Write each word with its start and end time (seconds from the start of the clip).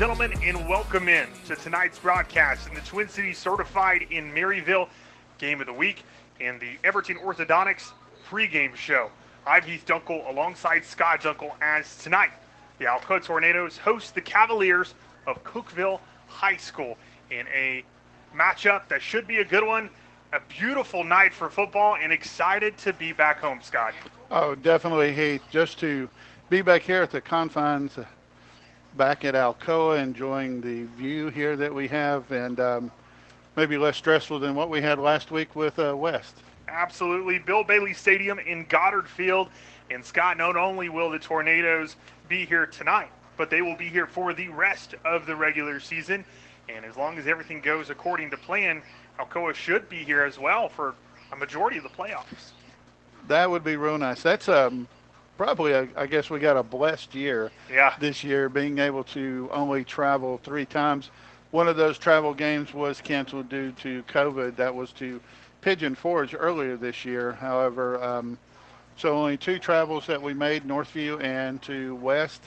gentlemen, 0.00 0.32
and 0.42 0.66
welcome 0.66 1.10
in 1.10 1.28
to 1.44 1.54
tonight's 1.56 1.98
broadcast 1.98 2.66
in 2.66 2.74
the 2.74 2.80
Twin 2.80 3.06
Cities 3.06 3.36
Certified 3.36 4.06
in 4.08 4.32
Maryville 4.32 4.88
Game 5.36 5.60
of 5.60 5.66
the 5.66 5.74
Week 5.74 6.04
and 6.40 6.58
the 6.58 6.78
Everton 6.84 7.18
Orthodontics 7.18 7.90
pregame 8.26 8.74
show. 8.74 9.10
I'm 9.46 9.62
Heath 9.62 9.84
Dunkel 9.86 10.26
alongside 10.26 10.86
Scott 10.86 11.20
Dunkel 11.20 11.52
as 11.60 11.98
tonight 11.98 12.30
the 12.78 12.86
Alcoa 12.86 13.22
Tornadoes 13.22 13.76
host 13.76 14.14
the 14.14 14.22
Cavaliers 14.22 14.94
of 15.26 15.44
Cookeville 15.44 16.00
High 16.28 16.56
School 16.56 16.96
in 17.30 17.46
a 17.54 17.84
matchup 18.34 18.88
that 18.88 19.02
should 19.02 19.26
be 19.26 19.40
a 19.40 19.44
good 19.44 19.66
one. 19.66 19.90
A 20.32 20.40
beautiful 20.48 21.04
night 21.04 21.34
for 21.34 21.50
football 21.50 21.96
and 21.96 22.10
excited 22.10 22.78
to 22.78 22.94
be 22.94 23.12
back 23.12 23.38
home, 23.38 23.60
Scott. 23.60 23.92
Oh, 24.30 24.54
definitely, 24.54 25.12
Heath. 25.12 25.42
Just 25.50 25.78
to 25.80 26.08
be 26.48 26.62
back 26.62 26.80
here 26.80 27.02
at 27.02 27.10
the 27.10 27.20
confines, 27.20 27.98
back 28.96 29.24
at 29.24 29.34
Alcoa, 29.34 29.98
enjoying 30.02 30.60
the 30.60 30.84
view 30.96 31.28
here 31.28 31.56
that 31.56 31.74
we 31.74 31.88
have, 31.88 32.30
and 32.30 32.58
um, 32.60 32.90
maybe 33.56 33.76
less 33.78 33.96
stressful 33.96 34.38
than 34.38 34.54
what 34.54 34.70
we 34.70 34.80
had 34.80 34.98
last 34.98 35.30
week 35.30 35.54
with 35.56 35.78
uh, 35.78 35.94
West. 35.96 36.36
Absolutely. 36.68 37.38
Bill 37.38 37.64
Bailey 37.64 37.94
Stadium 37.94 38.38
in 38.38 38.64
Goddard 38.66 39.08
Field. 39.08 39.48
And 39.90 40.04
Scott, 40.04 40.36
not 40.36 40.56
only 40.56 40.88
will 40.88 41.10
the 41.10 41.18
Tornadoes 41.18 41.96
be 42.28 42.46
here 42.46 42.66
tonight, 42.66 43.10
but 43.36 43.50
they 43.50 43.60
will 43.60 43.76
be 43.76 43.88
here 43.88 44.06
for 44.06 44.32
the 44.32 44.48
rest 44.48 44.94
of 45.04 45.26
the 45.26 45.34
regular 45.34 45.80
season. 45.80 46.24
And 46.68 46.84
as 46.84 46.96
long 46.96 47.18
as 47.18 47.26
everything 47.26 47.60
goes 47.60 47.90
according 47.90 48.30
to 48.30 48.36
plan, 48.36 48.82
Alcoa 49.18 49.52
should 49.54 49.88
be 49.88 50.04
here 50.04 50.22
as 50.22 50.38
well 50.38 50.68
for 50.68 50.94
a 51.32 51.36
majority 51.36 51.78
of 51.78 51.82
the 51.82 51.88
playoffs. 51.88 52.52
That 53.26 53.50
would 53.50 53.64
be 53.64 53.76
real 53.76 53.98
nice. 53.98 54.22
That's 54.22 54.48
um, 54.48 54.86
probably, 55.40 55.72
a, 55.72 55.88
I 55.96 56.04
guess, 56.04 56.28
we 56.28 56.38
got 56.38 56.58
a 56.58 56.62
blessed 56.62 57.14
year 57.14 57.50
Yeah. 57.72 57.94
this 57.98 58.22
year, 58.22 58.50
being 58.50 58.78
able 58.78 59.02
to 59.04 59.48
only 59.50 59.84
travel 59.84 60.38
three 60.44 60.66
times. 60.66 61.08
One 61.50 61.66
of 61.66 61.78
those 61.78 61.96
travel 61.96 62.34
games 62.34 62.74
was 62.74 63.00
canceled 63.00 63.48
due 63.48 63.72
to 63.72 64.02
COVID. 64.02 64.56
That 64.56 64.74
was 64.74 64.92
to 64.92 65.18
Pigeon 65.62 65.94
Forge 65.94 66.36
earlier 66.38 66.76
this 66.76 67.06
year. 67.06 67.32
However, 67.32 68.04
um, 68.04 68.36
so 68.98 69.16
only 69.16 69.38
two 69.38 69.58
travels 69.58 70.06
that 70.08 70.20
we 70.20 70.34
made, 70.34 70.64
Northview 70.64 71.24
and 71.24 71.62
to 71.62 71.94
West. 71.94 72.42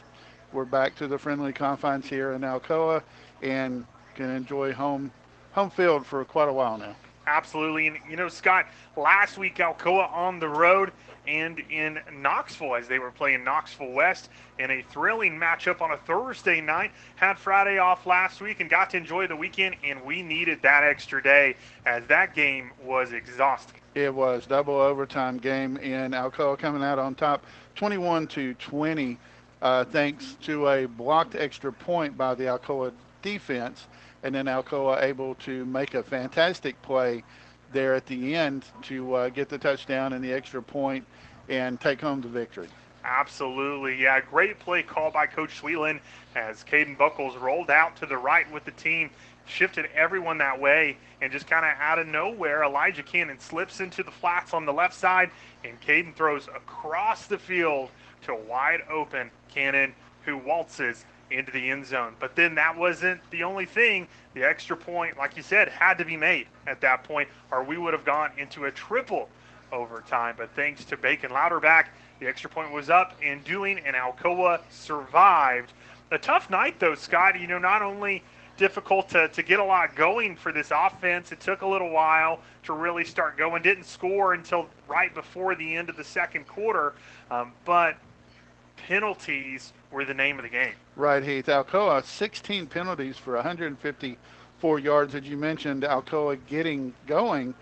We're 0.52 0.64
back 0.64 0.96
to 0.98 1.08
the 1.08 1.18
friendly 1.18 1.52
confines 1.52 2.06
here 2.08 2.34
in 2.34 2.42
Alcoa 2.42 3.02
and 3.42 3.88
can 4.14 4.30
enjoy 4.30 4.72
home 4.72 5.10
home 5.54 5.72
field 5.72 6.06
for 6.06 6.24
quite 6.26 6.48
a 6.48 6.54
while 6.54 6.78
now. 6.78 6.96
Absolutely. 7.26 7.88
And, 7.88 7.98
you 8.08 8.18
know, 8.18 8.30
Scott, 8.30 8.68
last 8.96 9.40
week 9.40 9.56
Alcoa 9.56 10.12
on 10.14 10.40
the 10.40 10.48
road 10.48 10.92
and 11.28 11.60
in 11.70 12.00
Knoxville 12.12 12.76
as 12.76 12.88
they 12.88 13.00
were 13.00 13.12
playing 13.12 13.44
Knoxville 13.44 13.92
West 13.92 14.30
in 14.60 14.70
a 14.72 14.82
thrilling 14.84 15.40
matchup 15.40 15.82
on 15.82 15.92
a 15.92 15.98
Thursday 15.98 16.62
night. 16.62 16.92
Had 17.16 17.38
Friday 17.38 17.78
off 17.78 18.06
last 18.06 18.42
week 18.42 18.60
and 18.60 18.70
got 18.70 18.90
to 18.92 18.98
enjoy 18.98 19.28
the 19.28 19.36
weekend, 19.36 19.76
and 19.84 20.04
we 20.04 20.22
needed 20.22 20.62
that 20.62 20.84
extra 20.84 21.22
day 21.22 21.56
as 21.86 22.06
that 22.08 22.36
game 22.36 22.72
was 22.84 23.14
exhausting. 23.14 23.80
It 23.96 24.14
was 24.14 24.46
double 24.46 24.76
overtime 24.76 25.38
game 25.38 25.78
in 25.78 26.12
Alcoa 26.12 26.58
coming 26.58 26.84
out 26.84 27.00
on 27.00 27.16
top, 27.16 27.46
21 27.76 28.28
to 28.28 28.54
20, 28.56 29.18
uh, 29.62 29.86
thanks 29.86 30.36
to 30.42 30.68
a 30.68 30.86
blocked 30.86 31.36
extra 31.36 31.72
point 31.72 32.18
by 32.18 32.34
the 32.36 32.46
Alcoa 32.46 32.92
defense, 33.22 33.88
and 34.24 34.34
then 34.34 34.46
Alcoa 34.46 35.02
able 35.04 35.36
to 35.36 35.66
make 35.66 35.94
a 35.94 36.04
fantastic 36.04 36.82
play 36.82 37.24
there 37.72 37.96
at 37.96 38.06
the 38.06 38.36
end 38.36 38.66
to 38.84 39.14
uh, 39.16 39.30
get 39.30 39.50
the 39.50 39.58
touchdown 39.58 40.14
and 40.14 40.24
the 40.24 40.32
extra 40.32 40.62
point 40.62 41.06
and 41.50 41.80
take 41.80 42.02
home 42.02 42.22
the 42.22 42.28
victory. 42.28 42.68
Absolutely. 43.04 44.02
Yeah, 44.02 44.22
great 44.22 44.60
play 44.60 44.82
call 44.82 45.12
by 45.12 45.28
Coach 45.28 45.62
Sweetland 45.62 46.00
as 46.36 46.64
Caden 46.64 46.98
Buckles 46.98 47.36
rolled 47.36 47.70
out 47.70 47.96
to 47.98 48.06
the 48.06 48.18
right 48.18 48.50
with 48.52 48.64
the 48.66 48.72
team, 48.72 49.10
shifted 49.46 49.88
everyone 49.94 50.38
that 50.38 50.60
way, 50.60 50.98
and 51.22 51.32
just 51.32 51.48
kind 51.48 51.66
of 51.66 51.72
out 51.80 52.00
of 52.00 52.08
nowhere, 52.08 52.64
Elijah 52.64 53.04
Cannon 53.04 53.40
slips 53.40 53.82
into 53.82 54.04
the 54.04 54.12
flats 54.12 54.54
on 54.54 54.66
the 54.66 54.74
left 54.74 54.94
side, 54.94 55.32
and 55.66 55.80
Caden 55.82 56.16
throws 56.16 56.48
across 56.48 57.28
the 57.28 57.38
field 57.38 57.90
to 58.24 58.36
wide 58.36 58.82
open 58.90 59.30
Cannon, 59.54 59.94
who 60.26 60.38
waltzes 60.38 61.04
into 61.30 61.52
the 61.52 61.72
end 61.72 61.86
zone. 61.86 62.16
But 62.20 62.36
then 62.36 62.56
that 62.56 62.78
wasn't 62.78 63.20
the 63.32 63.44
only 63.44 63.66
thing. 63.66 64.08
The 64.34 64.44
extra 64.44 64.78
point, 64.78 65.18
like 65.18 65.36
you 65.36 65.44
said, 65.44 65.68
had 65.68 65.98
to 65.98 66.06
be 66.06 66.16
made 66.16 66.48
at 66.68 66.80
that 66.82 67.04
point, 67.04 67.28
or 67.52 67.64
we 67.64 67.78
would 67.78 67.94
have 67.94 68.06
gone 68.06 68.32
into 68.38 68.66
a 68.66 68.72
triple 68.72 69.30
overtime. 69.74 70.36
But 70.38 70.52
thanks 70.56 70.86
to 70.86 70.96
Bacon 70.98 71.32
Louderback, 71.32 71.88
the 72.20 72.28
extra 72.28 72.50
point 72.50 72.72
was 72.72 72.90
up 72.90 73.18
and 73.22 73.44
doing, 73.44 73.80
and 73.80 73.96
Alcoa 73.96 74.62
survived. 74.70 75.74
A 76.12 76.18
tough 76.18 76.50
night, 76.50 76.80
though, 76.80 76.96
Scott. 76.96 77.40
You 77.40 77.48
know, 77.48 77.60
not 77.60 77.82
only 77.82 78.24
difficult 78.56 79.10
to, 79.10 79.28
to 79.30 79.44
get 79.44 79.60
a 79.60 79.64
lot 79.64 79.96
going 79.96 80.36
for 80.36 80.52
this 80.52 80.72
offense, 80.74 81.32
it 81.32 81.40
took 81.40 81.64
a 81.64 81.68
little 81.68 81.90
while 81.90 82.40
to 82.64 82.74
really 82.74 83.04
start 83.04 83.38
going. 83.38 83.64
Didn't 83.64 83.86
score 83.86 84.34
until 84.34 84.70
right 84.88 85.14
before 85.14 85.56
the 85.56 85.76
end 85.76 85.90
of 85.90 85.98
the 85.98 86.04
second 86.04 86.48
quarter, 86.48 86.94
um, 87.32 87.52
but 87.66 87.98
penalties 88.78 89.74
were 89.92 90.06
the 90.06 90.14
name 90.14 90.38
of 90.38 90.44
the 90.44 90.50
game. 90.50 90.74
Right, 90.96 91.24
Heath. 91.24 91.48
Alcoa, 91.48 92.04
16 92.04 92.68
penalties 92.68 93.18
for 93.18 93.36
154 93.36 94.80
yards. 94.80 95.16
As 95.16 95.24
you 95.24 95.38
mentioned, 95.38 95.84
Alcoa 95.84 96.38
getting 96.48 96.94
going 97.08 97.54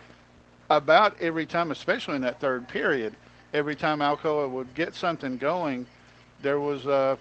about 0.78 1.20
every 1.20 1.46
time, 1.46 1.72
especially 1.72 2.16
in 2.16 2.22
that 2.22 2.40
third 2.40 2.68
period. 2.68 3.14
Every 3.54 3.76
time 3.76 4.00
Alcoa 4.00 4.50
would 4.50 4.74
get 4.74 4.96
something 4.96 5.38
going, 5.38 5.86
there 6.42 6.60
was 6.60 6.88
uh, 6.88 7.18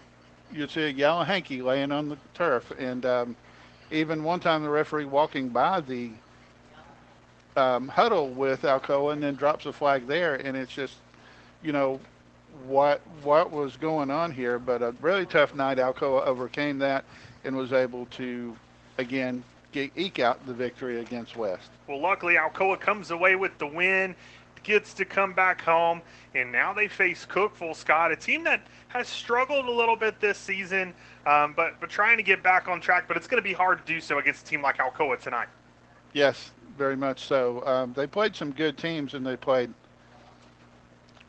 you'd 0.52 0.70
see 0.70 0.82
a 0.82 0.88
yellow 0.88 1.24
hanky 1.24 1.60
laying 1.60 1.90
on 1.90 2.08
the 2.08 2.16
turf, 2.34 2.70
and 2.78 3.04
um, 3.04 3.36
even 3.90 4.22
one 4.22 4.38
time 4.38 4.62
the 4.62 4.70
referee 4.70 5.04
walking 5.04 5.48
by 5.48 5.80
the 5.80 6.10
um, 7.56 7.88
huddle 7.88 8.28
with 8.28 8.62
Alcoa 8.62 9.12
and 9.12 9.22
then 9.22 9.34
drops 9.34 9.66
a 9.66 9.72
flag 9.72 10.06
there, 10.06 10.36
and 10.36 10.56
it's 10.56 10.72
just, 10.72 10.94
you 11.62 11.72
know, 11.72 11.98
what 12.66 13.00
what 13.24 13.50
was 13.50 13.76
going 13.76 14.10
on 14.10 14.30
here. 14.30 14.60
But 14.60 14.82
a 14.82 14.94
really 15.00 15.26
tough 15.26 15.54
night. 15.56 15.78
Alcoa 15.78 16.24
overcame 16.24 16.78
that 16.78 17.04
and 17.44 17.56
was 17.56 17.72
able 17.72 18.06
to, 18.06 18.56
again, 18.98 19.42
eke 19.74 20.18
out 20.18 20.44
the 20.46 20.54
victory 20.54 21.00
against 21.00 21.36
West. 21.36 21.70
Well, 21.86 22.00
luckily, 22.00 22.34
Alcoa 22.34 22.78
comes 22.78 23.10
away 23.10 23.36
with 23.36 23.56
the 23.58 23.66
win, 23.66 24.14
gets 24.62 24.92
to 24.94 25.04
come 25.04 25.32
back 25.32 25.60
home, 25.60 26.02
and 26.34 26.52
now 26.52 26.72
they 26.72 26.88
face 26.88 27.26
Cookeville, 27.28 27.74
Scott, 27.74 28.12
a 28.12 28.16
team 28.16 28.44
that 28.44 28.62
has 28.88 29.08
struggled 29.08 29.66
a 29.66 29.70
little 29.70 29.96
bit 29.96 30.20
this 30.20 30.38
season, 30.38 30.92
um, 31.26 31.54
but 31.54 31.80
but 31.80 31.88
trying 31.90 32.16
to 32.16 32.22
get 32.22 32.42
back 32.42 32.68
on 32.68 32.80
track. 32.80 33.06
But 33.08 33.16
it's 33.16 33.26
going 33.26 33.42
to 33.42 33.48
be 33.48 33.54
hard 33.54 33.84
to 33.84 33.92
do 33.92 34.00
so 34.00 34.18
against 34.18 34.46
a 34.46 34.50
team 34.50 34.62
like 34.62 34.78
Alcoa 34.78 35.18
tonight. 35.20 35.48
Yes, 36.12 36.50
very 36.76 36.96
much 36.96 37.24
so. 37.24 37.64
Um, 37.66 37.92
they 37.92 38.06
played 38.06 38.34
some 38.34 38.52
good 38.52 38.76
teams, 38.76 39.14
and 39.14 39.24
they 39.24 39.36
played 39.36 39.72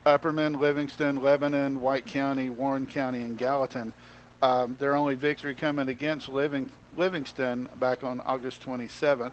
Upperman, 0.05 0.59
Livingston, 0.59 1.21
Lebanon, 1.21 1.79
White 1.79 2.05
County, 2.05 2.49
Warren 2.49 2.87
County, 2.87 3.19
and 3.19 3.37
Gallatin. 3.37 3.93
Um, 4.41 4.75
their 4.79 4.95
only 4.95 5.13
victory 5.13 5.53
coming 5.53 5.89
against 5.89 6.27
Living, 6.27 6.71
Livingston 6.97 7.69
back 7.79 8.03
on 8.03 8.19
August 8.21 8.63
27th. 8.63 9.31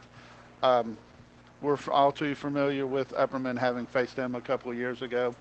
Um, 0.62 0.96
we're 1.60 1.78
all 1.90 2.12
too 2.12 2.34
familiar 2.34 2.86
with 2.86 3.12
Upperman 3.14 3.58
having 3.58 3.86
faced 3.86 4.16
them 4.16 4.34
a 4.34 4.40
couple 4.40 4.70
of 4.70 4.76
years 4.76 5.02
ago, 5.02 5.34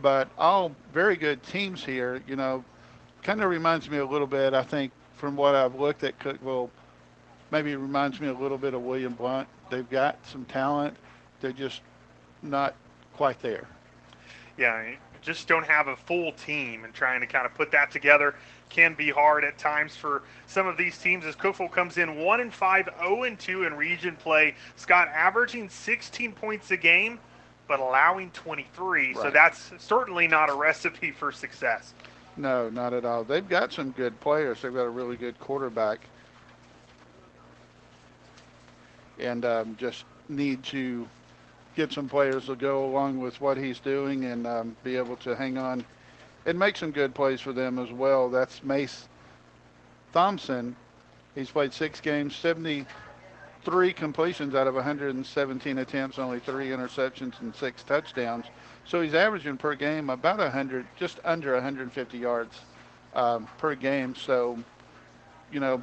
but 0.00 0.28
all 0.38 0.72
very 0.92 1.16
good 1.16 1.42
teams 1.42 1.84
here. 1.84 2.22
You 2.26 2.36
know, 2.36 2.64
kind 3.22 3.42
of 3.42 3.50
reminds 3.50 3.90
me 3.90 3.98
a 3.98 4.06
little 4.06 4.26
bit. 4.26 4.54
I 4.54 4.62
think 4.62 4.92
from 5.16 5.36
what 5.36 5.54
I've 5.54 5.74
looked 5.74 6.04
at 6.04 6.18
Cookeville, 6.20 6.70
maybe 7.50 7.74
reminds 7.74 8.20
me 8.20 8.28
a 8.28 8.34
little 8.34 8.58
bit 8.58 8.74
of 8.74 8.82
William 8.82 9.14
Blount. 9.14 9.48
They've 9.70 9.88
got 9.88 10.24
some 10.26 10.44
talent. 10.44 10.96
They're 11.40 11.52
just 11.52 11.80
not 12.42 12.74
quite 13.14 13.40
there. 13.40 13.66
Yeah, 14.56 14.92
just 15.20 15.48
don't 15.48 15.66
have 15.66 15.88
a 15.88 15.96
full 15.96 16.32
team, 16.32 16.84
and 16.84 16.94
trying 16.94 17.20
to 17.20 17.26
kind 17.26 17.44
of 17.44 17.54
put 17.54 17.72
that 17.72 17.90
together 17.90 18.36
can 18.68 18.94
be 18.94 19.10
hard 19.10 19.44
at 19.44 19.58
times 19.58 19.96
for 19.96 20.22
some 20.46 20.66
of 20.66 20.76
these 20.76 20.98
teams. 20.98 21.24
As 21.24 21.36
Cookeville 21.36 21.70
comes 21.70 21.98
in 21.98 22.18
one 22.18 22.40
and 22.40 22.52
five, 22.52 22.88
0 22.98 23.24
and 23.24 23.38
two 23.38 23.64
in 23.64 23.74
region 23.74 24.16
play. 24.16 24.54
Scott 24.76 25.08
averaging 25.08 25.68
16 25.68 26.32
points 26.32 26.70
a 26.70 26.76
game, 26.76 27.18
but 27.68 27.80
allowing 27.80 28.30
23. 28.30 29.14
So 29.14 29.30
that's 29.30 29.72
certainly 29.78 30.26
not 30.26 30.50
a 30.50 30.54
recipe 30.54 31.10
for 31.10 31.32
success. 31.32 31.94
No, 32.36 32.68
not 32.68 32.92
at 32.92 33.04
all. 33.04 33.24
They've 33.24 33.48
got 33.48 33.72
some 33.72 33.92
good 33.92 34.18
players. 34.20 34.60
They've 34.60 34.74
got 34.74 34.82
a 34.82 34.90
really 34.90 35.16
good 35.16 35.38
quarterback, 35.40 36.00
and 39.18 39.44
um, 39.44 39.76
just 39.78 40.04
need 40.28 40.62
to 40.64 41.08
get 41.76 41.92
some 41.92 42.08
players 42.08 42.46
to 42.46 42.56
go 42.56 42.84
along 42.84 43.20
with 43.20 43.40
what 43.40 43.56
he's 43.56 43.78
doing 43.78 44.24
and 44.26 44.46
um, 44.46 44.76
be 44.82 44.96
able 44.96 45.16
to 45.16 45.34
hang 45.34 45.56
on 45.56 45.84
and 46.46 46.58
make 46.58 46.76
some 46.76 46.92
good 46.92 47.14
plays 47.14 47.40
for 47.40 47.52
them 47.52 47.78
as 47.78 47.92
well. 47.92 48.30
That's 48.30 48.62
Mace 48.62 49.08
Thompson. 50.12 50.76
He's 51.34 51.50
played 51.50 51.74
six 51.74 52.00
games, 52.00 52.34
73 52.36 53.92
completions 53.92 54.54
out 54.54 54.66
of 54.66 54.74
117 54.74 55.78
attempts, 55.78 56.18
only 56.18 56.38
three 56.38 56.68
interceptions 56.68 57.38
and 57.40 57.54
six 57.54 57.82
touchdowns. 57.82 58.46
So 58.86 59.02
he's 59.02 59.14
averaging 59.14 59.58
per 59.58 59.74
game 59.74 60.08
about 60.08 60.38
100, 60.38 60.86
just 60.96 61.18
under 61.24 61.52
150 61.54 62.16
yards 62.16 62.56
um, 63.14 63.48
per 63.58 63.74
game. 63.74 64.14
So, 64.14 64.56
you 65.52 65.60
know, 65.60 65.82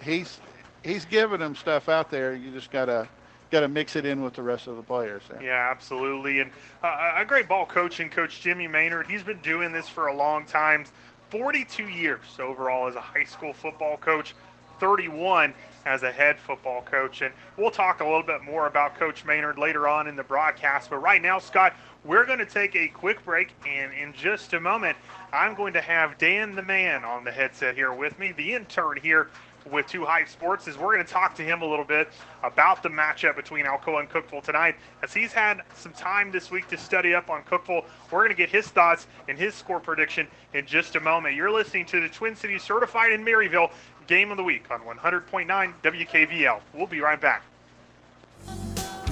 he's 0.00 0.40
he's 0.84 1.04
giving 1.04 1.40
them 1.40 1.56
stuff 1.56 1.88
out 1.88 2.10
there. 2.10 2.34
You 2.34 2.52
just 2.52 2.70
gotta 2.70 3.08
got 3.54 3.60
to 3.60 3.68
mix 3.68 3.94
it 3.94 4.04
in 4.04 4.20
with 4.20 4.34
the 4.34 4.42
rest 4.42 4.66
of 4.66 4.74
the 4.74 4.82
players. 4.82 5.22
Yeah, 5.40 5.68
absolutely. 5.70 6.40
And 6.40 6.50
uh, 6.82 7.12
a 7.16 7.24
great 7.24 7.48
ball 7.48 7.66
coaching 7.66 8.10
coach, 8.10 8.40
Jimmy 8.40 8.66
Maynard. 8.66 9.06
He's 9.06 9.22
been 9.22 9.38
doing 9.42 9.70
this 9.70 9.88
for 9.88 10.08
a 10.08 10.14
long 10.14 10.44
time. 10.44 10.84
42 11.30 11.84
years 11.84 12.20
overall 12.40 12.88
as 12.88 12.96
a 12.96 13.00
high 13.00 13.22
school 13.22 13.52
football 13.52 13.96
coach, 13.96 14.34
31 14.80 15.54
as 15.86 16.02
a 16.02 16.10
head 16.10 16.36
football 16.40 16.82
coach. 16.82 17.22
And 17.22 17.32
we'll 17.56 17.70
talk 17.70 18.00
a 18.00 18.04
little 18.04 18.24
bit 18.24 18.42
more 18.42 18.66
about 18.66 18.98
Coach 18.98 19.24
Maynard 19.24 19.56
later 19.56 19.86
on 19.86 20.08
in 20.08 20.16
the 20.16 20.24
broadcast. 20.24 20.90
But 20.90 20.96
right 20.96 21.22
now, 21.22 21.38
Scott, 21.38 21.74
we're 22.04 22.26
going 22.26 22.40
to 22.40 22.46
take 22.46 22.74
a 22.74 22.88
quick 22.88 23.24
break. 23.24 23.52
And 23.68 23.92
in 23.94 24.12
just 24.14 24.52
a 24.54 24.60
moment, 24.60 24.96
I'm 25.32 25.54
going 25.54 25.74
to 25.74 25.80
have 25.80 26.18
Dan 26.18 26.56
the 26.56 26.62
man 26.62 27.04
on 27.04 27.22
the 27.22 27.30
headset 27.30 27.76
here 27.76 27.92
with 27.92 28.18
me, 28.18 28.32
the 28.32 28.54
intern 28.54 28.98
here 29.00 29.28
with 29.70 29.86
Two 29.86 30.04
Hype 30.04 30.28
Sports 30.28 30.68
is 30.68 30.76
we're 30.76 30.94
going 30.94 31.04
to 31.04 31.12
talk 31.12 31.34
to 31.36 31.42
him 31.42 31.62
a 31.62 31.66
little 31.66 31.84
bit 31.84 32.08
about 32.42 32.82
the 32.82 32.88
matchup 32.88 33.36
between 33.36 33.64
Alcoa 33.64 34.00
and 34.00 34.10
Cookeville 34.10 34.42
tonight. 34.42 34.76
As 35.02 35.12
he's 35.12 35.32
had 35.32 35.62
some 35.74 35.92
time 35.92 36.30
this 36.30 36.50
week 36.50 36.68
to 36.68 36.78
study 36.78 37.14
up 37.14 37.30
on 37.30 37.42
Cookeville, 37.44 37.84
we're 38.10 38.20
going 38.20 38.30
to 38.30 38.36
get 38.36 38.50
his 38.50 38.68
thoughts 38.68 39.06
and 39.28 39.38
his 39.38 39.54
score 39.54 39.80
prediction 39.80 40.26
in 40.52 40.66
just 40.66 40.96
a 40.96 41.00
moment. 41.00 41.34
You're 41.34 41.50
listening 41.50 41.86
to 41.86 42.00
the 42.00 42.08
Twin 42.08 42.36
Cities 42.36 42.62
Certified 42.62 43.12
in 43.12 43.24
Maryville 43.24 43.70
Game 44.06 44.30
of 44.30 44.36
the 44.36 44.44
Week 44.44 44.64
on 44.70 44.80
100.9 44.80 45.72
WKVL. 45.82 46.60
We'll 46.74 46.86
be 46.86 47.00
right 47.00 47.20
back. 47.20 47.42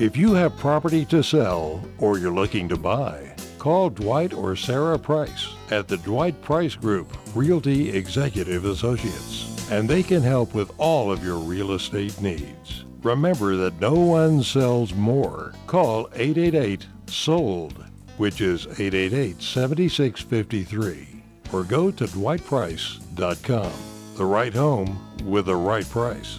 If 0.01 0.17
you 0.17 0.35
have 0.35 0.57
property 0.57 1.05
to 1.07 1.23
sell 1.23 1.85
or 1.99 2.19
you're 2.19 2.33
looking 2.33 2.69
to 2.69 2.77
buy, 2.77 3.35
call 3.59 3.91
Dwight 3.91 4.33
or 4.33 4.57
Sarah 4.57 4.99
Price 4.99 5.55
at 5.71 5.87
the 5.87 5.99
Dwight 5.99 6.41
Price 6.43 6.75
Group, 6.75 7.17
Realty 7.35 7.91
Executive 7.91 8.65
Associates 8.65 9.52
and 9.73 9.89
they 9.89 10.03
can 10.03 10.21
help 10.21 10.53
with 10.53 10.71
all 10.77 11.11
of 11.11 11.25
your 11.25 11.39
real 11.39 11.73
estate 11.73 12.21
needs. 12.21 12.85
Remember 13.03 13.57
that 13.57 13.81
no 13.81 13.95
one 13.95 14.43
sells 14.43 14.93
more. 14.93 15.55
Call 15.67 16.11
888 16.15 16.87
SOLD, 17.07 17.83
which 18.19 18.43
is 18.43 18.67
888 18.67 19.41
7653, 19.41 21.23
or 21.55 21.65
go 21.65 21.91
to 21.91 22.05
dwightprice.com. 22.05 23.73
The 24.17 24.27
right 24.27 24.53
home 24.53 24.99
with 25.25 25.47
the 25.47 25.57
right 25.57 25.89
price. 25.89 26.39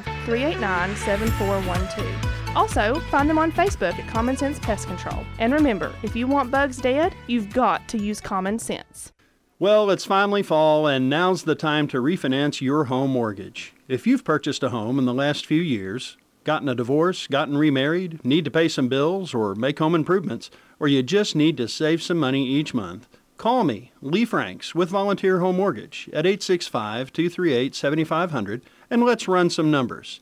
389 0.25 0.95
7412. 0.95 2.55
Also, 2.55 2.99
find 3.09 3.29
them 3.29 3.37
on 3.37 3.51
Facebook 3.51 3.97
at 3.97 4.07
Common 4.09 4.35
Sense 4.35 4.59
Pest 4.59 4.87
Control. 4.87 5.25
And 5.39 5.53
remember, 5.53 5.93
if 6.03 6.15
you 6.15 6.27
want 6.27 6.51
bugs 6.51 6.77
dead, 6.77 7.15
you've 7.27 7.53
got 7.53 7.87
to 7.89 7.97
use 7.97 8.19
common 8.19 8.59
sense. 8.59 9.13
Well, 9.57 9.91
it's 9.91 10.05
finally 10.05 10.41
fall, 10.43 10.87
and 10.87 11.09
now's 11.09 11.43
the 11.43 11.55
time 11.55 11.87
to 11.89 12.01
refinance 12.01 12.61
your 12.61 12.85
home 12.85 13.11
mortgage. 13.11 13.73
If 13.87 14.07
you've 14.07 14.23
purchased 14.23 14.63
a 14.63 14.69
home 14.69 14.97
in 14.97 15.05
the 15.05 15.13
last 15.13 15.45
few 15.45 15.61
years, 15.61 16.17
gotten 16.43 16.67
a 16.67 16.75
divorce, 16.75 17.27
gotten 17.27 17.55
remarried, 17.55 18.25
need 18.25 18.43
to 18.45 18.51
pay 18.51 18.67
some 18.67 18.89
bills, 18.89 19.33
or 19.35 19.53
make 19.53 19.77
home 19.77 19.93
improvements, 19.93 20.49
or 20.79 20.87
you 20.87 21.03
just 21.03 21.35
need 21.35 21.57
to 21.57 21.67
save 21.67 22.01
some 22.01 22.17
money 22.17 22.45
each 22.47 22.73
month, 22.73 23.07
call 23.37 23.63
me, 23.63 23.91
Lee 24.01 24.25
Franks, 24.25 24.73
with 24.73 24.89
Volunteer 24.89 25.39
Home 25.39 25.57
Mortgage 25.57 26.09
at 26.11 26.25
865 26.25 27.13
238 27.13 27.75
7500 27.75 28.63
and 28.91 29.03
let's 29.03 29.27
run 29.27 29.49
some 29.49 29.71
numbers. 29.71 30.19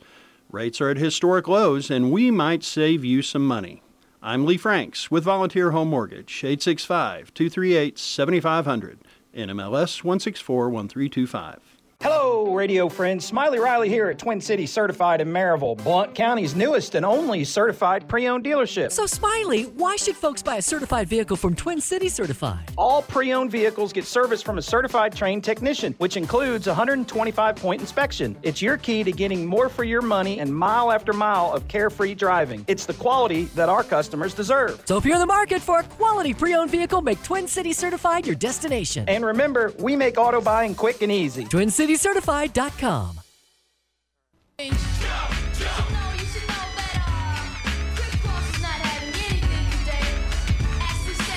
Rates 0.51 0.79
are 0.79 0.89
at 0.89 0.97
historic 0.97 1.47
lows, 1.47 1.89
and 1.89 2.11
we 2.11 2.29
might 2.29 2.63
save 2.63 3.03
you 3.03 3.21
some 3.23 3.45
money. 3.45 3.81
I'm 4.21 4.45
Lee 4.45 4.57
Franks 4.57 5.09
with 5.09 5.23
Volunteer 5.23 5.71
Home 5.71 5.89
Mortgage, 5.89 6.43
865 6.43 7.33
238 7.33 7.97
7500, 7.97 8.99
NMLS 9.35 10.03
1641325. 10.03 11.68
Hello, 12.01 12.53
radio 12.55 12.87
friends. 12.87 13.25
Smiley 13.25 13.59
Riley 13.59 13.89
here 13.89 14.07
at 14.07 14.17
Twin 14.17 14.39
Cities 14.39 14.71
Certified 14.71 15.19
in 15.19 15.27
Maryville, 15.27 15.75
Blount 15.83 16.15
County's 16.15 16.55
newest 16.55 16.95
and 16.95 17.05
only 17.05 17.43
certified 17.43 18.07
pre 18.07 18.25
owned 18.29 18.45
dealership. 18.45 18.93
So, 18.93 19.05
Smiley, 19.05 19.63
why 19.63 19.97
should 19.97 20.15
folks 20.15 20.41
buy 20.41 20.55
a 20.55 20.61
certified 20.61 21.09
vehicle 21.09 21.35
from 21.35 21.57
Twin 21.57 21.81
Cities 21.81 22.13
Certified? 22.13 22.71
All 22.77 23.01
pre 23.01 23.33
owned 23.33 23.51
vehicles 23.51 23.91
get 23.91 24.05
service 24.05 24.41
from 24.41 24.57
a 24.57 24.61
certified 24.61 25.13
trained 25.13 25.43
technician, 25.43 25.93
which 25.97 26.15
includes 26.15 26.67
a 26.67 26.69
125 26.69 27.57
point 27.57 27.81
inspection. 27.81 28.37
It's 28.43 28.61
your 28.61 28.77
key 28.77 29.03
to 29.03 29.11
getting 29.11 29.45
more 29.45 29.67
for 29.67 29.83
your 29.83 30.01
money 30.01 30.39
and 30.39 30.55
mile 30.55 30.93
after 30.93 31.11
mile 31.11 31.51
of 31.51 31.67
carefree 31.67 32.15
driving. 32.15 32.63
It's 32.69 32.85
the 32.85 32.93
quality 32.93 33.43
that 33.55 33.67
our 33.67 33.83
customers 33.83 34.33
deserve. 34.33 34.81
So, 34.85 34.95
if 34.95 35.03
you're 35.03 35.15
in 35.15 35.19
the 35.19 35.25
market 35.25 35.61
for 35.61 35.79
a 35.79 35.83
quality 35.83 36.33
pre 36.33 36.55
owned 36.55 36.71
vehicle, 36.71 37.01
make 37.01 37.21
Twin 37.23 37.45
Cities 37.45 37.77
Certified 37.77 38.25
your 38.25 38.37
destination. 38.37 39.03
And 39.09 39.25
remember, 39.25 39.73
we 39.79 39.97
make 39.97 40.17
auto 40.17 40.39
buying 40.39 40.75
quick 40.75 41.01
and 41.01 41.11
easy. 41.11 41.43
Twin 41.43 41.69
Cities 41.69 41.88
CityCertified.com. 41.89 43.15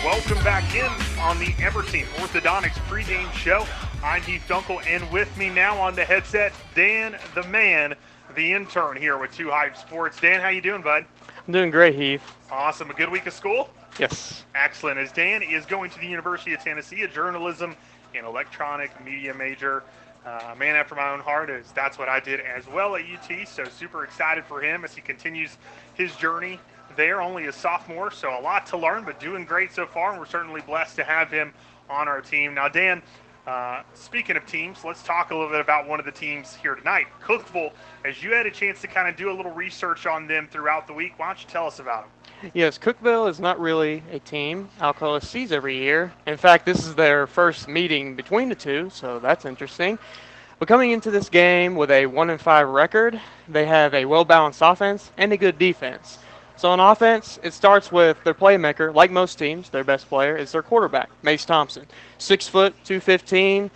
Welcome 0.05 0.45
back 0.45 0.75
in 0.75 0.85
on 1.21 1.39
the 1.39 1.47
Everteam 1.63 2.05
Orthodontics 2.17 2.77
pregame 2.87 3.33
show. 3.33 3.65
I'm 4.05 4.21
Heath 4.23 4.45
Dunkel, 4.47 4.85
and 4.87 5.11
with 5.11 5.35
me 5.39 5.49
now 5.49 5.81
on 5.81 5.95
the 5.95 6.05
headset, 6.05 6.53
Dan 6.75 7.17
the 7.35 7.45
Man, 7.45 7.95
the 8.35 8.53
intern 8.53 8.99
here 8.99 9.17
with 9.17 9.33
Two 9.33 9.51
Hype 9.51 9.77
Sports. 9.77 10.21
Dan, 10.21 10.41
how 10.41 10.49
you 10.49 10.61
doing, 10.61 10.83
bud? 10.83 11.07
I'm 11.47 11.53
doing 11.53 11.71
great, 11.71 11.95
Heath. 11.95 12.23
Awesome. 12.51 12.91
A 12.91 12.95
good 12.95 13.11
week 13.11 13.27
of 13.27 13.33
school? 13.33 13.71
Yes. 13.99 14.45
Excellent. 14.55 14.99
As 14.99 15.13
Dan 15.13 15.43
is 15.43 15.65
going 15.65 15.91
to 15.91 15.99
the 15.99 16.07
University 16.07 16.53
of 16.53 16.61
Tennessee, 16.61 17.03
a 17.03 17.09
journalism 17.09 17.75
and 18.15 18.27
electronic 18.27 18.91
media 19.03 19.33
major 19.33 19.83
uh, 20.25 20.55
man 20.57 20.77
after 20.77 20.95
my 20.95 21.11
own 21.11 21.21
heart 21.21 21.51
is 21.51 21.73
that's 21.73 21.99
what 21.99 22.09
I 22.09 22.21
did 22.21 22.41
as 22.41 22.67
well 22.69 22.97
at 22.97 23.03
UT. 23.03 23.49
So 23.49 23.65
super 23.65 24.05
excited 24.05 24.45
for 24.45 24.61
him 24.61 24.85
as 24.85 24.95
he 24.95 25.01
continues 25.01 25.57
his 25.95 26.15
journey 26.17 26.61
there. 26.97 27.21
Only 27.21 27.47
a 27.47 27.53
sophomore, 27.53 28.11
so 28.11 28.39
a 28.39 28.41
lot 28.41 28.67
to 28.67 28.77
learn, 28.77 29.05
but 29.05 29.19
doing 29.19 29.45
great 29.45 29.73
so 29.73 29.87
far. 29.87 30.11
And 30.11 30.21
we're 30.21 30.27
certainly 30.27 30.61
blessed 30.61 30.97
to 30.97 31.05
have 31.05 31.31
him 31.31 31.53
on 31.91 32.09
our 32.09 32.21
team. 32.21 32.55
Now, 32.55 32.69
Dan, 32.69 33.03
uh, 33.47 33.83
speaking 33.95 34.37
of 34.37 34.47
teams, 34.47 34.85
let's 34.85 35.03
talk 35.03 35.31
a 35.31 35.35
little 35.35 35.51
bit 35.51 35.61
about 35.61 35.89
one 35.89 35.99
of 35.99 36.07
the 36.07 36.13
teams 36.13 36.55
here 36.55 36.75
tonight, 36.75 37.07
Cookeville. 37.23 37.73
As 38.05 38.23
you 38.23 38.33
had 38.33 38.47
a 38.47 38.51
chance 38.51 38.81
to 38.83 38.87
kind 38.87 39.09
of 39.09 39.17
do 39.17 39.31
a 39.31 39.35
little 39.35 39.51
research 39.53 40.07
on 40.07 40.29
them 40.29 40.49
throughout 40.51 40.87
the 40.87 40.93
week, 40.93 41.15
why 41.17 41.27
don't 41.27 41.43
you 41.43 41.49
tell 41.49 41.67
us 41.67 41.81
about 41.81 42.05
them? 42.05 42.51
Yes, 42.55 42.79
Cookeville 42.79 43.29
is 43.29 43.41
not 43.41 43.59
really 43.61 44.03
a 44.11 44.19
team 44.19 44.69
Alcoa 44.81 45.23
sees 45.23 45.53
every 45.53 45.77
year. 45.77 46.13
In 46.27 46.37
fact, 46.37 46.67
this 46.67 46.87
is 46.87 46.95
their 46.95 47.27
first 47.27 47.69
meeting 47.69 48.15
between 48.15 48.49
the 48.49 48.55
two, 48.55 48.91
so 48.91 49.19
that's 49.19 49.45
interesting. 49.45 49.99
But 50.59 50.69
coming 50.69 50.93
into 50.93 51.11
this 51.11 51.29
game 51.29 51.75
with 51.75 51.91
a 51.91 52.07
1 52.07 52.31
and 52.31 52.41
5 52.41 52.69
record, 52.69 53.21
they 53.49 53.67
have 53.67 53.95
a 53.95 54.05
well 54.05 54.25
balanced 54.25 54.61
offense 54.63 55.11
and 55.17 55.33
a 55.33 55.37
good 55.37 55.59
defense. 55.59 56.19
So 56.63 56.71
on 56.71 56.79
offense, 56.79 57.41
it 57.43 57.55
starts 57.55 57.91
with 57.91 58.23
their 58.23 58.35
playmaker. 58.35 58.95
Like 58.95 59.11
most 59.11 59.37
teams, 59.37 59.69
their 59.69 59.83
best 59.83 60.09
player 60.09 60.37
is 60.37 60.53
their 60.53 60.63
quarterback, 60.63 61.11
Mace 61.25 61.45
Thompson. 61.45 61.89
Six 62.19 62.47
foot, 62.47 62.73
215, 62.85 63.69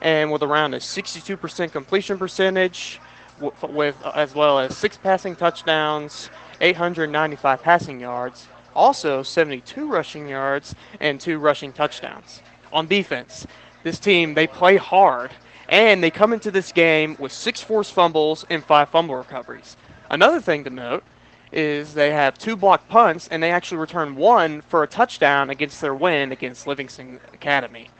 and 0.00 0.32
with 0.32 0.42
around 0.42 0.72
a 0.72 0.78
62% 0.78 1.70
completion 1.70 2.16
percentage, 2.16 2.98
with 3.40 3.94
uh, 4.02 4.12
as 4.14 4.34
well 4.34 4.58
as 4.58 4.74
six 4.74 4.96
passing 4.96 5.36
touchdowns, 5.36 6.30
895 6.62 7.62
passing 7.62 8.00
yards, 8.00 8.48
also 8.74 9.22
72 9.22 9.86
rushing 9.86 10.26
yards 10.26 10.74
and 10.98 11.20
two 11.20 11.38
rushing 11.38 11.74
touchdowns. 11.74 12.40
On 12.72 12.86
defense, 12.86 13.46
this 13.82 13.98
team 13.98 14.32
they 14.32 14.46
play 14.46 14.78
hard 14.78 15.30
and 15.68 16.02
they 16.02 16.10
come 16.10 16.32
into 16.32 16.50
this 16.50 16.72
game 16.72 17.16
with 17.18 17.32
six 17.32 17.60
forced 17.60 17.92
fumbles 17.92 18.46
and 18.48 18.64
five 18.64 18.88
fumble 18.88 19.16
recoveries. 19.16 19.76
Another 20.08 20.40
thing 20.40 20.64
to 20.64 20.70
note 20.70 21.04
is 21.52 21.94
they 21.94 22.12
have 22.12 22.38
two 22.38 22.56
blocked 22.56 22.88
punts 22.88 23.28
and 23.28 23.42
they 23.42 23.50
actually 23.50 23.78
return 23.78 24.14
one 24.14 24.60
for 24.62 24.82
a 24.82 24.86
touchdown 24.86 25.50
against 25.50 25.80
their 25.80 25.94
win 25.94 26.32
against 26.32 26.66
Livingston 26.66 27.20
Academy. 27.32 27.90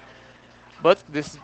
But 0.83 1.02
this, 1.09 1.38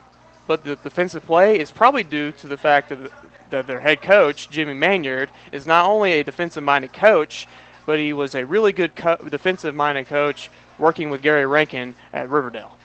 but 0.46 0.64
the 0.64 0.76
defensive 0.76 1.24
play 1.26 1.58
is 1.58 1.70
probably 1.70 2.04
due 2.04 2.32
to 2.32 2.46
the 2.46 2.56
fact 2.56 2.88
that, 2.90 3.10
that 3.50 3.66
their 3.66 3.80
head 3.80 4.02
coach 4.02 4.48
Jimmy 4.48 4.74
Maynard 4.74 5.30
is 5.52 5.66
not 5.66 5.86
only 5.86 6.12
a 6.12 6.24
defensive-minded 6.24 6.92
coach, 6.92 7.46
but 7.84 7.98
he 7.98 8.12
was 8.12 8.34
a 8.34 8.44
really 8.44 8.72
good 8.72 8.94
co- 8.94 9.16
defensive-minded 9.16 10.06
coach 10.06 10.50
working 10.78 11.10
with 11.10 11.22
Gary 11.22 11.46
Rankin 11.46 11.94
at 12.12 12.28
Riverdale. 12.28 12.76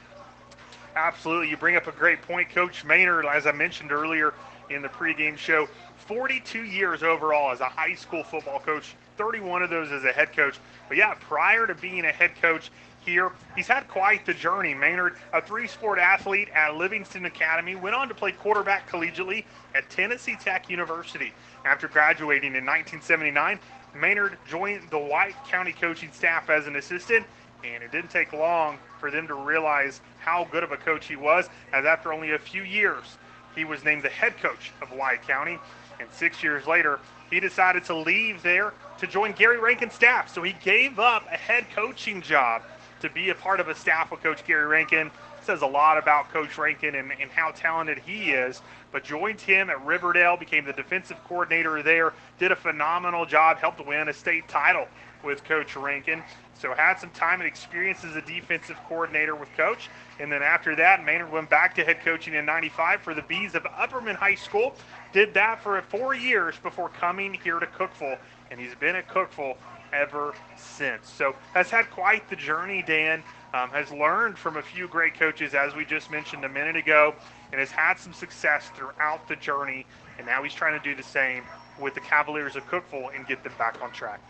Absolutely. 0.95 1.49
You 1.49 1.57
bring 1.57 1.75
up 1.75 1.87
a 1.87 1.91
great 1.91 2.21
point, 2.21 2.49
Coach 2.49 2.83
Maynard, 2.83 3.25
as 3.25 3.47
I 3.47 3.51
mentioned 3.51 3.91
earlier 3.91 4.33
in 4.69 4.81
the 4.81 4.89
pregame 4.89 5.37
show. 5.37 5.67
42 6.05 6.63
years 6.63 7.03
overall 7.03 7.51
as 7.51 7.61
a 7.61 7.65
high 7.65 7.95
school 7.95 8.23
football 8.23 8.59
coach, 8.59 8.95
31 9.21 9.61
of 9.61 9.69
those 9.69 9.91
as 9.91 10.03
a 10.03 10.11
head 10.11 10.35
coach. 10.35 10.57
But 10.87 10.97
yeah, 10.97 11.13
prior 11.19 11.67
to 11.67 11.75
being 11.75 12.05
a 12.05 12.11
head 12.11 12.31
coach 12.41 12.71
here, 13.05 13.31
he's 13.55 13.67
had 13.67 13.87
quite 13.87 14.25
the 14.25 14.33
journey. 14.33 14.73
Maynard, 14.73 15.15
a 15.31 15.39
three 15.39 15.67
sport 15.67 15.99
athlete 15.99 16.49
at 16.55 16.75
Livingston 16.75 17.25
Academy, 17.25 17.75
went 17.75 17.95
on 17.95 18.07
to 18.07 18.15
play 18.15 18.31
quarterback 18.31 18.89
collegiately 18.89 19.45
at 19.75 19.87
Tennessee 19.91 20.35
Tech 20.41 20.71
University. 20.71 21.33
After 21.65 21.87
graduating 21.87 22.55
in 22.55 22.65
1979, 22.65 23.59
Maynard 23.93 24.39
joined 24.49 24.89
the 24.89 24.97
White 24.97 25.35
County 25.47 25.73
coaching 25.73 26.11
staff 26.11 26.49
as 26.49 26.65
an 26.65 26.75
assistant, 26.75 27.23
and 27.63 27.83
it 27.83 27.91
didn't 27.91 28.09
take 28.09 28.33
long 28.33 28.79
for 28.99 29.11
them 29.11 29.27
to 29.27 29.35
realize 29.35 30.01
how 30.17 30.47
good 30.51 30.63
of 30.63 30.71
a 30.71 30.77
coach 30.77 31.05
he 31.05 31.15
was, 31.15 31.47
as 31.73 31.85
after 31.85 32.11
only 32.11 32.31
a 32.31 32.39
few 32.39 32.63
years, 32.63 33.19
he 33.55 33.65
was 33.65 33.83
named 33.83 34.01
the 34.01 34.09
head 34.09 34.35
coach 34.37 34.71
of 34.81 34.89
White 34.89 35.21
County. 35.27 35.59
And 35.99 36.09
six 36.11 36.41
years 36.41 36.65
later, 36.65 36.99
he 37.31 37.39
decided 37.39 37.83
to 37.85 37.95
leave 37.95 38.43
there 38.43 38.73
to 38.99 39.07
join 39.07 39.31
Gary 39.31 39.57
Rankin's 39.57 39.93
staff. 39.93 40.31
So 40.31 40.43
he 40.43 40.53
gave 40.63 40.99
up 40.99 41.25
a 41.31 41.37
head 41.37 41.65
coaching 41.73 42.21
job 42.21 42.61
to 42.99 43.09
be 43.09 43.29
a 43.29 43.35
part 43.35 43.59
of 43.59 43.67
a 43.67 43.73
staff 43.73 44.11
with 44.11 44.21
Coach 44.21 44.45
Gary 44.45 44.67
Rankin. 44.67 45.09
Says 45.43 45.63
a 45.63 45.67
lot 45.67 45.97
about 45.97 46.29
Coach 46.31 46.59
Rankin 46.59 46.93
and, 46.93 47.11
and 47.19 47.31
how 47.31 47.51
talented 47.51 47.97
he 47.97 48.31
is. 48.31 48.61
But 48.91 49.03
joined 49.03 49.41
him 49.41 49.71
at 49.71 49.83
Riverdale, 49.83 50.37
became 50.37 50.65
the 50.65 50.73
defensive 50.73 51.17
coordinator 51.23 51.81
there, 51.81 52.13
did 52.37 52.51
a 52.51 52.55
phenomenal 52.55 53.25
job, 53.25 53.57
helped 53.57 53.83
win 53.85 54.09
a 54.09 54.13
state 54.13 54.47
title 54.47 54.87
with 55.23 55.43
Coach 55.43 55.75
Rankin. 55.75 56.23
So 56.61 56.73
had 56.73 56.99
some 56.99 57.09
time 57.09 57.41
and 57.41 57.47
experience 57.47 58.03
as 58.03 58.15
a 58.15 58.21
defensive 58.21 58.77
coordinator 58.87 59.35
with 59.35 59.49
Coach. 59.57 59.89
And 60.19 60.31
then 60.31 60.43
after 60.43 60.75
that, 60.75 61.03
Maynard 61.03 61.31
went 61.31 61.49
back 61.49 61.73
to 61.75 61.83
head 61.83 62.01
coaching 62.01 62.35
in 62.35 62.45
95 62.45 63.01
for 63.01 63.15
the 63.15 63.23
Bees 63.23 63.55
of 63.55 63.63
Upperman 63.63 64.15
High 64.15 64.35
School. 64.35 64.75
Did 65.11 65.33
that 65.33 65.63
for 65.63 65.81
four 65.81 66.13
years 66.13 66.55
before 66.61 66.89
coming 66.89 67.33
here 67.33 67.59
to 67.59 67.65
Cookeville. 67.65 68.19
And 68.51 68.59
he's 68.59 68.75
been 68.75 68.95
at 68.95 69.07
Cookeville 69.07 69.57
ever 69.91 70.33
since. 70.55 71.09
So 71.09 71.35
has 71.53 71.69
had 71.69 71.89
quite 71.89 72.29
the 72.29 72.35
journey, 72.35 72.83
Dan. 72.85 73.23
Um, 73.53 73.69
has 73.71 73.91
learned 73.91 74.37
from 74.37 74.55
a 74.55 74.61
few 74.61 74.87
great 74.87 75.15
coaches, 75.15 75.53
as 75.53 75.75
we 75.75 75.83
just 75.83 76.09
mentioned 76.09 76.45
a 76.45 76.49
minute 76.49 76.77
ago, 76.77 77.13
and 77.51 77.59
has 77.59 77.69
had 77.69 77.95
some 77.95 78.13
success 78.13 78.71
throughout 78.75 79.27
the 79.27 79.35
journey. 79.35 79.85
And 80.17 80.25
now 80.25 80.41
he's 80.41 80.53
trying 80.53 80.79
to 80.79 80.83
do 80.83 80.95
the 80.95 81.03
same 81.03 81.43
with 81.77 81.93
the 81.93 81.99
Cavaliers 81.99 82.55
of 82.55 82.65
Cookeville 82.67 83.13
and 83.13 83.27
get 83.27 83.43
them 83.43 83.51
back 83.57 83.81
on 83.81 83.91
track. 83.91 84.21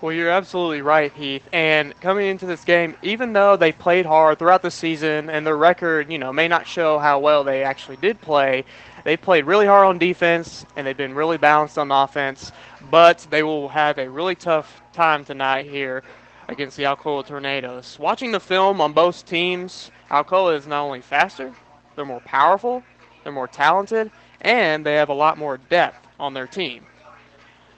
Well, 0.00 0.12
you're 0.12 0.30
absolutely 0.30 0.82
right, 0.82 1.12
Heath. 1.12 1.48
And 1.52 1.98
coming 2.00 2.26
into 2.26 2.46
this 2.46 2.64
game, 2.64 2.96
even 3.02 3.32
though 3.32 3.56
they 3.56 3.72
played 3.72 4.04
hard 4.04 4.38
throughout 4.38 4.60
the 4.60 4.70
season 4.70 5.30
and 5.30 5.46
their 5.46 5.56
record, 5.56 6.10
you 6.10 6.18
know, 6.18 6.32
may 6.32 6.48
not 6.48 6.66
show 6.66 6.98
how 6.98 7.20
well 7.20 7.44
they 7.44 7.62
actually 7.62 7.96
did 7.96 8.20
play, 8.20 8.64
they 9.04 9.16
played 9.16 9.46
really 9.46 9.66
hard 9.66 9.86
on 9.86 9.98
defense 9.98 10.66
and 10.76 10.86
they've 10.86 10.96
been 10.96 11.14
really 11.14 11.38
balanced 11.38 11.78
on 11.78 11.90
offense. 11.90 12.52
But 12.90 13.26
they 13.30 13.42
will 13.42 13.68
have 13.68 13.98
a 13.98 14.10
really 14.10 14.34
tough 14.34 14.82
time 14.92 15.24
tonight 15.24 15.66
here 15.66 16.02
against 16.48 16.76
the 16.76 16.82
Alcoa 16.82 17.24
Tornadoes. 17.24 17.96
Watching 17.98 18.32
the 18.32 18.40
film 18.40 18.80
on 18.80 18.92
both 18.92 19.24
teams, 19.24 19.90
Alcoa 20.10 20.56
is 20.58 20.66
not 20.66 20.82
only 20.82 21.00
faster, 21.00 21.54
they're 21.94 22.04
more 22.04 22.20
powerful, 22.20 22.82
they're 23.22 23.32
more 23.32 23.48
talented, 23.48 24.10
and 24.40 24.84
they 24.84 24.96
have 24.96 25.08
a 25.08 25.14
lot 25.14 25.38
more 25.38 25.56
depth 25.56 26.06
on 26.18 26.34
their 26.34 26.46
team. 26.46 26.84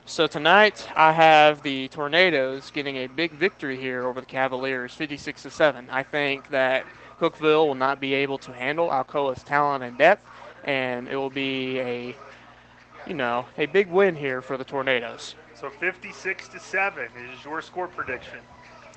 So 0.09 0.29
tonight 0.29 0.89
I 0.95 1.11
have 1.11 1.63
the 1.65 1.89
Tornadoes 1.89 2.71
getting 2.71 2.99
a 2.99 3.09
big 3.09 3.33
victory 3.33 3.77
here 3.77 4.07
over 4.07 4.21
the 4.21 4.27
Cavaliers, 4.27 4.95
56 4.95 5.43
to 5.43 5.51
7. 5.51 5.89
I 5.91 6.05
think 6.05 6.49
that 6.51 6.87
Cookeville 7.19 7.67
will 7.67 7.75
not 7.75 7.99
be 7.99 8.15
able 8.15 8.39
to 8.39 8.53
handle 8.53 8.91
Alcoa's 8.91 9.43
talent 9.43 9.83
and 9.83 9.99
depth, 9.99 10.25
and 10.63 11.09
it 11.09 11.17
will 11.17 11.29
be 11.29 11.81
a, 11.81 12.17
you 13.05 13.15
know, 13.15 13.47
a 13.59 13.67
big 13.67 13.91
win 13.91 14.15
here 14.15 14.41
for 14.41 14.57
the 14.57 14.63
Tornadoes. 14.63 15.35
So 15.61 15.71
56 15.71 16.49
to 16.49 16.61
7 16.61 17.09
is 17.29 17.45
your 17.45 17.61
score 17.61 17.89
prediction. 17.89 18.39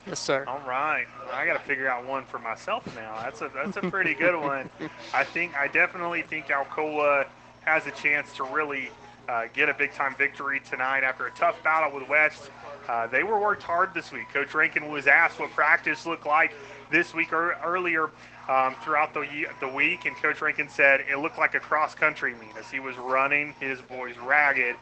Yes, 0.06 0.20
sir. 0.20 0.46
All 0.48 0.62
right. 0.68 1.08
I 1.34 1.44
got 1.44 1.54
to 1.54 1.68
figure 1.68 1.89
out 1.89 2.06
one 2.06 2.24
for 2.25 2.38
myself 2.38 2.86
now. 2.96 3.18
That's 3.24 3.42
a 3.42 3.50
that's 3.54 3.78
a 3.78 3.82
pretty 3.82 4.13
good 4.13 4.39
one. 4.39 4.70
I 5.13 5.24
think 5.24 5.56
I 5.56 5.68
definitely 5.68 6.22
think 6.22 6.48
Alcoa 6.48 7.25
has 7.66 7.88
a 7.88 7.92
chance 7.92 8.32
to 8.34 8.44
really 8.44 8.92
uh, 9.29 9.48
get 9.53 9.69
a 9.69 9.74
big 9.74 9.93
time 9.93 10.15
victory 10.17 10.59
tonight 10.67 11.03
after 11.03 11.27
a 11.27 11.31
tough 11.31 11.62
battle 11.63 11.98
with 11.98 12.09
West. 12.09 12.50
Uh, 12.88 13.05
they 13.05 13.24
were 13.24 13.39
worked 13.39 13.62
hard 13.62 13.93
this 13.93 14.12
week. 14.12 14.27
Coach 14.33 14.55
Rankin 14.55 14.89
was 14.89 15.05
asked 15.05 15.39
what 15.39 15.51
practice 15.51 16.07
looked 16.07 16.25
like 16.25 16.53
this 16.91 17.13
week 17.13 17.31
or 17.31 17.55
earlier 17.63 18.09
um, 18.50 18.75
throughout 18.83 19.13
the 19.13 19.45
the 19.59 19.67
week, 19.67 20.05
and 20.05 20.15
Coach 20.15 20.41
Rankin 20.41 20.67
said 20.67 21.01
it 21.01 21.17
looked 21.17 21.38
like 21.38 21.53
a 21.53 21.59
cross 21.59 21.93
country 21.93 22.33
meet 22.33 22.57
as 22.57 22.71
he 22.71 22.79
was 22.79 22.98
running 22.98 23.53
his 23.59 23.79
boys 23.81 24.15
ragged, 24.17 24.75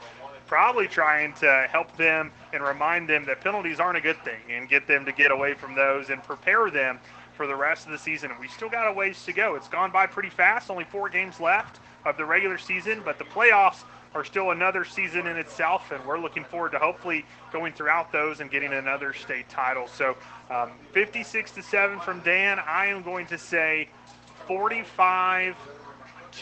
probably 0.46 0.88
trying 0.88 1.34
to 1.34 1.68
help 1.70 1.96
them 1.98 2.32
and 2.54 2.64
remind 2.64 3.10
them 3.10 3.26
that 3.26 3.42
penalties 3.42 3.82
aren't 3.82 3.98
a 3.98 4.02
good 4.02 4.24
thing 4.24 4.40
and 4.50 4.70
get 4.70 4.88
them 4.88 5.04
to 5.04 5.12
get 5.12 5.30
away 5.30 5.54
from 5.54 5.76
those 5.76 6.10
and 6.10 6.24
prepare 6.24 6.72
them 6.72 6.98
for 7.34 7.48
the 7.48 7.56
rest 7.56 7.86
of 7.86 7.92
the 7.92 7.98
season. 7.98 8.32
And 8.32 8.40
we 8.40 8.48
still 8.48 8.70
got 8.70 8.88
a 8.88 8.94
ways 8.94 9.26
to 9.26 9.34
go. 9.34 9.56
It's 9.56 9.68
gone 9.68 9.92
by 9.92 10.08
pretty 10.08 10.30
fast. 10.30 10.72
Only 10.72 10.86
four 10.86 11.10
games 11.10 11.42
left 11.42 11.82
of 12.06 12.16
the 12.16 12.24
regular 12.24 12.58
season, 12.58 13.02
but 13.04 13.18
the 13.18 13.26
playoffs 13.26 13.84
are 14.16 14.24
still 14.24 14.52
another 14.52 14.86
season 14.86 15.28
in 15.28 15.38
itself, 15.38 15.92
and 15.92 16.04
we're 16.06 16.20
looking 16.20 16.44
forward 16.44 16.72
to 16.72 16.80
hopefully 16.80 17.26
going 17.52 17.74
throughout 17.74 18.12
those 18.12 18.40
and 18.40 18.50
getting 18.50 18.74
another 18.74 19.14
state 19.14 19.48
title. 19.50 19.88
So, 19.88 20.16
um, 20.50 20.72
56 20.94 21.52
to 21.52 21.64
seven 21.64 22.00
from 22.00 22.22
Dan. 22.22 22.60
I 22.60 22.88
am 22.88 23.04
going 23.04 23.28
to 23.28 23.38
say 23.38 23.90
45 24.48 25.56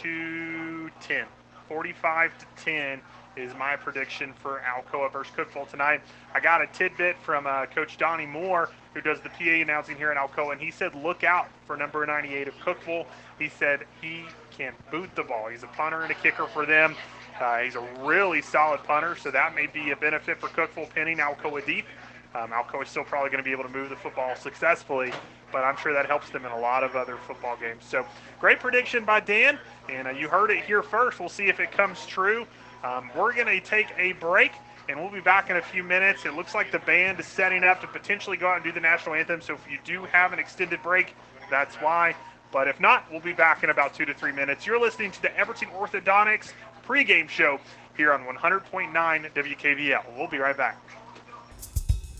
to 0.01 0.89
10. 1.01 1.25
45 1.67 2.31
to 2.38 2.45
10 2.63 3.01
is 3.36 3.53
my 3.55 3.75
prediction 3.75 4.34
for 4.41 4.62
Alcoa 4.65 5.12
versus 5.12 5.34
Cookeville 5.36 5.69
tonight. 5.69 6.01
I 6.34 6.39
got 6.39 6.62
a 6.62 6.67
tidbit 6.67 7.17
from 7.17 7.48
uh, 7.48 7.65
Coach 7.65 7.98
Donnie 7.98 8.25
Moore, 8.25 8.69
who 8.93 9.01
does 9.01 9.19
the 9.22 9.29
PA 9.29 9.43
announcing 9.43 9.98
here 9.98 10.12
in 10.12 10.17
Alcoa, 10.17 10.53
and 10.53 10.62
he 10.62 10.72
said, 10.72 10.95
"Look 10.95 11.24
out 11.24 11.48
for 11.65 11.75
number 11.75 12.05
98 12.05 12.48
of 12.48 12.53
Cookeville." 12.55 13.05
He 13.38 13.50
said 13.50 13.86
he 14.01 14.24
can 14.51 14.74
boot 14.91 15.10
the 15.15 15.24
ball. 15.24 15.48
He's 15.50 15.63
a 15.63 15.67
punter 15.67 16.01
and 16.01 16.12
a 16.12 16.15
kicker 16.15 16.48
for 16.48 16.65
them. 16.65 16.95
Uh, 17.39 17.60
he's 17.60 17.75
a 17.75 17.88
really 18.00 18.42
solid 18.42 18.82
punter, 18.84 19.15
so 19.15 19.30
that 19.30 19.56
may 19.56 19.68
be 19.68 19.92
a 19.92 19.96
benefit 19.96 20.39
for 20.39 20.48
Cookeville 20.48 20.89
pinning 20.89 21.18
Alcoa 21.18 21.65
deep. 21.65 21.86
Um, 22.34 22.51
Alcoa 22.51 22.84
is 22.84 22.89
still 22.89 23.04
probably 23.04 23.30
going 23.30 23.44
to 23.44 23.44
be 23.44 23.51
able 23.51 23.63
to 23.63 23.70
move 23.70 23.89
the 23.89 23.96
football 23.96 24.36
successfully, 24.36 25.12
but 25.51 25.63
I'm 25.63 25.77
sure 25.77 25.94
that 25.94 26.06
helps 26.06 26.30
them 26.30 26.46
in 26.46 26.51
a 26.51 26.60
lot 26.60 26.84
of 26.84 26.96
other 26.96 27.18
football 27.18 27.58
games. 27.58 27.84
So, 27.86 28.06
great 28.39 28.60
prediction 28.60 29.06
by 29.06 29.20
Dan, 29.20 29.60
and 29.89 30.08
uh, 30.08 30.12
you 30.12 30.27
heard 30.30 30.51
it 30.51 30.63
here 30.63 30.82
first. 30.82 31.20
We'll 31.20 31.30
see 31.30 31.48
if 31.48 31.60
it 31.60 31.72
comes 31.72 32.06
true. 32.06 32.46
Um, 32.84 33.10
we're 33.15 33.34
going 33.34 33.48
to 33.48 33.60
take 33.60 33.88
a 33.98 34.13
break, 34.13 34.51
and 34.88 35.00
we'll 35.00 35.12
be 35.12 35.22
back 35.22 35.50
in 35.50 35.58
a 35.58 35.62
few 35.62 35.84
minutes. 35.84 36.25
It 36.25 36.36
looks 36.36 36.56
like 36.56 36.72
the 36.72 36.80
band 36.80 37.20
is 37.20 37.25
setting 37.25 37.63
up 37.63 37.82
to 37.82 37.88
potentially 37.88 38.38
go 38.38 38.48
out 38.48 38.56
and 38.56 38.63
do 38.63 38.72
the 38.72 38.82
national 38.82 39.15
anthem. 39.15 39.42
So, 39.42 39.54
if 39.54 39.70
you 39.70 39.77
do 39.84 40.06
have 40.06 40.32
an 40.32 40.39
extended 40.39 40.82
break, 40.84 41.15
that's 41.50 41.75
why. 41.75 42.15
But 42.51 42.68
if 42.70 42.80
not, 42.80 43.10
we'll 43.12 43.22
be 43.22 43.34
back 43.34 43.63
in 43.63 43.70
about 43.70 43.94
two 43.94 44.06
to 44.06 44.13
three 44.13 44.32
minutes. 44.32 44.65
You're 44.65 44.80
listening 44.80 45.12
to 45.12 45.22
the 45.22 45.38
Everton 45.38 45.68
Orthodontics 45.70 46.54
pregame 46.86 47.30
show 47.30 47.60
here 47.98 48.13
on 48.13 48.24
100.9 48.24 48.92
WKVL. 49.34 50.04
We'll 50.18 50.27
be 50.27 50.38
right 50.38 50.58
back. 50.58 50.77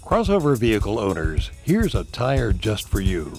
Crossover 0.03 0.57
vehicle 0.57 1.00
owners, 1.00 1.51
here's 1.63 1.95
a 1.95 2.03
tire 2.03 2.53
just 2.53 2.88
for 2.88 3.01
you. 3.01 3.34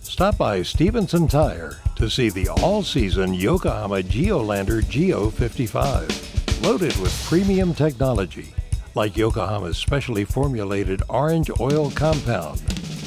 Stop 0.00 0.38
by 0.38 0.62
Stevenson 0.62 1.28
Tire 1.28 1.78
to 1.96 2.08
see 2.08 2.30
the 2.30 2.48
all-season 2.48 3.34
Yokohama 3.34 4.02
Geolandar 4.02 4.88
Geo 4.88 5.30
55, 5.30 6.62
loaded 6.62 6.96
with 6.96 7.24
premium 7.24 7.74
technology 7.74 8.54
like 8.96 9.16
Yokohama's 9.16 9.76
specially 9.76 10.24
formulated 10.24 11.02
orange 11.10 11.50
oil 11.60 11.90
compound 11.90 12.58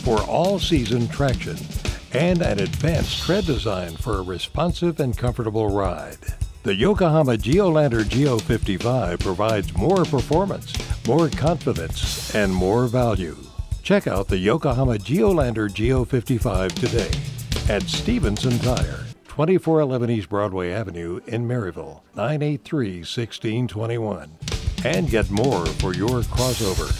for 0.03 0.21
all-season 0.21 1.07
traction 1.07 1.57
and 2.13 2.43
an 2.43 2.59
advanced 2.59 3.23
tread 3.23 3.45
design 3.45 3.95
for 3.97 4.17
a 4.17 4.21
responsive 4.21 4.99
and 4.99 5.17
comfortable 5.17 5.67
ride. 5.67 6.17
The 6.61 6.75
Yokohama 6.75 7.37
Geolandar 7.37 8.05
Geo 8.05 8.37
55 8.37 9.19
provides 9.19 9.73
more 9.77 10.03
performance, 10.03 10.73
more 11.07 11.29
confidence, 11.29 12.35
and 12.35 12.53
more 12.53 12.87
value. 12.87 13.37
Check 13.81 14.07
out 14.07 14.27
the 14.27 14.37
Yokohama 14.37 14.97
Geolandar 14.97 15.73
Geo 15.73 16.03
55 16.03 16.75
today 16.75 17.11
at 17.73 17.83
Stevenson 17.83 18.59
Tire, 18.59 19.05
2411 19.29 20.09
East 20.09 20.27
Broadway 20.27 20.73
Avenue 20.73 21.21
in 21.27 21.47
Maryville, 21.47 22.01
983 22.17 22.97
1621. 22.97 24.29
And 24.83 25.09
get 25.09 25.31
more 25.31 25.65
for 25.65 25.93
your 25.93 26.23
crossover. 26.23 26.91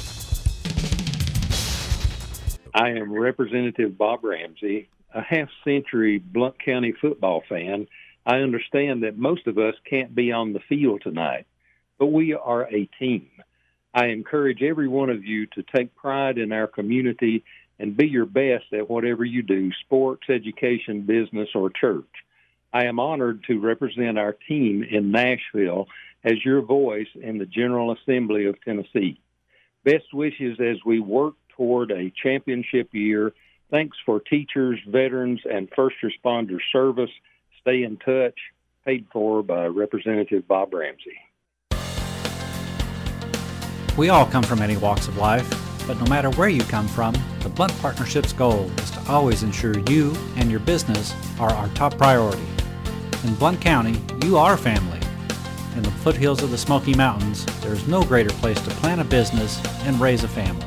I 2.74 2.92
am 2.92 3.12
Representative 3.12 3.98
Bob 3.98 4.24
Ramsey, 4.24 4.88
a 5.14 5.22
half 5.22 5.50
century 5.66 6.20
Blount 6.20 6.64
County 6.64 6.94
football 7.02 7.44
fan 7.50 7.88
I 8.26 8.38
understand 8.38 9.04
that 9.04 9.18
most 9.18 9.48
of 9.48 9.58
us 9.58 9.76
can't 9.90 10.14
be 10.14 10.32
on 10.32 10.54
the 10.54 10.60
field 10.68 11.02
tonight, 11.04 11.48
but 11.98 12.08
we 12.08 12.34
are 12.34 12.64
a 12.64 12.90
team. 13.00 13.28
I 13.94 14.08
encourage 14.08 14.62
every 14.62 14.88
one 14.88 15.10
of 15.10 15.26
you 15.26 15.48
to 15.48 15.64
take 15.64 15.96
pride 15.96 16.38
in 16.38 16.52
our 16.52 16.68
community 16.68 17.44
and 17.80 17.98
be 17.98 18.08
your 18.08 18.26
best 18.26 18.66
at 18.74 18.90
whatever 18.90 19.24
you 19.24 19.42
do 19.42 19.72
sports, 19.86 20.30
education, 20.30 21.02
business, 21.02 21.50
or 21.56 21.70
church. 21.70 22.06
I 22.72 22.86
am 22.86 23.00
honored 23.00 23.44
to 23.46 23.60
represent 23.60 24.20
our 24.20 24.34
team 24.48 24.84
in 24.84 25.12
Nashville 25.12 25.88
as 26.24 26.44
your 26.46 26.62
voice 26.62 27.08
in 27.16 27.38
the 27.38 27.46
General 27.46 27.94
Assembly 27.94 28.46
of 28.46 28.62
Tennessee. 28.62 29.20
Best 29.84 30.14
wishes 30.14 30.60
as 30.60 30.78
we 30.86 31.00
work 31.00 31.36
toward 31.56 31.92
a 31.92 32.12
championship 32.22 32.94
year. 32.94 33.34
Thanks 33.72 33.98
for 34.06 34.20
teachers, 34.20 34.80
veterans, 34.88 35.42
and 35.50 35.70
first 35.76 35.96
responders 36.04 36.60
service. 36.72 37.12
Stay 37.70 37.84
in 37.84 37.98
touch. 37.98 38.34
Paid 38.84 39.06
for 39.14 39.44
by 39.44 39.68
Representative 39.68 40.48
Bob 40.48 40.74
Ramsey. 40.74 41.20
We 43.96 44.10
all 44.10 44.26
come 44.26 44.42
from 44.42 44.58
many 44.58 44.76
walks 44.76 45.08
of 45.08 45.18
life, 45.18 45.48
but 45.86 46.00
no 46.00 46.08
matter 46.08 46.32
where 46.32 46.50
you 46.50 46.64
come 46.64 46.88
from, 46.88 47.14
the 47.42 47.50
Blount 47.50 47.78
Partnership's 47.80 48.34
goal 48.34 48.72
is 48.80 48.90
to 48.92 49.04
always 49.08 49.44
ensure 49.44 49.78
you 49.88 50.16
and 50.38 50.50
your 50.50 50.62
business 50.62 51.14
are 51.40 51.52
our 51.52 51.68
top 51.70 51.96
priority. 51.96 52.42
In 53.24 53.36
Blount 53.36 53.62
County, 53.62 54.02
you 54.26 54.38
are 54.38 54.58
family. 54.58 55.00
In 55.76 55.84
the 55.84 55.92
foothills 55.92 56.42
of 56.42 56.50
the 56.50 56.58
Smoky 56.58 56.96
Mountains, 56.96 57.46
there 57.62 57.74
is 57.74 57.88
no 57.88 58.02
greater 58.02 58.32
place 58.32 58.60
to 58.62 58.72
plan 58.72 59.00
a 59.00 59.04
business 59.04 59.64
and 59.82 60.02
raise 60.02 60.24
a 60.24 60.28
family. 60.28 60.66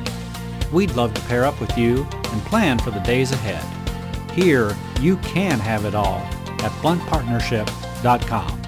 We'd 0.71 0.92
love 0.92 1.14
to 1.14 1.23
pair 1.23 1.44
up 1.47 1.61
with 1.61 1.76
you 1.76 2.06
and 2.12 2.42
plan 2.42 2.78
for 2.78 2.92
the 2.92 3.00
days 3.00 3.32
ahead. 3.32 3.64
Here, 4.30 4.76
you 5.00 5.16
can 5.16 5.59
have 5.59 5.85
it 5.85 5.97
all 5.97 6.25
at 6.62 6.73
blountpartnership.com. 6.83 8.62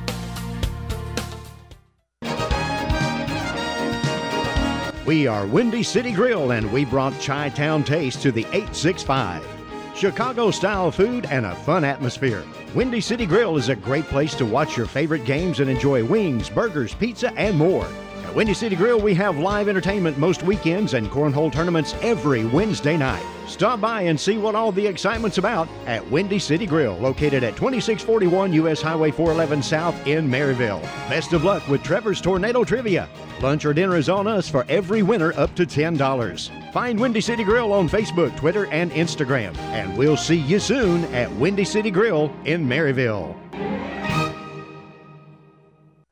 We 5.06 5.26
are 5.26 5.46
Windy 5.46 5.82
City 5.82 6.12
Grill 6.12 6.52
and 6.52 6.72
we 6.72 6.86
brought 6.86 7.20
Chi 7.20 7.50
Town 7.50 7.84
Taste 7.84 8.22
to 8.22 8.32
the 8.32 8.46
865. 8.46 9.46
Chicago 9.94 10.50
style 10.50 10.90
food 10.90 11.26
and 11.26 11.44
a 11.44 11.54
fun 11.56 11.84
atmosphere. 11.84 12.42
Windy 12.74 13.02
City 13.02 13.26
Grill 13.26 13.58
is 13.58 13.68
a 13.68 13.76
great 13.76 14.06
place 14.06 14.34
to 14.34 14.46
watch 14.46 14.78
your 14.78 14.86
favorite 14.86 15.26
games 15.26 15.60
and 15.60 15.68
enjoy 15.68 16.02
wings, 16.04 16.48
burgers, 16.48 16.94
pizza, 16.94 17.32
and 17.34 17.56
more. 17.56 17.86
At 18.24 18.34
Windy 18.34 18.54
City 18.54 18.76
Grill, 18.76 19.00
we 19.00 19.14
have 19.14 19.38
live 19.38 19.68
entertainment 19.68 20.16
most 20.16 20.42
weekends 20.42 20.94
and 20.94 21.10
cornhole 21.10 21.52
tournaments 21.52 21.94
every 22.00 22.46
Wednesday 22.46 22.96
night. 22.96 23.24
Stop 23.46 23.80
by 23.80 24.02
and 24.02 24.18
see 24.18 24.38
what 24.38 24.54
all 24.54 24.72
the 24.72 24.86
excitement's 24.86 25.38
about 25.38 25.68
at 25.86 26.08
Windy 26.10 26.38
City 26.38 26.66
Grill, 26.66 26.96
located 26.98 27.44
at 27.44 27.56
2641 27.56 28.52
US 28.54 28.80
Highway 28.82 29.10
411 29.10 29.62
South 29.62 30.06
in 30.06 30.28
Maryville. 30.28 30.82
Best 31.08 31.32
of 31.32 31.44
luck 31.44 31.66
with 31.68 31.82
Trevor's 31.82 32.20
Tornado 32.20 32.64
Trivia. 32.64 33.08
Lunch 33.40 33.64
or 33.64 33.74
dinner 33.74 33.96
is 33.96 34.08
on 34.08 34.26
us 34.26 34.48
for 34.48 34.64
every 34.68 35.02
winner 35.02 35.32
up 35.36 35.54
to 35.56 35.66
$10. 35.66 36.72
Find 36.72 36.98
Windy 36.98 37.20
City 37.20 37.44
Grill 37.44 37.72
on 37.72 37.88
Facebook, 37.88 38.34
Twitter, 38.36 38.66
and 38.66 38.90
Instagram. 38.92 39.56
And 39.58 39.96
we'll 39.96 40.16
see 40.16 40.36
you 40.36 40.58
soon 40.58 41.04
at 41.14 41.30
Windy 41.36 41.64
City 41.64 41.90
Grill 41.90 42.34
in 42.44 42.66
Maryville. 42.66 43.93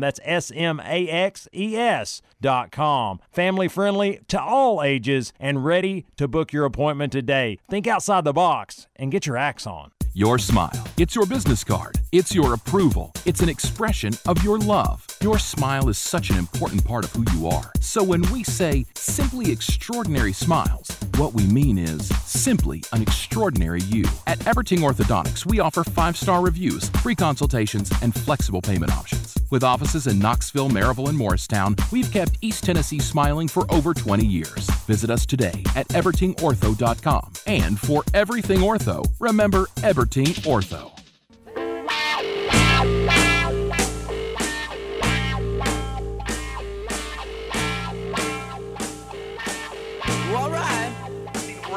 That's 0.00 0.20
S 0.24 0.52
M 0.54 0.80
A 0.80 1.08
X 1.08 1.48
E 1.54 1.76
S 1.76 2.22
dot 2.40 2.70
com. 2.70 3.20
Family 3.30 3.68
friendly 3.68 4.20
to 4.28 4.40
all 4.40 4.82
ages 4.82 5.32
and 5.38 5.64
ready 5.64 6.06
to 6.16 6.28
book 6.28 6.52
your 6.52 6.64
appointment 6.64 7.12
today. 7.12 7.58
Think 7.68 7.86
outside 7.86 8.24
the 8.24 8.32
box 8.32 8.86
and 8.96 9.10
get 9.10 9.26
your 9.26 9.36
axe 9.36 9.66
on. 9.66 9.92
Your 10.14 10.38
smile. 10.38 10.72
It's 10.98 11.16
your 11.16 11.24
business 11.24 11.64
card. 11.64 11.94
It's 12.12 12.34
your 12.34 12.52
approval. 12.52 13.12
It's 13.24 13.40
an 13.40 13.48
expression 13.48 14.12
of 14.26 14.44
your 14.44 14.58
love. 14.58 15.06
Your 15.22 15.38
smile 15.38 15.88
is 15.88 15.96
such 15.96 16.28
an 16.28 16.36
important 16.36 16.84
part 16.84 17.04
of 17.04 17.12
who 17.12 17.24
you 17.34 17.46
are. 17.48 17.72
So 17.80 18.02
when 18.02 18.20
we 18.30 18.44
say 18.44 18.84
simply 18.94 19.50
extraordinary 19.50 20.34
smiles, 20.34 20.94
what 21.16 21.34
we 21.34 21.46
mean 21.46 21.78
is 21.78 22.08
simply 22.24 22.82
an 22.92 23.02
extraordinary 23.02 23.80
you. 23.82 24.04
At 24.26 24.38
Everting 24.46 24.80
Orthodontics, 24.80 25.46
we 25.46 25.60
offer 25.60 25.84
five 25.84 26.16
star 26.16 26.40
reviews, 26.40 26.88
free 27.02 27.14
consultations, 27.14 27.90
and 28.02 28.14
flexible 28.14 28.62
payment 28.62 28.92
options. 28.92 29.36
With 29.50 29.64
offices 29.64 30.06
in 30.06 30.18
Knoxville, 30.18 30.70
Maryville, 30.70 31.08
and 31.08 31.18
Morristown, 31.18 31.76
we've 31.90 32.10
kept 32.10 32.38
East 32.40 32.64
Tennessee 32.64 33.00
smiling 33.00 33.48
for 33.48 33.70
over 33.72 33.94
20 33.94 34.24
years. 34.24 34.70
Visit 34.86 35.10
us 35.10 35.26
today 35.26 35.62
at 35.76 35.88
evertingortho.com. 35.88 37.32
And 37.46 37.78
for 37.78 38.04
everything 38.14 38.60
ortho, 38.60 39.04
remember 39.18 39.66
Everting 39.82 40.34
Ortho. 40.44 41.01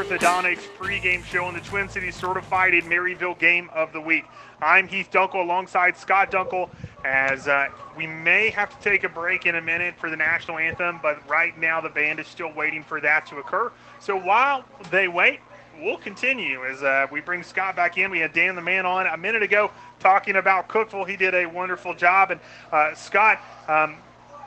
Orthodontics 0.05 0.67
pregame 0.77 1.23
show 1.25 1.47
in 1.49 1.55
the 1.55 1.61
Twin 1.61 1.89
Cities 1.89 2.15
certified 2.15 2.75
in 2.75 2.83
Maryville 2.83 3.39
game 3.39 3.71
of 3.73 3.91
the 3.91 3.99
week. 3.99 4.23
I'm 4.61 4.87
Heath 4.87 5.09
Dunkel 5.11 5.43
alongside 5.43 5.97
Scott 5.97 6.29
Dunkel 6.29 6.69
as 7.03 7.47
uh, 7.47 7.69
we 7.97 8.05
may 8.05 8.51
have 8.51 8.69
to 8.69 8.87
take 8.87 9.03
a 9.03 9.09
break 9.09 9.47
in 9.47 9.55
a 9.55 9.61
minute 9.61 9.95
for 9.97 10.11
the 10.11 10.15
national 10.15 10.59
anthem, 10.59 10.99
but 11.01 11.27
right 11.27 11.57
now 11.57 11.81
the 11.81 11.89
band 11.89 12.19
is 12.19 12.27
still 12.27 12.53
waiting 12.53 12.83
for 12.83 13.01
that 13.01 13.25
to 13.25 13.37
occur. 13.37 13.71
So 13.99 14.15
while 14.15 14.63
they 14.91 15.07
wait, 15.07 15.39
we'll 15.81 15.97
continue 15.97 16.63
as 16.65 16.83
uh, 16.83 17.07
we 17.11 17.19
bring 17.19 17.41
Scott 17.41 17.75
back 17.75 17.97
in. 17.97 18.11
We 18.11 18.19
had 18.19 18.31
Dan 18.31 18.53
the 18.53 18.61
Man 18.61 18.85
on 18.85 19.07
a 19.07 19.17
minute 19.17 19.41
ago 19.41 19.71
talking 19.99 20.35
about 20.35 20.69
Cookeville. 20.69 21.09
He 21.09 21.17
did 21.17 21.33
a 21.33 21.47
wonderful 21.47 21.95
job. 21.95 22.29
And 22.29 22.39
uh, 22.71 22.93
Scott, 22.93 23.39
um, 23.67 23.97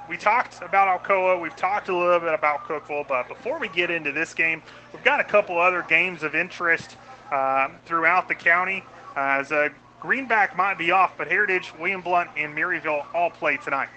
we 0.09 0.17
talked 0.17 0.63
about 0.63 1.03
Alcoa. 1.03 1.41
We've 1.41 1.55
talked 1.57 1.89
a 1.89 1.97
little 1.97 2.21
bit 2.21 2.33
about 2.33 2.65
Cookeville, 2.65 3.07
But 3.07 3.29
before 3.29 3.59
we 3.59 3.69
get 3.69 3.91
into 3.91 4.13
this 4.13 4.35
game, 4.35 4.63
we've 4.93 5.05
got 5.05 5.21
a 5.21 5.25
couple 5.25 5.59
other 5.59 5.83
games 5.83 6.23
of 6.23 6.35
interest 6.35 6.97
uh, 7.31 7.69
throughout 7.85 8.29
the 8.29 8.35
county. 8.35 8.83
Uh, 9.17 9.41
as 9.41 9.53
a 9.53 9.71
Greenback 10.01 10.57
might 10.57 10.79
be 10.79 10.91
off, 10.93 11.15
but 11.19 11.29
Heritage, 11.29 11.73
William 11.79 12.01
Blount, 12.01 12.31
and 12.37 12.57
Maryville 12.57 13.05
all 13.15 13.31
play 13.31 13.57
tonight. 13.57 13.89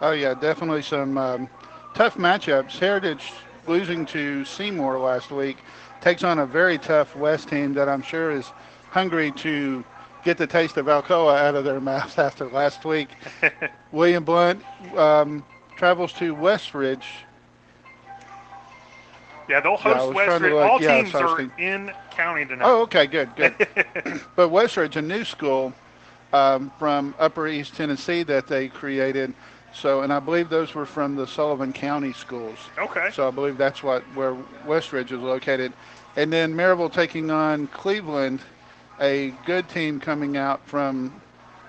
Oh 0.00 0.10
yeah, 0.10 0.34
definitely 0.34 0.82
some 0.82 1.16
um, 1.16 1.48
tough 1.94 2.16
matchups. 2.16 2.78
Heritage 2.78 3.32
losing 3.66 4.04
to 4.06 4.44
Seymour 4.44 4.98
last 4.98 5.30
week 5.30 5.58
takes 6.00 6.24
on 6.24 6.40
a 6.40 6.46
very 6.46 6.76
tough 6.76 7.14
West 7.16 7.48
team 7.48 7.72
that 7.74 7.88
I'm 7.88 8.02
sure 8.02 8.32
is 8.32 8.46
hungry 8.90 9.30
to 9.32 9.84
get 10.24 10.38
the 10.38 10.46
taste 10.46 10.76
of 10.76 10.86
Alcoa 10.86 11.38
out 11.38 11.54
of 11.54 11.64
their 11.64 11.80
mouths 11.92 12.18
after 12.18 12.46
last 12.48 12.84
week. 12.84 13.08
William 13.92 14.24
Blount 14.24 14.62
um, 14.96 15.44
travels 15.76 16.12
to 16.14 16.34
Westridge. 16.34 17.04
Yeah, 19.48 19.60
they'll 19.60 19.76
host 19.76 20.08
to 20.08 20.14
Westridge. 20.14 20.50
look- 20.52 20.64
all 20.64 20.80
yeah, 20.80 21.02
teams 21.02 21.14
are 21.14 21.36
thinking- 21.36 21.64
in 21.64 21.92
county 22.10 22.46
tonight. 22.46 22.64
Oh, 22.66 22.82
okay, 22.82 23.06
good, 23.06 23.34
good. 23.36 23.54
but 24.36 24.50
Westridge, 24.50 24.96
a 24.96 25.02
new 25.02 25.24
school 25.24 25.72
um, 26.32 26.72
from 26.78 27.14
Upper 27.18 27.46
East 27.48 27.76
Tennessee 27.76 28.22
that 28.24 28.46
they 28.46 28.68
created. 28.68 29.34
So, 29.72 30.02
and 30.02 30.12
I 30.12 30.20
believe 30.20 30.48
those 30.48 30.74
were 30.74 30.86
from 30.86 31.16
the 31.16 31.26
Sullivan 31.26 31.72
County 31.72 32.12
schools. 32.12 32.58
Okay. 32.78 33.10
So 33.12 33.26
I 33.26 33.30
believe 33.30 33.58
that's 33.58 33.82
what 33.82 34.02
where 34.14 34.34
Westridge 34.66 35.10
is 35.10 35.18
located. 35.18 35.72
And 36.16 36.32
then 36.32 36.54
Maryville 36.54 36.92
taking 36.92 37.30
on 37.30 37.66
Cleveland, 37.68 38.40
a 39.00 39.34
good 39.44 39.68
team 39.68 39.98
coming 39.98 40.36
out 40.36 40.64
from 40.66 41.20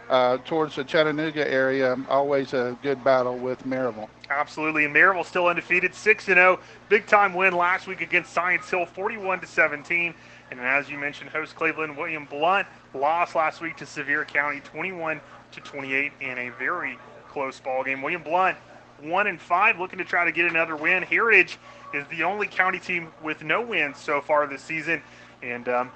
uh, 0.09 0.37
towards 0.45 0.75
the 0.75 0.83
Chattanooga 0.83 1.49
area. 1.51 1.97
Always 2.09 2.53
a 2.53 2.77
good 2.81 3.03
battle 3.03 3.37
with 3.37 3.63
Maryville. 3.65 4.09
Absolutely. 4.29 4.85
And 4.85 4.95
Maryville 4.95 5.25
still 5.25 5.47
undefeated, 5.47 5.93
6 5.93 6.27
and 6.27 6.37
0. 6.37 6.59
Big 6.89 7.05
time 7.07 7.33
win 7.33 7.53
last 7.53 7.87
week 7.87 8.01
against 8.01 8.33
Science 8.33 8.69
Hill, 8.69 8.85
41 8.85 9.41
to 9.41 9.47
17. 9.47 10.13
And 10.51 10.59
as 10.59 10.89
you 10.89 10.97
mentioned, 10.97 11.29
host 11.29 11.55
Cleveland 11.55 11.97
William 11.97 12.25
Blount 12.25 12.67
lost 12.93 13.35
last 13.35 13.61
week 13.61 13.75
to 13.77 13.85
Sevier 13.85 14.25
County, 14.25 14.59
21 14.61 15.19
to 15.51 15.61
28 15.61 16.11
in 16.21 16.37
a 16.37 16.49
very 16.49 16.97
close 17.29 17.59
ball 17.59 17.83
game. 17.83 18.01
William 18.01 18.23
Blount, 18.23 18.57
one 19.01 19.27
and 19.27 19.41
five, 19.41 19.79
looking 19.79 19.99
to 19.99 20.05
try 20.05 20.25
to 20.25 20.31
get 20.31 20.45
another 20.45 20.75
win. 20.75 21.03
Heritage 21.03 21.57
is 21.93 22.05
the 22.07 22.23
only 22.23 22.47
county 22.47 22.79
team 22.79 23.11
with 23.23 23.43
no 23.43 23.61
wins 23.61 23.97
so 23.97 24.21
far 24.21 24.47
this 24.47 24.61
season. 24.61 25.01
And 25.41 25.67
um, 25.67 25.91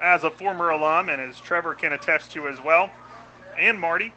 as 0.00 0.24
a 0.24 0.30
former 0.30 0.70
alum, 0.70 1.08
and 1.08 1.20
as 1.20 1.38
Trevor 1.40 1.74
can 1.74 1.92
attest 1.92 2.32
to 2.32 2.48
as 2.48 2.60
well, 2.62 2.90
and 3.58 3.78
Marty, 3.78 4.12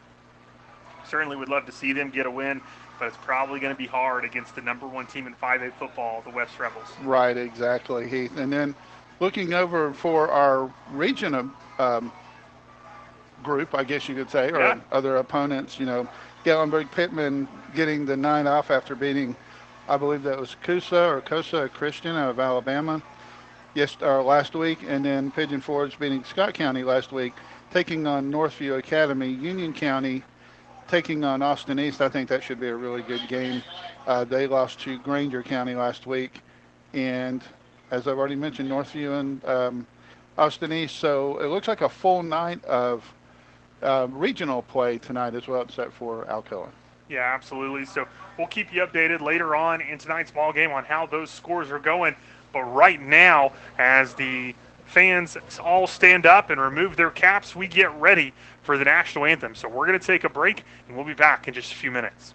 certainly 1.08 1.36
would 1.36 1.48
love 1.48 1.66
to 1.66 1.72
see 1.72 1.92
them 1.92 2.10
get 2.10 2.26
a 2.26 2.30
win, 2.30 2.60
but 2.98 3.06
it's 3.08 3.16
probably 3.18 3.60
going 3.60 3.72
to 3.74 3.78
be 3.78 3.86
hard 3.86 4.24
against 4.24 4.54
the 4.54 4.62
number 4.62 4.86
one 4.86 5.06
team 5.06 5.26
in 5.26 5.34
5A 5.34 5.72
football, 5.74 6.22
the 6.22 6.30
West 6.30 6.58
Rebels. 6.58 6.88
Right, 7.02 7.36
exactly, 7.36 8.08
Heath. 8.08 8.36
And 8.36 8.52
then 8.52 8.74
looking 9.20 9.54
over 9.54 9.92
for 9.92 10.28
our 10.30 10.70
region 10.92 11.50
um, 11.78 12.12
group, 13.42 13.74
I 13.74 13.84
guess 13.84 14.08
you 14.08 14.14
could 14.14 14.30
say, 14.30 14.50
or 14.50 14.60
Yeah. 14.60 14.78
other 14.92 15.16
opponents. 15.16 15.78
You 15.78 15.86
know, 15.86 16.08
Gatlinburg-Pittman 16.44 17.48
getting 17.74 18.06
the 18.06 18.16
nine 18.16 18.46
off 18.46 18.70
after 18.70 18.94
beating, 18.94 19.36
I 19.88 19.96
believe 19.96 20.22
that 20.24 20.38
was 20.38 20.56
Coosa 20.62 21.08
or 21.08 21.20
Cosa 21.20 21.68
Christian 21.72 22.16
out 22.16 22.30
of 22.30 22.40
Alabama, 22.40 23.00
yes, 23.74 23.96
or 24.00 24.22
last 24.22 24.54
week, 24.54 24.78
and 24.88 25.04
then 25.04 25.30
Pigeon 25.30 25.60
Forge 25.60 25.98
beating 25.98 26.24
Scott 26.24 26.54
County 26.54 26.82
last 26.82 27.12
week, 27.12 27.34
taking 27.70 28.06
on 28.06 28.30
Northview 28.30 28.78
Academy, 28.78 29.28
Union 29.28 29.72
County 29.72 30.22
taking 30.88 31.24
on 31.24 31.42
Austin 31.42 31.80
East. 31.80 32.00
I 32.00 32.08
think 32.08 32.28
that 32.28 32.42
should 32.42 32.60
be 32.60 32.68
a 32.68 32.76
really 32.76 33.02
good 33.02 33.26
game. 33.28 33.62
Uh, 34.06 34.24
they 34.24 34.46
lost 34.46 34.80
to 34.80 34.98
Granger 34.98 35.42
County 35.42 35.74
last 35.74 36.06
week, 36.06 36.40
and 36.92 37.42
as 37.90 38.06
I've 38.06 38.18
already 38.18 38.36
mentioned, 38.36 38.70
Northview 38.70 39.20
and 39.20 39.44
um, 39.44 39.86
Austin 40.38 40.72
East. 40.72 40.96
So 40.96 41.38
it 41.38 41.46
looks 41.46 41.68
like 41.68 41.80
a 41.80 41.88
full 41.88 42.22
night 42.22 42.64
of 42.64 43.04
uh, 43.82 44.06
regional 44.10 44.62
play 44.62 44.98
tonight 44.98 45.34
as 45.34 45.46
well, 45.48 45.62
except 45.62 45.92
for 45.92 46.24
Alcoa. 46.26 46.68
Yeah, 47.08 47.20
absolutely. 47.20 47.84
So 47.84 48.06
we'll 48.38 48.48
keep 48.48 48.72
you 48.72 48.82
updated 48.82 49.20
later 49.20 49.54
on 49.54 49.80
in 49.80 49.98
tonight's 49.98 50.30
ball 50.30 50.52
game 50.52 50.72
on 50.72 50.84
how 50.84 51.06
those 51.06 51.30
scores 51.30 51.70
are 51.70 51.78
going. 51.78 52.16
But 52.52 52.62
right 52.62 53.00
now, 53.00 53.52
as 53.78 54.14
the 54.14 54.54
fans 54.86 55.36
all 55.62 55.86
stand 55.86 56.26
up 56.26 56.50
and 56.50 56.60
remove 56.60 56.96
their 56.96 57.10
caps, 57.10 57.54
we 57.54 57.66
get 57.66 57.92
ready 57.94 58.32
for 58.62 58.78
the 58.78 58.84
national 58.84 59.26
anthem. 59.26 59.54
So 59.54 59.68
we're 59.68 59.86
going 59.86 59.98
to 59.98 60.06
take 60.06 60.24
a 60.24 60.28
break, 60.28 60.64
and 60.88 60.96
we'll 60.96 61.06
be 61.06 61.14
back 61.14 61.48
in 61.48 61.54
just 61.54 61.72
a 61.72 61.76
few 61.76 61.90
minutes. 61.90 62.34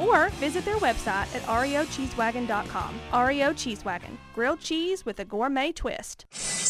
Or 0.00 0.28
visit 0.40 0.64
their 0.64 0.76
website 0.76 1.34
at 1.34 1.42
reocheesewagon.com. 1.42 2.94
REO 3.26 3.52
Cheese 3.52 3.84
Wagon, 3.84 4.18
grilled 4.34 4.60
cheese 4.60 5.04
with 5.04 5.20
a 5.20 5.24
gourmet 5.24 5.72
twist. 5.72 6.26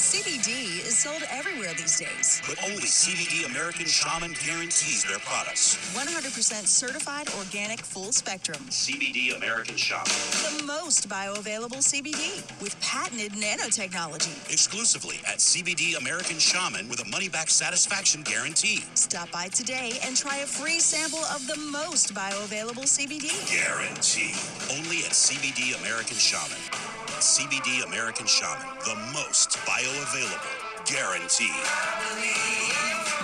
CBD 0.08 0.86
is 0.86 0.98
sold 0.98 1.22
everywhere 1.30 1.74
these 1.76 1.98
days. 2.00 2.40
But 2.48 2.58
only 2.64 2.84
CBD 2.84 3.44
American 3.44 3.84
Shaman 3.84 4.34
guarantees 4.46 5.04
their 5.04 5.18
products. 5.18 5.76
100% 5.94 6.66
certified 6.66 7.28
organic 7.36 7.80
full 7.80 8.10
spectrum. 8.12 8.58
CBD 8.70 9.36
American 9.36 9.76
Shaman. 9.76 10.06
The 10.06 10.64
most 10.64 11.10
bioavailable 11.10 11.82
CBD 11.84 12.40
with 12.62 12.80
patented 12.80 13.32
nanotechnology. 13.32 14.50
Exclusively 14.50 15.16
at 15.26 15.38
CBD 15.38 15.98
American 15.98 16.38
Shaman 16.38 16.88
with 16.88 17.04
a 17.04 17.08
money 17.10 17.28
back 17.28 17.50
satisfaction 17.50 18.22
guarantee. 18.22 18.84
Stop 18.94 19.30
by 19.30 19.48
today 19.48 19.98
and 20.06 20.16
try 20.16 20.38
a 20.38 20.46
free 20.46 20.80
sample 20.80 21.24
of 21.26 21.46
the 21.46 21.56
most 21.70 22.14
bioavailable 22.14 22.86
CBD. 22.86 23.17
Guarantee. 23.18 24.32
Only 24.70 24.98
at 25.02 25.10
CBD 25.10 25.76
American 25.80 26.16
Shaman. 26.16 26.56
CBD 27.18 27.84
American 27.84 28.26
Shaman. 28.26 28.64
The 28.84 28.94
most 29.12 29.58
bioavailable. 29.66 30.86
Guarantee. 30.86 31.50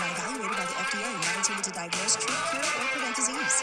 Not 0.01 0.11
evaluated 0.11 0.57
by 0.57 0.65
the 0.65 0.73
FDA, 0.83 1.13
not 1.15 1.37
intended 1.37 1.65
to 1.65 1.71
diagnose, 1.71 2.17
treat, 2.17 2.37
cure, 2.51 2.61
or 2.61 2.89
prevent 2.89 3.15
disease. 3.15 3.63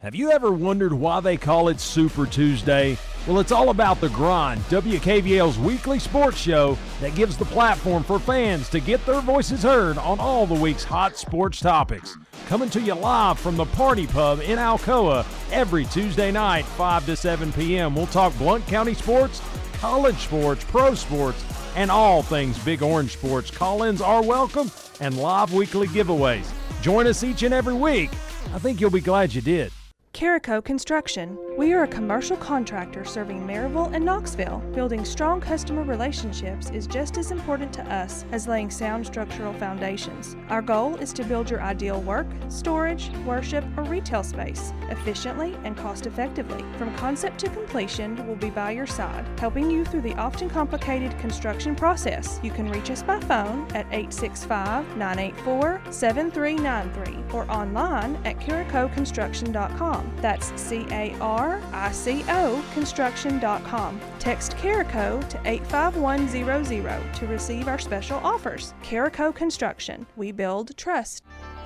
Have 0.00 0.16
you 0.16 0.32
ever 0.32 0.50
wondered 0.50 0.92
why 0.92 1.20
they 1.20 1.36
call 1.36 1.68
it 1.68 1.78
Super 1.78 2.26
Tuesday? 2.26 2.98
Well, 3.26 3.38
it's 3.38 3.52
all 3.52 3.70
about 3.70 4.02
the 4.02 4.10
grind, 4.10 4.60
WKVL's 4.64 5.58
weekly 5.58 5.98
sports 5.98 6.36
show 6.36 6.76
that 7.00 7.14
gives 7.14 7.38
the 7.38 7.46
platform 7.46 8.04
for 8.04 8.18
fans 8.18 8.68
to 8.68 8.80
get 8.80 9.04
their 9.06 9.22
voices 9.22 9.62
heard 9.62 9.96
on 9.96 10.20
all 10.20 10.46
the 10.46 10.60
week's 10.60 10.84
hot 10.84 11.16
sports 11.16 11.58
topics. 11.58 12.18
Coming 12.48 12.68
to 12.68 12.82
you 12.82 12.92
live 12.92 13.38
from 13.38 13.56
the 13.56 13.64
Party 13.64 14.06
Pub 14.06 14.40
in 14.40 14.58
Alcoa 14.58 15.24
every 15.50 15.86
Tuesday 15.86 16.30
night, 16.30 16.66
5 16.66 17.06
to 17.06 17.16
7 17.16 17.50
p.m. 17.54 17.94
We'll 17.94 18.08
talk 18.08 18.36
Blount 18.36 18.66
County 18.66 18.92
sports, 18.92 19.40
college 19.78 20.18
sports, 20.18 20.62
pro 20.64 20.94
sports, 20.94 21.42
and 21.76 21.90
all 21.90 22.22
things 22.22 22.62
Big 22.62 22.82
Orange 22.82 23.14
sports. 23.14 23.50
Call 23.50 23.84
ins 23.84 24.02
are 24.02 24.22
welcome 24.22 24.70
and 25.00 25.16
live 25.16 25.50
weekly 25.54 25.86
giveaways. 25.86 26.52
Join 26.82 27.06
us 27.06 27.24
each 27.24 27.42
and 27.42 27.54
every 27.54 27.72
week. 27.72 28.10
I 28.52 28.58
think 28.58 28.82
you'll 28.82 28.90
be 28.90 29.00
glad 29.00 29.32
you 29.32 29.40
did. 29.40 29.72
Carico 30.14 30.62
Construction. 30.62 31.36
We 31.58 31.72
are 31.72 31.82
a 31.82 31.88
commercial 31.88 32.36
contractor 32.36 33.04
serving 33.04 33.44
Maryville 33.44 33.92
and 33.92 34.04
Knoxville. 34.04 34.60
Building 34.72 35.04
strong 35.04 35.40
customer 35.40 35.82
relationships 35.82 36.70
is 36.70 36.86
just 36.86 37.18
as 37.18 37.32
important 37.32 37.72
to 37.72 37.82
us 37.92 38.24
as 38.30 38.46
laying 38.46 38.70
sound 38.70 39.04
structural 39.04 39.52
foundations. 39.54 40.36
Our 40.50 40.62
goal 40.62 40.94
is 40.96 41.12
to 41.14 41.24
build 41.24 41.50
your 41.50 41.62
ideal 41.62 42.00
work, 42.00 42.28
storage, 42.48 43.10
worship, 43.26 43.64
or 43.76 43.82
retail 43.82 44.22
space 44.22 44.72
efficiently 44.88 45.56
and 45.64 45.76
cost 45.76 46.06
effectively. 46.06 46.64
From 46.78 46.94
concept 46.94 47.40
to 47.40 47.50
completion, 47.50 48.24
we'll 48.24 48.36
be 48.36 48.50
by 48.50 48.70
your 48.70 48.86
side, 48.86 49.26
helping 49.40 49.68
you 49.68 49.84
through 49.84 50.02
the 50.02 50.14
often 50.14 50.48
complicated 50.48 51.18
construction 51.18 51.74
process. 51.74 52.38
You 52.40 52.52
can 52.52 52.70
reach 52.70 52.88
us 52.88 53.02
by 53.02 53.18
phone 53.18 53.66
at 53.74 53.86
865 53.86 54.96
984 54.96 55.82
7393 55.90 57.34
or 57.36 57.50
online 57.50 58.14
at 58.24 58.38
caricoconstruction.com. 58.38 60.03
That's 60.20 60.52
C 60.60 60.86
A 60.90 61.16
R 61.20 61.60
I 61.72 61.92
C 61.92 62.24
O 62.28 62.64
construction.com. 62.72 64.00
Text 64.18 64.56
Carico 64.56 65.26
to 65.28 65.40
85100 65.44 67.14
to 67.14 67.26
receive 67.26 67.68
our 67.68 67.78
special 67.78 68.18
offers. 68.18 68.74
Carico 68.82 69.34
Construction. 69.34 70.06
We 70.16 70.32
build 70.32 70.76
trust. 70.76 71.22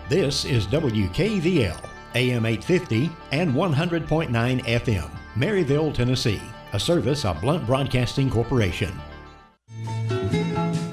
This 0.08 0.44
is 0.44 0.66
WKVL, 0.68 1.86
AM 2.14 2.46
850 2.46 3.10
and 3.32 3.52
100.9 3.52 4.28
FM, 4.64 5.10
Maryville, 5.36 5.92
Tennessee, 5.92 6.40
a 6.72 6.80
service 6.80 7.24
of 7.24 7.40
Blount 7.42 7.66
Broadcasting 7.66 8.30
Corporation. 8.30 8.92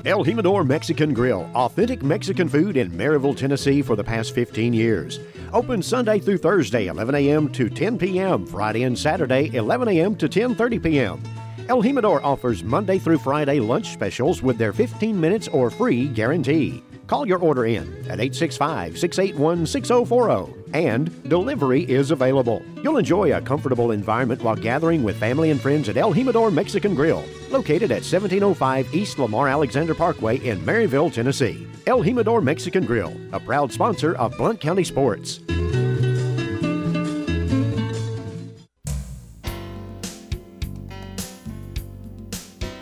El 0.06 0.24
Jimador 0.24 0.68
Mexican 0.68 1.14
Grill, 1.14 1.50
authentic 1.56 2.04
Mexican 2.04 2.48
food 2.48 2.78
in 2.78 2.92
Maryville, 2.92 3.36
Tennessee 3.36 3.82
for 3.82 3.96
the 3.96 4.04
past 4.04 4.36
15 4.36 4.72
years. 4.72 5.20
Open 5.56 5.82
Sunday 5.82 6.20
through 6.20 6.40
Thursday, 6.40 6.88
11 6.88 7.16
a.m. 7.16 7.50
to 7.54 7.70
10 7.70 7.98
p.m., 7.98 8.46
Friday 8.46 8.84
and 8.84 9.00
Saturday, 9.00 9.56
11 9.56 9.88
a.m. 9.88 10.14
to 10.18 10.28
10:30 10.28 10.84
p.m. 10.84 11.24
El 11.70 11.82
Jimador 11.82 12.22
offers 12.26 12.62
Monday 12.62 13.00
through 13.00 13.20
Friday 13.20 13.62
lunch 13.62 13.94
specials 13.94 14.44
with 14.44 14.58
their 14.58 14.74
15 14.74 15.18
minutes 15.18 15.48
or 15.48 15.70
free 15.70 16.10
guarantee. 16.10 16.84
Call 17.08 17.28
your 17.28 17.40
order 17.40 17.66
in 17.66 17.88
at 18.10 18.20
865 18.20 18.98
681 18.98 19.66
6040 19.66 20.66
and 20.76 21.24
delivery 21.30 21.84
is 21.84 22.12
available. 22.12 22.62
You'll 22.84 22.98
enjoy 22.98 23.34
a 23.34 23.42
comfortable 23.42 23.92
environment 23.92 24.42
while 24.42 24.58
gathering 24.58 25.04
with 25.04 25.16
family 25.16 25.52
and 25.52 25.62
friends 25.62 25.88
at 25.88 25.96
El 25.96 26.14
Jimador 26.14 26.54
Mexican 26.54 26.94
Grill, 26.94 27.24
located 27.50 27.92
at 27.92 28.04
1705 28.04 28.94
East 28.94 29.18
Lamar 29.18 29.48
Alexander 29.48 29.96
Parkway 29.96 30.38
in 30.40 30.60
Maryville, 30.62 31.14
Tennessee. 31.14 31.66
El 31.88 32.04
Jimador 32.04 32.44
Mexican 32.44 32.86
Grill, 32.86 33.14
a 33.32 33.40
proud 33.40 33.72
sponsor 33.72 34.16
of 34.16 34.36
Blount 34.38 34.60
County 34.60 34.84
Sports. 34.84 35.40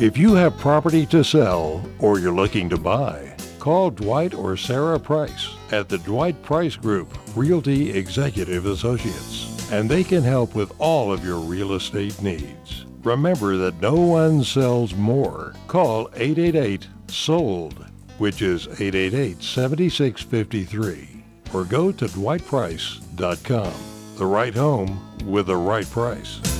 If 0.00 0.16
you 0.16 0.32
have 0.32 0.56
property 0.56 1.04
to 1.08 1.22
sell 1.22 1.86
or 1.98 2.18
you're 2.18 2.32
looking 2.32 2.70
to 2.70 2.78
buy, 2.78 3.36
call 3.58 3.90
Dwight 3.90 4.32
or 4.32 4.56
Sarah 4.56 4.98
Price 4.98 5.54
at 5.72 5.90
the 5.90 5.98
Dwight 5.98 6.42
Price 6.42 6.74
Group 6.74 7.14
Realty 7.36 7.90
Executive 7.90 8.64
Associates, 8.64 9.70
and 9.70 9.90
they 9.90 10.02
can 10.02 10.22
help 10.22 10.54
with 10.54 10.72
all 10.78 11.12
of 11.12 11.22
your 11.22 11.38
real 11.38 11.74
estate 11.74 12.22
needs. 12.22 12.86
Remember 13.02 13.58
that 13.58 13.82
no 13.82 13.94
one 13.94 14.42
sells 14.42 14.94
more. 14.94 15.52
Call 15.68 16.08
888 16.14 16.88
SOLD, 17.08 17.84
which 18.16 18.40
is 18.40 18.68
888 18.68 19.42
7653, 19.42 21.24
or 21.52 21.64
go 21.64 21.92
to 21.92 22.06
dwightprice.com. 22.06 23.74
The 24.16 24.26
right 24.26 24.54
home 24.54 24.98
with 25.26 25.48
the 25.48 25.56
right 25.56 25.90
price. 25.90 26.59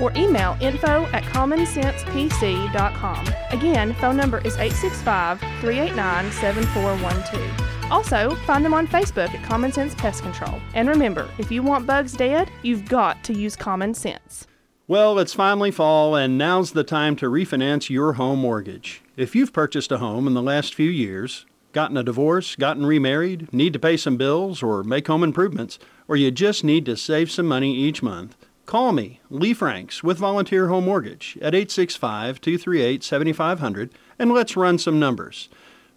or 0.00 0.12
email 0.16 0.56
info 0.60 1.06
at 1.06 1.22
commonsensepc.com. 1.24 3.28
Again, 3.50 3.94
phone 3.94 4.16
number 4.16 4.38
is 4.38 4.56
865 4.56 5.40
389 5.40 6.32
7412. 6.32 7.90
Also, 7.90 8.34
find 8.46 8.64
them 8.64 8.74
on 8.74 8.88
Facebook 8.88 9.32
at 9.32 9.44
Common 9.44 9.70
Sense 9.70 9.94
Pest 9.94 10.22
Control. 10.22 10.60
And 10.74 10.88
remember, 10.88 11.28
if 11.38 11.52
you 11.52 11.62
want 11.62 11.86
bugs 11.86 12.14
dead, 12.14 12.50
you've 12.62 12.88
got 12.88 13.22
to 13.24 13.32
use 13.32 13.54
common 13.54 13.94
sense. 13.94 14.46
Well, 14.88 15.18
it's 15.18 15.34
finally 15.34 15.70
fall, 15.70 16.14
and 16.14 16.38
now's 16.38 16.72
the 16.72 16.84
time 16.84 17.16
to 17.16 17.26
refinance 17.26 17.90
your 17.90 18.14
home 18.14 18.40
mortgage. 18.40 19.02
If 19.16 19.34
you've 19.34 19.52
purchased 19.52 19.90
a 19.90 19.98
home 19.98 20.28
in 20.28 20.34
the 20.34 20.42
last 20.42 20.74
few 20.74 20.90
years, 20.90 21.46
gotten 21.72 21.96
a 21.96 22.02
divorce, 22.02 22.54
gotten 22.54 22.86
remarried, 22.86 23.52
need 23.52 23.72
to 23.72 23.78
pay 23.78 23.96
some 23.96 24.16
bills, 24.16 24.62
or 24.62 24.84
make 24.84 25.08
home 25.08 25.24
improvements, 25.24 25.78
or 26.06 26.16
you 26.16 26.30
just 26.30 26.64
need 26.64 26.84
to 26.86 26.96
save 26.96 27.30
some 27.30 27.46
money 27.46 27.74
each 27.74 28.02
month, 28.02 28.36
call 28.66 28.92
me, 28.92 29.20
Lee 29.30 29.54
Franks, 29.54 30.02
with 30.02 30.18
Volunteer 30.18 30.68
Home 30.68 30.84
Mortgage 30.84 31.38
at 31.40 31.54
865 31.54 32.40
238 32.40 33.02
7500 33.02 33.94
and 34.18 34.32
let's 34.32 34.56
run 34.56 34.78
some 34.78 34.98
numbers. 34.98 35.48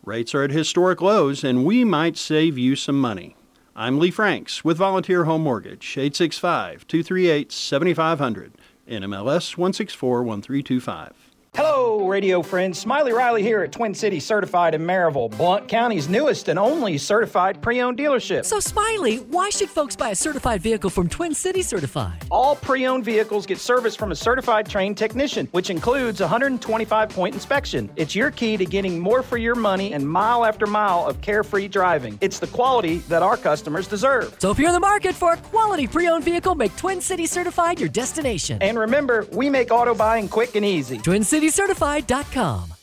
Rates 0.06 0.34
are 0.34 0.44
at 0.44 0.52
historic 0.52 1.02
lows, 1.02 1.44
and 1.44 1.66
we 1.66 1.84
might 1.84 2.18
save 2.18 2.58
you 2.58 2.76
some 2.76 3.00
money. 3.00 3.36
I'm 3.76 4.00
Lee 4.00 4.12
Franks 4.12 4.64
with 4.64 4.78
Volunteer 4.78 5.26
Home 5.26 5.44
Mortgage, 5.44 5.98
865 5.98 6.88
238 6.88 7.52
7500, 7.52 8.54
NMLS 8.88 9.58
1641325. 9.58 11.29
Hello, 11.62 12.08
radio 12.08 12.42
friends. 12.42 12.80
Smiley 12.80 13.12
Riley 13.12 13.44
here 13.44 13.62
at 13.64 13.74
Twin 13.74 13.94
City 13.94 14.22
Certified 14.22 14.76
in 14.76 14.82
Maryville, 14.82 15.30
Blount 15.36 15.68
County's 15.68 16.08
newest 16.08 16.48
and 16.48 16.58
only 16.58 16.98
certified 16.98 17.62
pre 17.62 17.82
owned 17.82 17.98
dealership. 17.98 18.46
So, 18.46 18.62
Smiley, 18.62 19.18
why 19.18 19.50
should 19.50 19.70
folks 19.70 19.94
buy 19.94 20.12
a 20.12 20.16
certified 20.16 20.62
vehicle 20.62 20.90
from 20.90 21.10
Twin 21.10 21.34
City 21.34 21.62
Certified? 21.62 22.26
All 22.32 22.56
pre 22.56 22.88
owned 22.88 23.04
vehicles 23.04 23.46
get 23.46 23.58
service 23.58 23.94
from 23.94 24.14
a 24.14 24.16
certified 24.16 24.70
trained 24.70 24.98
technician, 24.98 25.50
which 25.52 25.70
includes 25.70 26.22
a 26.22 26.24
125 26.24 27.10
point 27.10 27.36
inspection. 27.36 27.90
It's 27.98 28.16
your 28.16 28.32
key 28.32 28.56
to 28.56 28.66
getting 28.66 28.98
more 28.98 29.22
for 29.22 29.38
your 29.38 29.56
money 29.56 29.92
and 29.92 30.10
mile 30.10 30.46
after 30.46 30.66
mile 30.66 31.06
of 31.08 31.20
carefree 31.20 31.68
driving. 31.68 32.18
It's 32.22 32.40
the 32.40 32.48
quality 32.48 33.00
that 33.10 33.22
our 33.22 33.36
customers 33.36 33.86
deserve. 33.86 34.34
So, 34.40 34.50
if 34.50 34.60
you're 34.60 34.70
in 34.70 34.74
the 34.76 34.80
market 34.80 35.14
for 35.14 35.34
a 35.34 35.38
quality 35.38 35.88
pre 35.88 36.08
owned 36.08 36.24
vehicle, 36.24 36.56
make 36.56 36.74
Twin 36.78 37.02
City 37.02 37.26
Certified 37.26 37.82
your 37.82 37.90
destination. 37.90 38.60
And 38.62 38.80
remember, 38.80 39.28
we 39.34 39.50
make 39.50 39.72
auto 39.72 39.94
buying 39.94 40.30
quick 40.30 40.56
and 40.56 40.64
easy. 40.64 41.00
TwinCityCertified.com. 41.50 42.74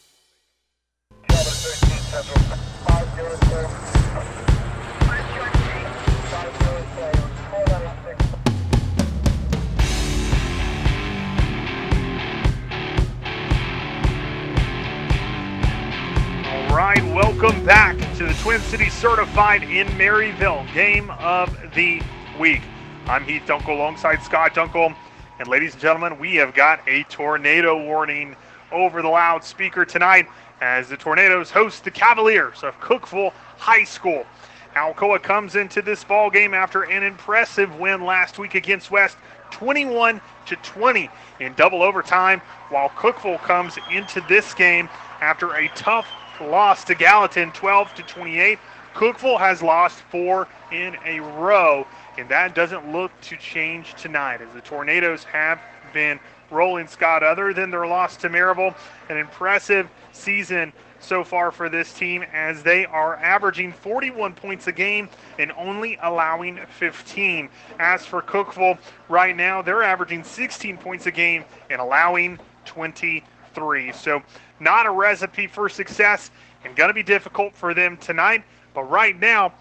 All 16.48 16.76
right, 16.76 17.04
welcome 17.14 17.64
back 17.64 17.96
to 18.16 18.26
the 18.26 18.34
Twin 18.42 18.60
City 18.62 18.90
Certified 18.90 19.62
in 19.62 19.86
Maryville 19.88 20.72
game 20.74 21.10
of 21.10 21.56
the 21.74 22.02
week. 22.40 22.62
I'm 23.06 23.22
Heath 23.22 23.42
Dunkel 23.46 23.68
alongside 23.68 24.22
Scott 24.22 24.54
Dunkel. 24.54 24.96
And 25.38 25.46
ladies 25.46 25.74
and 25.74 25.82
gentlemen, 25.82 26.18
we 26.18 26.34
have 26.36 26.54
got 26.54 26.80
a 26.88 27.04
tornado 27.04 27.84
warning 27.84 28.34
over 28.76 29.00
the 29.00 29.08
loudspeaker 29.08 29.86
tonight 29.86 30.28
as 30.60 30.88
the 30.88 30.96
Tornadoes 30.96 31.50
host 31.50 31.84
the 31.84 31.90
Cavaliers 31.90 32.62
of 32.62 32.78
Cookeville 32.80 33.32
High 33.56 33.84
School. 33.84 34.26
Alcoa 34.74 35.22
comes 35.22 35.56
into 35.56 35.80
this 35.80 36.04
ball 36.04 36.28
game 36.28 36.52
after 36.52 36.82
an 36.82 37.02
impressive 37.02 37.74
win 37.78 38.04
last 38.04 38.38
week 38.38 38.54
against 38.54 38.90
West, 38.90 39.16
21 39.50 40.20
to 40.44 40.56
20 40.56 41.08
in 41.40 41.54
double 41.54 41.82
overtime, 41.82 42.42
while 42.68 42.90
Cookeville 42.90 43.40
comes 43.42 43.78
into 43.90 44.20
this 44.28 44.52
game 44.52 44.90
after 45.22 45.54
a 45.54 45.68
tough 45.68 46.06
loss 46.42 46.84
to 46.84 46.94
Gallatin, 46.94 47.52
12 47.52 47.94
to 47.94 48.02
28. 48.02 48.58
Cookeville 48.94 49.38
has 49.38 49.62
lost 49.62 50.00
four 50.10 50.46
in 50.70 50.96
a 51.06 51.20
row, 51.20 51.86
and 52.18 52.28
that 52.28 52.54
doesn't 52.54 52.92
look 52.92 53.18
to 53.22 53.36
change 53.36 53.94
tonight 53.94 54.42
as 54.42 54.52
the 54.52 54.60
Tornadoes 54.60 55.24
have 55.24 55.60
been 55.94 56.20
rolling 56.50 56.86
Scott. 56.86 57.22
Other 57.22 57.52
than 57.52 57.70
their 57.70 57.86
loss 57.86 58.16
to 58.18 58.28
Maryville, 58.28 58.74
an 59.08 59.16
impressive 59.16 59.88
season 60.12 60.72
so 61.00 61.22
far 61.22 61.50
for 61.50 61.68
this 61.68 61.92
team 61.92 62.24
as 62.32 62.62
they 62.62 62.86
are 62.86 63.16
averaging 63.16 63.72
41 63.72 64.34
points 64.34 64.66
a 64.66 64.72
game 64.72 65.08
and 65.38 65.52
only 65.52 65.98
allowing 66.02 66.58
15. 66.78 67.48
As 67.78 68.04
for 68.04 68.22
Cookeville, 68.22 68.78
right 69.08 69.36
now 69.36 69.62
they're 69.62 69.82
averaging 69.82 70.24
16 70.24 70.78
points 70.78 71.06
a 71.06 71.10
game 71.10 71.44
and 71.70 71.80
allowing 71.80 72.38
23. 72.64 73.92
So, 73.92 74.22
not 74.58 74.86
a 74.86 74.90
recipe 74.90 75.46
for 75.46 75.68
success 75.68 76.30
and 76.64 76.74
going 76.74 76.88
to 76.88 76.94
be 76.94 77.02
difficult 77.02 77.54
for 77.54 77.74
them 77.74 77.96
tonight. 77.98 78.42
But 78.74 78.90
right 78.90 79.18
now, 79.18 79.52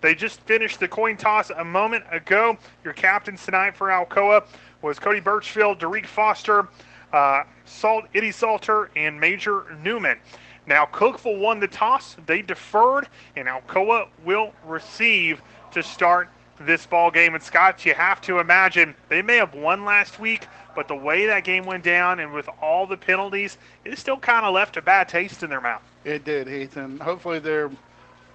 they 0.00 0.14
just 0.14 0.40
finished 0.40 0.80
the 0.80 0.88
coin 0.88 1.16
toss 1.16 1.50
a 1.50 1.64
moment 1.64 2.04
ago. 2.10 2.56
Your 2.82 2.92
captains 2.92 3.44
tonight 3.44 3.76
for 3.76 3.88
Alcoa 3.88 4.44
was 4.82 4.98
Cody 4.98 5.20
Birchfield, 5.20 5.78
Derek 5.78 6.06
Foster, 6.06 6.68
uh, 7.12 7.44
Salt, 7.64 8.04
Eddie 8.14 8.32
Salter, 8.32 8.90
and 8.96 9.18
Major 9.18 9.76
Newman. 9.82 10.18
Now, 10.66 10.86
Cookeville 10.86 11.40
won 11.40 11.60
the 11.60 11.68
toss. 11.68 12.16
They 12.26 12.42
deferred, 12.42 13.08
and 13.36 13.48
Alcoa 13.48 14.08
will 14.24 14.52
receive 14.66 15.42
to 15.72 15.82
start 15.82 16.28
this 16.60 16.86
ball 16.86 17.10
game. 17.10 17.34
And 17.34 17.42
Scott, 17.42 17.84
you 17.84 17.94
have 17.94 18.20
to 18.22 18.38
imagine 18.38 18.94
they 19.08 19.22
may 19.22 19.36
have 19.36 19.54
won 19.54 19.84
last 19.84 20.20
week, 20.20 20.46
but 20.74 20.86
the 20.86 20.94
way 20.94 21.26
that 21.26 21.44
game 21.44 21.64
went 21.64 21.82
down 21.82 22.20
and 22.20 22.32
with 22.32 22.48
all 22.60 22.86
the 22.86 22.96
penalties, 22.96 23.58
it 23.84 23.98
still 23.98 24.16
kind 24.16 24.46
of 24.46 24.54
left 24.54 24.76
a 24.76 24.82
bad 24.82 25.08
taste 25.08 25.42
in 25.42 25.50
their 25.50 25.60
mouth. 25.60 25.82
It 26.04 26.24
did, 26.24 26.46
Heath, 26.46 26.76
and 26.76 27.00
hopefully 27.00 27.38
they're 27.38 27.70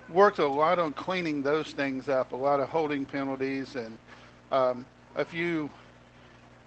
worked 0.10 0.40
a 0.40 0.48
lot 0.48 0.80
on 0.80 0.94
cleaning 0.94 1.42
those 1.42 1.72
things 1.72 2.10
up. 2.10 2.32
A 2.32 2.36
lot 2.36 2.60
of 2.60 2.70
holding 2.70 3.06
penalties 3.06 3.76
and 3.76 3.98
um, 4.52 4.86
a 5.16 5.26
few 5.26 5.70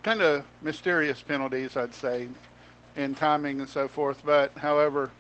kind 0.02 0.22
of 0.22 0.44
mysterious 0.62 1.20
penalties, 1.20 1.76
I'd 1.76 1.94
say, 1.94 2.28
in 2.96 3.14
timing 3.14 3.60
and 3.60 3.68
so 3.68 3.88
forth. 3.88 4.22
But 4.24 4.52
however, 4.56 5.10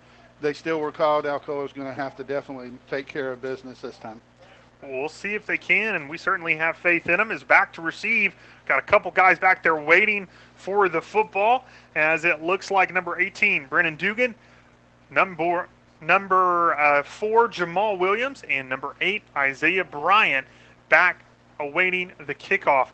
they 0.40 0.52
still 0.52 0.80
were 0.80 0.92
called. 0.92 1.24
Alcoa 1.24 1.66
is 1.66 1.72
going 1.72 1.86
to 1.86 1.94
have 1.94 2.16
to 2.16 2.24
definitely 2.24 2.72
take 2.88 3.06
care 3.06 3.32
of 3.32 3.42
business 3.42 3.80
this 3.80 3.96
time. 3.98 4.20
We'll 4.82 5.10
see 5.10 5.34
if 5.34 5.44
they 5.44 5.58
can, 5.58 5.94
and 5.94 6.08
we 6.08 6.16
certainly 6.16 6.56
have 6.56 6.76
faith 6.76 7.06
in 7.08 7.18
them. 7.18 7.30
Is 7.30 7.42
back 7.42 7.72
to 7.74 7.82
receive. 7.82 8.34
Got 8.64 8.78
a 8.78 8.82
couple 8.82 9.10
guys 9.10 9.38
back 9.38 9.62
there 9.62 9.76
waiting 9.76 10.26
for 10.56 10.88
the 10.88 11.02
football, 11.02 11.66
as 11.94 12.24
it 12.24 12.42
looks 12.42 12.70
like 12.70 12.92
number 12.92 13.20
18, 13.20 13.66
Brennan 13.66 13.96
Dugan, 13.96 14.34
number 15.10 15.68
number 16.00 16.74
uh, 16.78 17.02
four, 17.02 17.46
Jamal 17.48 17.98
Williams, 17.98 18.42
and 18.48 18.68
number 18.68 18.94
eight, 19.02 19.22
Isaiah 19.36 19.84
Bryant, 19.84 20.46
back 20.88 21.24
awaiting 21.58 22.12
the 22.26 22.34
kickoff. 22.34 22.88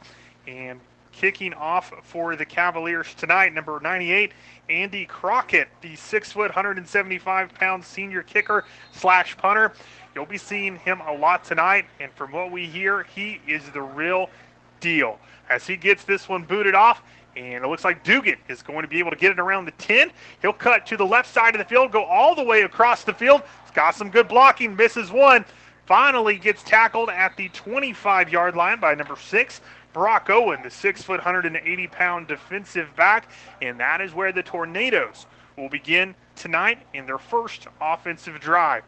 And 0.49 0.81
kicking 1.17 1.55
off 1.55 1.93
for 2.03 2.37
the 2.37 2.45
Cavaliers 2.45 3.15
tonight, 3.15 3.55
number 3.55 3.81
98, 3.81 4.33
Andy 4.69 5.07
Crockett, 5.07 5.69
the 5.81 5.97
six 5.97 6.33
foot, 6.33 6.51
175 6.51 7.55
pound 7.55 7.83
senior 7.83 8.23
kicker 8.23 8.65
slash 8.93 9.37
punter. 9.37 9.73
You'll 10.15 10.27
be 10.27 10.39
seeing 10.39 10.77
him 10.77 11.01
a 11.01 11.13
lot 11.13 11.43
tonight, 11.45 11.87
and 12.01 12.13
from 12.13 12.33
what 12.33 12.51
we 12.51 12.67
hear, 12.67 13.05
he 13.15 13.41
is 13.47 13.63
the 13.71 13.81
real 13.81 14.29
deal. 14.81 15.19
As 15.49 15.67
he 15.67 15.77
gets 15.77 16.05
this 16.05 16.29
one 16.29 16.43
booted 16.43 16.75
off, 16.75 17.03
and 17.35 17.65
it 17.65 17.69
looks 17.69 17.85
like 17.85 18.03
Dugan 18.03 18.39
is 18.49 18.63
going 18.63 18.83
to 18.83 18.89
be 18.89 18.99
able 18.99 19.11
to 19.11 19.17
get 19.17 19.31
it 19.31 19.39
around 19.39 19.67
the 19.67 19.73
10. 19.73 20.11
He'll 20.43 20.53
cut 20.53 20.87
to 20.87 20.97
the 20.97 21.05
left 21.05 21.33
side 21.33 21.55
of 21.55 21.59
the 21.59 21.65
field, 21.65 21.93
go 21.93 22.05
all 22.05 22.35
the 22.35 22.43
way 22.43 22.63
across 22.63 23.05
the 23.05 23.13
field. 23.13 23.43
It's 23.63 23.71
got 23.71 23.95
some 23.95 24.11
good 24.11 24.29
blocking, 24.29 24.75
misses 24.75 25.11
one. 25.11 25.45
Finally 25.87 26.39
gets 26.39 26.63
tackled 26.63 27.11
at 27.11 27.37
the 27.37 27.49
25 27.51 28.29
yard 28.31 28.57
line 28.57 28.81
by 28.81 28.95
number 28.95 29.17
six, 29.17 29.61
Brock 29.97 30.29
Owen, 30.29 30.61
the 30.63 30.71
six 30.71 31.03
foot, 31.03 31.21
180 31.21 31.87
pound 31.87 32.29
defensive 32.29 32.95
back. 32.97 33.31
And 33.63 33.81
that 33.81 34.03
is 34.03 34.13
where 34.13 34.31
the 34.31 34.43
Tornadoes 34.43 35.25
will 35.57 35.71
begin 35.71 36.15
tonight 36.35 36.81
in 36.93 37.07
their 37.07 37.17
first 37.17 37.67
offensive 37.81 38.39
drive. 38.39 38.83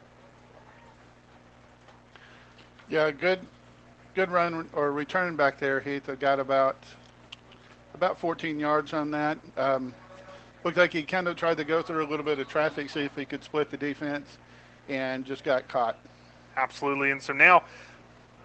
Yeah, 2.90 3.10
good, 3.10 3.40
good 4.14 4.30
run 4.30 4.68
or 4.74 4.92
return 4.92 5.34
back 5.34 5.58
there, 5.58 5.80
Heath. 5.80 6.10
I 6.10 6.14
got 6.14 6.40
about 6.40 6.76
about 7.94 8.20
14 8.20 8.60
yards 8.60 8.92
on 8.92 9.10
that. 9.12 9.38
Um, 9.56 9.94
looked 10.62 10.76
like 10.76 10.92
he 10.92 11.02
kind 11.04 11.26
of 11.26 11.36
tried 11.36 11.56
to 11.56 11.64
go 11.64 11.80
through 11.80 12.04
a 12.04 12.08
little 12.08 12.24
bit 12.24 12.38
of 12.38 12.48
traffic, 12.48 12.90
see 12.90 13.00
if 13.00 13.16
he 13.16 13.24
could 13.24 13.42
split 13.42 13.70
the 13.70 13.78
defense, 13.78 14.36
and 14.90 15.24
just 15.24 15.42
got 15.42 15.68
caught. 15.68 15.98
Absolutely. 16.58 17.12
And 17.12 17.22
so 17.22 17.32
now 17.32 17.62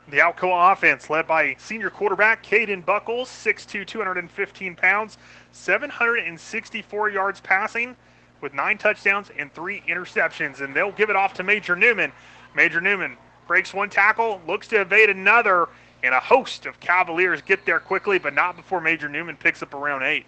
the 0.09 0.17
Alcoa 0.17 0.73
offense, 0.73 1.09
led 1.09 1.27
by 1.27 1.55
senior 1.57 1.89
quarterback 1.89 2.43
Caden 2.45 2.85
Buckles, 2.85 3.29
6'2", 3.29 3.85
215 3.85 4.75
pounds, 4.75 5.17
764 5.53 7.09
yards 7.09 7.39
passing, 7.39 7.95
with 8.41 8.53
nine 8.53 8.77
touchdowns 8.77 9.31
and 9.37 9.53
three 9.53 9.81
interceptions. 9.87 10.61
And 10.61 10.75
they'll 10.75 10.91
give 10.91 11.09
it 11.09 11.15
off 11.15 11.33
to 11.35 11.43
Major 11.43 11.75
Newman. 11.75 12.11
Major 12.55 12.81
Newman 12.81 13.17
breaks 13.47 13.73
one 13.73 13.89
tackle, 13.89 14.41
looks 14.45 14.67
to 14.69 14.81
evade 14.81 15.09
another, 15.09 15.69
and 16.03 16.13
a 16.13 16.19
host 16.19 16.65
of 16.65 16.79
Cavaliers 16.79 17.41
get 17.41 17.65
there 17.65 17.79
quickly, 17.79 18.19
but 18.19 18.33
not 18.33 18.57
before 18.57 18.81
Major 18.81 19.07
Newman 19.07 19.37
picks 19.37 19.63
up 19.63 19.73
around 19.73 20.03
eight. 20.03 20.25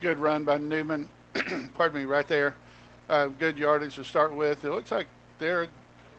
Good 0.00 0.18
run 0.18 0.44
by 0.44 0.58
Newman. 0.58 1.08
Pardon 1.74 2.00
me, 2.00 2.04
right 2.04 2.26
there. 2.28 2.54
Uh, 3.08 3.26
good 3.26 3.58
yardage 3.58 3.96
to 3.96 4.04
start 4.04 4.32
with. 4.32 4.64
It 4.64 4.70
looks 4.70 4.92
like 4.92 5.08
they're. 5.38 5.66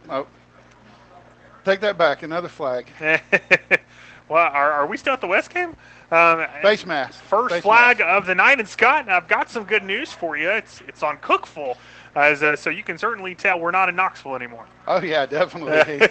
Oh, 0.09 0.27
take 1.69 1.81
that 1.81 1.97
back. 1.97 2.23
Another 2.23 2.47
flag. 2.47 2.87
well, 4.29 4.51
are, 4.51 4.71
are 4.71 4.87
we 4.87 4.97
still 4.97 5.13
at 5.13 5.21
the 5.21 5.27
West 5.27 5.53
game? 5.53 5.75
Um, 6.11 6.45
Face 6.61 6.85
mask. 6.85 7.21
First 7.23 7.61
flag 7.61 7.99
mask. 7.99 8.09
of 8.09 8.25
the 8.25 8.35
night. 8.35 8.59
And 8.59 8.67
Scott, 8.67 9.07
I've 9.07 9.27
got 9.27 9.49
some 9.49 9.63
good 9.63 9.83
news 9.83 10.11
for 10.11 10.37
you. 10.37 10.49
It's 10.49 10.81
it's 10.87 11.03
on 11.03 11.17
Cookeville, 11.17 11.77
as 12.15 12.41
uh, 12.41 12.55
so 12.55 12.71
you 12.71 12.83
can 12.83 12.97
certainly 12.97 13.35
tell 13.35 13.59
we're 13.59 13.71
not 13.71 13.89
in 13.89 13.95
Knoxville 13.95 14.35
anymore. 14.35 14.65
Oh 14.87 15.01
yeah, 15.01 15.27
definitely. 15.27 16.07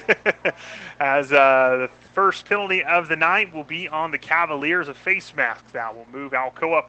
as 1.01 1.33
uh, 1.33 1.89
the 1.89 1.91
first 2.15 2.45
penalty 2.45 2.85
of 2.85 3.09
the 3.09 3.17
night 3.17 3.53
will 3.53 3.65
be 3.65 3.89
on 3.89 4.13
the 4.13 4.19
Cavaliers, 4.19 4.89
a 4.89 4.95
face 4.95 5.35
mask 5.35 5.71
that 5.73 5.95
will 5.95 6.07
move 6.13 6.33
Alcoa 6.33 6.85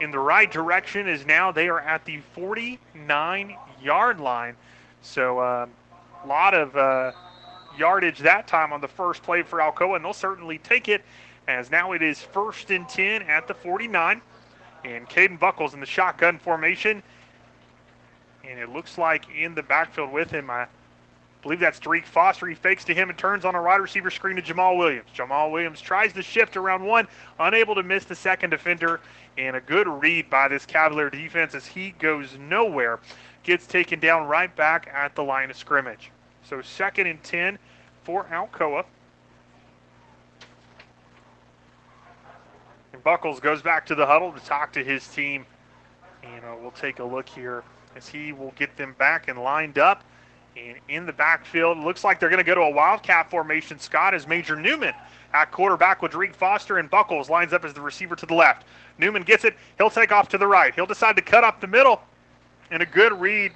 in 0.00 0.10
the 0.10 0.18
right 0.18 0.50
direction. 0.50 1.06
Is 1.06 1.26
now 1.26 1.52
they 1.52 1.68
are 1.68 1.80
at 1.80 2.06
the 2.06 2.20
49 2.34 3.56
yard 3.82 4.18
line, 4.18 4.56
so 5.02 5.40
a 5.40 5.42
uh, 5.42 5.66
lot 6.26 6.54
of 6.54 6.74
uh, 6.74 7.12
yardage 7.78 8.18
that 8.20 8.46
time 8.46 8.72
on 8.72 8.80
the 8.80 8.88
first 8.88 9.22
play 9.22 9.42
for 9.42 9.58
Alcoa, 9.58 9.96
and 9.96 10.04
they'll 10.04 10.12
certainly 10.12 10.58
take 10.58 10.88
it. 10.88 11.02
As 11.48 11.70
now 11.70 11.92
it 11.92 12.02
is 12.02 12.20
first 12.20 12.70
and 12.70 12.88
10 12.88 13.22
at 13.22 13.46
the 13.46 13.54
49, 13.54 14.20
and 14.84 15.08
Caden 15.08 15.38
Buckles 15.38 15.74
in 15.74 15.80
the 15.80 15.86
shotgun 15.86 16.38
formation. 16.38 17.02
And 18.44 18.58
it 18.58 18.68
looks 18.70 18.98
like 18.98 19.24
in 19.36 19.54
the 19.54 19.62
backfield 19.62 20.12
with 20.12 20.30
him, 20.30 20.50
I 20.50 20.66
believe 21.42 21.60
that's 21.60 21.78
Drake 21.78 22.06
Foster. 22.06 22.46
He 22.46 22.54
fakes 22.54 22.84
to 22.84 22.94
him 22.94 23.08
and 23.10 23.18
turns 23.18 23.44
on 23.44 23.54
a 23.54 23.62
wide 23.62 23.80
receiver 23.80 24.10
screen 24.10 24.36
to 24.36 24.42
Jamal 24.42 24.76
Williams. 24.76 25.08
Jamal 25.12 25.52
Williams 25.52 25.80
tries 25.80 26.12
to 26.14 26.22
shift 26.22 26.56
around 26.56 26.84
one, 26.84 27.06
unable 27.38 27.74
to 27.76 27.82
miss 27.84 28.04
the 28.04 28.16
second 28.16 28.50
defender, 28.50 29.00
and 29.38 29.54
a 29.54 29.60
good 29.60 29.86
read 29.86 30.28
by 30.28 30.48
this 30.48 30.66
Cavalier 30.66 31.10
defense 31.10 31.54
as 31.54 31.66
he 31.66 31.90
goes 31.98 32.36
nowhere. 32.38 32.98
Gets 33.44 33.66
taken 33.68 34.00
down 34.00 34.26
right 34.26 34.54
back 34.56 34.90
at 34.92 35.14
the 35.14 35.22
line 35.22 35.50
of 35.50 35.56
scrimmage. 35.56 36.10
So 36.48 36.62
second 36.62 37.08
and 37.08 37.22
10 37.24 37.58
for 38.04 38.24
Alcoa. 38.24 38.84
And 42.92 43.02
Buckles 43.02 43.40
goes 43.40 43.62
back 43.62 43.84
to 43.86 43.94
the 43.94 44.06
huddle 44.06 44.32
to 44.32 44.40
talk 44.40 44.72
to 44.74 44.84
his 44.84 45.06
team. 45.08 45.44
And 46.22 46.44
uh, 46.44 46.54
we'll 46.60 46.70
take 46.70 47.00
a 47.00 47.04
look 47.04 47.28
here 47.28 47.64
as 47.96 48.06
he 48.06 48.32
will 48.32 48.52
get 48.56 48.76
them 48.76 48.94
back 48.98 49.28
and 49.28 49.42
lined 49.42 49.78
up. 49.78 50.04
And 50.56 50.78
in 50.88 51.04
the 51.04 51.12
backfield, 51.12 51.78
looks 51.78 52.04
like 52.04 52.20
they're 52.20 52.30
going 52.30 52.42
to 52.42 52.44
go 52.44 52.54
to 52.54 52.62
a 52.62 52.70
wildcat 52.70 53.28
formation. 53.28 53.78
Scott 53.78 54.14
is 54.14 54.26
Major 54.26 54.56
Newman 54.56 54.94
at 55.34 55.50
quarterback 55.50 56.00
with 56.00 56.12
Drake 56.12 56.34
Foster 56.34 56.78
and 56.78 56.88
Buckles 56.88 57.28
lines 57.28 57.52
up 57.52 57.64
as 57.64 57.74
the 57.74 57.80
receiver 57.80 58.16
to 58.16 58.24
the 58.24 58.34
left. 58.34 58.64
Newman 58.98 59.22
gets 59.22 59.44
it. 59.44 59.54
He'll 59.76 59.90
take 59.90 60.12
off 60.12 60.28
to 60.28 60.38
the 60.38 60.46
right. 60.46 60.74
He'll 60.74 60.86
decide 60.86 61.16
to 61.16 61.22
cut 61.22 61.44
up 61.44 61.60
the 61.60 61.66
middle. 61.66 62.00
And 62.70 62.82
a 62.82 62.86
good 62.86 63.12
read 63.12 63.52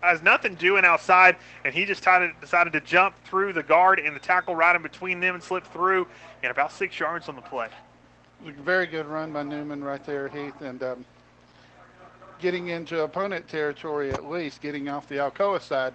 has 0.00 0.22
nothing 0.22 0.54
doing 0.54 0.84
outside, 0.84 1.36
and 1.64 1.74
he 1.74 1.84
just 1.84 2.00
decided, 2.00 2.32
decided 2.40 2.72
to 2.72 2.80
jump 2.80 3.14
through 3.24 3.52
the 3.52 3.62
guard 3.62 3.98
and 3.98 4.16
the 4.16 4.20
tackle 4.20 4.54
right 4.54 4.74
in 4.74 4.82
between 4.82 5.20
them 5.20 5.34
and 5.34 5.44
slip 5.44 5.66
through, 5.66 6.06
and 6.42 6.50
about 6.50 6.72
six 6.72 6.98
yards 6.98 7.28
on 7.28 7.36
the 7.36 7.42
play. 7.42 7.68
Very 8.42 8.86
good 8.86 9.06
run 9.06 9.32
by 9.32 9.42
Newman 9.42 9.84
right 9.84 10.04
there, 10.04 10.28
Heath, 10.28 10.60
and 10.62 10.82
um, 10.82 11.04
getting 12.40 12.68
into 12.68 13.02
opponent 13.02 13.46
territory 13.48 14.10
at 14.10 14.28
least, 14.28 14.62
getting 14.62 14.88
off 14.88 15.08
the 15.08 15.16
Alcoa 15.16 15.60
side. 15.60 15.92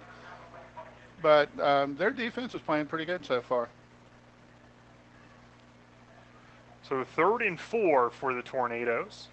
But 1.20 1.48
um, 1.58 1.96
their 1.96 2.10
defense 2.10 2.54
is 2.54 2.60
playing 2.60 2.86
pretty 2.86 3.04
good 3.04 3.24
so 3.24 3.40
far. 3.40 3.68
So 6.88 7.02
third 7.02 7.42
and 7.42 7.58
four 7.58 8.10
for 8.10 8.32
the 8.32 8.42
Tornadoes. 8.42 9.26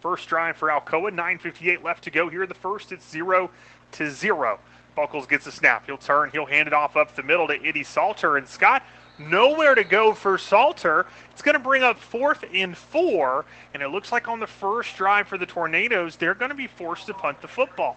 First 0.00 0.28
drive 0.28 0.56
for 0.56 0.68
Alcoa, 0.68 1.10
9.58 1.10 1.82
left 1.82 2.04
to 2.04 2.10
go 2.10 2.28
here. 2.28 2.46
The 2.46 2.54
first, 2.54 2.92
it's 2.92 3.08
zero 3.08 3.50
to 3.92 4.10
zero. 4.10 4.58
Buckles 4.94 5.26
gets 5.26 5.46
a 5.46 5.52
snap. 5.52 5.86
He'll 5.86 5.96
turn. 5.96 6.30
He'll 6.30 6.46
hand 6.46 6.66
it 6.66 6.74
off 6.74 6.96
up 6.96 7.14
the 7.14 7.22
middle 7.22 7.46
to 7.48 7.64
Eddie 7.64 7.84
Salter. 7.84 8.36
And 8.36 8.46
Scott, 8.46 8.82
nowhere 9.18 9.74
to 9.74 9.84
go 9.84 10.14
for 10.14 10.36
Salter. 10.36 11.06
It's 11.30 11.42
going 11.42 11.54
to 11.54 11.60
bring 11.60 11.82
up 11.82 11.98
fourth 11.98 12.44
and 12.52 12.76
four. 12.76 13.44
And 13.72 13.82
it 13.82 13.88
looks 13.88 14.12
like 14.12 14.28
on 14.28 14.40
the 14.40 14.46
first 14.46 14.96
drive 14.96 15.28
for 15.28 15.38
the 15.38 15.46
Tornadoes, 15.46 16.16
they're 16.16 16.34
going 16.34 16.50
to 16.50 16.56
be 16.56 16.66
forced 16.66 17.06
to 17.06 17.14
punt 17.14 17.40
the 17.40 17.48
football. 17.48 17.96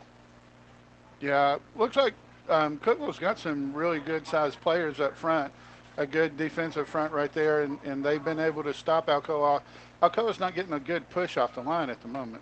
Yeah, 1.19 1.57
looks 1.75 1.95
like 1.95 2.13
um, 2.49 2.77
Cookeville's 2.79 3.19
got 3.19 3.39
some 3.39 3.73
really 3.73 3.99
good 3.99 4.27
sized 4.27 4.59
players 4.61 4.99
up 4.99 5.15
front. 5.15 5.51
A 5.97 6.05
good 6.05 6.37
defensive 6.37 6.87
front 6.87 7.13
right 7.13 7.31
there, 7.33 7.61
and, 7.61 7.77
and 7.83 8.03
they've 8.03 8.23
been 8.23 8.39
able 8.39 8.63
to 8.63 8.73
stop 8.73 9.07
Alcoa. 9.07 9.61
Alcoa's 10.01 10.39
not 10.39 10.55
getting 10.55 10.73
a 10.73 10.79
good 10.79 11.07
push 11.11 11.37
off 11.37 11.55
the 11.55 11.61
line 11.61 11.89
at 11.89 12.01
the 12.01 12.07
moment. 12.07 12.41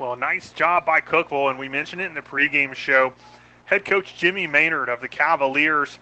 Well, 0.00 0.16
nice 0.16 0.50
job 0.52 0.86
by 0.86 1.02
Cookeville, 1.02 1.50
and 1.50 1.58
we 1.58 1.68
mentioned 1.68 2.00
it 2.00 2.06
in 2.06 2.14
the 2.14 2.22
pregame 2.22 2.74
show. 2.74 3.12
Head 3.66 3.84
coach 3.84 4.16
Jimmy 4.16 4.46
Maynard 4.46 4.88
of 4.88 5.02
the 5.02 5.08
Cavaliers 5.08 5.98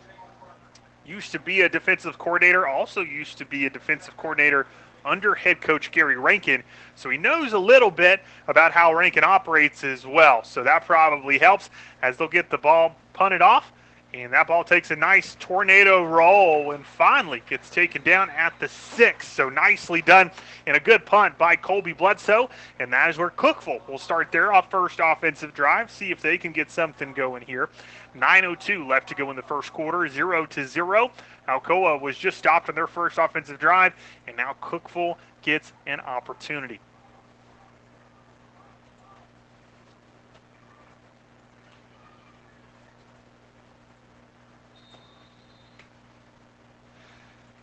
used 1.04 1.32
to 1.32 1.40
be 1.40 1.62
a 1.62 1.68
defensive 1.68 2.16
coordinator, 2.16 2.64
also 2.64 3.00
used 3.00 3.38
to 3.38 3.44
be 3.44 3.66
a 3.66 3.70
defensive 3.70 4.16
coordinator 4.16 4.68
under 5.04 5.34
head 5.34 5.60
coach 5.60 5.90
Gary 5.90 6.16
Rankin. 6.16 6.62
So 6.94 7.10
he 7.10 7.18
knows 7.18 7.54
a 7.54 7.58
little 7.58 7.90
bit 7.90 8.22
about 8.46 8.70
how 8.70 8.94
Rankin 8.94 9.24
operates 9.24 9.82
as 9.82 10.06
well. 10.06 10.44
So 10.44 10.62
that 10.62 10.86
probably 10.86 11.36
helps 11.36 11.68
as 12.00 12.16
they'll 12.16 12.28
get 12.28 12.50
the 12.50 12.58
ball 12.58 12.94
punted 13.14 13.42
off. 13.42 13.72
And 14.14 14.32
that 14.32 14.46
ball 14.46 14.64
takes 14.64 14.90
a 14.90 14.96
nice 14.96 15.36
tornado 15.38 16.02
roll 16.02 16.72
and 16.72 16.84
finally 16.84 17.42
gets 17.46 17.68
taken 17.68 18.02
down 18.02 18.30
at 18.30 18.58
the 18.58 18.66
six. 18.66 19.28
So 19.28 19.50
nicely 19.50 20.00
done 20.00 20.30
and 20.66 20.74
a 20.74 20.80
good 20.80 21.04
punt 21.04 21.36
by 21.36 21.56
Colby 21.56 21.92
Bledsoe. 21.92 22.48
And 22.80 22.90
that 22.92 23.10
is 23.10 23.18
where 23.18 23.30
Cookeville 23.30 23.86
will 23.86 23.98
start 23.98 24.32
their 24.32 24.50
first 24.62 24.98
offensive 25.02 25.52
drive. 25.52 25.90
See 25.90 26.10
if 26.10 26.22
they 26.22 26.38
can 26.38 26.52
get 26.52 26.70
something 26.70 27.12
going 27.12 27.42
here. 27.42 27.68
9.02 28.16 28.88
left 28.88 29.08
to 29.10 29.14
go 29.14 29.28
in 29.28 29.36
the 29.36 29.42
first 29.42 29.74
quarter, 29.74 30.08
0 30.08 30.46
to 30.46 30.66
0. 30.66 31.10
Alcoa 31.46 32.00
was 32.00 32.16
just 32.16 32.38
stopped 32.38 32.70
on 32.70 32.74
their 32.74 32.86
first 32.86 33.18
offensive 33.18 33.58
drive, 33.58 33.92
and 34.26 34.36
now 34.36 34.54
Cookeville 34.62 35.16
gets 35.42 35.72
an 35.86 36.00
opportunity. 36.00 36.80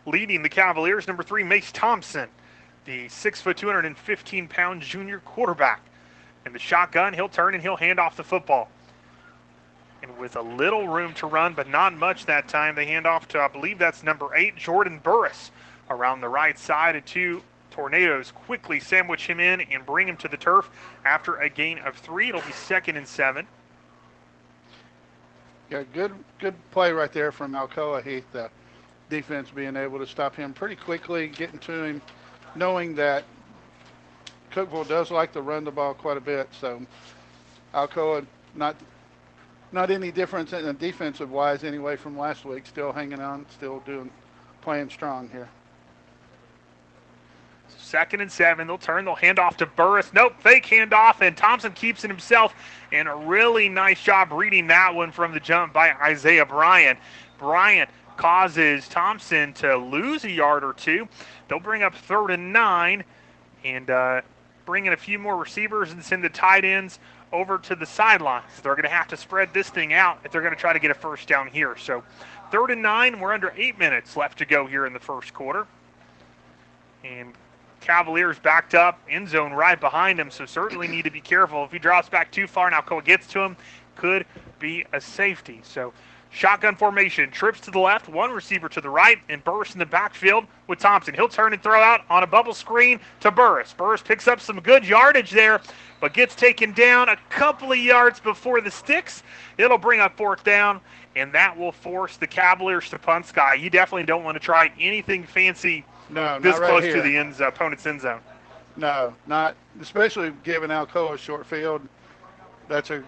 Leading 0.05 0.43
the 0.43 0.49
Cavaliers, 0.49 1.07
number 1.07 1.23
three, 1.23 1.43
Mace 1.43 1.71
Thompson, 1.71 2.29
the 2.85 3.09
six 3.09 3.41
foot, 3.41 3.57
215 3.57 4.47
pound 4.47 4.81
junior 4.81 5.19
quarterback. 5.19 5.81
In 6.45 6.53
the 6.53 6.59
shotgun, 6.59 7.13
he'll 7.13 7.29
turn 7.29 7.55
and 7.55 7.63
he'll 7.63 7.77
hand 7.77 7.99
off 7.99 8.15
the 8.15 8.23
football. 8.23 8.69
And 10.03 10.17
with 10.19 10.35
a 10.35 10.41
little 10.41 10.87
room 10.87 11.13
to 11.15 11.25
run, 11.25 11.53
but 11.53 11.67
not 11.67 11.95
much 11.95 12.27
that 12.27 12.47
time, 12.47 12.75
they 12.75 12.85
hand 12.85 13.07
off 13.07 13.27
to, 13.29 13.39
I 13.39 13.47
believe 13.47 13.79
that's 13.79 14.03
number 14.03 14.35
eight, 14.35 14.55
Jordan 14.55 14.99
Burris, 14.99 15.49
around 15.89 16.21
the 16.21 16.29
right 16.29 16.57
side. 16.59 16.95
And 16.95 17.05
two 17.05 17.41
tornadoes 17.71 18.31
quickly 18.31 18.79
sandwich 18.79 19.27
him 19.27 19.39
in 19.39 19.61
and 19.61 19.85
bring 19.85 20.07
him 20.07 20.17
to 20.17 20.27
the 20.27 20.37
turf 20.37 20.69
after 21.03 21.37
a 21.37 21.49
gain 21.49 21.79
of 21.79 21.95
three. 21.95 22.29
It'll 22.29 22.41
be 22.41 22.51
second 22.51 22.97
and 22.97 23.07
seven. 23.07 23.47
Yeah, 25.71 25.83
good 25.93 26.13
good 26.37 26.53
play 26.69 26.91
right 26.91 27.11
there 27.11 27.31
from 27.31 27.53
Alcoa 27.53 28.03
Heath. 28.03 28.25
The 28.31 28.51
defense 29.09 29.49
being 29.49 29.75
able 29.75 29.99
to 29.99 30.07
stop 30.07 30.35
him 30.35 30.53
pretty 30.53 30.75
quickly, 30.75 31.27
getting 31.27 31.59
to 31.59 31.83
him, 31.83 32.01
knowing 32.55 32.95
that 32.95 33.23
Cookeville 34.51 34.87
does 34.87 35.11
like 35.11 35.33
to 35.33 35.41
run 35.41 35.63
the 35.63 35.71
ball 35.71 35.93
quite 35.93 36.17
a 36.17 36.21
bit. 36.21 36.47
So 36.59 36.81
Alcoa 37.73 38.25
not 38.55 38.75
not 39.71 39.91
any 39.91 40.11
difference 40.11 40.53
in 40.53 40.63
the 40.63 40.73
defensive 40.73 41.31
wise 41.31 41.63
anyway 41.63 41.95
from 41.97 42.17
last 42.17 42.45
week. 42.45 42.65
Still 42.65 42.93
hanging 42.93 43.19
on, 43.19 43.45
still 43.49 43.81
doing, 43.85 44.09
playing 44.61 44.89
strong 44.89 45.29
here. 45.29 45.49
Second 47.77 48.21
and 48.21 48.31
seven. 48.31 48.67
They'll 48.67 48.77
turn. 48.77 49.05
They'll 49.05 49.15
hand 49.15 49.37
off 49.37 49.57
to 49.57 49.65
Burris. 49.65 50.11
Nope, 50.13 50.33
fake 50.39 50.65
handoff, 50.65 51.21
and 51.21 51.35
Thompson 51.35 51.73
keeps 51.73 52.03
it 52.03 52.09
himself. 52.09 52.53
And 52.91 53.07
a 53.07 53.15
really 53.15 53.69
nice 53.69 54.01
job 54.01 54.31
reading 54.31 54.67
that 54.67 54.95
one 54.95 55.11
from 55.11 55.33
the 55.33 55.39
jump 55.39 55.73
by 55.73 55.91
Isaiah 55.93 56.45
Bryant. 56.45 56.97
Bryant 57.37 57.89
causes 58.17 58.87
Thompson 58.87 59.53
to 59.53 59.75
lose 59.77 60.23
a 60.23 60.31
yard 60.31 60.63
or 60.63 60.73
two. 60.73 61.07
They'll 61.47 61.59
bring 61.59 61.83
up 61.83 61.95
third 61.95 62.31
and 62.31 62.53
nine, 62.53 63.03
and 63.63 63.89
uh, 63.89 64.21
bring 64.65 64.85
in 64.85 64.93
a 64.93 64.97
few 64.97 65.19
more 65.19 65.37
receivers 65.37 65.91
and 65.91 66.03
send 66.03 66.23
the 66.23 66.29
tight 66.29 66.65
ends 66.65 66.99
over 67.31 67.57
to 67.57 67.75
the 67.75 67.85
sidelines. 67.85 68.45
They're 68.61 68.75
going 68.75 68.83
to 68.83 68.89
have 68.89 69.07
to 69.09 69.17
spread 69.17 69.53
this 69.53 69.69
thing 69.69 69.93
out 69.93 70.19
if 70.23 70.31
they're 70.31 70.41
going 70.41 70.53
to 70.53 70.59
try 70.59 70.73
to 70.73 70.79
get 70.79 70.91
a 70.91 70.95
first 70.95 71.27
down 71.27 71.47
here. 71.47 71.75
So, 71.77 72.03
third 72.51 72.71
and 72.71 72.81
nine. 72.81 73.19
We're 73.19 73.33
under 73.33 73.53
eight 73.57 73.77
minutes 73.77 74.15
left 74.15 74.37
to 74.39 74.45
go 74.45 74.65
here 74.65 74.85
in 74.85 74.93
the 74.93 74.99
first 74.99 75.33
quarter. 75.33 75.67
And 77.03 77.33
Cavaliers 77.81 78.39
backed 78.39 78.73
up, 78.73 78.99
end 79.09 79.29
zone 79.29 79.53
right 79.53 79.79
behind 79.79 80.19
him, 80.19 80.31
so 80.31 80.45
certainly 80.45 80.87
need 80.87 81.03
to 81.03 81.11
be 81.11 81.21
careful. 81.21 81.63
If 81.65 81.71
he 81.71 81.77
drops 81.77 82.09
back 82.09 82.31
too 82.31 82.47
far, 82.47 82.69
now 82.71 82.81
Cole 82.81 83.01
gets 83.01 83.27
to 83.27 83.41
him, 83.41 83.55
could 83.95 84.25
be 84.59 84.85
a 84.91 84.99
safety. 84.99 85.61
So 85.63 85.93
shotgun 86.35 86.75
formation, 86.75 87.31
trips 87.31 87.61
to 87.61 87.71
the 87.71 87.79
left, 87.79 88.09
one 88.09 88.29
receiver 88.29 88.67
to 88.67 88.81
the 88.81 88.89
right, 88.89 89.19
and 89.29 89.41
Burris 89.43 89.73
in 89.73 89.79
the 89.79 89.85
backfield 89.85 90.45
with 90.67 90.79
Thompson. 90.79 91.13
He'll 91.13 91.29
turn 91.29 91.53
and 91.53 91.63
throw 91.63 91.81
out 91.81 92.01
on 92.09 92.23
a 92.23 92.27
bubble 92.27 92.53
screen 92.53 92.99
to 93.21 93.31
Burris. 93.31 93.73
Burris 93.73 94.01
picks 94.01 94.27
up 94.27 94.41
some 94.41 94.59
good 94.59 94.85
yardage 94.85 95.31
there, 95.31 95.61
but 96.01 96.13
gets 96.13 96.35
taken 96.35 96.73
down 96.73 97.07
a 97.07 97.17
couple 97.29 97.71
of 97.71 97.77
yards 97.77 98.19
before 98.19 98.59
the 98.59 98.69
sticks. 98.69 99.23
It'll 99.57 99.77
bring 99.77 100.01
up 100.01 100.17
fourth 100.17 100.43
down, 100.43 100.81
and 101.15 101.31
that 101.31 101.57
will 101.57 101.71
force 101.71 102.17
the 102.17 102.27
Cavaliers 102.27 102.89
to 102.89 102.99
punt 102.99 103.25
sky. 103.25 103.53
You 103.53 103.69
definitely 103.69 104.05
don't 104.05 104.25
want 104.25 104.35
to 104.35 104.41
try 104.41 104.71
anything 104.77 105.23
fancy 105.23 105.85
no, 106.09 106.37
this 106.41 106.59
right 106.59 106.69
close 106.69 106.83
here. 106.83 106.97
to 106.97 107.01
the 107.01 107.15
end, 107.15 107.39
opponent's 107.39 107.85
end 107.85 108.01
zone. 108.01 108.19
No, 108.75 109.13
not 109.25 109.55
especially 109.79 110.33
giving 110.43 110.69
Alcoa 110.69 111.13
a 111.13 111.17
short 111.17 111.45
field. 111.45 111.81
That's 112.67 112.89
a 112.89 113.01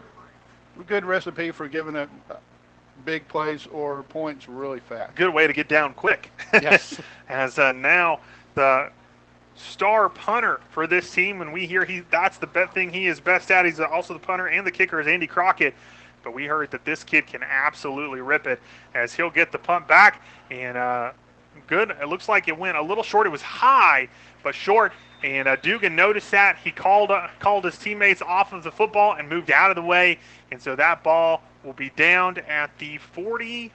good 0.86 1.04
recipe 1.04 1.52
for 1.52 1.68
giving 1.68 1.96
it 1.98 2.10
big 3.06 3.28
plays 3.28 3.68
or 3.68 4.04
points 4.04 4.48
really 4.48 4.80
fast. 4.80 5.16
Good 5.16 5.34
way 5.34 5.48
to 5.48 5.54
get 5.54 5.68
down 5.68 5.94
quick. 5.94 6.32
Yes. 6.54 7.00
As 7.30 7.60
uh, 7.60 7.72
now 7.74 8.20
the 8.56 8.90
star 9.56 10.10
punter 10.10 10.62
for 10.72 10.88
this 10.88 11.12
team, 11.12 11.42
and 11.42 11.52
we 11.52 11.68
hear 11.68 11.86
he 11.86 12.02
that's 12.12 12.38
the 12.38 12.48
best 12.48 12.74
thing 12.74 12.92
he 12.92 13.08
is 13.08 13.20
best 13.20 13.52
at. 13.52 13.66
He's 13.66 13.80
also 13.80 14.14
the 14.14 14.20
punter 14.20 14.48
and 14.48 14.66
the 14.66 14.72
kicker 14.72 15.00
is 15.00 15.08
Andy 15.08 15.28
Crockett. 15.28 15.74
But 16.24 16.34
we 16.34 16.46
heard 16.46 16.72
that 16.72 16.84
this 16.84 17.04
kid 17.04 17.28
can 17.28 17.44
absolutely 17.44 18.22
rip 18.22 18.48
it 18.48 18.60
as 18.94 19.14
he'll 19.14 19.30
get 19.30 19.52
the 19.52 19.60
punt 19.60 19.88
back 19.88 20.22
and. 20.50 20.78
Uh, 20.78 21.12
good. 21.68 21.92
It 22.02 22.08
looks 22.08 22.30
like 22.30 22.48
it 22.48 22.58
went 22.58 22.78
a 22.78 22.82
little 22.82 23.04
short. 23.04 23.26
It 23.28 23.32
was 23.32 23.42
high, 23.42 24.08
but 24.44 24.54
short. 24.54 24.94
And 25.24 25.48
uh, 25.48 25.56
Dugan 25.56 25.96
noticed 25.96 26.30
that. 26.32 26.58
He 26.58 26.72
called 26.72 27.10
uh, 27.10 27.28
called 27.40 27.66
his 27.66 27.78
teammates 27.78 28.22
off 28.22 28.54
of 28.54 28.64
the 28.64 28.72
football 28.72 29.14
and 29.14 29.28
moved 29.28 29.50
out 29.50 29.72
of 29.72 29.76
the 29.76 29.82
way. 29.82 30.20
And 30.52 30.62
so 30.62 30.76
that 30.76 31.04
ball 31.04 31.42
will 31.64 31.74
be 31.74 31.92
downed 31.96 32.40
at 32.40 32.70
the 32.78 32.98
40, 32.98 33.72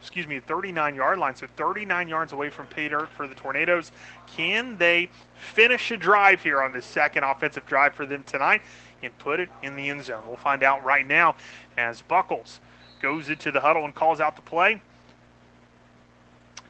excuse 0.00 0.26
me, 0.26 0.40
39 0.40 0.94
yard 0.94 1.18
line. 1.18 1.34
So 1.36 1.46
39 1.56 2.08
yards 2.08 2.32
away 2.32 2.50
from 2.50 2.66
pay 2.66 2.88
dirt 2.88 3.08
for 3.10 3.26
the 3.26 3.34
Tornadoes. 3.34 3.92
Can 4.26 4.76
they 4.78 5.10
finish 5.54 5.90
a 5.90 5.96
drive 5.96 6.42
here 6.42 6.62
on 6.62 6.72
this 6.72 6.86
second 6.86 7.24
offensive 7.24 7.66
drive 7.66 7.94
for 7.94 8.06
them 8.06 8.24
tonight 8.24 8.62
and 9.02 9.16
put 9.18 9.40
it 9.40 9.48
in 9.62 9.76
the 9.76 9.88
end 9.90 10.04
zone? 10.04 10.22
We'll 10.26 10.36
find 10.36 10.62
out 10.62 10.84
right 10.84 11.06
now 11.06 11.36
as 11.76 12.02
Buckles 12.02 12.60
goes 13.00 13.28
into 13.28 13.52
the 13.52 13.60
huddle 13.60 13.84
and 13.84 13.94
calls 13.94 14.20
out 14.20 14.36
the 14.36 14.42
play 14.42 14.80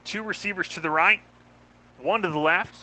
two 0.09 0.23
receivers 0.23 0.69
to 0.71 0.81
the 0.81 0.89
right, 0.89 1.21
one 2.01 2.23
to 2.23 2.31
the 2.31 2.39
left. 2.39 2.75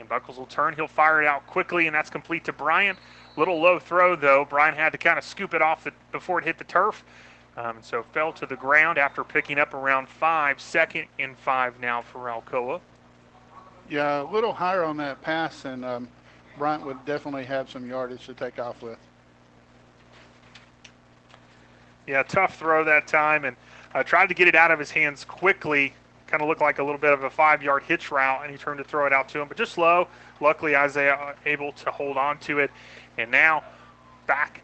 And 0.00 0.08
Buckles 0.08 0.38
will 0.38 0.46
turn. 0.46 0.74
He'll 0.74 0.88
fire 0.88 1.22
it 1.22 1.26
out 1.26 1.46
quickly, 1.46 1.86
and 1.86 1.94
that's 1.94 2.10
complete 2.10 2.44
to 2.44 2.52
Bryant. 2.52 2.98
Little 3.36 3.60
low 3.60 3.78
throw, 3.78 4.16
though. 4.16 4.44
Bryant 4.44 4.76
had 4.76 4.90
to 4.92 4.98
kind 4.98 5.18
of 5.18 5.24
scoop 5.24 5.54
it 5.54 5.62
off 5.62 5.84
the, 5.84 5.92
before 6.10 6.38
it 6.38 6.44
hit 6.44 6.58
the 6.58 6.64
turf. 6.64 7.04
Um, 7.56 7.78
so 7.82 8.02
fell 8.02 8.32
to 8.34 8.46
the 8.46 8.56
ground 8.56 8.96
after 8.96 9.22
picking 9.22 9.58
up 9.58 9.74
around 9.74 10.08
five. 10.08 10.60
Second 10.60 11.06
and 11.18 11.36
five 11.38 11.78
now 11.80 12.00
for 12.00 12.20
Alcoa. 12.28 12.80
Yeah, 13.90 14.22
a 14.22 14.30
little 14.30 14.52
higher 14.52 14.84
on 14.84 14.96
that 14.98 15.20
pass, 15.20 15.64
and 15.64 15.84
um, 15.84 16.08
Bryant 16.56 16.84
would 16.86 17.04
definitely 17.04 17.44
have 17.44 17.68
some 17.68 17.88
yardage 17.88 18.24
to 18.26 18.34
take 18.34 18.58
off 18.58 18.80
with. 18.82 18.98
Yeah, 22.06 22.22
tough 22.22 22.58
throw 22.58 22.84
that 22.84 23.06
time, 23.06 23.44
and 23.44 23.56
uh, 23.94 24.02
tried 24.02 24.28
to 24.28 24.34
get 24.34 24.48
it 24.48 24.54
out 24.54 24.70
of 24.70 24.78
his 24.78 24.90
hands 24.90 25.24
quickly. 25.24 25.92
Kind 26.30 26.42
of 26.42 26.48
looked 26.48 26.60
like 26.60 26.78
a 26.78 26.82
little 26.82 27.00
bit 27.00 27.12
of 27.12 27.24
a 27.24 27.30
five-yard 27.30 27.82
hitch 27.82 28.10
route, 28.10 28.42
and 28.42 28.50
he 28.50 28.56
turned 28.56 28.78
to 28.78 28.84
throw 28.84 29.06
it 29.06 29.12
out 29.12 29.28
to 29.30 29.40
him, 29.40 29.48
but 29.48 29.56
just 29.56 29.72
slow. 29.72 30.06
Luckily, 30.40 30.76
Isaiah 30.76 31.14
uh, 31.14 31.34
able 31.44 31.72
to 31.72 31.90
hold 31.90 32.16
on 32.16 32.38
to 32.40 32.60
it, 32.60 32.70
and 33.18 33.30
now 33.30 33.64
back 34.26 34.62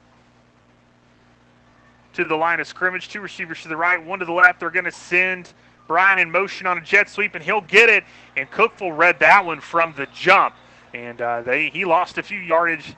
to 2.15 2.25
the 2.25 2.37
line 2.37 2.61
of 2.61 2.67
scrimmage. 2.67 3.09
Two 3.09 3.21
receivers 3.21 3.63
to 3.63 3.69
the 3.69 3.77
right, 3.77 4.03
one 4.03 4.21
to 4.21 4.25
the 4.25 4.33
left. 4.33 4.61
They're 4.61 4.71
going 4.71 4.85
to 4.85 4.93
send 4.93 5.53
Bryant 5.87 6.21
in 6.21 6.31
motion 6.31 6.67
on 6.67 6.79
a 6.79 6.81
jet 6.81 7.09
sweep, 7.09 7.35
and 7.35 7.45
he'll 7.45 7.61
get 7.61 7.89
it. 7.89 8.05
And 8.37 8.51
Cookeville 8.51 8.97
read 8.97 9.19
that 9.21 9.45
one 9.45 9.61
from 9.61 9.93
the 9.97 10.07
jump, 10.15 10.55
and 10.95 11.21
uh, 11.21 11.43
they 11.43 11.69
he 11.69 11.85
lost 11.85 12.19
a 12.19 12.23
few 12.23 12.39
yardage 12.39 12.95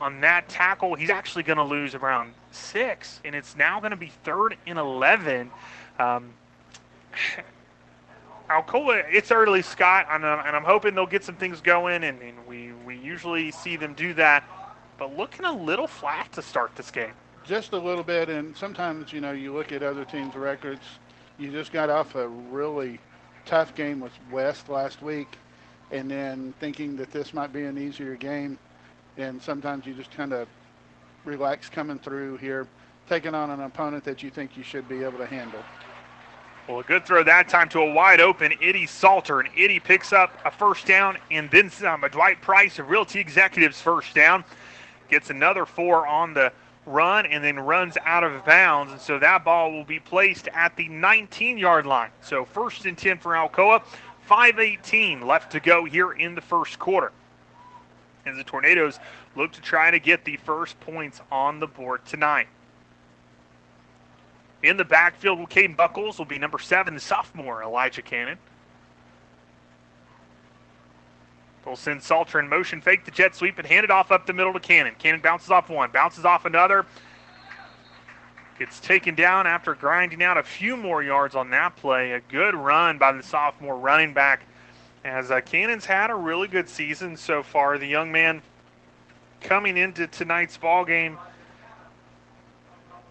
on 0.00 0.20
that 0.20 0.48
tackle. 0.48 0.94
He's 0.94 1.10
actually 1.10 1.44
going 1.44 1.56
to 1.56 1.64
lose 1.64 1.94
around 1.94 2.34
six, 2.50 3.20
and 3.24 3.34
it's 3.34 3.56
now 3.56 3.80
going 3.80 3.90
to 3.90 3.96
be 3.96 4.12
third 4.22 4.56
and 4.66 4.78
11. 4.78 5.50
Um, 5.98 6.32
Alcoa, 8.50 9.04
it's 9.10 9.30
early, 9.30 9.62
Scott, 9.62 10.06
and, 10.10 10.24
uh, 10.24 10.42
and 10.46 10.54
I'm 10.54 10.64
hoping 10.64 10.94
they'll 10.94 11.06
get 11.06 11.24
some 11.24 11.36
things 11.36 11.60
going, 11.60 12.04
and, 12.04 12.20
and 12.20 12.46
we, 12.46 12.72
we 12.84 12.96
usually 12.96 13.50
see 13.50 13.76
them 13.76 13.94
do 13.94 14.12
that, 14.14 14.44
but 14.98 15.16
looking 15.16 15.46
a 15.46 15.52
little 15.52 15.86
flat 15.86 16.30
to 16.32 16.42
start 16.42 16.76
this 16.76 16.90
game. 16.90 17.12
Just 17.44 17.72
a 17.72 17.78
little 17.78 18.04
bit, 18.04 18.28
and 18.28 18.56
sometimes, 18.56 19.12
you 19.12 19.20
know, 19.20 19.32
you 19.32 19.52
look 19.52 19.72
at 19.72 19.82
other 19.82 20.04
teams' 20.04 20.34
records. 20.34 20.82
You 21.38 21.50
just 21.50 21.72
got 21.72 21.90
off 21.90 22.14
a 22.14 22.28
really 22.28 23.00
tough 23.46 23.74
game 23.74 24.00
with 24.00 24.12
West 24.30 24.68
last 24.68 25.02
week, 25.02 25.38
and 25.90 26.10
then 26.10 26.52
thinking 26.60 26.96
that 26.96 27.10
this 27.10 27.32
might 27.32 27.52
be 27.52 27.64
an 27.64 27.78
easier 27.78 28.14
game, 28.14 28.58
and 29.16 29.42
sometimes 29.42 29.86
you 29.86 29.94
just 29.94 30.10
kind 30.10 30.32
of 30.32 30.48
relax 31.24 31.70
coming 31.70 31.98
through 31.98 32.36
here, 32.36 32.66
taking 33.08 33.34
on 33.34 33.50
an 33.50 33.60
opponent 33.60 34.04
that 34.04 34.22
you 34.22 34.30
think 34.30 34.56
you 34.56 34.62
should 34.62 34.88
be 34.88 35.02
able 35.02 35.18
to 35.18 35.26
handle. 35.26 35.62
Well, 36.66 36.80
a 36.80 36.82
good 36.82 37.04
throw 37.04 37.22
that 37.24 37.50
time 37.50 37.68
to 37.70 37.80
a 37.80 37.92
wide 37.92 38.22
open 38.22 38.54
Eddie 38.62 38.86
Salter, 38.86 39.40
and 39.40 39.50
Eddie 39.54 39.80
picks 39.80 40.14
up 40.14 40.32
a 40.46 40.50
first 40.50 40.86
down 40.86 41.18
and 41.30 41.50
then 41.50 41.68
some. 41.68 42.02
A 42.04 42.08
Dwight 42.08 42.40
Price 42.40 42.78
of 42.78 42.88
Realty 42.88 43.20
Executives 43.20 43.82
first 43.82 44.14
down 44.14 44.44
gets 45.10 45.28
another 45.28 45.66
four 45.66 46.06
on 46.06 46.32
the 46.32 46.50
run 46.86 47.26
and 47.26 47.44
then 47.44 47.60
runs 47.60 47.98
out 48.06 48.24
of 48.24 48.46
bounds, 48.46 48.92
and 48.92 49.00
so 49.00 49.18
that 49.18 49.44
ball 49.44 49.72
will 49.72 49.84
be 49.84 50.00
placed 50.00 50.48
at 50.54 50.74
the 50.76 50.88
19-yard 50.88 51.84
line. 51.84 52.10
So 52.22 52.46
first 52.46 52.86
and 52.86 52.96
10 52.96 53.18
for 53.18 53.32
Alcoa, 53.32 53.82
5:18 54.26 55.22
left 55.22 55.52
to 55.52 55.60
go 55.60 55.84
here 55.84 56.12
in 56.12 56.34
the 56.34 56.40
first 56.40 56.78
quarter. 56.78 57.12
As 58.24 58.38
the 58.38 58.44
Tornadoes 58.44 58.98
look 59.36 59.52
to 59.52 59.60
try 59.60 59.90
to 59.90 59.98
get 59.98 60.24
the 60.24 60.38
first 60.38 60.80
points 60.80 61.20
on 61.30 61.60
the 61.60 61.66
board 61.66 62.06
tonight. 62.06 62.46
In 64.64 64.78
the 64.78 64.84
backfield 64.84 65.38
with 65.38 65.50
Caden 65.50 65.76
Buckles 65.76 66.16
will 66.16 66.24
be 66.24 66.38
number 66.38 66.58
seven, 66.58 66.94
the 66.94 67.00
sophomore 67.00 67.62
Elijah 67.62 68.00
Cannon. 68.00 68.38
They'll 71.62 71.76
send 71.76 72.02
Salter 72.02 72.40
in 72.40 72.48
motion, 72.48 72.80
fake 72.80 73.04
the 73.04 73.10
jet 73.10 73.36
sweep, 73.36 73.58
and 73.58 73.66
hand 73.66 73.84
it 73.84 73.90
off 73.90 74.10
up 74.10 74.24
the 74.24 74.32
middle 74.32 74.54
to 74.54 74.60
Cannon. 74.60 74.94
Cannon 74.98 75.20
bounces 75.20 75.50
off 75.50 75.68
one, 75.68 75.90
bounces 75.90 76.24
off 76.24 76.46
another. 76.46 76.86
Gets 78.58 78.80
taken 78.80 79.14
down 79.14 79.46
after 79.46 79.74
grinding 79.74 80.22
out 80.22 80.38
a 80.38 80.42
few 80.42 80.78
more 80.78 81.02
yards 81.02 81.34
on 81.34 81.50
that 81.50 81.76
play. 81.76 82.12
A 82.12 82.20
good 82.20 82.54
run 82.54 82.96
by 82.96 83.12
the 83.12 83.22
sophomore 83.22 83.76
running 83.76 84.14
back 84.14 84.44
as 85.04 85.30
uh, 85.30 85.42
Cannon's 85.42 85.84
had 85.84 86.08
a 86.08 86.14
really 86.14 86.48
good 86.48 86.70
season 86.70 87.18
so 87.18 87.42
far. 87.42 87.76
The 87.76 87.86
young 87.86 88.10
man 88.10 88.40
coming 89.42 89.76
into 89.76 90.06
tonight's 90.06 90.56
ball 90.56 90.86
game 90.86 91.18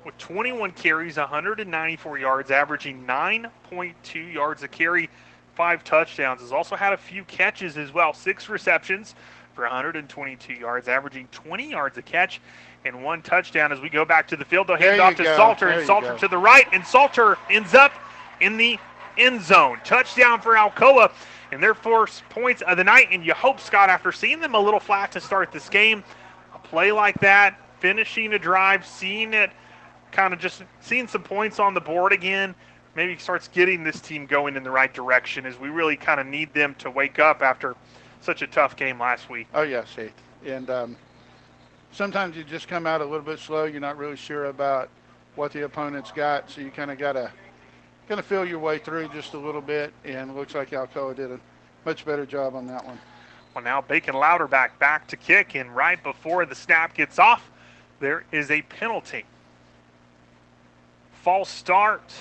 with 0.05 0.17
21 0.17 0.71
carries, 0.71 1.17
194 1.17 2.17
yards, 2.17 2.51
averaging 2.51 3.05
9.2 3.05 4.33
yards 4.33 4.63
a 4.63 4.67
carry, 4.67 5.09
five 5.55 5.83
touchdowns. 5.83 6.41
Has 6.41 6.51
also 6.51 6.75
had 6.75 6.93
a 6.93 6.97
few 6.97 7.23
catches 7.25 7.77
as 7.77 7.93
well, 7.93 8.13
six 8.13 8.49
receptions 8.49 9.15
for 9.53 9.63
122 9.63 10.53
yards, 10.53 10.87
averaging 10.87 11.27
20 11.31 11.69
yards 11.69 11.97
a 11.97 12.01
catch 12.01 12.41
and 12.85 13.03
one 13.03 13.21
touchdown. 13.21 13.71
As 13.71 13.79
we 13.79 13.89
go 13.89 14.03
back 14.03 14.27
to 14.29 14.35
the 14.35 14.45
field, 14.45 14.67
they'll 14.67 14.77
hand 14.77 14.99
off 14.99 15.15
to 15.15 15.23
go. 15.23 15.35
Salter, 15.37 15.67
There 15.67 15.77
and 15.79 15.87
Salter 15.87 16.07
go. 16.13 16.17
to 16.17 16.27
the 16.27 16.37
right, 16.37 16.65
and 16.73 16.85
Salter 16.85 17.37
ends 17.49 17.73
up 17.73 17.93
in 18.41 18.57
the 18.57 18.77
end 19.17 19.41
zone. 19.41 19.79
Touchdown 19.83 20.41
for 20.41 20.53
Alcoa. 20.55 21.11
and 21.51 21.61
their 21.61 21.75
first 21.75 22.27
points 22.29 22.63
of 22.63 22.77
the 22.77 22.83
night. 22.83 23.09
And 23.11 23.23
you 23.23 23.35
hope, 23.35 23.59
Scott, 23.59 23.87
after 23.87 24.11
seeing 24.11 24.39
them 24.39 24.55
a 24.55 24.59
little 24.59 24.79
flat 24.79 25.11
to 25.11 25.21
start 25.21 25.51
this 25.51 25.69
game, 25.69 26.03
a 26.55 26.57
play 26.57 26.91
like 26.91 27.19
that, 27.19 27.59
finishing 27.79 28.33
a 28.33 28.39
drive, 28.39 28.83
seeing 28.87 29.35
it 29.35 29.51
kind 30.13 30.33
of 30.33 30.39
just 30.39 30.63
seeing 30.79 31.07
some 31.07 31.23
points 31.23 31.59
on 31.59 31.73
the 31.73 31.81
board 31.81 32.13
again, 32.13 32.55
maybe 32.95 33.17
starts 33.17 33.49
getting 33.49 33.83
this 33.83 33.99
team 33.99 34.25
going 34.25 34.55
in 34.55 34.63
the 34.63 34.71
right 34.71 34.93
direction 34.93 35.45
as 35.45 35.59
we 35.59 35.69
really 35.69 35.97
kind 35.97 36.21
of 36.21 36.27
need 36.27 36.53
them 36.53 36.75
to 36.75 36.89
wake 36.89 37.19
up 37.19 37.41
after 37.41 37.75
such 38.21 38.41
a 38.41 38.47
tough 38.47 38.77
game 38.77 38.99
last 38.99 39.29
week. 39.29 39.47
Oh, 39.53 39.63
yeah, 39.63 39.83
Heath. 39.83 40.13
And 40.45 40.69
um, 40.69 40.95
sometimes 41.91 42.37
you 42.37 42.43
just 42.43 42.67
come 42.67 42.87
out 42.87 43.01
a 43.01 43.03
little 43.03 43.25
bit 43.25 43.39
slow. 43.39 43.65
You're 43.65 43.81
not 43.81 43.97
really 43.97 44.15
sure 44.15 44.45
about 44.45 44.89
what 45.35 45.51
the 45.51 45.65
opponent's 45.65 46.11
got, 46.11 46.49
so 46.49 46.61
you 46.61 46.69
kind 46.69 46.91
of 46.91 46.97
got 46.97 47.13
to 47.13 47.31
kind 48.07 48.19
of 48.19 48.25
feel 48.25 48.45
your 48.45 48.59
way 48.59 48.77
through 48.77 49.09
just 49.09 49.33
a 49.33 49.37
little 49.37 49.61
bit. 49.61 49.91
And 50.05 50.29
it 50.29 50.35
looks 50.35 50.53
like 50.53 50.69
Alcoa 50.69 51.15
did 51.15 51.31
a 51.31 51.39
much 51.85 52.05
better 52.05 52.25
job 52.25 52.55
on 52.55 52.67
that 52.67 52.85
one. 52.85 52.99
Well, 53.55 53.63
now 53.63 53.81
Bacon 53.81 54.15
Louderback 54.15 54.77
back 54.79 55.07
to 55.07 55.17
kick, 55.17 55.55
and 55.55 55.75
right 55.75 56.01
before 56.01 56.45
the 56.45 56.55
snap 56.55 56.93
gets 56.93 57.19
off, 57.19 57.49
there 57.99 58.23
is 58.31 58.51
a 58.51 58.61
penalty. 58.63 59.25
False 61.23 61.47
start 61.47 62.11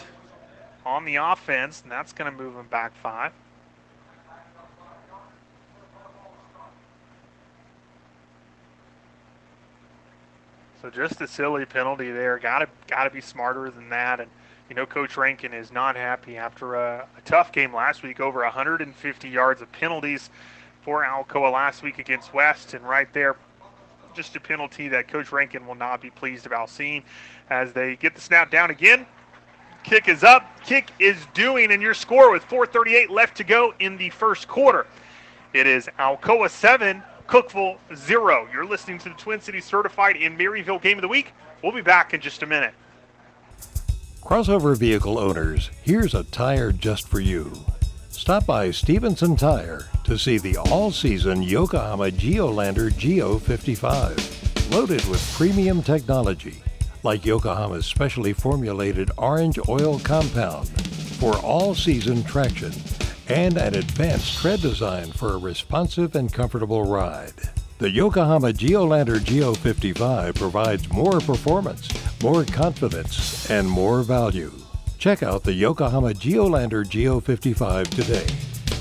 on 0.86 1.04
the 1.04 1.16
offense, 1.16 1.82
and 1.82 1.90
that's 1.90 2.12
going 2.12 2.30
to 2.30 2.38
move 2.38 2.54
him 2.54 2.68
back 2.68 2.94
five. 3.02 3.32
So 10.80 10.88
just 10.88 11.20
a 11.20 11.26
silly 11.26 11.64
penalty 11.64 12.12
there. 12.12 12.38
Got 12.38 12.60
to 12.60 12.68
got 12.86 13.02
to 13.02 13.10
be 13.10 13.20
smarter 13.20 13.70
than 13.70 13.88
that. 13.88 14.20
And 14.20 14.30
you 14.68 14.76
know, 14.76 14.86
Coach 14.86 15.16
Rankin 15.16 15.52
is 15.52 15.72
not 15.72 15.96
happy 15.96 16.36
after 16.36 16.76
a, 16.76 17.08
a, 17.18 17.20
tough 17.24 17.50
game 17.50 17.74
last 17.74 18.04
week, 18.04 18.20
over 18.20 18.42
150 18.42 19.28
yards 19.28 19.60
of 19.62 19.72
penalties 19.72 20.30
for 20.82 21.04
Alcoa 21.04 21.52
last 21.52 21.82
week 21.82 21.98
against 21.98 22.32
West, 22.32 22.74
and 22.74 22.88
right 22.88 23.12
there, 23.12 23.34
just 24.14 24.36
a 24.36 24.40
penalty 24.40 24.88
that 24.88 25.08
Coach 25.08 25.32
Rankin 25.32 25.66
will 25.66 25.74
not 25.74 26.00
be 26.00 26.10
pleased 26.10 26.46
about 26.46 26.70
seeing 26.70 27.02
as 27.52 27.72
they 27.72 27.96
get 27.96 28.14
the 28.14 28.20
snap 28.20 28.50
down 28.50 28.70
again. 28.70 29.06
Kick 29.84 30.08
is 30.08 30.24
up. 30.24 30.60
Kick 30.64 30.90
is 30.98 31.16
doing, 31.34 31.72
and 31.72 31.82
your 31.82 31.94
score 31.94 32.32
with 32.32 32.44
4:38 32.44 33.10
left 33.10 33.36
to 33.36 33.44
go 33.44 33.74
in 33.78 33.96
the 33.96 34.10
first 34.10 34.48
quarter. 34.48 34.86
It 35.52 35.66
is 35.66 35.88
Alcoa 35.98 36.48
seven, 36.48 37.02
Cookeville 37.28 37.76
zero. 37.94 38.48
You're 38.52 38.64
listening 38.64 38.98
to 39.00 39.10
the 39.10 39.14
Twin 39.16 39.40
Cities 39.40 39.64
Certified 39.64 40.16
in 40.16 40.36
Maryville 40.36 40.80
Game 40.80 40.96
of 40.96 41.02
the 41.02 41.08
Week. 41.08 41.32
We'll 41.62 41.72
be 41.72 41.82
back 41.82 42.14
in 42.14 42.20
just 42.20 42.42
a 42.42 42.46
minute. 42.46 42.74
Crossover 44.22 44.76
vehicle 44.76 45.18
owners, 45.18 45.68
here's 45.82 46.14
a 46.14 46.22
tire 46.24 46.72
just 46.72 47.08
for 47.08 47.20
you. 47.20 47.52
Stop 48.08 48.46
by 48.46 48.70
Stevenson 48.70 49.36
Tire 49.36 49.88
to 50.04 50.16
see 50.16 50.38
the 50.38 50.56
all-season 50.56 51.42
Yokohama 51.42 52.10
Geolandar 52.10 52.96
Geo 52.96 53.38
55, 53.38 54.70
loaded 54.70 55.04
with 55.06 55.32
premium 55.34 55.82
technology 55.82 56.62
like 57.02 57.24
Yokohama's 57.24 57.86
specially 57.86 58.32
formulated 58.32 59.10
orange 59.18 59.58
oil 59.68 59.98
compound 60.00 60.68
for 60.68 61.36
all-season 61.38 62.22
traction 62.24 62.72
and 63.28 63.56
an 63.56 63.74
advanced 63.74 64.38
tread 64.38 64.60
design 64.60 65.10
for 65.12 65.32
a 65.32 65.38
responsive 65.38 66.14
and 66.16 66.32
comfortable 66.32 66.84
ride. 66.84 67.34
The 67.78 67.90
Yokohama 67.90 68.52
Geolandar 68.52 69.22
Geo 69.24 69.54
55 69.54 70.34
provides 70.34 70.92
more 70.92 71.18
performance, 71.20 71.88
more 72.22 72.44
confidence, 72.44 73.50
and 73.50 73.68
more 73.68 74.02
value. 74.02 74.52
Check 74.98 75.22
out 75.24 75.42
the 75.42 75.52
Yokohama 75.52 76.12
Geolandar 76.12 76.88
Geo 76.88 77.18
55 77.18 77.90
today 77.90 78.26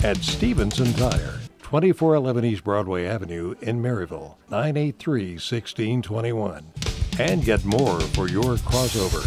at 0.03 0.17
Stevenson 0.17 0.93
Tire, 0.93 1.39
2411 1.63 2.45
East 2.45 2.63
Broadway 2.63 3.07
Avenue 3.07 3.55
in 3.61 3.81
Maryville, 3.81 4.35
983 4.49 5.31
1621. 5.33 7.00
And 7.21 7.45
get 7.45 7.63
more 7.63 7.99
for 7.99 8.27
your 8.27 8.55
crossover. 8.55 9.21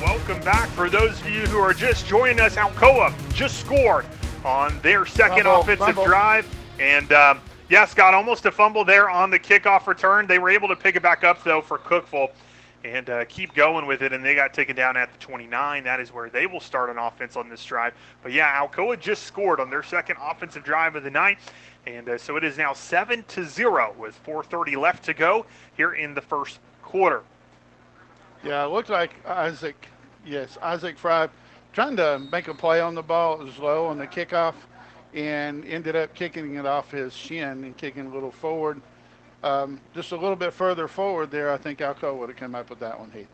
Welcome 0.00 0.40
back. 0.44 0.68
For 0.68 0.88
those 0.88 1.20
of 1.20 1.28
you 1.28 1.40
who 1.40 1.58
are 1.58 1.74
just 1.74 2.06
joining 2.06 2.38
us, 2.38 2.54
Alcoa 2.54 3.12
just 3.34 3.58
scored 3.58 4.06
on 4.44 4.78
their 4.82 5.04
second 5.04 5.42
Fumble, 5.42 5.62
offensive 5.62 5.86
fumble. 5.86 6.04
drive. 6.04 6.46
And 6.78 7.10
um, 7.10 7.40
yeah, 7.68 7.84
Scott, 7.84 8.14
almost 8.14 8.46
a 8.46 8.52
fumble 8.52 8.84
there 8.84 9.10
on 9.10 9.28
the 9.28 9.40
kickoff 9.40 9.88
return. 9.88 10.28
They 10.28 10.38
were 10.38 10.50
able 10.50 10.68
to 10.68 10.76
pick 10.76 10.94
it 10.94 11.02
back 11.02 11.24
up, 11.24 11.42
though, 11.42 11.62
for 11.62 11.78
Cookeville 11.78 12.30
and 12.86 13.10
uh, 13.10 13.24
keep 13.26 13.54
going 13.54 13.86
with 13.86 14.02
it. 14.02 14.12
And 14.12 14.24
they 14.24 14.34
got 14.34 14.54
taken 14.54 14.76
down 14.76 14.96
at 14.96 15.12
the 15.12 15.18
29. 15.18 15.84
That 15.84 16.00
is 16.00 16.12
where 16.12 16.30
they 16.30 16.46
will 16.46 16.60
start 16.60 16.90
an 16.90 16.98
offense 16.98 17.36
on 17.36 17.48
this 17.48 17.64
drive. 17.64 17.94
But 18.22 18.32
yeah, 18.32 18.60
Alcoa 18.60 18.98
just 18.98 19.24
scored 19.24 19.60
on 19.60 19.70
their 19.70 19.82
second 19.82 20.16
offensive 20.20 20.64
drive 20.64 20.96
of 20.96 21.02
the 21.02 21.10
night. 21.10 21.38
And 21.86 22.08
uh, 22.08 22.18
so 22.18 22.36
it 22.36 22.44
is 22.44 22.58
now 22.58 22.72
7 22.72 23.24
to 23.28 23.44
0 23.44 23.94
with 23.98 24.18
4.30 24.24 24.76
left 24.76 25.04
to 25.04 25.14
go 25.14 25.46
here 25.76 25.94
in 25.94 26.14
the 26.14 26.20
first 26.20 26.58
quarter. 26.82 27.22
Yeah, 28.44 28.64
it 28.64 28.68
looked 28.68 28.90
like 28.90 29.12
Isaac, 29.26 29.88
yes, 30.24 30.58
Isaac 30.62 30.98
Fry 30.98 31.28
trying 31.72 31.96
to 31.96 32.18
make 32.30 32.48
a 32.48 32.54
play 32.54 32.80
on 32.80 32.94
the 32.94 33.02
ball. 33.02 33.40
It 33.40 33.44
was 33.44 33.58
low 33.58 33.86
on 33.86 33.98
the 33.98 34.06
kickoff 34.06 34.54
and 35.14 35.64
ended 35.64 35.96
up 35.96 36.14
kicking 36.14 36.56
it 36.56 36.66
off 36.66 36.90
his 36.90 37.12
shin 37.12 37.64
and 37.64 37.76
kicking 37.76 38.06
a 38.06 38.14
little 38.14 38.30
forward. 38.30 38.80
Um, 39.46 39.80
just 39.94 40.10
a 40.10 40.16
little 40.16 40.34
bit 40.34 40.52
further 40.52 40.88
forward 40.88 41.30
there, 41.30 41.52
I 41.52 41.56
think 41.56 41.78
Alcoa 41.78 42.18
would 42.18 42.30
have 42.30 42.36
come 42.36 42.56
up 42.56 42.68
with 42.68 42.80
that 42.80 42.98
one, 42.98 43.12
Heath. 43.12 43.28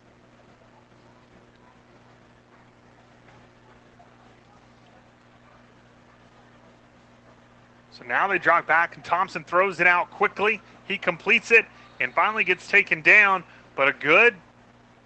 So 7.92 8.04
now 8.04 8.28
they 8.28 8.38
drop 8.38 8.66
back, 8.66 8.94
and 8.94 9.02
Thompson 9.02 9.42
throws 9.42 9.80
it 9.80 9.86
out 9.86 10.10
quickly. 10.10 10.60
He 10.86 10.98
completes 10.98 11.50
it 11.50 11.64
and 11.98 12.12
finally 12.12 12.44
gets 12.44 12.68
taken 12.68 13.00
down, 13.00 13.42
but 13.74 13.88
a 13.88 13.94
good 13.94 14.34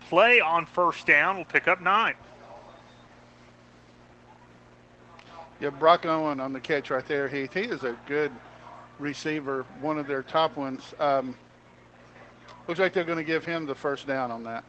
play 0.09 0.41
on 0.41 0.67
first 0.67 1.07
down 1.07 1.37
will 1.37 1.45
pick 1.45 1.69
up 1.69 1.81
nine. 1.81 2.17
Yeah, 5.61 5.71
Brock 5.71 6.05
Owen 6.05 6.41
on 6.41 6.53
the 6.53 6.59
catch 6.59 6.91
right 6.91 7.07
there, 7.07 7.29
Heath. 7.29 7.55
He 7.55 7.61
is 7.61 7.85
a 7.85 7.97
good 8.07 8.33
receiver, 8.99 9.65
one 9.81 9.99
of 9.99 10.07
their 10.07 10.23
top 10.23 10.57
ones. 10.57 10.95
Um, 10.99 11.37
looks 12.67 12.81
like 12.81 12.93
they're 12.93 13.05
going 13.05 13.19
to 13.19 13.25
give 13.25 13.45
him 13.45 13.67
the 13.67 13.75
first 13.75 14.07
down 14.07 14.31
on 14.31 14.43
that. 14.45 14.65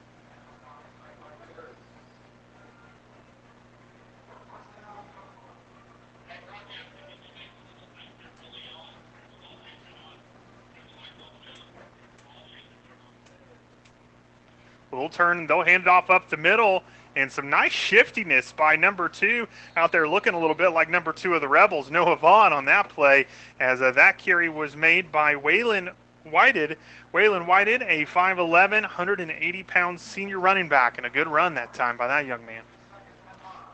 They'll 14.91 15.09
turn, 15.09 15.45
they'll 15.45 15.63
hand 15.63 15.83
it 15.83 15.87
off 15.87 16.09
up 16.09 16.27
the 16.29 16.37
middle, 16.37 16.83
and 17.17 17.31
some 17.31 17.49
nice 17.49 17.71
shiftiness 17.71 18.51
by 18.51 18.75
number 18.75 19.09
two 19.09 19.47
out 19.75 19.91
there 19.91 20.07
looking 20.07 20.35
a 20.35 20.39
little 20.39 20.55
bit 20.55 20.69
like 20.69 20.87
number 20.87 21.11
two 21.11 21.33
of 21.33 21.41
the 21.41 21.47
Rebels, 21.47 21.89
Noah 21.89 22.15
Vaughn, 22.15 22.53
on 22.53 22.65
that 22.65 22.89
play, 22.89 23.25
as 23.59 23.81
uh, 23.81 23.91
that 23.91 24.19
carry 24.19 24.49
was 24.49 24.75
made 24.75 25.11
by 25.11 25.33
Waylon 25.33 25.91
Whited. 26.25 26.77
Waylon 27.13 27.47
Whited, 27.47 27.81
a 27.81 28.05
5'11, 28.05 28.81
180 28.81 29.63
pound 29.63 29.99
senior 29.99 30.39
running 30.39 30.69
back, 30.69 30.97
and 30.97 31.07
a 31.07 31.09
good 31.09 31.27
run 31.27 31.55
that 31.55 31.73
time 31.73 31.97
by 31.97 32.07
that 32.07 32.27
young 32.27 32.45
man. 32.45 32.61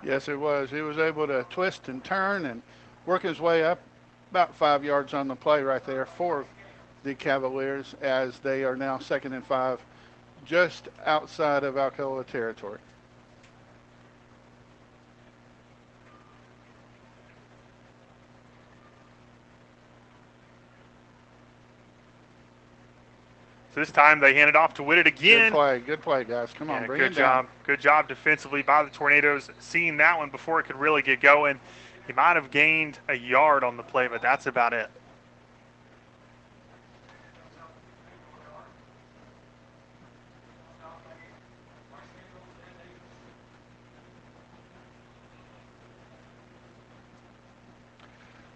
Yes, 0.01 0.29
it 0.29 0.39
was. 0.39 0.69
He 0.69 0.81
was 0.81 0.97
able 0.97 1.27
to 1.27 1.45
twist 1.49 1.89
and 1.89 2.01
turn 2.03 2.45
and 2.45 2.61
work 3.05 3.23
his 3.23 3.41
way 3.41 3.63
up 3.65 3.79
about 4.31 4.55
five 4.55 4.85
yards 4.85 5.13
on 5.13 5.27
the 5.27 5.35
play 5.35 5.61
right 5.63 5.85
there 5.85 6.05
for 6.05 6.45
the 7.03 7.13
Cavaliers 7.13 7.93
as 8.01 8.39
they 8.39 8.63
are 8.63 8.77
now 8.77 8.99
second 8.99 9.33
and 9.33 9.45
five 9.45 9.79
just 10.45 10.87
outside 11.05 11.63
of 11.63 11.75
Alcoa 11.75 12.25
territory. 12.25 12.79
So 23.73 23.79
this 23.79 23.91
time 23.91 24.19
they 24.19 24.35
hand 24.35 24.49
it 24.49 24.55
off 24.55 24.75
to 24.75 24.83
Whitted 24.83 25.07
again. 25.07 25.51
Good 25.51 25.53
play. 25.55 25.79
Good 25.79 26.01
play, 26.01 26.23
guys. 26.25 26.53
Come 26.53 26.69
on, 26.69 26.81
Yeah, 26.81 26.87
bring 26.87 26.99
good 26.99 27.11
it 27.13 27.15
down. 27.15 27.45
job. 27.45 27.51
Good 27.65 27.79
job 27.79 28.07
defensively 28.07 28.61
by 28.61 28.83
the 28.83 28.91
Tornadoes, 28.91 29.49
seeing 29.59 29.97
that 29.97 30.15
one 30.17 30.29
before 30.29 30.59
it 30.59 30.65
could 30.67 30.75
really 30.75 31.01
get 31.01 31.21
going. 31.21 31.59
He 32.05 32.13
might 32.13 32.35
have 32.35 32.51
gained 32.51 32.99
a 33.09 33.15
yard 33.15 33.63
on 33.63 33.75
the 33.77 33.81
play, 33.83 34.07
but 34.07 34.21
that's 34.21 34.45
about 34.45 34.73
it. 34.73 34.91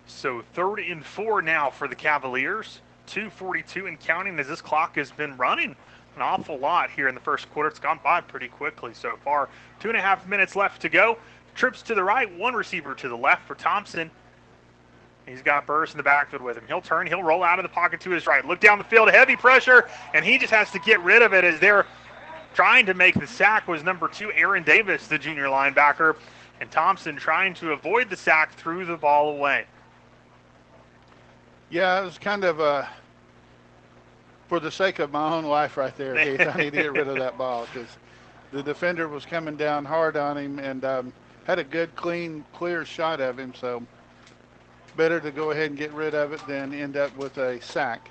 So 0.06 0.44
third 0.54 0.80
and 0.80 1.06
four 1.06 1.42
now 1.42 1.70
for 1.70 1.88
the 1.88 1.96
Cavaliers. 1.96 2.82
2:42 3.08 3.88
and 3.88 4.00
counting 4.00 4.38
as 4.40 4.48
this 4.48 4.62
clock 4.62 4.96
has 4.96 5.12
been 5.12 5.36
running 5.38 5.76
an 6.16 6.22
awful 6.22 6.58
lot 6.58 6.90
here 6.90 7.08
in 7.08 7.16
the 7.16 7.22
first 7.22 7.50
quarter. 7.52 7.70
It's 7.70 7.80
gone 7.80 8.00
by 8.04 8.22
pretty 8.22 8.48
quickly 8.48 8.94
so 8.94 9.18
far. 9.24 9.50
Two 9.80 9.90
and 9.90 9.98
a 9.98 10.02
half 10.02 10.28
minutes 10.28 10.56
left 10.56 10.82
to 10.82 10.90
go. 10.90 11.18
Trips 11.56 11.82
to 11.84 11.96
the 11.96 12.04
right, 12.04 12.32
one 12.38 12.54
receiver 12.54 12.94
to 12.96 13.08
the 13.08 13.16
left 13.16 13.48
for 13.48 13.56
Thompson. 13.56 14.12
He's 15.28 15.42
got 15.42 15.68
Burris 15.68 15.92
in 15.92 15.98
the 15.98 16.04
backfield 16.04 16.42
with 16.42 16.58
him. 16.58 16.64
He'll 16.68 16.82
turn, 16.82 17.06
he'll 17.06 17.24
roll 17.24 17.44
out 17.44 17.60
of 17.60 17.64
the 17.64 17.70
pocket 17.70 18.00
to 18.02 18.10
his 18.12 18.26
right. 18.28 18.46
Look 18.46 18.60
down 18.60 18.78
the 18.78 18.84
field, 18.84 19.10
heavy 19.10 19.36
pressure, 19.36 19.90
and 20.14 20.24
he 20.24 20.38
just 20.38 20.54
has 20.54 20.72
to 20.72 20.80
get 20.80 21.02
rid 21.02 21.22
of 21.22 21.34
it 21.34 21.44
as 21.44 21.60
they're 21.60 21.86
trying 22.54 22.86
to 22.86 22.94
make 22.94 23.14
the 23.14 23.28
sack 23.28 23.68
was 23.68 23.84
number 23.84 24.08
two, 24.08 24.32
Aaron 24.32 24.64
Davis, 24.64 25.08
the 25.08 25.20
junior 25.20 25.46
linebacker, 25.46 26.16
and 26.62 26.72
Thompson 26.72 27.18
trying 27.18 27.54
to 27.56 27.74
avoid 27.74 28.10
the 28.10 28.16
sack, 28.16 28.54
threw 28.54 28.86
the 28.86 28.98
ball 28.98 29.32
away. 29.32 29.66
Yeah, 31.70 32.02
it 32.02 32.06
was 32.06 32.18
kind 32.18 32.44
of 32.44 32.60
a, 32.60 32.88
for 34.48 34.60
the 34.60 34.72
sake 34.72 35.00
of 35.00 35.12
my 35.12 35.34
own 35.34 35.44
life 35.44 35.76
right 35.76 35.96
there, 35.98 36.18
I 36.18 36.58
need 36.58 36.74
to 36.74 36.82
get 36.82 36.94
rid 36.94 37.08
of 37.08 37.18
that 37.18 37.38
ball 37.38 37.68
because 37.72 37.90
the 38.52 38.64
defender 38.64 39.10
was 39.10 39.26
coming 39.26 39.58
down 39.58 39.84
hard 39.84 40.16
on 40.16 40.38
him 40.38 40.60
and 40.60 40.86
um, 40.86 41.14
had 41.46 41.60
a 41.60 41.64
good, 41.66 41.94
clean, 41.96 42.46
clear 42.54 42.86
shot 42.86 43.20
of 43.20 43.38
him. 43.38 43.54
So 43.54 43.84
better 44.96 45.20
to 45.20 45.32
go 45.32 45.52
ahead 45.52 45.70
and 45.70 45.78
get 45.78 45.92
rid 45.92 46.16
of 46.16 46.32
it 46.32 46.46
than 46.48 46.74
end 46.74 46.96
up 46.96 47.16
with 47.18 47.38
a 47.38 47.62
sack. 47.62 48.10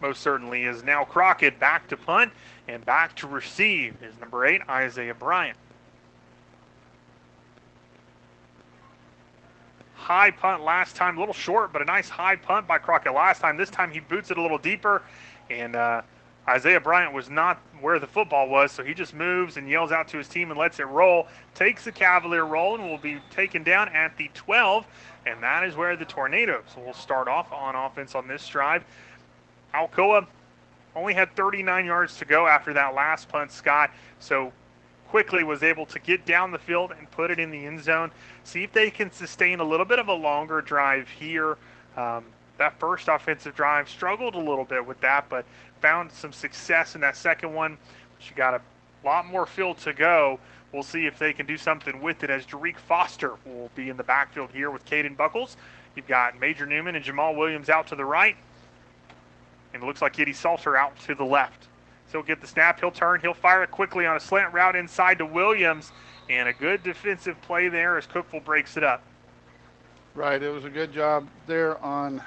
Most 0.00 0.20
certainly 0.20 0.64
is 0.64 0.84
now 0.84 1.04
Crockett 1.04 1.58
back 1.58 1.88
to 1.88 1.96
punt 1.96 2.32
and 2.68 2.84
back 2.84 3.16
to 3.16 3.26
receive 3.26 3.96
is 4.02 4.18
number 4.20 4.46
eight, 4.46 4.60
Isaiah 4.68 5.14
Bryant. 5.14 5.56
High 10.08 10.30
punt 10.30 10.64
last 10.64 10.96
time, 10.96 11.18
a 11.18 11.20
little 11.20 11.34
short, 11.34 11.70
but 11.70 11.82
a 11.82 11.84
nice 11.84 12.08
high 12.08 12.36
punt 12.36 12.66
by 12.66 12.78
Crockett 12.78 13.12
last 13.12 13.42
time. 13.42 13.58
This 13.58 13.68
time 13.68 13.90
he 13.90 14.00
boots 14.00 14.30
it 14.30 14.38
a 14.38 14.40
little 14.40 14.56
deeper, 14.56 15.02
and 15.50 15.76
uh, 15.76 16.00
Isaiah 16.48 16.80
Bryant 16.80 17.12
was 17.12 17.28
not 17.28 17.60
where 17.82 17.98
the 17.98 18.06
football 18.06 18.48
was, 18.48 18.72
so 18.72 18.82
he 18.82 18.94
just 18.94 19.12
moves 19.12 19.58
and 19.58 19.68
yells 19.68 19.92
out 19.92 20.08
to 20.08 20.16
his 20.16 20.26
team 20.26 20.50
and 20.50 20.58
lets 20.58 20.78
it 20.78 20.86
roll. 20.86 21.28
Takes 21.54 21.84
the 21.84 21.92
Cavalier 21.92 22.46
roll 22.46 22.76
and 22.76 22.84
will 22.84 22.96
be 22.96 23.18
taken 23.30 23.62
down 23.62 23.90
at 23.90 24.16
the 24.16 24.30
12, 24.32 24.86
and 25.26 25.42
that 25.42 25.64
is 25.64 25.76
where 25.76 25.94
the 25.94 26.06
Tornadoes 26.06 26.74
will 26.74 26.94
start 26.94 27.28
off 27.28 27.52
on 27.52 27.74
offense 27.74 28.14
on 28.14 28.26
this 28.26 28.48
drive. 28.48 28.86
Alcoa 29.74 30.26
only 30.96 31.12
had 31.12 31.36
39 31.36 31.84
yards 31.84 32.16
to 32.16 32.24
go 32.24 32.46
after 32.46 32.72
that 32.72 32.94
last 32.94 33.28
punt, 33.28 33.52
Scott. 33.52 33.90
So 34.20 34.54
quickly 35.08 35.42
was 35.42 35.62
able 35.62 35.86
to 35.86 35.98
get 35.98 36.24
down 36.26 36.50
the 36.50 36.58
field 36.58 36.92
and 36.96 37.10
put 37.10 37.30
it 37.30 37.38
in 37.38 37.50
the 37.50 37.66
end 37.66 37.82
zone. 37.82 38.10
See 38.44 38.62
if 38.62 38.72
they 38.72 38.90
can 38.90 39.10
sustain 39.10 39.60
a 39.60 39.64
little 39.64 39.86
bit 39.86 39.98
of 39.98 40.08
a 40.08 40.14
longer 40.14 40.60
drive 40.60 41.08
here. 41.08 41.56
Um, 41.96 42.24
that 42.58 42.78
first 42.78 43.08
offensive 43.08 43.54
drive 43.54 43.88
struggled 43.88 44.34
a 44.34 44.38
little 44.38 44.64
bit 44.64 44.84
with 44.84 45.00
that, 45.00 45.28
but 45.28 45.44
found 45.80 46.12
some 46.12 46.32
success 46.32 46.94
in 46.94 47.00
that 47.00 47.16
second 47.16 47.54
one. 47.54 47.78
She 48.18 48.34
got 48.34 48.54
a 48.54 48.60
lot 49.04 49.26
more 49.26 49.46
field 49.46 49.78
to 49.78 49.92
go. 49.92 50.38
We'll 50.72 50.82
see 50.82 51.06
if 51.06 51.18
they 51.18 51.32
can 51.32 51.46
do 51.46 51.56
something 51.56 52.02
with 52.02 52.22
it 52.24 52.30
as 52.30 52.44
Jarique 52.44 52.78
Foster 52.78 53.34
will 53.46 53.70
be 53.74 53.88
in 53.88 53.96
the 53.96 54.02
backfield 54.02 54.50
here 54.52 54.70
with 54.70 54.84
Caden 54.84 55.16
Buckles. 55.16 55.56
You've 55.94 56.06
got 56.06 56.38
Major 56.38 56.66
Newman 56.66 56.94
and 56.94 57.04
Jamal 57.04 57.34
Williams 57.34 57.70
out 57.70 57.86
to 57.88 57.96
the 57.96 58.04
right. 58.04 58.36
And 59.72 59.82
it 59.82 59.86
looks 59.86 60.02
like 60.02 60.18
Eddie 60.20 60.32
Salter 60.32 60.76
out 60.76 60.98
to 61.00 61.14
the 61.14 61.24
left. 61.24 61.68
So 62.08 62.18
he'll 62.18 62.26
get 62.26 62.40
the 62.40 62.46
snap, 62.46 62.80
he'll 62.80 62.90
turn, 62.90 63.20
he'll 63.20 63.34
fire 63.34 63.62
it 63.62 63.70
quickly 63.70 64.06
on 64.06 64.16
a 64.16 64.20
slant 64.20 64.52
route 64.52 64.76
inside 64.76 65.18
to 65.18 65.26
Williams. 65.26 65.92
And 66.30 66.48
a 66.48 66.52
good 66.52 66.82
defensive 66.82 67.40
play 67.42 67.68
there 67.68 67.96
as 67.96 68.06
Cookeville 68.06 68.44
breaks 68.44 68.76
it 68.76 68.84
up. 68.84 69.02
Right, 70.14 70.42
it 70.42 70.50
was 70.50 70.64
a 70.64 70.70
good 70.70 70.92
job 70.92 71.26
there 71.46 71.78
on 71.78 72.22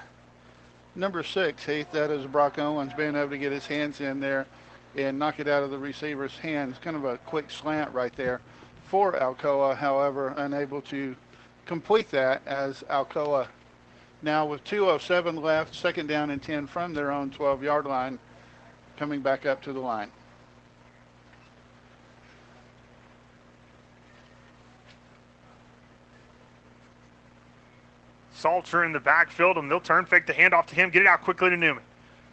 number 0.96 1.24
six, 1.24 1.66
Heath. 1.66 1.92
That 1.92 2.10
is 2.10 2.26
Brock 2.26 2.58
Owens 2.58 2.94
being 2.94 3.16
able 3.16 3.30
to 3.30 3.38
get 3.38 3.52
his 3.52 3.68
hands 3.68 4.02
in 4.02 4.20
there 4.20 4.48
and 4.96 5.18
knock 5.20 5.40
it 5.40 5.48
out 5.48 5.64
of 5.64 5.72
the 5.72 5.78
receiver's 5.78 6.38
hands. 6.38 6.78
Kind 6.82 6.96
of 6.96 7.06
a 7.06 7.18
quick 7.20 7.52
slant 7.52 7.92
right 7.94 8.16
there 8.16 8.42
for 8.88 9.14
Alcoa, 9.14 9.76
however, 9.76 10.34
unable 10.38 10.82
to 10.82 11.16
complete 11.66 12.10
that 12.12 12.42
as 12.46 12.84
Alcoa 12.90 13.48
now 14.22 14.46
with 14.46 14.64
2.07 14.66 15.42
left, 15.42 15.74
second 15.74 16.08
down 16.08 16.30
and 16.30 16.42
10 16.42 16.68
from 16.68 16.94
their 16.94 17.12
own 17.12 17.32
12 17.32 17.64
yard 17.64 17.86
line, 17.86 18.20
coming 19.02 19.20
back 19.20 19.48
up 19.48 19.64
to 19.64 19.74
the 19.74 19.80
line. 19.80 20.12
Salter 28.32 28.84
in 28.84 28.92
the 28.92 29.00
backfield, 29.00 29.58
and 29.58 29.72
they'll 29.72 29.80
turn, 29.80 30.06
fake 30.06 30.28
the 30.28 30.34
handoff 30.34 30.68
to 30.68 30.76
him, 30.76 30.92
get 30.92 31.02
it 31.02 31.08
out 31.08 31.24
quickly 31.24 31.50
to 31.50 31.58
Newman. 31.58 31.82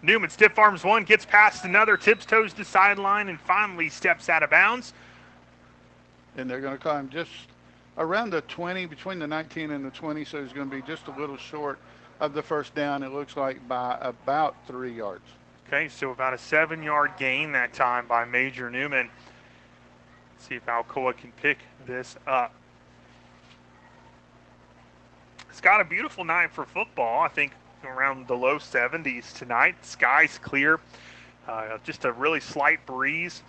Newman 0.03 0.29
stiff 0.29 0.59
arms 0.59 0.85
one, 0.85 1.05
gets 1.05 1.25
past 1.25 1.65
another, 1.65 1.97
tips 1.97 2.27
toes 2.27 2.53
to 2.53 2.67
sideline, 2.67 3.31
and 3.31 3.41
finally 3.41 3.89
steps 3.89 4.29
out 4.29 4.43
of 4.43 4.51
bounds. 4.51 4.93
And 6.37 6.51
they're 6.51 6.61
going 6.61 6.77
to 6.77 6.83
call 6.83 6.99
him 6.99 7.09
just 7.09 7.31
around 7.97 8.29
the 8.29 8.43
20, 8.43 8.85
between 8.85 9.19
the 9.19 9.27
19 9.27 9.71
and 9.71 9.83
the 9.83 9.91
20, 9.91 10.23
so 10.27 10.43
he's 10.43 10.53
going 10.53 10.69
to 10.69 10.77
be 10.77 10.83
just 10.83 11.07
a 11.07 11.19
little 11.19 11.39
short 11.39 11.79
of 12.21 12.35
the 12.35 12.43
first 12.43 12.75
down, 12.75 13.03
it 13.03 13.11
looks 13.11 13.39
like, 13.39 13.67
by 13.67 13.97
about 14.03 14.55
three 14.67 14.93
yards. 14.93 15.25
Okay, 15.69 15.89
so 15.91 16.13
about 16.13 16.33
a 16.33 16.39
seven 16.39 16.83
yard 16.83 17.11
gain 17.19 17.53
that 17.53 17.75
time 17.75 18.07
by 18.07 18.25
Major 18.25 18.71
Newman. 18.71 19.11
Let's 20.33 20.49
see 20.49 20.55
if 20.55 20.65
Alcoa 20.65 21.15
can 21.15 21.31
pick 21.33 21.59
this 21.85 22.17
up. 22.27 22.55
It's 25.51 25.61
got 25.61 25.83
a 25.83 25.85
beautiful 25.85 26.25
night 26.25 26.53
for 26.53 26.65
football. 26.65 27.21
I 27.21 27.29
think 27.29 27.53
around 27.85 28.27
the 28.29 28.35
low 28.35 28.57
70s 28.59 29.37
tonight. 29.37 29.75
Sky's 29.85 30.39
clear. 30.39 30.81
Uh, 31.47 31.77
just 31.85 32.07
a 32.07 32.13
really 32.13 32.41
slight 32.41 32.87
breeze. 32.87 33.43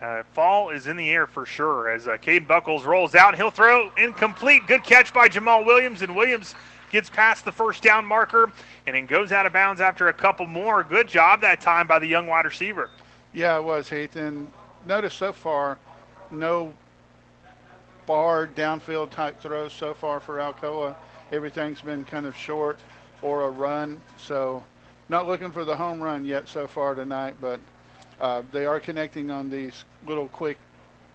Uh, 0.00 0.22
fall 0.32 0.70
is 0.70 0.86
in 0.86 0.96
the 0.96 1.10
air 1.10 1.26
for 1.26 1.44
sure 1.44 1.90
as 1.90 2.08
uh, 2.08 2.16
Cade 2.16 2.48
Buckles 2.48 2.86
rolls 2.86 3.14
out. 3.14 3.36
He'll 3.36 3.50
throw 3.50 3.90
incomplete. 3.98 4.66
Good 4.66 4.84
catch 4.84 5.12
by 5.12 5.28
Jamal 5.28 5.66
Williams, 5.66 6.00
and 6.00 6.16
Williams 6.16 6.54
gets 6.90 7.10
past 7.10 7.44
the 7.44 7.52
first 7.52 7.82
down 7.82 8.04
marker 8.04 8.52
and 8.86 8.96
then 8.96 9.06
goes 9.06 9.32
out 9.32 9.46
of 9.46 9.52
bounds 9.52 9.80
after 9.80 10.08
a 10.08 10.12
couple 10.12 10.46
more. 10.46 10.82
Good 10.82 11.08
job 11.08 11.40
that 11.42 11.60
time 11.60 11.86
by 11.86 11.98
the 11.98 12.06
young 12.06 12.26
wide 12.26 12.44
receiver. 12.44 12.90
Yeah, 13.32 13.56
it 13.58 13.64
was, 13.64 13.88
Heath. 13.88 14.16
And 14.16 14.50
notice 14.86 15.14
so 15.14 15.32
far, 15.32 15.78
no 16.30 16.72
bar 18.06 18.48
downfield 18.56 19.10
type 19.10 19.40
throws 19.40 19.72
so 19.72 19.94
far 19.94 20.20
for 20.20 20.38
Alcoa. 20.38 20.94
Everything's 21.30 21.82
been 21.82 22.04
kind 22.04 22.26
of 22.26 22.34
short 22.36 22.78
or 23.22 23.44
a 23.44 23.50
run. 23.50 24.00
So 24.16 24.64
not 25.08 25.26
looking 25.26 25.50
for 25.50 25.64
the 25.64 25.76
home 25.76 26.00
run 26.00 26.24
yet 26.24 26.48
so 26.48 26.66
far 26.66 26.94
tonight, 26.94 27.34
but 27.40 27.60
uh, 28.20 28.42
they 28.50 28.66
are 28.66 28.80
connecting 28.80 29.30
on 29.30 29.50
these 29.50 29.84
little 30.06 30.28
quick 30.28 30.58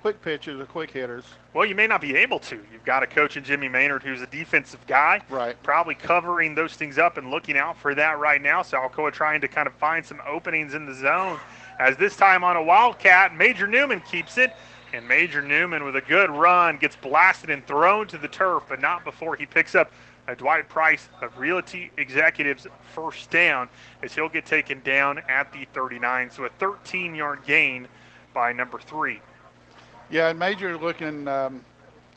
quick 0.04 0.22
pitches 0.22 0.60
or 0.60 0.66
quick 0.66 0.91
hitters. 0.91 1.24
Well, 1.54 1.66
you 1.66 1.76
may 1.76 1.88
not 1.88 2.01
be 2.01 2.14
able 2.18 2.38
to. 2.39 2.58
You've 2.74 2.84
got 2.84 3.04
a 3.04 3.08
coach 3.08 3.38
in 3.38 3.43
Jimmy 3.45 3.70
Maynard 3.70 4.04
who's 4.04 4.22
a 4.22 4.28
defensive 4.28 4.86
guy. 4.86 5.22
Right. 5.30 5.56
Probably 5.64 5.95
covering 5.95 6.56
those 6.56 6.74
things 6.74 6.97
up 6.97 7.16
and 7.16 7.32
looking 7.32 7.58
out 7.58 7.78
for 7.78 7.95
that 7.95 8.20
right 8.20 8.41
now. 8.41 8.64
So 8.64 8.78
Alcoa 8.78 9.14
trying 9.14 9.39
to 9.39 9.47
kind 9.47 9.66
of 9.66 9.74
find 9.76 10.06
some 10.06 10.20
openings 10.28 10.74
in 10.74 10.86
the 10.86 10.93
zone. 10.93 11.39
As 11.80 11.95
this 11.95 12.18
time 12.18 12.43
on 12.43 12.58
a 12.58 12.62
Wildcat, 12.62 13.34
Major 13.34 13.66
Newman 13.66 14.01
keeps 14.01 14.38
it. 14.38 14.54
And 14.91 15.08
Major 15.08 15.41
Newman 15.41 15.86
with 15.86 15.95
a 15.95 16.01
good 16.01 16.30
run 16.30 16.76
gets 16.76 16.97
blasted 16.97 17.49
and 17.49 17.66
thrown 17.66 18.06
to 18.08 18.18
the 18.18 18.28
turf, 18.28 18.64
but 18.68 18.82
not 18.82 19.06
before 19.06 19.38
he 19.38 19.45
picks 19.45 19.74
up 19.74 19.89
a 20.28 20.36
Dwight 20.36 20.68
Price 20.68 21.08
of 21.22 21.38
Realty 21.38 21.91
Executives 21.95 22.68
first 22.93 23.30
down 23.30 23.70
as 24.01 24.14
he'll 24.14 24.28
get 24.28 24.45
taken 24.45 24.82
down 24.82 25.20
at 25.30 25.54
the 25.54 25.66
39. 25.74 26.30
So 26.30 26.43
a 26.43 26.49
13 26.49 27.16
yard 27.16 27.39
gain 27.47 27.88
by 28.34 28.51
number 28.51 28.80
three. 28.80 29.22
Yeah, 30.14 30.30
and 30.30 30.38
Major 30.38 30.78
looking 30.78 31.28
um, 31.28 31.66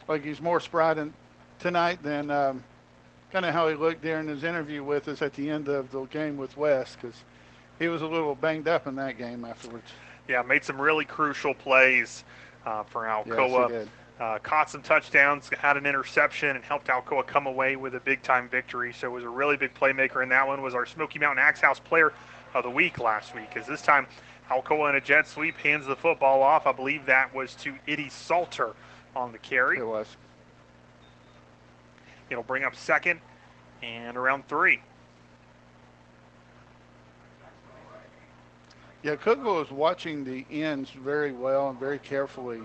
like 0.06 0.22
he's 0.22 0.38
more 0.38 0.60
spry 0.60 0.94
tonight 1.58 2.02
than 2.02 2.30
um, 2.30 2.62
kind 3.32 3.46
of 3.46 3.54
how 3.54 3.68
he 3.68 3.74
looked 3.74 4.02
during 4.02 4.28
his 4.28 4.44
interview 4.44 4.84
with 4.84 5.08
us 5.08 5.22
at 5.22 5.32
the 5.32 5.48
end 5.48 5.68
of 5.68 5.90
the 5.90 6.04
game 6.04 6.36
with 6.36 6.58
West 6.58 6.98
because 7.00 7.16
he 7.78 7.88
was 7.88 8.02
a 8.02 8.06
little 8.06 8.34
banged 8.34 8.68
up 8.68 8.86
in 8.86 8.96
that 8.96 9.16
game 9.16 9.46
afterwards. 9.46 9.90
Yeah, 10.28 10.42
made 10.42 10.62
some 10.62 10.78
really 10.78 11.06
crucial 11.06 11.54
plays 11.54 12.24
uh, 12.66 12.82
for 12.82 13.04
Alcoa. 13.04 13.70
Yes, 13.70 13.88
uh, 14.20 14.38
caught 14.42 14.68
some 14.68 14.82
touchdowns, 14.82 15.48
had 15.58 15.78
an 15.78 15.86
interception, 15.86 16.54
and 16.54 16.62
helped 16.62 16.88
Alcoa 16.88 17.26
come 17.26 17.46
away 17.46 17.76
with 17.76 17.94
a 17.94 18.00
big 18.00 18.22
time 18.22 18.46
victory. 18.50 18.92
So 18.92 19.06
it 19.06 19.10
was 19.10 19.24
a 19.24 19.28
really 19.30 19.56
big 19.56 19.72
playmaker, 19.72 20.22
and 20.22 20.30
that 20.32 20.46
one 20.46 20.60
was 20.60 20.74
our 20.74 20.84
Smoky 20.84 21.18
Mountain 21.18 21.42
Axe 21.42 21.62
House 21.62 21.78
player 21.78 22.12
of 22.52 22.62
the 22.62 22.70
week 22.70 22.98
last 22.98 23.34
week. 23.34 23.48
Because 23.52 23.66
this 23.66 23.80
time 23.80 24.06
Alcoa 24.50 24.90
in 24.90 24.96
a 24.96 25.00
jet 25.00 25.26
sweep 25.26 25.56
hands 25.58 25.86
the 25.86 25.96
football 25.96 26.42
off. 26.42 26.66
I 26.66 26.72
believe 26.72 27.06
that 27.06 27.34
was 27.34 27.54
to 27.56 27.74
Eddie 27.88 28.08
Salter 28.08 28.74
on 29.14 29.32
the 29.32 29.38
carry. 29.38 29.78
It 29.78 29.86
was. 29.86 30.06
It'll 32.30 32.42
bring 32.42 32.64
up 32.64 32.74
second 32.74 33.20
and 33.82 34.16
around 34.16 34.46
three. 34.48 34.80
Yeah, 39.02 39.16
Cookeville 39.16 39.64
is 39.64 39.70
watching 39.70 40.24
the 40.24 40.44
ends 40.50 40.90
very 40.90 41.30
well 41.32 41.70
and 41.70 41.78
very 41.78 41.98
carefully 41.98 42.60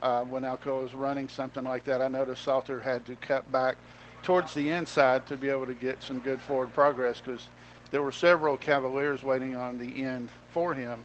uh, 0.00 0.22
when 0.24 0.42
Alcoa 0.42 0.82
was 0.82 0.94
running 0.94 1.28
something 1.28 1.64
like 1.64 1.84
that. 1.84 2.00
I 2.00 2.08
noticed 2.08 2.42
Salter 2.42 2.80
had 2.80 3.04
to 3.06 3.16
cut 3.16 3.50
back 3.52 3.76
towards 4.22 4.54
the 4.54 4.70
inside 4.70 5.26
to 5.26 5.36
be 5.36 5.48
able 5.48 5.66
to 5.66 5.74
get 5.74 6.02
some 6.02 6.18
good 6.20 6.40
forward 6.40 6.72
progress 6.72 7.20
because 7.20 7.48
there 7.90 8.02
were 8.02 8.12
several 8.12 8.56
Cavaliers 8.56 9.22
waiting 9.22 9.54
on 9.54 9.78
the 9.78 10.02
end 10.02 10.30
for 10.50 10.72
him, 10.72 11.04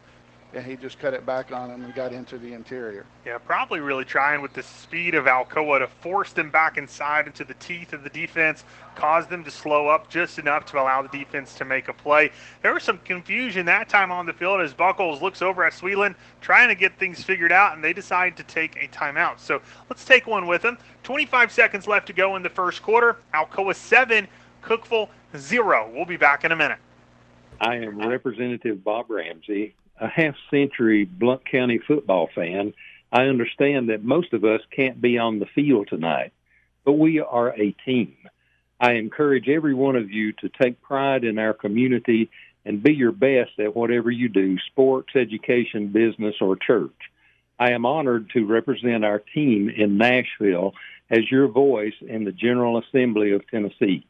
and 0.54 0.66
he 0.66 0.76
just 0.76 0.98
cut 0.98 1.14
it 1.14 1.26
back 1.26 1.52
on 1.52 1.70
them 1.70 1.84
and 1.84 1.94
got 1.94 2.14
into 2.14 2.38
the 2.38 2.54
interior. 2.54 3.06
Yeah, 3.26 3.38
probably 3.38 3.80
really 3.80 4.06
trying 4.06 4.42
with 4.42 4.54
the 4.54 4.64
speed 4.64 5.14
of 5.14 5.26
Alcoa 5.26 5.80
to 5.80 5.88
force 5.88 6.32
them 6.32 6.50
back 6.50 6.78
inside 6.78 7.28
into 7.28 7.44
the 7.44 7.54
teeth 7.56 7.94
of 7.94 8.04
the 8.04 8.10
defense, 8.10 8.64
cause 8.96 9.28
them 9.28 9.44
to 9.44 9.52
slow 9.52 9.88
up 9.88 10.10
just 10.10 10.40
enough 10.40 10.66
to 10.68 10.78
allow 10.82 11.02
the 11.02 11.10
defense 11.10 11.54
to 11.56 11.66
make 11.66 11.90
a 11.90 11.94
play. 11.94 12.32
There 12.62 12.74
was 12.74 12.84
some 12.84 12.98
confusion 13.00 13.66
that 13.66 13.90
time 13.90 14.12
on 14.12 14.26
the 14.26 14.34
field 14.34 14.62
as 14.62 14.74
Buckles 14.74 15.22
looks 15.22 15.42
over 15.42 15.66
at 15.66 15.74
Sweetland 15.74 16.16
trying 16.40 16.70
to 16.70 16.76
get 16.76 16.98
things 16.98 17.24
figured 17.24 17.52
out, 17.52 17.76
and 17.76 17.84
they 17.84 17.94
decide 17.94 18.38
to 18.38 18.44
take 18.44 18.76
a 18.78 18.88
timeout. 18.88 19.40
So 19.40 19.62
let's 19.90 20.06
take 20.06 20.28
one 20.28 20.48
with 20.48 20.62
them. 20.62 20.78
25 21.04 21.52
seconds 21.52 21.88
left 21.88 22.08
to 22.08 22.14
go 22.14 22.36
in 22.38 22.44
the 22.44 22.50
first 22.50 22.82
quarter. 22.82 23.18
Alcoa 23.34 23.76
7, 23.76 24.28
Cookeville 24.64 25.10
0. 25.36 25.92
We'll 25.94 26.06
be 26.06 26.18
back 26.18 26.46
in 26.46 26.52
a 26.52 26.56
minute. 26.56 26.80
I 27.60 27.76
am 27.76 28.08
Representative 28.08 28.84
Bob 28.84 29.10
Ramsey, 29.10 29.74
a 30.00 30.08
half 30.08 30.36
century 30.52 31.06
Blount 31.06 31.50
County 31.50 31.80
football 31.80 32.30
fan. 32.34 32.74
I 33.12 33.24
understand 33.24 33.90
that 33.90 34.04
most 34.04 34.34
of 34.34 34.44
us 34.44 34.62
can't 34.76 35.02
be 35.02 35.18
on 35.18 35.40
the 35.40 35.46
field 35.46 35.88
tonight, 35.90 36.34
but 36.84 36.94
we 36.94 37.20
are 37.20 37.50
a 37.50 37.72
team. 37.86 38.16
I 38.80 38.94
encourage 38.94 39.50
every 39.50 39.74
one 39.74 39.96
of 39.96 40.12
you 40.12 40.34
to 40.34 40.50
take 40.50 40.82
pride 40.82 41.24
in 41.24 41.40
our 41.40 41.54
community 41.54 42.30
and 42.66 42.84
be 42.84 42.94
your 42.94 43.14
best 43.14 43.60
at 43.60 43.76
whatever 43.76 44.12
you 44.12 44.30
do 44.30 44.58
sports, 44.60 45.16
education, 45.16 45.88
business, 45.88 46.36
or 46.42 46.58
church. 46.58 46.92
I 47.58 47.72
am 47.72 47.86
honored 47.86 48.30
to 48.32 48.46
represent 48.46 49.04
our 49.04 49.20
team 49.20 49.70
in 49.70 49.98
Nashville 49.98 50.74
as 51.10 51.32
your 51.32 51.48
voice 51.48 51.94
in 52.02 52.26
the 52.26 52.32
General 52.32 52.78
Assembly 52.78 53.32
of 53.32 53.48
Tennessee. 53.50 54.06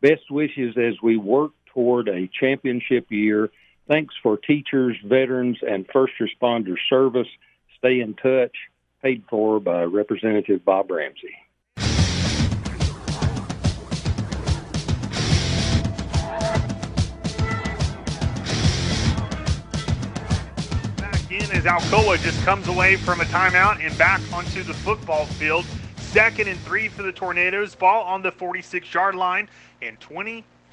Best 0.00 0.30
wishes 0.30 0.76
as 0.78 0.94
we 1.02 1.16
work 1.16 1.50
toward 1.66 2.08
a 2.08 2.28
championship 2.28 3.10
year. 3.10 3.50
Thanks 3.88 4.14
for 4.22 4.36
teachers, 4.36 4.96
veterans, 5.02 5.56
and 5.66 5.86
first 5.90 6.12
responders 6.20 6.76
service. 6.90 7.26
Stay 7.78 8.00
in 8.00 8.14
touch. 8.14 8.54
Paid 9.02 9.24
for 9.30 9.60
by 9.60 9.84
Representative 9.84 10.62
Bob 10.62 10.90
Ramsey. 10.90 11.34
Back 20.98 21.30
in 21.30 21.50
as 21.52 21.64
Alcoa 21.64 22.22
just 22.22 22.44
comes 22.44 22.68
away 22.68 22.96
from 22.96 23.22
a 23.22 23.24
timeout 23.24 23.82
and 23.82 23.96
back 23.96 24.20
onto 24.34 24.62
the 24.64 24.74
football 24.74 25.24
field. 25.24 25.64
Second 25.96 26.48
and 26.48 26.58
three 26.60 26.88
for 26.88 27.02
the 27.02 27.12
Tornadoes. 27.12 27.74
Ball 27.74 28.02
on 28.02 28.20
the 28.20 28.32
46 28.32 28.92
yard 28.92 29.14
line 29.14 29.48
and 29.80 29.98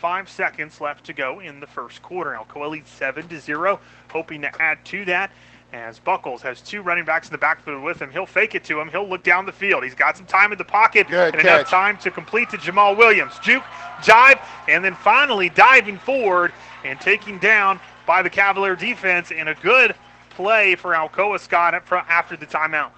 25 0.05 0.29
seconds 0.29 0.81
left 0.81 1.03
to 1.03 1.13
go 1.13 1.39
in 1.39 1.59
the 1.59 1.65
first 1.65 1.99
quarter. 2.03 2.37
Alcoa 2.39 2.69
leads 2.69 2.91
7 2.91 3.27
to 3.27 3.39
0, 3.39 3.79
hoping 4.11 4.41
to 4.41 4.61
add 4.61 4.77
to 4.85 5.03
that. 5.05 5.31
As 5.73 5.97
Buckles 5.97 6.43
has 6.43 6.61
two 6.61 6.83
running 6.83 7.05
backs 7.05 7.27
in 7.27 7.31
the 7.31 7.39
backfield 7.39 7.81
with 7.81 7.99
him, 7.99 8.11
he'll 8.11 8.27
fake 8.27 8.53
it 8.53 8.63
to 8.65 8.79
him. 8.79 8.87
He'll 8.87 9.09
look 9.09 9.23
down 9.23 9.47
the 9.47 9.51
field. 9.51 9.83
He's 9.83 9.95
got 9.95 10.15
some 10.15 10.27
time 10.27 10.51
in 10.51 10.59
the 10.59 10.63
pocket 10.63 11.07
Good 11.07 11.33
and 11.33 11.41
enough 11.41 11.67
time 11.67 11.97
to 11.97 12.11
complete 12.11 12.51
to 12.51 12.57
Jamal 12.59 12.95
Williams. 12.95 13.33
Juke, 13.41 13.63
jive, 14.01 14.39
and 14.67 14.85
then 14.85 14.93
finally 14.93 15.49
diving 15.49 15.97
forward 15.97 16.53
and 16.83 17.01
taking 17.01 17.39
down 17.39 17.79
by 18.05 18.21
the 18.21 18.29
Cavalier 18.29 18.75
defense 18.75 19.31
in 19.31 19.47
a 19.47 19.55
good 19.55 19.95
play 20.29 20.75
for 20.75 20.91
Alcoa 20.91 21.39
Scott 21.39 21.73
after 21.73 22.37
the 22.37 22.45
timeout. 22.45 22.91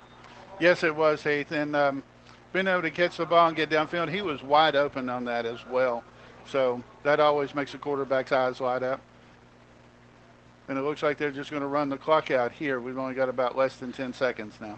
Yes, 0.60 0.84
it 0.84 0.94
was 0.94 1.24
Heath, 1.24 1.54
and 1.54 1.74
um, 1.74 2.04
being 2.52 2.68
able 2.68 2.82
to 2.82 2.92
catch 2.92 3.16
the 3.16 3.26
ball 3.26 3.48
and 3.48 3.56
get 3.56 3.70
downfield, 3.70 4.14
he 4.14 4.22
was 4.22 4.44
wide 4.44 4.76
open 4.76 5.08
on 5.08 5.24
that 5.24 5.46
as 5.46 5.66
well. 5.68 6.04
So 6.50 6.82
that 7.04 7.20
always 7.20 7.54
makes 7.54 7.72
the 7.72 7.78
quarterback's 7.78 8.32
eyes 8.32 8.62
light 8.62 8.84
up. 8.84 9.02
And 10.68 10.78
it 10.78 10.82
looks 10.82 11.04
like 11.04 11.18
they're 11.18 11.32
just 11.32 11.50
going 11.50 11.62
to 11.62 11.68
run 11.68 11.90
the 11.90 11.98
clock 11.98 12.32
out 12.32 12.52
here. 12.52 12.80
We've 12.80 12.98
only 12.98 13.14
got 13.14 13.30
about 13.30 13.58
less 13.58 13.78
than 13.78 13.94
10 13.94 14.14
seconds 14.14 14.56
now. 14.60 14.78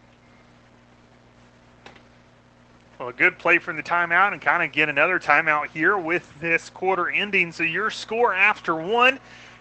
Well, 2.99 3.09
a 3.09 3.13
good 3.13 3.39
play 3.39 3.59
from 3.59 3.77
the 3.77 3.83
timeout 3.83 4.33
and 4.33 4.41
kind 4.41 4.61
of 4.61 4.71
get 4.71 4.89
another 4.89 5.19
timeout 5.19 5.67
here 5.67 5.97
with 5.97 6.31
this 6.41 6.69
quarter 6.69 7.09
ending. 7.09 7.51
So 7.51 7.63
your 7.63 7.89
score 7.89 8.33
after 8.33 8.75
one, 8.75 9.19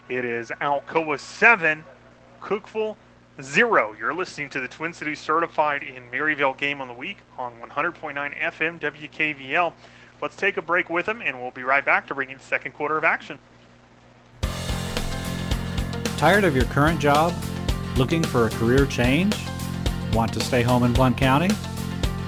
it 0.08 0.24
is 0.24 0.50
Alcoa 0.60 1.20
7, 1.20 1.84
Cookeville 2.42 2.96
0. 3.40 3.94
You're 3.98 4.12
listening 4.12 4.50
to 4.50 4.60
the 4.60 4.68
Twin 4.68 4.92
Cities 4.92 5.20
Certified 5.20 5.84
in 5.84 6.02
Maryville 6.10 6.56
Game 6.56 6.80
on 6.80 6.88
the 6.88 6.94
Week 6.94 7.18
on 7.38 7.52
100.9 7.60 8.36
FM 8.36 8.80
WKVL. 8.80 9.72
Let's 10.20 10.36
take 10.36 10.56
a 10.56 10.62
break 10.62 10.90
with 10.90 11.06
them, 11.06 11.22
and 11.22 11.40
we'll 11.40 11.50
be 11.50 11.62
right 11.62 11.84
back 11.84 12.06
to 12.08 12.14
bring 12.14 12.30
you 12.30 12.36
the 12.36 12.42
second 12.42 12.72
quarter 12.72 12.98
of 12.98 13.04
action. 13.04 13.38
Tired 16.16 16.44
of 16.44 16.56
your 16.56 16.64
current 16.66 17.00
job? 17.00 17.32
Looking 17.96 18.22
for 18.24 18.46
a 18.46 18.50
career 18.50 18.86
change? 18.86 19.36
Want 20.12 20.32
to 20.32 20.40
stay 20.40 20.62
home 20.62 20.82
in 20.82 20.92
Blount 20.92 21.16
County? 21.16 21.50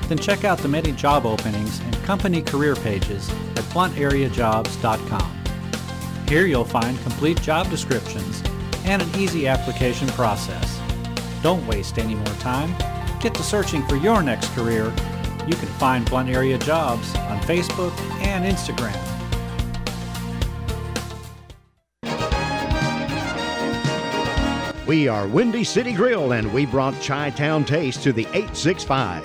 Then 0.08 0.18
check 0.18 0.44
out 0.44 0.58
the 0.58 0.68
many 0.68 0.92
job 0.92 1.26
openings 1.26 1.80
and 1.80 1.94
company 2.04 2.42
career 2.42 2.76
pages 2.76 3.28
at 3.30 3.64
blountareajobs.com. 3.74 5.36
Here 6.28 6.46
you'll 6.46 6.64
find 6.64 7.00
complete 7.02 7.40
job 7.42 7.68
descriptions 7.70 8.42
and 8.84 9.02
an 9.02 9.08
easy 9.16 9.48
application 9.48 10.06
process. 10.08 10.80
Don't 11.42 11.66
waste 11.66 11.98
any 11.98 12.14
more 12.14 12.34
time. 12.38 12.74
Get 13.20 13.34
to 13.34 13.42
searching 13.42 13.86
for 13.88 13.96
your 13.96 14.22
next 14.22 14.54
career. 14.54 14.92
You 15.46 15.54
can 15.54 15.68
find 15.78 16.08
Blount 16.08 16.28
Area 16.28 16.58
Jobs 16.58 17.14
on 17.16 17.38
Facebook 17.40 17.98
and 18.22 18.44
Instagram. 18.44 18.96
We 24.86 25.06
are 25.08 25.28
Windy 25.28 25.64
City 25.64 25.92
Grill 25.92 26.32
and 26.32 26.52
we 26.52 26.66
brought 26.66 27.00
Chi 27.00 27.30
Town 27.30 27.64
Taste 27.64 28.02
to 28.02 28.12
the 28.12 28.26
865. 28.32 29.24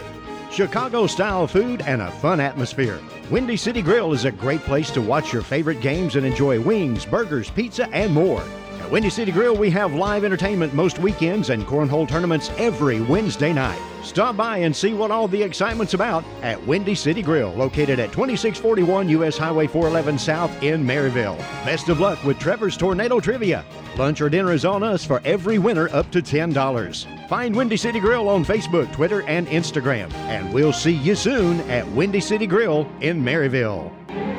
Chicago 0.51 1.07
style 1.07 1.47
food 1.47 1.81
and 1.87 2.01
a 2.01 2.11
fun 2.11 2.39
atmosphere. 2.39 2.99
Windy 3.29 3.57
City 3.57 3.81
Grill 3.81 4.13
is 4.13 4.25
a 4.25 4.31
great 4.31 4.61
place 4.61 4.91
to 4.91 5.01
watch 5.01 5.33
your 5.33 5.41
favorite 5.41 5.81
games 5.81 6.15
and 6.15 6.25
enjoy 6.25 6.61
wings, 6.61 7.05
burgers, 7.05 7.49
pizza, 7.49 7.89
and 7.89 8.13
more. 8.13 8.43
At 8.85 8.91
Windy 8.91 9.09
City 9.09 9.31
Grill, 9.31 9.57
we 9.57 9.71
have 9.71 9.95
live 9.95 10.23
entertainment 10.23 10.75
most 10.75 10.99
weekends 10.99 11.49
and 11.49 11.65
cornhole 11.65 12.07
tournaments 12.07 12.51
every 12.59 13.01
Wednesday 13.01 13.51
night. 13.51 13.81
Stop 14.03 14.37
by 14.37 14.57
and 14.57 14.75
see 14.75 14.93
what 14.93 15.09
all 15.09 15.27
the 15.27 15.41
excitement's 15.41 15.95
about 15.95 16.23
at 16.43 16.63
Windy 16.67 16.93
City 16.93 17.23
Grill, 17.23 17.51
located 17.53 17.99
at 17.99 18.11
2641 18.11 19.09
US 19.09 19.39
Highway 19.39 19.65
411 19.65 20.19
South 20.19 20.51
in 20.61 20.85
Maryville. 20.85 21.35
Best 21.65 21.89
of 21.89 21.99
luck 21.99 22.23
with 22.23 22.37
Trevor's 22.37 22.77
Tornado 22.77 23.19
Trivia. 23.19 23.65
Lunch 23.97 24.21
or 24.21 24.29
dinner 24.29 24.51
is 24.51 24.65
on 24.65 24.83
us 24.83 25.03
for 25.03 25.19
every 25.25 25.57
winner 25.57 25.89
up 25.91 26.11
to 26.11 26.21
$10. 26.21 27.27
Find 27.27 27.55
Windy 27.55 27.77
City 27.77 27.99
Grill 27.99 28.29
on 28.29 28.45
Facebook, 28.45 28.93
Twitter, 28.93 29.23
and 29.23 29.47
Instagram. 29.47 30.13
And 30.13 30.53
we'll 30.53 30.71
see 30.71 30.93
you 30.93 31.15
soon 31.15 31.59
at 31.71 31.89
Windy 31.93 32.21
City 32.21 32.45
Grill 32.45 32.87
in 33.01 33.23
Maryville. 33.23 34.34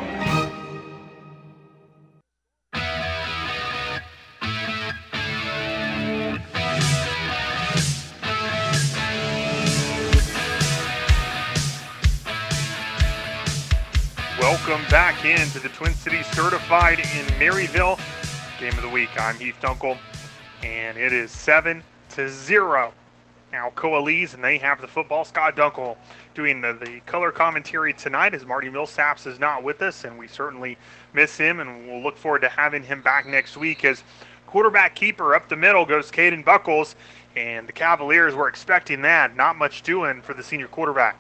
Back 15.27 15.41
into 15.41 15.59
the 15.59 15.71
Twin 15.71 15.93
Cities 15.93 16.25
Certified 16.27 17.01
in 17.01 17.27
Maryville 17.41 17.99
Game 18.61 18.73
of 18.75 18.83
the 18.83 18.89
Week. 18.89 19.09
I'm 19.19 19.35
Heath 19.35 19.57
Dunkel, 19.61 19.99
and 20.63 20.97
it 20.97 21.13
is 21.13 21.33
seven 21.33 21.83
to 22.11 22.29
zero. 22.29 22.93
Alcoa 23.53 24.05
leads, 24.05 24.35
and 24.35 24.45
they 24.45 24.57
have 24.59 24.81
the 24.81 24.87
football. 24.87 25.25
Scott 25.25 25.57
Dunkel 25.57 25.97
doing 26.35 26.61
the, 26.61 26.75
the 26.75 27.01
color 27.07 27.33
commentary 27.33 27.93
tonight 27.93 28.35
as 28.35 28.47
Marty 28.47 28.69
Millsaps 28.69 29.27
is 29.27 29.41
not 29.41 29.65
with 29.65 29.83
us, 29.83 30.05
and 30.05 30.17
we 30.17 30.29
certainly 30.29 30.79
miss 31.13 31.37
him, 31.37 31.59
and 31.59 31.89
we'll 31.89 32.03
look 32.03 32.17
forward 32.17 32.43
to 32.43 32.49
having 32.49 32.85
him 32.85 33.03
back 33.03 33.27
next 33.27 33.57
week 33.57 33.85
as 33.85 34.05
quarterback 34.47 34.95
keeper 34.95 35.35
up 35.35 35.49
the 35.49 35.57
middle 35.57 35.85
goes 35.85 36.09
Caden 36.09 36.45
Buckles, 36.45 36.95
and 37.35 37.67
the 37.67 37.73
Cavaliers 37.73 38.37
were 38.37 38.47
expecting 38.49 39.03
that. 39.03 39.35
Not 39.35 39.57
much 39.57 39.83
doing 39.83 40.23
for 40.23 40.35
the 40.35 40.43
senior 40.45 40.69
quarterback. 40.69 41.19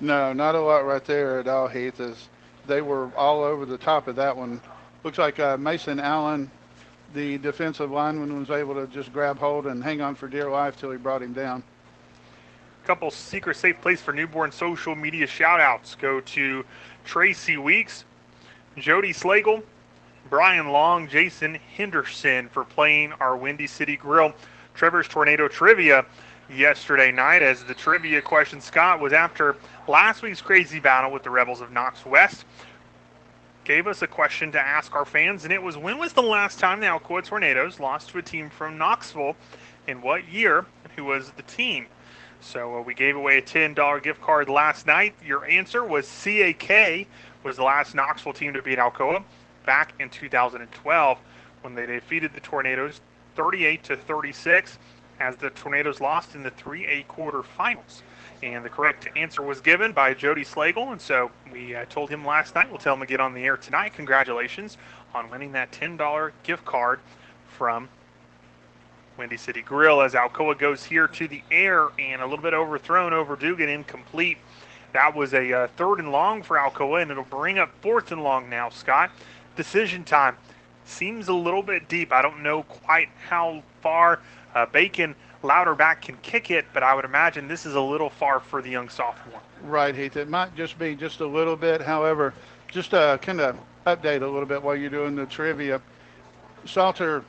No, 0.00 0.32
not 0.32 0.56
a 0.56 0.60
lot 0.60 0.84
right 0.84 1.04
there 1.04 1.38
at 1.38 1.46
all, 1.46 1.68
Heath. 1.68 2.00
As 2.00 2.28
they 2.66 2.82
were 2.82 3.10
all 3.16 3.42
over 3.42 3.66
the 3.66 3.78
top 3.78 4.08
of 4.08 4.16
that 4.16 4.36
one. 4.36 4.60
Looks 5.02 5.18
like 5.18 5.38
uh, 5.38 5.56
Mason 5.56 6.00
Allen, 6.00 6.50
the 7.14 7.38
defensive 7.38 7.90
lineman, 7.90 8.38
was 8.38 8.50
able 8.50 8.74
to 8.74 8.86
just 8.86 9.12
grab 9.12 9.38
hold 9.38 9.66
and 9.66 9.82
hang 9.82 10.00
on 10.00 10.14
for 10.14 10.28
dear 10.28 10.50
life 10.50 10.78
till 10.78 10.90
he 10.90 10.98
brought 10.98 11.22
him 11.22 11.32
down. 11.32 11.62
couple 12.86 13.10
secret 13.10 13.56
safe 13.56 13.80
place 13.80 14.00
for 14.00 14.12
newborn 14.12 14.50
social 14.52 14.94
media 14.94 15.26
shout 15.26 15.60
outs 15.60 15.94
go 15.94 16.20
to 16.20 16.64
Tracy 17.04 17.56
Weeks, 17.56 18.04
Jody 18.78 19.12
Slagle, 19.12 19.62
Brian 20.30 20.68
Long, 20.70 21.06
Jason 21.06 21.54
Henderson 21.76 22.48
for 22.48 22.64
playing 22.64 23.12
our 23.20 23.36
Windy 23.36 23.66
City 23.66 23.96
Grill 23.96 24.32
Trevor's 24.74 25.06
Tornado 25.06 25.48
Trivia 25.48 26.04
yesterday 26.50 27.12
night. 27.12 27.42
As 27.42 27.62
the 27.64 27.74
trivia 27.74 28.20
question, 28.20 28.60
Scott, 28.60 29.00
was 29.00 29.12
after 29.12 29.56
last 29.86 30.22
week's 30.22 30.40
crazy 30.40 30.80
battle 30.80 31.10
with 31.10 31.22
the 31.22 31.30
Rebels 31.30 31.60
of 31.60 31.70
Knox 31.70 32.04
West. 32.04 32.44
Gave 33.64 33.86
us 33.86 34.02
a 34.02 34.06
question 34.06 34.52
to 34.52 34.60
ask 34.60 34.94
our 34.94 35.04
fans, 35.04 35.44
and 35.44 35.52
it 35.52 35.62
was 35.62 35.76
when 35.76 35.98
was 35.98 36.12
the 36.12 36.22
last 36.22 36.58
time 36.58 36.80
the 36.80 36.86
Alcoa 36.86 37.24
Tornadoes 37.24 37.80
lost 37.80 38.10
to 38.10 38.18
a 38.18 38.22
team 38.22 38.50
from 38.50 38.78
Knoxville? 38.78 39.36
In 39.86 40.00
what 40.00 40.28
year? 40.28 40.64
And 40.84 40.92
who 40.94 41.04
was 41.04 41.30
the 41.32 41.42
team? 41.42 41.86
So 42.40 42.78
uh, 42.78 42.82
we 42.82 42.94
gave 42.94 43.16
away 43.16 43.38
a 43.38 43.42
$10 43.42 44.02
gift 44.02 44.20
card 44.20 44.48
last 44.48 44.86
night. 44.86 45.14
Your 45.24 45.44
answer 45.46 45.84
was 45.84 46.06
CAK 46.22 47.06
was 47.42 47.56
the 47.56 47.62
last 47.62 47.94
Knoxville 47.94 48.32
team 48.32 48.52
to 48.54 48.62
beat 48.62 48.78
Alcoa 48.78 49.22
back 49.66 49.94
in 49.98 50.10
2012 50.10 51.18
when 51.62 51.74
they 51.74 51.86
defeated 51.86 52.32
the 52.34 52.40
Tornadoes 52.40 53.00
38 53.36 53.82
to 53.84 53.96
36 53.96 54.78
as 55.20 55.36
the 55.36 55.50
Tornadoes 55.50 56.00
lost 56.00 56.34
in 56.34 56.42
the 56.42 56.50
3A 56.50 57.06
quarterfinals. 57.06 58.02
And 58.44 58.62
the 58.62 58.68
correct 58.68 59.08
answer 59.16 59.40
was 59.40 59.62
given 59.62 59.92
by 59.92 60.12
Jody 60.12 60.44
Slagle, 60.44 60.92
and 60.92 61.00
so 61.00 61.30
we 61.50 61.74
uh, 61.74 61.86
told 61.86 62.10
him 62.10 62.26
last 62.26 62.54
night. 62.54 62.68
We'll 62.68 62.78
tell 62.78 62.92
him 62.92 63.00
to 63.00 63.06
get 63.06 63.18
on 63.18 63.32
the 63.32 63.42
air 63.42 63.56
tonight. 63.56 63.94
Congratulations 63.94 64.76
on 65.14 65.30
winning 65.30 65.52
that 65.52 65.72
$10 65.72 66.30
gift 66.42 66.62
card 66.66 67.00
from 67.48 67.88
Windy 69.16 69.38
City 69.38 69.62
Grill 69.62 70.02
as 70.02 70.12
Alcoa 70.12 70.58
goes 70.58 70.84
here 70.84 71.08
to 71.08 71.26
the 71.26 71.42
air 71.50 71.88
and 71.98 72.20
a 72.20 72.26
little 72.26 72.42
bit 72.42 72.52
overthrown 72.52 73.14
over 73.14 73.34
Dugan, 73.34 73.70
incomplete. 73.70 74.36
That 74.92 75.16
was 75.16 75.32
a 75.32 75.50
uh, 75.50 75.68
third 75.78 75.98
and 76.00 76.12
long 76.12 76.42
for 76.42 76.58
Alcoa, 76.58 77.00
and 77.00 77.10
it'll 77.10 77.24
bring 77.24 77.58
up 77.58 77.70
fourth 77.80 78.12
and 78.12 78.22
long 78.22 78.50
now, 78.50 78.68
Scott. 78.68 79.10
Decision 79.56 80.04
time 80.04 80.36
seems 80.84 81.28
a 81.28 81.34
little 81.34 81.62
bit 81.62 81.88
deep. 81.88 82.12
I 82.12 82.20
don't 82.20 82.42
know 82.42 82.64
quite 82.64 83.08
how 83.26 83.62
far 83.80 84.20
uh, 84.54 84.66
Bacon 84.66 85.14
Louderback 85.44 86.00
can 86.00 86.16
kick 86.22 86.50
it, 86.50 86.64
but 86.72 86.82
I 86.82 86.94
would 86.94 87.04
imagine 87.04 87.46
this 87.46 87.66
is 87.66 87.74
a 87.74 87.80
little 87.80 88.08
far 88.08 88.40
for 88.40 88.62
the 88.62 88.70
young 88.70 88.88
sophomore. 88.88 89.40
Right, 89.62 89.94
Heath. 89.94 90.16
It 90.16 90.28
might 90.28 90.56
just 90.56 90.78
be 90.78 90.94
just 90.96 91.20
a 91.20 91.26
little 91.26 91.54
bit. 91.54 91.80
However, 91.82 92.32
just 92.68 92.90
to 92.90 93.18
kind 93.22 93.40
of 93.40 93.56
update 93.86 94.22
a 94.22 94.26
little 94.26 94.46
bit 94.46 94.62
while 94.62 94.74
you're 94.74 94.90
doing 94.90 95.14
the 95.14 95.26
trivia. 95.26 95.80
Salter 96.64 97.22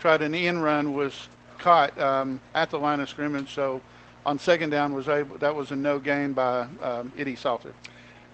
tried 0.00 0.22
an 0.22 0.34
in 0.34 0.58
run, 0.58 0.94
was 0.94 1.28
caught 1.58 1.98
um, 2.00 2.40
at 2.54 2.70
the 2.70 2.78
line 2.78 3.00
of 3.00 3.08
scrimmage, 3.08 3.54
so 3.54 3.80
on 4.26 4.38
second 4.38 4.70
down 4.70 4.92
was 4.92 5.08
able 5.08 5.38
that 5.38 5.54
was 5.54 5.70
a 5.70 5.76
no 5.76 5.98
gain 5.98 6.32
by 6.32 6.66
um, 6.82 7.12
Eddie 7.16 7.36
Salter. 7.36 7.72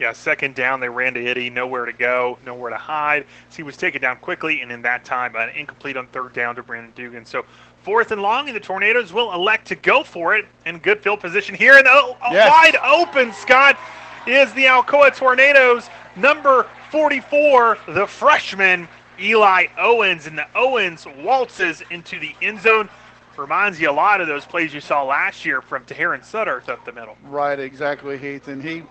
Yeah, 0.01 0.13
second 0.13 0.57
down, 0.57 0.81
they 0.81 0.89
ran 0.89 1.15
to 1.15 1.25
Itty, 1.25 1.51
nowhere 1.51 1.85
to 1.85 1.93
go, 1.93 2.37
nowhere 2.45 2.71
to 2.71 2.77
hide. 2.77 3.27
So 3.49 3.59
he 3.59 3.63
was 3.63 3.77
taken 3.77 4.03
down 4.03 4.17
quickly, 4.17 4.61
and 4.61 4.73
in 4.73 4.83
that 4.83 5.05
time, 5.05 5.37
an 5.37 5.51
incomplete 5.51 5.97
on 5.97 6.09
third 6.09 6.33
down 6.33 6.57
to 6.57 6.65
Brandon 6.65 6.93
Dugan. 6.97 7.25
So 7.25 7.45
fourth 7.85 8.11
and 8.11 8.22
long, 8.22 8.49
and 8.49 8.57
the 8.57 8.61
Tornadoes 8.61 9.12
will 9.12 9.32
elect 9.32 9.66
to 9.68 9.74
go 9.76 10.03
for 10.03 10.35
it 10.35 10.47
in 10.66 10.78
good 10.78 11.01
field 11.03 11.20
position 11.20 11.55
here. 11.55 11.76
And 11.76 11.87
oh, 11.87 12.16
oh, 12.24 12.32
Yes. 12.32 12.51
wide 12.51 12.76
open, 12.85 13.32
Scott, 13.32 13.78
is 14.26 14.53
the 14.55 14.64
Alcoa 14.64 15.14
Tornadoes, 15.14 15.89
number 16.16 16.66
44, 16.91 17.78
the 17.89 18.07
freshman 18.07 18.89
Eli 19.20 19.66
Owens. 19.78 20.26
And 20.26 20.37
the 20.37 20.47
Owens 20.55 21.07
waltzes 21.22 21.82
into 21.91 22.18
the 22.18 22.35
end 22.43 22.61
zone. 22.62 22.89
Reminds 23.37 23.80
you 23.80 23.91
a 23.91 23.93
lot 23.93 24.20
of 24.20 24.28
those 24.28 24.45
plays 24.47 24.72
you 24.72 24.80
saw 24.80 25.03
last 25.03 25.45
year 25.45 25.61
from 25.61 25.85
Taharon 25.85 26.20
Sutterth 26.20 26.68
up 26.68 26.85
the 26.85 26.93
middle. 26.93 27.16
Right, 27.24 27.59
exactly, 27.59 28.16
Heath. 28.16 28.47
And 28.47 28.62
he 28.62 28.85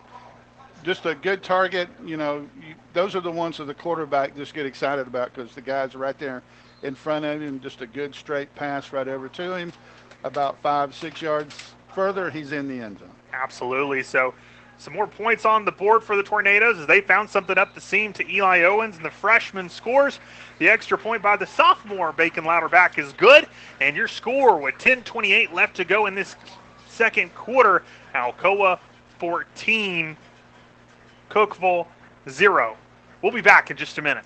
just 0.84 1.06
a 1.06 1.16
good 1.16 1.42
target. 1.42 1.88
You 2.06 2.18
know, 2.18 2.48
you, 2.60 2.76
those 2.92 3.16
are 3.16 3.22
the 3.22 3.32
ones 3.32 3.58
that 3.58 3.66
the 3.66 3.74
quarterback 3.74 4.36
just 4.36 4.54
get 4.54 4.66
excited 4.66 5.08
about 5.08 5.34
because 5.34 5.56
the 5.56 5.62
guy's 5.62 5.96
right 5.96 6.20
there 6.20 6.44
in 6.84 6.96
front 6.96 7.26
of 7.26 7.42
him. 7.42 7.60
Just 7.60 7.82
a 7.82 7.88
good 7.88 8.14
straight 8.14 8.54
pass 8.56 8.94
right 8.94 9.08
over 9.08 9.28
to 9.30 9.56
him. 9.56 9.74
About 10.24 10.58
five, 10.62 10.94
six 10.94 11.22
yards 11.22 11.74
further, 11.94 12.30
he's 12.30 12.52
in 12.52 12.68
the 12.68 12.84
end 12.84 13.00
zone. 13.00 13.10
Absolutely. 13.34 14.04
So, 14.04 14.34
some 14.78 14.94
more 14.94 15.08
points 15.08 15.46
on 15.46 15.66
the 15.66 15.72
board 15.72 16.04
for 16.04 16.18
the 16.18 16.24
Tornadoes 16.24 16.80
as 16.80 16.88
they 16.88 17.00
found 17.00 17.30
something 17.30 17.58
up 17.58 17.74
the 17.74 17.82
seam 17.82 18.12
to 18.14 18.30
Eli 18.30 18.64
Owens, 18.64 18.96
and 18.96 19.06
the 19.06 19.12
freshman 19.12 19.70
scores. 19.70 20.20
The 20.60 20.68
extra 20.68 20.98
point 20.98 21.22
by 21.22 21.38
the 21.38 21.46
sophomore 21.46 22.12
Bacon 22.12 22.44
Louderback 22.44 22.98
is 22.98 23.14
good, 23.14 23.48
and 23.80 23.96
your 23.96 24.08
score 24.08 24.58
with 24.58 24.78
10:28 24.80 25.54
left 25.54 25.76
to 25.78 25.86
go 25.86 26.08
in 26.08 26.16
this 26.16 26.36
second 26.88 27.34
quarter: 27.36 27.84
Alcoa 28.14 28.80
14, 29.20 30.18
Cookeville 31.30 31.88
zero. 32.30 32.76
We'll 33.22 33.32
be 33.32 33.42
back 33.42 33.72
in 33.72 33.78
just 33.78 33.98
a 33.98 34.02
minute. 34.02 34.26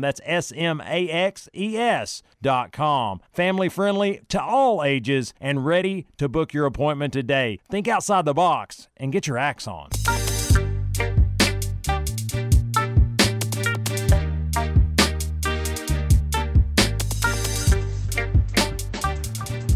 That's 0.00 0.20
S 0.24 0.52
M 0.54 0.80
A 0.80 1.08
X 1.08 1.48
E 1.54 1.76
S 1.76 2.22
dot 2.42 2.72
com. 2.72 3.20
Family 3.32 3.68
friendly 3.68 4.20
to 4.28 4.42
all 4.42 4.82
ages 4.82 5.34
and 5.40 5.66
ready 5.66 6.06
to 6.18 6.28
book 6.28 6.52
your 6.52 6.66
appointment 6.66 7.12
today. 7.12 7.58
Think 7.70 7.88
outside 7.88 8.24
the 8.24 8.34
box 8.34 8.88
and 8.96 9.12
get 9.12 9.26
your 9.26 9.38
axe 9.38 9.66
on. 9.66 9.90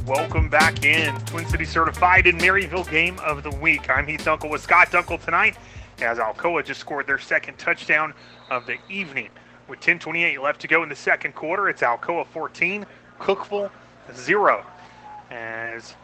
Welcome 0.07 0.49
back 0.49 0.85
in. 0.85 1.15
Twin 1.27 1.47
City 1.47 1.65
certified 1.65 2.27
in 2.27 2.37
Maryville 2.39 2.91
game 2.91 3.17
of 3.21 3.45
the 3.45 3.51
week. 3.51 3.89
I'm 3.89 4.09
Heath 4.09 4.25
Dunkel 4.25 4.51
with 4.51 4.61
Scott 4.61 4.91
Dunkel 4.91 5.25
tonight 5.25 5.57
as 6.01 6.19
Alcoa 6.19 6.65
just 6.65 6.81
scored 6.81 7.07
their 7.07 7.19
second 7.19 7.59
touchdown 7.59 8.13
of 8.51 8.67
the 8.67 8.79
evening. 8.89 9.29
With 9.71 9.79
10.28 9.79 10.43
left 10.43 10.61
to 10.63 10.67
go 10.69 10.83
in 10.83 10.89
the 10.89 10.97
second 10.97 11.37
quarter, 11.37 11.69
it's 11.69 11.81
Alcoa 11.81 12.27
14, 12.27 12.85
Cookeville 13.21 13.71
0. 14.13 14.67
As 15.31 15.95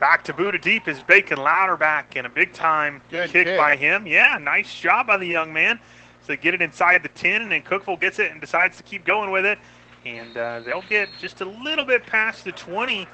back 0.00 0.24
to 0.24 0.32
Buddha 0.32 0.58
Deep 0.58 0.88
is 0.88 1.02
Bacon 1.02 1.36
Louderback 1.36 2.16
and 2.16 2.26
a 2.26 2.30
big 2.30 2.54
time 2.54 3.02
Good 3.10 3.28
kick, 3.28 3.46
kick. 3.46 3.58
by 3.58 3.76
him. 3.76 4.06
Yeah, 4.06 4.38
nice 4.40 4.74
job 4.74 5.06
by 5.06 5.18
the 5.18 5.26
young 5.26 5.52
man. 5.52 5.78
So 6.26 6.34
get 6.34 6.54
it 6.54 6.62
inside 6.62 7.02
the 7.02 7.10
10, 7.10 7.42
and 7.42 7.52
then 7.52 7.60
Cookeville 7.60 8.00
gets 8.00 8.18
it 8.18 8.32
and 8.32 8.40
decides 8.40 8.78
to 8.78 8.82
keep 8.82 9.04
going 9.04 9.32
with 9.32 9.44
it. 9.44 9.58
And 10.06 10.34
uh, 10.38 10.60
they'll 10.60 10.80
get 10.88 11.10
just 11.20 11.42
a 11.42 11.44
little 11.44 11.84
bit 11.84 12.06
past 12.06 12.44
the 12.44 12.52
20, 12.52 13.06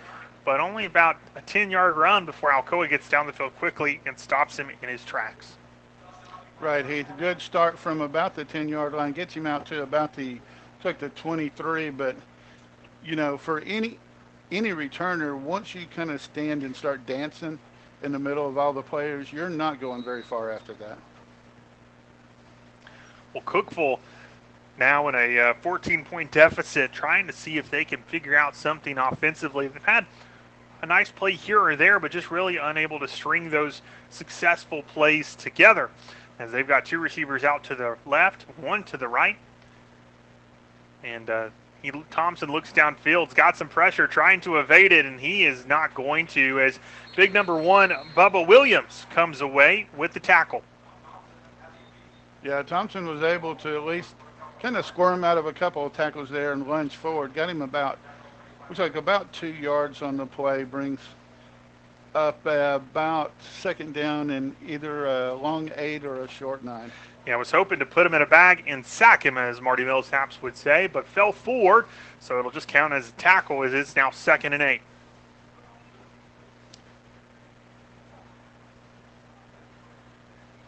but 0.44 0.60
only 0.60 0.84
about 0.84 1.16
a 1.34 1.42
10 1.42 1.72
yard 1.72 1.96
run 1.96 2.26
before 2.26 2.52
Alcoa 2.52 2.88
gets 2.88 3.08
down 3.08 3.26
the 3.26 3.32
field 3.32 3.56
quickly 3.56 4.00
and 4.06 4.16
stops 4.16 4.56
him 4.56 4.70
in 4.82 4.88
his 4.88 5.04
tracks. 5.04 5.56
Right, 6.60 6.86
Heath. 6.86 7.08
Good 7.18 7.40
start 7.40 7.78
from 7.78 8.00
about 8.00 8.34
the 8.34 8.44
10 8.44 8.68
yard 8.68 8.94
line, 8.94 9.12
gets 9.12 9.34
him 9.34 9.46
out 9.46 9.66
to 9.66 9.82
about 9.82 10.14
the, 10.14 10.38
took 10.80 10.98
the 10.98 11.08
23. 11.10 11.90
But, 11.90 12.16
you 13.04 13.16
know, 13.16 13.36
for 13.36 13.60
any 13.60 13.98
any 14.52 14.70
returner, 14.70 15.36
once 15.36 15.74
you 15.74 15.86
kind 15.94 16.10
of 16.10 16.20
stand 16.20 16.62
and 16.62 16.76
start 16.76 17.04
dancing 17.06 17.58
in 18.02 18.12
the 18.12 18.18
middle 18.18 18.46
of 18.46 18.56
all 18.56 18.72
the 18.72 18.82
players, 18.82 19.32
you're 19.32 19.50
not 19.50 19.80
going 19.80 20.04
very 20.04 20.22
far 20.22 20.52
after 20.52 20.74
that. 20.74 20.98
Well, 23.32 23.42
Cookeville 23.42 23.98
now 24.78 25.08
in 25.08 25.14
a 25.14 25.38
uh, 25.38 25.54
14 25.54 26.04
point 26.04 26.30
deficit, 26.30 26.92
trying 26.92 27.26
to 27.26 27.32
see 27.32 27.58
if 27.58 27.70
they 27.70 27.84
can 27.84 28.00
figure 28.02 28.36
out 28.36 28.54
something 28.54 28.96
offensively. 28.96 29.66
They've 29.66 29.84
had 29.84 30.06
a 30.82 30.86
nice 30.86 31.10
play 31.10 31.32
here 31.32 31.60
or 31.60 31.76
there, 31.76 31.98
but 31.98 32.12
just 32.12 32.30
really 32.30 32.58
unable 32.58 33.00
to 33.00 33.08
string 33.08 33.50
those 33.50 33.82
successful 34.10 34.82
plays 34.82 35.34
together. 35.34 35.90
As 36.38 36.50
they've 36.50 36.66
got 36.66 36.84
two 36.84 36.98
receivers 36.98 37.44
out 37.44 37.62
to 37.64 37.74
the 37.74 37.96
left, 38.06 38.42
one 38.58 38.82
to 38.84 38.96
the 38.96 39.06
right. 39.06 39.36
And 41.04 41.30
uh, 41.30 41.48
he, 41.82 41.92
Thompson 42.10 42.50
looks 42.50 42.72
downfield, 42.72 43.26
has 43.26 43.34
got 43.34 43.56
some 43.56 43.68
pressure, 43.68 44.06
trying 44.06 44.40
to 44.40 44.58
evade 44.58 44.90
it, 44.90 45.06
and 45.06 45.20
he 45.20 45.44
is 45.44 45.66
not 45.66 45.94
going 45.94 46.26
to. 46.28 46.60
As 46.60 46.78
big 47.14 47.32
number 47.32 47.56
one, 47.56 47.92
Bubba 48.16 48.46
Williams, 48.46 49.06
comes 49.10 49.42
away 49.42 49.86
with 49.96 50.12
the 50.12 50.20
tackle. 50.20 50.62
Yeah, 52.42 52.62
Thompson 52.62 53.06
was 53.06 53.22
able 53.22 53.54
to 53.56 53.76
at 53.76 53.84
least 53.84 54.14
kind 54.60 54.76
of 54.76 54.86
squirm 54.86 55.24
out 55.24 55.38
of 55.38 55.46
a 55.46 55.52
couple 55.52 55.84
of 55.86 55.92
tackles 55.92 56.30
there 56.30 56.52
and 56.52 56.66
lunge 56.66 56.96
forward. 56.96 57.34
Got 57.34 57.50
him 57.50 57.62
about, 57.62 57.98
looks 58.68 58.80
like 58.80 58.96
about 58.96 59.32
two 59.32 59.52
yards 59.52 60.02
on 60.02 60.16
the 60.16 60.26
play. 60.26 60.64
Brings 60.64 61.00
up 62.14 62.44
about 62.46 63.32
second 63.60 63.94
down 63.94 64.30
in 64.30 64.54
either 64.66 65.06
a 65.06 65.34
long 65.34 65.70
eight 65.76 66.04
or 66.04 66.22
a 66.22 66.28
short 66.28 66.62
nine. 66.62 66.90
Yeah, 67.26 67.34
I 67.34 67.36
was 67.36 67.50
hoping 67.50 67.78
to 67.78 67.86
put 67.86 68.06
him 68.06 68.14
in 68.14 68.22
a 68.22 68.26
bag 68.26 68.64
and 68.66 68.84
sack 68.84 69.24
him, 69.24 69.38
as 69.38 69.60
Marty 69.60 69.82
Millsaps 69.82 70.42
would 70.42 70.56
say, 70.56 70.86
but 70.86 71.06
fell 71.06 71.32
forward, 71.32 71.86
so 72.20 72.38
it'll 72.38 72.50
just 72.50 72.68
count 72.68 72.92
as 72.92 73.08
a 73.08 73.12
tackle, 73.12 73.62
as 73.62 73.72
it's 73.72 73.96
now 73.96 74.10
second 74.10 74.52
and 74.52 74.62
eight. 74.62 74.82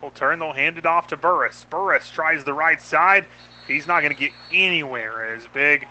They'll 0.01 0.11
turn, 0.11 0.39
they'll 0.39 0.53
hand 0.53 0.79
it 0.79 0.87
off 0.87 1.09
to 1.09 1.17
Burris. 1.17 1.67
Burris 1.69 2.11
tries 2.11 2.43
the 2.45 2.55
right 2.55 2.81
side. 2.81 3.27
He's 3.67 3.87
not 3.87 4.01
going 4.01 4.15
to 4.15 4.19
get 4.19 4.33
anywhere 4.53 5.35
as 5.35 5.47
big. 5.53 5.87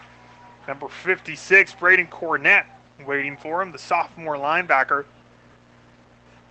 Number 0.66 0.88
56, 0.88 1.74
Braden 1.74 2.08
Cornett, 2.08 2.64
waiting 3.06 3.36
for 3.36 3.62
him, 3.62 3.70
the 3.70 3.78
sophomore 3.78 4.36
linebacker, 4.36 5.04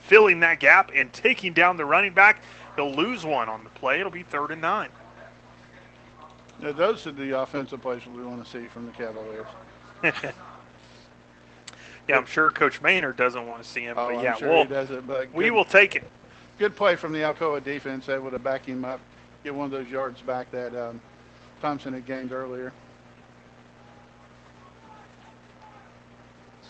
filling 0.07 0.39
that 0.41 0.59
gap 0.59 0.91
and 0.93 1.11
taking 1.11 1.53
down 1.53 1.77
the 1.77 1.85
running 1.85 2.13
back. 2.13 2.41
He'll 2.75 2.93
lose 2.93 3.25
one 3.25 3.49
on 3.49 3.63
the 3.63 3.69
play. 3.71 3.99
It'll 3.99 4.11
be 4.11 4.23
third 4.23 4.51
and 4.51 4.61
nine. 4.61 4.89
Now, 6.61 6.71
those 6.71 7.05
are 7.07 7.11
the 7.11 7.39
offensive 7.41 7.81
plays 7.81 8.01
we 8.05 8.23
want 8.23 8.43
to 8.43 8.49
see 8.49 8.65
from 8.67 8.85
the 8.85 8.91
Cavaliers. 8.93 9.47
yeah, 10.03 10.31
I'm 12.17 12.25
sure 12.25 12.49
Coach 12.49 12.81
Maynard 12.81 13.17
doesn't 13.17 13.45
want 13.45 13.61
to 13.63 13.67
see 13.67 13.81
him, 13.81 13.95
Oh, 13.97 14.07
but 14.07 14.17
I'm 14.17 14.23
yeah, 14.23 14.35
sure 14.35 14.49
we'll, 14.49 14.63
he 14.63 14.69
doesn't, 14.69 15.07
but 15.07 15.33
we 15.33 15.51
will 15.51 15.65
take 15.65 15.95
it. 15.95 16.03
Good 16.57 16.75
play 16.75 16.95
from 16.95 17.11
the 17.11 17.19
Alcoa 17.19 17.61
defense, 17.61 18.07
able 18.07 18.31
to 18.31 18.39
back 18.39 18.65
him 18.65 18.85
up, 18.85 19.01
get 19.43 19.53
one 19.53 19.65
of 19.65 19.71
those 19.71 19.89
yards 19.89 20.21
back 20.21 20.49
that 20.51 20.73
um, 20.75 21.01
Thompson 21.61 21.93
had 21.93 22.05
gained 22.05 22.31
earlier. 22.31 22.71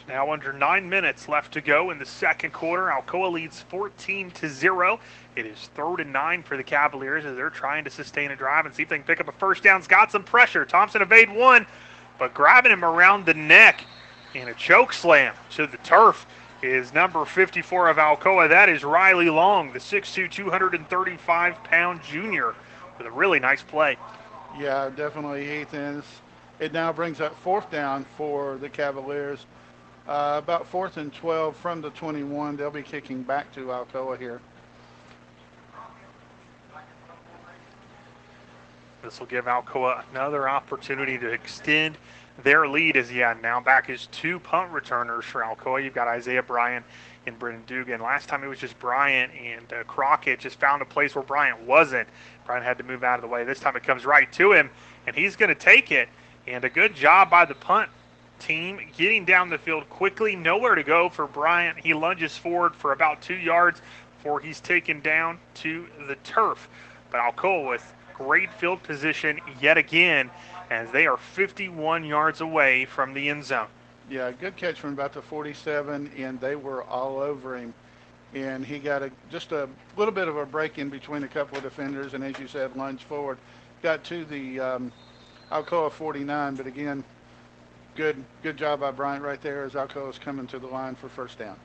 Now 0.07 0.31
under 0.31 0.53
nine 0.53 0.87
minutes 0.87 1.27
left 1.27 1.53
to 1.53 1.61
go 1.61 1.89
in 1.89 1.97
the 1.97 2.05
second 2.05 2.53
quarter. 2.53 2.83
Alcoa 2.83 3.31
leads 3.31 3.61
14 3.61 4.29
to 4.31 4.49
zero. 4.49 4.99
It 5.35 5.47
is 5.47 5.69
third 5.73 5.99
and 5.99 6.13
nine 6.13 6.43
for 6.43 6.57
the 6.57 6.63
Cavaliers 6.63 7.25
as 7.25 7.35
they're 7.35 7.49
trying 7.49 7.83
to 7.85 7.89
sustain 7.89 8.29
a 8.31 8.35
drive 8.35 8.65
and 8.65 8.75
see 8.75 8.83
if 8.83 8.89
they 8.89 8.97
can 8.97 9.05
pick 9.05 9.19
up 9.19 9.27
a 9.27 9.31
first 9.31 9.63
down. 9.63 9.79
It's 9.79 9.87
got 9.87 10.11
some 10.11 10.23
pressure. 10.23 10.63
Thompson 10.63 11.01
evade 11.01 11.33
one, 11.33 11.65
but 12.19 12.33
grabbing 12.35 12.71
him 12.71 12.85
around 12.85 13.25
the 13.25 13.33
neck 13.33 13.83
in 14.35 14.47
a 14.47 14.53
choke 14.53 14.93
slam 14.93 15.33
to 15.51 15.65
the 15.65 15.77
turf 15.77 16.27
is 16.61 16.93
number 16.93 17.25
54 17.25 17.89
of 17.89 17.97
Alcoa. 17.97 18.47
That 18.47 18.69
is 18.69 18.83
Riley 18.83 19.29
Long, 19.29 19.73
the 19.73 19.79
6'2", 19.79 20.29
235 20.29 21.63
pound 21.63 22.03
junior, 22.03 22.53
with 22.97 23.07
a 23.07 23.11
really 23.11 23.39
nice 23.39 23.63
play. 23.63 23.97
Yeah, 24.59 24.89
definitely 24.95 25.61
Ethan. 25.61 26.03
It 26.59 26.73
now 26.73 26.93
brings 26.93 27.19
up 27.19 27.37
fourth 27.41 27.69
down 27.71 28.05
for 28.17 28.57
the 28.57 28.69
Cavaliers. 28.69 29.45
Uh, 30.07 30.39
about 30.43 30.67
fourth 30.67 30.97
and 30.97 31.11
12 31.13 31.55
from 31.55 31.81
the 31.81 31.89
21. 31.91 32.55
They'll 32.55 32.69
be 32.69 32.83
kicking 32.83 33.23
back 33.23 33.51
to 33.53 33.67
Alcoa 33.67 34.19
here. 34.19 34.39
This 39.01 39.19
will 39.19 39.27
give 39.27 39.45
Alcoa 39.45 40.03
another 40.11 40.47
opportunity 40.47 41.17
to 41.17 41.31
extend 41.31 41.97
their 42.43 42.67
lead 42.67 42.97
as 42.97 43.11
yeah, 43.11 43.33
now 43.41 43.59
back 43.59 43.89
is 43.89 44.07
two 44.07 44.39
punt 44.39 44.71
returners 44.71 45.25
for 45.25 45.41
Alcoa. 45.41 45.83
You've 45.83 45.93
got 45.93 46.07
Isaiah 46.07 46.43
Bryant 46.43 46.85
and 47.25 47.39
Brendan 47.39 47.63
Dugan. 47.65 48.01
Last 48.01 48.29
time 48.29 48.43
it 48.43 48.47
was 48.47 48.59
just 48.59 48.77
Bryant 48.77 49.31
and 49.33 49.73
uh, 49.73 49.83
Crockett 49.85 50.39
just 50.39 50.59
found 50.59 50.81
a 50.81 50.85
place 50.85 51.15
where 51.15 51.23
Bryant 51.23 51.61
wasn't. 51.61 52.07
Bryant 52.45 52.65
had 52.65 52.77
to 52.77 52.83
move 52.83 53.03
out 53.03 53.15
of 53.15 53.21
the 53.21 53.27
way. 53.27 53.43
This 53.43 53.59
time 53.59 53.75
it 53.75 53.83
comes 53.83 54.05
right 54.05 54.31
to 54.33 54.51
him, 54.51 54.69
and 55.07 55.15
he's 55.15 55.35
going 55.35 55.49
to 55.49 55.55
take 55.55 55.91
it. 55.91 56.09
And 56.45 56.63
a 56.63 56.69
good 56.69 56.93
job 56.93 57.31
by 57.31 57.45
the 57.45 57.55
punt 57.55 57.89
team 58.39 58.79
getting 58.97 59.25
down 59.25 59.49
the 59.49 59.57
field 59.57 59.89
quickly. 59.89 60.35
Nowhere 60.35 60.75
to 60.75 60.83
go 60.83 61.09
for 61.09 61.27
Bryant. 61.27 61.77
He 61.77 61.93
lunges 61.93 62.37
forward 62.37 62.75
for 62.75 62.91
about 62.91 63.21
two 63.21 63.35
yards 63.35 63.81
before 64.17 64.39
he's 64.39 64.59
taken 64.59 65.01
down 65.01 65.39
to 65.55 65.87
the 66.07 66.15
turf. 66.17 66.67
But 67.11 67.21
Alcoa 67.21 67.69
with 67.69 67.93
great 68.13 68.51
field 68.53 68.81
position 68.83 69.39
yet 69.61 69.77
again 69.77 70.29
as 70.69 70.89
they 70.91 71.05
are 71.05 71.17
51 71.17 72.03
yards 72.03 72.41
away 72.41 72.85
from 72.85 73.13
the 73.13 73.29
end 73.29 73.45
zone. 73.45 73.67
Yeah, 74.09 74.31
good 74.31 74.55
catch 74.55 74.79
from 74.79 74.93
about 74.93 75.13
the 75.13 75.21
47, 75.21 76.11
and 76.17 76.39
they 76.39 76.55
were 76.55 76.83
all 76.83 77.19
over 77.19 77.57
him. 77.57 77.73
And 78.33 78.65
he 78.65 78.79
got 78.79 79.01
a 79.01 79.11
just 79.31 79.51
a 79.51 79.69
little 79.95 80.13
bit 80.13 80.27
of 80.27 80.37
a 80.37 80.45
break 80.45 80.77
in 80.77 80.89
between 80.89 81.23
a 81.23 81.27
couple 81.27 81.57
of 81.57 81.63
defenders, 81.63 82.13
and 82.13 82.23
as 82.23 82.37
you 82.37 82.47
said, 82.47 82.75
lunged 82.75 83.03
forward. 83.03 83.37
Got 83.81 84.03
to 84.05 84.25
the 84.25 84.59
um, 84.59 84.91
Alcoa 85.51 85.91
49, 85.91 86.55
but 86.55 86.67
again, 86.67 87.03
good 87.95 88.23
good 88.43 88.57
job 88.57 88.81
by 88.81 88.91
Bryant 88.91 89.23
right 89.23 89.41
there 89.41 89.63
as 89.63 89.73
Alcoa 89.73 90.09
is 90.09 90.19
coming 90.19 90.47
to 90.47 90.59
the 90.59 90.67
line 90.67 90.95
for 90.95 91.09
first 91.09 91.39
down. 91.39 91.55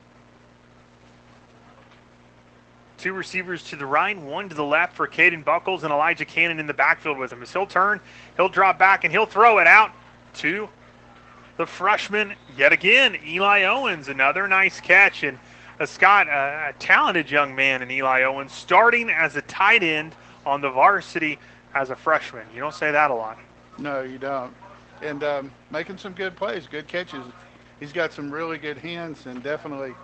Two 2.97 3.13
receivers 3.13 3.63
to 3.63 3.75
the 3.75 3.85
right, 3.85 4.17
one 4.17 4.47
to 4.47 4.55
the 4.55 4.63
left 4.63 4.95
for 4.95 5.07
Caden 5.07 5.43
Buckles 5.43 5.83
and 5.83 5.91
Elijah 5.91 6.25
Cannon 6.25 6.59
in 6.59 6.67
the 6.67 6.73
backfield 6.73 7.17
with 7.17 7.33
him. 7.33 7.41
As 7.41 7.51
he'll 7.51 7.65
turn, 7.65 7.99
he'll 8.35 8.49
drop 8.49 8.77
back 8.77 9.03
and 9.03 9.11
he'll 9.11 9.25
throw 9.25 9.57
it 9.57 9.65
out 9.65 9.91
to 10.35 10.69
the 11.57 11.65
freshman 11.65 12.33
yet 12.55 12.71
again, 12.71 13.17
Eli 13.25 13.63
Owens. 13.63 14.07
Another 14.07 14.47
nice 14.47 14.79
catch. 14.79 15.23
And 15.23 15.39
uh, 15.79 15.85
Scott, 15.85 16.29
uh, 16.29 16.69
a 16.69 16.73
talented 16.77 17.29
young 17.29 17.55
man 17.55 17.81
in 17.81 17.89
Eli 17.89 18.21
Owens, 18.21 18.51
starting 18.51 19.09
as 19.09 19.35
a 19.35 19.41
tight 19.43 19.81
end 19.81 20.13
on 20.45 20.61
the 20.61 20.69
varsity 20.69 21.39
as 21.73 21.89
a 21.89 21.95
freshman. 21.95 22.45
You 22.53 22.59
don't 22.59 22.73
say 22.73 22.91
that 22.91 23.09
a 23.09 23.15
lot. 23.15 23.39
No, 23.79 24.01
you 24.01 24.19
don't. 24.19 24.53
And 25.01 25.23
um, 25.23 25.51
making 25.71 25.97
some 25.97 26.13
good 26.13 26.35
plays, 26.35 26.67
good 26.67 26.87
catches. 26.87 27.23
He's 27.79 27.91
got 27.91 28.13
some 28.13 28.29
really 28.31 28.57
good 28.57 28.77
hands, 28.77 29.25
and 29.25 29.41
definitely 29.41 29.95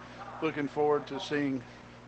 looking 0.42 0.68
forward 0.68 1.06
to 1.08 1.20
seeing 1.20 1.62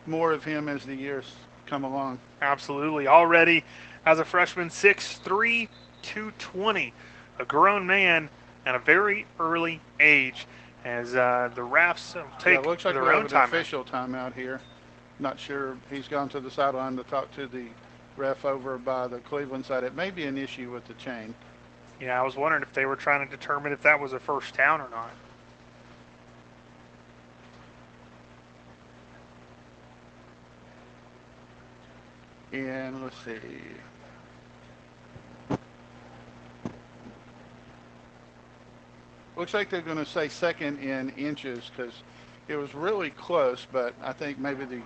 more 0.08 0.32
of 0.32 0.44
him 0.44 0.68
as 0.68 0.86
the 0.86 0.96
years 0.96 1.26
come 1.66 1.84
along. 1.84 2.20
Absolutely. 2.42 3.08
Already 3.08 3.64
as 4.06 4.20
a 4.20 4.26
freshman, 4.26 4.70
6'3, 4.70 5.68
220. 6.02 6.94
A 7.40 7.46
grown 7.46 7.86
man 7.86 8.30
at 8.66 8.76
a 8.76 8.80
very 8.80 9.26
early 9.40 9.80
age 10.00 10.48
as 10.86 11.16
uh, 11.16 11.50
the 11.56 11.62
refs 11.62 12.14
take 12.40 12.56
yeah, 12.56 12.60
it 12.62 12.66
looks 12.66 12.86
like 12.86 12.94
their 12.94 13.14
own 13.14 13.28
time. 13.28 13.48
official 13.48 13.84
timeout 13.84 14.34
here. 14.34 14.62
Not 15.20 15.40
sure. 15.40 15.78
He's 15.90 16.08
gone 16.08 16.30
to 16.30 16.40
the 16.40 16.50
sideline 16.50 16.96
to 16.98 17.04
talk 17.04 17.32
to 17.36 17.48
the 17.48 17.66
ref 18.16 18.46
over 18.46 18.78
by 18.78 19.08
the 19.08 19.20
Cleveland 19.20 19.66
side. 19.66 19.84
It 19.84 19.96
may 19.96 20.12
be 20.12 20.26
an 20.26 20.38
issue 20.38 20.72
with 20.72 20.86
the 20.86 20.94
chain. 20.96 21.34
Yeah, 22.00 22.20
I 22.20 22.24
was 22.24 22.38
wondering 22.38 22.64
if 22.64 22.74
they 22.74 22.86
were 22.86 22.95
trying 22.95 23.28
to 23.28 23.38
determine 23.38 23.74
if 23.74 23.82
that 23.82 24.00
was 24.00 24.14
a 24.14 24.20
first 24.20 24.56
down 24.56 24.80
or 24.80 24.89
not. 24.89 25.12
And 32.54 33.04
let's 33.04 33.18
see. 33.24 33.38
Looks 39.36 39.54
like 39.54 39.70
they're 39.70 39.82
going 39.82 39.97
to 39.97 40.06
say 40.06 40.30
second 40.30 40.80
in 40.80 41.10
inches 41.12 41.70
because 41.76 41.93
it 42.47 42.56
was 42.56 42.74
really 42.74 43.12
close, 43.12 43.68
but 43.72 43.93
I 44.02 44.14
think 44.14 44.39
maybe 44.39 44.66
the 44.66 44.82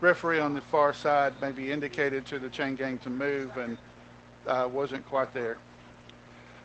referee 0.00 0.40
on 0.40 0.54
the 0.54 0.60
far 0.60 0.94
side 0.94 1.34
maybe 1.40 1.72
indicated 1.72 2.24
to 2.26 2.38
the 2.38 2.48
chain 2.48 2.76
gang 2.76 2.98
to 2.98 3.10
move 3.10 3.56
and 3.56 3.76
uh, 4.46 4.68
wasn't 4.70 5.04
quite 5.06 5.34
there. 5.34 5.58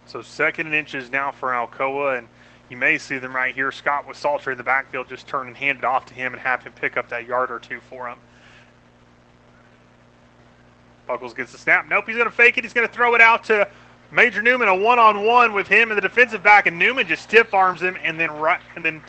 So 0.08 0.22
second 0.22 0.68
and 0.68 0.76
inches 0.76 1.12
now 1.12 1.32
for 1.32 1.50
Alcoa, 1.50 2.18
and 2.18 2.28
you 2.70 2.78
may 2.78 2.98
see 2.98 3.18
them 3.18 3.36
right 3.36 3.54
here. 3.54 3.72
Scott 3.72 4.08
with 4.08 4.18
Salter 4.18 4.52
in 4.52 4.58
the 4.58 4.64
backfield 4.64 5.10
just 5.10 5.28
turn 5.28 5.48
and 5.48 5.58
hand 5.58 5.80
it 5.80 5.84
off 5.84 6.06
to 6.08 6.14
him 6.14 6.34
and 6.34 6.42
have 6.42 6.64
him 6.64 6.74
pick 6.74 6.98
up 6.98 7.10
that 7.10 7.26
yard 7.26 7.52
or 7.52 7.60
two 7.60 7.80
for 7.90 8.08
him. 8.08 8.18
Buckles 11.08 11.34
gets 11.34 11.52
the 11.52 11.58
snap. 11.58 11.88
Nope, 11.88 12.06
he's 12.08 12.16
going 12.16 12.30
to 12.30 12.36
fake 12.36 12.58
it. 12.58 12.64
He's 12.64 12.74
going 12.74 12.88
to 12.88 12.94
throw 12.94 13.14
it 13.14 13.22
out 13.22 13.44
to 13.46 13.68
Major 14.12 14.42
Newman, 14.42 14.68
a 14.68 14.76
one-on-one 14.76 15.54
with 15.54 15.68
him 15.68 15.92
and 15.92 15.98
the 15.98 16.02
defensive 16.02 16.42
back, 16.42 16.68
and 16.68 16.80
Newman 16.80 17.08
just 17.08 17.24
stiff 17.24 17.54
arms 17.54 17.82
him 17.82 17.98
and 18.04 18.20
then 18.20 18.30
and 18.76 18.84
then 18.84 19.02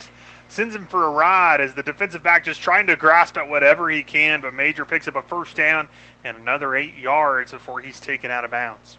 sends 0.49 0.75
him 0.75 0.87
for 0.87 1.05
a 1.05 1.09
ride 1.09 1.59
as 1.59 1.73
the 1.73 1.83
defensive 1.83 2.23
back 2.23 2.43
just 2.45 2.61
trying 2.61 2.87
to 2.87 2.95
grasp 2.95 3.37
at 3.37 3.47
whatever 3.47 3.89
he 3.89 4.03
can. 4.03 4.41
But 4.41 4.53
Major 4.53 4.85
picks 4.85 5.07
up 5.07 5.15
a 5.15 5.21
first 5.21 5.55
down 5.55 5.87
and 6.23 6.37
another 6.37 6.75
eight 6.75 6.95
yards 6.95 7.51
before 7.51 7.81
he's 7.81 7.99
taken 7.99 8.31
out 8.31 8.45
of 8.45 8.51
bounds. 8.51 8.97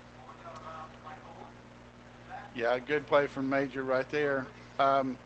Yeah, 2.59 2.77
good 2.81 3.07
play 3.07 3.29
from 3.29 3.49
Major 3.49 3.85
right 3.85 4.09
there. 4.11 4.45
Um, 4.81 5.17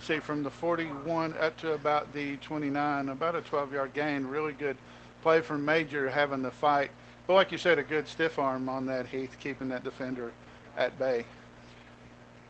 see, 0.00 0.20
from 0.20 0.44
the 0.44 0.50
41 0.50 1.34
up 1.40 1.56
to 1.58 1.72
about 1.72 2.12
the 2.12 2.36
29, 2.36 3.08
about 3.08 3.34
a 3.34 3.40
12-yard 3.40 3.92
gain. 3.92 4.24
Really 4.24 4.52
good 4.52 4.76
play 5.20 5.40
from 5.40 5.64
Major 5.64 6.08
having 6.08 6.42
the 6.42 6.50
fight. 6.52 6.92
But 7.26 7.34
like 7.34 7.50
you 7.50 7.58
said, 7.58 7.80
a 7.80 7.82
good 7.82 8.06
stiff 8.06 8.38
arm 8.38 8.68
on 8.68 8.86
that 8.86 9.06
Heath, 9.06 9.36
keeping 9.40 9.68
that 9.70 9.82
defender 9.82 10.30
at 10.76 10.96
bay. 10.96 11.24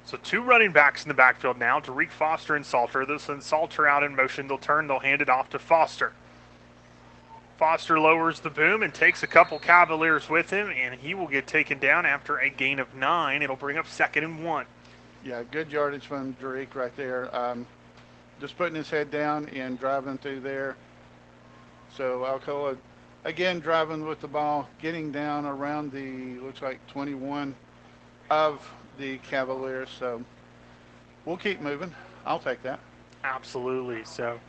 So 0.05 0.19
two 0.19 0.43
running 0.43 0.71
backs 0.71 1.05
in 1.05 1.09
the 1.09 1.15
backfield 1.15 1.59
now, 1.59 1.81
Tariq 1.81 2.11
Foster 2.11 2.57
and 2.57 2.67
Salter. 2.67 3.07
They'll 3.07 3.19
send 3.19 3.43
Salter 3.43 3.89
out 3.89 4.03
in 4.03 4.15
motion. 4.15 4.49
They'll 4.49 4.59
turn. 4.59 4.87
They'll 4.87 4.99
hand 4.99 5.23
it 5.23 5.31
off 5.31 5.49
to 5.51 5.59
Foster. 5.59 6.13
Foster 7.61 8.01
lowers 8.01 8.41
the 8.41 8.49
boom 8.49 8.83
and 8.83 8.95
takes 8.95 9.23
a 9.23 9.27
couple 9.27 9.59
Cavaliers 9.59 10.31
with 10.31 10.49
him, 10.49 10.71
and 10.71 10.99
he 10.99 11.15
will 11.15 11.27
get 11.27 11.47
taken 11.47 11.79
down 11.79 12.07
after 12.07 12.39
a 12.39 12.49
gain 12.49 12.79
of 12.79 12.95
nine. 12.95 13.43
It'll 13.43 13.55
bring 13.55 13.77
up 13.77 13.87
second 13.87 14.25
and 14.25 14.43
one. 14.43 14.65
Yeah, 15.23 15.43
good 15.43 15.71
yardage 15.71 16.07
from 16.07 16.33
Tariq 16.41 16.75
right 16.75 16.97
there. 16.97 17.29
Um, 17.37 17.67
just 18.41 18.57
putting 18.57 18.75
his 18.75 18.89
head 18.89 19.11
down 19.11 19.47
and 19.51 19.79
driving 19.79 20.17
through 20.17 20.41
there. 20.41 20.75
So 21.95 22.21
Alcoa, 22.21 22.79
again, 23.25 23.61
driving 23.61 24.07
with 24.07 24.23
the 24.23 24.29
ball, 24.29 24.67
getting 24.81 25.13
down 25.13 25.45
around 25.45 25.93
the, 25.93 26.41
looks 26.41 26.63
like 26.63 26.79
21 26.87 27.55
of 28.31 28.67
the 28.97 29.19
Cavaliers. 29.19 29.91
So 29.99 30.25
we'll 31.27 31.37
keep 31.37 31.61
moving. 31.61 31.95
I'll 32.25 32.39
take 32.39 32.63
that. 32.63 32.81
Absolutely. 33.23 34.03
So 34.05 34.41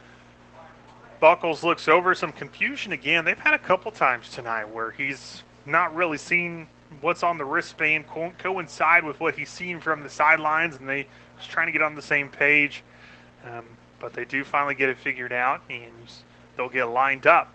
Buckles 1.22 1.64
looks 1.64 1.88
over 1.88 2.16
some 2.16 2.32
confusion 2.32 2.94
again. 2.94 3.24
They've 3.24 3.38
had 3.38 3.54
a 3.54 3.60
couple 3.60 3.92
times 3.92 4.28
tonight 4.30 4.66
where 4.66 4.90
he's 4.90 5.44
not 5.68 5.96
really 5.96 6.18
seen 6.18 6.68
what's 7.00 7.22
on 7.22 7.38
the 7.38 7.46
wristband 7.46 8.08
co- 8.08 8.34
coincide 8.40 9.04
with 9.04 9.20
what 9.20 9.36
he's 9.36 9.50
seen 9.50 9.80
from 9.80 10.02
the 10.02 10.10
sidelines, 10.10 10.78
and 10.78 10.90
they 10.90 11.06
just 11.38 11.52
trying 11.52 11.68
to 11.68 11.72
get 11.72 11.84
on 11.84 11.94
the 11.94 12.02
same 12.02 12.28
page. 12.28 12.84
Um, 13.46 13.64
but 14.00 14.14
they 14.14 14.26
do 14.26 14.44
finally 14.44 14.74
get 14.74 14.90
it 14.90 14.98
figured 14.98 15.32
out, 15.32 15.62
and 15.70 15.92
they'll 16.58 16.70
get 16.70 16.86
lined 16.86 17.28
up. 17.28 17.54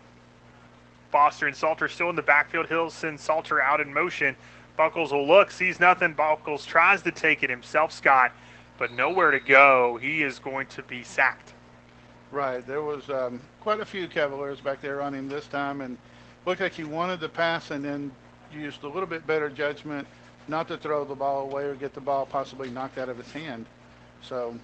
Foster 1.10 1.48
and 1.48 1.56
Salter 1.56 1.88
still 1.88 2.08
in 2.08 2.14
the 2.14 2.22
backfield. 2.22 2.66
Hill 2.66 2.88
sends 2.88 3.20
Salter 3.20 3.60
out 3.60 3.80
in 3.80 3.92
motion. 3.92 4.36
Buckles 4.76 5.12
will 5.12 5.26
look, 5.26 5.50
sees 5.50 5.80
nothing. 5.80 6.12
Buckles 6.12 6.64
tries 6.64 7.02
to 7.02 7.10
take 7.10 7.42
it 7.42 7.50
himself, 7.50 7.90
Scott, 7.90 8.30
but 8.78 8.92
nowhere 8.92 9.32
to 9.32 9.40
go. 9.40 9.98
He 10.00 10.22
is 10.22 10.38
going 10.38 10.68
to 10.68 10.84
be 10.84 11.02
sacked. 11.02 11.52
Right. 12.36 12.66
There 12.66 12.82
was 12.82 13.08
um, 13.08 13.40
quite 13.62 13.80
a 13.80 13.84
few 13.86 14.06
Cavaliers 14.08 14.60
back 14.60 14.82
there 14.82 15.00
on 15.00 15.14
him 15.14 15.26
this 15.26 15.46
time, 15.46 15.80
and 15.80 15.96
looked 16.44 16.60
like 16.60 16.74
he 16.74 16.84
wanted 16.84 17.18
the 17.18 17.30
pass 17.30 17.70
and 17.70 17.82
then 17.82 18.12
used 18.52 18.84
a 18.84 18.88
little 18.88 19.06
bit 19.06 19.26
better 19.26 19.48
judgment 19.48 20.06
not 20.46 20.68
to 20.68 20.76
throw 20.76 21.06
the 21.06 21.14
ball 21.14 21.50
away 21.50 21.64
or 21.64 21.74
get 21.74 21.94
the 21.94 22.00
ball 22.00 22.26
possibly 22.26 22.68
knocked 22.68 22.98
out 22.98 23.08
of 23.08 23.16
his 23.16 23.32
hand. 23.32 23.64
So 24.20 24.54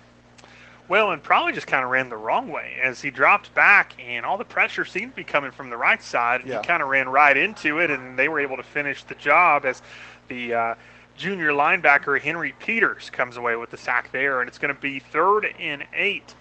Well, 0.86 1.12
and 1.12 1.22
probably 1.22 1.54
just 1.54 1.66
kind 1.66 1.82
of 1.82 1.90
ran 1.90 2.10
the 2.10 2.16
wrong 2.16 2.48
way 2.48 2.76
as 2.82 3.00
he 3.00 3.10
dropped 3.10 3.54
back, 3.54 3.94
and 3.98 4.26
all 4.26 4.36
the 4.36 4.44
pressure 4.44 4.84
seemed 4.84 5.12
to 5.12 5.16
be 5.16 5.24
coming 5.24 5.50
from 5.50 5.70
the 5.70 5.76
right 5.78 6.02
side. 6.02 6.42
And 6.42 6.50
Yeah. 6.50 6.60
He 6.60 6.66
kind 6.66 6.82
of 6.82 6.90
ran 6.90 7.08
right 7.08 7.38
into 7.38 7.78
it, 7.78 7.90
and 7.90 8.18
they 8.18 8.28
were 8.28 8.40
able 8.40 8.58
to 8.58 8.62
finish 8.62 9.02
the 9.04 9.14
job 9.14 9.64
as 9.64 9.80
the 10.28 10.52
uh, 10.52 10.74
junior 11.16 11.52
linebacker 11.52 12.20
Henry 12.20 12.52
Peters 12.58 13.08
comes 13.08 13.38
away 13.38 13.56
with 13.56 13.70
the 13.70 13.78
sack 13.78 14.12
there, 14.12 14.42
and 14.42 14.48
it's 14.48 14.58
going 14.58 14.74
to 14.74 14.80
be 14.80 14.98
third 14.98 15.46
and 15.58 15.84
eight 15.94 16.34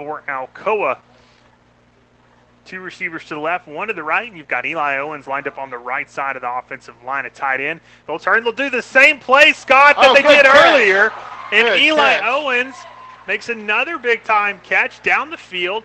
for 0.00 0.22
Alcoa. 0.28 0.96
Two 2.64 2.80
receivers 2.80 3.22
to 3.24 3.34
the 3.34 3.40
left, 3.40 3.68
one 3.68 3.88
to 3.88 3.92
the 3.92 4.02
right, 4.02 4.26
and 4.26 4.34
you've 4.34 4.48
got 4.48 4.64
Eli 4.64 4.96
Owens 4.96 5.26
lined 5.26 5.46
up 5.46 5.58
on 5.58 5.68
the 5.68 5.76
right 5.76 6.08
side 6.08 6.36
of 6.36 6.42
the 6.42 6.50
offensive 6.50 6.94
line, 7.04 7.26
a 7.26 7.30
tight 7.30 7.60
end. 7.60 7.80
They'll 8.06 8.18
turn, 8.18 8.42
they'll 8.42 8.52
do 8.54 8.70
the 8.70 8.80
same 8.80 9.18
play, 9.18 9.52
Scott, 9.52 9.96
that 9.96 10.08
Oh, 10.08 10.14
they 10.14 10.22
did 10.22 10.46
catch. 10.46 10.66
earlier. 10.72 11.12
And 11.52 11.68
Good 11.68 11.80
Eli 11.82 12.14
catch. 12.14 12.22
Owens 12.24 12.74
makes 13.28 13.50
another 13.50 13.98
big 13.98 14.24
time 14.24 14.58
catch 14.64 15.02
down 15.02 15.28
the 15.28 15.36
field. 15.36 15.84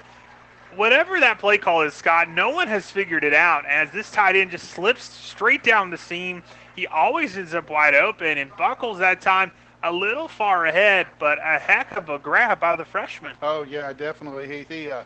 Whatever 0.78 1.20
that 1.20 1.38
play 1.38 1.58
call 1.58 1.82
is, 1.82 1.94
Scott, 1.94 2.30
no 2.30 2.52
one 2.52 2.70
has 2.70 2.90
figured 2.90 3.26
it 3.26 3.34
out 3.34 3.66
as 3.66 3.92
this 3.92 4.10
tight 4.12 4.38
end 4.38 4.52
just 4.52 4.70
slips 4.72 5.04
straight 5.04 5.62
down 5.64 5.90
the 5.90 5.98
seam. 5.98 6.42
He 6.78 6.88
always 6.88 7.38
ends 7.38 7.54
up 7.54 7.70
wide 7.70 7.96
open, 7.96 8.38
and 8.38 8.56
Buckles 8.56 8.98
that 9.00 9.20
time 9.20 9.52
a 9.86 9.92
little 9.92 10.28
far 10.28 10.66
ahead, 10.66 11.08
but 11.20 11.38
a 11.38 11.60
heck 11.60 11.96
of 11.96 12.10
a 12.10 12.18
grab 12.18 12.60
by 12.60 12.76
the 12.76 12.84
freshman. 12.86 13.36
Oh 13.42 13.64
yeah, 13.64 13.94
definitely. 13.94 14.48
He 14.48 14.76
he 14.76 14.92
uh, 14.92 15.04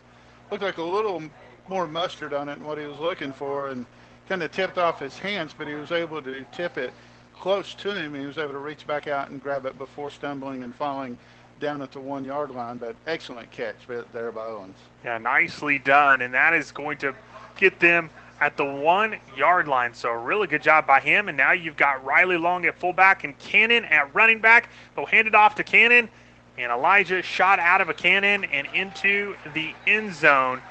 looked 0.50 0.64
like 0.64 0.78
a 0.78 0.84
little 0.84 1.22
more 1.68 1.86
mustard 1.86 2.34
on 2.34 2.50
it 2.50 2.56
than 2.56 2.66
what 2.66 2.78
he 2.78 2.86
was 2.86 2.98
looking 2.98 3.34
for, 3.34 3.70
and 3.70 3.86
kind 4.30 4.42
of 4.42 4.52
tipped 4.52 4.78
off 4.78 5.00
his 5.00 5.18
hands, 5.18 5.54
but 5.56 5.68
he 5.68 5.74
was 5.74 5.92
able 5.92 6.22
to 6.22 6.46
tip 6.54 6.78
it 6.78 6.94
close 7.36 7.74
to 7.76 7.94
him. 7.94 8.16
He 8.16 8.26
was 8.26 8.38
able 8.38 8.54
to 8.54 8.60
reach 8.60 8.88
back 8.88 9.08
out 9.08 9.30
and 9.30 9.42
grab 9.44 9.66
it 9.66 9.78
before 9.78 10.10
stumbling 10.12 10.64
and 10.64 10.74
falling 10.74 11.18
down 11.60 11.82
at 11.82 11.92
the 11.92 12.00
one 12.00 12.24
yard 12.24 12.52
line. 12.52 12.78
But 12.78 12.96
excellent 13.06 13.52
catch 13.52 13.76
there 14.14 14.32
by 14.32 14.46
Owens. 14.46 14.78
Yeah, 15.04 15.18
nicely 15.18 15.78
done, 15.78 16.22
and 16.22 16.34
that 16.34 16.54
is 16.54 16.72
going 16.72 16.98
to 17.00 17.14
get 17.58 17.80
them 17.82 18.10
at 18.40 18.56
the 18.58 18.66
one 18.66 19.18
yard 19.38 19.68
line. 19.68 19.94
So 19.94 20.12
really 20.12 20.48
good 20.48 20.62
job 20.62 20.88
by 20.88 21.00
him. 21.00 21.28
And 21.28 21.38
now 21.38 21.52
you've 21.52 21.78
got 21.78 22.04
Riley 22.04 22.38
Long 22.38 22.66
at 22.66 22.78
fullback 22.78 23.24
and 23.24 23.38
Cannon 23.40 23.86
at 23.86 24.14
running 24.14 24.40
back. 24.40 24.70
They'll 24.96 25.06
hand 25.06 25.28
it 25.28 25.36
off 25.36 25.56
to 25.56 25.64
Cannon, 25.64 26.10
and 26.58 26.72
Elijah 26.72 27.22
shot 27.22 27.60
out 27.60 27.82
of 27.82 27.90
a 27.90 27.94
cannon 27.94 28.46
and 28.46 28.68
into 28.74 29.36
the 29.54 29.74
end 29.88 30.14
zone. 30.14 30.62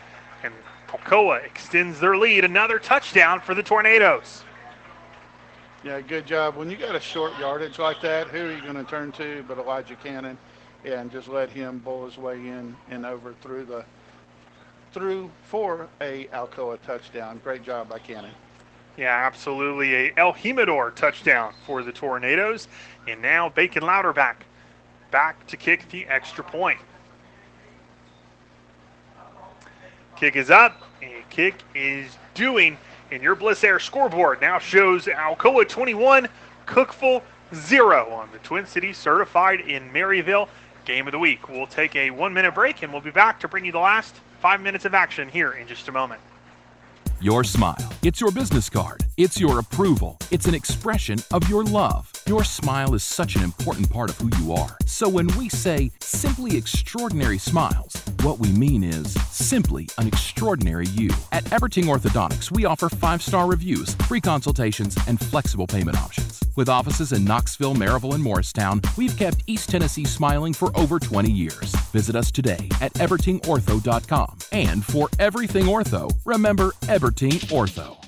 And 0.43 0.53
Alcoa 0.89 1.45
extends 1.45 2.01
their 2.01 2.17
lead. 2.17 2.45
Another 2.45 2.79
touchdown 2.79 3.41
for 3.41 3.55
the 3.55 3.63
Tornadoes. 3.63 4.45
Yeah, 5.85 6.01
good 6.01 6.27
job. 6.27 6.57
When 6.57 6.71
you 6.71 6.77
got 6.77 6.97
a 6.97 7.01
short 7.01 7.39
yardage 7.39 7.79
like 7.79 8.01
that, 8.03 8.27
who 8.29 8.47
are 8.47 8.53
you 8.53 8.61
going 8.63 8.75
to 8.75 8.85
turn 8.85 9.13
to 9.13 9.45
but 9.47 9.59
Elijah 9.59 9.95
Cannon, 9.97 10.37
and 10.85 11.11
just 11.11 11.29
let 11.29 11.51
him 11.51 11.79
bull 11.79 12.05
his 12.07 12.19
way 12.19 12.35
in 12.35 12.75
and 12.91 13.07
over 13.07 13.35
through 13.43 13.65
the 13.65 13.85
through 14.93 15.31
for 15.45 15.89
a 16.01 16.27
Alcoa 16.33 16.79
touchdown. 16.87 17.41
Great 17.45 17.63
job 17.63 17.89
by 17.89 17.99
Cannon. 17.99 18.31
Yeah, 18.97 19.15
absolutely. 19.27 19.95
A 19.95 20.13
El 20.17 20.33
Jimador 20.33 20.95
touchdown 20.95 21.53
for 21.65 21.83
the 21.83 21.93
Tornadoes. 21.93 22.69
And 23.07 23.23
now 23.23 23.49
Bacon 23.49 23.85
Louderback 23.85 24.37
back 25.11 25.47
to 25.47 25.57
kick 25.57 25.89
the 25.91 26.07
extra 26.07 26.43
point. 26.43 26.79
Kick 30.17 30.35
is 30.35 30.51
up, 30.51 30.83
and 31.01 31.29
kick 31.31 31.55
is 31.77 32.19
doing. 32.35 32.77
And 33.13 33.23
your 33.23 33.37
Bliss 33.37 33.63
Air 33.63 33.79
scoreboard 33.79 34.41
now 34.41 34.59
shows 34.59 35.07
Alcoa 35.07 35.67
21, 35.67 36.29
Cookeville 36.67 37.23
0 37.55 38.11
on 38.11 38.29
the 38.33 38.39
Twin 38.39 38.67
Cities 38.67 38.99
certified 38.99 39.61
in 39.61 39.89
Maryville 39.91 40.49
game 40.85 41.07
of 41.07 41.13
the 41.13 41.19
week. 41.19 41.49
We'll 41.49 41.67
take 41.67 41.95
a 41.95 42.11
one 42.11 42.33
minute 42.33 42.55
break 42.55 42.83
and 42.83 42.93
we'll 42.93 43.01
be 43.01 43.11
back 43.11 43.39
to 43.41 43.49
bring 43.49 43.65
you 43.65 43.73
the 43.73 43.79
last 43.79 44.15
five 44.39 44.61
minutes 44.61 44.85
of 44.85 44.95
action 44.95 45.29
here 45.29 45.53
in 45.53 45.67
just 45.67 45.89
a 45.89 45.93
moment. 45.93 46.21
Your 47.21 47.43
smile. 47.43 47.77
It's 48.03 48.21
your 48.21 48.31
business 48.31 48.71
card. 48.71 49.05
It's 49.17 49.41
your 49.41 49.59
approval. 49.59 50.17
It's 50.31 50.47
an 50.47 50.55
expression 50.55 51.19
of 51.33 51.49
your 51.49 51.65
love. 51.65 52.13
Your 52.29 52.45
smile 52.45 52.95
is 52.95 53.03
such 53.03 53.35
an 53.35 53.43
important 53.43 53.91
part 53.91 54.11
of 54.11 54.19
who 54.19 54.31
you 54.41 54.53
are. 54.53 54.79
So 54.87 55.09
when 55.09 55.27
we 55.37 55.49
say 55.49 55.91
simply 56.01 56.57
extraordinary 56.57 57.39
smiles, 57.39 58.01
what 58.23 58.39
we 58.39 58.53
mean 58.53 58.85
is 58.85 59.13
simply 59.31 59.89
an 59.99 60.07
extraordinary 60.07 60.87
you. 60.89 61.11
At 61.33 61.45
Everting 61.53 61.85
Orthodontics, 61.85 62.51
we 62.51 62.65
offer 62.65 62.89
five 62.89 63.23
star 63.23 63.47
reviews, 63.47 63.95
free 64.07 64.21
consultations, 64.21 64.97
and 65.07 65.21
flexible 65.21 65.67
payment 65.67 65.97
options. 65.97 66.41
With 66.57 66.69
offices 66.69 67.13
in 67.13 67.25
Knoxville, 67.25 67.75
Maryville, 67.75 68.15
and 68.15 68.23
Morristown, 68.23 68.81
we've 68.97 69.17
kept 69.17 69.45
East 69.47 69.71
Tennessee 69.71 70.05
smiling 70.05 70.53
for 70.53 70.77
over 70.77 70.99
20 70.99 71.31
years. 71.31 71.75
Visit 71.93 72.17
us 72.17 72.31
today 72.31 72.69
at 72.81 72.93
evertingortho.com. 72.95 74.39
And 74.53 74.85
for 74.85 75.09
everything 75.19 75.67
ortho, 75.67 76.11
remember 76.25 76.73
Everting 76.89 77.39
Ortho. 77.51 78.08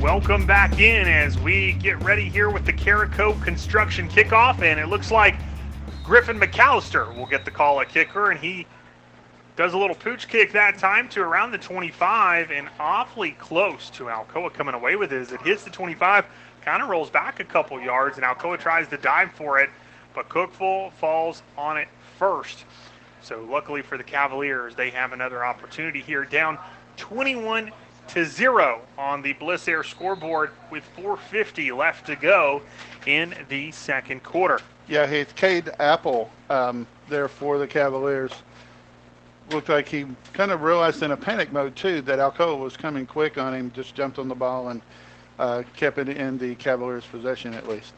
Welcome 0.00 0.46
back 0.46 0.78
in 0.78 1.08
as 1.08 1.36
we 1.40 1.72
get 1.72 2.00
ready 2.04 2.28
here 2.28 2.50
with 2.50 2.64
the 2.64 2.72
Carico 2.72 3.42
construction 3.42 4.08
kickoff, 4.08 4.62
and 4.62 4.78
it 4.78 4.86
looks 4.86 5.10
like 5.10 5.34
Griffin 6.04 6.38
McAllister 6.38 7.12
will 7.16 7.26
get 7.26 7.44
the 7.44 7.50
call 7.50 7.80
at 7.80 7.88
kicker, 7.88 8.30
and 8.30 8.38
he 8.38 8.64
does 9.56 9.72
a 9.72 9.76
little 9.78 9.96
pooch 9.96 10.28
kick 10.28 10.52
that 10.52 10.78
time 10.78 11.08
to 11.08 11.20
around 11.20 11.50
the 11.50 11.58
25 11.58 12.52
and 12.52 12.68
awfully 12.78 13.32
close 13.32 13.90
to 13.90 14.04
Alcoa 14.04 14.52
coming 14.52 14.74
away 14.74 14.94
with 14.94 15.12
it 15.12 15.20
as 15.20 15.32
it 15.32 15.42
hits 15.42 15.64
the 15.64 15.70
25, 15.70 16.24
kind 16.64 16.80
of 16.80 16.88
rolls 16.88 17.10
back 17.10 17.40
a 17.40 17.44
couple 17.44 17.80
yards, 17.80 18.18
and 18.18 18.24
Alcoa 18.24 18.56
tries 18.56 18.86
to 18.86 18.98
dive 18.98 19.32
for 19.32 19.58
it, 19.58 19.68
but 20.14 20.28
Cookeville 20.28 20.92
falls 20.92 21.42
on 21.56 21.76
it 21.76 21.88
first. 22.20 22.66
So 23.20 23.44
luckily 23.50 23.82
for 23.82 23.98
the 23.98 24.04
Cavaliers, 24.04 24.76
they 24.76 24.90
have 24.90 25.12
another 25.12 25.44
opportunity 25.44 26.00
here, 26.00 26.24
down 26.24 26.56
21 26.98 27.72
to 28.08 28.24
zero 28.24 28.80
on 28.96 29.22
the 29.22 29.34
Bliss 29.34 29.68
Air 29.68 29.82
scoreboard 29.82 30.50
with 30.70 30.84
4:50 30.96 31.76
left 31.76 32.06
to 32.06 32.16
go 32.16 32.62
in 33.06 33.34
the 33.48 33.70
second 33.72 34.22
quarter. 34.22 34.60
Yeah, 34.88 35.04
it's 35.04 35.32
Cade 35.34 35.70
Apple 35.78 36.30
um, 36.48 36.86
there 37.08 37.28
for 37.28 37.58
the 37.58 37.66
Cavaliers. 37.66 38.32
Looked 39.50 39.68
like 39.68 39.88
he 39.88 40.06
kind 40.32 40.50
of 40.50 40.62
realized 40.62 41.02
in 41.02 41.10
a 41.10 41.16
panic 41.16 41.52
mode 41.52 41.76
too 41.76 42.02
that 42.02 42.18
Alcoa 42.18 42.58
was 42.58 42.76
coming 42.76 43.06
quick 43.06 43.38
on 43.38 43.54
him. 43.54 43.70
Just 43.74 43.94
jumped 43.94 44.18
on 44.18 44.28
the 44.28 44.34
ball 44.34 44.68
and 44.68 44.82
uh, 45.38 45.62
kept 45.76 45.98
it 45.98 46.08
in 46.08 46.38
the 46.38 46.54
Cavaliers' 46.56 47.04
possession 47.04 47.54
at 47.54 47.68
least. 47.68 47.92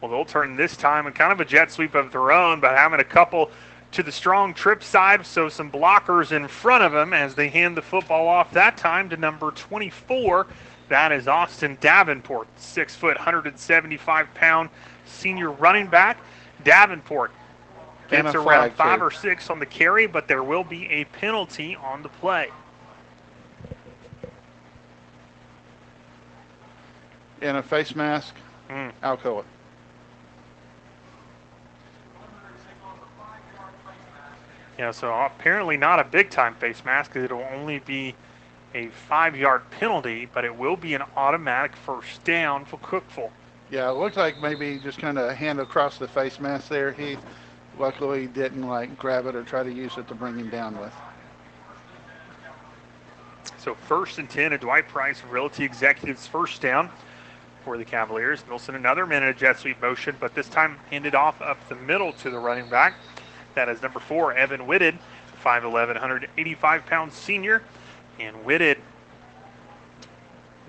Well, 0.00 0.10
they'll 0.10 0.24
turn 0.24 0.56
this 0.56 0.76
time 0.76 1.06
and 1.06 1.14
kind 1.14 1.32
of 1.32 1.38
a 1.38 1.44
jet 1.44 1.70
sweep 1.70 1.94
of 1.94 2.10
their 2.10 2.32
own, 2.32 2.58
but 2.58 2.76
having 2.76 2.98
a 2.98 3.04
couple 3.04 3.52
to 3.92 4.02
the 4.02 4.12
strong 4.12 4.54
trip 4.54 4.82
side, 4.82 5.24
so 5.24 5.48
some 5.48 5.70
blockers 5.70 6.32
in 6.32 6.48
front 6.48 6.82
of 6.82 6.94
him 6.94 7.12
as 7.12 7.34
they 7.34 7.48
hand 7.48 7.76
the 7.76 7.82
football 7.82 8.26
off 8.26 8.50
that 8.52 8.76
time 8.76 9.08
to 9.10 9.16
number 9.16 9.50
24. 9.50 10.46
That 10.88 11.12
is 11.12 11.28
Austin 11.28 11.78
Davenport, 11.80 12.48
six 12.56 12.94
foot, 12.94 13.16
175 13.16 14.34
pound 14.34 14.70
senior 15.06 15.50
running 15.50 15.86
back. 15.86 16.18
Davenport 16.64 17.30
gets 18.08 18.34
around 18.34 18.72
five 18.74 18.98
too. 18.98 19.04
or 19.06 19.10
six 19.10 19.48
on 19.50 19.58
the 19.58 19.66
carry, 19.66 20.06
but 20.06 20.26
there 20.28 20.42
will 20.42 20.64
be 20.64 20.86
a 20.90 21.04
penalty 21.04 21.76
on 21.76 22.02
the 22.02 22.08
play. 22.08 22.50
And 27.40 27.56
a 27.56 27.62
face 27.62 27.94
mask, 27.96 28.34
Mm. 28.70 28.92
Alcoa. 29.02 29.44
Yeah, 34.78 34.90
so 34.90 35.12
apparently 35.12 35.76
not 35.76 36.00
a 36.00 36.04
big 36.04 36.30
time 36.30 36.54
face 36.54 36.84
mask. 36.84 37.12
Because 37.12 37.24
it'll 37.24 37.46
only 37.52 37.80
be 37.80 38.14
a 38.74 38.88
five 38.88 39.36
yard 39.36 39.62
penalty, 39.70 40.28
but 40.32 40.44
it 40.44 40.56
will 40.56 40.76
be 40.76 40.94
an 40.94 41.02
automatic 41.16 41.76
first 41.76 42.24
down 42.24 42.64
for 42.64 42.78
Cookeville. 42.78 43.30
Yeah, 43.70 43.90
it 43.90 43.94
looked 43.94 44.16
like 44.16 44.40
maybe 44.40 44.78
just 44.78 44.98
kind 44.98 45.18
of 45.18 45.34
hand 45.34 45.60
across 45.60 45.98
the 45.98 46.08
face 46.08 46.40
mask 46.40 46.68
there. 46.68 46.92
He 46.92 47.16
luckily 47.78 48.26
didn't 48.26 48.66
like 48.66 48.98
grab 48.98 49.26
it 49.26 49.34
or 49.34 49.42
try 49.44 49.62
to 49.62 49.72
use 49.72 49.96
it 49.96 50.08
to 50.08 50.14
bring 50.14 50.38
him 50.38 50.50
down 50.50 50.78
with. 50.78 50.92
So 53.58 53.74
first 53.74 54.18
and 54.18 54.28
10, 54.28 54.52
a 54.52 54.58
Dwight 54.58 54.88
Price 54.88 55.22
Realty 55.30 55.64
Executives 55.64 56.26
first 56.26 56.60
down 56.60 56.90
for 57.64 57.78
the 57.78 57.84
Cavaliers. 57.84 58.42
They'll 58.42 58.58
another 58.74 59.04
in 59.10 59.22
a 59.22 59.32
jet 59.32 59.58
sweep 59.58 59.80
motion, 59.80 60.16
but 60.18 60.34
this 60.34 60.48
time 60.48 60.76
handed 60.90 61.14
off 61.14 61.40
up 61.40 61.56
the 61.68 61.76
middle 61.76 62.12
to 62.14 62.30
the 62.30 62.38
running 62.38 62.68
back. 62.68 62.94
That 63.54 63.68
is 63.68 63.82
number 63.82 64.00
four, 64.00 64.34
Evan 64.34 64.66
Whitted, 64.66 64.98
5'11", 65.44 65.88
185 65.88 66.86
pound 66.86 67.12
senior. 67.12 67.62
And 68.18 68.36
Whitted 68.44 68.78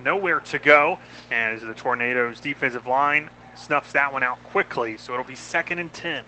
nowhere 0.03 0.39
to 0.39 0.59
go 0.59 0.99
as 1.31 1.61
the 1.61 1.73
Tornadoes 1.73 2.39
defensive 2.39 2.87
line 2.87 3.29
snuffs 3.55 3.91
that 3.93 4.11
one 4.11 4.23
out 4.23 4.41
quickly. 4.43 4.97
So 4.97 5.13
it'll 5.13 5.25
be 5.25 5.35
second 5.35 5.79
and 5.79 5.91
10. 5.93 6.23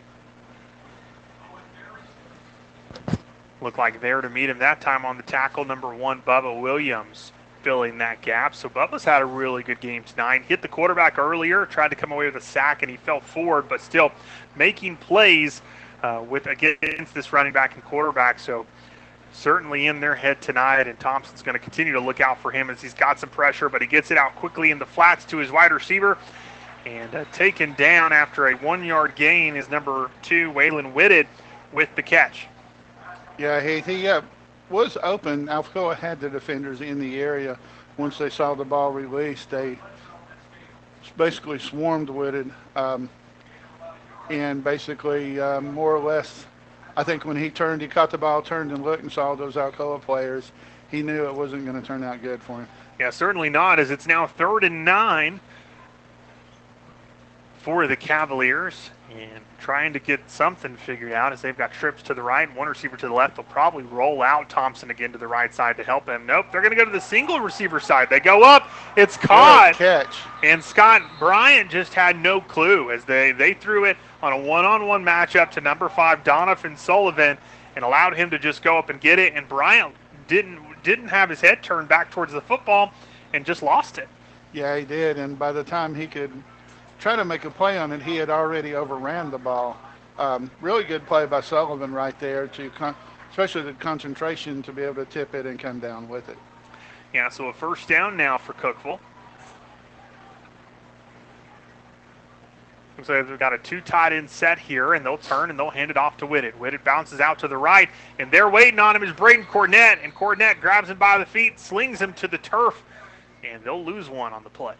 Look 3.62 3.78
like 3.78 4.02
there 4.02 4.22
to 4.22 4.30
meet 4.30 4.50
him 4.50 4.60
that 4.60 4.82
time 4.82 5.06
on 5.06 5.18
the 5.18 5.24
tackle, 5.24 5.66
number 5.66 5.94
one, 5.94 6.22
Bubba 6.22 6.62
Williams, 6.62 7.32
filling 7.64 7.98
that 7.98 8.22
gap. 8.22 8.54
So 8.54 8.70
Bubba's 8.70 9.04
had 9.04 9.22
a 9.22 9.26
really 9.26 9.64
good 9.64 9.80
game 9.80 10.04
tonight. 10.04 10.44
Hit 10.48 10.62
the 10.62 10.68
quarterback 10.68 11.18
earlier, 11.18 11.66
tried 11.66 11.88
to 11.88 11.96
come 11.96 12.12
away 12.12 12.26
with 12.28 12.36
a 12.36 12.42
sack, 12.42 12.84
and 12.84 12.92
he 12.92 12.98
fell 12.98 13.22
forward, 13.22 13.68
but 13.68 13.82
still 13.82 14.12
making 14.56 14.98
plays 14.98 15.62
uh, 16.06 16.22
with 16.22 16.46
against 16.46 17.16
this 17.16 17.34
running 17.34 17.52
back 17.52 17.74
and 17.74 17.84
quarterback. 17.84 18.40
So 18.40 18.66
certainly 19.34 19.88
in 19.88 20.00
their 20.00 20.14
head 20.14 20.40
tonight, 20.40 20.88
and 20.88 21.00
Thompson's 21.00 21.42
going 21.42 21.54
to 21.54 21.60
continue 21.60 21.94
to 21.94 22.00
look 22.00 22.22
out 22.22 22.40
for 22.40 22.52
him 22.52 22.70
as 22.70 22.80
he's 22.80 22.94
got 22.94 23.20
some 23.20 23.30
pressure, 23.30 23.70
but 23.70 23.82
he 23.82 23.88
gets 23.88 24.12
it 24.12 24.18
out 24.18 24.36
quickly 24.36 24.70
in 24.70 24.78
the 24.78 24.86
flats 24.86 25.26
to 25.26 25.38
his 25.38 25.52
wide 25.52 25.72
receiver. 25.72 26.18
And 26.86 27.14
uh, 27.16 27.26
taken 27.34 27.74
down 27.74 28.14
after 28.14 28.50
a 28.50 28.54
one 28.58 28.84
yard 28.84 29.16
gain 29.16 29.56
is 29.56 29.68
number 29.70 30.12
two, 30.22 30.52
Waylon 30.52 30.94
Whitted, 30.94 31.28
with 31.74 31.90
the 31.96 32.04
catch. 32.04 32.46
Yeah, 33.40 33.60
he, 33.60 33.80
he 33.80 34.08
uh, 34.08 34.22
was 34.70 34.98
open. 35.02 35.48
Alcoa 35.48 35.96
had 35.96 36.20
the 36.20 36.30
defenders 36.30 36.82
in 36.82 37.00
the 37.00 37.20
area. 37.20 37.58
Once 37.98 38.20
they 38.20 38.30
saw 38.30 38.54
the 38.54 38.64
ball 38.64 38.92
released, 38.92 39.50
they 39.50 39.80
basically 41.18 41.58
swarmed 41.58 42.12
with 42.12 42.36
it. 42.36 42.46
Um, 42.76 43.10
and 44.30 44.64
basically, 44.64 45.40
uh, 45.40 45.62
more 45.62 45.96
or 45.96 46.00
less, 46.00 46.46
I 46.98 47.04
think 47.04 47.26
when 47.26 47.38
he 47.38 47.50
turned, 47.50 47.82
he 47.82 47.88
caught 47.88 48.12
the 48.12 48.18
ball, 48.18 48.42
turned 48.42 48.72
and 48.72 48.84
looked 48.84 49.04
and 49.04 49.12
saw 49.12 49.36
those 49.36 49.56
Alcoa 49.56 50.02
players. 50.02 50.52
He 50.90 51.02
knew 51.02 51.26
it 51.26 51.34
wasn't 51.34 51.66
going 51.66 51.80
to 51.80 51.86
turn 51.86 52.04
out 52.04 52.22
good 52.22 52.42
for 52.42 52.58
him. 52.58 52.68
Yeah, 53.00 53.10
certainly 53.10 53.50
not, 53.50 53.80
as 53.80 53.92
it's 53.92 54.08
now 54.08 54.28
third 54.28 54.64
and 54.64 54.86
nine 54.86 55.40
for 57.66 57.88
the 57.88 57.96
Cavaliers 57.96 58.92
and 59.10 59.42
trying 59.60 59.92
to 59.92 59.98
get 59.98 60.20
something 60.30 60.78
figured 60.78 61.12
out 61.12 61.34
as 61.34 61.42
they've 61.42 61.58
got 61.58 61.74
trips 61.74 62.04
to 62.04 62.14
the 62.14 62.22
right, 62.22 62.56
one 62.56 62.68
receiver 62.68 62.96
to 62.96 63.08
the 63.08 63.14
left. 63.14 63.38
They'll 63.38 63.46
probably 63.46 63.82
roll 63.82 64.22
out 64.22 64.52
Thompson 64.52 64.92
again 64.92 65.12
to 65.14 65.18
the 65.18 65.26
right 65.26 65.52
side 65.52 65.76
to 65.78 65.84
help 65.84 66.08
him. 66.08 66.28
Nope, 66.28 66.46
they're 66.52 66.62
going 66.62 66.74
to 66.74 66.78
go 66.78 66.86
to 66.86 66.92
the 66.92 67.02
single 67.02 67.40
receiver 67.40 67.80
side. 67.80 68.08
They 68.08 68.20
go 68.20 68.44
up, 68.44 68.70
it's 68.96 69.18
caught. 69.18 69.74
catch. 69.74 70.16
And 70.44 70.64
Scott 70.64 71.02
Bryant 71.18 71.72
just 71.72 71.96
had 71.96 72.20
no 72.20 72.40
clue 72.40 72.92
as 72.92 73.04
they, 73.04 73.32
they 73.32 73.56
threw 73.56 73.86
it 73.86 73.98
on 74.22 74.32
a 74.32 74.38
one 74.38 74.64
on 74.64 74.86
one 74.86 75.04
matchup 75.04 75.50
to 75.52 75.62
number 75.62 75.90
five, 75.90 76.24
Donovan 76.24 76.78
Sullivan, 76.78 77.36
and 77.76 77.84
allowed 77.84 78.16
him 78.16 78.30
to 78.30 78.38
just 78.38 78.62
go 78.62 78.78
up 78.78 78.92
and 78.92 79.02
get 79.02 79.18
it. 79.18 79.34
And 79.34 79.48
Bryant 79.48 79.96
didn't 80.28 80.60
didn't 80.84 81.08
have 81.08 81.32
his 81.32 81.42
head 81.42 81.64
turned 81.64 81.88
back 81.88 82.12
towards 82.12 82.32
the 82.32 82.42
football 82.42 82.94
and 83.34 83.44
just 83.44 83.64
lost 83.64 83.98
it. 83.98 84.08
Yeah, 84.54 84.78
he 84.78 84.86
did. 84.86 85.18
And 85.18 85.40
by 85.40 85.52
the 85.52 85.64
time 85.64 85.96
he 85.96 86.06
could 86.06 86.32
try 87.00 87.16
to 87.16 87.26
make 87.26 87.46
a 87.46 87.52
play 87.52 87.78
on 87.78 87.92
it, 87.92 88.02
he 88.02 88.16
had 88.16 88.30
already 88.30 88.76
overran 88.76 89.32
the 89.32 89.38
ball. 89.38 89.78
Um, 90.18 90.50
really 90.62 90.84
good 90.84 91.06
play 91.06 91.26
by 91.26 91.42
Sullivan 91.42 91.94
right 91.94 92.18
there 92.20 92.48
to, 92.48 92.70
con- 92.70 92.96
especially 93.30 93.64
the 93.64 93.74
concentration 93.74 94.64
to 94.64 94.72
be 94.72 94.82
able 94.82 95.04
to 95.04 95.06
tip 95.06 95.36
it 95.36 95.46
and 95.46 95.60
come 95.60 95.80
down 95.80 96.08
with 96.08 96.30
it. 96.30 96.38
Yeah, 97.14 97.30
so 97.30 97.48
a 97.48 97.54
first 97.54 97.88
down 97.88 98.18
now 98.18 98.38
for 98.38 98.54
Cookeville. 98.54 99.00
Looks 102.98 103.10
like 103.10 103.28
they've 103.28 103.38
got 103.38 103.52
a 103.52 103.58
two 103.58 103.82
tight 103.82 104.14
end 104.14 104.30
set 104.30 104.58
here, 104.58 104.94
and 104.94 105.06
they'll 105.06 105.18
turn 105.18 105.50
and 105.50 105.60
they'll 105.60 105.70
hand 105.70 105.92
it 105.92 105.98
off 105.98 106.16
to 106.18 106.26
Whitted. 106.26 106.54
Whitted 106.54 106.84
bounces 106.86 107.20
out 107.20 107.40
to 107.40 107.48
the 107.48 107.58
right, 107.58 107.90
and 108.20 108.32
they're 108.32 108.50
waiting 108.50 108.80
on 108.80 108.96
him 108.96 109.04
is 109.04 109.12
Braden 109.12 109.46
Cornett, 109.46 110.02
and 110.02 110.16
Cornett 110.16 110.62
grabs 110.62 110.90
him 110.90 110.98
by 110.98 111.18
the 111.18 111.26
feet, 111.26 111.60
slings 111.60 112.00
him 112.00 112.14
to 112.14 112.28
the 112.28 112.38
turf, 112.38 112.82
and 113.44 113.62
they'll 113.64 113.84
lose 113.84 114.10
one 114.10 114.32
on 114.32 114.44
the 114.44 114.50
play. 114.50 114.76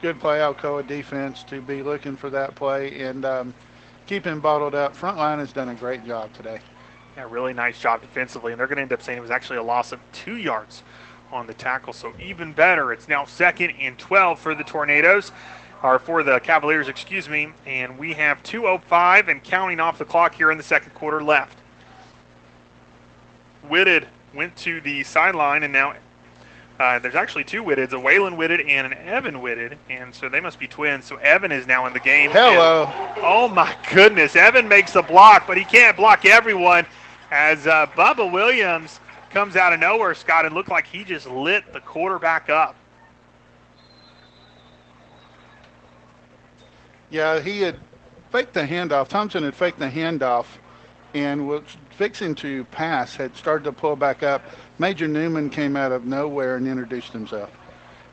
Good 0.00 0.20
play, 0.20 0.38
Alcoa 0.38 0.86
defense 0.86 1.42
to 1.44 1.60
be 1.60 1.82
looking 1.82 2.16
for 2.16 2.30
that 2.30 2.54
play 2.54 3.00
and 3.00 3.24
um, 3.24 3.54
keep 4.06 4.24
him 4.24 4.38
bottled 4.38 4.76
up. 4.76 4.94
Front 4.94 5.16
line 5.16 5.40
has 5.40 5.52
done 5.52 5.70
a 5.70 5.74
great 5.74 6.06
job 6.06 6.32
today. 6.34 6.60
Yeah, 7.16 7.26
really 7.28 7.52
nice 7.52 7.80
job 7.80 8.00
defensively, 8.00 8.52
and 8.52 8.60
they're 8.60 8.68
going 8.68 8.76
to 8.76 8.82
end 8.82 8.92
up 8.92 9.02
saying 9.02 9.18
it 9.18 9.22
was 9.22 9.32
actually 9.32 9.58
a 9.58 9.62
loss 9.62 9.90
of 9.90 9.98
two 10.12 10.36
yards 10.36 10.84
on 11.32 11.48
the 11.48 11.54
tackle, 11.54 11.92
so 11.92 12.12
even 12.22 12.52
better. 12.52 12.92
It's 12.92 13.08
now 13.08 13.24
second 13.24 13.72
and 13.80 13.98
12 13.98 14.38
for 14.38 14.54
the 14.54 14.62
Tornadoes, 14.62 15.32
or 15.82 15.98
for 15.98 16.22
the 16.22 16.38
Cavaliers, 16.38 16.86
excuse 16.86 17.28
me, 17.28 17.48
and 17.66 17.98
we 17.98 18.12
have 18.12 18.40
2.05 18.44 19.26
and 19.26 19.42
counting 19.42 19.80
off 19.80 19.98
the 19.98 20.04
clock 20.04 20.32
here 20.32 20.52
in 20.52 20.58
the 20.58 20.64
second 20.64 20.94
quarter 20.94 21.20
left. 21.20 21.58
Whitted 23.68 24.06
went 24.32 24.54
to 24.58 24.80
the 24.80 25.02
sideline, 25.02 25.64
and 25.64 25.72
now 25.72 25.94
uh, 26.78 26.98
there's 27.00 27.14
actually 27.16 27.44
two 27.44 27.62
Whitteds, 27.64 27.92
a 27.92 27.96
Waylon 27.96 28.36
Whitted 28.36 28.60
and 28.60 28.86
an 28.92 28.98
Evan 29.06 29.40
Whitted, 29.40 29.78
and 29.90 30.14
so 30.14 30.28
they 30.28 30.40
must 30.40 30.58
be 30.60 30.68
twins. 30.68 31.04
So 31.04 31.16
Evan 31.16 31.50
is 31.50 31.66
now 31.66 31.86
in 31.86 31.92
the 31.92 32.00
game. 32.00 32.30
Hello. 32.30 32.86
And- 32.86 33.18
oh 33.22 33.48
my 33.48 33.74
goodness, 33.92 34.36
Evan 34.36 34.68
makes 34.68 34.94
a 34.94 35.02
block, 35.02 35.46
but 35.46 35.56
he 35.56 35.64
can't 35.64 35.96
block 35.96 36.24
everyone 36.24 36.86
as 37.30 37.66
uh, 37.66 37.86
Bubba 37.96 38.30
Williams 38.30 39.00
comes 39.30 39.56
out 39.56 39.72
of 39.72 39.80
nowhere, 39.80 40.14
Scott, 40.14 40.46
and 40.46 40.54
looked 40.54 40.70
like 40.70 40.86
he 40.86 41.04
just 41.04 41.26
lit 41.28 41.72
the 41.72 41.80
quarterback 41.80 42.48
up. 42.48 42.74
Yeah, 47.10 47.40
he 47.40 47.60
had 47.60 47.76
faked 48.30 48.54
the 48.54 48.62
handoff. 48.62 49.08
Thompson 49.08 49.42
had 49.42 49.54
faked 49.54 49.78
the 49.78 49.88
handoff 49.88 50.46
and 51.14 51.48
was 51.48 51.62
fixing 51.90 52.34
to 52.36 52.64
pass, 52.66 53.16
had 53.16 53.34
started 53.36 53.64
to 53.64 53.72
pull 53.72 53.96
back 53.96 54.22
up. 54.22 54.42
Major 54.78 55.08
Newman 55.08 55.50
came 55.50 55.76
out 55.76 55.90
of 55.90 56.04
nowhere 56.04 56.56
and 56.56 56.68
introduced 56.68 57.12
himself. 57.12 57.50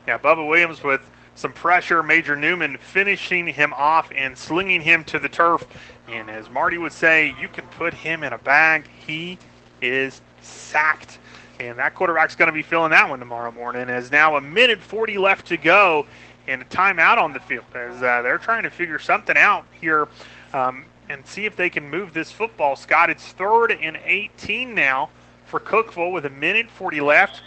Yeah, 0.06 0.18
Bubba 0.18 0.46
Williams 0.46 0.82
with 0.82 1.00
some 1.36 1.52
pressure. 1.52 2.02
Major 2.02 2.34
Newman 2.34 2.76
finishing 2.78 3.46
him 3.46 3.72
off 3.74 4.10
and 4.14 4.36
slinging 4.36 4.80
him 4.80 5.04
to 5.04 5.18
the 5.18 5.28
turf. 5.28 5.64
And 6.08 6.28
as 6.28 6.50
Marty 6.50 6.78
would 6.78 6.92
say, 6.92 7.34
you 7.40 7.48
can 7.48 7.64
put 7.68 7.94
him 7.94 8.24
in 8.24 8.32
a 8.32 8.38
bag. 8.38 8.88
He 9.06 9.38
is 9.80 10.20
sacked. 10.40 11.18
And 11.60 11.78
that 11.78 11.94
quarterback's 11.94 12.34
going 12.34 12.48
to 12.48 12.52
be 12.52 12.62
feeling 12.62 12.90
that 12.90 13.08
one 13.08 13.20
tomorrow 13.20 13.52
morning. 13.52 13.88
As 13.88 14.10
now 14.10 14.36
a 14.36 14.40
minute 14.40 14.80
40 14.80 15.18
left 15.18 15.46
to 15.48 15.56
go 15.56 16.06
and 16.48 16.62
a 16.62 16.64
timeout 16.66 17.18
on 17.18 17.32
the 17.32 17.40
field 17.40 17.64
as 17.74 18.02
uh, 18.02 18.22
they're 18.22 18.38
trying 18.38 18.62
to 18.64 18.70
figure 18.70 18.98
something 18.98 19.36
out 19.36 19.64
here 19.80 20.08
um, 20.52 20.84
and 21.08 21.26
see 21.26 21.44
if 21.44 21.56
they 21.56 21.70
can 21.70 21.88
move 21.88 22.12
this 22.12 22.30
football. 22.30 22.76
Scott, 22.76 23.10
it's 23.10 23.24
third 23.32 23.72
and 23.72 23.98
18 24.04 24.74
now 24.74 25.10
for 25.46 25.60
Cookeville 25.60 26.12
with 26.12 26.26
a 26.26 26.30
minute 26.30 26.70
40 26.70 27.00
left. 27.00 27.42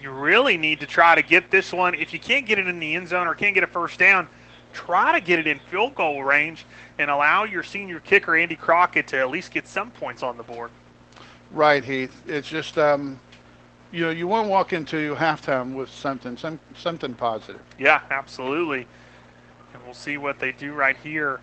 You 0.00 0.10
really 0.10 0.56
need 0.56 0.80
to 0.80 0.86
try 0.86 1.14
to 1.14 1.22
get 1.22 1.50
this 1.50 1.72
one. 1.72 1.94
If 1.94 2.12
you 2.12 2.18
can't 2.18 2.46
get 2.46 2.58
it 2.58 2.66
in 2.66 2.80
the 2.80 2.96
end 2.96 3.08
zone 3.08 3.26
or 3.26 3.34
can't 3.34 3.54
get 3.54 3.62
a 3.62 3.68
first 3.68 3.98
down, 3.98 4.26
try 4.72 5.12
to 5.18 5.24
get 5.24 5.38
it 5.38 5.46
in 5.46 5.58
field 5.70 5.94
goal 5.94 6.24
range 6.24 6.64
and 6.98 7.10
allow 7.10 7.44
your 7.44 7.62
senior 7.62 8.00
kicker, 8.00 8.34
Andy 8.34 8.56
Crockett, 8.56 9.06
to 9.08 9.18
at 9.18 9.30
least 9.30 9.52
get 9.52 9.68
some 9.68 9.90
points 9.90 10.22
on 10.22 10.36
the 10.36 10.42
board. 10.42 10.70
Right, 11.52 11.84
Heath. 11.84 12.22
It's 12.26 12.48
just, 12.48 12.78
um, 12.78 13.20
you 13.92 14.00
know, 14.00 14.10
you 14.10 14.26
want 14.26 14.46
to 14.46 14.50
walk 14.50 14.72
into 14.72 15.14
halftime 15.14 15.74
with 15.74 15.90
something, 15.90 16.36
some 16.36 16.58
something 16.76 17.14
positive. 17.14 17.60
Yeah, 17.78 18.00
absolutely. 18.10 18.86
And 19.74 19.84
we'll 19.84 19.94
see 19.94 20.16
what 20.16 20.38
they 20.38 20.52
do 20.52 20.72
right 20.72 20.96
here 20.96 21.40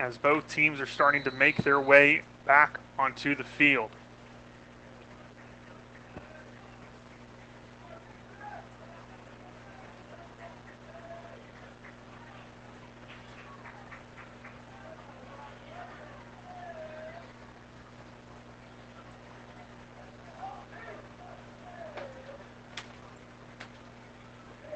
as 0.00 0.18
both 0.18 0.48
teams 0.48 0.80
are 0.80 0.86
starting 0.86 1.22
to 1.24 1.30
make 1.30 1.58
their 1.58 1.80
way 1.80 2.22
back 2.44 2.80
onto 2.98 3.36
the 3.36 3.44
field. 3.44 3.90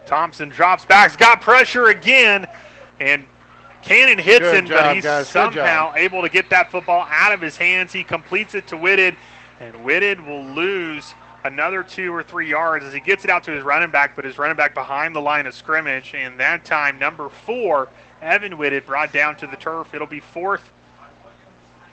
Thompson 0.07 0.49
drops 0.49 0.85
back, 0.85 1.11
has 1.11 1.17
got 1.17 1.41
pressure 1.41 1.89
again, 1.89 2.47
and 3.01 3.25
Cannon 3.83 4.19
hits 4.19 4.41
Good 4.41 4.55
him, 4.55 4.67
job, 4.67 4.85
but 4.85 4.95
he's 4.95 5.05
guys. 5.05 5.29
Somehow 5.29 5.93
able 5.95 6.23
to 6.23 6.29
get 6.29 6.51
that 6.51 6.71
football 6.71 7.07
out 7.11 7.33
of 7.33 7.41
his 7.41 7.57
hands. 7.57 7.93
He 7.93 8.03
completes 8.03 8.55
it 8.55 8.67
to 8.69 8.77
Whitted, 8.77 9.17
and 9.61 9.75
Whitted 9.85 10.21
will 10.21 10.45
lose 10.45 11.15
another 11.45 11.83
two 11.83 12.13
or 12.13 12.23
three 12.23 12.49
yards 12.49 12.85
as 12.85 12.93
he 12.93 13.01
gets 13.01 13.25
it 13.25 13.31
out 13.31 13.45
to 13.45 13.53
his 13.53 13.63
running 13.63 13.91
back, 13.91 14.17
but 14.17 14.25
his 14.25 14.39
running 14.39 14.57
back 14.57 14.75
behind 14.75 15.15
the 15.15 15.21
line 15.21 15.47
of 15.47 15.55
scrimmage. 15.55 16.15
And 16.15 16.39
that 16.41 16.65
time, 16.65 16.99
number 16.99 17.29
four, 17.29 17.89
Evan 18.23 18.57
Whitted, 18.57 18.87
brought 18.87 19.13
down 19.13 19.37
to 19.37 19.47
the 19.47 19.57
turf. 19.57 19.95
It'll 19.95 20.07
be 20.07 20.21
fourth 20.21 20.73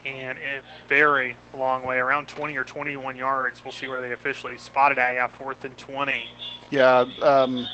and 0.05 0.37
a 0.37 0.61
very 0.87 1.35
long 1.53 1.83
way, 1.83 1.97
around 1.97 2.27
20 2.27 2.57
or 2.57 2.63
21 2.63 3.15
yards. 3.15 3.63
We'll 3.63 3.71
see 3.71 3.87
where 3.87 4.01
they 4.01 4.11
officially 4.11 4.57
spotted 4.57 4.97
at. 4.97 5.13
Yeah, 5.13 5.27
fourth 5.27 5.63
and 5.63 5.77
20. 5.77 6.25
Yeah, 6.71 7.05
um, 7.21 7.67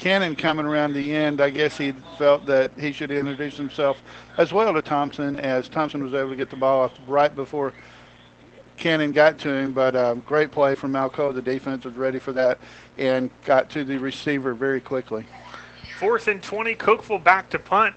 Cannon 0.00 0.34
coming 0.34 0.64
around 0.64 0.94
the 0.94 1.14
end, 1.14 1.42
I 1.42 1.50
guess 1.50 1.76
he 1.76 1.92
felt 2.16 2.46
that 2.46 2.72
he 2.78 2.90
should 2.90 3.10
introduce 3.10 3.58
himself 3.58 4.02
as 4.38 4.50
well 4.50 4.72
to 4.72 4.80
Thompson, 4.80 5.38
as 5.38 5.68
Thompson 5.68 6.02
was 6.02 6.14
able 6.14 6.30
to 6.30 6.36
get 6.36 6.48
the 6.48 6.56
ball 6.56 6.84
off 6.84 6.92
right 7.06 7.32
before 7.36 7.74
Cannon 8.78 9.12
got 9.12 9.38
to 9.40 9.50
him. 9.50 9.74
But 9.74 9.94
um, 9.94 10.20
great 10.20 10.52
play 10.52 10.74
from 10.74 10.94
Alcoa. 10.94 11.34
The 11.34 11.42
defense 11.42 11.84
was 11.84 11.96
ready 11.96 12.18
for 12.18 12.32
that 12.32 12.58
and 12.96 13.28
got 13.44 13.68
to 13.70 13.84
the 13.84 13.98
receiver 13.98 14.54
very 14.54 14.80
quickly. 14.80 15.26
Fourth 15.98 16.28
and 16.28 16.42
20, 16.42 16.76
Cookeville 16.76 17.22
back 17.22 17.50
to 17.50 17.58
punt. 17.58 17.94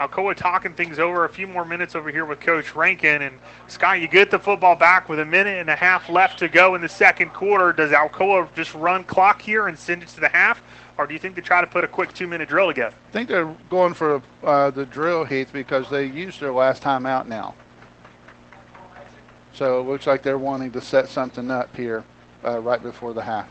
Alcoa 0.00 0.34
talking 0.34 0.72
things 0.72 0.98
over. 0.98 1.26
A 1.26 1.28
few 1.28 1.46
more 1.46 1.66
minutes 1.66 1.94
over 1.94 2.10
here 2.10 2.24
with 2.24 2.40
Coach 2.40 2.74
Rankin. 2.74 3.20
And 3.20 3.38
Scott, 3.68 4.00
you 4.00 4.08
get 4.08 4.30
the 4.30 4.38
football 4.38 4.74
back 4.74 5.10
with 5.10 5.20
a 5.20 5.26
minute 5.26 5.58
and 5.58 5.68
a 5.68 5.76
half 5.76 6.08
left 6.08 6.38
to 6.38 6.48
go 6.48 6.76
in 6.76 6.80
the 6.80 6.88
second 6.88 7.34
quarter. 7.34 7.74
Does 7.74 7.90
Alcoa 7.90 8.48
just 8.54 8.72
run 8.72 9.04
clock 9.04 9.42
here 9.42 9.68
and 9.68 9.78
send 9.78 10.02
it 10.02 10.08
to 10.08 10.20
the 10.20 10.30
half? 10.30 10.62
Or 10.98 11.06
do 11.06 11.14
you 11.14 11.20
think 11.20 11.34
they 11.34 11.40
try 11.40 11.60
to 11.60 11.66
put 11.66 11.84
a 11.84 11.88
quick 11.88 12.12
two 12.12 12.26
minute 12.26 12.48
drill 12.48 12.68
together? 12.68 12.94
I 13.08 13.12
think 13.12 13.28
they're 13.28 13.54
going 13.70 13.94
for 13.94 14.22
uh, 14.42 14.70
the 14.70 14.86
drill, 14.86 15.24
Heath, 15.24 15.50
because 15.52 15.88
they 15.88 16.06
used 16.06 16.40
their 16.40 16.52
last 16.52 16.82
time 16.82 17.06
out 17.06 17.28
now. 17.28 17.54
So 19.54 19.80
it 19.80 19.84
looks 19.84 20.06
like 20.06 20.22
they're 20.22 20.38
wanting 20.38 20.70
to 20.72 20.80
set 20.80 21.08
something 21.08 21.50
up 21.50 21.74
here 21.76 22.04
uh, 22.44 22.58
right 22.60 22.82
before 22.82 23.12
the 23.12 23.22
half. 23.22 23.48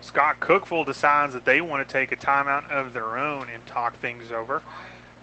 Scott 0.00 0.40
Cookeville 0.40 0.86
decides 0.86 1.34
that 1.34 1.44
they 1.44 1.60
want 1.60 1.86
to 1.86 1.92
take 1.92 2.12
a 2.12 2.16
timeout 2.16 2.70
of 2.70 2.92
their 2.92 3.18
own 3.18 3.50
and 3.50 3.64
talk 3.66 3.98
things 3.98 4.30
over 4.30 4.62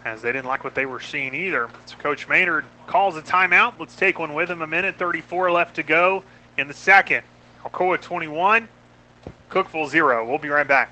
as 0.06 0.22
they 0.22 0.32
didn't 0.32 0.48
like 0.48 0.64
what 0.64 0.76
they 0.76 0.86
were 0.86 1.00
seeing 1.00 1.34
either. 1.34 1.70
So 1.86 1.96
Coach 1.98 2.28
Maynard 2.28 2.66
calls 2.88 3.16
a 3.16 3.22
timeout. 3.22 3.74
Let's 3.80 3.96
take 3.96 4.20
one 4.20 4.34
with 4.34 4.50
him. 4.50 4.62
A 4.62 4.68
minute 4.68 4.96
34 4.98 5.52
left 5.52 5.76
to 5.76 5.84
go 5.84 6.24
in 6.58 6.68
the 6.68 6.74
second. 6.74 7.24
Alcoa 7.64 8.02
21, 8.02 8.68
Cookeville 9.50 9.90
0. 9.90 10.28
We'll 10.28 10.38
be 10.38 10.50
right 10.50 10.68
back. 10.68 10.92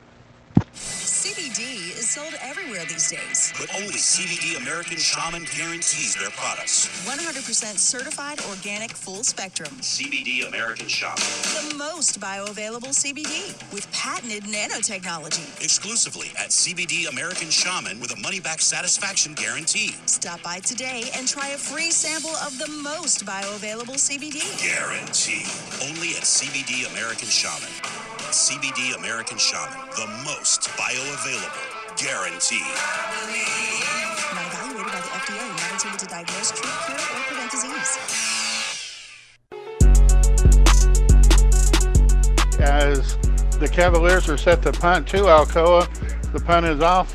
CBD 1.22 1.96
is 2.00 2.10
sold 2.10 2.34
everywhere 2.42 2.84
these 2.86 3.12
days. 3.12 3.54
But 3.60 3.70
only 3.76 3.94
CBD 3.94 4.58
American 4.58 4.98
Shaman 4.98 5.46
guarantees 5.56 6.16
their 6.16 6.32
products. 6.32 6.88
100% 7.06 7.78
certified 7.78 8.40
organic 8.50 8.90
full 8.90 9.24
spectrum. 9.24 9.70
CBD 9.82 10.48
American 10.48 10.88
Shaman. 10.88 11.22
The 11.70 11.76
most 11.78 12.20
bioavailable 12.20 12.90
CBD 12.90 13.54
with 13.72 13.86
patented 13.92 14.46
nanotechnology. 14.46 15.46
Exclusively 15.64 16.30
at 16.40 16.50
CBD 16.50 17.08
American 17.08 17.52
Shaman 17.52 18.00
with 18.00 18.18
a 18.18 18.20
money 18.20 18.40
back 18.40 18.60
satisfaction 18.60 19.36
guarantee. 19.36 19.94
Stop 20.08 20.42
by 20.42 20.58
today 20.58 21.12
and 21.16 21.28
try 21.28 21.50
a 21.50 21.58
free 21.58 21.92
sample 21.92 22.36
of 22.38 22.58
the 22.58 22.68
most 22.82 23.28
bioavailable 23.28 24.02
CBD. 24.02 24.42
Guarantee. 24.58 25.46
Only 25.86 26.18
at 26.18 26.26
CBD 26.26 26.92
American 26.92 27.28
Shaman. 27.28 27.70
CBD 28.32 28.98
American 28.98 29.38
Shaman. 29.38 29.78
The 29.98 30.08
most 30.26 30.70
bioavailable. 30.80 31.11
Guarantee. 31.12 32.64
Not 34.34 34.48
evaluated 34.48 34.94
by 34.94 35.02
the 35.02 35.10
FDA, 35.12 35.44
not 35.58 35.72
intended 35.74 36.00
to 36.00 36.06
diagnose, 36.06 36.52
treat, 36.52 36.72
cure, 36.86 36.98
or 36.98 37.20
prevent 37.28 37.52
disease. 37.52 37.92
As 42.62 43.18
the 43.60 43.68
Cavaliers 43.68 44.30
are 44.30 44.38
set 44.38 44.62
to 44.62 44.72
punt 44.72 45.06
to 45.10 45.24
Alcoa, 45.24 45.86
the 46.32 46.40
punt 46.40 46.66
is 46.66 46.80
off. 46.80 47.14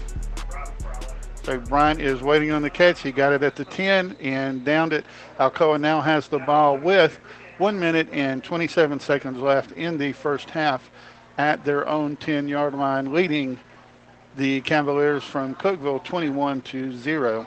So 1.43 1.59
Bryant 1.59 2.03
is 2.03 2.21
waiting 2.21 2.53
on 2.53 2.61
the 2.61 2.69
catch. 2.69 3.01
He 3.01 3.11
got 3.11 3.33
it 3.33 3.43
at 3.43 3.57
the 3.57 3.65
10 3.65 4.15
and 4.21 4.63
downed 4.63 4.93
it. 4.93 5.07
Alcoa 5.41 5.81
now 5.81 6.03
has 6.03 6.29
the 6.29 6.41
ball 6.41 6.77
with 6.77 7.19
one 7.57 7.81
minute 7.81 8.09
and 8.13 8.45
27 8.45 9.01
seconds 9.01 9.39
left 9.39 9.73
in 9.73 9.97
the 9.97 10.13
first 10.13 10.51
half 10.51 10.91
at 11.39 11.65
their 11.65 11.89
own 11.89 12.17
10 12.17 12.47
yard 12.47 12.75
line, 12.75 13.11
leading 13.11 13.59
the 14.37 14.61
Cavaliers 14.61 15.25
from 15.25 15.55
Cookeville 15.55 16.05
21 16.05 16.61
to 16.63 16.93
0. 16.93 17.47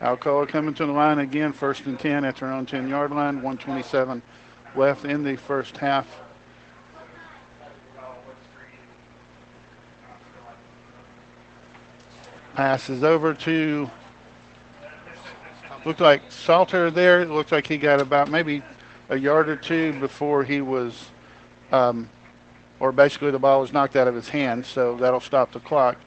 Alcoa 0.00 0.48
coming 0.48 0.72
to 0.74 0.86
the 0.86 0.92
line 0.92 1.18
again, 1.18 1.52
first 1.52 1.84
and 1.86 1.98
10 1.98 2.24
at 2.24 2.36
their 2.36 2.52
own 2.52 2.64
10 2.64 2.88
yard 2.88 3.10
line, 3.10 3.36
127 3.42 4.22
left 4.74 5.04
in 5.04 5.22
the 5.22 5.36
first 5.36 5.76
half. 5.76 6.06
Passes 12.58 13.04
over 13.04 13.34
to, 13.34 13.88
looked 15.84 16.00
like 16.00 16.22
Salter 16.28 16.90
there. 16.90 17.22
It 17.22 17.30
looks 17.30 17.52
like 17.52 17.68
he 17.68 17.78
got 17.78 18.00
about 18.00 18.32
maybe 18.32 18.64
a 19.10 19.16
yard 19.16 19.48
or 19.48 19.54
two 19.54 19.92
before 20.00 20.42
he 20.42 20.60
was, 20.60 21.10
um, 21.70 22.10
or 22.80 22.90
basically 22.90 23.30
the 23.30 23.38
ball 23.38 23.60
was 23.60 23.72
knocked 23.72 23.94
out 23.94 24.08
of 24.08 24.14
his 24.16 24.28
hand, 24.28 24.66
so 24.66 24.96
that'll 24.96 25.20
stop 25.20 25.52
the 25.52 25.60
clock. 25.60 25.98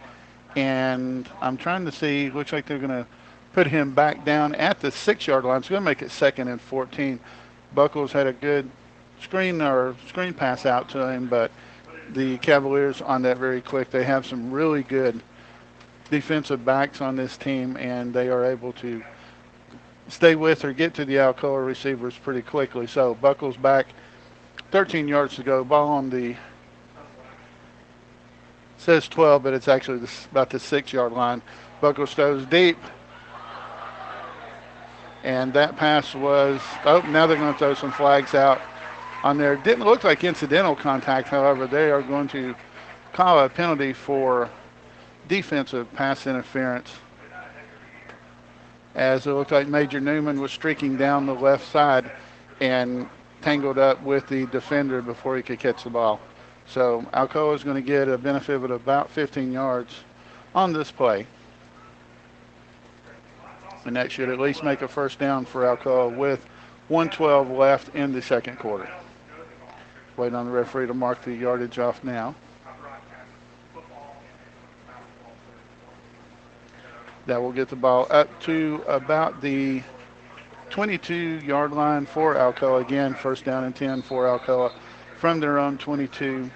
And 0.57 1.25
I'm 1.39 1.55
trying 1.55 1.85
to 1.85 1.91
see, 1.93 2.29
looks 2.29 2.51
like 2.51 2.65
they're 2.65 2.79
going 2.79 2.89
to 2.89 3.07
put 3.53 3.65
him 3.65 3.93
back 3.93 4.25
down 4.25 4.53
at 4.55 4.81
the 4.81 4.91
six 4.91 5.27
yard 5.27 5.45
line. 5.45 5.59
It's 5.59 5.69
going 5.69 5.81
to 5.81 5.85
make 5.85 6.01
it 6.01 6.11
second 6.11 6.49
and 6.49 6.59
14. 6.59 7.17
Buckles 7.73 8.11
had 8.11 8.27
a 8.27 8.33
good 8.33 8.69
screen 9.21 9.61
or 9.61 9.95
screen 10.09 10.33
pass 10.33 10.65
out 10.65 10.89
to 10.89 11.07
him, 11.07 11.27
but 11.27 11.49
the 12.09 12.37
Cavaliers 12.39 13.01
on 13.01 13.21
that 13.21 13.37
very 13.37 13.61
quick. 13.61 13.89
They 13.89 14.03
have 14.03 14.25
some 14.25 14.51
really 14.51 14.83
good 14.83 15.21
defensive 16.11 16.63
backs 16.63 17.01
on 17.01 17.15
this 17.15 17.37
team, 17.37 17.77
and 17.77 18.13
they 18.13 18.29
are 18.29 18.45
able 18.45 18.73
to 18.73 19.01
stay 20.09 20.35
with 20.35 20.63
or 20.63 20.73
get 20.73 20.93
to 20.93 21.05
the 21.05 21.15
Alcoa 21.15 21.65
receivers 21.65 22.13
pretty 22.15 22.41
quickly. 22.41 22.85
So 22.85 23.15
Buckles 23.15 23.57
back, 23.57 23.87
13 24.71 25.07
yards 25.07 25.35
to 25.37 25.43
go. 25.43 25.63
Ball 25.63 25.87
on 25.87 26.09
the 26.09 26.35
says 28.77 29.07
12, 29.07 29.43
but 29.43 29.53
it's 29.53 29.67
actually 29.67 29.99
this, 29.99 30.25
about 30.31 30.49
the 30.49 30.59
six 30.59 30.91
yard 30.91 31.13
line. 31.13 31.41
Buckles 31.79 32.13
throws 32.13 32.45
deep. 32.47 32.77
And 35.23 35.53
that 35.53 35.77
pass 35.77 36.15
was, 36.15 36.59
oh, 36.83 37.01
now 37.01 37.27
they're 37.27 37.37
going 37.37 37.53
to 37.53 37.59
throw 37.59 37.75
some 37.75 37.91
flags 37.91 38.33
out 38.33 38.59
on 39.23 39.37
there. 39.37 39.55
Didn't 39.55 39.85
look 39.85 40.03
like 40.03 40.23
incidental 40.23 40.75
contact, 40.75 41.27
however, 41.27 41.67
they 41.67 41.91
are 41.91 42.01
going 42.01 42.27
to 42.29 42.55
call 43.13 43.39
a 43.39 43.47
penalty 43.47 43.93
for 43.93 44.49
defensive 45.31 45.89
pass 45.93 46.27
interference. 46.27 46.91
As 48.95 49.25
it 49.25 49.31
looked 49.31 49.53
like 49.53 49.65
Major 49.65 50.01
Newman 50.01 50.41
was 50.41 50.51
streaking 50.51 50.97
down 50.97 51.25
the 51.25 51.33
left 51.33 51.65
side 51.71 52.11
and 52.59 53.07
tangled 53.41 53.77
up 53.77 54.03
with 54.03 54.27
the 54.27 54.45
defender 54.47 55.01
before 55.01 55.37
he 55.37 55.41
could 55.41 55.57
catch 55.57 55.85
the 55.85 55.89
ball. 55.89 56.19
So 56.67 57.05
Alcoa 57.13 57.55
is 57.55 57.63
going 57.63 57.77
to 57.77 57.81
get 57.81 58.09
a 58.09 58.17
benefit 58.17 58.55
of 58.55 58.69
about 58.71 59.09
15 59.09 59.53
yards 59.53 59.95
on 60.53 60.73
this 60.73 60.91
play. 60.91 61.25
And 63.85 63.95
that 63.95 64.11
should 64.11 64.27
at 64.27 64.37
least 64.37 64.65
make 64.65 64.81
a 64.81 64.87
first 64.87 65.17
down 65.17 65.45
for 65.45 65.61
Alcoa 65.61 66.13
with 66.13 66.45
112 66.89 67.51
left 67.51 67.95
in 67.95 68.11
the 68.11 68.21
second 68.21 68.59
quarter. 68.59 68.89
Waiting 70.17 70.35
on 70.35 70.45
the 70.45 70.51
referee 70.51 70.87
to 70.87 70.93
mark 70.93 71.21
the 71.23 71.33
yardage 71.33 71.79
off 71.79 72.03
now. 72.03 72.35
That 77.27 77.41
will 77.41 77.51
get 77.51 77.69
the 77.69 77.75
ball 77.75 78.07
up 78.09 78.41
to 78.41 78.83
about 78.87 79.41
the 79.41 79.83
22 80.71 81.41
yard 81.45 81.71
line 81.71 82.05
for 82.05 82.35
Alcoa. 82.35 82.81
Again, 82.81 83.13
first 83.13 83.45
down 83.45 83.63
and 83.65 83.75
10 83.75 84.01
for 84.01 84.25
Alcoa 84.25 84.71
from 85.17 85.39
their 85.39 85.59
own 85.59 85.77
22. 85.77 86.49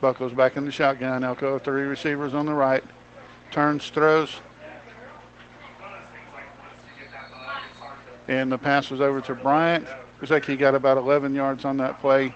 Buckles 0.00 0.32
back 0.32 0.56
in 0.56 0.64
the 0.64 0.70
shotgun. 0.70 1.22
Alcoa 1.22 1.60
three 1.60 1.82
receivers 1.82 2.32
on 2.32 2.46
the 2.46 2.54
right. 2.54 2.84
Turns, 3.50 3.90
throws. 3.90 4.40
And 8.28 8.52
the 8.52 8.58
pass 8.58 8.90
was 8.90 9.00
over 9.00 9.20
to 9.22 9.34
Bryant. 9.34 9.86
Looks 10.20 10.30
like 10.30 10.44
he 10.44 10.56
got 10.56 10.74
about 10.74 10.98
11 10.98 11.34
yards 11.34 11.64
on 11.64 11.78
that 11.78 11.98
play. 12.00 12.34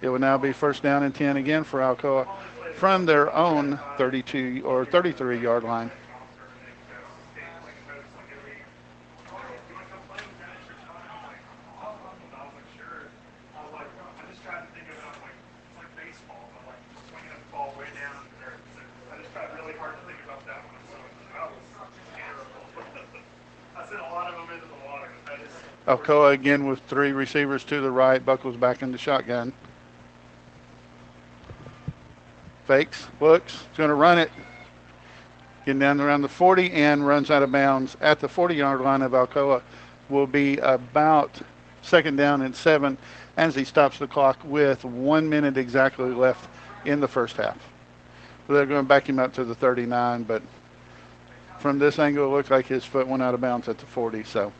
It 0.00 0.08
will 0.08 0.18
now 0.18 0.38
be 0.38 0.52
first 0.52 0.82
down 0.82 1.02
and 1.02 1.14
10 1.14 1.36
again 1.36 1.64
for 1.64 1.80
Alcoa 1.80 2.26
from 2.74 3.06
their 3.06 3.32
own 3.34 3.78
32 3.98 4.62
or 4.64 4.84
33 4.84 5.40
yard 5.40 5.64
line. 5.64 5.90
Alcoa 25.86 26.32
again 26.32 26.66
with 26.66 26.80
three 26.80 27.12
receivers 27.12 27.64
to 27.64 27.80
the 27.80 27.90
right. 27.90 28.24
Buckles 28.24 28.56
back 28.56 28.82
in 28.82 28.92
the 28.92 28.98
shotgun. 28.98 29.52
Fakes, 32.66 33.08
looks, 33.20 33.64
going 33.76 33.88
to 33.88 33.94
run 33.94 34.18
it. 34.18 34.30
Getting 35.66 35.80
down 35.80 36.00
around 36.00 36.22
the 36.22 36.28
40 36.28 36.72
and 36.72 37.06
runs 37.06 37.30
out 37.30 37.42
of 37.42 37.50
bounds 37.50 37.96
at 38.00 38.20
the 38.20 38.28
40 38.28 38.54
yard 38.54 38.80
line 38.80 39.02
of 39.02 39.12
Alcoa. 39.12 39.62
Will 40.08 40.26
be 40.26 40.58
about 40.58 41.40
second 41.82 42.16
down 42.16 42.42
and 42.42 42.54
seven 42.54 42.96
as 43.36 43.54
he 43.54 43.64
stops 43.64 43.98
the 43.98 44.06
clock 44.06 44.38
with 44.44 44.84
one 44.84 45.28
minute 45.28 45.56
exactly 45.56 46.10
left 46.10 46.48
in 46.84 47.00
the 47.00 47.08
first 47.08 47.36
half. 47.36 47.56
So 48.46 48.54
they're 48.54 48.66
going 48.66 48.84
to 48.84 48.88
back 48.88 49.08
him 49.08 49.18
up 49.18 49.32
to 49.34 49.44
the 49.44 49.54
39, 49.54 50.24
but 50.24 50.42
from 51.58 51.78
this 51.78 51.98
angle, 51.98 52.26
it 52.26 52.36
looks 52.36 52.50
like 52.50 52.66
his 52.66 52.84
foot 52.84 53.06
went 53.06 53.22
out 53.22 53.34
of 53.34 53.40
bounds 53.40 53.68
at 53.68 53.78
the 53.78 53.86
40. 53.86 54.24
So 54.24 54.52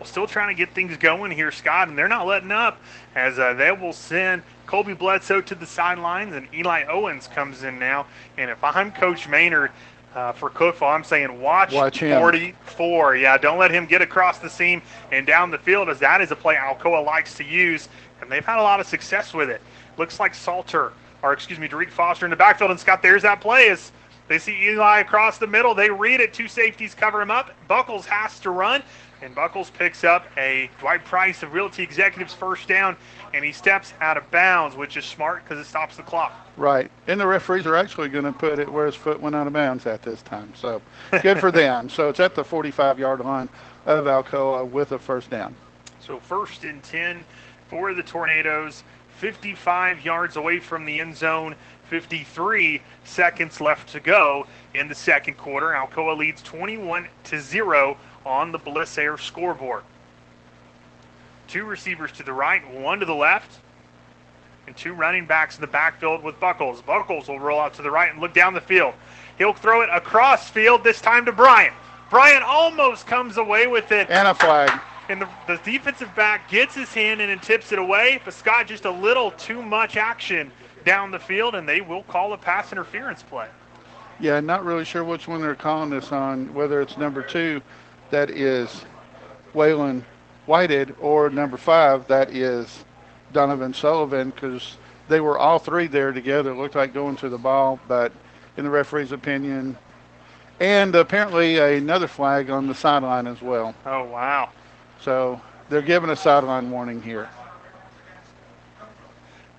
well, 0.00 0.06
still 0.06 0.26
trying 0.26 0.48
to 0.48 0.54
get 0.54 0.74
things 0.74 0.96
going 0.96 1.30
here, 1.30 1.52
Scott, 1.52 1.88
and 1.88 1.96
they're 1.96 2.08
not 2.08 2.26
letting 2.26 2.50
up 2.50 2.80
as 3.14 3.38
uh, 3.38 3.52
they 3.52 3.70
will 3.70 3.92
send 3.92 4.42
Colby 4.64 4.94
Bledsoe 4.94 5.42
to 5.42 5.54
the 5.54 5.66
sidelines 5.66 6.34
and 6.34 6.48
Eli 6.54 6.84
Owens 6.84 7.26
comes 7.26 7.64
in 7.64 7.78
now. 7.78 8.06
And 8.38 8.50
if 8.50 8.64
I'm 8.64 8.92
Coach 8.92 9.28
Maynard 9.28 9.70
uh, 10.14 10.32
for 10.32 10.48
Cookeville, 10.48 10.90
I'm 10.90 11.04
saying 11.04 11.38
watch, 11.38 11.74
watch 11.74 12.00
44. 12.00 13.16
Yeah, 13.16 13.36
don't 13.36 13.58
let 13.58 13.70
him 13.70 13.84
get 13.84 14.00
across 14.00 14.38
the 14.38 14.48
seam 14.48 14.80
and 15.12 15.26
down 15.26 15.50
the 15.50 15.58
field 15.58 15.90
as 15.90 15.98
that 15.98 16.22
is 16.22 16.30
a 16.30 16.36
play 16.36 16.54
Alcoa 16.54 17.04
likes 17.04 17.34
to 17.36 17.44
use, 17.44 17.90
and 18.22 18.32
they've 18.32 18.44
had 18.44 18.58
a 18.58 18.62
lot 18.62 18.80
of 18.80 18.86
success 18.86 19.34
with 19.34 19.50
it. 19.50 19.60
Looks 19.98 20.18
like 20.18 20.34
Salter, 20.34 20.94
or 21.22 21.34
excuse 21.34 21.58
me, 21.58 21.68
Derek 21.68 21.90
Foster 21.90 22.24
in 22.24 22.30
the 22.30 22.36
backfield, 22.36 22.70
and 22.70 22.80
Scott, 22.80 23.02
there's 23.02 23.22
that 23.22 23.42
play 23.42 23.68
as 23.68 23.92
they 24.28 24.38
see 24.38 24.68
Eli 24.68 25.00
across 25.00 25.36
the 25.36 25.46
middle. 25.46 25.74
They 25.74 25.90
read 25.90 26.20
it. 26.20 26.32
Two 26.32 26.48
safeties 26.48 26.94
cover 26.94 27.20
him 27.20 27.30
up. 27.30 27.50
Buckles 27.68 28.06
has 28.06 28.40
to 28.40 28.50
run. 28.50 28.82
And 29.22 29.34
Buckles 29.34 29.68
picks 29.70 30.02
up 30.02 30.26
a 30.38 30.70
Dwight 30.80 31.04
Price 31.04 31.42
of 31.42 31.52
Realty 31.52 31.82
Executives 31.82 32.32
first 32.32 32.66
down, 32.66 32.96
and 33.34 33.44
he 33.44 33.52
steps 33.52 33.92
out 34.00 34.16
of 34.16 34.30
bounds, 34.30 34.76
which 34.76 34.96
is 34.96 35.04
smart 35.04 35.44
because 35.44 35.58
it 35.58 35.68
stops 35.68 35.96
the 35.96 36.02
clock. 36.02 36.32
Right. 36.56 36.90
And 37.06 37.20
the 37.20 37.26
referees 37.26 37.66
are 37.66 37.76
actually 37.76 38.08
going 38.08 38.24
to 38.24 38.32
put 38.32 38.58
it 38.58 38.70
where 38.70 38.86
his 38.86 38.94
foot 38.94 39.20
went 39.20 39.36
out 39.36 39.46
of 39.46 39.52
bounds 39.52 39.86
at 39.86 40.02
this 40.02 40.22
time. 40.22 40.52
So 40.54 40.80
good 41.22 41.38
for 41.38 41.50
them. 41.50 41.88
So 41.90 42.08
it's 42.08 42.20
at 42.20 42.34
the 42.34 42.44
45 42.44 42.98
yard 42.98 43.20
line 43.20 43.48
of 43.86 44.06
Alcoa 44.06 44.68
with 44.68 44.92
a 44.92 44.98
first 44.98 45.30
down. 45.30 45.54
So 46.00 46.18
first 46.18 46.64
and 46.64 46.82
10 46.82 47.22
for 47.68 47.92
the 47.92 48.02
Tornadoes, 48.02 48.84
55 49.18 50.02
yards 50.02 50.36
away 50.36 50.60
from 50.60 50.86
the 50.86 50.98
end 51.00 51.16
zone. 51.16 51.54
53 51.88 52.80
seconds 53.02 53.60
left 53.60 53.88
to 53.88 53.98
go 53.98 54.46
in 54.74 54.86
the 54.86 54.94
second 54.94 55.36
quarter. 55.36 55.68
Alcoa 55.70 56.16
leads 56.16 56.40
21 56.42 57.08
to 57.24 57.40
0 57.40 57.96
on 58.24 58.52
the 58.52 58.58
Bliss 58.58 58.98
Air 58.98 59.18
scoreboard. 59.18 59.82
Two 61.48 61.64
receivers 61.64 62.12
to 62.12 62.22
the 62.22 62.32
right, 62.32 62.62
one 62.72 63.00
to 63.00 63.06
the 63.06 63.14
left, 63.14 63.58
and 64.66 64.76
two 64.76 64.92
running 64.92 65.26
backs 65.26 65.56
in 65.56 65.60
the 65.60 65.66
backfield 65.66 66.22
with 66.22 66.38
Buckles. 66.38 66.80
Buckles 66.82 67.28
will 67.28 67.40
roll 67.40 67.60
out 67.60 67.74
to 67.74 67.82
the 67.82 67.90
right 67.90 68.12
and 68.12 68.20
look 68.20 68.34
down 68.34 68.54
the 68.54 68.60
field. 68.60 68.94
He'll 69.38 69.52
throw 69.52 69.80
it 69.82 69.90
across 69.92 70.48
field, 70.48 70.84
this 70.84 71.00
time 71.00 71.24
to 71.24 71.32
Bryant. 71.32 71.74
Bryant 72.10 72.42
almost 72.42 73.06
comes 73.06 73.36
away 73.36 73.66
with 73.66 73.90
it. 73.92 74.08
And 74.10 74.28
a 74.28 74.34
flag. 74.34 74.80
And 75.08 75.22
the, 75.22 75.28
the 75.48 75.58
defensive 75.64 76.14
back 76.14 76.48
gets 76.48 76.74
his 76.74 76.92
hand 76.92 77.20
in 77.20 77.30
and 77.30 77.42
tips 77.42 77.72
it 77.72 77.78
away, 77.78 78.20
but 78.24 78.32
Scott 78.32 78.68
just 78.68 78.84
a 78.84 78.90
little 78.90 79.32
too 79.32 79.62
much 79.62 79.96
action 79.96 80.52
down 80.84 81.10
the 81.10 81.18
field, 81.18 81.54
and 81.56 81.68
they 81.68 81.80
will 81.80 82.04
call 82.04 82.32
a 82.32 82.38
pass 82.38 82.70
interference 82.70 83.22
play. 83.22 83.48
Yeah, 84.20 84.38
not 84.40 84.64
really 84.64 84.84
sure 84.84 85.02
which 85.02 85.26
one 85.26 85.40
they're 85.40 85.54
calling 85.54 85.90
this 85.90 86.12
on, 86.12 86.52
whether 86.54 86.80
it's 86.80 86.96
number 86.96 87.22
two 87.22 87.60
that 88.10 88.30
is 88.30 88.84
Waylon 89.54 90.02
Whitted, 90.46 90.94
or 91.00 91.30
number 91.30 91.56
five, 91.56 92.06
that 92.08 92.30
is 92.30 92.84
Donovan 93.32 93.74
Sullivan, 93.74 94.30
because 94.30 94.76
they 95.08 95.20
were 95.20 95.38
all 95.38 95.58
three 95.58 95.86
there 95.86 96.12
together. 96.12 96.50
It 96.52 96.56
looked 96.56 96.74
like 96.74 96.94
going 96.94 97.16
to 97.16 97.28
the 97.28 97.38
ball, 97.38 97.78
but 97.88 98.12
in 98.56 98.64
the 98.64 98.70
referee's 98.70 99.12
opinion, 99.12 99.76
and 100.58 100.94
apparently 100.94 101.58
another 101.58 102.06
flag 102.06 102.50
on 102.50 102.66
the 102.66 102.74
sideline 102.74 103.26
as 103.26 103.40
well. 103.40 103.74
Oh, 103.86 104.04
wow. 104.04 104.50
So 105.00 105.40
they're 105.68 105.82
giving 105.82 106.10
a 106.10 106.16
sideline 106.16 106.70
warning 106.70 107.00
here. 107.02 107.28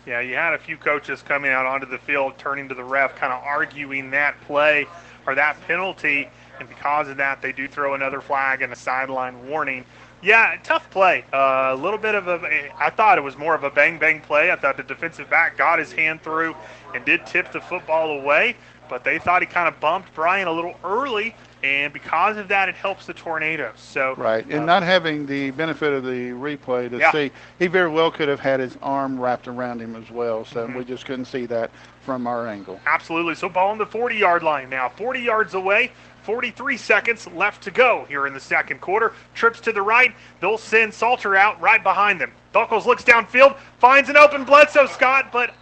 Yeah, 0.05 0.19
you 0.19 0.35
had 0.35 0.53
a 0.53 0.57
few 0.57 0.77
coaches 0.77 1.21
coming 1.21 1.51
out 1.51 1.65
onto 1.65 1.85
the 1.85 1.99
field, 1.99 2.33
turning 2.37 2.67
to 2.69 2.75
the 2.75 2.83
ref, 2.83 3.15
kind 3.15 3.31
of 3.31 3.43
arguing 3.43 4.11
that 4.11 4.39
play 4.41 4.87
or 5.25 5.35
that 5.35 5.59
penalty 5.67 6.27
and 6.61 6.69
because 6.69 7.07
of 7.09 7.17
that, 7.17 7.41
they 7.41 7.51
do 7.51 7.67
throw 7.67 7.95
another 7.95 8.21
flag 8.21 8.61
and 8.61 8.71
a 8.71 8.75
sideline 8.75 9.47
warning. 9.49 9.83
Yeah, 10.21 10.55
tough 10.63 10.87
play. 10.91 11.25
Uh, 11.33 11.71
a 11.71 11.75
little 11.75 11.97
bit 11.97 12.13
of 12.13 12.27
a. 12.27 12.69
I 12.79 12.91
thought 12.91 13.17
it 13.17 13.21
was 13.21 13.35
more 13.35 13.55
of 13.55 13.63
a 13.63 13.71
bang 13.71 13.97
bang 13.97 14.21
play. 14.21 14.51
I 14.51 14.55
thought 14.55 14.77
the 14.77 14.83
defensive 14.83 15.27
back 15.29 15.57
got 15.57 15.79
his 15.79 15.91
hand 15.91 16.21
through 16.21 16.55
and 16.93 17.03
did 17.03 17.25
tip 17.25 17.51
the 17.51 17.59
football 17.59 18.19
away, 18.19 18.55
but 18.87 19.03
they 19.03 19.17
thought 19.17 19.41
he 19.41 19.47
kind 19.47 19.67
of 19.67 19.79
bumped 19.79 20.13
Bryant 20.13 20.47
a 20.47 20.51
little 20.51 20.75
early, 20.83 21.33
and 21.63 21.91
because 21.91 22.37
of 22.37 22.47
that, 22.49 22.69
it 22.69 22.75
helps 22.75 23.07
the 23.07 23.15
Tornadoes. 23.15 23.73
So 23.77 24.13
right, 24.15 24.45
and 24.45 24.61
uh, 24.61 24.65
not 24.65 24.83
having 24.83 25.25
the 25.25 25.49
benefit 25.49 25.91
of 25.91 26.03
the 26.03 26.29
replay 26.29 26.87
to 26.91 26.99
Yeah. 26.99 27.11
see, 27.11 27.31
he 27.57 27.65
very 27.65 27.89
well 27.89 28.11
could 28.11 28.29
have 28.29 28.39
had 28.39 28.59
his 28.59 28.77
arm 28.83 29.19
wrapped 29.19 29.47
around 29.47 29.81
him 29.81 29.95
as 29.95 30.11
well. 30.11 30.45
So 30.45 30.67
Mhm. 30.67 30.75
we 30.75 30.83
just 30.85 31.07
couldn't 31.07 31.25
see 31.25 31.47
that 31.47 31.71
from 32.05 32.27
our 32.27 32.47
angle. 32.47 32.79
Absolutely. 32.85 33.33
So 33.33 33.49
ball 33.49 33.69
on 33.71 33.79
the 33.79 33.85
40 33.87 34.17
yard 34.17 34.43
line 34.43 34.69
now. 34.69 34.89
40 34.89 35.19
yards 35.21 35.55
away. 35.55 35.91
43 36.23 36.77
seconds 36.77 37.27
left 37.27 37.63
to 37.63 37.71
go 37.71 38.05
here 38.07 38.27
in 38.27 38.33
the 38.33 38.39
second 38.39 38.79
quarter. 38.81 39.13
Trips 39.33 39.59
to 39.61 39.71
the 39.71 39.81
right. 39.81 40.13
They'll 40.39 40.57
send 40.57 40.93
Salter 40.93 41.35
out 41.35 41.59
right 41.59 41.81
behind 41.81 42.21
them. 42.21 42.31
Buckles 42.51 42.85
looks 42.85 43.03
downfield, 43.03 43.57
finds 43.79 44.09
an 44.09 44.17
open 44.17 44.43
Bledsoe 44.43 44.87
Scott, 44.87 45.31
but 45.31 45.53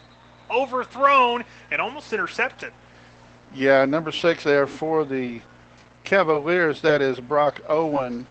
overthrown 0.51 1.43
and 1.71 1.79
almost 1.79 2.11
intercepted. 2.11 2.73
Yeah, 3.53 3.85
number 3.85 4.11
six 4.11 4.43
there 4.43 4.67
for 4.67 5.05
the 5.05 5.41
Cavaliers. 6.03 6.81
That 6.81 7.01
is 7.01 7.19
Brock 7.19 7.61
Owen, 7.67 8.25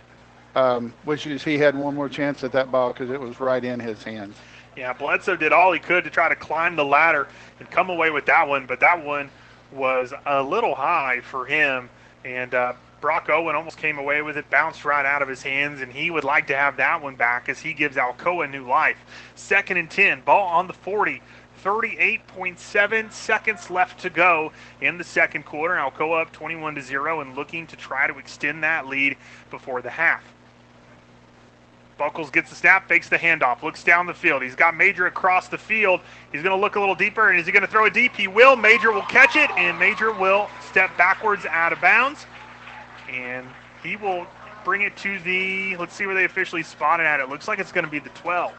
um, 0.55 0.93
which 1.05 1.27
is 1.27 1.43
he 1.43 1.59
had 1.59 1.77
one 1.77 1.95
more 1.95 2.09
chance 2.09 2.45
at 2.45 2.53
that 2.53 2.71
ball 2.71 2.93
because 2.93 3.11
it 3.11 3.21
was 3.21 3.41
right 3.41 3.65
in 3.65 3.81
his 3.81 4.03
hands. 4.03 4.37
Yeah, 4.77 4.93
Bledsoe 4.93 5.37
did 5.37 5.53
all 5.53 5.73
he 5.73 5.81
could 5.81 6.05
to 6.05 6.11
try 6.11 6.29
to 6.29 6.37
climb 6.37 6.77
the 6.77 6.85
ladder 6.85 7.29
and 7.59 7.69
come 7.71 7.91
away 7.91 8.11
with 8.11 8.27
that 8.27 8.47
one, 8.47 8.67
but 8.67 8.79
that 8.81 9.05
one 9.05 9.29
was 9.73 10.13
a 10.27 10.43
little 10.43 10.75
high 10.75 11.21
for 11.21 11.47
him. 11.47 11.91
And 12.25 12.55
uh, 12.55 12.75
Brock 13.01 13.29
Owen 13.31 13.55
almost 13.55 13.79
came 13.79 13.99
away 13.99 14.23
with 14.23 14.37
it, 14.37 14.51
bounced 14.51 14.85
right 14.85 15.07
out 15.07 15.23
of 15.23 15.29
his 15.29 15.43
hands, 15.43 15.81
and 15.81 15.93
he 15.93 16.11
would 16.11 16.25
like 16.25 16.49
to 16.49 16.57
have 16.57 16.77
that 16.79 17.03
one 17.03 17.15
back 17.15 17.49
as 17.49 17.61
he 17.61 17.73
gives 17.73 17.97
Alcoa 17.97 18.51
new 18.51 18.67
life. 18.67 18.99
Second 19.35 19.77
and 19.77 19.91
10, 19.91 20.23
ball 20.23 20.49
on 20.49 20.67
the 20.67 20.73
40. 20.73 21.23
38.7 21.65 23.11
seconds 23.11 23.69
left 23.69 24.01
to 24.01 24.11
go 24.11 24.53
in 24.81 24.97
the 24.97 25.05
second 25.05 25.45
quarter. 25.45 25.75
Alcoa 25.75 26.23
up 26.23 26.33
21 26.33 26.77
to 26.77 26.83
0 26.83 27.21
and 27.21 27.35
looking 27.35 27.67
to 27.67 27.77
try 27.77 28.07
to 28.07 28.17
extend 28.19 28.63
that 28.63 28.87
lead 28.87 29.17
before 29.51 29.83
the 29.83 29.91
half. 29.91 30.23
Buckles 31.99 32.31
gets 32.31 32.49
the 32.49 32.57
snap, 32.57 32.89
fakes 32.89 33.09
the 33.09 33.19
handoff, 33.19 33.63
looks 33.63 33.83
down 33.83 34.07
the 34.07 34.15
field. 34.15 34.43
He's 34.43 34.55
got 34.55 34.77
Major 34.77 35.07
across 35.07 35.49
the 35.49 35.59
field. 35.59 36.01
He's 36.33 36.43
going 36.43 36.57
to 36.57 36.61
look 36.61 36.77
a 36.77 36.81
little 36.81 36.95
deeper, 36.95 37.31
and 37.31 37.39
is 37.39 37.45
he 37.45 37.53
going 37.53 37.65
to 37.65 37.71
throw 37.71 37.85
it 37.85 37.93
deep? 37.93 38.15
He 38.15 38.29
will. 38.29 38.57
Major 38.57 38.93
will 38.93 39.03
catch 39.03 39.37
it, 39.37 39.51
and 39.51 39.79
Major 39.79 40.13
will 40.13 40.49
step 40.71 40.97
backwards 40.97 41.45
out 41.47 41.73
of 41.73 41.81
bounds. 41.81 42.25
And 43.11 43.47
he 43.83 43.97
will 43.97 44.27
bring 44.65 44.83
it 44.83 44.97
to 44.99 45.19
the, 45.21 45.77
let's 45.77 45.95
see 45.95 46.07
where 46.07 46.15
they 46.15 46.25
officially 46.25 46.63
spotted 46.63 47.05
at. 47.05 47.21
It 47.21 47.29
looks 47.29 47.49
like 47.49 47.59
it's 47.59 47.73
going 47.73 47.85
to 47.85 47.91
be 47.91 47.99
the 47.99 48.11
12. 48.11 48.53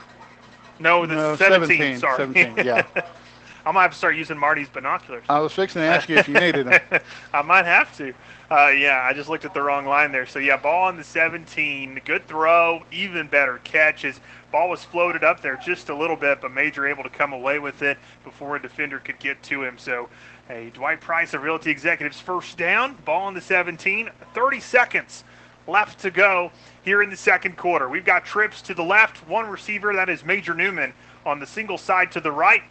No, 0.80 1.06
the 1.06 1.16
No, 1.16 1.36
17, 1.36 1.68
17, 1.68 2.00
sorry. 2.00 2.18
17, 2.18 2.66
yeah. 2.66 2.84
I 3.66 3.72
might 3.72 3.84
have 3.84 3.92
to 3.92 3.98
start 3.98 4.16
using 4.16 4.38
Marty's 4.38 4.70
binoculars. 4.70 5.24
I 5.30 5.40
was 5.40 5.54
fixing 5.54 5.82
to 5.82 5.88
ask 5.88 6.10
you 6.10 6.18
if 6.18 6.28
you 6.28 6.34
needed 6.34 6.68
them. 6.68 7.02
I 7.34 7.42
might 7.42 7.66
have 7.66 7.96
to. 7.98 8.14
Uh, 8.52 8.70
yeah, 8.70 9.06
I 9.08 9.14
just 9.14 9.30
looked 9.30 9.46
at 9.46 9.54
the 9.54 9.62
wrong 9.62 9.86
line 9.86 10.12
there. 10.12 10.26
So 10.26 10.40
yeah, 10.40 10.58
ball 10.58 10.88
on 10.88 10.98
the 10.98 11.04
17. 11.04 12.02
Good 12.06 12.28
throw, 12.28 12.84
even 12.92 13.28
better 13.28 13.60
catches. 13.64 14.20
Ball 14.52 14.70
was 14.70 14.84
floated 14.84 15.24
up 15.24 15.42
there 15.42 15.60
just 15.64 15.90
a 15.90 15.96
little 15.96 16.16
bit, 16.16 16.42
but 16.42 16.52
Major 16.52 16.88
able 16.88 17.04
to 17.04 17.10
come 17.10 17.34
away 17.34 17.60
with 17.60 17.82
it 17.84 17.98
before 18.24 18.56
a 18.56 18.62
defender 18.62 19.00
could 19.00 19.20
get 19.20 19.42
to 19.44 19.64
him. 19.64 19.78
So 19.78 20.10
a 20.50 20.72
Dwight 20.74 21.00
Price 21.00 21.36
of 21.36 21.44
Realty 21.44 21.70
Executives 21.70 22.20
first 22.20 22.58
down, 22.58 22.96
ball 23.06 23.28
on 23.28 23.36
the 23.36 23.42
17. 23.42 24.10
30 24.34 24.60
seconds 24.60 25.24
left 25.68 26.00
to 26.00 26.10
go 26.10 26.52
here 26.84 27.04
in 27.04 27.12
the 27.12 27.18
second 27.18 27.56
quarter. 27.56 27.88
We've 27.88 28.06
got 28.06 28.26
trips 28.26 28.64
to 28.64 28.74
the 28.74 28.84
left, 28.84 29.28
one 29.28 29.48
receiver, 29.48 29.94
that 29.94 30.10
is 30.10 30.26
Major 30.26 30.56
Newman 30.56 30.94
on 31.26 31.40
the 31.40 31.46
single 31.46 31.78
side 31.78 32.12
to 32.14 32.20
the 32.20 32.32
right. 32.32 32.64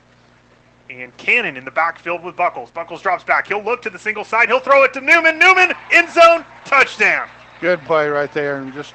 And 0.90 1.15
Cannon 1.19 1.56
in 1.56 1.65
the 1.65 1.70
backfield 1.70 2.23
with 2.23 2.35
Buckles. 2.35 2.70
Buckles 2.70 3.02
drops 3.02 3.23
back. 3.23 3.47
He'll 3.48 3.62
look 3.62 3.82
to 3.82 3.90
the 3.90 3.98
single 3.98 4.24
side. 4.24 4.48
He'll 4.48 4.60
throw 4.60 4.85
it 4.85 4.94
to 4.94 5.01
Newman. 5.01 5.39
Newman, 5.39 5.73
end 5.93 6.10
zone, 6.10 6.44
touchdown. 6.65 7.28
Good 7.60 7.81
play 7.82 8.09
right 8.09 8.32
there, 8.32 8.56
and 8.56 8.73
just 8.73 8.94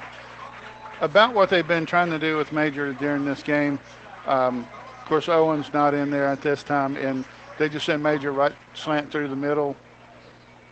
about 1.00 1.34
what 1.34 1.50
they've 1.50 1.66
been 1.66 1.86
trying 1.86 2.10
to 2.10 2.18
do 2.18 2.36
with 2.36 2.50
Major 2.52 2.92
during 2.94 3.24
this 3.24 3.42
game. 3.42 3.78
Um, 4.26 4.66
of 4.98 5.04
course, 5.04 5.28
Owen's 5.28 5.72
not 5.72 5.94
in 5.94 6.10
there 6.10 6.26
at 6.26 6.40
this 6.40 6.62
time, 6.62 6.96
and 6.96 7.24
they 7.58 7.68
just 7.68 7.86
sent 7.86 8.02
Major 8.02 8.32
right 8.32 8.54
slant 8.72 9.12
through 9.12 9.28
the 9.28 9.36
middle. 9.36 9.76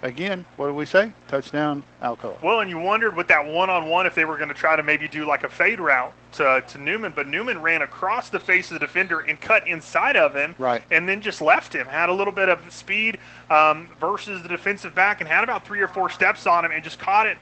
Again, 0.03 0.45
what 0.57 0.67
do 0.67 0.75
we 0.75 0.85
say? 0.85 1.13
Touchdown, 1.29 1.85
Alcoa. 2.03 2.43
Well, 2.43 2.59
and 2.59 2.69
you 2.69 2.77
wondered 2.79 3.15
with 3.17 3.29
that 3.29 3.47
one-on-one 3.47 4.05
if 4.05 4.17
they 4.17 4.25
were 4.25 4.37
going 4.37 4.49
to 4.49 4.55
try 4.55 4.75
to 4.75 4.83
maybe 4.83 5.07
do 5.07 5.25
like 5.25 5.45
a 5.45 5.49
fade 5.49 5.79
route 5.79 6.13
to, 6.33 6.63
to 6.67 6.79
Newman, 6.79 7.13
but 7.15 7.29
Newman 7.29 7.63
ran 7.63 7.83
across 7.83 8.29
the 8.29 8.41
face 8.41 8.69
of 8.73 8.75
the 8.75 8.81
defender 8.85 9.21
and 9.21 9.41
cut 9.41 9.69
inside 9.69 10.17
of 10.17 10.35
him, 10.35 10.57
Right. 10.59 10.83
and 10.91 11.09
then 11.09 11.21
just 11.21 11.41
left 11.41 11.73
him. 11.73 11.87
Had 11.87 12.09
a 12.09 12.13
little 12.13 12.33
bit 12.33 12.49
of 12.49 12.61
speed 12.73 13.19
um, 13.49 13.89
versus 14.01 14.43
the 14.43 14.49
defensive 14.49 14.93
back, 14.93 15.21
and 15.21 15.29
had 15.29 15.45
about 15.45 15.65
three 15.65 15.81
or 15.81 15.89
four 15.89 16.11
steps 16.11 16.49
on 16.49 16.65
him, 16.65 16.73
and 16.73 16.83
just 16.83 16.99
caught 16.99 17.29
it 17.29 17.39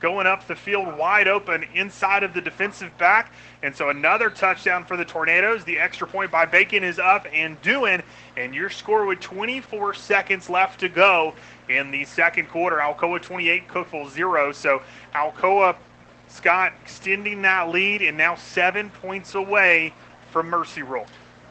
going 0.00 0.26
up 0.26 0.48
the 0.48 0.56
field 0.56 0.98
wide 0.98 1.28
open 1.28 1.64
inside 1.74 2.24
of 2.24 2.34
the 2.34 2.40
defensive 2.40 2.90
back. 2.98 3.32
And 3.62 3.72
so 3.76 3.90
another 3.90 4.30
touchdown 4.30 4.84
for 4.84 4.96
the 4.96 5.04
Tornadoes. 5.04 5.62
The 5.62 5.78
extra 5.78 6.08
point 6.08 6.32
by 6.32 6.44
Bacon 6.44 6.82
is 6.82 6.98
up 6.98 7.28
and 7.32 7.60
doing. 7.62 8.02
And 8.36 8.52
your 8.52 8.68
score 8.68 9.06
with 9.06 9.20
24 9.20 9.94
seconds 9.94 10.50
left 10.50 10.80
to 10.80 10.88
go 10.88 11.34
in 11.68 11.90
the 11.90 12.04
second 12.04 12.48
quarter. 12.48 12.76
Alcoa 12.76 13.20
28, 13.20 13.68
Cookeville 13.68 14.10
0. 14.10 14.52
So 14.52 14.82
Alcoa, 15.14 15.76
Scott, 16.28 16.72
extending 16.82 17.42
that 17.42 17.70
lead 17.70 18.02
and 18.02 18.16
now 18.16 18.34
seven 18.36 18.90
points 18.90 19.34
away 19.34 19.92
from 20.30 20.48
Mercy 20.48 20.82
Rule. 20.82 21.06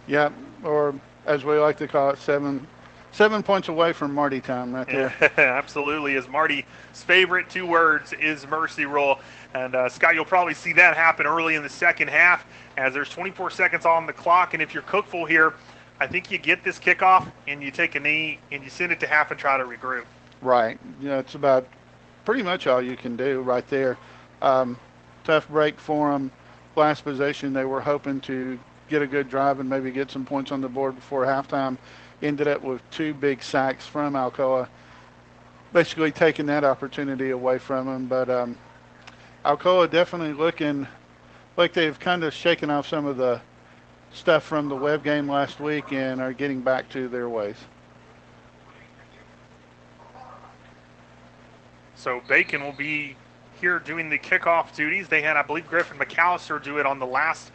Yeah, 0.07 0.29
or 0.63 0.95
as 1.25 1.45
we 1.45 1.57
like 1.57 1.77
to 1.77 1.87
call 1.87 2.09
it, 2.09 2.17
seven 2.17 2.65
seven 3.11 3.43
points 3.43 3.67
away 3.67 3.93
from 3.93 4.13
Marty 4.13 4.39
time 4.39 4.73
right 4.73 4.87
there. 4.87 5.13
Absolutely. 5.37 6.15
As 6.15 6.27
Marty's 6.27 6.63
favorite 6.93 7.49
two 7.49 7.65
words 7.65 8.13
is 8.13 8.47
mercy 8.47 8.85
rule. 8.85 9.19
And 9.53 9.75
uh, 9.75 9.89
Scott, 9.89 10.15
you'll 10.15 10.25
probably 10.25 10.53
see 10.53 10.73
that 10.73 10.95
happen 10.95 11.25
early 11.25 11.55
in 11.55 11.63
the 11.63 11.69
second 11.69 12.09
half 12.09 12.45
as 12.77 12.93
there's 12.93 13.09
24 13.09 13.51
seconds 13.51 13.85
on 13.85 14.05
the 14.05 14.13
clock. 14.13 14.53
And 14.53 14.63
if 14.63 14.73
you're 14.73 14.83
Cookeville 14.83 15.27
here, 15.27 15.53
I 16.01 16.07
think 16.07 16.31
you 16.31 16.39
get 16.39 16.63
this 16.63 16.79
kickoff 16.79 17.31
and 17.47 17.61
you 17.61 17.69
take 17.69 17.93
a 17.93 17.99
knee 17.99 18.39
and 18.51 18.63
you 18.63 18.71
send 18.71 18.91
it 18.91 18.99
to 19.01 19.07
half 19.07 19.29
and 19.29 19.39
try 19.39 19.59
to 19.59 19.63
regroup. 19.63 20.05
Right. 20.41 20.79
You 20.99 21.09
know, 21.09 21.19
it's 21.19 21.35
about 21.35 21.67
pretty 22.25 22.41
much 22.41 22.65
all 22.65 22.81
you 22.81 22.97
can 22.97 23.15
do 23.15 23.41
right 23.41 23.67
there. 23.69 23.99
Um, 24.41 24.79
tough 25.23 25.47
break 25.47 25.79
for 25.79 26.11
them. 26.11 26.31
Last 26.75 27.03
possession, 27.03 27.53
they 27.53 27.65
were 27.65 27.81
hoping 27.81 28.19
to 28.21 28.57
get 28.89 29.03
a 29.03 29.07
good 29.07 29.29
drive 29.29 29.59
and 29.59 29.69
maybe 29.69 29.91
get 29.91 30.09
some 30.09 30.25
points 30.25 30.51
on 30.51 30.59
the 30.59 30.67
board 30.67 30.95
before 30.95 31.23
halftime. 31.23 31.77
Ended 32.23 32.47
up 32.47 32.63
with 32.63 32.81
two 32.89 33.13
big 33.13 33.43
sacks 33.43 33.85
from 33.85 34.15
Alcoa, 34.15 34.67
basically 35.71 36.11
taking 36.11 36.47
that 36.47 36.63
opportunity 36.63 37.29
away 37.29 37.59
from 37.59 37.85
them. 37.85 38.07
But 38.07 38.27
um, 38.27 38.57
Alcoa 39.45 39.87
definitely 39.87 40.33
looking 40.33 40.87
like 41.57 41.73
they've 41.73 41.99
kind 41.99 42.23
of 42.23 42.33
shaken 42.33 42.71
off 42.71 42.87
some 42.87 43.05
of 43.05 43.17
the 43.17 43.39
stuff 44.13 44.43
from 44.43 44.69
the 44.69 44.75
web 44.75 45.03
game 45.03 45.29
last 45.29 45.59
week 45.59 45.91
and 45.91 46.21
are 46.21 46.33
getting 46.33 46.61
back 46.61 46.89
to 46.89 47.07
their 47.07 47.29
ways. 47.29 47.55
So 51.95 52.21
Bacon 52.27 52.63
will 52.63 52.71
be 52.73 53.15
here 53.59 53.77
doing 53.77 54.09
the 54.09 54.17
kickoff 54.17 54.75
duties. 54.75 55.07
They 55.07 55.21
had, 55.21 55.37
I 55.37 55.43
believe, 55.43 55.67
Griffin 55.67 55.97
McAllister 55.97 56.61
do 56.61 56.79
it 56.79 56.85
on 56.85 56.97
the 56.97 57.05
last 57.05 57.51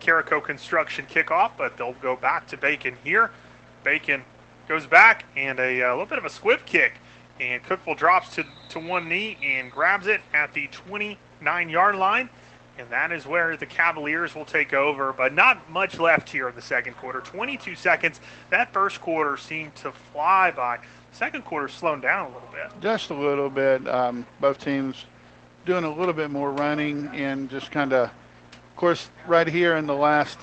Carico 0.00 0.42
construction 0.42 1.06
kickoff, 1.06 1.52
but 1.58 1.76
they'll 1.76 1.92
go 1.94 2.16
back 2.16 2.46
to 2.48 2.56
Bacon 2.56 2.96
here. 3.04 3.30
Bacon 3.84 4.24
goes 4.66 4.86
back 4.86 5.26
and 5.36 5.60
a, 5.60 5.82
uh 5.82 5.90
little 5.90 6.06
bit 6.06 6.18
of 6.18 6.24
a 6.24 6.30
squib 6.30 6.64
kick. 6.64 6.94
And 7.38 7.62
Cookeville 7.62 7.96
drops 7.96 8.34
to, 8.36 8.44
to 8.70 8.78
one 8.78 9.08
knee 9.08 9.36
and 9.42 9.70
grabs 9.70 10.06
it 10.06 10.20
at 10.32 10.54
the 10.54 10.68
29 10.68 11.68
yard 11.68 11.96
line. 11.96 12.28
And 12.82 12.90
that 12.90 13.12
is 13.12 13.26
where 13.26 13.56
the 13.56 13.64
Cavaliers 13.64 14.34
will 14.34 14.44
take 14.44 14.72
over, 14.72 15.12
but 15.12 15.32
not 15.32 15.70
much 15.70 16.00
left 16.00 16.28
here 16.28 16.48
in 16.48 16.56
the 16.56 16.62
second 16.62 16.94
quarter. 16.94 17.20
22 17.20 17.76
seconds. 17.76 18.20
That 18.50 18.72
first 18.72 19.00
quarter 19.00 19.36
seemed 19.36 19.76
to 19.76 19.92
fly 19.92 20.50
by. 20.50 20.80
Second 21.12 21.44
quarter 21.44 21.68
slowing 21.68 22.00
down 22.00 22.32
a 22.32 22.34
little 22.34 22.48
bit. 22.52 22.80
Just 22.80 23.10
a 23.10 23.14
little 23.14 23.48
bit. 23.48 23.86
Um, 23.86 24.26
both 24.40 24.58
teams 24.58 25.04
doing 25.64 25.84
a 25.84 25.94
little 25.94 26.12
bit 26.12 26.32
more 26.32 26.50
running 26.50 27.06
and 27.14 27.48
just 27.48 27.70
kind 27.70 27.92
of, 27.92 28.10
of 28.10 28.76
course, 28.76 29.10
right 29.28 29.46
here 29.46 29.76
in 29.76 29.86
the 29.86 29.94
last 29.94 30.38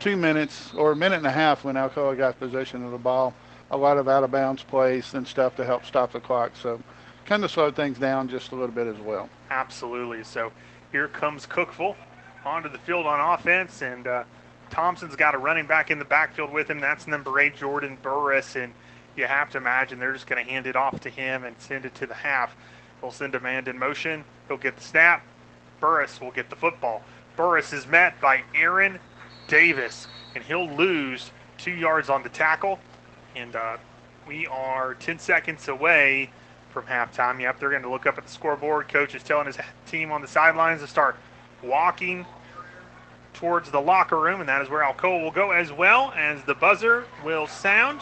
two 0.00 0.16
minutes 0.16 0.74
or 0.74 0.90
a 0.90 0.96
minute 0.96 1.18
and 1.18 1.26
a 1.26 1.30
half 1.30 1.62
when 1.62 1.76
Alcoa 1.76 2.18
got 2.18 2.36
possession 2.40 2.84
of 2.84 2.90
the 2.90 2.98
ball, 2.98 3.32
a 3.70 3.76
lot 3.76 3.96
of 3.96 4.08
out 4.08 4.24
of 4.24 4.32
bounds 4.32 4.64
plays 4.64 5.14
and 5.14 5.24
stuff 5.24 5.54
to 5.54 5.64
help 5.64 5.84
stop 5.84 6.10
the 6.10 6.20
clock. 6.20 6.50
So 6.60 6.82
kind 7.26 7.44
of 7.44 7.50
slowed 7.52 7.76
things 7.76 7.96
down 7.96 8.28
just 8.28 8.50
a 8.50 8.56
little 8.56 8.74
bit 8.74 8.88
as 8.88 8.98
well. 8.98 9.28
Absolutely. 9.50 10.24
So 10.24 10.50
here 10.94 11.08
comes 11.08 11.44
Cookeville 11.44 11.96
onto 12.44 12.68
the 12.68 12.78
field 12.78 13.04
on 13.04 13.18
offense, 13.18 13.82
and 13.82 14.06
uh, 14.06 14.22
Thompson's 14.70 15.16
got 15.16 15.34
a 15.34 15.38
running 15.38 15.66
back 15.66 15.90
in 15.90 15.98
the 15.98 16.04
backfield 16.04 16.52
with 16.52 16.70
him. 16.70 16.78
That's 16.78 17.08
number 17.08 17.40
eight, 17.40 17.56
Jordan 17.56 17.98
Burris, 18.00 18.54
and 18.54 18.72
you 19.16 19.26
have 19.26 19.50
to 19.50 19.58
imagine 19.58 19.98
they're 19.98 20.12
just 20.12 20.28
going 20.28 20.44
to 20.44 20.48
hand 20.48 20.68
it 20.68 20.76
off 20.76 21.00
to 21.00 21.10
him 21.10 21.42
and 21.42 21.56
send 21.58 21.84
it 21.84 21.96
to 21.96 22.06
the 22.06 22.14
half. 22.14 22.54
They'll 23.00 23.10
send 23.10 23.34
a 23.34 23.40
man 23.40 23.66
in 23.66 23.76
motion. 23.76 24.22
He'll 24.46 24.56
get 24.56 24.76
the 24.76 24.84
snap. 24.84 25.26
Burris 25.80 26.20
will 26.20 26.30
get 26.30 26.48
the 26.48 26.54
football. 26.54 27.02
Burris 27.36 27.72
is 27.72 27.88
met 27.88 28.20
by 28.20 28.44
Aaron 28.54 29.00
Davis, 29.48 30.06
and 30.36 30.44
he'll 30.44 30.70
lose 30.70 31.32
two 31.58 31.72
yards 31.72 32.08
on 32.08 32.22
the 32.22 32.28
tackle. 32.28 32.78
And 33.34 33.56
uh, 33.56 33.78
we 34.28 34.46
are 34.46 34.94
10 34.94 35.18
seconds 35.18 35.66
away 35.66 36.30
from 36.74 36.84
halftime. 36.86 37.40
Yep, 37.40 37.60
they're 37.60 37.70
going 37.70 37.82
to 37.82 37.88
look 37.88 38.04
up 38.04 38.18
at 38.18 38.24
the 38.24 38.30
scoreboard. 38.30 38.88
Coach 38.88 39.14
is 39.14 39.22
telling 39.22 39.46
his 39.46 39.56
team 39.86 40.10
on 40.10 40.20
the 40.20 40.26
sidelines 40.26 40.80
to 40.82 40.88
start 40.88 41.16
walking 41.62 42.26
towards 43.32 43.70
the 43.70 43.80
locker 43.80 44.18
room, 44.18 44.40
and 44.40 44.48
that 44.48 44.60
is 44.60 44.68
where 44.68 44.82
Alcoa 44.82 45.22
will 45.22 45.30
go 45.30 45.52
as 45.52 45.72
well 45.72 46.12
as 46.16 46.42
the 46.42 46.54
buzzer 46.54 47.04
will 47.24 47.46
sound. 47.46 48.00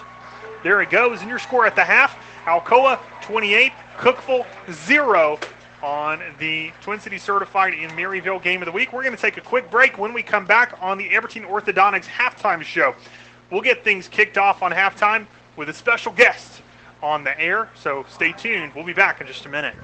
There 0.65 0.81
it 0.81 0.91
goes, 0.91 1.21
and 1.21 1.29
your 1.29 1.39
score 1.39 1.67
at 1.67 1.77
the 1.77 1.85
half 1.85 2.17
Alcoa 2.47 2.99
28, 3.21 3.73
Cookeville 3.99 4.47
0 4.73 5.39
on 5.83 6.23
the 6.39 6.73
Twin 6.81 6.99
City 6.99 7.19
Certified 7.19 7.75
in 7.75 7.91
Maryville 7.91 8.43
Game 8.43 8.63
of 8.63 8.67
the 8.67 8.73
Week. 8.73 8.93
We're 8.93 9.03
going 9.03 9.15
to 9.15 9.21
take 9.21 9.37
a 9.37 9.43
quick 9.43 9.71
break 9.71 9.99
when 9.99 10.15
we 10.15 10.23
come 10.23 10.47
back 10.47 10.79
on 10.81 10.97
the 10.97 11.11
Everton 11.11 11.45
Orthodontics 11.45 12.07
halftime 12.07 12.63
show. 12.63 12.95
We'll 13.51 13.61
get 13.61 13.85
things 13.85 14.09
kicked 14.09 14.39
off 14.39 14.63
on 14.63 14.73
halftime 14.73 15.27
with 15.57 15.69
a 15.69 15.75
special 15.75 16.13
guest 16.13 16.63
on 17.03 17.25
the 17.25 17.39
air, 17.41 17.69
so 17.75 18.05
stay 18.09 18.33
tuned. 18.33 18.73
We'll 18.75 18.85
be 18.85 18.93
back 18.93 19.21
in 19.21 19.27
just 19.27 19.47
a 19.47 19.49
minute. 19.49 19.75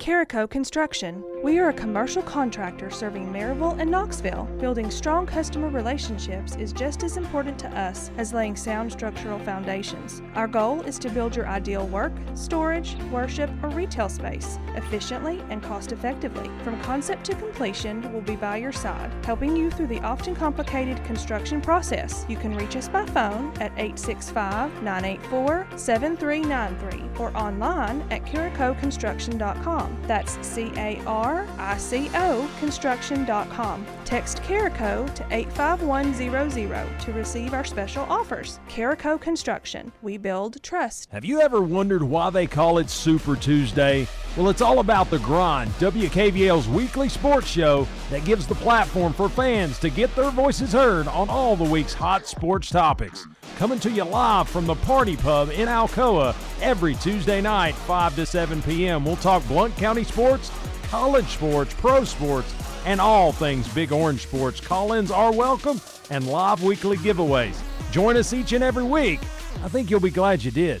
Carico 0.00 0.48
Construction. 0.48 1.22
We 1.42 1.58
are 1.58 1.68
a 1.68 1.74
commercial 1.74 2.22
contractor 2.22 2.90
serving 2.90 3.30
Maryville 3.30 3.78
and 3.78 3.90
Knoxville. 3.90 4.44
Building 4.58 4.90
strong 4.90 5.26
customer 5.26 5.68
relationships 5.68 6.56
is 6.56 6.72
just 6.72 7.02
as 7.02 7.18
important 7.18 7.58
to 7.58 7.68
us 7.78 8.10
as 8.16 8.32
laying 8.32 8.56
sound 8.56 8.90
structural 8.90 9.38
foundations. 9.40 10.22
Our 10.34 10.48
goal 10.48 10.80
is 10.82 10.98
to 11.00 11.10
build 11.10 11.36
your 11.36 11.46
ideal 11.46 11.86
work, 11.86 12.14
storage, 12.34 12.96
worship, 13.12 13.50
or 13.62 13.68
retail 13.68 14.08
space 14.08 14.58
efficiently 14.74 15.42
and 15.50 15.62
cost 15.62 15.92
effectively. 15.92 16.50
From 16.64 16.80
concept 16.80 17.26
to 17.26 17.34
completion, 17.34 18.10
we'll 18.10 18.22
be 18.22 18.36
by 18.36 18.56
your 18.56 18.72
side, 18.72 19.12
helping 19.26 19.54
you 19.54 19.70
through 19.70 19.88
the 19.88 20.00
often 20.00 20.34
complicated 20.34 21.04
construction 21.04 21.60
process. 21.60 22.24
You 22.26 22.38
can 22.38 22.56
reach 22.56 22.74
us 22.74 22.88
by 22.88 23.04
phone 23.04 23.52
at 23.60 23.72
865 23.72 24.82
984 24.82 25.66
7393 25.76 27.20
or 27.22 27.36
online 27.36 28.00
at 28.10 28.24
caricoconstruction.com. 28.24 29.89
Construction.com. 29.90 30.06
That's 30.06 30.46
C 30.46 30.72
A 30.76 31.02
R 31.06 31.46
I 31.58 31.76
C 31.78 32.10
O 32.14 32.50
Construction.com. 32.58 33.86
Text 34.04 34.42
Carico 34.42 35.12
to 35.14 35.26
85100 35.30 37.00
to 37.00 37.12
receive 37.12 37.54
our 37.54 37.64
special 37.64 38.04
offers. 38.04 38.60
Carico 38.68 39.20
Construction. 39.20 39.92
We 40.02 40.18
build 40.18 40.62
trust. 40.62 41.08
Have 41.12 41.24
you 41.24 41.40
ever 41.40 41.60
wondered 41.62 42.02
why 42.02 42.30
they 42.30 42.46
call 42.46 42.78
it 42.78 42.90
Super 42.90 43.36
Tuesday? 43.36 44.06
Well, 44.36 44.48
it's 44.48 44.62
all 44.62 44.78
about 44.78 45.10
the 45.10 45.18
grind, 45.18 45.70
WKVL's 45.72 46.68
weekly 46.68 47.08
sports 47.08 47.48
show 47.48 47.86
that 48.10 48.24
gives 48.24 48.46
the 48.46 48.54
platform 48.56 49.12
for 49.12 49.28
fans 49.28 49.78
to 49.80 49.90
get 49.90 50.14
their 50.14 50.30
voices 50.30 50.72
heard 50.72 51.08
on 51.08 51.28
all 51.28 51.56
the 51.56 51.64
week's 51.64 51.94
hot 51.94 52.26
sports 52.26 52.70
topics. 52.70 53.26
Coming 53.60 53.78
to 53.80 53.90
you 53.90 54.04
live 54.04 54.48
from 54.48 54.66
the 54.66 54.74
Party 54.74 55.16
Pub 55.16 55.50
in 55.50 55.68
Alcoa 55.68 56.34
every 56.62 56.94
Tuesday 56.94 57.42
night, 57.42 57.74
5 57.74 58.16
to 58.16 58.24
7 58.24 58.62
p.m. 58.62 59.04
We'll 59.04 59.16
talk 59.16 59.46
Blount 59.48 59.76
County 59.76 60.02
sports, 60.02 60.50
college 60.84 61.26
sports, 61.26 61.74
pro 61.74 62.04
sports, 62.04 62.54
and 62.86 63.02
all 63.02 63.32
things 63.32 63.68
Big 63.74 63.92
Orange 63.92 64.22
sports. 64.22 64.60
Call 64.60 64.94
ins 64.94 65.10
are 65.10 65.30
welcome 65.32 65.78
and 66.08 66.26
live 66.26 66.62
weekly 66.62 66.96
giveaways. 66.96 67.60
Join 67.90 68.16
us 68.16 68.32
each 68.32 68.52
and 68.52 68.64
every 68.64 68.84
week. 68.84 69.20
I 69.62 69.68
think 69.68 69.90
you'll 69.90 70.00
be 70.00 70.10
glad 70.10 70.42
you 70.42 70.50
did. 70.50 70.80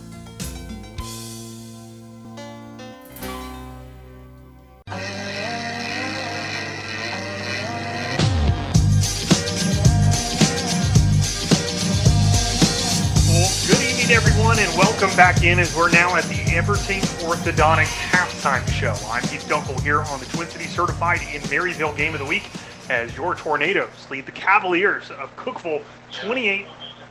everyone, 14.13 14.59
and 14.59 14.77
welcome 14.77 15.09
back 15.15 15.41
in 15.41 15.57
as 15.57 15.73
we're 15.73 15.89
now 15.89 16.17
at 16.17 16.25
the 16.25 16.35
Everting 16.51 16.99
Orthodontic 17.23 17.85
Halftime 17.85 18.67
Show. 18.67 18.93
I'm 19.07 19.21
Keith 19.21 19.47
Dunkel 19.47 19.79
here 19.83 20.01
on 20.01 20.19
the 20.19 20.25
Twin 20.25 20.49
Cities 20.49 20.75
Certified 20.75 21.21
in 21.33 21.39
Maryville 21.43 21.95
Game 21.95 22.13
of 22.13 22.19
the 22.19 22.25
Week 22.25 22.49
as 22.89 23.15
your 23.15 23.35
Tornadoes 23.35 23.87
lead 24.09 24.25
the 24.25 24.33
Cavaliers 24.33 25.11
of 25.11 25.33
Cookeville 25.37 25.81
28 26.11 26.65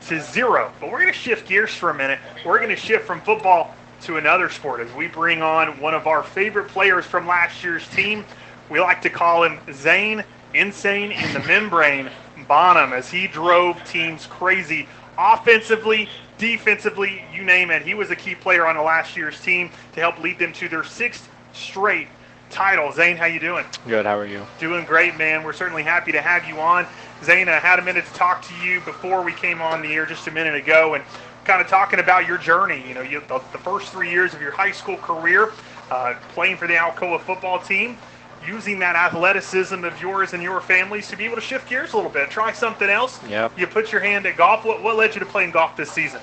to 0.09 0.21
0. 0.21 0.71
But 0.79 0.91
we're 0.91 1.01
going 1.01 1.11
to 1.11 1.19
shift 1.19 1.49
gears 1.49 1.75
for 1.75 1.89
a 1.89 1.95
minute. 1.95 2.19
We're 2.45 2.59
going 2.59 2.69
to 2.69 2.77
shift 2.77 3.07
from 3.07 3.23
football 3.23 3.75
to 4.03 4.19
another 4.19 4.51
sport 4.51 4.81
as 4.81 4.93
we 4.93 5.07
bring 5.07 5.41
on 5.41 5.81
one 5.81 5.95
of 5.95 6.07
our 6.07 6.23
favorite 6.23 6.69
players 6.69 7.07
from 7.07 7.27
last 7.27 7.65
year's 7.65 7.89
team. 7.89 8.27
We 8.69 8.79
like 8.79 9.01
to 9.03 9.11
call 9.11 9.45
him 9.45 9.59
Zane 9.73 10.23
Insane 10.53 11.13
in 11.13 11.33
the 11.33 11.41
Membrane 11.41 12.11
Bonham 12.47 12.93
as 12.93 13.09
he 13.09 13.27
drove 13.27 13.83
teams 13.85 14.27
crazy 14.27 14.87
offensively, 15.17 16.09
defensively, 16.41 17.23
you 17.33 17.45
name 17.45 17.71
it. 17.71 17.83
He 17.83 17.95
was 17.95 18.11
a 18.11 18.17
key 18.17 18.35
player 18.35 18.67
on 18.67 18.75
the 18.75 18.83
last 18.83 19.17
year's 19.17 19.41
team 19.41 19.71
to 19.93 20.01
help 20.01 20.19
lead 20.19 20.39
them 20.39 20.53
to 20.55 20.69
their 20.69 20.83
sixth 20.83 21.29
straight 21.53 22.09
title. 22.49 22.91
Zane, 22.91 23.17
how 23.17 23.27
you 23.27 23.39
doing? 23.39 23.65
Good. 23.87 24.07
How 24.07 24.19
are 24.19 24.27
you? 24.27 24.45
Doing 24.59 24.85
great, 24.85 25.17
man. 25.17 25.45
We're 25.45 25.53
certainly 25.53 25.83
happy 25.83 26.11
to 26.13 26.21
have 26.21 26.47
you 26.47 26.59
on. 26.59 26.87
Zane, 27.23 27.49
I 27.49 27.59
had 27.59 27.79
a 27.79 27.83
minute 27.83 28.07
to 28.07 28.13
talk 28.15 28.43
to 28.49 28.55
you 28.57 28.81
before 28.81 29.23
we 29.23 29.33
came 29.33 29.61
on 29.61 29.83
the 29.83 29.93
air 29.93 30.07
just 30.07 30.27
a 30.27 30.31
minute 30.31 30.55
ago 30.55 30.95
and 30.95 31.05
kind 31.45 31.61
of 31.61 31.69
talking 31.69 32.01
about 32.01 32.27
your 32.27 32.39
journey. 32.39 32.83
You 32.89 32.95
know, 32.95 33.03
you, 33.03 33.21
the, 33.29 33.41
the 33.53 33.59
first 33.59 33.93
three 33.93 34.11
years 34.11 34.33
of 34.33 34.41
your 34.41 34.53
high 34.53 34.73
school 34.73 34.97
career, 34.97 35.53
uh, 35.91 36.15
playing 36.31 36.57
for 36.57 36.67
the 36.67 36.75
Alcoa 36.75 37.21
football 37.21 37.59
team, 37.59 37.99
using 38.47 38.79
that 38.79 38.97
athleticism 38.97 39.85
of 39.85 40.01
yours 40.01 40.33
and 40.33 40.43
your 40.43 40.61
families 40.61 41.09
to 41.09 41.17
be 41.17 41.25
able 41.25 41.37
to 41.37 41.43
shift 41.43 41.69
gears 41.69 41.93
a 41.93 41.97
little 41.97 42.11
bit, 42.11 42.31
try 42.31 42.53
something 42.53 42.89
else. 42.89 43.21
Yep. 43.29 43.59
You 43.59 43.67
put 43.67 43.93
your 43.93 44.01
hand 44.01 44.27
at 44.27 44.37
golf. 44.37 44.65
What, 44.65 44.83
what 44.83 44.97
led 44.97 45.15
you 45.15 45.21
to 45.21 45.27
playing 45.27 45.51
golf 45.51 45.77
this 45.77 45.91
season? 45.91 46.21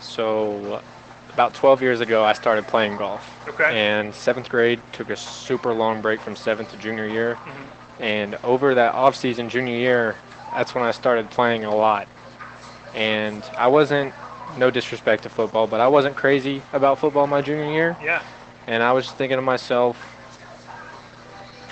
So, 0.00 0.82
about 1.32 1.54
12 1.54 1.80
years 1.80 2.00
ago, 2.00 2.22
I 2.24 2.34
started 2.34 2.66
playing 2.66 2.96
golf. 2.98 3.48
Okay. 3.48 3.78
And 3.78 4.14
seventh 4.14 4.48
grade 4.48 4.80
took 4.92 5.10
a 5.10 5.16
super 5.16 5.72
long 5.72 6.02
break 6.02 6.20
from 6.20 6.36
seventh 6.36 6.70
to 6.72 6.76
junior 6.76 7.06
year. 7.06 7.36
Mm-hmm. 7.36 8.02
And 8.02 8.34
over 8.44 8.74
that 8.74 8.94
off 8.94 9.16
season, 9.16 9.48
junior 9.48 9.76
year, 9.76 10.16
that's 10.52 10.74
when 10.74 10.84
I 10.84 10.90
started 10.90 11.30
playing 11.30 11.64
a 11.64 11.74
lot. 11.74 12.08
And 12.94 13.42
I 13.56 13.68
wasn't, 13.68 14.12
no 14.58 14.70
disrespect 14.70 15.22
to 15.22 15.30
football, 15.30 15.66
but 15.66 15.80
I 15.80 15.88
wasn't 15.88 16.14
crazy 16.14 16.60
about 16.74 16.98
football 16.98 17.26
my 17.26 17.40
junior 17.40 17.72
year. 17.72 17.96
Yeah. 18.02 18.22
And 18.66 18.82
I 18.82 18.92
was 18.92 19.10
thinking 19.10 19.38
to 19.38 19.42
myself, 19.42 19.96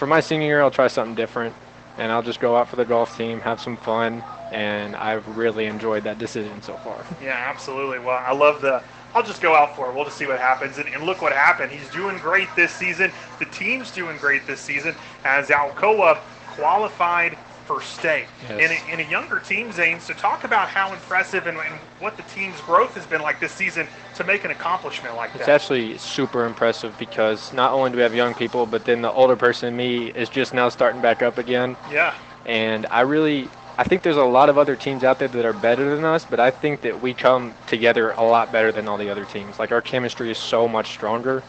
for 0.01 0.07
my 0.07 0.21
senior 0.21 0.47
year, 0.47 0.63
I'll 0.63 0.71
try 0.71 0.89
something 0.89 1.15
different. 1.15 1.55
And 1.99 2.11
I'll 2.11 2.23
just 2.23 2.41
go 2.41 2.57
out 2.57 2.71
for 2.71 2.77
the 2.77 2.87
golf 2.87 3.19
team, 3.19 3.39
have 3.41 3.61
some 3.61 3.77
fun. 3.77 4.25
And 4.51 4.97
I've 4.97 5.37
really 5.37 5.67
enjoyed 5.67 6.05
that 6.05 6.19
decision 6.19 6.63
so 6.63 6.73
far. 6.79 7.05
Yeah, 7.23 7.37
absolutely. 7.37 7.99
Well, 7.99 8.17
I 8.17 8.33
love 8.33 8.63
the. 8.63 8.83
I'll 9.15 9.23
just 9.23 9.43
go 9.43 9.55
out 9.55 9.77
for 9.77 9.91
it. 9.91 9.95
We'll 9.95 10.07
just 10.07 10.17
see 10.17 10.27
what 10.27 10.41
happens. 10.41 10.79
And, 10.79 10.89
and 10.89 11.03
look 11.03 11.21
what 11.21 11.35
happened. 11.35 11.71
He's 11.71 11.89
doing 11.91 12.17
great 12.17 12.49
this 12.57 12.73
season. 12.73 13.13
The 13.39 13.45
team's 13.47 13.91
doing 13.91 14.17
great 14.17 14.47
this 14.47 14.61
season 14.61 14.95
as 15.25 15.49
Alcoa 15.49 16.17
qualified 16.57 17.37
for 17.71 17.81
state. 17.81 18.27
Yes. 18.49 18.51
In, 18.51 18.71
a, 18.91 18.95
in 18.95 19.07
a 19.07 19.09
younger 19.09 19.39
team, 19.39 19.71
Zane, 19.71 20.01
so 20.01 20.13
talk 20.13 20.43
about 20.43 20.69
how 20.69 20.93
impressive 20.93 21.47
and, 21.47 21.57
and 21.57 21.75
what 22.01 22.17
the 22.17 22.25
team's 22.25 22.61
growth 22.63 22.95
has 22.95 23.07
been 23.07 23.23
like 23.23 23.39
this 23.39 23.53
season 23.53 23.87
to 24.17 24.25
make 24.25 24.45
an 24.45 24.51
accomplishment 24.51 25.15
like 25.15 25.31
It's 25.31 25.47
that. 25.47 25.55
It's 25.55 25.63
actually 25.63 25.97
super 25.99 26.47
impressive 26.47 26.99
because 26.99 27.53
not 27.53 27.73
only 27.73 27.91
do 27.91 27.97
we 27.97 28.03
have 28.03 28.13
young 28.13 28.35
people, 28.35 28.67
but 28.67 28.85
then 28.85 29.03
the 29.03 29.13
older 29.13 29.37
person 29.37 29.77
me 29.77 30.09
is 30.09 30.29
just 30.29 30.53
now 30.53 30.69
starting 30.69 31.01
back 31.01 31.23
up 31.23 31.39
again. 31.39 31.77
Yeah. 31.93 32.13
And 32.45 32.87
I 32.91 33.03
really, 33.03 33.49
I 33.79 33.85
think 33.85 34.03
there's 34.03 34.17
a 34.17 34.25
lot 34.25 34.49
of 34.49 34.59
other 34.59 34.75
teams 34.75 35.05
out 35.05 35.21
there 35.21 35.29
that 35.29 35.45
are 35.45 35.53
better 35.53 35.95
than 35.95 36.05
us, 36.05 36.25
but 36.25 36.41
I 36.41 36.51
think 36.51 36.81
that 36.81 37.01
we 37.01 37.15
come 37.15 37.55
together 37.69 38.11
a 38.13 38.25
lot 38.25 38.51
better 38.51 38.73
than 38.73 38.89
all 38.89 38.99
the 38.99 39.11
other 39.11 39.25
teams. 39.27 39.61
Like 39.61 39.71
our 39.71 39.81
chemistry 39.81 40.29
is 40.33 40.39
so 40.39 40.67
much 40.67 40.89
stronger, 40.89 41.41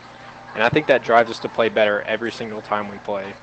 and 0.53 0.61
I 0.61 0.69
think 0.69 0.85
that 0.85 1.01
drives 1.01 1.31
us 1.31 1.39
to 1.39 1.49
play 1.49 1.69
better 1.69 2.03
every 2.03 2.31
single 2.31 2.61
time 2.61 2.89
we 2.89 2.99
play. 2.99 3.33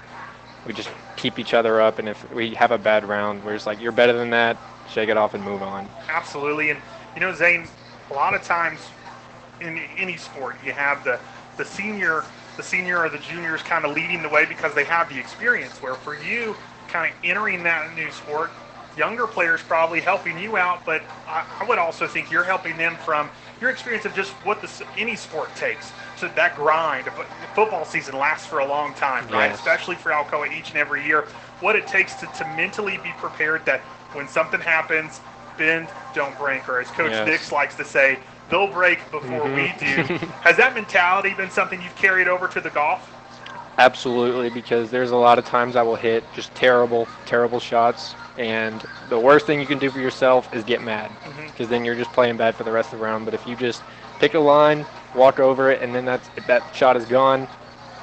We 0.66 0.72
just 0.72 0.90
keep 1.16 1.38
each 1.38 1.54
other 1.54 1.80
up, 1.80 1.98
and 1.98 2.08
if 2.08 2.30
we 2.34 2.54
have 2.54 2.70
a 2.70 2.78
bad 2.78 3.08
round, 3.08 3.44
we're 3.44 3.54
just 3.54 3.66
like, 3.66 3.80
you're 3.80 3.92
better 3.92 4.12
than 4.12 4.30
that, 4.30 4.56
shake 4.90 5.08
it 5.08 5.16
off 5.16 5.34
and 5.34 5.42
move 5.42 5.62
on. 5.62 5.88
Absolutely, 6.08 6.70
and 6.70 6.80
you 7.14 7.20
know, 7.20 7.32
Zane, 7.34 7.66
a 8.10 8.14
lot 8.14 8.34
of 8.34 8.42
times 8.42 8.80
in 9.60 9.78
any 9.96 10.16
sport, 10.16 10.56
you 10.64 10.72
have 10.72 11.04
the 11.04 11.18
the 11.56 11.64
senior, 11.64 12.24
the 12.56 12.62
senior 12.62 13.00
or 13.00 13.08
the 13.08 13.18
juniors 13.18 13.62
kind 13.62 13.84
of 13.84 13.94
leading 13.94 14.22
the 14.22 14.28
way 14.28 14.44
because 14.46 14.74
they 14.74 14.84
have 14.84 15.08
the 15.08 15.18
experience. 15.18 15.82
Where 15.82 15.94
for 15.94 16.14
you, 16.22 16.54
kind 16.86 17.10
of 17.10 17.16
entering 17.24 17.62
that 17.64 17.94
new 17.96 18.10
sport, 18.12 18.50
younger 18.96 19.26
players 19.26 19.60
probably 19.62 20.00
helping 20.00 20.38
you 20.38 20.56
out, 20.56 20.84
but 20.84 21.02
I, 21.26 21.44
I 21.60 21.68
would 21.68 21.78
also 21.78 22.06
think 22.06 22.30
you're 22.30 22.44
helping 22.44 22.76
them 22.76 22.96
from 22.96 23.30
your 23.60 23.70
experience 23.70 24.04
of 24.04 24.14
just 24.14 24.32
what 24.44 24.60
this 24.60 24.82
any 24.96 25.16
sport 25.16 25.54
takes. 25.56 25.90
So 26.18 26.26
that 26.28 26.56
grind, 26.56 27.08
football 27.54 27.84
season 27.84 28.18
lasts 28.18 28.46
for 28.46 28.58
a 28.58 28.66
long 28.66 28.92
time, 28.92 29.28
right? 29.28 29.50
Yes. 29.50 29.58
Especially 29.58 29.94
for 29.94 30.10
Alcoa 30.10 30.50
each 30.52 30.70
and 30.70 30.78
every 30.78 31.06
year. 31.06 31.28
What 31.60 31.76
it 31.76 31.86
takes 31.86 32.16
to, 32.16 32.26
to 32.26 32.44
mentally 32.44 32.96
be 32.98 33.12
prepared 33.12 33.64
that 33.66 33.82
when 34.12 34.26
something 34.26 34.60
happens, 34.60 35.20
bend, 35.56 35.92
don't 36.12 36.36
break, 36.36 36.68
or 36.68 36.80
as 36.80 36.90
Coach 36.90 37.12
Yes. 37.12 37.26
Nix 37.28 37.52
likes 37.52 37.76
to 37.76 37.84
say, 37.84 38.18
they'll 38.50 38.72
break 38.72 39.10
before 39.12 39.46
Mhm. 39.46 39.54
we 39.54 39.72
do. 39.78 40.28
Has 40.40 40.56
that 40.56 40.74
mentality 40.74 41.34
been 41.34 41.50
something 41.50 41.80
you've 41.80 41.94
carried 41.94 42.26
over 42.26 42.48
to 42.48 42.60
the 42.60 42.70
golf? 42.70 43.14
Absolutely, 43.78 44.50
because 44.50 44.90
there's 44.90 45.12
a 45.12 45.16
lot 45.16 45.38
of 45.38 45.44
times 45.44 45.76
I 45.76 45.82
will 45.82 45.94
hit 45.94 46.32
just 46.32 46.52
terrible, 46.52 47.08
terrible 47.26 47.60
shots, 47.60 48.16
and 48.36 48.84
the 49.08 49.20
worst 49.20 49.46
thing 49.46 49.60
you 49.60 49.68
can 49.68 49.78
do 49.78 49.88
for 49.88 50.00
yourself 50.00 50.48
is 50.52 50.64
get 50.64 50.82
mad, 50.82 51.16
Mhm. 51.24 51.46
because 51.46 51.68
then 51.68 51.84
you're 51.84 51.94
just 51.94 52.10
playing 52.10 52.36
bad 52.36 52.56
for 52.56 52.64
the 52.64 52.72
rest 52.72 52.92
of 52.92 52.98
the 52.98 53.04
round. 53.04 53.24
But 53.24 53.34
if 53.34 53.46
you 53.46 53.54
just 53.54 53.84
pick 54.18 54.34
a 54.34 54.40
line, 54.40 54.86
walk 55.14 55.40
over 55.40 55.70
it, 55.70 55.82
and 55.82 55.94
then 55.94 56.04
that's 56.04 56.30
if 56.36 56.46
that 56.46 56.74
shot 56.74 56.96
is 56.96 57.06
gone, 57.06 57.48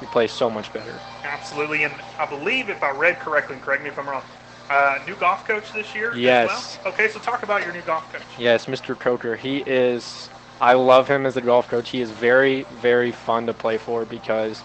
you 0.02 0.08
play 0.08 0.28
so 0.28 0.50
much 0.50 0.72
better. 0.74 1.02
Absolutely, 1.24 1.84
and 1.84 1.94
I 2.20 2.26
believe 2.26 2.70
if 2.70 2.84
I 2.84 2.92
read 2.92 3.20
correctly, 3.20 3.56
and 3.56 3.64
correct 3.64 3.84
me 3.84 3.90
if 3.90 3.98
I'm 3.98 4.08
wrong, 4.10 4.24
Uh, 4.70 4.98
new 5.06 5.16
golf 5.16 5.46
coach 5.46 5.72
this 5.74 5.94
year 5.94 6.12
Yes. 6.18 6.80
well? 6.84 6.92
Okay, 6.94 7.08
so 7.08 7.20
talk 7.20 7.44
about 7.44 7.64
your 7.64 7.72
new 7.72 7.84
golf 7.84 8.12
coach. 8.12 8.24
Yes, 8.38 8.68
Mr. 8.68 8.96
Coker. 8.96 9.36
He 9.36 9.58
is. 9.60 10.30
I 10.60 10.74
love 10.74 11.08
him 11.08 11.26
as 11.26 11.38
a 11.38 11.42
golf 11.42 11.68
coach. 11.68 11.90
He 11.90 12.02
is 12.02 12.10
very, 12.12 12.66
very 12.72 13.12
fun 13.12 13.46
to 13.46 13.54
play 13.54 13.78
for 13.78 14.06
because 14.06 14.64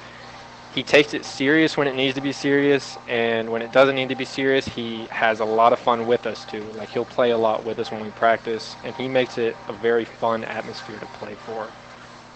he 0.70 0.82
takes 0.82 1.12
it 1.14 1.24
serious 1.26 1.76
when 1.76 1.88
it 1.88 1.94
needs 1.96 2.14
to 2.14 2.20
be 2.20 2.32
serious, 2.32 2.96
and 3.06 3.50
when 3.50 3.60
it 3.60 3.72
doesn't 3.72 3.96
need 3.96 4.08
to 4.08 4.14
be 4.14 4.24
serious, 4.24 4.68
he 4.68 5.08
has 5.10 5.40
a 5.40 5.44
lot 5.44 5.72
of 5.72 5.80
fun 5.80 6.06
with 6.06 6.26
us 6.26 6.44
too. 6.44 6.62
Like 6.74 6.90
he'll 6.90 7.04
play 7.04 7.30
a 7.30 7.38
lot 7.38 7.64
with 7.64 7.78
us 7.78 7.90
when 7.90 8.00
we 8.00 8.10
practice, 8.10 8.76
and 8.84 8.94
he 8.96 9.08
makes 9.08 9.36
it 9.36 9.56
a 9.68 9.72
very 9.72 10.04
fun 10.04 10.44
atmosphere 10.44 10.98
to 10.98 11.06
play 11.06 11.34
for. 11.34 11.74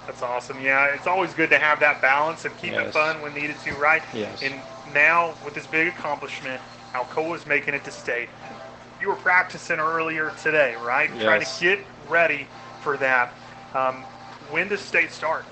That's 0.07 0.23
awesome. 0.23 0.61
Yeah, 0.61 0.95
it's 0.95 1.07
always 1.07 1.33
good 1.35 1.51
to 1.51 1.59
have 1.59 1.81
that 1.81 2.01
balance 2.03 2.45
and 2.45 2.57
keep 2.59 2.73
it 2.73 2.93
fun 2.93 3.21
when 3.23 3.35
needed 3.35 3.57
to, 3.65 3.75
right? 3.75 4.03
Yes. 4.13 4.43
And 4.43 4.55
now, 4.93 5.35
with 5.45 5.55
this 5.55 5.67
big 5.67 5.89
accomplishment, 5.89 6.61
Alcoa 6.93 7.37
is 7.37 7.47
making 7.47 7.75
it 7.75 7.85
to 7.85 7.91
state. 7.91 8.29
You 9.01 9.09
were 9.09 9.17
practicing 9.17 9.79
earlier 9.79 10.33
today, 10.43 10.77
right? 10.77 11.11
Yes. 11.15 11.23
Trying 11.23 11.41
to 11.41 11.61
get 11.61 11.87
ready 12.09 12.47
for 12.81 12.97
that. 12.99 13.33
Um, 13.75 14.05
when 14.51 14.69
does 14.69 14.81
state 14.81 15.11
start? 15.11 15.45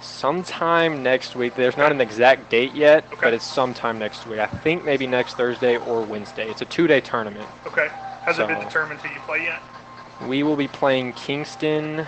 Sometime 0.00 1.02
next 1.02 1.34
week. 1.34 1.54
There's 1.54 1.76
not 1.76 1.90
an 1.90 2.00
exact 2.00 2.50
date 2.50 2.74
yet, 2.74 3.04
but 3.20 3.32
it's 3.32 3.44
sometime 3.44 3.98
next 3.98 4.26
week. 4.26 4.38
I 4.38 4.46
think 4.46 4.84
maybe 4.84 5.06
next 5.06 5.36
Thursday 5.36 5.76
or 5.76 6.02
Wednesday. 6.02 6.48
It's 6.48 6.62
a 6.62 6.66
two-day 6.66 7.00
tournament. 7.00 7.48
Okay. 7.66 7.88
Has 8.22 8.38
it 8.38 8.46
been 8.48 8.60
determined 8.60 9.00
who 9.00 9.12
you 9.12 9.20
play 9.20 9.44
yet? 9.44 9.60
We 10.28 10.42
will 10.42 10.56
be 10.56 10.68
playing 10.68 11.12
Kingston, 11.14 12.06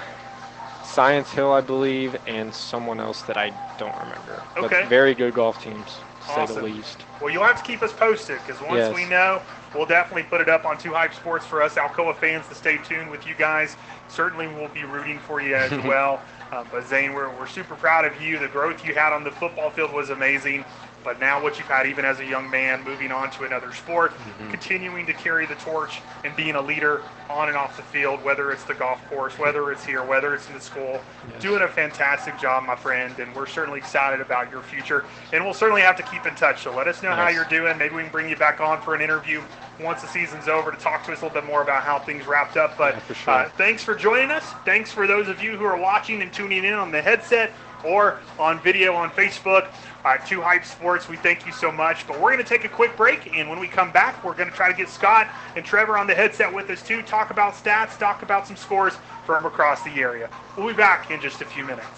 Science 0.97 1.31
Hill, 1.31 1.53
I 1.53 1.61
believe, 1.61 2.17
and 2.27 2.55
someone 2.55 3.01
else 3.01 3.21
that 3.23 3.37
I 3.37 3.53
don't 3.79 3.95
remember. 3.99 4.43
Okay. 4.57 4.81
But 4.81 4.89
very 4.89 5.15
good 5.15 5.35
golf 5.35 5.63
teams, 5.63 5.99
to 6.23 6.47
say 6.47 6.55
the 6.55 6.63
least. 6.63 7.03
Well, 7.21 7.29
you'll 7.29 7.45
have 7.45 7.59
to 7.59 7.63
keep 7.71 7.83
us 7.83 7.93
posted 7.93 8.39
because 8.47 8.59
once 8.63 8.77
Yes. 8.79 8.95
we 8.95 9.05
know, 9.05 9.43
we'll 9.75 9.85
definitely 9.85 10.23
put 10.23 10.41
it 10.41 10.49
up 10.49 10.65
on 10.65 10.79
Two 10.79 10.95
Hype 10.95 11.13
Sports 11.13 11.45
for 11.45 11.61
us 11.63 11.75
Alcoa 11.75 12.17
fans 12.17 12.49
to 12.49 12.55
stay 12.55 12.79
tuned 12.79 13.11
with 13.11 13.27
you 13.27 13.35
guys. 13.35 13.77
Certainly, 14.09 14.47
we'll 14.49 14.69
be 14.69 14.85
rooting 14.85 15.19
for 15.19 15.43
you 15.43 15.55
as 15.55 15.71
well. 15.85 16.19
Uh, 16.51 16.65
but 16.73 16.87
Zane, 16.87 17.13
we're, 17.13 17.29
we're 17.39 17.47
super 17.47 17.75
proud 17.75 18.07
of 18.07 18.19
you. 18.23 18.39
The 18.39 18.49
growth 18.49 18.83
you 18.83 18.95
had 18.95 19.13
on 19.13 19.23
the 19.23 19.33
football 19.33 19.69
field 19.69 19.93
was 19.93 20.09
amazing. 20.09 20.65
But 21.07 21.21
now, 21.21 21.41
what 21.41 21.57
you've 21.57 21.69
had, 21.69 21.87
even 21.87 22.05
as 22.05 22.19
a 22.19 22.27
young 22.27 22.51
man, 22.51 22.83
moving 22.83 23.13
on 23.13 23.31
to 23.31 23.45
another 23.45 23.73
sport, 23.73 24.13
Mm-hmm. 24.17 24.51
continuing 24.51 25.07
to 25.07 25.13
carry 25.13 25.47
the 25.47 25.55
torch 25.57 26.01
and 26.25 26.35
being 26.35 26.57
a 26.57 26.61
leader 26.61 27.03
on 27.31 27.49
and 27.49 27.57
off 27.57 27.77
the 27.77 27.83
field, 27.85 28.23
whether 28.25 28.51
it's 28.51 28.65
the 28.65 28.75
golf 28.75 28.99
course, 29.09 29.39
whether 29.39 29.71
it's 29.71 29.85
here, 29.85 30.03
whether 30.05 30.35
it's 30.35 30.49
in 30.49 30.55
the 30.55 30.61
school, 30.61 31.01
doing 31.39 31.63
a 31.63 31.69
fantastic 31.69 32.37
job, 32.39 32.65
my 32.65 32.75
friend. 32.75 33.17
And 33.21 33.35
we're 33.37 33.47
certainly 33.47 33.79
excited 33.79 34.21
about 34.21 34.51
your 34.51 34.63
future. 34.63 35.05
And 35.33 35.45
we'll 35.45 35.55
certainly 35.55 35.81
have 35.83 35.97
to 35.97 36.03
keep 36.03 36.27
in 36.27 36.35
touch. 36.35 36.65
So 36.65 36.75
let 36.75 36.89
us 36.89 37.03
know 37.05 37.13
how 37.13 37.29
you're 37.29 37.45
doing. 37.45 37.79
Maybe 37.79 37.95
we 37.95 38.03
can 38.03 38.11
bring 38.11 38.29
you 38.29 38.37
back 38.37 38.61
on 38.61 38.83
for 38.83 38.95
an 38.97 39.01
interview 39.01 39.41
once 39.81 40.03
the 40.03 40.09
season's 40.09 40.49
over 40.49 40.71
to 40.73 40.77
talk 40.79 41.05
to 41.07 41.13
us 41.13 41.21
a 41.21 41.25
little 41.25 41.41
bit 41.41 41.47
more 41.47 41.63
about 41.63 41.83
how 41.85 41.99
things 42.01 42.27
wrapped 42.27 42.57
up. 42.57 42.77
But 42.77 43.01
for 43.03 43.15
sure. 43.15 43.33
uh, 43.35 43.49
thanks 43.51 43.85
for 43.85 43.95
joining 43.95 44.31
us. 44.33 44.45
Thanks 44.65 44.91
for 44.93 45.07
those 45.07 45.29
of 45.29 45.41
you 45.43 45.57
who 45.57 45.65
are 45.65 45.77
watching 45.79 46.21
and 46.21 46.33
tuning 46.33 46.65
in 46.65 46.75
on 46.75 46.91
the 46.91 47.01
headset 47.01 47.53
or 47.85 48.19
on 48.39 48.61
video 48.61 48.95
on 48.95 49.11
Facebook. 49.11 49.69
Uh, 50.07 50.17
Two 50.19 50.41
Hype 50.41 50.65
Sports, 50.65 51.09
we 51.09 51.17
thank 51.17 51.45
you 51.45 51.51
so 51.51 51.73
much. 51.73 52.07
But 52.07 52.21
we're 52.21 52.31
going 52.31 52.39
to 52.39 52.45
take 52.45 52.65
a 52.65 52.69
quick 52.69 52.97
break, 52.97 53.37
and 53.37 53.51
when 53.51 53.59
we 53.59 53.67
come 53.67 53.91
back, 53.91 54.23
we're 54.23 54.37
going 54.37 54.49
to 54.49 54.55
try 54.55 54.71
to 54.71 54.77
get 54.77 54.89
Scott 54.89 55.27
and 55.57 55.65
Trevor 55.65 55.99
on 55.99 56.07
the 56.07 56.15
headset 56.15 56.55
with 56.55 56.71
us 56.71 56.81
too. 56.81 57.03
Talk 57.03 57.31
about 57.31 57.55
stats, 57.55 57.99
talk 57.99 58.23
about 58.23 58.47
some 58.47 58.55
scores 58.55 58.95
from 59.25 59.45
across 59.45 59.83
the 59.83 59.91
area. 59.97 60.31
We'll 60.57 60.69
be 60.69 60.75
back 60.75 61.11
in 61.11 61.21
just 61.21 61.41
a 61.41 61.45
few 61.45 61.65
minutes. 61.65 61.89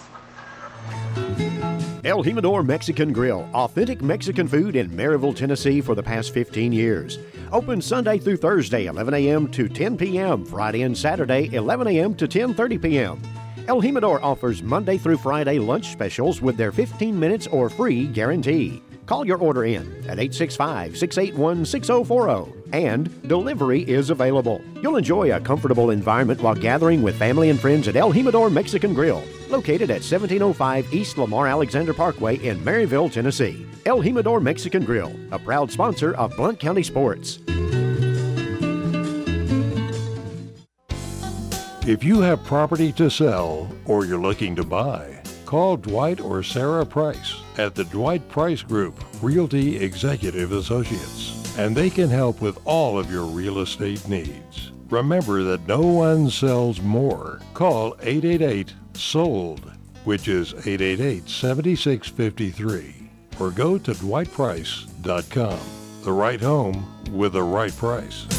El 2.03 2.23
Jimador 2.23 2.65
Mexican 2.65 3.13
Grill, 3.13 3.47
authentic 3.53 4.01
Mexican 4.01 4.47
food 4.47 4.75
in 4.75 4.89
Maryville, 4.89 5.35
Tennessee 5.35 5.79
for 5.79 5.93
the 5.93 6.01
past 6.01 6.33
15 6.33 6.71
years. 6.71 7.19
Open 7.51 7.79
Sunday 7.79 8.17
through 8.17 8.37
Thursday, 8.37 8.87
11 8.87 9.13
a.m. 9.13 9.47
to 9.51 9.69
10 9.69 9.97
p.m. 9.97 10.45
Friday 10.45 10.81
and 10.81 10.97
Saturday, 10.97 11.53
11 11.53 11.87
a.m. 11.87 12.15
to 12.15 12.27
10:30 12.27 12.81
p.m. 12.81 13.21
El 13.69 13.83
Jimador 13.83 14.19
offers 14.23 14.63
Monday 14.63 14.97
through 14.97 15.17
Friday 15.17 15.59
lunch 15.59 15.91
specials 15.91 16.41
with 16.41 16.57
their 16.57 16.71
15 16.71 17.19
minutes 17.19 17.45
or 17.45 17.69
free 17.69 18.07
guarantee. 18.07 18.81
Call 19.05 19.27
your 19.27 19.37
order 19.37 19.63
in 19.63 19.85
at 20.07 20.17
865 20.17 20.97
681 20.97 21.65
6040 21.65 22.51
and 22.73 23.21
delivery 23.27 23.81
is 23.81 24.09
available. 24.09 24.59
You'll 24.81 24.97
enjoy 24.97 25.35
a 25.35 25.39
comfortable 25.39 25.91
environment 25.91 26.41
while 26.41 26.55
gathering 26.55 27.03
with 27.03 27.19
family 27.19 27.51
and 27.51 27.59
friends 27.59 27.87
at 27.87 27.95
El 27.95 28.11
Jimador 28.11 28.51
Mexican 28.51 28.95
Grill, 28.95 29.21
located 29.49 29.91
at 29.91 30.01
1705 30.01 30.91
East 30.91 31.19
Lamar 31.19 31.45
Alexander 31.45 31.93
Parkway 31.93 32.37
in 32.37 32.57
Maryville, 32.61 33.11
Tennessee. 33.11 33.67
El 33.85 34.01
Jimador 34.01 34.41
Mexican 34.41 34.83
Grill, 34.83 35.15
a 35.31 35.37
proud 35.37 35.71
sponsor 35.71 36.15
of 36.15 36.35
Blount 36.35 36.59
County 36.59 36.81
Sports. 36.81 37.37
If 41.89 42.03
you 42.03 42.21
have 42.21 42.43
property 42.43 42.91
to 42.91 43.09
sell 43.09 43.67
or 43.85 44.05
you're 44.05 44.21
looking 44.21 44.55
to 44.57 44.63
buy, 44.63 45.23
call 45.47 45.75
Dwight 45.75 46.21
or 46.21 46.43
Sarah 46.43 46.85
Price 46.85 47.41
at 47.57 47.73
the 47.73 47.83
Dwight 47.85 48.29
Price 48.29 48.61
Group 48.61 49.03
Realty 49.23 49.75
Executive 49.77 50.51
Associates, 50.51 51.57
and 51.57 51.75
they 51.75 51.89
can 51.89 52.07
help 52.07 52.41
with 52.41 52.59
all 52.63 52.99
of 52.99 53.11
your 53.11 53.23
real 53.23 53.57
estate 53.57 54.07
needs. 54.07 54.71
Remember 54.91 55.41
that 55.41 55.67
no 55.67 55.81
one 55.81 56.29
sells 56.29 56.79
more. 56.79 57.39
Call 57.55 57.97
888 58.03 58.71
SOLD, 58.93 59.71
which 60.03 60.27
is 60.27 60.53
888 60.53 61.27
7653, 61.27 63.09
or 63.39 63.49
go 63.49 63.79
to 63.79 63.93
dwightprice.com. 63.93 65.59
The 66.03 66.13
right 66.13 66.39
home 66.39 66.85
with 67.11 67.33
the 67.33 67.41
right 67.41 67.75
price. 67.75 68.38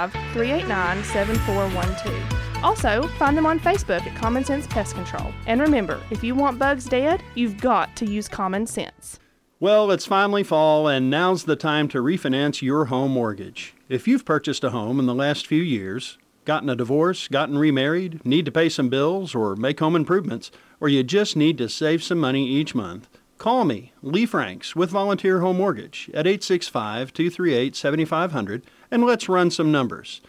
389 0.33 1.03
7412. 1.03 2.63
Also, 2.63 3.07
find 3.17 3.37
them 3.37 3.45
on 3.45 3.59
Facebook 3.59 4.05
at 4.05 4.15
Common 4.15 4.43
Sense 4.43 4.67
Pest 4.67 4.95
Control. 4.95 5.33
And 5.47 5.61
remember, 5.61 5.99
if 6.11 6.23
you 6.23 6.35
want 6.35 6.59
bugs 6.59 6.85
dead, 6.85 7.23
you've 7.35 7.59
got 7.59 7.95
to 7.97 8.05
use 8.05 8.27
common 8.27 8.67
sense. 8.67 9.19
Well, 9.59 9.91
it's 9.91 10.07
finally 10.07 10.43
fall, 10.43 10.87
and 10.87 11.09
now's 11.09 11.43
the 11.43 11.55
time 11.55 11.87
to 11.89 11.99
refinance 11.99 12.63
your 12.63 12.85
home 12.85 13.11
mortgage. 13.11 13.75
If 13.89 14.07
you've 14.07 14.25
purchased 14.25 14.63
a 14.63 14.71
home 14.71 14.99
in 14.99 15.05
the 15.05 15.13
last 15.13 15.45
few 15.45 15.61
years, 15.61 16.17
gotten 16.45 16.69
a 16.69 16.75
divorce, 16.75 17.27
gotten 17.27 17.57
remarried, 17.57 18.25
need 18.25 18.45
to 18.45 18.51
pay 18.51 18.69
some 18.69 18.89
bills, 18.89 19.35
or 19.35 19.55
make 19.55 19.79
home 19.79 19.95
improvements, 19.95 20.49
or 20.79 20.89
you 20.89 21.03
just 21.03 21.35
need 21.35 21.57
to 21.59 21.69
save 21.69 22.01
some 22.01 22.17
money 22.17 22.47
each 22.47 22.73
month, 22.73 23.07
call 23.41 23.65
me, 23.65 23.91
Lee 24.03 24.27
Franks, 24.27 24.75
with 24.75 24.91
Volunteer 24.91 25.39
Home 25.39 25.57
Mortgage 25.57 26.11
at 26.13 26.27
865 26.27 27.11
238 27.11 27.75
7500, 27.75 28.63
and 28.91 29.03
let's 29.03 29.27
run 29.27 29.49
some 29.49 29.71
numbers. 29.71 30.21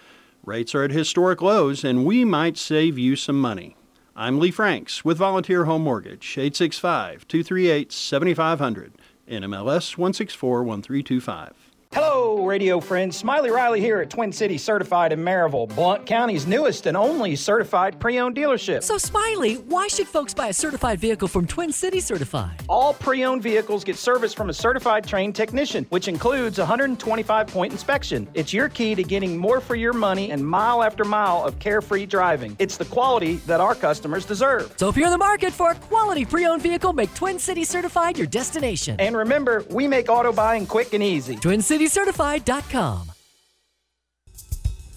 Rates 0.47 0.75
are 0.75 0.83
at 0.83 0.93
historic 0.93 1.43
lows, 1.43 1.85
and 1.85 2.07
we 2.07 2.25
might 2.25 2.57
save 2.57 2.99
you 2.99 3.15
some 3.15 3.39
money. 3.39 3.77
I'm 4.17 4.41
Lee 4.41 4.51
Franks 4.51 5.05
with 5.05 5.19
Volunteer 5.19 5.67
Home 5.67 5.83
Mortgage, 5.83 6.39
865 6.39 7.29
238 7.29 7.93
7500, 7.93 8.95
NMLS 9.29 9.99
1641325. 9.99 11.72
Hello, 11.94 12.47
radio 12.47 12.81
friends. 12.81 13.19
Smiley 13.19 13.51
Riley 13.51 13.78
here 13.78 14.01
at 14.01 14.09
Twin 14.09 14.32
City 14.32 14.56
Certified 14.56 15.12
in 15.12 15.20
Maryville, 15.20 15.69
Blount 15.74 16.06
County's 16.06 16.47
newest 16.47 16.86
and 16.86 16.97
only 16.97 17.36
certified 17.36 18.01
pre 18.01 18.19
owned 18.19 18.35
dealership. 18.35 18.82
So, 18.82 18.97
Smiley, 18.97 19.56
why 19.56 19.89
should 19.89 20.09
folks 20.09 20.32
buy 20.32 20.48
a 20.48 20.52
certified 20.55 21.01
vehicle 21.01 21.28
from 21.28 21.47
Twin 21.47 21.70
City 21.70 22.01
Certified? 22.01 22.62
All 22.66 22.94
pre 22.94 23.24
owned 23.24 23.43
vehicles 23.43 23.85
get 23.85 23.97
service 23.97 24.32
from 24.32 24.48
a 24.48 24.55
certified 24.55 25.06
trained 25.06 25.35
technician, 25.35 25.85
which 25.90 26.09
includes 26.09 26.59
a 26.59 26.62
125 26.62 27.48
point 27.48 27.73
inspection. 27.73 28.27
It's 28.32 28.55
your 28.55 28.70
key 28.70 28.94
to 28.94 29.02
getting 29.02 29.36
more 29.36 29.60
for 29.60 29.74
your 29.74 29.93
money 29.93 30.31
and 30.31 30.43
mile 30.47 30.82
after 30.82 31.05
mile 31.05 31.44
of 31.44 31.59
carefree 31.59 32.06
driving. 32.06 32.56
It's 32.59 32.78
the 32.78 32.86
quality 32.86 33.35
that 33.47 33.60
our 33.60 33.74
customers 33.74 34.24
deserve. 34.24 34.73
So, 34.78 34.89
if 34.89 34.97
you're 34.97 35.09
in 35.09 35.12
the 35.12 35.19
market 35.19 35.52
for 35.52 35.73
a 35.73 35.74
quality 35.74 36.24
pre 36.24 36.47
owned 36.47 36.62
vehicle, 36.62 36.94
make 36.94 37.12
Twin 37.12 37.39
City 37.39 37.64
Certified 37.64 38.16
your 38.16 38.28
destination. 38.28 38.97
And 38.98 39.14
remember, 39.14 39.66
we 39.69 39.86
make 39.86 40.09
auto 40.09 40.32
buying 40.32 40.64
quick 40.64 40.94
and 40.94 41.02
easy. 41.02 41.36
TwinCityCertified.com. 41.83 43.13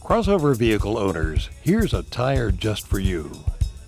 Crossover 0.02 0.56
vehicle 0.56 0.99
owners, 0.99 1.49
here's 1.64 1.95
a 1.95 2.03
tire 2.03 2.52
just 2.52 2.86
for 2.86 2.99
you. 2.99 3.32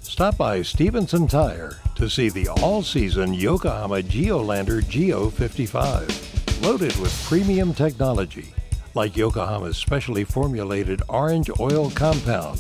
Stop 0.02 0.38
by 0.38 0.64
Stevenson 0.64 1.28
Tire 1.28 1.78
to 1.96 2.10
see 2.10 2.30
the 2.30 2.48
all 2.48 2.82
season 2.82 3.36
Yokohama 3.36 4.02
Geolandar 4.02 4.88
Geo 4.88 5.30
55. 5.30 6.64
loaded 6.64 6.96
with 6.98 7.24
premium 7.26 7.72
technology 7.72 8.52
like 8.96 9.16
Yokohama's 9.16 9.78
specially 9.78 10.24
formulated 10.24 11.04
orange 11.08 11.52
oil 11.60 11.92
compound 11.92 12.60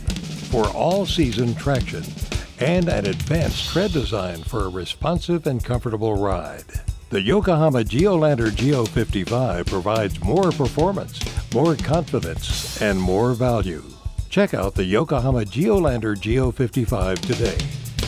for 0.51 0.67
all-season 0.67 1.55
traction 1.55 2.03
and 2.59 2.89
an 2.89 3.07
advanced 3.07 3.69
tread 3.69 3.91
design 3.91 4.43
for 4.43 4.65
a 4.65 4.69
responsive 4.69 5.47
and 5.47 5.63
comfortable 5.65 6.15
ride. 6.15 6.63
The 7.09 7.21
Yokohama 7.21 7.85
Geolandar 7.85 8.53
Geo 8.53 8.83
55 8.83 9.67
provides 9.67 10.21
more 10.21 10.51
performance, 10.51 11.21
more 11.53 11.73
confidence, 11.77 12.81
and 12.81 12.99
more 12.99 13.31
value. 13.33 13.81
Check 14.29 14.53
out 14.53 14.75
the 14.75 14.83
Yokohama 14.83 15.45
Geolandar 15.45 16.19
Geo 16.19 16.51
55 16.51 17.21
today 17.21 17.57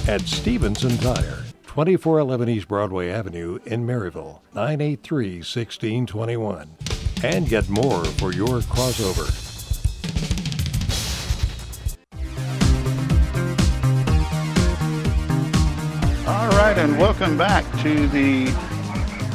at 0.06 0.20
Stevenson 0.28 0.98
Tire, 0.98 1.46
2411 1.64 2.50
East 2.50 2.68
Broadway 2.68 3.10
Avenue 3.10 3.58
in 3.66 3.88
Maryville, 3.88 4.42
983 4.54 5.36
1621. 5.36 6.70
And 7.24 7.48
get 7.48 7.70
more 7.70 8.04
for 8.04 8.34
your 8.34 8.60
crossover. 8.60 9.48
All 16.28 16.50
right, 16.50 16.78
and 16.78 17.00
welcome 17.00 17.38
back 17.38 17.64
to 17.82 18.06
the 18.10 18.52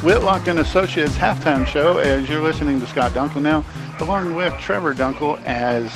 Whitlock 0.05 0.49
and 0.49 0.59
Associates 0.59 1.17
halftime 1.17 1.67
show. 1.67 1.97
As 1.97 2.29
you're 2.29 2.43
listening 2.43 2.79
to 2.79 2.87
Scott 2.87 3.13
Dunkel 3.13 3.41
now, 3.41 3.65
along 4.01 4.35
with 4.35 4.53
Trevor 4.61 4.93
Dunkel, 4.93 5.43
as 5.45 5.91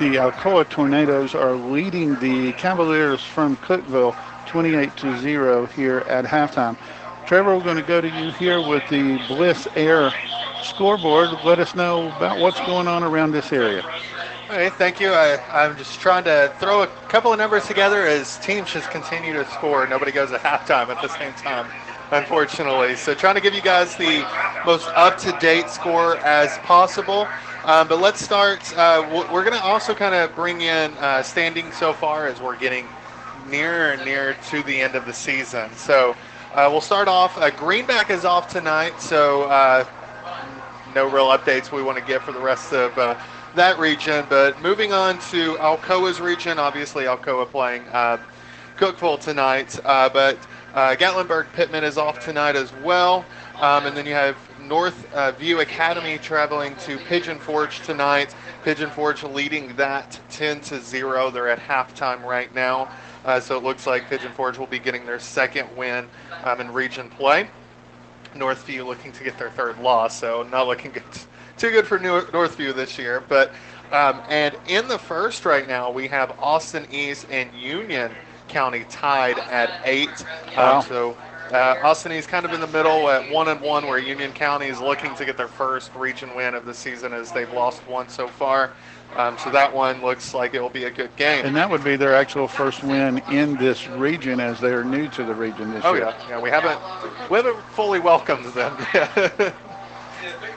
the 0.00 0.18
uh, 0.18 0.32
Alcoa 0.32 0.68
Tornadoes 0.68 1.32
are 1.32 1.54
leading 1.54 2.18
the 2.18 2.52
Cavaliers 2.54 3.22
from 3.22 3.56
Cookeville 3.58 4.16
28 4.48 4.96
to 4.96 5.16
0 5.16 5.66
here 5.66 5.98
at 6.08 6.24
halftime. 6.24 6.76
Trevor, 7.24 7.56
we're 7.56 7.62
going 7.62 7.76
to 7.76 7.82
go 7.84 8.00
to 8.00 8.08
you 8.08 8.32
here 8.32 8.60
with 8.60 8.82
the 8.88 9.22
Bliss 9.28 9.68
Air 9.76 10.12
scoreboard. 10.64 11.28
Let 11.44 11.60
us 11.60 11.76
know 11.76 12.08
about 12.16 12.40
what's 12.40 12.58
going 12.66 12.88
on 12.88 13.04
around 13.04 13.30
this 13.30 13.52
area. 13.52 13.84
Okay, 14.50 14.70
thank 14.70 14.98
you. 14.98 15.12
I, 15.12 15.38
I'm 15.52 15.76
just 15.76 16.00
trying 16.00 16.24
to 16.24 16.52
throw 16.58 16.82
a 16.82 16.88
couple 17.08 17.32
of 17.32 17.38
numbers 17.38 17.66
together 17.68 18.06
as 18.06 18.38
teams 18.38 18.72
just 18.72 18.90
continue 18.90 19.34
to 19.34 19.44
score. 19.50 19.86
Nobody 19.86 20.10
goes 20.10 20.32
at 20.32 20.40
halftime 20.40 20.88
at 20.88 21.00
the 21.00 21.08
same 21.16 21.32
time, 21.34 21.70
unfortunately. 22.10 22.96
So 22.96 23.14
trying 23.14 23.34
to 23.34 23.40
give 23.40 23.54
you 23.54 23.62
guys 23.62 23.96
the 23.96 24.26
most 24.64 24.88
up-to-date 24.94 25.68
score 25.68 26.16
as 26.18 26.56
possible. 26.58 27.28
Um, 27.64 27.86
but 27.88 28.00
let's 28.00 28.20
start. 28.20 28.60
Uh, 28.76 29.26
we're 29.30 29.44
going 29.44 29.56
to 29.56 29.62
also 29.62 29.94
kind 29.94 30.14
of 30.14 30.34
bring 30.34 30.62
in 30.62 30.92
uh, 30.94 31.22
standing 31.22 31.70
so 31.72 31.92
far 31.92 32.26
as 32.26 32.40
we're 32.40 32.56
getting 32.56 32.86
nearer 33.48 33.92
and 33.92 34.04
nearer 34.04 34.36
to 34.50 34.62
the 34.62 34.80
end 34.80 34.94
of 34.94 35.04
the 35.06 35.12
season. 35.12 35.70
So 35.74 36.16
uh, 36.54 36.68
we'll 36.70 36.80
start 36.80 37.08
off. 37.08 37.36
Uh, 37.36 37.50
Greenback 37.50 38.10
is 38.10 38.24
off 38.24 38.48
tonight, 38.48 39.00
so 39.00 39.42
uh, 39.44 39.84
no 40.94 41.06
real 41.10 41.26
updates 41.26 41.70
we 41.70 41.82
want 41.82 41.98
to 41.98 42.04
get 42.04 42.22
for 42.22 42.32
the 42.32 42.40
rest 42.40 42.72
of 42.72 42.96
uh, 42.96 43.16
that 43.54 43.78
region. 43.78 44.24
But 44.30 44.60
moving 44.62 44.92
on 44.92 45.18
to 45.30 45.56
Alcoa's 45.56 46.20
region, 46.20 46.58
obviously 46.58 47.04
Alcoa 47.04 47.46
playing 47.46 47.84
Cookeville 48.78 49.20
tonight, 49.20 49.78
but 49.82 50.38
uh, 50.74 50.94
Gatlinburg 50.96 51.52
Pittman 51.52 51.84
is 51.84 51.98
off 51.98 52.20
tonight 52.20 52.56
as 52.56 52.72
well. 52.84 53.24
Um, 53.56 53.86
and 53.86 53.96
then 53.96 54.06
you 54.06 54.12
have 54.12 54.36
North 54.60 55.12
uh, 55.12 55.32
View 55.32 55.60
Academy 55.60 56.18
traveling 56.18 56.76
to 56.76 56.98
Pigeon 56.98 57.38
Forge 57.38 57.80
tonight. 57.80 58.34
Pigeon 58.62 58.90
Forge 58.90 59.22
leading 59.24 59.74
that 59.76 60.20
10 60.30 60.60
to 60.62 60.80
0. 60.80 61.30
They're 61.30 61.48
at 61.48 61.58
halftime 61.58 62.22
right 62.22 62.54
now. 62.54 62.90
Uh, 63.24 63.40
so 63.40 63.56
it 63.56 63.64
looks 63.64 63.86
like 63.86 64.08
Pigeon 64.08 64.32
Forge 64.32 64.58
will 64.58 64.66
be 64.66 64.78
getting 64.78 65.04
their 65.04 65.18
second 65.18 65.68
win 65.76 66.08
um, 66.44 66.60
in 66.60 66.72
region 66.72 67.08
play. 67.10 67.48
Northview 68.34 68.86
looking 68.86 69.10
to 69.12 69.24
get 69.24 69.38
their 69.38 69.50
third 69.50 69.78
loss, 69.78 70.18
so 70.18 70.42
not 70.44 70.66
looking 70.66 70.92
good, 70.92 71.02
too 71.56 71.70
good 71.70 71.86
for 71.86 71.98
New, 71.98 72.20
Northview 72.26 72.74
this 72.74 72.98
year. 72.98 73.22
But 73.26 73.52
um, 73.90 74.20
and 74.28 74.54
in 74.68 74.86
the 74.86 74.98
first 74.98 75.44
right 75.44 75.66
now, 75.66 75.90
we 75.90 76.08
have 76.08 76.38
Austin 76.38 76.86
East 76.92 77.26
and 77.30 77.52
Union 77.54 78.12
County 78.48 78.84
tied 78.84 79.38
at 79.38 79.70
eight. 79.84 80.24
Wow. 80.56 80.78
Um, 80.78 80.82
so 80.82 81.16
uh, 81.52 81.76
Austin 81.82 82.12
East 82.12 82.28
kind 82.28 82.44
of 82.44 82.52
in 82.52 82.60
the 82.60 82.66
middle 82.66 83.08
at 83.10 83.30
one 83.30 83.48
and 83.48 83.60
one, 83.60 83.86
where 83.86 83.98
Union 83.98 84.32
County 84.32 84.66
is 84.66 84.80
looking 84.80 85.14
to 85.16 85.24
get 85.24 85.36
their 85.36 85.48
first 85.48 85.94
region 85.94 86.34
win 86.34 86.54
of 86.54 86.64
the 86.64 86.74
season 86.74 87.12
as 87.12 87.32
they've 87.32 87.52
lost 87.52 87.86
one 87.86 88.08
so 88.08 88.28
far. 88.28 88.72
Um, 89.16 89.38
so 89.38 89.50
that 89.50 89.72
one 89.72 90.02
looks 90.02 90.34
like 90.34 90.52
it 90.52 90.60
will 90.60 90.68
be 90.68 90.84
a 90.84 90.90
good 90.90 91.16
game. 91.16 91.46
And 91.46 91.56
that 91.56 91.70
would 91.70 91.82
be 91.82 91.96
their 91.96 92.14
actual 92.14 92.46
first 92.46 92.82
win 92.84 93.22
in 93.30 93.56
this 93.56 93.86
region 93.88 94.38
as 94.40 94.60
they 94.60 94.70
are 94.70 94.84
new 94.84 95.08
to 95.08 95.24
the 95.24 95.34
region 95.34 95.72
this 95.72 95.84
Oh 95.84 95.94
year. 95.94 96.04
yeah, 96.04 96.28
yeah. 96.28 96.40
We 96.40 96.50
haven't 96.50 96.78
we 97.30 97.36
haven't 97.36 97.58
fully 97.72 98.00
welcomed 98.00 98.44
them. 98.46 98.76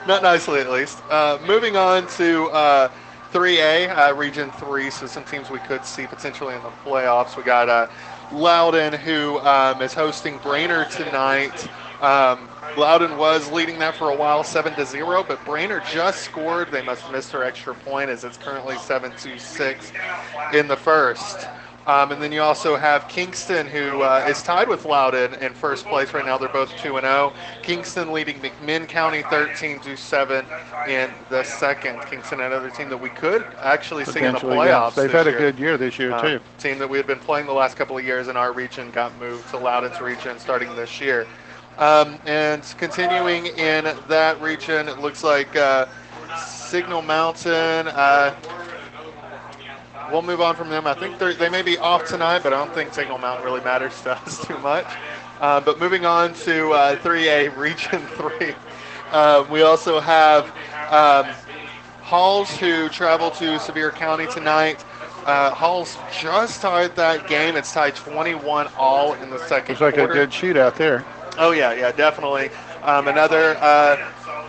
Not 0.06 0.22
nicely, 0.22 0.60
at 0.60 0.68
least. 0.70 0.98
Uh, 1.08 1.38
moving 1.46 1.76
on 1.76 2.06
to 2.08 2.46
uh, 2.50 2.88
3A, 3.32 4.10
uh, 4.10 4.14
Region 4.14 4.50
3. 4.52 4.90
So 4.90 5.06
some 5.06 5.24
teams 5.24 5.48
we 5.48 5.58
could 5.60 5.84
see 5.84 6.06
potentially 6.06 6.54
in 6.54 6.62
the 6.62 6.70
playoffs. 6.84 7.36
We 7.36 7.42
got 7.42 7.68
uh, 7.68 7.88
Loudon, 8.30 8.92
who 8.92 9.38
um, 9.40 9.80
is 9.80 9.94
hosting 9.94 10.38
Brainerd 10.38 10.90
tonight. 10.90 11.66
Um, 12.02 12.48
Loudon 12.76 13.16
was 13.16 13.50
leading 13.50 13.78
that 13.78 13.96
for 13.96 14.10
a 14.10 14.16
while, 14.16 14.44
seven 14.44 14.74
to 14.74 14.84
zero, 14.84 15.24
but 15.26 15.42
Brainerd 15.44 15.82
just 15.90 16.22
scored. 16.22 16.70
They 16.70 16.82
must 16.82 17.02
have 17.02 17.12
missed 17.12 17.32
their 17.32 17.44
extra 17.44 17.74
point, 17.74 18.10
as 18.10 18.24
it's 18.24 18.36
currently 18.36 18.76
seven 18.78 19.12
to 19.18 19.38
six 19.38 19.92
in 20.52 20.68
the 20.68 20.76
first. 20.76 21.46
Um, 21.86 22.12
and 22.12 22.22
then 22.22 22.30
you 22.30 22.40
also 22.42 22.76
have 22.76 23.08
Kingston, 23.08 23.66
who 23.66 24.02
uh, 24.02 24.24
is 24.28 24.40
tied 24.42 24.68
with 24.68 24.84
Loudon 24.84 25.34
in 25.34 25.52
first 25.52 25.84
place 25.86 26.14
right 26.14 26.24
now. 26.24 26.38
They're 26.38 26.48
both 26.48 26.70
two 26.76 26.96
and 26.96 27.04
zero. 27.04 27.32
Kingston 27.62 28.12
leading 28.12 28.38
McMinn 28.38 28.86
County 28.88 29.22
13 29.22 29.80
to 29.80 29.96
seven 29.96 30.46
in 30.88 31.10
the 31.28 31.42
second. 31.42 32.00
Kingston, 32.02 32.40
another 32.40 32.70
team 32.70 32.88
that 32.88 32.96
we 32.96 33.08
could 33.08 33.44
actually 33.58 34.04
see 34.04 34.20
in 34.20 34.26
the 34.26 34.38
Potentially, 34.38 34.68
yes. 34.68 34.92
playoffs. 34.92 34.94
They've 34.94 35.10
had 35.10 35.26
a 35.26 35.30
year. 35.30 35.38
good 35.40 35.58
year 35.58 35.76
this 35.76 35.98
year, 35.98 36.12
Uh, 36.12 36.22
too. 36.22 36.40
Team 36.58 36.78
that 36.78 36.88
we 36.88 36.98
had 36.98 37.06
been 37.08 37.18
playing 37.18 37.46
the 37.46 37.52
last 37.52 37.76
couple 37.76 37.98
of 37.98 38.04
years 38.04 38.28
in 38.28 38.36
our 38.36 38.52
region 38.52 38.90
got 38.92 39.16
moved 39.18 39.48
to 39.50 39.56
Loudon's 39.56 40.00
region 40.00 40.38
starting 40.38 40.72
this 40.76 41.00
year. 41.00 41.26
Um, 41.78 42.16
and 42.26 42.62
continuing 42.78 43.46
in 43.46 43.92
that 44.06 44.40
region, 44.40 44.88
it 44.88 44.98
looks 45.00 45.24
like 45.24 45.56
uh, 45.56 45.86
Signal 46.46 47.02
Mountain. 47.02 47.88
We'll 50.12 50.20
move 50.22 50.42
on 50.42 50.54
from 50.56 50.68
them. 50.68 50.86
I 50.86 50.92
think 50.94 51.18
they're- 51.18 51.50
may 51.50 51.62
be 51.62 51.78
off 51.78 52.04
tonight, 52.04 52.42
but 52.42 52.52
I 52.52 52.56
don't 52.58 52.72
think 52.74 52.92
Signal 52.92 53.16
Mountain 53.18 53.44
really 53.46 53.62
matters 53.62 53.98
to 54.02 54.12
us 54.26 54.44
too 54.46 54.58
much. 54.58 54.86
Uh, 55.40 55.58
but 55.60 55.80
moving 55.80 56.04
on 56.06 56.34
to 56.34 56.70
uh, 56.72 56.96
3A, 56.96 57.48
Region 57.56 58.00
3, 58.06 58.54
uh, 59.10 59.44
we 59.50 59.62
also 59.62 59.98
have 60.00 60.46
um, 60.90 61.26
Halls 62.02 62.54
who 62.58 62.88
travel 62.90 63.30
to 63.32 63.58
Sevier 63.58 63.90
County 63.90 64.26
tonight. 64.26 64.84
Uh, 65.24 65.50
Halls 65.50 65.96
just 66.20 66.60
tied 66.60 66.94
that 66.96 67.26
game. 67.26 67.56
It's 67.56 67.72
tied 67.72 67.94
21 67.96 68.68
all 68.76 69.14
in 69.14 69.30
the 69.30 69.38
second 69.46 69.80
Looks 69.80 69.80
like 69.80 69.94
a 69.94 69.98
quarter. 69.98 70.14
good 70.14 70.30
shootout 70.30 70.74
there. 70.76 71.04
Oh 71.38 71.52
yeah, 71.52 71.72
yeah, 71.72 71.90
definitely. 71.92 72.50
Um, 72.82 73.08
another, 73.08 73.56
uh, 73.60 73.96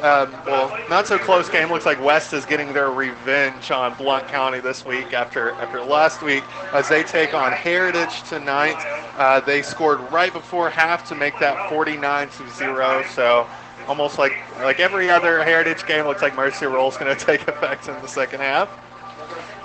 um, 0.04 0.34
well, 0.46 0.78
not 0.90 1.08
so 1.08 1.18
close 1.18 1.48
game. 1.48 1.72
Looks 1.72 1.86
like 1.86 2.04
West 2.04 2.34
is 2.34 2.46
getting 2.46 2.74
their 2.74 2.92
revenge 2.92 3.72
on 3.72 3.94
Blount 3.96 4.28
County 4.28 4.60
this 4.60 4.86
week 4.86 5.14
after 5.14 5.52
after 5.52 5.82
last 5.82 6.22
week 6.22 6.44
as 6.74 6.90
they 6.90 7.04
take 7.04 7.34
on 7.34 7.54
Heritage 7.54 8.22
tonight. 8.24 8.76
Uh, 9.18 9.40
they 9.40 9.62
scored 9.62 10.02
right 10.12 10.34
before 10.34 10.70
half 10.70 11.08
to 11.08 11.16
make 11.16 11.40
that 11.40 11.70
49 11.70 12.28
to 12.30 12.50
zero. 12.50 13.06
So 13.16 13.48
almost 13.88 14.18
like 14.18 14.34
like 14.60 14.82
every 14.82 15.10
other 15.10 15.42
Heritage 15.42 15.86
game, 15.86 16.06
looks 16.06 16.22
like 16.22 16.36
Mercy 16.36 16.66
is 16.66 16.98
going 16.98 17.16
to 17.18 17.26
take 17.26 17.48
effect 17.48 17.88
in 17.88 17.94
the 18.02 18.08
second 18.08 18.42
half. 18.42 18.70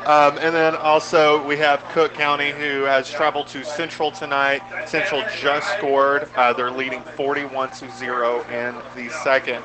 Um, 0.08 0.38
and 0.38 0.54
then 0.54 0.74
also 0.74 1.46
we 1.46 1.58
have 1.58 1.84
Cook 1.90 2.14
County 2.14 2.50
who 2.50 2.84
has 2.84 3.10
traveled 3.10 3.46
to 3.48 3.62
Central 3.62 4.10
tonight. 4.10 4.62
Central 4.88 5.22
just 5.38 5.70
scored. 5.76 6.30
Uh, 6.34 6.54
they're 6.54 6.70
leading 6.70 7.02
41 7.02 7.70
to 7.72 7.90
0 7.90 8.40
in 8.44 8.74
the 8.96 9.12
second. 9.22 9.62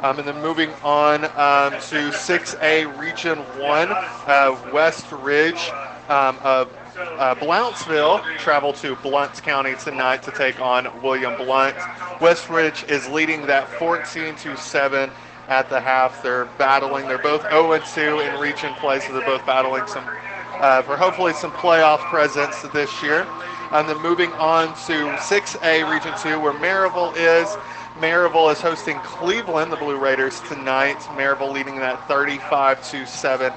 Um, 0.00 0.18
and 0.18 0.26
then 0.26 0.40
moving 0.40 0.70
on 0.82 1.24
um, 1.24 1.78
to 1.90 2.10
6A 2.10 2.98
Region 2.98 3.40
1, 3.40 3.88
uh, 3.90 4.70
West 4.72 5.12
Ridge 5.12 5.68
um, 6.08 6.38
of 6.42 6.74
uh, 6.96 7.34
Blountville 7.34 8.24
travel 8.38 8.72
to 8.72 8.96
Blount 8.96 9.42
County 9.42 9.74
tonight 9.74 10.22
to 10.22 10.30
take 10.30 10.60
on 10.60 10.88
William 11.02 11.36
Blount. 11.36 11.76
West 12.22 12.48
Ridge 12.48 12.84
is 12.84 13.06
leading 13.08 13.44
that 13.46 13.68
14 13.68 14.34
to 14.36 14.56
7 14.56 15.10
at 15.48 15.68
the 15.68 15.80
half. 15.80 16.22
They're 16.22 16.44
battling. 16.58 17.08
They're 17.08 17.18
both 17.18 17.42
0 17.42 17.78
2 17.78 18.20
in 18.20 18.40
region 18.40 18.72
play, 18.74 19.00
so 19.00 19.12
they're 19.12 19.26
both 19.26 19.44
battling 19.44 19.86
some 19.86 20.04
uh, 20.60 20.82
for 20.82 20.96
hopefully 20.96 21.32
some 21.32 21.52
playoff 21.52 21.98
presence 22.10 22.62
this 22.72 23.02
year. 23.02 23.26
And 23.70 23.88
then 23.88 24.00
moving 24.00 24.32
on 24.32 24.68
to 24.86 25.16
6A 25.16 25.92
Region 25.92 26.14
2, 26.22 26.40
where 26.40 26.54
Maryville 26.54 27.14
is. 27.16 27.48
Maryville 27.98 28.50
is 28.52 28.60
hosting 28.60 28.96
Cleveland, 29.00 29.72
the 29.72 29.76
Blue 29.76 29.98
Raiders, 29.98 30.40
tonight. 30.42 30.98
Maryville 31.16 31.52
leading 31.52 31.76
that 31.76 32.06
35 32.08 32.82
to 32.90 33.06
7 33.06 33.52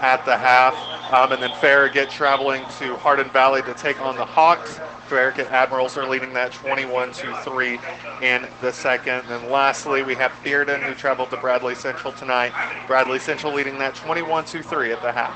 at 0.00 0.24
the 0.26 0.36
half. 0.36 0.74
Um, 1.12 1.32
and 1.32 1.42
then 1.42 1.52
Farragut 1.60 2.10
traveling 2.10 2.62
to 2.78 2.96
Hardin 2.96 3.30
Valley 3.30 3.62
to 3.62 3.74
take 3.74 4.00
on 4.00 4.16
the 4.16 4.24
Hawks. 4.24 4.80
Farragut 5.06 5.50
Admirals 5.50 5.96
are 5.96 6.08
leading 6.08 6.32
that 6.34 6.52
21 6.52 7.12
3 7.12 7.78
in 8.22 8.46
the 8.60 8.72
second. 8.72 9.22
And 9.28 9.48
lastly, 9.48 10.02
we 10.02 10.14
have 10.14 10.32
Bearden 10.42 10.82
who 10.82 10.94
traveled 10.94 11.30
to 11.30 11.36
Bradley 11.36 11.74
Central 11.74 12.12
tonight. 12.12 12.52
Bradley 12.86 13.18
Central 13.18 13.52
leading 13.52 13.78
that 13.78 13.94
21 13.94 14.44
3 14.44 14.92
at 14.92 15.02
the 15.02 15.12
half. 15.12 15.34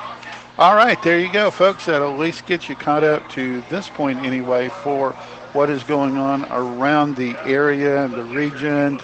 All 0.58 0.74
right, 0.74 1.00
there 1.02 1.20
you 1.20 1.32
go, 1.32 1.50
folks. 1.50 1.86
That'll 1.86 2.12
at 2.12 2.18
least 2.18 2.46
get 2.46 2.68
you 2.68 2.74
caught 2.74 3.04
up 3.04 3.28
to 3.30 3.60
this 3.70 3.88
point 3.88 4.18
anyway 4.20 4.68
for 4.68 5.12
what 5.52 5.70
is 5.70 5.84
going 5.84 6.16
on 6.16 6.44
around 6.50 7.16
the 7.16 7.36
area 7.44 8.04
and 8.04 8.12
the 8.12 8.24
region 8.24 9.00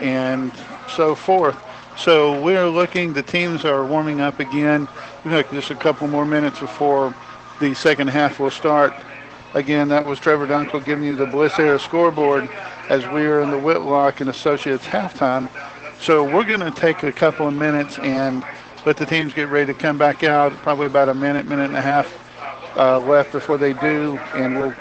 and 0.00 0.52
so 0.88 1.14
forth. 1.14 1.56
So 1.96 2.40
we're 2.40 2.68
looking, 2.68 3.12
the 3.12 3.22
teams 3.22 3.64
are 3.64 3.84
warming 3.84 4.20
up 4.20 4.40
again. 4.40 4.86
Have 5.24 5.50
just 5.50 5.70
a 5.70 5.74
couple 5.74 6.06
more 6.08 6.24
minutes 6.24 6.60
before 6.60 7.14
the 7.60 7.74
second 7.74 8.08
half 8.08 8.38
will 8.38 8.50
start. 8.50 8.94
Again, 9.54 9.88
that 9.88 10.04
was 10.04 10.18
Trevor 10.18 10.46
Dunkel 10.46 10.84
giving 10.84 11.04
you 11.04 11.16
the 11.16 11.26
Bliss 11.26 11.58
Air 11.58 11.78
scoreboard 11.78 12.48
as 12.88 13.06
we 13.06 13.22
are 13.22 13.40
in 13.40 13.50
the 13.50 13.58
Whitlock 13.58 14.20
and 14.20 14.28
Associates 14.28 14.84
halftime. 14.84 15.48
So 16.00 16.22
we're 16.22 16.44
going 16.44 16.60
to 16.60 16.70
take 16.70 17.02
a 17.02 17.12
couple 17.12 17.48
of 17.48 17.54
minutes 17.54 17.98
and 17.98 18.44
let 18.84 18.96
the 18.96 19.06
teams 19.06 19.34
get 19.34 19.48
ready 19.48 19.72
to 19.72 19.78
come 19.78 19.98
back 19.98 20.22
out. 20.22 20.52
Probably 20.58 20.86
about 20.86 21.08
a 21.08 21.14
minute, 21.14 21.46
minute 21.46 21.66
and 21.66 21.76
a 21.76 21.80
half 21.80 22.12
uh, 22.76 23.00
left 23.00 23.32
before 23.32 23.58
they 23.58 23.72
do, 23.72 24.18
and 24.34 24.58
we'll 24.58 24.74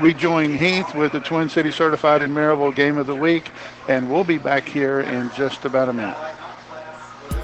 rejoin 0.00 0.56
Heath 0.56 0.94
with 0.94 1.12
the 1.12 1.20
Twin 1.20 1.48
City 1.48 1.70
Certified 1.70 2.22
and 2.22 2.34
Maryville 2.34 2.74
Game 2.74 2.98
of 2.98 3.06
the 3.06 3.14
Week, 3.14 3.50
and 3.88 4.10
we'll 4.10 4.24
be 4.24 4.38
back 4.38 4.66
here 4.66 5.00
in 5.00 5.30
just 5.36 5.64
about 5.64 5.88
a 5.88 5.92
minute. 5.92 6.16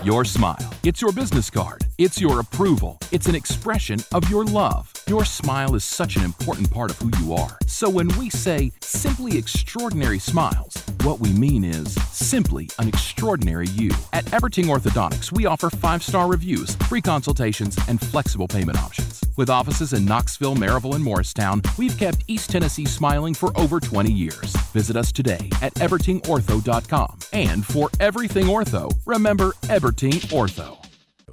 Your 0.03 0.25
smile. 0.25 0.57
It's 0.83 1.03
your 1.03 1.13
business 1.13 1.51
card. 1.51 1.85
It's 1.99 2.19
your 2.19 2.41
approval. 2.41 2.99
It's 3.13 3.27
an 3.27 3.35
expression 3.35 3.99
of 4.15 4.31
your 4.31 4.47
love. 4.47 4.91
Your 5.07 5.27
smile 5.27 5.75
is 5.75 5.85
such 5.85 6.17
an 6.17 6.25
important 6.25 6.71
part 6.71 6.91
of 6.91 6.99
who 6.99 7.11
you 7.23 7.35
are. 7.35 7.59
So 7.67 7.91
when 7.91 8.09
we 8.17 8.31
say 8.31 8.73
simply 8.81 9.37
extraordinary 9.37 10.19
smiles, 10.19 10.73
what 11.03 11.21
we 11.21 11.35
mean 11.35 11.65
is 11.65 11.95
simply 12.13 12.71
an 12.79 12.89
extraordinary 12.89 13.69
you. 13.69 13.91
At 14.15 14.25
Everting 14.33 14.67
Orthodontics, 14.67 15.33
we 15.33 15.45
offer 15.45 15.69
five 15.69 16.03
star 16.03 16.27
reviews, 16.27 16.77
free 16.89 17.03
consultations, 17.03 17.77
and 17.87 18.01
flexible 18.01 18.49
payment 18.49 18.79
options. 18.79 19.21
With 19.37 19.51
offices 19.51 19.93
in 19.93 20.05
Knoxville, 20.05 20.55
Maryville, 20.55 20.95
and 20.95 21.05
Morristown, 21.05 21.63
we've 21.79 21.97
kept 21.97 22.25
East 22.27 22.51
Tennessee 22.51 22.85
smiling 22.85 23.33
for 23.35 23.57
over 23.59 23.81
20 23.81 24.13
years. 24.13 24.53
Visit 24.73 24.97
us 24.97 25.13
today 25.13 25.51
at 25.63 25.75
evertingortho.com. 25.75 27.19
And 27.33 27.65
for 27.65 27.91
everything 28.01 28.47
ortho, 28.47 28.93
remember 29.07 29.53
Everting 29.91 30.21
Ortho. 30.31 30.79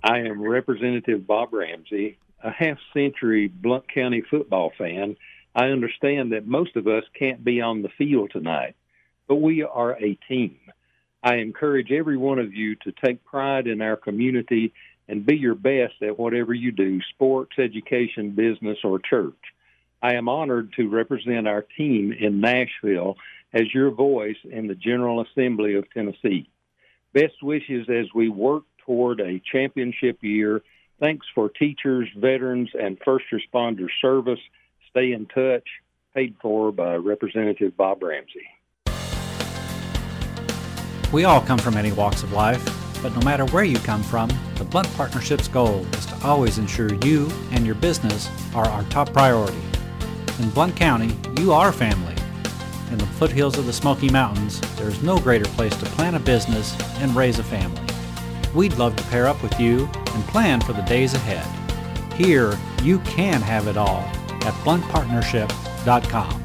I 0.03 0.21
am 0.21 0.41
Representative 0.41 1.27
Bob 1.27 1.53
Ramsey, 1.53 2.17
a 2.43 2.49
half 2.49 2.79
century 2.91 3.49
Blount 3.49 3.88
County 3.88 4.21
football 4.21 4.71
fan. 4.75 5.15
I 5.53 5.65
understand 5.65 6.31
that 6.31 6.47
most 6.47 6.75
of 6.75 6.88
us 6.88 7.03
can't 7.13 7.43
be 7.43 7.61
on 7.61 7.84
the 7.84 7.89
field 7.99 8.31
tonight, 8.31 8.75
but 9.27 9.35
we 9.35 9.61
are 9.61 9.91
a 9.91 10.17
team. 10.27 10.57
I 11.21 11.35
encourage 11.35 11.91
every 11.91 12.17
one 12.17 12.39
of 12.39 12.55
you 12.55 12.73
to 12.77 12.91
take 12.91 13.23
pride 13.23 13.67
in 13.67 13.79
our 13.79 13.95
community 13.95 14.73
and 15.07 15.23
be 15.23 15.38
your 15.38 15.53
best 15.53 16.01
at 16.01 16.17
whatever 16.17 16.51
you 16.51 16.71
do 16.71 16.99
sports, 17.13 17.59
education, 17.59 18.31
business, 18.31 18.79
or 18.84 18.97
church. 18.97 19.53
I 20.01 20.15
am 20.15 20.27
honored 20.27 20.73
to 20.77 20.89
represent 20.89 21.47
our 21.47 21.61
team 21.77 22.11
in 22.11 22.41
Nashville 22.41 23.17
as 23.53 23.71
your 23.71 23.91
voice 23.91 24.38
in 24.49 24.65
the 24.65 24.73
General 24.73 25.21
Assembly 25.21 25.75
of 25.75 25.88
Tennessee. 25.91 26.49
Best 27.13 27.41
wishes 27.41 27.88
as 27.89 28.05
we 28.13 28.29
work 28.29 28.63
toward 28.85 29.19
a 29.19 29.41
championship 29.51 30.19
year. 30.21 30.61
Thanks 30.99 31.25
for 31.34 31.49
teachers, 31.49 32.09
veterans, 32.17 32.69
and 32.73 32.97
first 33.03 33.25
responder 33.31 33.88
service. 34.01 34.39
Stay 34.89 35.11
in 35.13 35.27
touch. 35.27 35.67
Paid 36.15 36.35
for 36.41 36.71
by 36.71 36.95
Representative 36.95 37.77
Bob 37.77 38.01
Ramsey. 38.01 38.47
We 41.13 41.23
all 41.23 41.41
come 41.41 41.59
from 41.59 41.75
many 41.75 41.91
walks 41.91 42.23
of 42.23 42.34
life, 42.34 42.63
but 43.01 43.13
no 43.15 43.21
matter 43.21 43.45
where 43.45 43.63
you 43.63 43.77
come 43.77 44.03
from, 44.03 44.29
the 44.55 44.65
Blount 44.65 44.91
Partnership's 44.95 45.47
goal 45.47 45.85
is 45.93 46.05
to 46.07 46.25
always 46.25 46.57
ensure 46.57 46.93
you 47.05 47.29
and 47.51 47.65
your 47.65 47.75
business 47.75 48.29
are 48.55 48.65
our 48.65 48.84
top 48.85 49.13
priority. 49.13 49.61
In 50.39 50.49
Blount 50.49 50.75
County, 50.75 51.15
you 51.39 51.53
are 51.53 51.71
family. 51.71 52.15
In 52.91 52.97
the 52.97 53.05
foothills 53.05 53.57
of 53.57 53.65
the 53.65 53.73
Smoky 53.73 54.09
Mountains, 54.09 54.61
there 54.77 54.88
is 54.88 55.03
no 55.03 55.19
greater 55.19 55.45
place 55.45 55.76
to 55.76 55.85
plan 55.88 56.15
a 56.15 56.19
business 56.19 56.73
and 56.99 57.14
raise 57.14 57.38
a 57.38 57.43
family. 57.43 57.81
We'd 58.55 58.77
love 58.77 58.95
to 58.95 59.03
pair 59.05 59.27
up 59.27 59.43
with 59.43 59.59
you 59.59 59.89
and 60.14 60.23
plan 60.26 60.61
for 60.61 60.72
the 60.72 60.81
days 60.84 61.14
ahead. 61.14 61.45
Here, 62.14 62.57
you 62.84 62.99
can 62.99 63.41
have 63.41 63.68
it 63.68 63.76
all 63.76 63.99
at 64.45 64.53
blountpartnership.com. 64.64 66.43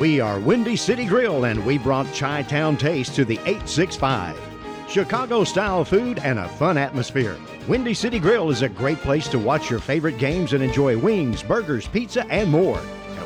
We 0.00 0.18
are 0.18 0.40
Windy 0.40 0.76
City 0.76 1.04
Grill 1.04 1.44
and 1.44 1.64
we 1.64 1.78
brought 1.78 2.12
Chi 2.12 2.42
Town 2.42 2.76
Taste 2.76 3.14
to 3.14 3.24
the 3.24 3.38
865. 3.40 4.49
Chicago 4.90 5.44
style 5.44 5.84
food 5.84 6.18
and 6.18 6.40
a 6.40 6.48
fun 6.48 6.76
atmosphere. 6.76 7.36
Windy 7.68 7.94
City 7.94 8.18
Grill 8.18 8.50
is 8.50 8.62
a 8.62 8.68
great 8.68 8.98
place 8.98 9.28
to 9.28 9.38
watch 9.38 9.70
your 9.70 9.78
favorite 9.78 10.18
games 10.18 10.52
and 10.52 10.64
enjoy 10.64 10.98
wings, 10.98 11.44
burgers, 11.44 11.86
pizza, 11.86 12.26
and 12.26 12.50
more. 12.50 12.80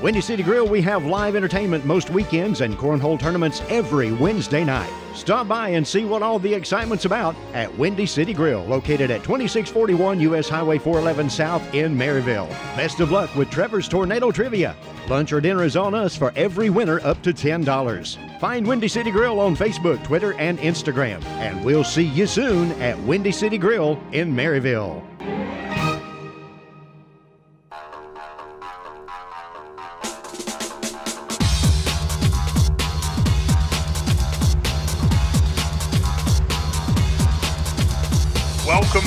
Windy 0.04 0.20
City 0.20 0.42
Grill, 0.42 0.68
we 0.68 0.82
have 0.82 1.06
live 1.06 1.34
entertainment 1.34 1.86
most 1.86 2.10
weekends 2.10 2.60
and 2.60 2.76
cornhole 2.76 3.18
tournaments 3.18 3.62
every 3.70 4.12
Wednesday 4.12 4.62
night. 4.62 4.92
Stop 5.14 5.48
by 5.48 5.70
and 5.70 5.88
see 5.88 6.04
what 6.04 6.22
all 6.22 6.38
the 6.38 6.54
excitement's 6.54 7.06
about 7.06 7.34
at 7.54 7.74
Windy 7.78 8.04
City 8.04 8.34
Grill, 8.34 8.62
located 8.66 9.10
at 9.10 9.24
2641 9.24 10.20
US 10.20 10.46
Highway 10.46 10.76
411 10.76 11.30
South 11.30 11.62
in 11.72 11.96
Maryville. 11.96 12.50
Best 12.76 13.00
of 13.00 13.12
luck 13.12 13.34
with 13.34 13.48
Trevor's 13.48 13.88
Tornado 13.88 14.30
Trivia. 14.30 14.76
Lunch 15.08 15.32
or 15.32 15.40
dinner 15.40 15.64
is 15.64 15.74
on 15.74 15.94
us 15.94 16.14
for 16.14 16.34
every 16.36 16.68
winner 16.68 17.00
up 17.00 17.22
to 17.22 17.32
$10. 17.32 18.38
Find 18.40 18.66
Windy 18.66 18.88
City 18.88 19.10
Grill 19.10 19.40
on 19.40 19.56
Facebook, 19.56 20.04
Twitter, 20.04 20.34
and 20.34 20.58
Instagram. 20.58 21.24
And 21.24 21.64
we'll 21.64 21.82
see 21.82 22.04
you 22.04 22.26
soon 22.26 22.72
at 22.72 22.98
Windy 23.04 23.32
City 23.32 23.56
Grill 23.56 23.98
in 24.12 24.36
Maryville. 24.36 25.02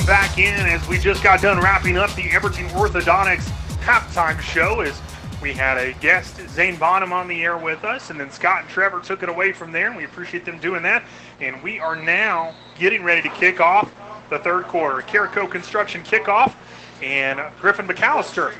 Back 0.08 0.38
in 0.38 0.54
as 0.54 0.88
we 0.88 0.98
just 0.98 1.22
got 1.22 1.42
done 1.42 1.60
wrapping 1.60 1.98
up 1.98 2.10
the 2.14 2.22
Everting 2.22 2.66
Orthodontics 2.70 3.46
halftime 3.80 4.40
show 4.40 4.80
as 4.80 4.98
we 5.42 5.52
had 5.52 5.76
a 5.76 5.92
guest, 6.00 6.40
Zane 6.48 6.76
Bonham, 6.76 7.12
on 7.12 7.28
the 7.28 7.44
air 7.44 7.58
with 7.58 7.84
us, 7.84 8.08
and 8.08 8.18
then 8.18 8.30
Scott 8.30 8.62
and 8.62 8.70
Trevor 8.70 9.00
took 9.00 9.22
it 9.22 9.28
away 9.28 9.52
from 9.52 9.70
there, 9.70 9.88
and 9.88 9.96
we 9.98 10.04
appreciate 10.04 10.46
them 10.46 10.58
doing 10.60 10.82
that. 10.82 11.04
And 11.42 11.62
we 11.62 11.78
are 11.78 11.94
now 11.94 12.54
getting 12.78 13.04
ready 13.04 13.20
to 13.20 13.28
kick 13.34 13.60
off 13.60 13.92
the 14.30 14.38
third 14.38 14.64
quarter. 14.64 15.02
Carico 15.02 15.48
Construction 15.50 16.02
kickoff, 16.04 16.54
and 17.02 17.38
Griffin 17.60 17.86
McAllister 17.86 18.54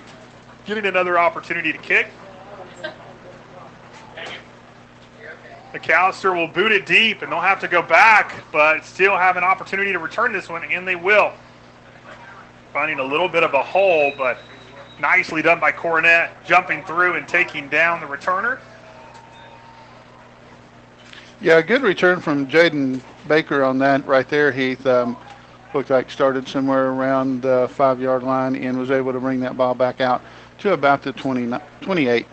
getting 0.67 0.85
another 0.85 1.19
opportunity 1.19 1.73
to 1.73 1.79
kick. 1.79 2.09
McAllister 5.73 6.35
will 6.35 6.49
boot 6.49 6.73
it 6.73 6.87
deep, 6.87 7.23
and 7.23 7.31
they'll 7.31 7.41
have 7.41 7.61
to 7.61 7.69
go 7.69 7.83
back, 7.83 8.43
but 8.51 8.85
still 8.85 9.17
have 9.17 9.37
an 9.37 9.45
opportunity 9.45 9.93
to 9.93 9.99
return 9.99 10.33
this 10.33 10.49
one, 10.49 10.65
and 10.65 10.89
they 10.89 10.97
will. 10.97 11.33
Finding 12.73 12.99
a 12.99 13.05
little 13.05 13.29
bit 13.29 13.43
of 13.43 13.55
a 13.55 13.63
hole, 13.63 14.13
but 14.17 14.39
nicely 14.99 15.43
done 15.43 15.61
by 15.61 15.73
Coronet, 15.73 16.45
jumping 16.47 16.83
through 16.85 17.15
and 17.15 17.29
taking 17.29 17.69
down 17.69 18.01
the 18.01 18.07
returner. 18.07 18.59
Yeah, 21.41 21.61
good 21.63 21.83
return 21.83 22.21
from 22.21 22.49
Jaden 22.49 23.01
Baker 23.29 23.63
on 23.63 23.79
that 23.79 24.05
right 24.07 24.29
there, 24.29 24.51
Heath. 24.51 24.85
Um, 24.87 25.17
looked 25.75 25.91
like 25.91 26.11
started 26.11 26.49
somewhere 26.49 26.89
around 26.89 27.43
the 27.43 27.69
five 27.73 28.01
yard 28.01 28.23
line 28.23 28.57
and 28.57 28.79
was 28.79 28.91
able 28.91 29.13
to 29.13 29.21
bring 29.21 29.41
that 29.41 29.57
ball 29.57 29.75
back 29.75 30.01
out 30.01 30.23
to 30.59 30.73
about 30.73 31.03
the 31.03 31.13
20, 31.13 31.57
28. 31.81 32.27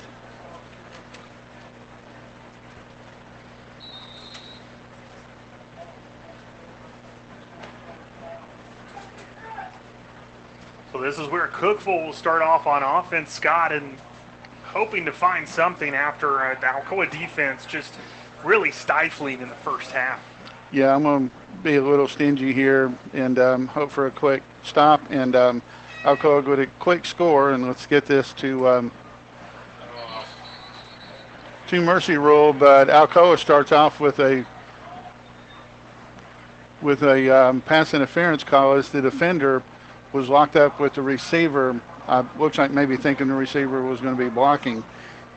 So 10.92 11.02
this 11.02 11.20
is 11.20 11.28
where 11.28 11.45
Cookeville 11.56 12.06
will 12.06 12.14
start 12.14 12.42
off 12.42 12.68
on 12.68 12.84
offense, 12.84 13.32
Scott, 13.32 13.72
and 13.72 13.98
hoping 14.64 15.06
to 15.06 15.14
find 15.14 15.48
something 15.48 15.96
after 15.96 16.46
uh, 16.46 16.60
the 16.60 16.68
Alcoa 16.68 17.10
defense 17.10 17.66
just 17.66 17.94
really 18.44 18.72
stifling 18.72 19.40
in 19.40 19.48
the 19.48 19.56
first 19.56 19.90
half. 19.92 20.20
Yeah, 20.74 20.94
I'm 20.94 21.04
going 21.04 21.30
to 21.30 21.36
be 21.64 21.78
a 21.78 21.82
little 21.82 22.10
stingy 22.10 22.52
here 22.52 22.94
and 23.14 23.40
um, 23.40 23.68
hope 23.68 23.90
for 23.90 24.08
a 24.08 24.12
quick 24.12 24.44
stop 24.64 25.02
and 25.10 25.34
um, 25.34 25.62
Alcoa 26.04 26.46
with 26.46 26.60
a 26.60 26.68
quick 26.80 27.06
score, 27.06 27.54
and 27.54 27.66
let's 27.66 27.86
get 27.86 28.06
this 28.06 28.34
to 28.34 28.68
um, 28.68 28.92
to 31.68 31.82
Mercy 31.82 32.18
Rule. 32.18 32.52
But 32.52 32.90
Alcoa 32.90 33.40
starts 33.40 33.72
off 33.72 34.02
with 34.02 34.20
a 34.20 34.46
with 36.82 37.02
a 37.04 37.30
um, 37.30 37.62
pass 37.62 37.94
interference 37.94 38.44
call 38.44 38.74
as 38.74 38.90
the 38.90 39.02
defender 39.02 39.64
was 40.16 40.30
locked 40.30 40.56
up 40.56 40.80
with 40.80 40.94
the 40.94 41.02
receiver. 41.02 41.80
Uh, 42.08 42.24
looks 42.40 42.58
like 42.58 42.72
maybe 42.72 42.96
thinking 42.96 43.28
the 43.28 43.34
receiver 43.34 43.82
was 43.82 44.00
going 44.00 44.16
to 44.16 44.24
be 44.24 44.30
blocking, 44.30 44.82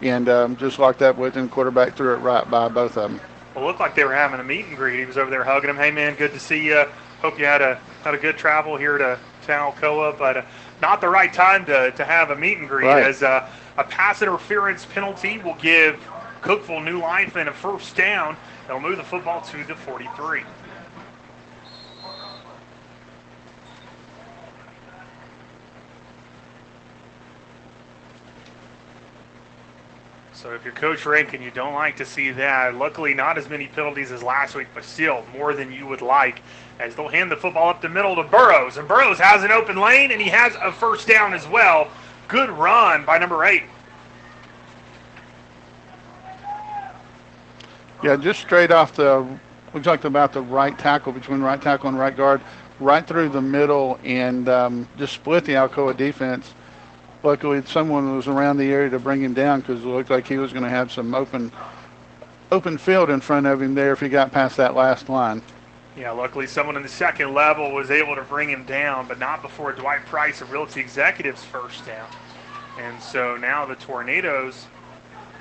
and 0.02 0.28
um, 0.28 0.56
just 0.56 0.78
locked 0.78 1.02
up 1.02 1.16
with 1.18 1.34
him. 1.34 1.48
Quarterback 1.48 1.96
threw 1.96 2.14
it 2.14 2.18
right 2.18 2.48
by 2.48 2.68
both 2.68 2.96
of 2.96 3.10
them. 3.10 3.20
Well, 3.55 3.64
it 3.64 3.66
looked 3.66 3.80
like 3.80 3.96
they 3.96 4.05
were 4.05 4.14
having 4.14 4.38
a 4.38 4.44
meet 4.44 4.66
and 4.66 4.76
greet. 4.76 5.00
He 5.00 5.05
was 5.05 5.18
over 5.18 5.30
there 5.30 5.42
hugging 5.42 5.68
him. 5.68 5.76
Hey, 5.76 5.90
man, 5.90 6.14
good 6.14 6.32
to 6.32 6.38
see 6.38 6.64
you. 6.64 6.84
Hope 7.20 7.40
you 7.40 7.44
had 7.44 7.60
a 7.60 7.80
had 8.05 8.14
a 8.14 8.18
good 8.18 8.36
travel 8.38 8.76
here 8.76 8.96
to, 8.96 9.18
to 9.46 9.52
Alcoa, 9.52 10.16
but 10.16 10.36
uh, 10.36 10.42
not 10.80 11.00
the 11.00 11.09
right 11.09 11.32
time 11.32 11.66
to, 11.66 11.90
to 11.90 12.05
have 12.05 12.30
a 12.30 12.36
meet 12.36 12.59
and 12.59 12.68
greet 12.68 12.86
Right. 12.86 13.02
as 13.02 13.24
uh, 13.24 13.48
a 13.78 13.82
pass 13.82 14.22
interference 14.22 14.84
penalty 14.86 15.38
will 15.38 15.56
give 15.56 15.98
Cookeville 16.42 16.84
new 16.84 17.00
life 17.00 17.34
and 17.34 17.48
a 17.48 17.52
first 17.52 17.96
down. 17.96 18.36
They'll 18.68 18.78
move 18.78 18.98
the 18.98 19.02
football 19.02 19.40
to 19.40 19.64
the 19.64 19.74
43. 19.74 20.42
So 30.40 30.52
if 30.52 30.65
you're 30.65 30.73
Coach 30.73 31.05
Rankin, 31.05 31.43
you 31.43 31.51
don't 31.51 31.74
like 31.74 31.97
to 31.97 32.05
see 32.05 32.31
that. 32.31 32.77
Luckily, 32.77 33.12
not 33.12 33.39
as 33.39 33.48
many 33.48 33.66
penalties 33.66 34.12
as 34.12 34.23
last 34.23 34.55
week, 34.55 34.69
but 34.73 34.85
still 34.85 35.24
more 35.36 35.52
than 35.52 35.73
you 35.73 35.85
would 35.89 36.01
like. 36.01 36.43
As 36.78 36.94
they'll 36.94 37.09
hand 37.09 37.28
the 37.28 37.36
football 37.36 37.70
up 37.70 37.82
the 37.82 37.89
middle 37.89 38.15
to 38.15 38.23
Burrows, 38.23 38.77
and 38.77 38.86
Burrows 38.86 39.19
has 39.19 39.43
an 39.43 39.51
open 39.51 39.78
lane, 39.78 40.12
and 40.12 40.23
he 40.23 40.28
has 40.28 40.55
a 40.62 40.70
first 40.70 41.09
down 41.09 41.35
as 41.35 41.48
well. 41.48 41.89
Good 42.28 42.51
run 42.51 43.05
by 43.05 43.19
number 43.19 43.44
eight. 43.44 43.65
Yeah, 48.05 48.15
just 48.15 48.39
straight 48.39 48.70
off 48.70 48.94
the, 48.94 49.27
looks 49.74 49.89
like 49.89 50.05
about 50.05 50.32
the 50.32 50.43
right 50.43 50.78
tackle 50.78 51.10
between 51.10 51.40
right 51.40 51.60
tackle 51.60 51.89
and 51.89 51.98
right 51.98 52.16
guard, 52.16 52.43
right 52.78 53.05
through 53.05 53.31
the 53.31 53.43
middle, 53.43 53.98
and 54.05 54.48
um, 54.48 54.89
just 54.98 55.15
split 55.15 55.44
the 55.44 55.55
Alcoa 55.55 55.97
defense. 55.97 56.55
Luckily, 57.23 57.62
someone 57.66 58.15
was 58.15 58.28
around 58.28 58.59
the 58.59 58.70
area 58.70 58.90
to 58.90 58.99
bring 58.99 59.23
him 59.23 59.35
down 59.35 59.61
because 59.61 59.82
it 59.82 59.86
looked 59.86 60.11
like 60.11 60.27
he 60.27 60.39
was 60.39 60.53
going 60.53 60.65
to 60.65 60.70
have 60.70 60.93
some 60.93 61.15
open, 61.15 61.51
open 62.53 62.78
field 62.78 63.11
in 63.11 63.20
front 63.20 63.47
of 63.47 63.61
him 63.61 63.74
there 63.74 63.93
if 63.93 64.01
he 64.01 64.09
got 64.09 64.31
past 64.31 64.57
that 64.57 64.74
last 64.74 65.09
line. 65.09 65.43
Yeah, 65.97 66.12
luckily 66.12 66.47
someone 66.47 66.77
in 66.77 66.85
the 66.85 66.89
second 66.89 67.35
level 67.35 67.73
was 67.73 67.90
able 67.90 68.15
to 68.15 68.23
bring 68.23 68.49
him 68.49 68.65
down, 68.65 69.09
but 69.09 69.19
not 69.19 69.43
before 69.43 69.73
Dwight 69.73 70.07
Price 70.07 70.40
of 70.40 70.53
Realty 70.53 70.81
Executives 70.81 71.43
first 71.45 71.85
down. 71.85 72.09
And 72.78 73.03
so 73.03 73.36
now 73.36 73.66
the 73.66 73.74
Tornadoes 73.74 74.66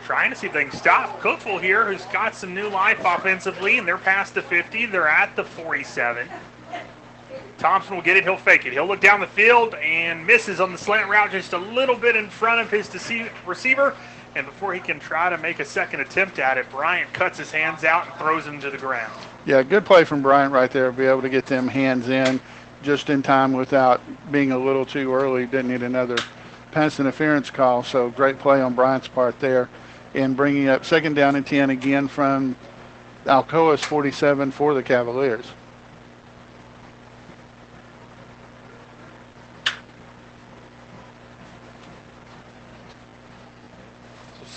trying 0.03 0.31
to 0.31 0.35
see 0.35 0.47
if 0.47 0.53
they 0.53 0.63
can 0.63 0.75
stop 0.75 1.19
Cookeville 1.21 1.61
here, 1.61 1.85
who's 1.85 2.05
got 2.05 2.33
some 2.33 2.55
new 2.55 2.69
life 2.69 3.01
offensively, 3.05 3.77
and 3.77 3.87
they're 3.87 3.99
past 3.99 4.33
the 4.33 4.41
50. 4.41 4.87
They're 4.87 5.07
at 5.07 5.35
the 5.35 5.43
47. 5.43 6.27
Thompson 7.57 7.95
will 7.95 8.03
get 8.03 8.17
it. 8.17 8.23
He'll 8.23 8.37
fake 8.37 8.65
it. 8.65 8.73
He'll 8.73 8.85
look 8.85 9.01
down 9.01 9.19
the 9.19 9.27
field 9.27 9.73
and 9.75 10.25
misses 10.25 10.59
on 10.59 10.71
the 10.71 10.77
slant 10.77 11.09
route 11.09 11.31
just 11.31 11.53
a 11.53 11.57
little 11.57 11.95
bit 11.95 12.15
in 12.15 12.29
front 12.29 12.61
of 12.61 12.69
his 12.69 12.89
receiver. 13.45 13.95
And 14.35 14.45
before 14.45 14.73
he 14.73 14.79
can 14.79 14.99
try 14.99 15.29
to 15.29 15.37
make 15.37 15.59
a 15.59 15.65
second 15.65 16.01
attempt 16.01 16.37
at 16.37 16.57
it, 16.57 16.69
Bryant 16.69 17.11
cuts 17.13 17.39
his 17.39 17.49
hands 17.49 17.83
out 17.83 18.05
and 18.05 18.15
throws 18.15 18.45
him 18.45 18.59
to 18.61 18.69
the 18.69 18.77
ground. 18.77 19.11
Yeah, 19.45 19.63
good 19.63 19.85
play 19.85 20.03
from 20.03 20.21
Bryant 20.21 20.53
right 20.53 20.69
there. 20.69 20.91
Be 20.91 21.05
able 21.05 21.23
to 21.23 21.29
get 21.29 21.47
them 21.47 21.67
hands 21.67 22.09
in 22.09 22.39
just 22.83 23.09
in 23.09 23.23
time 23.23 23.53
without 23.53 24.01
being 24.31 24.51
a 24.51 24.57
little 24.57 24.85
too 24.85 25.11
early. 25.13 25.47
Didn't 25.47 25.69
need 25.69 25.81
another 25.81 26.17
pass 26.71 26.99
interference 26.99 27.49
call. 27.49 27.81
So 27.81 28.11
great 28.11 28.37
play 28.37 28.61
on 28.61 28.75
Bryant's 28.75 29.07
part 29.07 29.39
there. 29.39 29.69
And 30.13 30.37
bringing 30.37 30.67
up 30.67 30.85
second 30.85 31.15
down 31.15 31.35
and 31.35 31.45
10 31.45 31.71
again 31.71 32.07
from 32.07 32.55
Alcoa's 33.25 33.81
47 33.81 34.51
for 34.51 34.75
the 34.75 34.83
Cavaliers. 34.83 35.47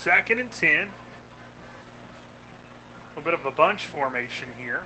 Second 0.01 0.39
and 0.39 0.51
10. 0.51 0.87
A 0.87 0.91
little 3.09 3.23
bit 3.23 3.33
of 3.33 3.45
a 3.45 3.51
bunch 3.51 3.85
formation 3.85 4.51
here. 4.57 4.83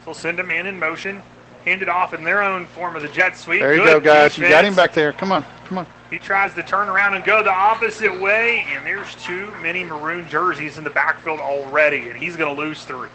So 0.00 0.06
they'll 0.06 0.14
send 0.14 0.40
a 0.40 0.44
man 0.44 0.66
in 0.66 0.78
motion, 0.78 1.22
hand 1.64 1.82
it 1.82 1.88
off 1.88 2.14
in 2.14 2.24
their 2.24 2.42
own 2.42 2.66
form 2.66 2.96
of 2.96 3.02
the 3.02 3.08
jet 3.08 3.36
sweep. 3.36 3.60
There 3.60 3.74
you 3.74 3.84
Good 3.84 4.02
go, 4.02 4.12
guys. 4.12 4.38
You 4.38 4.48
got 4.48 4.64
him 4.64 4.74
back 4.74 4.94
there. 4.94 5.12
Come 5.12 5.30
on, 5.30 5.44
come 5.66 5.78
on. 5.78 5.86
He 6.08 6.18
tries 6.18 6.54
to 6.54 6.62
turn 6.62 6.88
around 6.88 7.14
and 7.14 7.24
go 7.24 7.42
the 7.42 7.52
opposite 7.52 8.18
way, 8.18 8.64
and 8.68 8.84
there's 8.84 9.14
too 9.16 9.52
many 9.60 9.84
maroon 9.84 10.28
jerseys 10.28 10.78
in 10.78 10.84
the 10.84 10.90
backfield 10.90 11.38
already, 11.38 12.08
and 12.08 12.18
he's 12.18 12.36
going 12.36 12.54
to 12.54 12.60
lose 12.60 12.84
three. 12.84 13.10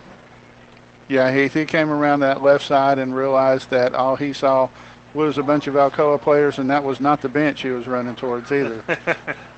Yeah, 1.07 1.33
Heath, 1.33 1.53
he 1.53 1.65
came 1.65 1.89
around 1.89 2.21
that 2.21 2.41
left 2.41 2.65
side 2.65 2.97
and 2.99 3.15
realized 3.15 3.69
that 3.71 3.93
all 3.93 4.15
he 4.15 4.31
saw 4.31 4.69
was 5.13 5.37
a 5.37 5.43
bunch 5.43 5.67
of 5.67 5.73
Alcoa 5.73 6.21
players, 6.21 6.59
and 6.59 6.69
that 6.69 6.83
was 6.83 6.99
not 6.99 7.21
the 7.21 7.29
bench 7.29 7.61
he 7.61 7.69
was 7.69 7.87
running 7.87 8.15
towards 8.15 8.51
either. 8.51 8.83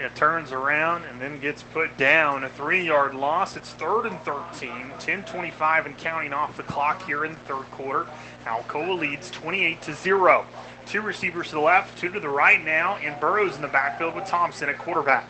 It 0.00 0.14
turns 0.14 0.52
around 0.52 1.04
and 1.04 1.20
then 1.20 1.40
gets 1.40 1.64
put 1.64 1.96
down. 1.96 2.44
A 2.44 2.48
three 2.48 2.86
yard 2.86 3.14
loss. 3.14 3.56
It's 3.56 3.70
third 3.70 4.06
and 4.06 4.18
13. 4.20 4.92
10 5.00 5.24
25 5.24 5.86
and 5.86 5.98
counting 5.98 6.32
off 6.32 6.56
the 6.56 6.62
clock 6.62 7.04
here 7.04 7.24
in 7.24 7.32
the 7.32 7.38
third 7.40 7.68
quarter. 7.72 8.06
Alcoa 8.44 8.96
leads 8.98 9.30
28 9.32 9.82
to 9.82 9.94
0. 9.94 10.46
Two 10.86 11.00
receivers 11.02 11.48
to 11.48 11.56
the 11.56 11.60
left, 11.60 11.98
two 11.98 12.10
to 12.10 12.20
the 12.20 12.28
right 12.28 12.64
now, 12.64 12.96
and 12.96 13.18
Burrows 13.20 13.56
in 13.56 13.62
the 13.62 13.68
backfield 13.68 14.14
with 14.14 14.24
Thompson 14.24 14.68
at 14.68 14.78
quarterback. 14.78 15.28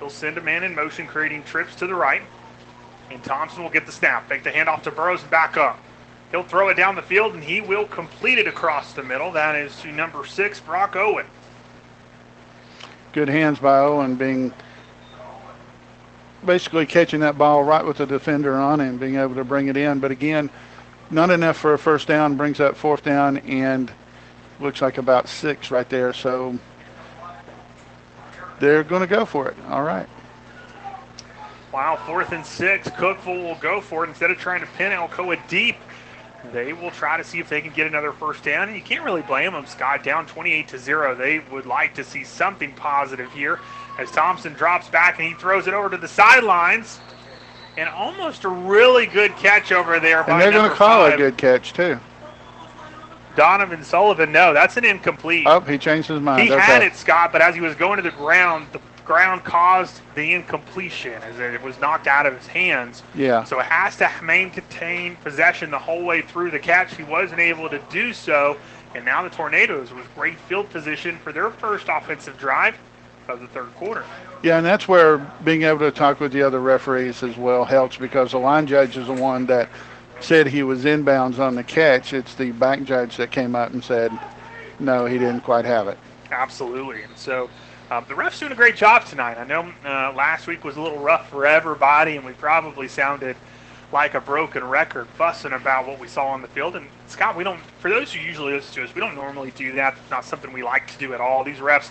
He'll 0.00 0.10
send 0.10 0.38
a 0.38 0.40
man 0.40 0.64
in 0.64 0.74
motion, 0.74 1.06
creating 1.06 1.44
trips 1.44 1.74
to 1.76 1.86
the 1.86 1.94
right. 1.94 2.22
And 3.10 3.22
Thompson 3.22 3.62
will 3.62 3.70
get 3.70 3.86
the 3.86 3.92
snap. 3.92 4.28
Make 4.28 4.42
the 4.42 4.50
handoff 4.50 4.82
to 4.82 4.90
Burrows 4.90 5.22
and 5.22 5.30
back 5.30 5.56
up. 5.56 5.78
He'll 6.30 6.42
throw 6.44 6.68
it 6.68 6.74
down 6.74 6.94
the 6.94 7.02
field 7.02 7.34
and 7.34 7.42
he 7.42 7.60
will 7.60 7.86
complete 7.86 8.38
it 8.38 8.46
across 8.46 8.92
the 8.92 9.02
middle. 9.02 9.32
That 9.32 9.56
is 9.56 9.78
to 9.80 9.90
number 9.90 10.24
six, 10.24 10.60
Brock 10.60 10.94
Owen. 10.94 11.26
Good 13.12 13.28
hands 13.28 13.58
by 13.58 13.78
Owen 13.78 14.14
being 14.14 14.52
basically 16.44 16.86
catching 16.86 17.20
that 17.20 17.36
ball 17.36 17.64
right 17.64 17.84
with 17.84 17.98
the 17.98 18.06
defender 18.06 18.56
on 18.56 18.80
him, 18.80 18.96
being 18.96 19.16
able 19.16 19.34
to 19.34 19.44
bring 19.44 19.68
it 19.68 19.76
in. 19.76 19.98
But 19.98 20.12
again, 20.12 20.48
not 21.10 21.30
enough 21.30 21.56
for 21.56 21.74
a 21.74 21.78
first 21.78 22.06
down, 22.06 22.36
brings 22.36 22.60
up 22.60 22.76
fourth 22.76 23.02
down 23.02 23.38
and 23.38 23.92
looks 24.60 24.80
like 24.80 24.98
about 24.98 25.28
six 25.28 25.70
right 25.70 25.88
there. 25.88 26.12
So 26.12 26.56
they're 28.60 28.84
going 28.84 29.00
to 29.00 29.08
go 29.08 29.24
for 29.24 29.48
it. 29.48 29.56
All 29.68 29.82
right. 29.82 30.06
Wow, 31.72 31.96
fourth 32.06 32.32
and 32.32 32.44
six. 32.44 32.88
Cookeville 32.88 33.44
will 33.44 33.58
go 33.60 33.80
for 33.80 34.04
it. 34.04 34.08
Instead 34.08 34.30
of 34.30 34.38
trying 34.38 34.60
to 34.60 34.66
pin 34.66 34.92
Alcoa 34.92 35.36
deep, 35.48 35.76
they 36.52 36.72
will 36.72 36.90
try 36.90 37.16
to 37.16 37.24
see 37.24 37.38
if 37.38 37.48
they 37.48 37.60
can 37.60 37.72
get 37.72 37.86
another 37.86 38.12
first 38.12 38.42
down. 38.42 38.68
And 38.68 38.76
you 38.76 38.82
can't 38.82 39.04
really 39.04 39.22
blame 39.22 39.52
them, 39.52 39.66
Scott. 39.66 40.02
Down 40.02 40.26
28 40.26 40.68
to 40.68 40.78
0. 40.78 41.14
They 41.14 41.40
would 41.50 41.66
like 41.66 41.94
to 41.94 42.04
see 42.04 42.24
something 42.24 42.72
positive 42.74 43.30
here 43.32 43.60
as 43.98 44.10
Thompson 44.10 44.54
drops 44.54 44.88
back 44.88 45.18
and 45.18 45.28
he 45.28 45.34
throws 45.34 45.66
it 45.66 45.74
over 45.74 45.90
to 45.90 45.96
the 45.96 46.08
sidelines. 46.08 47.00
And 47.76 47.88
almost 47.88 48.44
a 48.44 48.48
really 48.48 49.06
good 49.06 49.34
catch 49.36 49.70
over 49.70 50.00
there 50.00 50.24
by 50.24 50.32
And 50.32 50.40
they're 50.42 50.50
going 50.50 50.70
to 50.70 50.76
call 50.76 51.08
five, 51.08 51.14
a 51.14 51.16
good 51.16 51.36
catch, 51.36 51.72
too. 51.72 51.98
Donovan 53.36 53.84
Sullivan. 53.84 54.32
No, 54.32 54.52
that's 54.52 54.76
an 54.76 54.84
incomplete. 54.84 55.46
Oh, 55.46 55.60
he 55.60 55.78
changed 55.78 56.08
his 56.08 56.20
mind. 56.20 56.42
He 56.42 56.52
okay. 56.52 56.60
had 56.60 56.82
it, 56.82 56.96
Scott, 56.96 57.32
but 57.32 57.40
as 57.40 57.54
he 57.54 57.60
was 57.60 57.74
going 57.76 57.96
to 57.96 58.02
the 58.02 58.10
ground, 58.10 58.66
the 58.72 58.80
ground 59.10 59.42
caused 59.42 60.00
the 60.14 60.34
incompletion 60.34 61.20
as 61.24 61.40
it 61.40 61.60
was 61.60 61.80
knocked 61.80 62.06
out 62.06 62.26
of 62.26 62.38
his 62.38 62.46
hands. 62.46 63.02
Yeah. 63.16 63.42
So 63.42 63.58
it 63.58 63.66
has 63.66 63.96
to 63.96 64.08
maintain 64.22 65.16
possession 65.16 65.72
the 65.72 65.80
whole 65.80 66.04
way 66.04 66.22
through 66.22 66.52
the 66.52 66.60
catch. 66.60 66.94
He 66.94 67.02
wasn't 67.02 67.40
able 67.40 67.68
to 67.70 67.80
do 67.90 68.12
so, 68.12 68.56
and 68.94 69.04
now 69.04 69.24
the 69.24 69.30
Tornadoes 69.30 69.92
with 69.92 70.06
great 70.14 70.38
field 70.38 70.70
position 70.70 71.18
for 71.24 71.32
their 71.32 71.50
first 71.50 71.88
offensive 71.88 72.38
drive 72.38 72.78
of 73.26 73.40
the 73.40 73.48
third 73.48 73.74
quarter. 73.74 74.04
Yeah, 74.44 74.58
and 74.58 74.64
that's 74.64 74.86
where 74.86 75.18
being 75.42 75.64
able 75.64 75.80
to 75.80 75.90
talk 75.90 76.20
with 76.20 76.30
the 76.30 76.42
other 76.42 76.60
referees 76.60 77.24
as 77.24 77.36
well 77.36 77.64
helps 77.64 77.96
because 77.96 78.30
the 78.30 78.38
line 78.38 78.68
judge 78.68 78.96
is 78.96 79.08
the 79.08 79.12
one 79.12 79.44
that 79.46 79.68
said 80.20 80.46
he 80.46 80.62
was 80.62 80.84
inbounds 80.84 81.40
on 81.40 81.56
the 81.56 81.64
catch. 81.64 82.12
It's 82.12 82.36
the 82.36 82.52
back 82.52 82.84
judge 82.84 83.16
that 83.16 83.32
came 83.32 83.56
out 83.56 83.72
and 83.72 83.82
said, 83.82 84.16
no, 84.78 85.06
he 85.06 85.18
didn't 85.18 85.40
quite 85.40 85.64
have 85.64 85.88
it. 85.88 85.98
Absolutely. 86.30 87.02
And 87.02 87.16
so 87.16 87.50
um, 87.90 88.04
the 88.08 88.14
ref's 88.14 88.38
doing 88.38 88.52
a 88.52 88.56
great 88.56 88.76
job 88.76 89.04
tonight. 89.04 89.36
I 89.36 89.44
know 89.44 89.72
uh, 89.84 90.12
last 90.12 90.46
week 90.46 90.62
was 90.62 90.76
a 90.76 90.80
little 90.80 91.00
rough 91.00 91.28
for 91.28 91.44
everybody, 91.44 92.16
and 92.16 92.24
we 92.24 92.32
probably 92.32 92.86
sounded 92.86 93.36
like 93.92 94.14
a 94.14 94.20
broken 94.20 94.62
record 94.62 95.08
fussing 95.08 95.52
about 95.52 95.88
what 95.88 95.98
we 95.98 96.06
saw 96.06 96.28
on 96.28 96.40
the 96.40 96.48
field. 96.48 96.76
And 96.76 96.86
Scott, 97.08 97.36
we 97.36 97.42
don't, 97.42 97.58
for 97.80 97.90
those 97.90 98.12
who 98.12 98.20
usually 98.20 98.52
listen 98.52 98.74
to 98.74 98.84
us, 98.84 98.94
we 98.94 99.00
don't 99.00 99.16
normally 99.16 99.50
do 99.56 99.72
that. 99.72 99.94
It's 100.00 100.10
not 100.10 100.24
something 100.24 100.52
we 100.52 100.62
like 100.62 100.86
to 100.92 100.98
do 100.98 101.14
at 101.14 101.20
all. 101.20 101.42
These 101.42 101.58
refs 101.58 101.90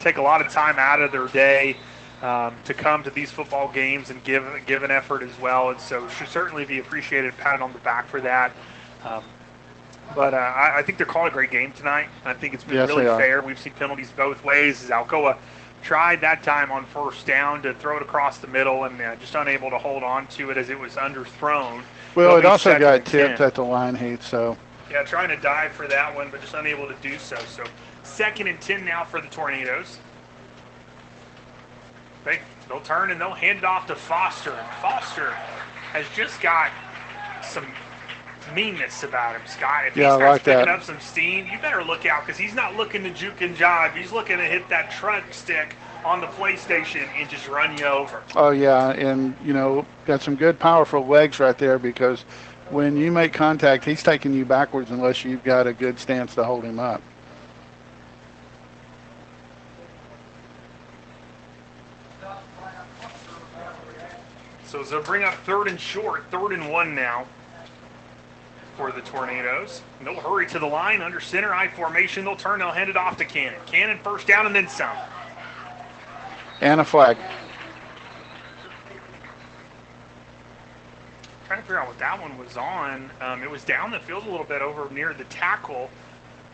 take 0.00 0.16
a 0.16 0.22
lot 0.22 0.40
of 0.40 0.50
time 0.50 0.76
out 0.78 1.02
of 1.02 1.12
their 1.12 1.26
day 1.28 1.76
um, 2.22 2.54
to 2.64 2.72
come 2.72 3.02
to 3.02 3.10
these 3.10 3.30
football 3.30 3.70
games 3.70 4.08
and 4.08 4.24
give 4.24 4.44
give 4.64 4.82
an 4.82 4.90
effort 4.90 5.22
as 5.22 5.38
well. 5.38 5.68
And 5.68 5.78
so 5.78 6.08
should 6.08 6.28
certainly 6.28 6.64
be 6.64 6.78
appreciated, 6.78 7.36
patted 7.36 7.60
on 7.60 7.74
the 7.74 7.78
back 7.80 8.08
for 8.08 8.22
that. 8.22 8.52
Um, 9.04 9.22
but 10.14 10.34
uh, 10.34 10.36
I, 10.36 10.78
I 10.78 10.82
think 10.82 10.98
they're 10.98 11.06
calling 11.06 11.28
a 11.28 11.32
great 11.32 11.50
game 11.50 11.72
tonight. 11.72 12.08
I 12.24 12.34
think 12.34 12.54
it's 12.54 12.64
been 12.64 12.76
Yes, 12.76 12.88
really 12.88 13.04
fair. 13.04 13.42
We've 13.42 13.58
seen 13.58 13.72
penalties 13.74 14.10
both 14.16 14.42
ways. 14.44 14.82
As 14.84 14.90
Alcoa 14.90 15.36
tried 15.82 16.20
that 16.20 16.42
time 16.42 16.72
on 16.72 16.84
first 16.86 17.26
down 17.26 17.62
to 17.62 17.74
throw 17.74 17.96
it 17.96 18.02
across 18.02 18.38
the 18.38 18.46
middle 18.46 18.84
and 18.84 19.00
uh, 19.00 19.14
just 19.16 19.34
unable 19.34 19.70
to 19.70 19.78
hold 19.78 20.02
on 20.02 20.26
to 20.28 20.50
it 20.50 20.56
as 20.56 20.70
it 20.70 20.78
was 20.78 20.94
underthrown. 20.94 21.82
Well, 22.14 22.36
it 22.36 22.44
also 22.44 22.78
got 22.78 23.04
tipped 23.04 23.38
10. 23.38 23.46
at 23.46 23.54
the 23.54 23.64
line, 23.64 23.94
Heath. 23.94 24.26
So 24.26 24.56
Yeah, 24.90 25.02
trying 25.02 25.28
to 25.28 25.36
dive 25.36 25.72
for 25.72 25.86
that 25.88 26.14
one, 26.14 26.30
but 26.30 26.40
just 26.40 26.54
unable 26.54 26.88
to 26.88 26.94
do 27.02 27.18
so. 27.18 27.36
So 27.46 27.64
second 28.02 28.46
and 28.46 28.60
10 28.60 28.84
now 28.84 29.04
for 29.04 29.20
the 29.20 29.28
Tornadoes. 29.28 29.98
They, 32.24 32.40
they'll 32.68 32.80
turn 32.80 33.10
and 33.12 33.20
they'll 33.20 33.34
hand 33.34 33.58
it 33.58 33.64
off 33.64 33.86
to 33.86 33.94
Foster. 33.94 34.52
And 34.52 34.68
Foster 34.82 35.30
has 35.92 36.06
just 36.16 36.40
got 36.40 36.72
some 37.42 37.66
meanness 38.54 39.02
about 39.02 39.34
him, 39.36 39.42
Scott. 39.46 39.86
If 39.86 39.96
Yeah, 39.96 40.10
he 40.10 40.16
starts 40.16 40.32
like 40.32 40.44
picking 40.44 40.66
that. 40.66 40.68
up 40.68 40.82
some 40.82 41.00
steam, 41.00 41.46
you 41.50 41.58
better 41.58 41.82
look 41.82 42.06
out 42.06 42.26
because 42.26 42.38
he's 42.38 42.54
not 42.54 42.76
looking 42.76 43.02
to 43.04 43.10
juke 43.10 43.40
and 43.40 43.56
jive. 43.56 43.94
He's 43.94 44.12
looking 44.12 44.38
to 44.38 44.44
hit 44.44 44.68
that 44.68 44.90
truck 44.90 45.32
stick 45.32 45.76
on 46.04 46.20
the 46.20 46.26
PlayStation 46.28 47.08
and 47.16 47.28
just 47.28 47.48
run 47.48 47.76
you 47.78 47.84
over. 47.84 48.22
Oh 48.34 48.50
yeah, 48.50 48.90
and 48.92 49.34
you 49.44 49.52
know, 49.52 49.86
got 50.04 50.22
some 50.22 50.36
good 50.36 50.58
powerful 50.58 51.06
legs 51.06 51.40
right 51.40 51.56
there 51.58 51.78
because 51.78 52.22
when 52.70 52.96
you 52.96 53.10
make 53.12 53.32
contact, 53.32 53.84
he's 53.84 54.02
taking 54.02 54.32
you 54.34 54.44
backwards 54.44 54.90
unless 54.90 55.24
you've 55.24 55.44
got 55.44 55.66
a 55.66 55.72
good 55.72 55.98
stance 55.98 56.34
to 56.34 56.44
hold 56.44 56.64
him 56.64 56.78
up. 56.78 57.02
So 64.66 64.82
they'll 64.82 65.02
bring 65.02 65.24
up 65.24 65.34
third 65.34 65.68
and 65.68 65.80
short, 65.80 66.24
third 66.30 66.52
and 66.52 66.70
one 66.70 66.94
now 66.94 67.26
for 68.76 68.92
the 68.92 69.00
Tornadoes. 69.00 69.82
And 69.98 70.06
they'll 70.06 70.20
hurry 70.20 70.46
to 70.48 70.58
the 70.58 70.66
line 70.66 71.02
under 71.02 71.20
center 71.20 71.54
eye 71.54 71.68
formation. 71.68 72.24
They'll 72.24 72.36
turn, 72.36 72.58
they'll 72.58 72.70
hand 72.70 72.90
it 72.90 72.96
off 72.96 73.16
to 73.18 73.24
Cannon. 73.24 73.58
Cannon 73.66 73.98
first 73.98 74.26
down 74.26 74.46
and 74.46 74.54
then 74.54 74.68
some. 74.68 74.96
And 76.60 76.80
a 76.80 76.84
flag. 76.84 77.16
Trying 81.46 81.60
to 81.60 81.62
figure 81.62 81.80
out 81.80 81.86
what 81.86 81.98
that 81.98 82.20
one 82.20 82.36
was 82.38 82.56
on. 82.56 83.10
Um, 83.20 83.42
it 83.42 83.50
was 83.50 83.64
down 83.64 83.90
the 83.90 84.00
field 84.00 84.26
a 84.26 84.30
little 84.30 84.46
bit 84.46 84.62
over 84.62 84.92
near 84.92 85.14
the 85.14 85.24
tackle, 85.24 85.90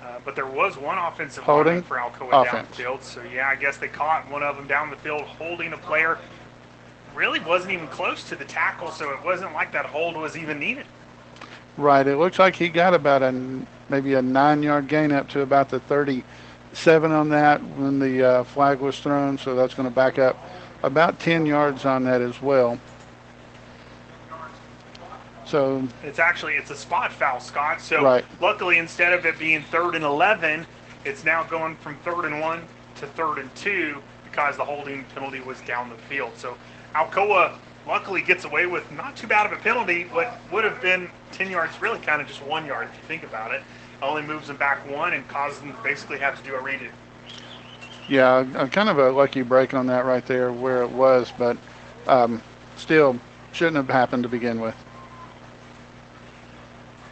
uh, 0.02 0.18
but 0.24 0.36
there 0.36 0.46
was 0.46 0.76
one 0.76 0.98
offensive 0.98 1.44
Holding. 1.44 1.82
for 1.82 1.96
Alcoa 1.96 2.46
Offense. 2.46 2.76
field. 2.76 3.02
So 3.02 3.22
yeah, 3.22 3.48
I 3.48 3.56
guess 3.56 3.78
they 3.78 3.88
caught 3.88 4.30
one 4.30 4.42
of 4.42 4.56
them 4.56 4.66
down 4.66 4.90
the 4.90 4.96
field 4.96 5.22
holding 5.22 5.72
a 5.72 5.78
player. 5.78 6.18
Really 7.14 7.40
wasn't 7.40 7.72
even 7.72 7.88
close 7.88 8.28
to 8.28 8.36
the 8.36 8.44
tackle, 8.44 8.90
so 8.90 9.10
it 9.12 9.24
wasn't 9.24 9.54
like 9.54 9.72
that 9.72 9.86
hold 9.86 10.14
was 10.16 10.36
even 10.36 10.58
needed. 10.58 10.84
Right. 11.76 12.06
It 12.06 12.16
looks 12.16 12.38
like 12.38 12.56
he 12.56 12.68
got 12.68 12.94
about 12.94 13.22
a 13.22 13.32
maybe 13.88 14.14
a 14.14 14.22
nine-yard 14.22 14.88
gain 14.88 15.12
up 15.12 15.28
to 15.30 15.40
about 15.40 15.68
the 15.68 15.80
37 15.80 17.12
on 17.12 17.28
that 17.30 17.62
when 17.76 17.98
the 17.98 18.22
uh, 18.24 18.44
flag 18.44 18.80
was 18.80 18.98
thrown. 19.00 19.38
So 19.38 19.54
that's 19.54 19.74
going 19.74 19.88
to 19.88 19.94
back 19.94 20.18
up 20.18 20.38
about 20.82 21.18
10 21.18 21.46
yards 21.46 21.84
on 21.84 22.04
that 22.04 22.20
as 22.20 22.40
well. 22.42 22.78
So 25.44 25.86
It's 26.02 26.18
actually 26.18 26.54
it's 26.54 26.70
a 26.70 26.76
spot 26.76 27.12
foul, 27.12 27.40
Scott. 27.40 27.80
So 27.80 28.02
Right. 28.02 28.24
luckily, 28.40 28.78
instead 28.78 29.12
of 29.12 29.26
it 29.26 29.38
being 29.38 29.62
third 29.62 29.94
and 29.94 30.04
eleven, 30.04 30.66
it's 31.04 31.24
now 31.24 31.42
going 31.42 31.76
from 31.76 31.96
third 31.98 32.24
and 32.24 32.40
one 32.40 32.66
to 32.96 33.06
third 33.06 33.38
and 33.38 33.54
two 33.54 34.00
because 34.24 34.56
the 34.56 34.64
holding 34.64 35.04
penalty 35.14 35.40
was 35.40 35.60
down 35.62 35.90
the 35.90 35.96
field. 35.96 36.32
So 36.36 36.56
Alcoa 36.94 37.52
luckily 37.86 38.22
gets 38.22 38.44
away 38.44 38.66
with 38.66 38.90
not 38.92 39.16
too 39.16 39.26
bad 39.26 39.46
of 39.46 39.52
a 39.52 39.60
penalty. 39.62 40.04
What 40.04 40.38
would 40.50 40.64
have 40.64 40.80
been 40.80 41.10
ten 41.32 41.50
yards, 41.50 41.80
really 41.80 41.98
kind 42.00 42.20
of 42.20 42.28
just 42.28 42.42
one 42.44 42.66
yard 42.66 42.88
if 42.92 42.96
you 42.96 43.08
think 43.08 43.22
about 43.24 43.52
it. 43.52 43.62
Only 44.02 44.22
moves 44.22 44.48
them 44.48 44.56
back 44.56 44.88
one 44.90 45.12
and 45.12 45.26
causes 45.28 45.60
them 45.60 45.72
to 45.72 45.82
basically 45.82 46.18
have 46.18 46.36
to 46.36 46.44
do 46.48 46.54
a 46.56 46.58
redo. 46.58 46.88
yeah, 48.08 48.68
kind 48.72 48.88
of 48.88 48.98
a 48.98 49.10
lucky 49.10 49.42
break 49.42 49.74
on 49.74 49.86
that 49.86 50.04
right 50.04 50.26
there 50.26 50.52
where 50.52 50.82
it 50.82 50.90
was, 50.90 51.32
but 51.38 51.56
um, 52.08 52.42
still 52.76 53.16
shouldn't 53.52 53.76
have 53.76 53.88
happened 53.88 54.24
to 54.24 54.28
begin 54.28 54.60
with. 54.60 54.74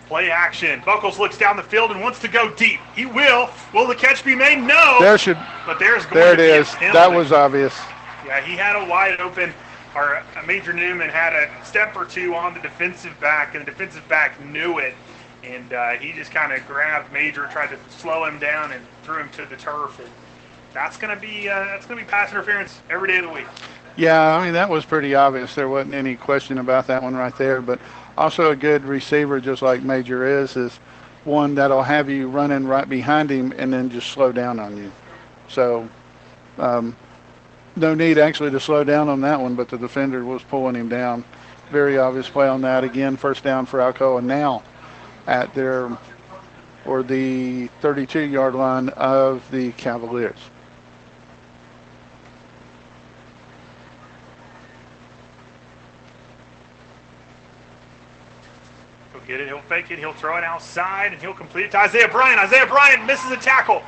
Play 0.08 0.30
action. 0.30 0.82
Buckles 0.84 1.20
looks 1.20 1.38
down 1.38 1.56
the 1.56 1.62
field 1.62 1.92
and 1.92 2.00
wants 2.00 2.18
to 2.18 2.26
go 2.26 2.52
deep. 2.56 2.80
He 2.96 3.06
will. 3.06 3.48
Will 3.72 3.86
the 3.86 3.94
catch 3.94 4.24
be 4.24 4.34
made? 4.34 4.58
No. 4.58 4.96
There 5.00 5.16
should. 5.16 5.38
But 5.64 5.78
there's 5.78 6.04
going 6.06 6.16
There 6.16 6.32
it 6.32 6.36
to 6.38 6.42
be 6.42 6.48
a 6.48 6.60
is. 6.62 6.92
That 6.92 7.12
was 7.12 7.30
obvious. 7.30 7.78
Yeah, 8.26 8.40
he 8.40 8.56
had 8.56 8.74
a 8.74 8.84
wide 8.90 9.20
open, 9.20 9.54
or 9.94 10.22
Major 10.46 10.72
Newman 10.72 11.10
had 11.10 11.32
a 11.32 11.50
step 11.64 11.96
or 11.96 12.04
two 12.04 12.34
on 12.34 12.54
the 12.54 12.60
defensive 12.60 13.18
back, 13.20 13.54
and 13.54 13.66
the 13.66 13.70
defensive 13.70 14.06
back 14.08 14.42
knew 14.44 14.78
it, 14.78 14.94
and 15.42 15.72
uh, 15.72 15.90
he 15.92 16.12
just 16.12 16.30
kind 16.30 16.52
of 16.52 16.66
grabbed 16.66 17.12
Major, 17.12 17.46
tried 17.46 17.68
to 17.68 17.78
slow 17.90 18.24
him 18.24 18.38
down, 18.38 18.72
and 18.72 18.84
threw 19.02 19.18
him 19.18 19.30
to 19.30 19.46
the 19.46 19.56
turf. 19.56 19.98
And 19.98 20.08
that's 20.72 20.96
gonna 20.96 21.16
be 21.16 21.48
uh, 21.48 21.64
that's 21.64 21.86
gonna 21.86 22.00
be 22.00 22.06
pass 22.06 22.30
interference 22.30 22.80
every 22.90 23.08
day 23.08 23.18
of 23.18 23.24
the 23.24 23.32
week. 23.32 23.46
Yeah, 23.96 24.36
I 24.36 24.44
mean 24.44 24.54
that 24.54 24.70
was 24.70 24.84
pretty 24.84 25.14
obvious. 25.14 25.54
There 25.54 25.68
wasn't 25.68 25.94
any 25.94 26.16
question 26.16 26.58
about 26.58 26.86
that 26.86 27.02
one 27.02 27.14
right 27.14 27.36
there. 27.36 27.60
But 27.60 27.80
also 28.16 28.50
a 28.50 28.56
good 28.56 28.84
receiver, 28.84 29.40
just 29.40 29.62
like 29.62 29.82
Major 29.82 30.42
is, 30.42 30.56
is 30.56 30.78
one 31.24 31.54
that'll 31.54 31.82
have 31.82 32.08
you 32.08 32.28
running 32.28 32.66
right 32.66 32.88
behind 32.88 33.30
him 33.30 33.52
and 33.56 33.72
then 33.72 33.90
just 33.90 34.08
slow 34.08 34.32
down 34.32 34.58
on 34.58 34.76
you. 34.76 34.90
So 35.48 35.88
um, 36.58 36.96
no 37.76 37.94
need 37.94 38.18
actually 38.18 38.50
to 38.50 38.60
slow 38.60 38.84
down 38.84 39.08
on 39.08 39.20
that 39.22 39.40
one, 39.40 39.54
but 39.54 39.68
the 39.68 39.78
defender 39.78 40.24
was 40.24 40.42
pulling 40.42 40.74
him 40.74 40.88
down. 40.88 41.24
Very 41.70 41.98
obvious 41.98 42.28
play 42.28 42.48
on 42.48 42.62
that. 42.62 42.84
Again, 42.84 43.16
first 43.16 43.44
down 43.44 43.66
for 43.66 43.78
Alcoa 43.78 44.22
now 44.22 44.62
at 45.26 45.54
their 45.54 45.96
or 46.84 47.02
the 47.02 47.68
32-yard 47.82 48.54
line 48.54 48.88
of 48.90 49.48
the 49.50 49.70
Cavaliers. 49.72 50.38
He'll 59.12 59.20
get 59.26 59.40
it. 59.40 59.46
He'll 59.48 59.60
fake 59.62 59.90
it. 59.90 59.98
He'll 59.98 60.14
throw 60.14 60.38
it 60.38 60.44
outside, 60.44 61.12
and 61.12 61.20
he'll 61.20 61.34
complete 61.34 61.66
it 61.66 61.70
to 61.72 61.78
Isaiah 61.78 62.08
Bryant. 62.08 62.40
Isaiah 62.40 62.66
Bryant 62.66 63.04
misses 63.04 63.30
a 63.30 63.36
tackle. 63.36 63.82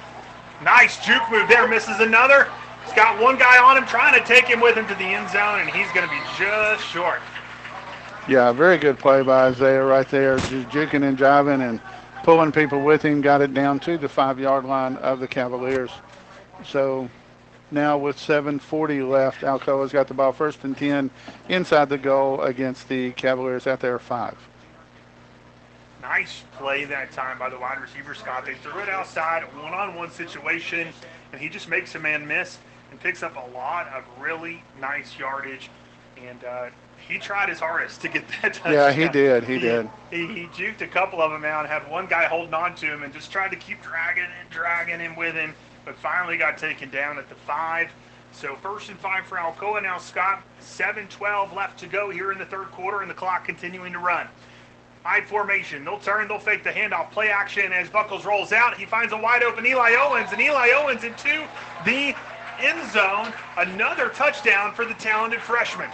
Nice 0.63 1.05
juke 1.05 1.23
move 1.31 1.49
there. 1.49 1.67
Misses 1.67 1.99
another. 2.01 2.49
He's 2.85 2.95
got 2.95 3.21
one 3.21 3.39
guy 3.39 3.63
on 3.63 3.77
him 3.77 3.87
trying 3.87 4.19
to 4.21 4.27
take 4.27 4.45
him 4.45 4.61
with 4.61 4.77
him 4.77 4.87
to 4.89 4.95
the 4.95 5.05
end 5.05 5.31
zone, 5.31 5.61
and 5.61 5.71
he's 5.71 5.91
going 5.93 6.07
to 6.07 6.13
be 6.13 6.21
just 6.37 6.85
short. 6.87 7.21
Yeah, 8.29 8.53
very 8.53 8.79
good 8.79 8.99
play 8.99 9.23
by 9.23 9.47
Isaiah 9.47 9.85
right 9.85 10.09
there, 10.09 10.37
just 10.37 10.69
juking 10.69 11.03
and 11.03 11.19
jiving 11.19 11.69
and 11.69 11.81
pulling 12.23 12.53
people 12.53 12.83
with 12.83 13.03
him. 13.03 13.21
Got 13.21 13.41
it 13.41 13.55
down 13.55 13.81
to 13.81 13.99
the 13.99 14.09
five-yard 14.09 14.65
line 14.65 14.97
of 14.97 15.21
the 15.21 15.27
Cavaliers. 15.27 15.91
So 16.65 17.09
now 17.71 17.99
with 17.99 18.17
7:40 18.17 19.09
left, 19.09 19.41
Alcoa's 19.41 19.93
got 19.93 20.07
the 20.07 20.15
ball 20.15 20.33
first 20.33 20.63
and 20.63 20.77
10 20.77 21.11
inside 21.49 21.89
the 21.89 21.99
goal 21.99 22.43
against 22.43 22.89
the 22.89 23.11
Cavaliers 23.13 23.67
at 23.67 23.81
their 23.81 23.99
five. 23.99 24.37
Nice 26.01 26.43
play 26.59 26.85
that 26.85 27.13
time 27.13 27.39
by 27.39 27.49
the 27.49 27.59
wide 27.59 27.81
receiver 27.81 28.15
Scott. 28.15 28.45
They 28.45 28.55
threw 28.55 28.81
it 28.81 28.89
outside, 28.89 29.43
one-on-one 29.63 30.11
situation, 30.11 30.89
and 31.33 31.41
he 31.41 31.49
just 31.49 31.69
makes 31.69 31.95
a 31.95 31.99
man 31.99 32.27
miss 32.27 32.59
and 32.93 33.01
picks 33.01 33.23
up 33.23 33.35
a 33.37 33.57
lot 33.57 33.89
of 33.89 34.05
really 34.21 34.63
nice 34.79 35.19
yardage. 35.19 35.71
And 36.23 36.45
uh, 36.45 36.67
he 37.09 37.19
tried 37.19 37.49
his 37.49 37.59
hardest 37.59 38.03
to 38.03 38.09
get 38.09 38.23
that 38.43 38.55
touchdown. 38.55 38.73
Yeah, 38.75 38.93
he 38.93 39.09
did. 39.09 39.45
He 39.45 39.59
did. 39.59 39.89
He, 40.11 40.27
he 40.27 40.47
juked 40.49 40.83
a 40.83 40.87
couple 40.87 41.21
of 41.21 41.33
them 41.33 41.45
out, 41.45 41.67
had 41.67 41.91
one 41.91 42.07
guy 42.07 42.27
holding 42.27 42.55
on 42.55 42.77
to 42.77 42.87
him, 42.87 43.03
and 43.03 43.13
just 43.13 43.33
tried 43.33 43.51
to 43.51 43.57
keep 43.57 43.83
dragging 43.83 44.25
and 44.25 44.51
dragging 44.51 45.01
him 45.01 45.17
with 45.17 45.35
him, 45.35 45.55
but 45.85 45.97
finally 45.97 46.37
got 46.37 46.59
taken 46.59 46.91
down 46.91 47.19
at 47.19 47.29
the 47.29 47.35
five. 47.35 47.91
So 48.31 48.55
first 48.57 48.89
and 48.89 48.99
five 48.99 49.27
for 49.27 49.37
Alcoa 49.37 49.83
now, 49.83 49.99
Scott. 49.99 50.43
7-12 50.61 51.55
left 51.55 51.79
to 51.81 51.87
go 51.87 52.11
here 52.11 52.31
in 52.31 52.39
the 52.39 52.47
third 52.47 52.71
quarter, 52.71 53.01
and 53.01 53.11
the 53.11 53.15
clock 53.15 53.45
continuing 53.45 53.93
to 53.95 53.99
run. 53.99 54.29
I 55.05 55.21
formation. 55.23 55.85
They'll 55.85 55.99
turn. 55.99 56.29
They'll 56.29 56.39
fake 56.39 56.63
the 56.63 56.71
handoff. 56.71 57.11
Play 57.11 57.31
action 57.31 57.73
as 57.73 57.89
Buckles 57.89 58.25
rolls 58.25 58.53
out. 58.53 58.77
He 58.77 58.87
finds 58.87 59.13
a 59.13 59.17
wide 59.17 59.43
open 59.43 59.67
Eli 59.67 59.97
Owens, 59.99 60.31
and 60.33 60.41
Eli 60.41 60.71
Owens 60.75 61.03
into 61.03 61.45
the 61.85 62.15
end 62.61 62.91
zone. 62.93 63.33
Another 63.57 64.09
touchdown 64.09 64.73
for 64.75 64.85
the 64.85 64.95
talented 64.95 65.41
freshman. 65.41 65.91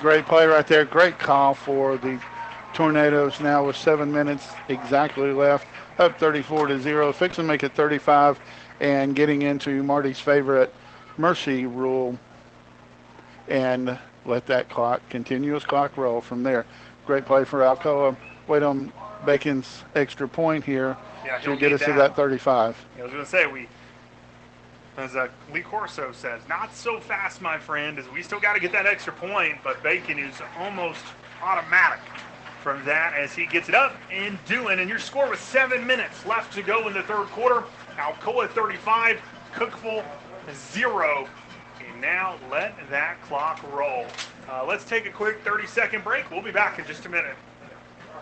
Great 0.00 0.26
play 0.26 0.46
right 0.46 0.66
there. 0.66 0.84
Great 0.84 1.18
call 1.18 1.54
for 1.54 1.96
the 1.96 2.20
Tornadoes 2.74 3.40
now 3.40 3.66
with 3.66 3.76
seven 3.76 4.12
minutes 4.12 4.46
exactly 4.68 5.32
left. 5.32 5.66
Up 5.98 6.18
34 6.18 6.68
to 6.68 6.78
0. 6.78 7.12
Fix 7.12 7.38
and 7.38 7.48
make 7.48 7.64
it 7.64 7.72
35 7.72 8.38
and 8.80 9.16
getting 9.16 9.42
into 9.42 9.82
Marty's 9.82 10.20
favorite 10.20 10.72
mercy 11.16 11.66
rule 11.66 12.16
and 13.48 13.98
let 14.24 14.46
that 14.46 14.68
clock, 14.68 15.00
continuous 15.08 15.64
clock 15.64 15.96
roll 15.96 16.20
from 16.20 16.44
there. 16.44 16.64
Great 17.06 17.24
play 17.24 17.42
for 17.44 17.60
Alcoa. 17.60 18.14
Wait 18.46 18.62
on 18.62 18.92
Bacon's 19.26 19.82
extra 19.96 20.28
point 20.28 20.62
here 20.64 20.96
Yeah, 21.26 21.38
to 21.38 21.56
get 21.56 21.72
us 21.72 21.80
to 21.80 21.86
that. 21.86 21.96
that 21.96 22.16
35. 22.16 22.76
I 22.98 23.02
was 23.02 23.10
going 23.10 23.24
to 23.24 23.28
say, 23.28 23.46
we, 23.46 23.66
as 24.98 25.14
uh, 25.14 25.28
Lee 25.54 25.62
Corso 25.62 26.10
says, 26.12 26.42
not 26.48 26.74
so 26.74 26.98
fast, 26.98 27.40
my 27.40 27.56
friend, 27.56 27.98
as 27.98 28.08
we 28.10 28.22
still 28.22 28.40
got 28.40 28.54
to 28.54 28.60
get 28.60 28.72
that 28.72 28.84
extra 28.84 29.12
point, 29.12 29.56
but 29.62 29.82
Bacon 29.82 30.18
is 30.18 30.34
almost 30.58 31.04
automatic 31.40 32.00
from 32.62 32.84
that 32.84 33.14
as 33.14 33.32
he 33.32 33.46
gets 33.46 33.68
it 33.68 33.74
up 33.74 33.94
and 34.10 34.36
doing. 34.44 34.80
And 34.80 34.90
your 34.90 34.98
score 34.98 35.30
with 35.30 35.40
seven 35.40 35.86
minutes 35.86 36.26
left 36.26 36.52
to 36.54 36.62
go 36.62 36.88
in 36.88 36.94
the 36.94 37.02
third 37.04 37.26
quarter. 37.28 37.64
Alcoa 37.96 38.50
35, 38.50 39.20
Cookeville 39.54 40.04
zero. 40.72 41.28
And 41.88 42.00
now 42.00 42.36
let 42.50 42.74
that 42.90 43.22
clock 43.22 43.62
roll. 43.72 44.04
Uh, 44.50 44.64
let's 44.66 44.84
take 44.84 45.06
a 45.06 45.10
quick 45.10 45.42
30 45.44 45.66
second 45.66 46.02
break. 46.02 46.28
We'll 46.30 46.42
be 46.42 46.50
back 46.50 46.78
in 46.78 46.86
just 46.86 47.06
a 47.06 47.08
minute. 47.08 47.36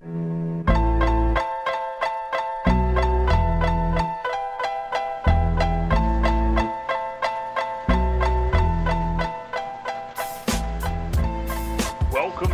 Welcome 0.00 0.20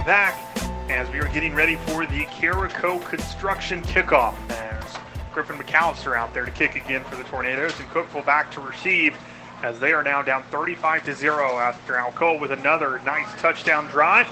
back 0.07 0.41
as 0.89 1.11
we 1.11 1.19
are 1.19 1.29
getting 1.35 1.55
ready 1.55 1.77
for 1.77 2.07
the 2.07 2.25
Carico 2.27 3.05
construction 3.05 3.83
kickoff. 3.83 4.35
As 4.51 4.97
Griffin 5.35 5.59
McAllister 5.59 6.17
out 6.17 6.33
there 6.33 6.47
to 6.47 6.51
kick 6.51 6.77
again 6.77 7.05
for 7.05 7.17
the 7.17 7.25
Tornadoes 7.25 7.79
and 7.79 7.87
Cookeville 7.91 8.25
back 8.25 8.51
to 8.53 8.63
receive 8.63 9.15
as 9.63 9.79
they 9.79 9.93
are 9.93 10.03
now 10.03 10.23
down 10.23 10.45
35 10.45 11.05
to 11.05 11.15
0 11.15 11.59
after 11.59 11.93
Alcoa 11.93 12.41
with 12.41 12.53
another 12.53 13.03
nice 13.05 13.29
touchdown 13.39 13.87
drive. 13.89 14.29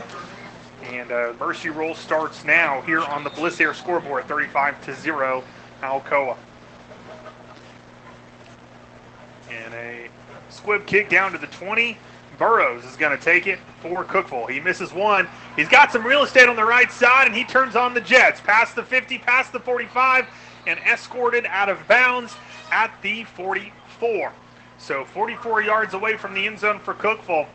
And 0.85 1.13
uh, 1.13 1.33
Mercy 1.39 1.71
Rule 1.71 1.95
starts 1.95 2.45
now 2.45 2.81
here 2.83 3.01
on 3.01 3.25
the 3.25 3.31
Bliss 3.31 3.61
Air 3.61 3.75
scoreboard 3.75 4.27
35 4.27 4.85
to 4.85 4.95
0 4.95 5.45
Alcoa. 5.81 6.37
And 9.51 9.75
a 9.75 10.09
squib 10.49 10.87
kick 10.87 11.09
down 11.09 11.33
to 11.33 11.39
the 11.39 11.47
20. 11.49 11.97
Burrows 12.39 12.85
is 12.85 12.97
going 12.97 13.17
to 13.17 13.23
take 13.23 13.47
it 13.47 13.59
for 13.81 14.05
Cookeville. 14.05 14.51
He 14.51 14.59
misses 14.59 14.93
one. 14.93 15.29
He's 15.55 15.69
got 15.69 15.93
some 15.93 16.05
real 16.05 16.23
estate 16.23 16.49
on 16.49 16.57
the 16.57 16.65
right 16.65 16.91
side, 16.91 17.27
and 17.27 17.37
he 17.37 17.45
turns 17.45 17.77
on 17.77 17.95
the 17.95 18.01
Jets. 18.01 18.41
Past 18.41 18.75
the 18.75 18.83
50, 18.83 19.19
past 19.19 19.53
the 19.53 19.61
45, 19.61 20.27
and 20.67 20.81
escorted 20.81 21.47
out 21.47 21.69
of 21.69 21.87
bounds 21.87 22.35
at 22.73 22.91
the 23.03 23.25
44. 23.25 24.33
So 24.79 25.05
44 25.05 25.63
yards 25.63 25.95
away 25.95 26.17
from 26.17 26.35
the 26.35 26.47
end 26.47 26.59
zone 26.59 26.81
for 26.81 26.95
Cookeville. 26.95 27.47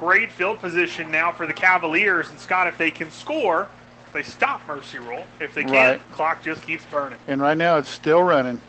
Great 0.00 0.32
field 0.32 0.58
position 0.60 1.10
now 1.10 1.30
for 1.30 1.46
the 1.46 1.52
Cavaliers. 1.52 2.30
And 2.30 2.40
Scott, 2.40 2.66
if 2.66 2.78
they 2.78 2.90
can 2.90 3.10
score, 3.10 3.68
they 4.14 4.22
stop 4.22 4.66
Mercy 4.66 4.98
Rule. 4.98 5.26
If 5.40 5.52
they 5.52 5.62
can't, 5.62 6.00
Right. 6.00 6.12
clock 6.12 6.42
just 6.42 6.62
keeps 6.62 6.86
burning. 6.86 7.18
And 7.28 7.38
right 7.38 7.56
now 7.56 7.76
it's 7.76 7.90
still 7.90 8.22
running. 8.22 8.62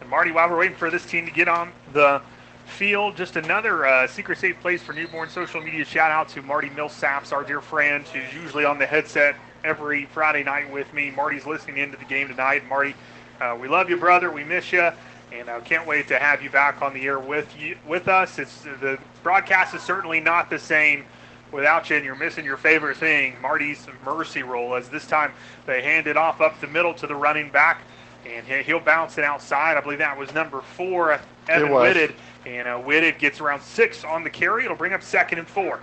And 0.00 0.10
Marty, 0.10 0.32
while 0.32 0.50
we're 0.50 0.58
waiting 0.58 0.76
for 0.76 0.90
this 0.90 1.06
team 1.06 1.24
to 1.24 1.30
get 1.32 1.46
on 1.46 1.70
the 1.92 2.20
field, 2.66 3.16
just 3.16 3.36
another 3.36 3.86
uh, 3.86 4.08
secret 4.08 4.38
safe 4.38 4.60
place 4.60 4.82
for 4.82 4.92
newborn 4.92 5.28
social 5.28 5.60
media. 5.60 5.84
Shout 5.84 6.10
out 6.10 6.28
to 6.30 6.42
Marty 6.42 6.70
Millsaps, 6.70 7.32
our 7.32 7.44
dear 7.44 7.60
friend, 7.60 8.04
who's 8.08 8.34
usually 8.34 8.64
on 8.64 8.80
the 8.80 8.86
headset 8.86 9.36
every 9.68 10.04
Friday 10.06 10.44
night 10.44 10.70
with 10.70 10.92
me. 10.92 11.10
Marty's 11.10 11.46
listening 11.46 11.78
into 11.78 11.96
the 11.96 12.04
game 12.04 12.28
tonight. 12.28 12.68
Marty, 12.68 12.94
uh, 13.40 13.56
we 13.60 13.66
love 13.66 13.88
you, 13.90 13.96
brother. 13.96 14.30
We 14.30 14.44
miss 14.44 14.72
you, 14.72 14.90
and 15.32 15.48
I 15.48 15.58
can't 15.60 15.86
wait 15.86 16.06
to 16.08 16.18
have 16.18 16.42
you 16.42 16.50
back 16.50 16.82
on 16.82 16.94
the 16.94 17.04
air 17.06 17.18
with 17.18 17.48
you 17.58 17.76
with 17.86 18.06
us. 18.06 18.38
It's 18.38 18.62
the 18.62 18.98
broadcast 19.22 19.74
is 19.74 19.82
certainly 19.82 20.20
not 20.20 20.50
the 20.50 20.58
same 20.58 21.04
without 21.50 21.88
you, 21.90 21.96
and 21.96 22.04
you're 22.04 22.14
missing 22.14 22.44
your 22.44 22.56
favorite 22.56 22.96
thing, 22.98 23.36
Marty's 23.40 23.86
mercy 24.04 24.42
rule. 24.42 24.74
As 24.74 24.88
this 24.88 25.06
time 25.06 25.32
they 25.66 25.82
hand 25.82 26.06
it 26.06 26.16
off 26.16 26.40
up 26.40 26.60
the 26.60 26.66
middle 26.66 26.94
to 26.94 27.06
the 27.06 27.14
running 27.16 27.50
back, 27.50 27.80
and 28.26 28.46
he- 28.46 28.62
he'll 28.62 28.80
bounce 28.80 29.18
it 29.18 29.24
outside. 29.24 29.76
I 29.76 29.80
believe 29.80 29.98
that 29.98 30.16
was 30.16 30.32
number 30.34 30.60
four, 30.60 31.18
Evan 31.48 31.70
was. 31.70 31.88
Whitted, 31.88 32.14
and 32.44 32.68
uh, 32.68 32.78
Whitted 32.78 33.18
gets 33.18 33.40
around 33.40 33.62
six 33.62 34.04
on 34.04 34.24
the 34.24 34.30
carry. 34.30 34.64
It'll 34.64 34.76
bring 34.76 34.92
up 34.92 35.02
second 35.02 35.38
and 35.38 35.48
four. 35.48 35.80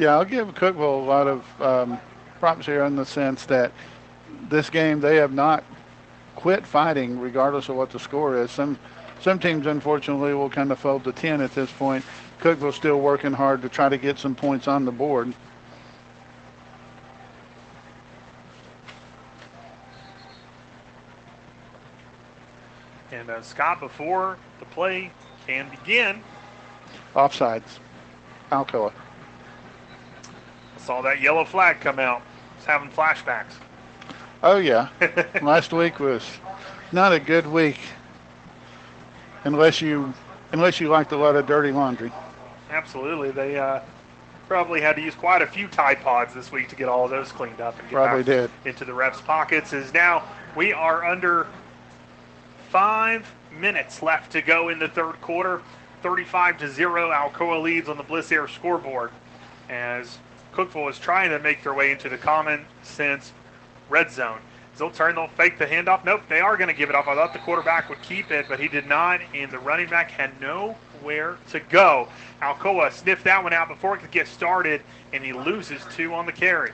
Yeah, 0.00 0.16
I'll 0.16 0.24
give 0.24 0.54
Cookeville 0.54 1.02
a 1.02 1.04
lot 1.04 1.28
of 1.28 1.60
um, 1.60 2.00
props 2.38 2.64
here 2.64 2.84
in 2.84 2.96
the 2.96 3.04
sense 3.04 3.44
that 3.44 3.70
this 4.48 4.70
game 4.70 4.98
they 4.98 5.16
have 5.16 5.34
not 5.34 5.62
quit 6.36 6.66
fighting 6.66 7.20
regardless 7.20 7.68
of 7.68 7.76
what 7.76 7.90
the 7.90 7.98
score 7.98 8.34
is. 8.38 8.50
Some 8.50 8.78
some 9.20 9.38
teams 9.38 9.66
unfortunately 9.66 10.32
will 10.32 10.48
kind 10.48 10.72
of 10.72 10.78
fold 10.78 11.04
to 11.04 11.12
10 11.12 11.42
at 11.42 11.54
this 11.54 11.70
point. 11.70 12.02
Cookeville's 12.40 12.76
still 12.76 12.98
working 12.98 13.34
hard 13.34 13.60
to 13.60 13.68
try 13.68 13.90
to 13.90 13.98
get 13.98 14.18
some 14.18 14.34
points 14.34 14.66
on 14.68 14.86
the 14.86 14.90
board. 14.90 15.34
And 23.12 23.28
uh, 23.28 23.42
Scott, 23.42 23.80
before 23.80 24.38
the 24.60 24.64
play 24.64 25.10
can 25.46 25.68
begin, 25.68 26.22
Offsides. 27.14 27.80
Alcoa. 28.50 28.92
Saw 30.90 31.00
that 31.02 31.20
yellow 31.20 31.44
flag 31.44 31.78
come 31.80 32.00
out. 32.00 32.20
It's 32.56 32.66
having 32.66 32.90
flashbacks. 32.90 33.52
Oh 34.42 34.56
yeah. 34.56 34.88
Last 35.40 35.72
week 35.72 36.00
was 36.00 36.28
not 36.90 37.12
a 37.12 37.20
good 37.20 37.46
week 37.46 37.78
unless 39.44 39.80
you 39.80 40.12
unless 40.50 40.80
you 40.80 40.88
liked 40.88 41.12
a 41.12 41.16
lot 41.16 41.36
of 41.36 41.46
dirty 41.46 41.70
laundry. 41.70 42.10
Absolutely, 42.70 43.30
they 43.30 43.56
uh, 43.56 43.78
probably 44.48 44.80
had 44.80 44.96
to 44.96 45.02
use 45.02 45.14
quite 45.14 45.42
a 45.42 45.46
few 45.46 45.68
Tide 45.68 46.00
Pods 46.00 46.34
this 46.34 46.50
week 46.50 46.68
to 46.70 46.74
get 46.74 46.88
all 46.88 47.04
of 47.04 47.12
those 47.12 47.30
cleaned 47.30 47.60
up 47.60 47.78
and 47.78 47.88
get 47.88 47.94
Probably 47.94 48.24
did. 48.24 48.50
into 48.64 48.84
the 48.84 48.90
refs' 48.90 49.24
pockets. 49.24 49.72
Is 49.72 49.94
now 49.94 50.24
we 50.56 50.72
are 50.72 51.04
under 51.04 51.46
five 52.68 53.32
minutes 53.56 54.02
left 54.02 54.32
to 54.32 54.42
go 54.42 54.70
in 54.70 54.80
the 54.80 54.88
third 54.88 55.20
quarter. 55.20 55.62
35 56.02 56.58
to 56.58 56.68
zero, 56.68 57.10
Alcoa 57.10 57.62
leads 57.62 57.88
on 57.88 57.96
the 57.96 58.02
Bliss 58.02 58.32
Air 58.32 58.48
scoreboard 58.48 59.12
as 59.68 60.18
Cookeville 60.52 60.90
is 60.90 60.98
trying 60.98 61.30
to 61.30 61.38
make 61.38 61.62
their 61.62 61.74
way 61.74 61.92
into 61.92 62.08
the 62.08 62.18
common 62.18 62.64
sense 62.82 63.32
red 63.88 64.10
zone. 64.10 64.38
They'll 64.76 64.90
turn, 64.90 65.14
they'll 65.14 65.28
fake 65.28 65.58
the 65.58 65.66
handoff. 65.66 66.04
Nope, 66.06 66.22
they 66.28 66.40
are 66.40 66.56
going 66.56 66.68
to 66.68 66.74
give 66.74 66.88
it 66.88 66.94
off. 66.94 67.06
I 67.06 67.14
thought 67.14 67.34
the 67.34 67.38
quarterback 67.40 67.90
would 67.90 68.00
keep 68.00 68.30
it, 68.30 68.46
but 68.48 68.58
he 68.58 68.66
did 68.66 68.86
not, 68.86 69.20
and 69.34 69.50
the 69.50 69.58
running 69.58 69.90
back 69.90 70.10
had 70.10 70.40
nowhere 70.40 71.36
to 71.50 71.60
go. 71.60 72.08
Alcoa 72.40 72.90
sniffed 72.90 73.24
that 73.24 73.44
one 73.44 73.52
out 73.52 73.68
before 73.68 73.96
it 73.96 73.98
could 73.98 74.10
get 74.10 74.26
started, 74.26 74.80
and 75.12 75.22
he 75.22 75.34
loses 75.34 75.82
two 75.94 76.14
on 76.14 76.24
the 76.24 76.32
carry. 76.32 76.72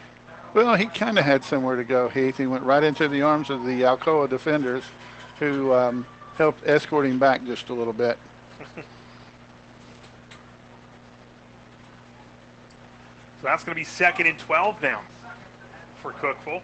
Well, 0.55 0.77
he 0.77 0.86
kind 0.86 1.19
of 1.19 1.24
had 1.24 1.43
somewhere 1.43 1.74
to 1.74 1.85
go, 1.85 2.09
Heath. 2.09 2.36
He 2.36 2.47
went 2.47 2.62
right 2.62 2.85
into 2.85 3.09
the 3.09 3.23
arms 3.23 3.51
of 3.51 3.65
the 3.65 3.82
Alcoa 3.82 4.28
defenders 4.28 4.85
who 5.40 5.74
um, 5.74 6.07
helped 6.36 6.66
escort 6.66 7.07
him 7.07 7.19
back 7.19 7.44
just 7.44 7.70
a 7.70 7.74
little 7.74 7.93
bit. 7.93 8.19
So 13.41 13.47
that's 13.49 13.65
going 13.65 13.75
to 13.75 13.81
be 13.81 13.85
second 13.85 14.27
and 14.27 14.39
12 14.39 14.83
now 14.83 15.03
for 16.01 16.13
Cookeville. 16.13 16.63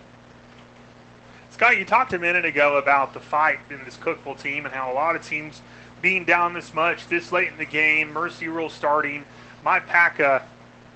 Scott, 1.50 1.76
you 1.76 1.84
talked 1.84 2.14
a 2.14 2.18
minute 2.18 2.46
ago 2.46 2.78
about 2.78 3.12
the 3.12 3.20
fight 3.20 3.58
in 3.68 3.84
this 3.84 3.98
Cookeville 3.98 4.40
team 4.40 4.64
and 4.64 4.74
how 4.74 4.90
a 4.90 4.94
lot 4.94 5.14
of 5.14 5.22
teams 5.22 5.60
being 6.00 6.24
down 6.24 6.54
this 6.54 6.72
much 6.72 7.06
this 7.08 7.30
late 7.30 7.48
in 7.48 7.58
the 7.58 7.66
game, 7.66 8.12
Mercy 8.12 8.48
Rule 8.48 8.70
starting, 8.70 9.24
might 9.62 9.86
pack 9.86 10.18
uh, 10.18 10.40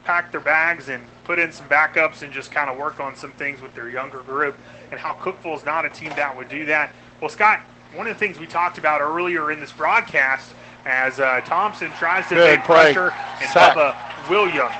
pack 0.04 0.32
their 0.32 0.40
bags 0.40 0.88
and 0.88 1.04
put 1.24 1.38
in 1.38 1.52
some 1.52 1.68
backups 1.68 2.22
and 2.22 2.32
just 2.32 2.50
kind 2.50 2.70
of 2.70 2.78
work 2.78 3.00
on 3.00 3.14
some 3.14 3.32
things 3.32 3.60
with 3.60 3.74
their 3.74 3.90
younger 3.90 4.20
group, 4.20 4.56
and 4.90 4.98
how 4.98 5.12
Cookeville 5.14 5.56
is 5.56 5.64
not 5.64 5.84
a 5.84 5.90
team 5.90 6.08
that 6.10 6.34
would 6.34 6.48
do 6.48 6.64
that. 6.64 6.90
Well, 7.20 7.28
Scott, 7.28 7.60
one 7.94 8.06
of 8.06 8.14
the 8.14 8.18
things 8.18 8.38
we 8.38 8.46
talked 8.46 8.78
about 8.78 9.00
earlier 9.00 9.50
in 9.50 9.60
this 9.60 9.72
broadcast, 9.72 10.52
as 10.86 11.20
uh, 11.20 11.42
Thompson 11.42 11.90
tries 11.92 12.26
to 12.28 12.34
Good 12.34 12.56
take 12.56 12.64
pressure, 12.64 13.12
and 13.40 13.50
Sack. 13.50 13.76
Bubba 13.76 14.30
Williams 14.30 14.72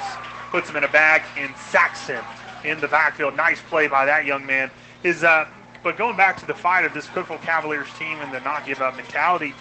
puts 0.56 0.70
him 0.70 0.76
in 0.76 0.84
a 0.84 0.88
bag 0.88 1.20
and 1.36 1.54
sacks 1.54 2.06
him 2.06 2.24
in 2.64 2.80
the 2.80 2.88
backfield. 2.88 3.36
Nice 3.36 3.60
play 3.68 3.88
by 3.88 4.06
that 4.06 4.24
young 4.24 4.46
man. 4.46 4.70
His, 5.02 5.22
uh, 5.22 5.46
but 5.82 5.98
going 5.98 6.16
back 6.16 6.38
to 6.38 6.46
the 6.46 6.54
fight 6.54 6.86
of 6.86 6.94
this 6.94 7.04
Cookeville 7.08 7.42
Cavaliers 7.42 7.88
team 7.98 8.18
and 8.22 8.32
the 8.32 8.40
not 8.40 8.64
give 8.64 8.80
up 8.80 8.96
mentality, 8.96 9.52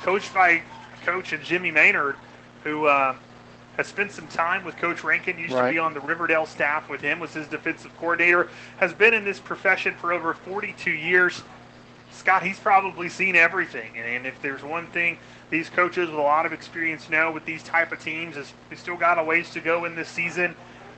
coached 0.00 0.32
by 0.32 0.62
Coach 1.04 1.34
and 1.34 1.44
Jimmy 1.44 1.70
Maynard, 1.70 2.16
who 2.64 2.86
uh, 2.86 3.14
has 3.76 3.88
spent 3.88 4.10
some 4.10 4.26
time 4.28 4.64
with 4.64 4.74
Coach 4.78 5.04
Rankin, 5.04 5.38
used 5.38 5.52
to 5.54 5.70
be 5.70 5.78
on 5.78 5.92
the 5.92 6.00
Riverdale 6.00 6.46
staff 6.46 6.88
with 6.88 7.02
him, 7.02 7.20
was 7.20 7.34
his 7.34 7.46
defensive 7.46 7.94
coordinator, 7.98 8.48
has 8.78 8.94
been 8.94 9.12
in 9.12 9.26
this 9.26 9.38
profession 9.38 9.94
for 9.96 10.14
over 10.14 10.32
42 10.32 10.90
years. 10.90 11.42
Scott, 12.18 12.42
he's 12.42 12.58
probably 12.58 13.08
seen 13.08 13.36
everything. 13.36 13.96
And 13.96 14.26
if 14.26 14.42
there's 14.42 14.62
one 14.62 14.88
thing 14.88 15.18
these 15.50 15.70
coaches 15.70 16.10
with 16.10 16.18
a 16.18 16.22
lot 16.22 16.46
of 16.46 16.52
experience 16.52 17.08
know 17.08 17.30
with 17.30 17.44
these 17.44 17.62
type 17.62 17.92
of 17.92 18.00
teams 18.02 18.36
is 18.36 18.52
we 18.68 18.76
still 18.76 18.96
got 18.96 19.18
a 19.18 19.24
ways 19.24 19.50
to 19.50 19.60
go 19.60 19.84
in 19.84 19.94
this 19.94 20.08
season. 20.08 20.54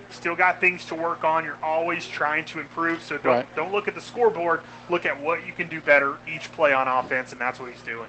Still 0.08 0.34
got 0.34 0.60
things 0.60 0.84
to 0.86 0.94
work 0.94 1.22
on. 1.22 1.44
You're 1.44 1.62
always 1.62 2.08
trying 2.08 2.46
to 2.46 2.58
improve. 2.58 3.02
So 3.02 3.18
don't 3.18 3.34
Right. 3.34 3.54
don't 3.54 3.70
look 3.70 3.86
at 3.86 3.94
the 3.94 4.00
scoreboard. 4.00 4.62
Look 4.88 5.04
at 5.04 5.20
what 5.20 5.46
you 5.46 5.52
can 5.52 5.68
do 5.68 5.80
better 5.80 6.16
each 6.26 6.50
play 6.52 6.72
on 6.72 6.88
offense, 6.88 7.32
and 7.32 7.40
that's 7.40 7.60
what 7.60 7.70
he's 7.70 7.82
doing. 7.82 8.08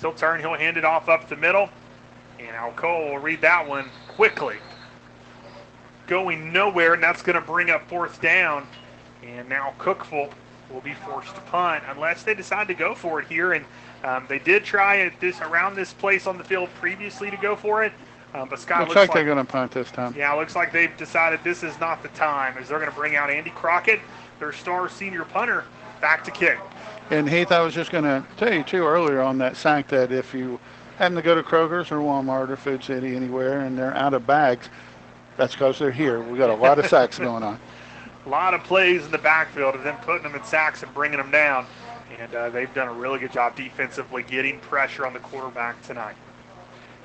He'll 0.00 0.12
turn. 0.12 0.40
He'll 0.40 0.54
hand 0.54 0.76
it 0.76 0.84
off 0.84 1.08
up 1.08 1.28
the 1.28 1.36
middle, 1.36 1.68
and 2.40 2.48
Alcoa 2.48 3.10
will 3.12 3.18
read 3.18 3.42
that 3.42 3.68
one 3.68 3.90
quickly. 4.08 4.56
Going 6.06 6.52
nowhere, 6.52 6.94
and 6.94 7.02
that's 7.02 7.22
going 7.22 7.36
to 7.36 7.46
bring 7.46 7.70
up 7.70 7.88
fourth 7.88 8.20
down. 8.20 8.66
And 9.22 9.48
now 9.48 9.74
Cookeville 9.78 10.32
will 10.74 10.80
be 10.80 10.94
forced 10.94 11.34
to 11.34 11.40
punt 11.42 11.84
unless 11.88 12.24
they 12.24 12.34
decide 12.34 12.66
to 12.68 12.74
go 12.74 12.94
for 12.94 13.20
it 13.20 13.28
here. 13.28 13.52
And 13.52 13.64
um, 14.02 14.26
they 14.28 14.40
did 14.40 14.64
try 14.64 15.00
at 15.00 15.18
this 15.20 15.40
around 15.40 15.76
this 15.76 15.92
place 15.92 16.26
on 16.26 16.36
the 16.36 16.44
field 16.44 16.68
previously 16.80 17.30
to 17.30 17.36
go 17.36 17.56
for 17.56 17.84
it, 17.84 17.92
um, 18.34 18.48
but 18.48 18.58
Scott 18.58 18.80
Looks 18.80 18.88
looks 18.90 18.96
like 18.96 19.08
like, 19.10 19.14
they're 19.14 19.24
going 19.24 19.46
to 19.46 19.50
punt 19.50 19.70
this 19.70 19.90
time. 19.90 20.14
yeah, 20.16 20.32
looks 20.34 20.56
like 20.56 20.72
they've 20.72 20.94
decided 20.96 21.40
this 21.44 21.62
is 21.62 21.78
not 21.78 22.02
the 22.02 22.08
time, 22.08 22.58
as 22.58 22.68
they're 22.68 22.80
going 22.80 22.90
to 22.90 22.96
bring 22.96 23.16
out 23.16 23.30
Andy 23.30 23.50
Crockett, 23.50 24.00
their 24.40 24.52
star 24.52 24.88
senior 24.88 25.24
punter, 25.24 25.64
back 26.00 26.24
to 26.24 26.30
kick. 26.32 26.58
And 27.10 27.28
Heath, 27.28 27.52
I 27.52 27.60
was 27.60 27.72
just 27.72 27.92
going 27.92 28.04
to 28.04 28.24
tell 28.36 28.52
you 28.52 28.64
too 28.64 28.84
earlier 28.84 29.20
on 29.20 29.38
that 29.38 29.56
sack 29.56 29.88
that 29.88 30.10
if 30.10 30.34
you 30.34 30.58
happen 30.98 31.14
to 31.14 31.22
go 31.22 31.34
to 31.34 31.42
Kroger's 31.42 31.92
or 31.92 31.98
Walmart 31.98 32.48
or 32.50 32.56
Food 32.56 32.82
City 32.82 33.14
anywhere 33.14 33.60
and 33.60 33.78
they're 33.78 33.94
out 33.94 34.14
of 34.14 34.26
bags, 34.26 34.68
that's 35.36 35.52
because 35.52 35.78
they're 35.78 35.90
here. 35.92 36.20
We 36.20 36.36
got 36.36 36.50
a 36.50 36.54
lot 36.54 36.78
of 36.78 36.86
sacks 36.86 37.18
going 37.20 37.42
on. 37.42 37.60
A 38.24 38.28
lot 38.28 38.54
of 38.54 38.64
plays 38.64 39.04
in 39.04 39.10
the 39.10 39.18
backfield 39.18 39.74
of 39.74 39.84
them 39.84 39.96
putting 40.02 40.22
them 40.22 40.34
in 40.34 40.44
sacks 40.44 40.82
and 40.82 40.92
bringing 40.94 41.18
them 41.18 41.30
down. 41.30 41.66
And 42.18 42.34
uh, 42.34 42.50
they've 42.50 42.72
done 42.74 42.88
a 42.88 42.92
really 42.92 43.18
good 43.18 43.32
job 43.32 43.56
defensively 43.56 44.22
getting 44.22 44.60
pressure 44.60 45.06
on 45.06 45.12
the 45.12 45.18
quarterback 45.18 45.82
tonight. 45.82 46.14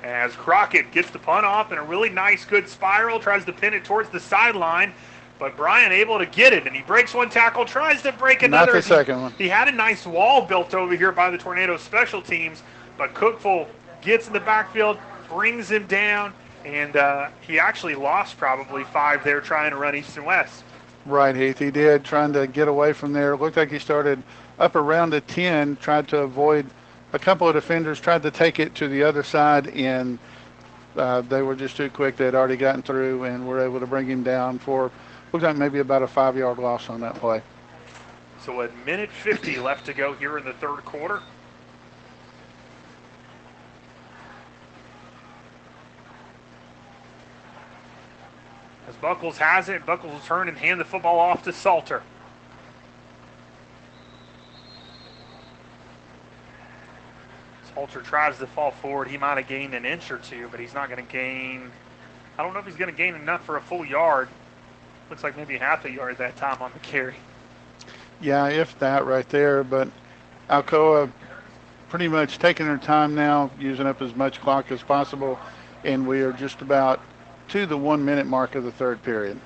As 0.02 0.32
Crockett 0.34 0.92
gets 0.92 1.10
the 1.10 1.18
punt 1.18 1.44
off 1.44 1.72
in 1.72 1.78
a 1.78 1.82
really 1.82 2.08
nice, 2.08 2.44
good 2.44 2.68
spiral, 2.68 3.20
tries 3.20 3.44
to 3.44 3.52
pin 3.52 3.74
it 3.74 3.84
towards 3.84 4.08
the 4.08 4.20
sideline, 4.20 4.94
but 5.38 5.56
Bryant 5.56 5.92
able 5.92 6.18
to 6.18 6.26
get 6.26 6.52
it, 6.54 6.66
and 6.66 6.74
he 6.74 6.82
breaks 6.82 7.12
one 7.12 7.28
tackle, 7.28 7.64
tries 7.66 8.00
to 8.02 8.12
break 8.12 8.42
another. 8.42 8.66
Not 8.66 8.72
the 8.72 8.78
as 8.78 8.84
he- 8.86 8.94
second 8.94 9.20
one. 9.20 9.32
He 9.36 9.48
had 9.48 9.68
a 9.68 9.72
nice 9.72 10.06
wall 10.06 10.42
built 10.46 10.74
over 10.74 10.96
here 10.96 11.12
by 11.12 11.28
the 11.28 11.36
Tornado 11.36 11.76
special 11.76 12.22
teams, 12.22 12.62
but 12.96 13.12
Cookeville 13.12 13.66
gets 14.00 14.26
in 14.26 14.32
the 14.32 14.40
backfield, 14.40 14.96
brings 15.28 15.70
him 15.70 15.86
down, 15.86 16.32
and 16.64 16.96
uh, 16.96 17.28
he 17.40 17.58
actually 17.58 17.94
lost 17.94 18.38
probably 18.38 18.84
five 18.84 19.22
there 19.22 19.40
trying 19.40 19.70
to 19.70 19.76
run 19.76 19.94
east 19.94 20.16
and 20.16 20.24
west. 20.24 20.64
Right, 21.10 21.34
Heath. 21.34 21.58
He 21.58 21.72
did, 21.72 22.04
trying 22.04 22.32
to 22.34 22.46
get 22.46 22.68
away 22.68 22.92
from 22.92 23.12
there. 23.12 23.36
Looked 23.36 23.56
like 23.56 23.70
he 23.70 23.80
started 23.80 24.22
up 24.60 24.76
around 24.76 25.10
the 25.10 25.20
10, 25.20 25.76
tried 25.76 26.06
to 26.08 26.18
avoid 26.18 26.66
a 27.12 27.18
couple 27.18 27.48
of 27.48 27.54
defenders, 27.54 27.98
tried 27.98 28.22
to 28.22 28.30
take 28.30 28.60
it 28.60 28.76
to 28.76 28.86
the 28.86 29.02
other 29.02 29.24
side, 29.24 29.66
and 29.68 30.20
uh, 30.96 31.22
they 31.22 31.42
were 31.42 31.56
just 31.56 31.76
too 31.76 31.90
quick. 31.90 32.16
They 32.16 32.26
had 32.26 32.36
already 32.36 32.56
gotten 32.56 32.82
through 32.82 33.24
and 33.24 33.44
were 33.48 33.60
able 33.60 33.80
to 33.80 33.88
bring 33.88 34.06
him 34.06 34.22
down 34.22 34.60
for, 34.60 34.92
looked 35.32 35.44
like 35.44 35.56
maybe 35.56 35.80
about 35.80 36.04
a 36.04 36.06
five 36.06 36.36
yard 36.36 36.58
loss 36.58 36.88
on 36.88 37.00
that 37.00 37.16
play. 37.16 37.42
So 38.44 38.62
a 38.62 38.70
minute 38.86 39.10
50 39.10 39.58
left 39.58 39.86
to 39.86 39.92
go 39.92 40.12
here 40.14 40.38
in 40.38 40.44
the 40.44 40.52
third 40.54 40.84
quarter. 40.84 41.20
As 48.90 48.96
Buckles 48.96 49.38
has 49.38 49.68
it, 49.68 49.86
Buckles 49.86 50.12
will 50.12 50.20
turn 50.20 50.48
and 50.48 50.58
hand 50.58 50.80
the 50.80 50.84
football 50.84 51.20
off 51.20 51.44
to 51.44 51.52
Salter. 51.52 52.02
Salter 57.72 58.00
tries 58.00 58.38
to 58.38 58.48
fall 58.48 58.72
forward. 58.72 59.06
He 59.06 59.16
might 59.16 59.36
have 59.36 59.46
gained 59.46 59.74
an 59.74 59.84
inch 59.84 60.10
or 60.10 60.18
two, 60.18 60.48
but 60.50 60.58
he's 60.58 60.74
not 60.74 60.90
going 60.90 61.06
to 61.06 61.12
gain. 61.12 61.70
I 62.36 62.42
don't 62.42 62.52
know 62.52 62.58
if 62.58 62.66
he's 62.66 62.74
going 62.74 62.90
to 62.90 62.96
gain 62.96 63.14
enough 63.14 63.44
for 63.44 63.58
a 63.58 63.60
full 63.60 63.84
yard. 63.84 64.28
Looks 65.08 65.22
like 65.22 65.36
maybe 65.36 65.56
half 65.56 65.84
a 65.84 65.90
yard 65.90 66.18
that 66.18 66.36
time 66.36 66.60
on 66.60 66.72
the 66.72 66.80
carry. 66.80 67.14
Yeah, 68.20 68.48
if 68.48 68.76
that 68.80 69.06
right 69.06 69.28
there. 69.28 69.62
But 69.62 69.88
Alcoa 70.48 71.12
pretty 71.90 72.08
much 72.08 72.38
taking 72.40 72.66
their 72.66 72.76
time 72.76 73.14
now, 73.14 73.52
using 73.56 73.86
up 73.86 74.02
as 74.02 74.16
much 74.16 74.40
clock 74.40 74.72
as 74.72 74.82
possible, 74.82 75.38
and 75.84 76.08
we 76.08 76.22
are 76.22 76.32
just 76.32 76.60
about 76.60 77.00
to 77.50 77.66
the 77.66 77.76
one 77.76 78.04
minute 78.04 78.26
mark 78.26 78.54
of 78.54 78.64
the 78.64 78.72
third 78.72 79.02
period. 79.02 79.38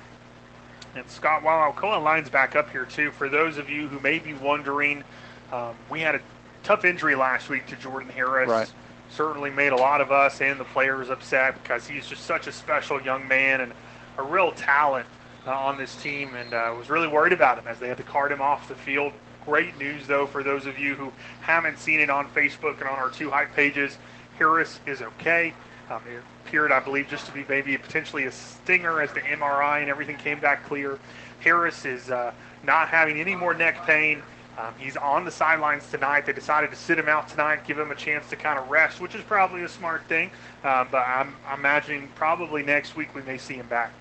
And 0.95 1.09
Scott, 1.09 1.43
while 1.43 1.71
Alcoa 1.71 2.01
lines 2.01 2.29
back 2.29 2.55
up 2.55 2.69
here 2.69 2.85
too, 2.85 3.11
for 3.11 3.27
those 3.27 3.57
of 3.57 3.69
you 3.69 3.87
who 3.87 3.99
may 3.99 4.19
be 4.19 4.33
wondering, 4.33 5.03
um, 5.51 5.75
we 5.89 5.99
had 5.99 6.15
a 6.15 6.21
tough 6.63 6.85
injury 6.85 7.15
last 7.15 7.49
week 7.49 7.65
to 7.67 7.75
Jordan 7.75 8.09
Harris. 8.09 8.49
Right. 8.49 8.71
Certainly 9.09 9.51
made 9.51 9.71
a 9.71 9.75
lot 9.75 10.01
of 10.01 10.11
us 10.11 10.41
and 10.41 10.59
the 10.59 10.63
players 10.65 11.09
upset 11.09 11.61
because 11.61 11.87
he's 11.87 12.07
just 12.07 12.23
such 12.23 12.47
a 12.47 12.51
special 12.51 13.01
young 13.01 13.27
man 13.27 13.61
and 13.61 13.73
a 14.17 14.23
real 14.23 14.51
talent 14.53 15.05
uh, 15.45 15.51
on 15.51 15.77
this 15.77 15.95
team, 16.01 16.33
and 16.35 16.53
uh, 16.53 16.73
was 16.77 16.89
really 16.89 17.07
worried 17.07 17.33
about 17.33 17.59
him 17.59 17.67
as 17.67 17.77
they 17.77 17.87
had 17.87 17.97
to 17.97 18.03
cart 18.03 18.31
him 18.31 18.41
off 18.41 18.67
the 18.67 18.75
field. 18.75 19.13
Great 19.45 19.77
news 19.77 20.07
though 20.07 20.25
for 20.25 20.41
those 20.41 20.65
of 20.65 20.79
you 20.79 20.95
who 20.95 21.11
haven't 21.41 21.77
seen 21.77 21.99
it 21.99 22.09
on 22.09 22.27
Facebook 22.29 22.79
and 22.79 22.89
on 22.89 22.97
our 22.97 23.09
two 23.09 23.29
hype 23.29 23.53
pages. 23.55 23.97
Harris 24.39 24.79
is 24.85 25.01
okay. 25.01 25.53
Um, 25.89 26.01
appeared, 26.45 26.71
I 26.71 26.79
believe, 26.79 27.07
just 27.07 27.25
to 27.25 27.31
be 27.31 27.43
maybe 27.49 27.77
potentially 27.77 28.25
a 28.25 28.31
stinger 28.31 29.01
as 29.01 29.11
the 29.13 29.21
MRI 29.21 29.81
and 29.81 29.89
everything 29.89 30.17
came 30.17 30.39
back 30.39 30.65
clear. 30.65 30.99
Harris 31.39 31.85
is 31.85 32.11
uh, 32.11 32.31
not 32.63 32.87
having 32.87 33.19
any 33.19 33.35
more 33.35 33.53
neck 33.53 33.85
pain. 33.85 34.21
Um, 34.57 34.73
he's 34.77 34.95
on 34.95 35.25
the 35.25 35.31
sidelines 35.31 35.89
tonight. 35.89 36.25
They 36.25 36.33
decided 36.33 36.69
to 36.69 36.75
sit 36.77 36.97
him 36.97 37.09
out 37.09 37.27
tonight, 37.27 37.65
give 37.67 37.77
him 37.77 37.91
a 37.91 37.95
chance 37.95 38.29
to 38.29 38.35
kind 38.35 38.57
of 38.57 38.69
rest, 38.69 39.01
which 39.01 39.15
is 39.15 39.23
probably 39.23 39.63
a 39.63 39.69
smart 39.69 40.05
thing. 40.05 40.29
Um, 40.63 40.87
but 40.91 41.05
I'm, 41.05 41.35
I'm 41.47 41.59
imagining 41.59 42.09
probably 42.15 42.63
next 42.63 42.95
week 42.95 43.13
we 43.13 43.21
may 43.23 43.37
see 43.37 43.55
him 43.55 43.67
back. 43.67 43.91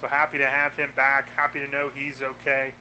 So 0.00 0.06
happy 0.06 0.38
to 0.38 0.48
have 0.48 0.76
him 0.76 0.92
back. 0.94 1.28
Happy 1.30 1.58
to 1.60 1.68
know 1.68 1.88
he's 1.88 2.22
okay. 2.22 2.74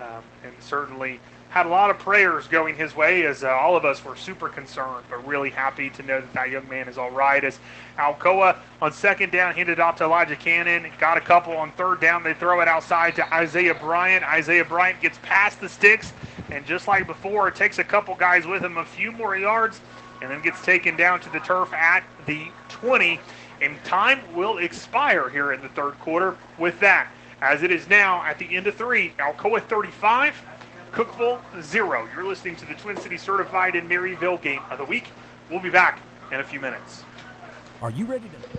Um, 0.00 0.22
and 0.44 0.52
certainly 0.60 1.20
had 1.52 1.66
a 1.66 1.68
lot 1.68 1.90
of 1.90 1.98
prayers 1.98 2.48
going 2.48 2.74
his 2.74 2.96
way 2.96 3.26
as 3.26 3.44
uh, 3.44 3.50
all 3.50 3.76
of 3.76 3.84
us 3.84 4.02
were 4.02 4.16
super 4.16 4.48
concerned, 4.48 5.04
but 5.10 5.26
really 5.26 5.50
happy 5.50 5.90
to 5.90 6.02
know 6.02 6.18
that 6.18 6.32
that 6.32 6.48
young 6.48 6.66
man 6.66 6.88
is 6.88 6.96
all 6.96 7.10
right. 7.10 7.44
As 7.44 7.58
Alcoa 7.98 8.56
on 8.80 8.90
second 8.90 9.32
down 9.32 9.54
handed 9.54 9.78
off 9.78 9.96
to 9.96 10.04
Elijah 10.04 10.34
Cannon, 10.34 10.90
got 10.98 11.18
a 11.18 11.20
couple 11.20 11.54
on 11.54 11.70
third 11.72 12.00
down. 12.00 12.22
They 12.22 12.32
throw 12.32 12.62
it 12.62 12.68
outside 12.68 13.14
to 13.16 13.34
Isaiah 13.34 13.74
Bryant. 13.74 14.24
Isaiah 14.24 14.64
Bryant 14.64 15.02
gets 15.02 15.18
past 15.22 15.60
the 15.60 15.68
sticks, 15.68 16.14
and 16.50 16.64
just 16.64 16.88
like 16.88 17.06
before, 17.06 17.50
takes 17.50 17.78
a 17.78 17.84
couple 17.84 18.14
guys 18.14 18.46
with 18.46 18.64
him 18.64 18.78
a 18.78 18.84
few 18.86 19.12
more 19.12 19.36
yards, 19.36 19.82
and 20.22 20.30
then 20.30 20.40
gets 20.40 20.62
taken 20.62 20.96
down 20.96 21.20
to 21.20 21.28
the 21.28 21.40
turf 21.40 21.70
at 21.74 22.02
the 22.24 22.46
20. 22.70 23.20
And 23.60 23.76
time 23.84 24.20
will 24.34 24.56
expire 24.56 25.28
here 25.28 25.52
in 25.52 25.60
the 25.60 25.68
third 25.68 25.98
quarter 25.98 26.34
with 26.56 26.80
that. 26.80 27.08
As 27.42 27.62
it 27.62 27.70
is 27.70 27.88
now 27.88 28.22
at 28.22 28.38
the 28.38 28.56
end 28.56 28.68
of 28.68 28.76
three, 28.76 29.12
Alcoa 29.18 29.60
35, 29.60 30.40
Cookeville 30.92 31.40
0. 31.62 32.06
You're 32.14 32.26
listening 32.26 32.54
to 32.56 32.66
the 32.66 32.74
Twin 32.74 32.98
City 32.98 33.16
Certified 33.16 33.74
in 33.76 33.88
Maryville 33.88 34.40
game 34.42 34.60
of 34.70 34.76
the 34.76 34.84
week. 34.84 35.06
We'll 35.50 35.60
be 35.60 35.70
back 35.70 36.00
in 36.30 36.40
a 36.40 36.44
few 36.44 36.60
minutes. 36.60 37.02
Are 37.80 37.90
you 37.90 38.04
ready 38.04 38.28
to 38.28 38.58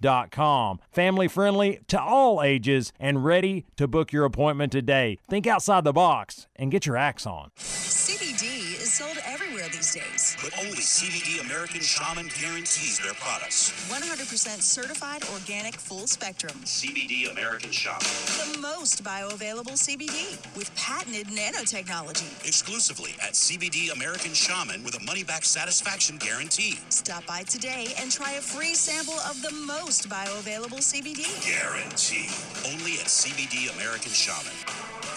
dot 0.00 0.30
com. 0.30 0.80
Family 0.90 1.28
friendly 1.28 1.80
to 1.88 2.00
all 2.00 2.42
ages 2.42 2.92
and 3.00 3.24
ready 3.24 3.66
to 3.76 3.88
book 3.88 4.12
your 4.12 4.24
appointment 4.24 4.72
today. 4.72 5.18
Think 5.28 5.46
outside 5.46 5.84
the 5.84 5.92
box 5.92 6.46
and 6.56 6.70
get 6.70 6.86
your 6.86 6.96
axe 6.96 7.26
on. 7.26 7.50
CBD 7.56 8.80
is 8.80 8.92
sold 8.92 9.18
everywhere 9.26 9.68
these 9.72 9.94
days. 9.94 10.36
But 10.40 10.56
only 10.60 10.76
CBD 10.76 11.40
American 11.44 11.80
Shaman 11.80 12.30
guarantees 12.40 13.00
their 13.00 13.14
products. 13.14 13.72
100% 13.90 14.62
certified 14.62 15.24
organic 15.32 15.74
full 15.74 16.06
spectrum. 16.06 16.52
CBD 16.64 17.30
American 17.32 17.72
Shaman. 17.72 17.98
The 17.98 18.60
most 18.60 19.02
bioavailable 19.02 19.74
CBD 19.74 20.38
with 20.56 20.72
patented 20.76 21.26
nanotechnology. 21.28 22.46
Exclusively 22.46 23.10
at 23.20 23.32
CBD 23.32 23.92
American 23.92 24.32
Shaman 24.34 24.84
with 24.84 24.96
a 25.00 25.04
money 25.04 25.24
back 25.24 25.44
satisfaction 25.44 26.16
guarantee. 26.18 26.78
Stop 26.90 27.26
by 27.26 27.42
today 27.42 27.88
and 28.00 28.12
try 28.12 28.32
a 28.32 28.40
free 28.40 28.74
sample 28.74 29.18
of 29.28 29.42
the 29.42 29.50
most 29.66 30.08
bioavailable 30.08 30.78
CBD. 30.78 31.26
Guarantee. 31.42 32.30
Only 32.70 33.02
at 33.02 33.10
CBD 33.10 33.74
American 33.74 34.12
Shaman. 34.12 34.54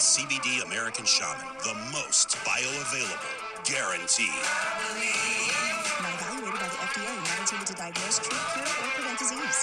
CBD 0.02 0.64
American 0.66 1.04
Shaman, 1.04 1.46
the 1.62 1.74
most 1.92 2.34
bioavailable, 2.42 3.30
guaranteed. 3.62 4.42
Not 6.02 6.14
evaluated 6.18 6.58
by 6.58 6.66
the 6.66 6.80
FDA, 6.82 7.14
not 7.14 7.38
intended 7.38 7.66
to 7.68 7.74
diagnose, 7.74 8.18
treat, 8.18 8.42
cure, 8.54 8.66
or 8.66 8.90
prevent 8.98 9.18
disease. 9.20 9.58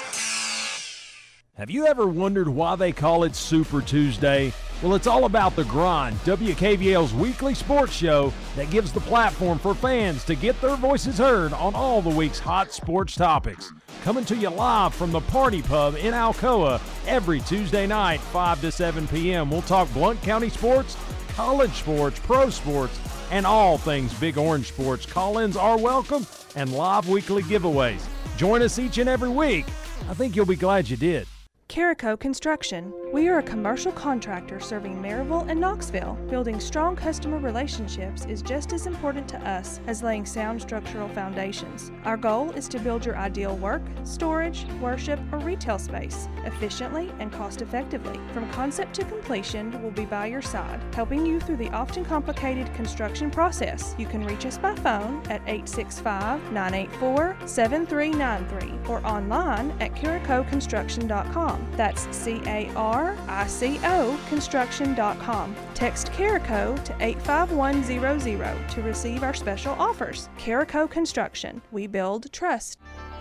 Have 1.57 1.71
you 1.71 1.87
ever 1.87 2.05
wondered 2.05 2.47
why 2.47 2.75
they 2.75 2.91
call 2.91 3.23
it 3.23 3.35
Super 3.35 3.81
Tuesday? 3.81 4.53
Well, 4.83 4.93
it's 4.93 5.07
all 5.07 5.25
about 5.25 5.55
the 5.55 5.63
grind, 5.63 6.15
WKVL's 6.17 7.15
weekly 7.15 7.55
sports 7.55 7.93
show 7.93 8.31
that 8.55 8.69
gives 8.69 8.93
the 8.93 8.99
platform 8.99 9.57
for 9.57 9.73
fans 9.73 10.23
to 10.25 10.35
get 10.35 10.61
their 10.61 10.75
voices 10.75 11.17
heard 11.17 11.53
on 11.53 11.73
all 11.73 12.03
the 12.03 12.15
week's 12.15 12.37
hot 12.37 12.71
sports 12.71 13.15
topics. 13.15 13.73
Coming 14.03 14.23
to 14.25 14.35
you 14.35 14.51
live 14.51 14.93
from 14.93 15.11
the 15.11 15.19
Party 15.19 15.63
Pub 15.63 15.95
in 15.95 16.13
Alcoa 16.13 16.79
every 17.07 17.39
Tuesday 17.39 17.87
night, 17.87 18.19
5 18.19 18.61
to 18.61 18.71
7 18.71 19.07
p.m. 19.07 19.49
We'll 19.49 19.63
talk 19.63 19.91
Blount 19.93 20.21
County 20.21 20.49
sports, 20.49 20.95
college 21.29 21.73
sports, 21.73 22.19
pro 22.19 22.51
sports, 22.51 22.99
and 23.31 23.47
all 23.47 23.79
things 23.79 24.13
Big 24.19 24.37
Orange 24.37 24.67
sports. 24.67 25.07
Call 25.07 25.39
ins 25.39 25.57
are 25.57 25.79
welcome 25.79 26.27
and 26.55 26.71
live 26.71 27.09
weekly 27.09 27.41
giveaways. 27.41 28.05
Join 28.37 28.61
us 28.61 28.77
each 28.77 28.99
and 28.99 29.09
every 29.09 29.29
week. 29.29 29.65
I 30.07 30.13
think 30.13 30.35
you'll 30.35 30.45
be 30.45 30.55
glad 30.55 30.87
you 30.87 30.97
did. 30.97 31.27
Carico 31.69 32.17
Construction. 32.17 32.93
We 33.11 33.27
are 33.27 33.39
a 33.39 33.43
commercial 33.43 33.91
contractor 33.91 34.57
serving 34.57 35.01
Maryville 35.01 35.49
and 35.49 35.59
Knoxville. 35.59 36.13
Building 36.29 36.61
strong 36.61 36.95
customer 36.95 37.39
relationships 37.39 38.25
is 38.25 38.41
just 38.41 38.71
as 38.71 38.87
important 38.87 39.27
to 39.29 39.37
us 39.47 39.81
as 39.85 40.01
laying 40.01 40.25
sound 40.25 40.61
structural 40.61 41.09
foundations. 41.09 41.91
Our 42.05 42.15
goal 42.15 42.51
is 42.51 42.69
to 42.69 42.79
build 42.79 43.05
your 43.05 43.17
ideal 43.17 43.57
work, 43.57 43.81
storage, 44.05 44.65
worship, 44.79 45.19
or 45.31 45.39
retail 45.39 45.77
space 45.77 46.29
efficiently 46.45 47.11
and 47.19 47.33
cost 47.33 47.61
effectively. 47.61 48.17
From 48.33 48.49
concept 48.51 48.93
to 48.95 49.03
completion, 49.03 49.81
we'll 49.81 49.91
be 49.91 50.05
by 50.05 50.27
your 50.27 50.41
side, 50.41 50.81
helping 50.95 51.25
you 51.25 51.41
through 51.41 51.57
the 51.57 51.69
often 51.71 52.05
complicated 52.05 52.73
construction 52.75 53.29
process. 53.29 53.93
You 53.97 54.05
can 54.05 54.25
reach 54.25 54.45
us 54.45 54.57
by 54.57 54.73
phone 54.75 55.21
at 55.27 55.41
865 55.41 56.51
984 56.53 57.37
7393 57.45 58.89
or 58.89 59.05
online 59.05 59.71
at 59.81 59.93
caricoconstruction.com. 59.95 61.56
That's 61.75 62.07
C 62.15 62.41
A 62.45 62.71
R 62.75 63.17
I 63.27 63.47
C 63.47 63.79
O 63.83 64.19
construction.com. 64.29 65.55
Text 65.73 66.11
Carico 66.11 66.81
to 66.83 66.95
85100 66.99 68.69
to 68.69 68.81
receive 68.81 69.23
our 69.23 69.33
special 69.33 69.73
offers. 69.73 70.29
Carico 70.37 70.89
Construction. 70.89 71.61
We 71.71 71.87
build 71.87 72.31
trust. 72.31 72.77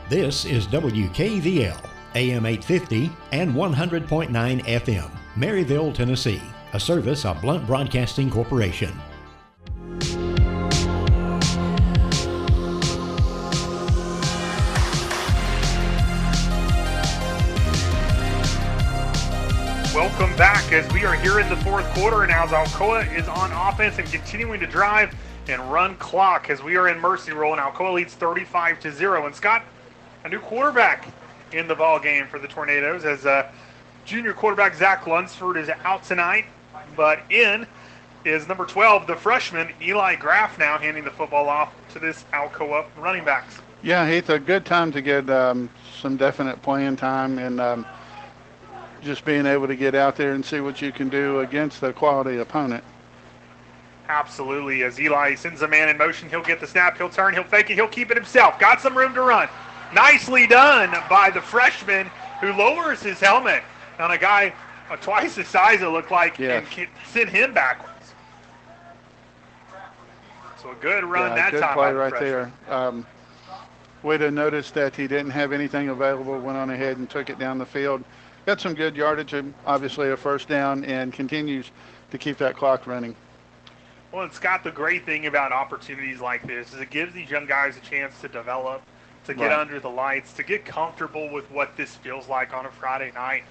This 0.09 0.45
is 0.45 0.67
WKVL, 0.69 1.85
AM 2.15 2.47
850 2.47 3.11
and 3.33 3.53
100.9 3.53 4.29
FM, 4.31 5.11
Maryville, 5.35 5.93
Tennessee, 5.93 6.43
a 6.75 6.81
service 6.81 7.25
of 7.25 7.41
Blount 7.41 7.67
Broadcasting 7.67 8.31
Corporation. 8.31 8.93
Welcome 20.19 20.39
back 20.39 20.73
as 20.73 20.91
we 20.95 21.05
are 21.05 21.15
here 21.15 21.41
in 21.41 21.49
the 21.51 21.59
fourth 21.59 21.85
quarter, 21.93 22.23
and 22.23 22.33
as 22.33 22.49
Alcoa 22.49 23.15
is 23.15 23.29
on 23.29 23.53
offense 23.53 23.99
and 23.99 24.11
continuing 24.11 24.59
to 24.61 24.67
drive 24.67 25.15
and 25.47 25.61
run 25.71 25.95
clock 25.97 26.49
as 26.49 26.63
we 26.63 26.75
are 26.79 26.89
in 26.89 26.99
mercy 26.99 27.33
rule, 27.33 27.53
and 27.53 27.61
Alcoa 27.61 27.93
leads 27.93 28.15
35 28.15 28.81
to 28.81 28.91
zero. 28.91 29.27
And 29.27 29.35
Scott, 29.35 29.67
a 30.25 30.31
new 30.31 30.39
quarterback 30.39 31.07
in 31.53 31.69
the 31.69 31.75
ball 31.75 32.01
game 32.01 32.27
for 32.29 32.39
the 32.39 32.49
Tornadoes 32.49 33.05
as 33.05 33.27
uh, 33.27 33.53
junior 34.07 34.33
quarterback 34.33 34.75
Zach 34.75 35.07
Lunsford 35.07 35.59
is 35.59 35.69
out 35.85 36.03
tonight, 36.03 36.47
but 36.97 37.21
in 37.29 37.67
is 38.25 38.49
number 38.49 38.65
12, 38.65 39.07
the 39.07 39.17
freshman 39.17 39.71
Eli 39.83 40.15
Graff, 40.15 40.59
now 40.59 40.79
handing 40.79 41.05
the 41.05 41.11
football 41.11 41.47
off 41.47 41.75
to 41.91 41.99
this 41.99 42.25
Alcoa 42.33 42.87
running 42.97 43.27
backs. 43.27 43.59
Yeah, 43.83 44.11
Heath, 44.11 44.31
a 44.31 44.39
good 44.39 44.65
time 44.65 44.93
to 44.93 45.03
get 45.03 45.29
um, 45.29 45.69
some 46.01 46.17
definite 46.17 46.63
playing 46.63 46.97
time 46.97 47.39
and 47.39 47.61
um, 47.61 47.87
just 49.03 49.25
being 49.25 49.47
able 49.47 49.67
to 49.67 49.77
get 49.77 49.95
out 49.95 50.17
there 50.17 50.33
and 50.33 50.45
see 50.45 50.61
what 50.61 50.81
you 50.83 50.93
can 50.93 51.09
do 51.09 51.41
against 51.41 51.83
a 51.83 51.93
quality 51.93 52.39
opponent. 52.39 52.83
Absolutely. 54.09 54.85
As 54.85 55.01
Eli 55.01 55.35
sends 55.35 55.63
a 55.63 55.69
man 55.69 55.89
in 55.89 55.97
motion, 55.97 56.29
he'll 56.29 56.43
get 56.43 56.61
the 56.61 56.67
snap, 56.67 56.97
he'll 56.97 57.09
turn, 57.09 57.35
he'll 57.35 57.45
fake 57.45 57.71
it, 57.71 57.75
he'll 57.75 57.89
keep 57.89 58.11
it 58.11 58.17
himself. 58.17 58.59
Got 58.59 58.81
some 58.81 58.97
room 58.97 59.15
to 59.15 59.23
run. 59.23 59.49
Nicely 59.95 60.47
done 60.47 60.95
by 61.09 61.31
the 61.31 61.41
freshman 61.41 62.09
who 62.41 62.53
lowers 62.53 63.03
his 63.03 63.19
helmet 63.19 63.63
on 63.99 64.11
a 64.11 64.19
guy 64.19 64.53
twice 65.01 65.35
the 65.35 65.45
size, 65.45 65.83
it 65.83 65.89
looked 65.89 66.11
like, 66.11 66.39
Yeah. 66.39 66.59
and 66.59 66.71
can 66.71 66.87
send 67.11 67.29
him 67.31 67.53
backwards. 67.53 67.93
So 70.63 70.71
a 70.71 70.75
good 70.77 71.05
run 71.05 71.31
yeah, 71.31 71.37
that 71.37 71.53
good 71.53 71.61
time. 71.61 71.75
play 71.75 71.87
by 71.87 71.93
the 71.93 71.99
right 71.99 72.11
freshman. 72.11 72.53
there. 72.69 72.75
Um, 72.77 73.07
way 74.03 74.19
to 74.19 74.31
notice 74.31 74.71
that 74.73 74.95
he 74.95 75.07
didn't 75.09 75.31
have 75.31 75.53
anything 75.53 75.89
available, 75.89 76.39
went 76.39 76.57
on 76.57 76.71
ahead 76.71 76.99
and 76.99 77.09
took 77.11 77.31
it 77.31 77.39
down 77.39 77.59
the 77.59 77.67
field. 77.67 78.05
Got 78.47 78.61
some 78.61 78.75
good 78.75 78.95
yardage, 78.95 79.33
and 79.33 79.53
obviously 79.67 80.11
a 80.11 80.17
first 80.17 80.47
down, 80.47 80.85
and 80.85 81.13
continues 81.13 81.73
to 82.13 82.19
keep 82.19 82.39
that 82.39 82.57
clock 82.57 82.87
running. 82.87 83.17
Well, 84.13 84.23
and 84.23 84.33
Scott, 84.33 84.63
the 84.63 84.71
great 84.71 85.05
thing 85.05 85.27
about 85.27 85.51
opportunities 85.51 86.21
like 86.21 86.47
this 86.47 86.73
is 86.73 86.81
it 86.81 86.91
gives 86.91 87.13
these 87.13 87.29
young 87.29 87.47
guys 87.47 87.77
a 87.77 87.81
chance 87.81 88.21
to 88.21 88.29
develop, 88.29 88.83
to 89.25 89.35
get 89.35 89.49
Right. 89.49 89.59
under 89.59 89.81
the 89.81 89.91
lights, 89.91 90.33
to 90.35 90.45
get 90.45 90.65
comfortable 90.65 91.29
with 91.29 91.51
what 91.51 91.77
this 91.77 91.97
feels 91.97 92.29
like 92.29 92.55
on 92.55 92.67
a 92.67 92.71
Friday 92.71 93.11
night. 93.17 93.43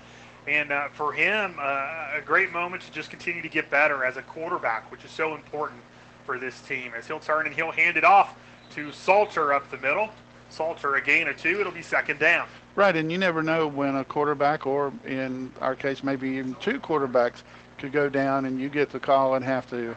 And 0.47 0.71
uh, 0.71 0.87
for 0.93 1.11
him, 1.11 1.57
uh, 1.59 2.11
a 2.15 2.21
great 2.23 2.53
moment 2.53 2.81
to 2.83 2.91
just 2.93 3.09
continue 3.09 3.41
to 3.41 3.49
get 3.49 3.69
better 3.69 4.05
as 4.05 4.15
a 4.15 4.21
quarterback, 4.21 4.89
which 4.91 5.03
is 5.03 5.11
so 5.11 5.35
important 5.35 5.81
for 6.25 6.39
this 6.39 6.61
team. 6.61 6.93
As 6.97 7.05
he'll 7.05 7.19
turn 7.19 7.47
and 7.47 7.53
he'll 7.53 7.71
hand 7.71 7.97
it 7.97 8.05
off 8.05 8.33
to 8.75 8.93
Salter 8.93 9.51
up 9.51 9.69
the 9.71 9.77
middle. 9.77 10.09
Salter 10.49 10.95
a 10.95 11.01
gain 11.01 11.27
of 11.27 11.37
two. 11.37 11.59
It'll 11.59 11.71
be 11.73 11.81
second 11.81 12.19
down. 12.19 12.47
Right, 12.75 12.93
and 12.97 13.09
you 13.09 13.17
never 13.17 13.41
know 13.41 13.67
when 13.67 13.95
a 13.95 14.03
quarterback, 14.03 14.67
or 14.67 14.91
in 15.05 15.49
our 15.61 15.75
case, 15.75 16.03
maybe 16.03 16.31
even 16.31 16.55
two 16.55 16.77
quarterbacks, 16.81 17.41
could 17.77 17.93
go 17.93 18.09
down 18.09 18.45
and 18.45 18.59
you 18.59 18.67
get 18.67 18.89
the 18.89 18.99
call 18.99 19.35
and 19.35 19.45
have 19.45 19.69
to 19.69 19.95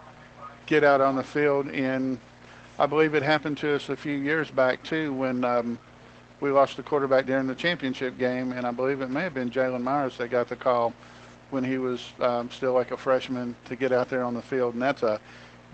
get 0.67 0.85
out 0.85 1.01
on 1.01 1.17
the 1.17 1.25
field. 1.25 1.67
And 1.69 2.21
I 2.79 2.87
believe 2.87 3.15
it 3.15 3.25
happened 3.25 3.59
to 3.59 3.75
us 3.75 3.89
a 3.89 3.97
few 3.97 4.17
years 4.17 4.49
back 4.53 4.85
too 4.85 5.13
when 5.13 5.43
um, 5.43 5.77
we 6.39 6.53
lost 6.53 6.77
the 6.77 6.85
quarterback 6.85 7.27
during 7.27 7.49
the 7.49 7.55
championship 7.57 8.17
game, 8.17 8.53
and 8.53 8.65
I 8.65 8.71
believe 8.71 9.01
it 9.01 9.11
may 9.11 9.23
have 9.23 9.35
been 9.35 9.51
Jalen 9.51 9.83
Myers 9.83 10.17
that 10.19 10.31
got 10.31 10.49
the 10.49 10.57
call 10.57 10.95
when 11.51 11.65
he 11.65 11.79
was 11.79 12.05
um, 12.21 12.49
still 12.49 12.75
like 12.75 12.93
a 12.93 12.97
freshman 12.97 13.57
to 13.65 13.75
get 13.75 13.91
out 13.91 14.09
there 14.09 14.23
on 14.23 14.35
the 14.35 14.43
field, 14.43 14.75
and 14.75 14.83
that's 14.83 15.03
a 15.03 15.19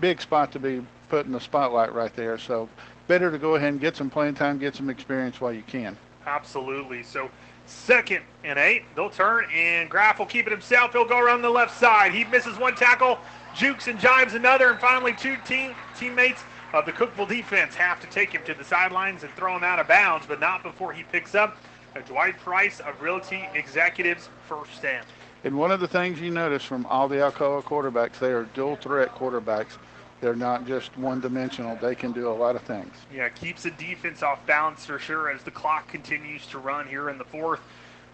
big 0.01 0.21
spot 0.21 0.51
to 0.53 0.59
be 0.59 0.83
put 1.09 1.27
in 1.27 1.33
the 1.33 1.39
spotlight 1.39 1.93
right 1.93 2.15
there. 2.15 2.39
So 2.39 2.67
better 3.07 3.29
to 3.29 3.37
go 3.37 3.55
ahead 3.55 3.73
and 3.73 3.79
get 3.79 3.95
some 3.95 4.09
playing 4.09 4.33
time, 4.33 4.57
get 4.57 4.75
some 4.75 4.89
experience 4.89 5.39
while 5.39 5.53
you 5.53 5.63
can. 5.67 5.95
Absolutely. 6.25 7.03
So 7.03 7.29
second 7.65 8.21
and 8.43 8.59
eight, 8.59 8.83
they'll 8.95 9.09
turn 9.09 9.45
and 9.53 9.89
Graff 9.89 10.19
will 10.19 10.25
keep 10.25 10.47
it 10.47 10.51
himself. 10.51 10.91
He'll 10.91 11.05
go 11.05 11.19
around 11.19 11.41
the 11.41 11.49
left 11.49 11.77
side. 11.77 12.13
He 12.13 12.23
misses 12.25 12.57
one 12.57 12.75
tackle, 12.75 13.19
jukes 13.55 13.87
and 13.87 13.99
jives 13.99 14.35
another, 14.35 14.71
and 14.71 14.79
finally 14.79 15.13
two 15.13 15.37
team 15.45 15.73
teammates 15.97 16.41
of 16.73 16.85
the 16.85 16.91
Cookeville 16.91 17.27
defense 17.27 17.73
have 17.75 17.99
to 18.01 18.07
take 18.07 18.31
him 18.31 18.41
to 18.45 18.53
the 18.53 18.63
sidelines 18.63 19.23
and 19.23 19.31
throw 19.33 19.55
him 19.55 19.63
out 19.63 19.79
of 19.79 19.87
bounds, 19.87 20.25
but 20.27 20.39
not 20.39 20.61
before 20.61 20.91
he 20.91 21.03
picks 21.03 21.33
up 21.33 21.57
a 21.95 22.01
Dwight 22.01 22.37
Price 22.39 22.81
of 22.81 23.01
Realty 23.01 23.47
Executives 23.53 24.29
first 24.47 24.81
down. 24.81 25.03
And 25.45 25.57
one 25.57 25.71
of 25.71 25.79
the 25.79 25.87
things 25.87 26.19
you 26.19 26.31
notice 26.31 26.63
from 26.63 26.85
all 26.87 27.07
the 27.07 27.17
Alcoa 27.17 27.63
quarterbacks, 27.63 28.19
they 28.19 28.31
are 28.31 28.43
dual 28.55 28.75
threat 28.75 29.13
quarterbacks. 29.15 29.77
They're 30.21 30.35
not 30.35 30.65
just 30.65 30.97
one 30.97 31.19
dimensional. 31.19 31.77
They 31.81 31.95
can 31.95 32.11
do 32.11 32.29
a 32.29 32.33
lot 32.33 32.55
of 32.55 32.61
things. 32.61 32.93
Yeah, 33.13 33.29
keeps 33.29 33.63
the 33.63 33.71
defense 33.71 34.23
off 34.23 34.45
balance 34.45 34.85
for 34.85 34.97
sure 34.97 35.29
as 35.29 35.43
the 35.43 35.51
clock 35.51 35.87
continues 35.87 36.47
to 36.47 36.59
run 36.59 36.87
here 36.87 37.09
in 37.09 37.17
the 37.17 37.25
fourth. 37.25 37.59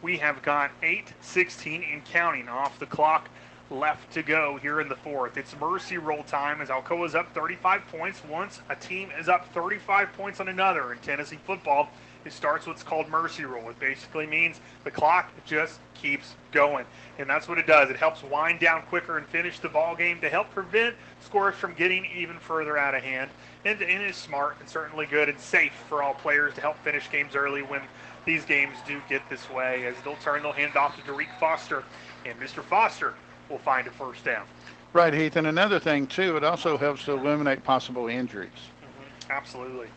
We 0.01 0.17
have 0.17 0.41
got 0.41 0.71
8 0.81 1.13
16 1.21 1.83
and 1.83 2.03
counting 2.03 2.49
off 2.49 2.79
the 2.79 2.87
clock 2.87 3.29
left 3.69 4.11
to 4.13 4.23
go 4.23 4.57
here 4.57 4.81
in 4.81 4.89
the 4.89 4.95
fourth. 4.95 5.37
It's 5.37 5.55
mercy 5.59 5.97
rule 5.97 6.23
time 6.23 6.59
as 6.59 6.69
Alcoa's 6.69 7.15
up 7.15 7.33
35 7.33 7.87
points 7.87 8.21
once 8.27 8.61
a 8.69 8.75
team 8.75 9.09
is 9.17 9.29
up 9.29 9.53
35 9.53 10.11
points 10.13 10.39
on 10.39 10.49
another 10.49 10.91
in 10.91 10.99
Tennessee 10.99 11.39
football. 11.45 11.89
It 12.25 12.33
starts 12.33 12.67
what's 12.67 12.83
called 12.83 13.09
mercy 13.09 13.45
rule. 13.45 13.69
It 13.69 13.79
basically 13.79 14.27
means 14.27 14.59
the 14.83 14.91
clock 14.91 15.31
just 15.45 15.79
keeps 15.93 16.35
going. 16.51 16.85
And 17.17 17.29
that's 17.29 17.47
what 17.47 17.57
it 17.57 17.67
does. 17.67 17.89
It 17.89 17.95
helps 17.95 18.23
wind 18.23 18.59
down 18.59 18.83
quicker 18.83 19.17
and 19.17 19.27
finish 19.27 19.59
the 19.59 19.69
ball 19.69 19.95
game 19.95 20.21
to 20.21 20.29
help 20.29 20.51
prevent 20.51 20.95
scores 21.21 21.55
from 21.55 21.73
getting 21.73 22.05
even 22.15 22.37
further 22.37 22.77
out 22.77 22.95
of 22.95 23.03
hand. 23.03 23.29
And, 23.65 23.81
and 23.81 24.03
it's 24.03 24.17
smart 24.17 24.57
and 24.59 24.69
certainly 24.69 25.05
good 25.05 25.29
and 25.29 25.39
safe 25.39 25.73
for 25.89 26.03
all 26.03 26.13
players 26.13 26.53
to 26.55 26.61
help 26.61 26.77
finish 26.83 27.09
games 27.11 27.35
early 27.35 27.61
when 27.61 27.81
these 28.25 28.45
games 28.45 28.75
do 28.87 29.01
get 29.09 29.21
this 29.29 29.49
way. 29.49 29.85
As 29.85 29.95
they'll 30.03 30.15
turn, 30.17 30.43
they'll 30.43 30.51
hand 30.51 30.71
it 30.71 30.77
off 30.77 30.95
to 30.97 31.03
Derek 31.03 31.29
Foster. 31.39 31.83
And 32.25 32.39
Mr. 32.39 32.63
Foster 32.63 33.15
will 33.49 33.59
find 33.59 33.87
a 33.87 33.91
first 33.91 34.23
down. 34.23 34.45
Right, 34.93 35.13
Heath. 35.13 35.37
And 35.37 35.47
another 35.47 35.79
thing, 35.79 36.05
too, 36.05 36.37
it 36.37 36.43
also 36.43 36.77
helps 36.77 37.05
to 37.05 37.13
eliminate 37.13 37.63
possible 37.63 38.07
injuries. 38.07 38.49
Mm-hmm. 38.51 39.31
Absolutely. 39.31 39.87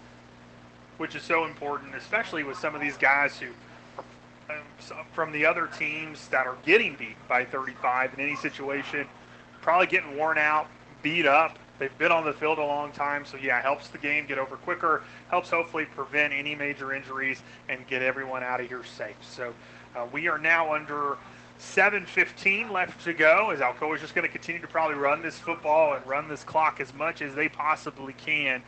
Which 0.97 1.15
is 1.15 1.23
so 1.23 1.45
important, 1.45 1.95
especially 1.95 2.45
with 2.45 2.57
some 2.57 2.75
of 2.75 2.81
these 2.81 2.97
guys 2.97 3.39
who, 3.39 3.49
um, 4.49 5.05
from 5.13 5.33
the 5.33 5.45
other 5.45 5.67
teams 5.67 6.29
that 6.29 6.47
are 6.47 6.57
getting 6.65 6.95
beat 6.97 7.17
by 7.29 7.45
35 7.45 8.15
in 8.15 8.21
any 8.21 8.37
situation, 8.37 9.07
probably 9.61 9.87
getting 9.87 10.17
worn 10.17 10.39
out, 10.39 10.69
beat 11.03 11.27
up. 11.27 11.59
They've 11.79 11.97
been 11.99 12.13
on 12.13 12.25
the 12.25 12.33
field 12.33 12.59
a 12.59 12.65
long 12.65 12.93
time, 12.93 13.25
so 13.25 13.37
yeah, 13.37 13.61
helps 13.61 13.89
the 13.89 13.99
game 13.99 14.27
get 14.27 14.39
over 14.39 14.57
quicker, 14.57 15.03
helps 15.29 15.51
hopefully 15.51 15.87
prevent 15.87 16.33
any 16.33 16.55
major 16.55 16.93
injuries 16.93 17.43
and 17.69 17.85
get 17.89 18.01
everyone 18.01 18.45
out 18.45 18.61
of 18.61 18.69
here 18.69 18.85
safe. 18.85 19.17
So 19.23 19.53
uh, 19.97 20.07
we 20.13 20.29
are 20.29 20.39
now 20.39 20.73
under 20.73 21.19
7.15 21.59 22.71
left 22.71 23.03
to 23.05 23.13
go 23.13 23.51
as 23.51 23.61
Alcoa 23.61 23.95
is 23.95 24.01
just 24.01 24.15
going 24.15 24.27
to 24.27 24.33
continue 24.33 24.61
to 24.61 24.67
probably 24.67 24.97
run 24.97 25.23
this 25.23 25.39
football 25.39 25.95
and 25.95 26.07
run 26.07 26.29
this 26.29 26.45
clock 26.45 26.81
as 26.81 26.93
much 26.95 27.23
as 27.23 27.35
they 27.35 27.49
possibly 27.49 28.13
can 28.13 28.63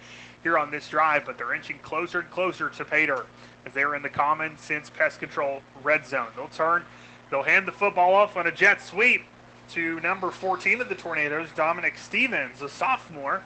here 0.47 0.57
on 0.57 0.71
this 0.71 0.89
drive, 0.89 1.25
but 1.25 1.37
they're 1.37 1.55
inching 1.55 1.77
closer 1.81 2.21
and 2.21 2.31
closer 2.31 2.71
to 2.71 2.85
dirt 2.85 3.27
as 3.65 3.73
they're 3.73 3.97
in 3.97 4.03
the 4.03 4.09
common 4.09 4.57
sense 4.57 4.89
pest 4.89 5.19
control 5.19 5.61
red 5.83 6.07
zone. 6.07 6.29
They'll 6.37 6.47
turn, 6.47 6.85
they'll 7.33 7.43
hand 7.43 7.67
the 7.67 7.73
football 7.73 8.15
off 8.15 8.37
on 8.37 8.47
a 8.47 8.53
jet 8.53 8.81
sweep 8.81 9.25
to 9.71 9.99
number 9.99 10.31
14 10.31 10.81
of 10.81 10.89
the 10.89 10.95
Tornadoes, 10.95 11.49
Dominic 11.57 11.99
Stevens, 11.99 12.63
a 12.63 12.69
sophomore. 12.69 13.43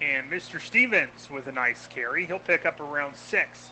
And 0.00 0.30
Mr. 0.30 0.58
Stevens 0.58 1.28
with 1.28 1.46
a 1.46 1.52
nice 1.52 1.86
carry. 1.88 2.24
He'll 2.24 2.38
pick 2.38 2.64
up 2.64 2.80
around 2.80 3.14
six. 3.14 3.68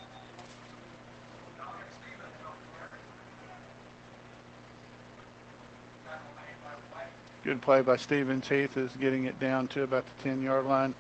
Good 7.45 7.63
play 7.63 7.81
by 7.81 7.97
Stevens. 7.97 8.47
Heath 8.47 8.77
is 8.77 8.95
getting 8.97 9.25
it 9.25 9.41
down 9.41 9.69
to 9.69 9.85
about 9.85 10.05
the 10.05 10.23
10 10.23 10.43
yard 10.43 10.67
line. 10.67 10.95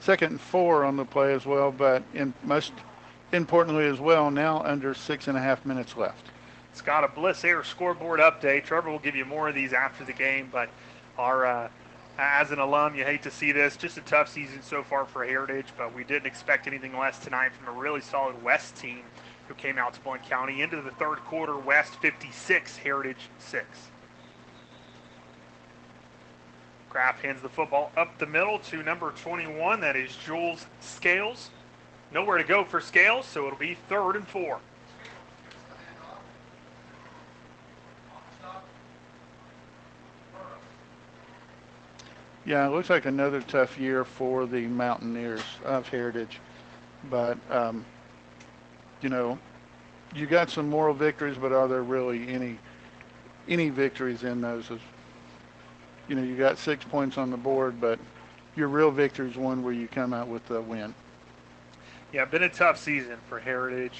Second 0.00 0.32
and 0.32 0.40
four 0.40 0.84
on 0.84 0.96
the 0.96 1.04
play 1.04 1.32
as 1.32 1.46
well, 1.46 1.72
but 1.72 2.02
in 2.14 2.32
most 2.44 2.72
importantly 3.32 3.86
as 3.86 3.98
well, 4.00 4.30
now 4.30 4.62
under 4.62 4.94
six 4.94 5.28
and 5.28 5.36
a 5.36 5.40
half 5.40 5.64
minutes 5.64 5.96
left. 5.96 6.30
Scott, 6.74 7.04
a 7.04 7.08
Bliss 7.08 7.44
Air 7.44 7.64
scoreboard 7.64 8.20
update. 8.20 8.64
Trevor 8.64 8.90
will 8.90 8.98
give 8.98 9.16
you 9.16 9.24
more 9.24 9.48
of 9.48 9.54
these 9.54 9.72
after 9.72 10.04
the 10.04 10.12
game, 10.12 10.48
but 10.52 10.68
our 11.18 11.46
uh, 11.46 11.68
as 12.18 12.50
an 12.50 12.58
alum, 12.58 12.94
you 12.94 13.04
hate 13.04 13.22
to 13.22 13.30
see 13.30 13.52
this. 13.52 13.76
Just 13.76 13.98
a 13.98 14.02
tough 14.02 14.28
season 14.28 14.62
so 14.62 14.82
far 14.82 15.04
for 15.04 15.24
Heritage, 15.24 15.66
but 15.76 15.94
we 15.94 16.04
didn't 16.04 16.26
expect 16.26 16.66
anything 16.66 16.96
less 16.96 17.18
tonight 17.18 17.52
from 17.52 17.74
a 17.74 17.78
really 17.78 18.00
solid 18.00 18.42
West 18.42 18.76
team 18.76 19.02
who 19.48 19.54
came 19.54 19.78
out 19.78 19.94
to 19.94 20.00
Blount 20.00 20.22
County 20.24 20.62
into 20.62 20.80
the 20.80 20.90
third 20.92 21.18
quarter. 21.24 21.56
West 21.56 21.94
56, 21.96 22.76
Heritage 22.78 23.28
6. 23.38 23.66
Graff 26.96 27.20
hands 27.20 27.42
the 27.42 27.48
football 27.50 27.92
up 27.98 28.16
the 28.16 28.24
middle 28.24 28.58
to 28.58 28.82
number 28.82 29.10
21. 29.10 29.80
That 29.82 29.96
is 29.96 30.16
Jules 30.16 30.64
Scales. 30.80 31.50
Nowhere 32.10 32.38
to 32.38 32.42
go 32.42 32.64
for 32.64 32.80
Scales, 32.80 33.26
so 33.26 33.46
it'll 33.46 33.58
be 33.58 33.76
third 33.90 34.16
and 34.16 34.26
four. 34.26 34.60
Yeah, 42.46 42.66
it 42.66 42.70
looks 42.70 42.88
like 42.88 43.04
another 43.04 43.42
tough 43.42 43.78
year 43.78 44.02
for 44.02 44.46
the 44.46 44.62
Mountaineers 44.62 45.42
of 45.66 45.86
Heritage. 45.86 46.40
But, 47.10 47.36
um, 47.50 47.84
you 49.02 49.10
know, 49.10 49.38
you 50.14 50.24
got 50.24 50.48
some 50.48 50.70
moral 50.70 50.94
victories, 50.94 51.36
but 51.36 51.52
are 51.52 51.68
there 51.68 51.82
really 51.82 52.26
any 52.28 52.58
any 53.48 53.68
victories 53.68 54.22
in 54.22 54.40
those? 54.40 54.70
You 56.08 56.14
know, 56.14 56.22
you 56.22 56.36
got 56.36 56.58
six 56.58 56.84
points 56.84 57.18
on 57.18 57.30
the 57.30 57.36
board, 57.36 57.80
but 57.80 57.98
your 58.54 58.68
real 58.68 58.90
victory 58.90 59.28
is 59.28 59.36
one 59.36 59.62
where 59.62 59.72
you 59.72 59.88
come 59.88 60.12
out 60.12 60.28
with 60.28 60.46
the 60.46 60.60
win. 60.60 60.94
Yeah, 62.12 62.24
been 62.24 62.44
a 62.44 62.48
tough 62.48 62.78
season 62.78 63.18
for 63.28 63.38
Heritage 63.38 63.98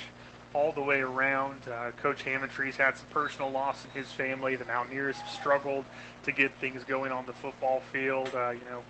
all 0.54 0.72
the 0.72 0.80
way 0.80 1.00
around. 1.00 1.60
Uh, 1.68 1.90
Coach 2.02 2.22
Hammontree's 2.22 2.76
had 2.76 2.96
some 2.96 3.06
personal 3.10 3.50
loss 3.50 3.84
in 3.84 3.90
his 3.90 4.10
family. 4.12 4.56
The 4.56 4.64
Mountaineers 4.64 5.16
have 5.16 5.30
struggled 5.30 5.84
to 6.22 6.32
get 6.32 6.52
things 6.54 6.82
going 6.84 7.12
on 7.12 7.26
the 7.26 7.32
football 7.34 7.82
field, 7.92 8.30
uh, 8.34 8.50
you 8.50 8.64
know. 8.70 8.82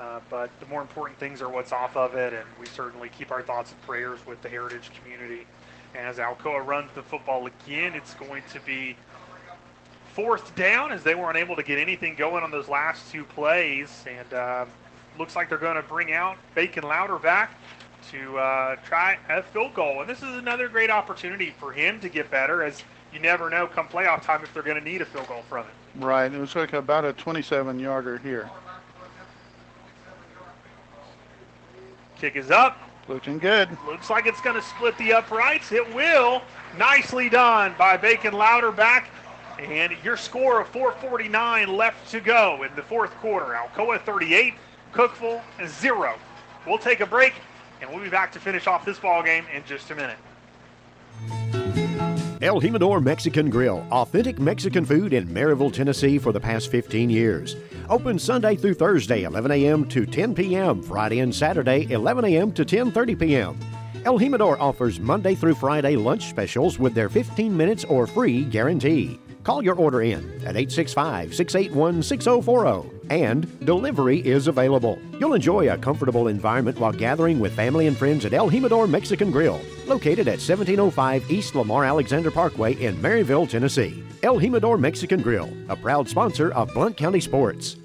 Uh, 0.00 0.20
but 0.30 0.48
the 0.58 0.66
more 0.66 0.80
important 0.80 1.18
things 1.18 1.42
are 1.42 1.50
what's 1.50 1.70
off 1.70 1.96
of 1.96 2.14
it, 2.14 2.32
and 2.32 2.46
we 2.58 2.66
certainly 2.66 3.10
keep 3.10 3.30
our 3.30 3.42
thoughts 3.42 3.72
and 3.72 3.82
prayers 3.82 4.18
with 4.26 4.40
the 4.40 4.48
Heritage 4.48 4.90
community. 5.00 5.46
And 5.94 6.06
As 6.06 6.16
Alcoa 6.16 6.64
runs 6.64 6.90
the 6.94 7.02
football 7.02 7.46
again, 7.46 7.94
it's 7.94 8.14
going 8.14 8.42
to 8.52 8.60
be 8.60 8.96
fourth 10.14 10.54
down 10.54 10.92
as 10.92 11.02
they 11.02 11.14
weren't 11.14 11.36
able 11.36 11.56
to 11.56 11.62
get 11.62 11.78
anything 11.78 12.14
going 12.14 12.42
on 12.42 12.50
those 12.50 12.68
last 12.68 13.10
two 13.10 13.24
plays. 13.24 14.04
And 14.06 14.32
uh, 14.32 14.66
looks 15.18 15.36
like 15.36 15.48
they're 15.48 15.58
going 15.58 15.76
to 15.76 15.82
bring 15.82 16.12
out 16.12 16.36
Bacon 16.54 16.84
Louderback 16.84 17.48
to 18.10 18.38
uh, 18.38 18.76
try 18.84 19.18
a 19.28 19.42
field 19.42 19.74
goal. 19.74 20.00
And 20.00 20.10
this 20.10 20.18
is 20.18 20.36
another 20.36 20.68
great 20.68 20.90
opportunity 20.90 21.54
for 21.58 21.72
him 21.72 22.00
to 22.00 22.08
get 22.08 22.30
better, 22.30 22.62
as 22.62 22.82
you 23.12 23.20
never 23.20 23.48
know 23.48 23.66
come 23.66 23.88
playoff 23.88 24.22
time 24.22 24.42
if 24.42 24.52
they're 24.52 24.62
going 24.62 24.78
to 24.78 24.84
need 24.84 25.00
a 25.00 25.06
field 25.06 25.28
goal 25.28 25.42
from 25.48 25.66
it. 25.66 26.04
Right. 26.04 26.32
It 26.32 26.38
was 26.38 26.54
like 26.54 26.72
about 26.72 27.04
a 27.04 27.12
27 27.12 27.78
yarder 27.78 28.18
here. 28.18 28.50
Kick 32.18 32.36
is 32.36 32.50
up. 32.50 32.78
Looking 33.08 33.38
good. 33.38 33.68
Looks 33.84 34.10
like 34.10 34.26
it's 34.26 34.40
going 34.40 34.54
to 34.54 34.62
split 34.62 34.96
the 34.96 35.12
uprights. 35.12 35.72
It 35.72 35.92
will. 35.92 36.40
Nicely 36.78 37.28
done 37.28 37.74
by 37.76 37.96
Bacon 37.96 38.32
Louderback. 38.32 39.06
And 39.58 39.92
your 40.02 40.16
score 40.16 40.60
of 40.60 40.68
449 40.68 41.76
left 41.76 42.10
to 42.10 42.20
go 42.20 42.62
in 42.62 42.74
the 42.76 42.82
fourth 42.82 43.12
quarter. 43.16 43.54
Alcoa 43.54 44.00
38, 44.00 44.54
Cookeville 44.92 45.42
0. 45.66 46.14
We'll 46.66 46.78
take 46.78 47.00
a 47.00 47.06
break 47.06 47.34
and 47.80 47.90
we'll 47.90 48.02
be 48.02 48.08
back 48.08 48.32
to 48.32 48.40
finish 48.40 48.66
off 48.66 48.84
this 48.84 48.98
ball 48.98 49.22
game 49.22 49.44
in 49.54 49.64
just 49.64 49.90
a 49.90 49.94
minute. 49.94 50.18
El 52.42 52.60
Jimador 52.60 53.00
Mexican 53.00 53.50
Grill, 53.50 53.86
authentic 53.92 54.40
Mexican 54.40 54.84
food 54.84 55.12
in 55.12 55.28
Maryville, 55.28 55.72
Tennessee 55.72 56.18
for 56.18 56.32
the 56.32 56.40
past 56.40 56.72
15 56.72 57.08
years. 57.08 57.54
Open 57.88 58.18
Sunday 58.18 58.56
through 58.56 58.74
Thursday, 58.74 59.22
11 59.22 59.52
a.m. 59.52 59.88
to 59.88 60.04
10 60.04 60.34
p.m., 60.34 60.82
Friday 60.82 61.20
and 61.20 61.32
Saturday, 61.32 61.86
11 61.88 62.24
a.m. 62.24 62.50
to 62.52 62.64
10:30 62.64 63.18
p.m. 63.20 63.58
El 64.04 64.18
Jimador 64.18 64.58
offers 64.58 64.98
Monday 64.98 65.36
through 65.36 65.54
Friday 65.54 65.94
lunch 65.94 66.28
specials 66.30 66.80
with 66.80 66.94
their 66.94 67.08
15 67.08 67.56
minutes 67.56 67.84
or 67.84 68.08
free 68.08 68.42
guarantee. 68.42 69.20
Call 69.44 69.64
your 69.64 69.74
order 69.74 70.02
in 70.02 70.24
at 70.44 70.56
865 70.56 71.34
681 71.34 72.02
6040 72.02 73.02
and 73.10 73.66
delivery 73.66 74.20
is 74.20 74.46
available. 74.46 74.98
You'll 75.18 75.34
enjoy 75.34 75.70
a 75.70 75.76
comfortable 75.76 76.28
environment 76.28 76.78
while 76.78 76.92
gathering 76.92 77.40
with 77.40 77.52
family 77.52 77.86
and 77.86 77.96
friends 77.96 78.24
at 78.24 78.32
El 78.32 78.50
Jimador 78.50 78.88
Mexican 78.88 79.30
Grill, 79.30 79.60
located 79.86 80.28
at 80.28 80.40
1705 80.40 81.30
East 81.30 81.54
Lamar 81.54 81.84
Alexander 81.84 82.30
Parkway 82.30 82.74
in 82.74 82.96
Maryville, 82.96 83.48
Tennessee. 83.48 84.02
El 84.22 84.38
Jimador 84.38 84.78
Mexican 84.78 85.20
Grill, 85.20 85.50
a 85.68 85.76
proud 85.76 86.08
sponsor 86.08 86.52
of 86.52 86.72
Blount 86.72 86.96
County 86.96 87.20
Sports. 87.20 87.76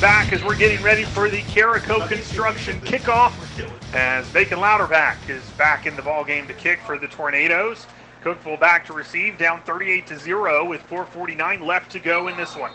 Back 0.00 0.32
as 0.32 0.42
we're 0.42 0.56
getting 0.56 0.82
ready 0.82 1.04
for 1.04 1.28
the 1.28 1.42
Carico 1.42 2.08
Construction 2.08 2.80
kickoff. 2.80 3.34
As 3.92 4.26
Bacon 4.30 4.58
Louderback 4.58 5.16
is 5.28 5.42
back 5.58 5.84
in 5.84 5.94
the 5.94 6.00
ball 6.00 6.24
game 6.24 6.46
to 6.46 6.54
kick 6.54 6.80
for 6.80 6.96
the 6.96 7.06
Tornadoes. 7.06 7.86
Cookeville 8.24 8.58
back 8.58 8.86
to 8.86 8.94
receive, 8.94 9.36
down 9.36 9.60
38 9.64 10.06
to 10.06 10.18
zero 10.18 10.64
with 10.64 10.80
4:49 10.88 11.60
left 11.60 11.92
to 11.92 11.98
go 11.98 12.28
in 12.28 12.36
this 12.38 12.56
one. 12.56 12.72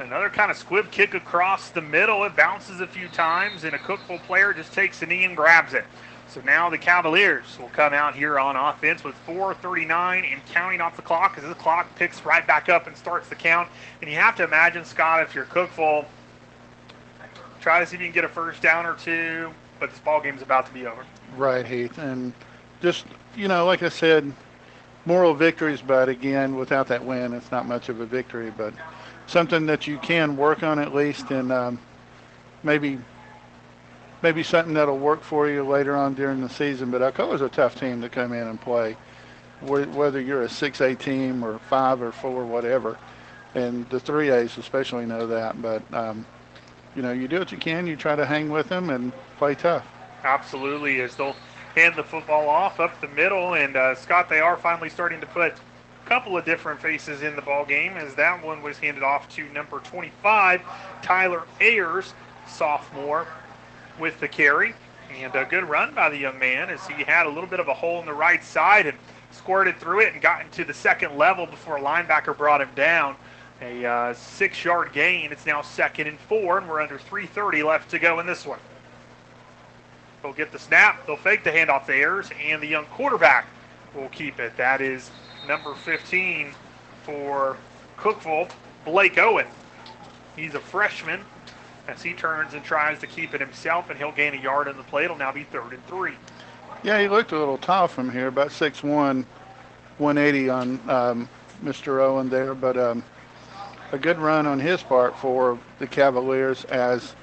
Another 0.00 0.30
kind 0.30 0.50
of 0.50 0.56
squib 0.56 0.90
kick 0.90 1.12
across 1.12 1.68
the 1.68 1.82
middle. 1.82 2.24
It 2.24 2.34
bounces 2.34 2.80
a 2.80 2.86
few 2.86 3.06
times, 3.08 3.64
and 3.64 3.74
a 3.74 3.78
Cookeville 3.78 4.22
player 4.22 4.54
just 4.54 4.72
takes 4.72 5.02
a 5.02 5.06
knee 5.06 5.24
and 5.24 5.36
grabs 5.36 5.74
it. 5.74 5.84
So 6.26 6.40
now 6.40 6.70
the 6.70 6.78
Cavaliers 6.78 7.58
will 7.60 7.68
come 7.68 7.92
out 7.92 8.14
here 8.14 8.38
on 8.38 8.56
offense 8.56 9.04
with 9.04 9.14
4:39 9.26 10.24
and 10.24 10.40
counting 10.46 10.80
off 10.80 10.96
the 10.96 11.02
clock 11.02 11.36
as 11.36 11.44
the 11.44 11.54
clock 11.54 11.94
picks 11.96 12.24
right 12.24 12.46
back 12.46 12.70
up 12.70 12.86
and 12.86 12.96
starts 12.96 13.28
the 13.28 13.34
count. 13.34 13.68
And 14.00 14.10
you 14.10 14.16
have 14.16 14.36
to 14.36 14.44
imagine, 14.44 14.84
Scott, 14.86 15.22
if 15.22 15.34
you're 15.34 15.44
Cookeville, 15.44 16.06
try 17.60 17.80
to 17.80 17.86
see 17.86 17.96
if 17.96 18.00
you 18.00 18.06
can 18.06 18.14
get 18.14 18.24
a 18.24 18.28
first 18.28 18.62
down 18.62 18.86
or 18.86 18.94
two, 18.94 19.52
but 19.80 19.90
this 19.90 19.98
ball 19.98 20.20
game's 20.20 20.40
about 20.40 20.66
to 20.66 20.72
be 20.72 20.86
over. 20.86 21.04
Right, 21.36 21.66
Heath. 21.66 21.98
And 21.98 22.32
just, 22.80 23.04
you 23.36 23.48
know, 23.48 23.66
like 23.66 23.82
I 23.82 23.90
said, 23.90 24.32
moral 25.04 25.34
victories, 25.34 25.82
but 25.82 26.08
again, 26.08 26.56
without 26.56 26.86
that 26.88 27.04
win, 27.04 27.34
it's 27.34 27.50
not 27.50 27.66
much 27.66 27.90
of 27.90 28.00
a 28.00 28.06
victory, 28.06 28.50
but 28.56 28.72
something 29.30 29.66
that 29.66 29.86
you 29.86 29.96
can 29.98 30.36
work 30.36 30.62
on 30.62 30.78
at 30.78 30.92
least 30.92 31.30
and 31.30 31.52
um, 31.52 31.78
maybe 32.62 32.98
maybe 34.22 34.42
something 34.42 34.74
that'll 34.74 34.98
work 34.98 35.22
for 35.22 35.48
you 35.48 35.62
later 35.62 35.96
on 35.96 36.14
during 36.14 36.40
the 36.40 36.48
season. 36.48 36.90
But 36.90 37.00
Alcoa 37.00 37.34
is 37.34 37.40
a 37.40 37.48
tough 37.48 37.78
team 37.78 38.02
to 38.02 38.08
come 38.08 38.32
in 38.32 38.46
and 38.46 38.60
play, 38.60 38.96
whether 39.62 40.20
you're 40.20 40.42
a 40.42 40.48
6A 40.48 40.98
team 40.98 41.42
or 41.42 41.58
5 41.58 42.02
or 42.02 42.12
4, 42.12 42.44
whatever. 42.44 42.98
And 43.54 43.88
the 43.88 43.98
3As 43.98 44.58
especially 44.58 45.06
know 45.06 45.26
that. 45.28 45.62
But 45.62 45.82
um, 45.94 46.26
you 46.94 47.02
know, 47.02 47.12
you 47.12 47.28
do 47.28 47.38
what 47.38 47.52
you 47.52 47.58
can. 47.58 47.86
You 47.86 47.96
try 47.96 48.16
to 48.16 48.26
hang 48.26 48.50
with 48.50 48.68
them 48.68 48.90
and 48.90 49.12
play 49.38 49.54
tough. 49.54 49.86
Absolutely, 50.24 51.00
as 51.00 51.16
they'll 51.16 51.36
hand 51.74 51.94
the 51.96 52.02
football 52.02 52.48
off 52.48 52.80
up 52.80 53.00
the 53.00 53.08
middle, 53.08 53.54
and 53.54 53.76
uh, 53.76 53.94
Scott, 53.94 54.28
they 54.28 54.40
are 54.40 54.56
finally 54.56 54.90
starting 54.90 55.20
to 55.20 55.26
put 55.26 55.54
couple 56.10 56.36
of 56.36 56.44
different 56.44 56.82
faces 56.82 57.22
in 57.22 57.36
the 57.36 57.42
ball 57.42 57.64
game, 57.64 57.92
as 57.92 58.16
that 58.16 58.44
one 58.44 58.60
was 58.62 58.76
handed 58.78 59.04
off 59.04 59.28
to 59.28 59.44
number 59.50 59.78
25, 59.78 60.60
Tyler 61.02 61.44
Ayers, 61.60 62.14
sophomore, 62.48 63.28
with 63.96 64.18
the 64.18 64.26
carry, 64.26 64.74
and 65.20 65.32
a 65.36 65.44
good 65.44 65.62
run 65.62 65.94
by 65.94 66.10
the 66.10 66.16
young 66.16 66.36
man 66.36 66.68
as 66.68 66.84
he 66.88 67.04
had 67.04 67.26
a 67.26 67.28
little 67.28 67.48
bit 67.48 67.60
of 67.60 67.68
a 67.68 67.74
hole 67.74 68.00
in 68.00 68.06
the 68.06 68.12
right 68.12 68.42
side 68.42 68.86
and 68.86 68.98
squirted 69.30 69.78
through 69.78 70.00
it 70.00 70.12
and 70.12 70.20
got 70.20 70.40
into 70.40 70.64
the 70.64 70.74
second 70.74 71.16
level 71.16 71.46
before 71.46 71.76
a 71.76 71.80
linebacker 71.80 72.36
brought 72.36 72.60
him 72.60 72.70
down. 72.74 73.14
A 73.62 73.86
uh, 73.86 74.12
six-yard 74.14 74.92
gain. 74.92 75.30
It's 75.30 75.46
now 75.46 75.62
second 75.62 76.08
and 76.08 76.18
four, 76.18 76.58
and 76.58 76.68
we're 76.68 76.80
under 76.80 76.98
3:30 76.98 77.64
left 77.64 77.88
to 77.90 78.00
go 78.00 78.18
in 78.18 78.26
this 78.26 78.44
one. 78.44 78.58
They'll 80.24 80.32
get 80.32 80.50
the 80.50 80.58
snap. 80.58 81.06
They'll 81.06 81.16
fake 81.16 81.44
the 81.44 81.52
handoff 81.52 81.86
to 81.86 81.92
Ayers, 81.92 82.30
and 82.44 82.60
the 82.60 82.66
young 82.66 82.86
quarterback 82.86 83.46
will 83.94 84.08
keep 84.08 84.40
it. 84.40 84.56
That 84.56 84.80
is 84.80 85.12
number 85.46 85.74
15 85.74 86.52
for 87.02 87.56
Cookeville, 87.98 88.50
Blake 88.84 89.18
Owen. 89.18 89.46
He's 90.36 90.54
a 90.54 90.60
freshman 90.60 91.20
as 91.88 92.02
he 92.02 92.12
turns 92.12 92.54
and 92.54 92.62
tries 92.62 92.98
to 93.00 93.06
keep 93.06 93.34
it 93.34 93.40
himself, 93.40 93.90
and 93.90 93.98
he'll 93.98 94.12
gain 94.12 94.34
a 94.34 94.40
yard 94.40 94.68
on 94.68 94.76
the 94.76 94.82
play. 94.84 95.04
It'll 95.04 95.16
now 95.16 95.32
be 95.32 95.44
third 95.44 95.72
and 95.72 95.86
three. 95.86 96.14
Yeah, 96.82 97.00
he 97.00 97.08
looked 97.08 97.32
a 97.32 97.38
little 97.38 97.58
tall 97.58 97.88
from 97.88 98.10
here, 98.10 98.28
about 98.28 98.48
6'1", 98.48 99.24
180 99.98 100.48
on 100.48 100.80
um, 100.88 101.28
Mr. 101.62 102.00
Owen 102.00 102.28
there, 102.30 102.54
but 102.54 102.78
um, 102.78 103.04
a 103.92 103.98
good 103.98 104.18
run 104.18 104.46
on 104.46 104.58
his 104.58 104.82
part 104.82 105.18
for 105.18 105.58
the 105.78 105.86
Cavaliers 105.86 106.64
as 106.66 107.14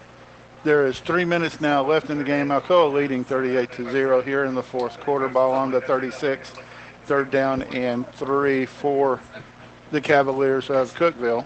there 0.63 0.85
is 0.85 0.99
three 0.99 1.25
minutes 1.25 1.61
now 1.61 1.83
left 1.83 2.09
in 2.09 2.17
the 2.17 2.23
game. 2.23 2.49
Alcoa 2.49 2.91
leading 2.91 3.23
38 3.23 3.71
to 3.73 3.89
0 3.89 4.21
here 4.21 4.43
in 4.43 4.53
the 4.53 4.63
fourth 4.63 4.99
quarter. 4.99 5.27
Ball 5.27 5.53
on 5.53 5.71
the 5.71 5.81
36. 5.81 6.53
Third 7.08 7.32
down 7.32 7.61
and 7.61 8.06
three 8.16 8.66
for 8.66 9.22
the 9.92 10.02
Cavaliers 10.02 10.69
of 10.69 10.94
Cookeville. 10.94 11.45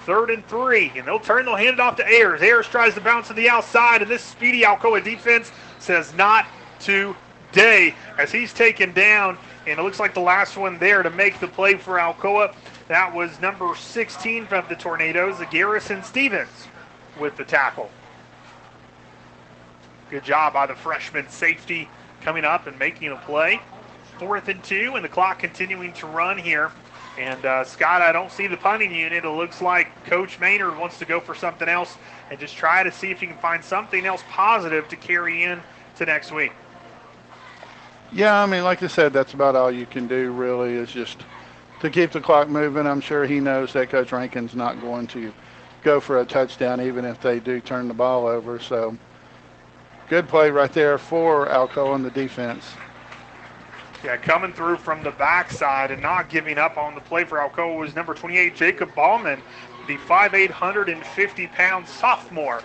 Third 0.00 0.30
and 0.30 0.44
three, 0.48 0.90
and 0.96 1.06
they'll 1.06 1.20
turn, 1.20 1.44
they'll 1.44 1.54
hand 1.54 1.74
it 1.74 1.80
off 1.80 1.94
to 1.98 2.04
Ayers. 2.04 2.42
Ayers 2.42 2.66
tries 2.66 2.94
to 2.94 3.00
bounce 3.00 3.28
to 3.28 3.32
the 3.32 3.48
outside, 3.48 4.02
and 4.02 4.10
this 4.10 4.22
speedy 4.22 4.62
Alcoa 4.62 5.04
defense 5.04 5.52
says 5.78 6.12
not 6.14 6.46
today 6.80 7.94
as 8.18 8.32
he's 8.32 8.52
taken 8.52 8.92
down, 8.92 9.38
and 9.68 9.78
it 9.78 9.82
looks 9.84 10.00
like 10.00 10.14
the 10.14 10.20
last 10.20 10.56
one 10.56 10.76
there 10.80 11.04
to 11.04 11.10
make 11.10 11.38
the 11.38 11.46
play 11.46 11.74
for 11.74 11.98
Alcoa. 11.98 12.52
That 12.88 13.14
was 13.14 13.40
number 13.40 13.72
16 13.76 14.46
from 14.48 14.64
the 14.68 14.74
Tornadoes, 14.74 15.38
the 15.38 15.46
Garrison 15.46 16.02
Stevens 16.02 16.66
with 17.20 17.36
the 17.36 17.44
tackle. 17.44 17.88
Good 20.10 20.24
job 20.24 20.54
by 20.54 20.66
the 20.66 20.74
freshman 20.74 21.28
safety 21.28 21.88
coming 22.24 22.44
up 22.44 22.66
and 22.66 22.76
making 22.78 23.12
a 23.12 23.16
play. 23.16 23.60
Fourth 24.18 24.48
and 24.48 24.62
two, 24.64 24.92
and 24.94 25.04
the 25.04 25.08
clock 25.08 25.38
continuing 25.38 25.92
to 25.94 26.06
run 26.06 26.38
here. 26.38 26.72
And 27.18 27.44
uh, 27.44 27.64
Scott, 27.64 28.02
I 28.02 28.10
don't 28.10 28.32
see 28.32 28.46
the 28.46 28.56
punting 28.56 28.92
unit. 28.92 29.24
It 29.24 29.28
looks 29.28 29.62
like 29.62 30.04
Coach 30.06 30.40
Maynard 30.40 30.76
wants 30.78 30.98
to 30.98 31.04
go 31.04 31.20
for 31.20 31.34
something 31.34 31.68
else 31.68 31.96
and 32.30 32.40
just 32.40 32.56
try 32.56 32.82
to 32.82 32.90
see 32.90 33.10
if 33.10 33.20
he 33.20 33.26
can 33.26 33.36
find 33.36 33.62
something 33.62 34.04
else 34.04 34.22
positive 34.28 34.88
to 34.88 34.96
carry 34.96 35.44
in 35.44 35.60
to 35.96 36.06
next 36.06 36.32
week. 36.32 36.52
Yeah, 38.12 38.42
I 38.42 38.46
mean, 38.46 38.64
like 38.64 38.82
I 38.82 38.86
said, 38.86 39.12
that's 39.12 39.34
about 39.34 39.56
all 39.56 39.70
you 39.70 39.86
can 39.86 40.06
do. 40.06 40.32
Really, 40.32 40.74
is 40.74 40.90
just 40.90 41.24
to 41.80 41.90
keep 41.90 42.12
the 42.12 42.20
clock 42.20 42.48
moving. 42.48 42.86
I'm 42.86 43.00
sure 43.00 43.26
he 43.26 43.40
knows 43.40 43.72
that 43.74 43.90
Coach 43.90 44.12
Rankin's 44.12 44.54
not 44.54 44.80
going 44.80 45.06
to 45.08 45.32
go 45.82 46.00
for 46.00 46.20
a 46.20 46.24
touchdown, 46.24 46.80
even 46.80 47.04
if 47.04 47.20
they 47.20 47.40
do 47.40 47.60
turn 47.60 47.88
the 47.88 47.94
ball 47.94 48.26
over. 48.26 48.58
So, 48.58 48.96
good 50.08 50.28
play 50.28 50.50
right 50.50 50.72
there 50.72 50.98
for 50.98 51.46
Alcoa 51.46 51.92
on 51.92 52.02
the 52.02 52.10
defense. 52.10 52.64
Yeah, 54.04 54.16
coming 54.18 54.52
through 54.52 54.76
from 54.76 55.02
the 55.02 55.12
backside 55.12 55.90
and 55.90 56.02
not 56.02 56.28
giving 56.28 56.58
up 56.58 56.76
on 56.76 56.94
the 56.94 57.00
play 57.00 57.24
for 57.24 57.38
Alcoa 57.38 57.78
was 57.78 57.94
number 57.94 58.12
28, 58.12 58.54
Jacob 58.54 58.94
Ballman, 58.94 59.40
the 59.86 59.96
5'8", 59.96 60.50
150-pound 60.50 61.88
sophomore 61.88 62.62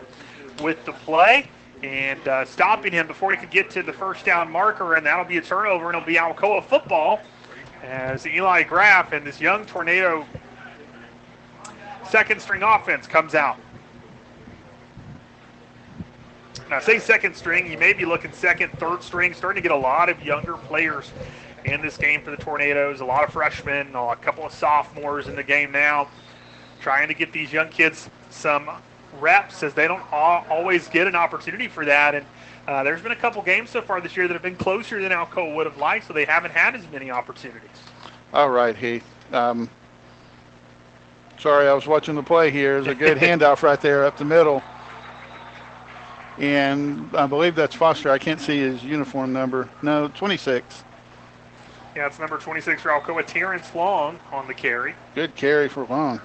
with 0.62 0.84
the 0.86 0.92
play 0.92 1.48
and 1.82 2.28
uh, 2.28 2.44
stopping 2.44 2.92
him 2.92 3.08
before 3.08 3.32
he 3.32 3.38
could 3.38 3.52
get 3.52 3.70
to 3.70 3.84
the 3.84 3.94
first 3.94 4.26
down 4.26 4.52
marker, 4.52 4.96
and 4.96 5.06
that'll 5.06 5.24
be 5.24 5.38
a 5.38 5.42
turnover, 5.42 5.88
and 5.88 5.96
it'll 5.96 6.06
be 6.06 6.16
Alcoa 6.16 6.62
football 6.64 7.22
as 7.84 8.28
Eli 8.28 8.64
Graff 8.64 9.14
and 9.14 9.26
this 9.26 9.40
young 9.40 9.66
Tornado 9.66 10.26
second 12.10 12.42
string 12.42 12.64
offense 12.64 13.08
comes 13.08 13.36
out. 13.36 13.58
Now, 16.70 16.80
say 16.80 17.00
second 17.00 17.36
string, 17.36 17.72
you 17.72 17.80
may 17.80 17.94
be 17.94 18.06
looking 18.06 18.32
second, 18.32 18.72
third 18.74 19.02
string, 19.02 19.34
starting 19.34 19.62
to 19.62 19.68
get 19.68 19.76
a 19.76 19.80
lot 19.80 20.08
of 20.08 20.24
younger 20.24 20.54
players 20.54 21.12
in 21.66 21.82
this 21.82 21.98
game 21.98 22.22
for 22.22 22.30
the 22.30 22.38
Tornadoes. 22.38 23.02
A 23.02 23.06
lot 23.06 23.24
of 23.24 23.34
freshmen, 23.34 23.96
a 23.96 24.16
couple 24.16 24.46
of 24.46 24.54
sophomores 24.54 25.28
in 25.28 25.36
the 25.36 25.44
game 25.44 25.72
now, 25.72 26.08
trying 26.80 27.08
to 27.08 27.16
get 27.16 27.34
these 27.34 27.52
young 27.52 27.70
kids 27.70 28.10
some 28.30 28.70
reps 29.20 29.64
as 29.64 29.74
they 29.74 29.88
don't 29.88 30.04
always 30.14 30.88
get 30.90 31.08
an 31.08 31.16
opportunity 31.16 31.68
for 31.68 31.86
that. 31.86 32.14
And 32.14 32.26
uh, 32.68 32.84
there's 32.84 33.02
been 33.02 33.14
a 33.14 33.16
couple 33.16 33.42
games 33.42 33.72
so 33.72 33.82
far 33.82 34.00
this 34.00 34.16
year 34.16 34.28
that 34.28 34.34
have 34.34 34.44
been 34.44 34.56
closer 34.56 35.02
than 35.02 35.12
Alcoa 35.12 35.56
would 35.56 35.66
have 35.66 35.78
liked, 35.78 36.06
so 36.06 36.14
they 36.14 36.26
haven't 36.26 36.52
had 36.52 36.76
as 36.76 36.88
many 36.92 37.10
opportunities. 37.10 37.70
All 38.32 38.52
right, 38.52 38.76
Heath. 38.76 39.04
Um, 39.34 39.68
sorry, 41.40 41.68
I 41.68 41.74
was 41.74 41.88
watching 41.88 42.14
the 42.14 42.22
play 42.22 42.52
here. 42.52 42.80
There's 42.80 42.96
a 42.96 43.00
good 43.00 43.18
handoff 43.40 43.64
right 43.64 43.82
there 43.82 44.06
up 44.06 44.18
the 44.18 44.26
middle. 44.26 44.62
And 46.40 47.14
I 47.16 47.28
believe 47.28 47.56
that's 47.56 47.76
Foster. 47.76 48.10
I 48.10 48.18
can't 48.18 48.40
see 48.40 48.60
his 48.60 48.84
uniform 48.84 49.34
number. 49.34 49.68
No, 49.82 50.08
26. 50.08 50.84
Yeah, 51.96 52.08
it's 52.08 52.18
number 52.18 52.38
26 52.38 52.82
for 52.82 52.90
Alcoa. 52.90 53.26
Terrence 53.26 53.76
Long 53.76 54.20
on 54.32 54.48
the 54.48 54.54
carry. 54.54 54.96
Good 55.16 55.36
carry 55.36 55.68
for 55.68 55.86
Long. 55.86 56.22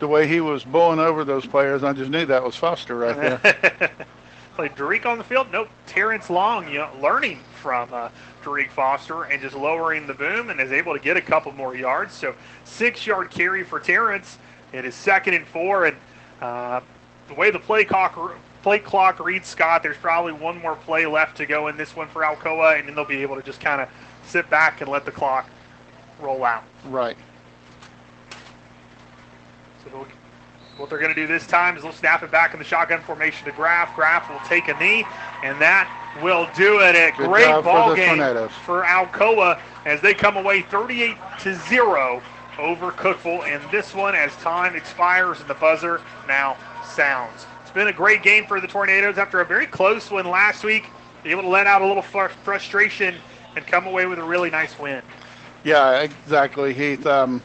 The 0.00 0.08
way 0.08 0.26
he 0.26 0.40
was 0.40 0.64
bowling 0.64 0.98
over 0.98 1.24
those 1.24 1.46
players, 1.46 1.84
I 1.84 1.92
just 1.92 2.10
knew 2.10 2.26
that 2.26 2.42
was 2.42 2.56
Foster 2.56 2.96
right 2.96 3.40
there. 3.40 3.90
Played 4.56 4.74
Derek 4.74 5.06
on 5.06 5.16
the 5.16 5.22
field. 5.22 5.46
Nope, 5.52 5.68
Terrence 5.86 6.28
Long, 6.28 6.66
you 6.68 6.78
know, 6.78 6.90
learning 7.00 7.38
from 7.60 7.88
uh, 7.92 8.08
Derek 8.42 8.72
Foster 8.72 9.22
and 9.22 9.40
just 9.40 9.54
lowering 9.54 10.08
the 10.08 10.14
boom 10.14 10.50
and 10.50 10.60
is 10.60 10.72
able 10.72 10.92
to 10.92 10.98
get 10.98 11.16
a 11.16 11.20
couple 11.20 11.52
more 11.52 11.76
yards. 11.76 12.14
So 12.14 12.34
six-yard 12.64 13.30
carry 13.30 13.62
for 13.62 13.78
Terrence. 13.78 14.38
It 14.72 14.84
is 14.84 14.94
second 14.94 15.34
and 15.34 15.46
four, 15.46 15.86
and 15.86 15.96
uh, 16.40 16.80
the 17.28 17.34
way 17.34 17.50
the 17.50 17.58
play 17.58 17.84
clock 17.84 18.18
play 18.62 18.78
clock 18.78 19.18
reads, 19.20 19.48
Scott, 19.48 19.82
there's 19.82 19.96
probably 19.96 20.32
one 20.32 20.58
more 20.58 20.76
play 20.76 21.04
left 21.06 21.36
to 21.38 21.46
go 21.46 21.68
in 21.68 21.76
this 21.76 21.94
one 21.96 22.08
for 22.08 22.22
Alcoa, 22.22 22.78
and 22.78 22.88
then 22.88 22.94
they'll 22.94 23.04
be 23.04 23.22
able 23.22 23.36
to 23.36 23.42
just 23.42 23.60
kind 23.60 23.80
of 23.80 23.88
sit 24.24 24.48
back 24.50 24.80
and 24.80 24.90
let 24.90 25.04
the 25.04 25.10
clock 25.10 25.48
roll 26.20 26.44
out. 26.44 26.64
Right. 26.86 27.16
So 29.84 30.06
what 30.76 30.88
they're 30.88 30.98
going 30.98 31.14
to 31.14 31.20
do 31.20 31.26
this 31.26 31.46
time 31.46 31.76
is 31.76 31.82
they'll 31.82 31.92
snap 31.92 32.22
it 32.22 32.30
back 32.30 32.54
in 32.54 32.58
the 32.58 32.64
shotgun 32.64 33.00
formation 33.02 33.44
to 33.46 33.52
Graff. 33.52 33.94
Graff 33.94 34.30
will 34.30 34.40
take 34.48 34.68
a 34.68 34.78
knee, 34.78 35.04
and 35.42 35.60
that 35.60 35.88
will 36.22 36.48
do 36.56 36.80
it. 36.80 36.94
A 36.94 37.12
Good 37.16 37.26
great 37.28 37.46
ball 37.64 37.90
for 37.90 37.96
game 37.96 38.16
Tornadoes. 38.16 38.50
for 38.64 38.82
Alcoa 38.82 39.60
as 39.84 40.00
they 40.00 40.14
come 40.14 40.36
away 40.36 40.62
38 40.62 41.16
to 41.40 41.54
zero 41.68 42.22
over 42.58 42.90
Cookeville. 42.92 43.44
And 43.44 43.62
this 43.70 43.94
one, 43.94 44.14
as 44.14 44.34
time 44.36 44.76
expires 44.76 45.40
and 45.40 45.48
the 45.48 45.54
buzzer 45.54 46.00
now 46.28 46.56
sounds. 46.84 47.46
It's 47.62 47.70
been 47.70 47.88
a 47.88 47.92
great 47.92 48.22
game 48.22 48.46
for 48.46 48.60
the 48.60 48.66
Tornadoes 48.66 49.18
after 49.18 49.40
a 49.40 49.44
very 49.44 49.66
close 49.66 50.10
one 50.10 50.26
last 50.26 50.64
week. 50.64 50.84
Able 51.24 51.42
to 51.42 51.48
let 51.48 51.66
out 51.66 51.82
a 51.82 51.86
little 51.86 52.02
fr- 52.02 52.26
frustration 52.26 53.14
and 53.56 53.66
come 53.66 53.86
away 53.86 54.06
with 54.06 54.18
a 54.18 54.24
really 54.24 54.50
nice 54.50 54.78
win. 54.78 55.02
Yeah, 55.64 56.00
exactly, 56.00 56.74
Heath. 56.74 57.06
Um, 57.06 57.40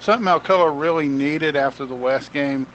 something 0.00 0.26
Alcoa 0.26 0.78
really 0.78 1.08
needed 1.08 1.54
after 1.54 1.86
the 1.86 1.94
West 1.94 2.32
game, 2.32 2.66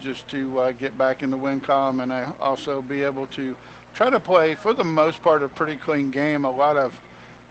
just 0.00 0.26
to 0.28 0.58
uh, 0.58 0.72
get 0.72 0.96
back 0.96 1.22
in 1.22 1.30
the 1.30 1.36
win 1.36 1.60
column 1.60 2.00
and 2.00 2.10
uh, 2.10 2.32
also 2.40 2.80
be 2.80 3.02
able 3.02 3.26
to 3.28 3.56
try 3.92 4.08
to 4.08 4.18
play, 4.18 4.54
for 4.54 4.72
the 4.72 4.84
most 4.84 5.22
part, 5.22 5.42
a 5.42 5.48
pretty 5.48 5.76
clean 5.76 6.10
game. 6.10 6.44
A 6.46 6.50
lot 6.50 6.76
of 6.78 6.98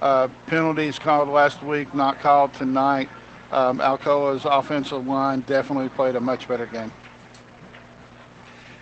uh, 0.02 0.28
penalties 0.48 0.98
called 0.98 1.30
last 1.30 1.62
week, 1.62 1.94
not 1.94 2.20
called 2.20 2.54
tonight. 2.54 3.10
Um, 3.52 3.80
Alcoa's 3.80 4.46
offensive 4.46 5.06
line 5.06 5.42
definitely 5.42 5.90
played 5.90 6.16
a 6.16 6.20
much 6.20 6.48
better 6.48 6.66
game. 6.66 6.92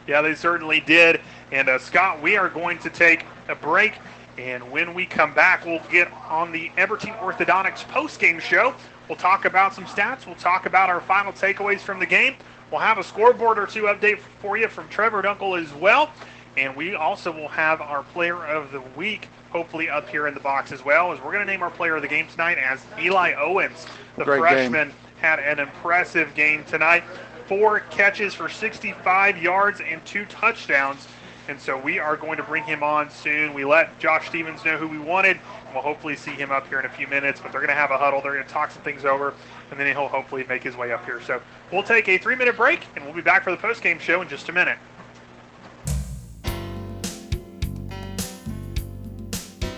Yeah, 0.08 0.22
they 0.22 0.36
certainly 0.36 0.80
did. 0.80 1.22
And 1.52 1.70
uh, 1.70 1.80
Scott, 1.80 2.22
we 2.22 2.38
are 2.38 2.50
going 2.50 2.78
to 2.80 2.90
take 2.90 3.26
a 3.48 3.56
break. 3.56 3.96
And 4.38 4.72
when 4.72 4.94
we 4.94 5.06
come 5.06 5.34
back, 5.34 5.66
we'll 5.66 5.82
get 5.92 6.12
on 6.30 6.52
the 6.52 6.72
Everton 6.78 7.14
Orthodontics 7.16 7.88
post-game 7.88 8.40
show. 8.40 8.74
We'll 9.08 9.18
talk 9.18 9.46
about 9.46 9.74
some 9.74 9.86
stats. 9.86 10.26
We'll 10.26 10.36
talk 10.36 10.66
about 10.66 10.90
our 10.90 11.02
final 11.02 11.34
takeaways 11.34 11.80
from 11.80 12.00
the 12.00 12.06
game. 12.06 12.36
We'll 12.72 12.80
have 12.80 13.00
a 13.00 13.04
scoreboard 13.04 13.58
or 13.58 13.66
two 13.66 13.84
update 13.84 14.20
for 14.40 14.56
you 14.56 14.68
from 14.68 14.88
Trevor 14.90 15.24
Dunkel 15.24 15.62
as 15.62 15.74
well. 15.74 16.12
And 16.60 16.76
we 16.76 16.94
also 16.94 17.32
will 17.32 17.48
have 17.48 17.80
our 17.80 18.04
player 18.04 18.46
of 18.46 18.74
the 18.74 18.82
week 18.98 19.30
hopefully 19.50 19.90
up 19.90 20.10
here 20.10 20.28
in 20.28 20.34
the 20.34 20.42
box 20.42 20.74
as 20.74 20.84
well, 20.84 21.14
as 21.14 21.20
we're 21.20 21.32
going 21.32 21.46
to 21.46 21.50
name 21.50 21.64
our 21.64 21.70
player 21.70 21.96
of 21.96 22.02
the 22.02 22.08
game 22.08 22.28
tonight 22.28 22.58
as 22.58 22.84
Eli 23.02 23.34
Owens. 23.34 23.86
The 24.18 24.26
Great 24.26 24.40
freshman 24.40 24.90
game. 24.90 24.98
had 25.22 25.40
an 25.40 25.60
impressive 25.60 26.36
game 26.36 26.66
tonight. 26.66 27.06
Four 27.48 27.80
catches 27.80 28.34
for 28.34 28.50
65 28.50 29.42
yards 29.42 29.80
and 29.80 30.04
two 30.06 30.26
touchdowns. 30.26 31.08
And 31.48 31.60
so 31.60 31.78
we 31.80 31.98
are 31.98 32.18
going 32.18 32.36
to 32.36 32.44
bring 32.44 32.66
him 32.66 32.84
on 32.84 33.10
soon. 33.10 33.54
We 33.54 33.64
let 33.64 33.98
Josh 33.98 34.28
Stevens 34.28 34.64
know 34.66 34.78
who 34.78 34.88
we 34.88 35.00
wanted, 35.00 35.38
and 35.66 35.74
we'll 35.74 35.82
hopefully 35.82 36.18
see 36.18 36.32
him 36.32 36.52
up 36.52 36.68
here 36.68 36.80
in 36.80 36.86
a 36.86 36.90
few 36.90 37.08
minutes. 37.08 37.40
But 37.42 37.54
they're 37.54 37.62
going 37.62 37.70
to 37.70 37.74
have 37.74 37.90
a 37.90 37.98
huddle. 37.98 38.22
They're 38.22 38.34
going 38.34 38.46
to 38.46 38.52
talk 38.52 38.70
some 38.70 38.84
things 38.84 39.06
over, 39.06 39.34
and 39.72 39.80
then 39.80 39.88
he'll 39.88 40.10
hopefully 40.10 40.46
make 40.48 40.62
his 40.62 40.76
way 40.76 40.92
up 40.92 41.06
here. 41.06 41.22
So 41.22 41.42
we'll 41.72 41.84
take 41.84 42.08
a 42.10 42.18
three 42.18 42.36
minute 42.36 42.58
break, 42.58 42.82
and 42.96 43.06
we'll 43.06 43.16
be 43.16 43.22
back 43.22 43.46
for 43.46 43.52
the 43.52 43.58
post 43.58 43.82
game 43.82 43.98
show 43.98 44.22
in 44.22 44.28
just 44.28 44.50
a 44.50 44.52
minute. 44.52 44.78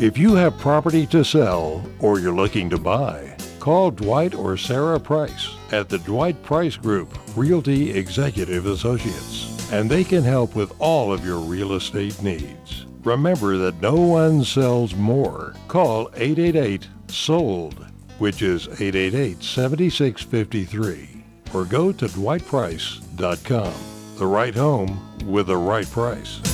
If 0.00 0.18
you 0.18 0.34
have 0.34 0.58
property 0.58 1.06
to 1.06 1.24
sell 1.24 1.88
or 2.00 2.18
you're 2.18 2.34
looking 2.34 2.68
to 2.70 2.78
buy, 2.78 3.36
call 3.60 3.92
Dwight 3.92 4.34
or 4.34 4.56
Sarah 4.56 4.98
Price 4.98 5.54
at 5.70 5.88
the 5.88 5.98
Dwight 5.98 6.42
Price 6.42 6.76
Group 6.76 7.16
Realty 7.36 7.92
Executive 7.96 8.66
Associates, 8.66 9.70
and 9.72 9.88
they 9.88 10.02
can 10.02 10.24
help 10.24 10.56
with 10.56 10.72
all 10.80 11.12
of 11.12 11.24
your 11.24 11.38
real 11.38 11.74
estate 11.74 12.20
needs. 12.20 12.86
Remember 13.04 13.56
that 13.56 13.80
no 13.80 13.94
one 13.94 14.42
sells 14.42 14.96
more. 14.96 15.54
Call 15.68 16.10
888 16.16 16.88
SOLD, 17.06 17.86
which 18.18 18.42
is 18.42 18.66
888 18.66 19.44
7653, 19.44 21.24
or 21.54 21.64
go 21.64 21.92
to 21.92 22.06
dwightprice.com. 22.06 23.74
The 24.16 24.26
right 24.26 24.54
home 24.54 25.00
with 25.24 25.46
the 25.46 25.56
right 25.56 25.88
price. 25.88 26.53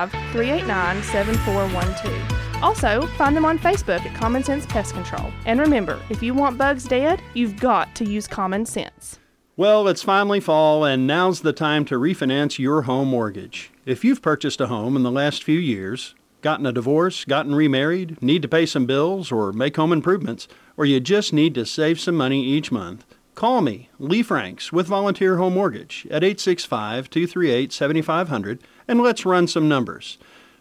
389 0.09 1.03
7412. 1.03 2.63
Also, 2.63 3.07
find 3.17 3.35
them 3.35 3.45
on 3.45 3.59
Facebook 3.59 4.05
at 4.05 4.15
Common 4.15 4.43
Sense 4.43 4.65
Pest 4.65 4.93
Control. 4.93 5.31
And 5.45 5.59
remember, 5.59 5.99
if 6.09 6.23
you 6.23 6.33
want 6.33 6.57
bugs 6.57 6.85
dead, 6.85 7.21
you've 7.33 7.59
got 7.59 7.93
to 7.95 8.05
use 8.05 8.27
common 8.27 8.65
sense. 8.65 9.19
Well, 9.57 9.87
it's 9.87 10.01
finally 10.01 10.39
fall, 10.39 10.85
and 10.85 11.05
now's 11.05 11.41
the 11.41 11.53
time 11.53 11.85
to 11.85 11.95
refinance 11.95 12.57
your 12.57 12.83
home 12.83 13.09
mortgage. 13.09 13.71
If 13.85 14.03
you've 14.03 14.21
purchased 14.21 14.61
a 14.61 14.67
home 14.67 14.95
in 14.95 15.03
the 15.03 15.11
last 15.11 15.43
few 15.43 15.59
years, 15.59 16.15
gotten 16.41 16.65
a 16.65 16.71
divorce, 16.71 17.25
gotten 17.25 17.53
remarried, 17.53 18.21
need 18.21 18.41
to 18.43 18.47
pay 18.47 18.65
some 18.65 18.85
bills, 18.85 19.31
or 19.31 19.51
make 19.51 19.75
home 19.75 19.91
improvements, 19.91 20.47
or 20.77 20.85
you 20.85 20.99
just 20.99 21.33
need 21.33 21.53
to 21.55 21.65
save 21.65 21.99
some 21.99 22.15
money 22.15 22.43
each 22.43 22.71
month, 22.71 23.05
call 23.35 23.61
me, 23.61 23.89
Lee 23.99 24.23
Franks, 24.23 24.71
with 24.71 24.87
Volunteer 24.87 25.37
Home 25.37 25.53
Mortgage 25.53 26.07
at 26.09 26.23
865 26.23 27.09
238 27.09 27.73
7500, 27.73 28.63
and 28.87 29.01
let's 29.01 29.25
run 29.25 29.47
some 29.47 29.67
numbers. 29.67 30.17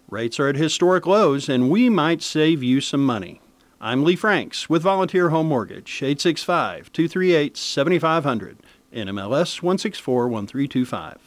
Rates 0.09 0.41
are 0.41 0.49
at 0.49 0.57
historic 0.57 1.07
lows, 1.07 1.49
and 1.49 1.71
we 1.71 1.89
might 1.89 2.23
save 2.23 2.63
you 2.63 2.81
some 2.81 3.05
money. 3.05 3.41
I'm 3.81 4.05
Lee 4.05 4.17
Franks 4.17 4.69
with 4.69 4.83
Volunteer 4.83 5.31
Home 5.31 5.49
Mortgage, 5.49 6.03
865 6.03 6.93
238 6.93 7.57
7500, 7.57 8.59
NMLS 8.93 9.63
1641325. 9.63 11.19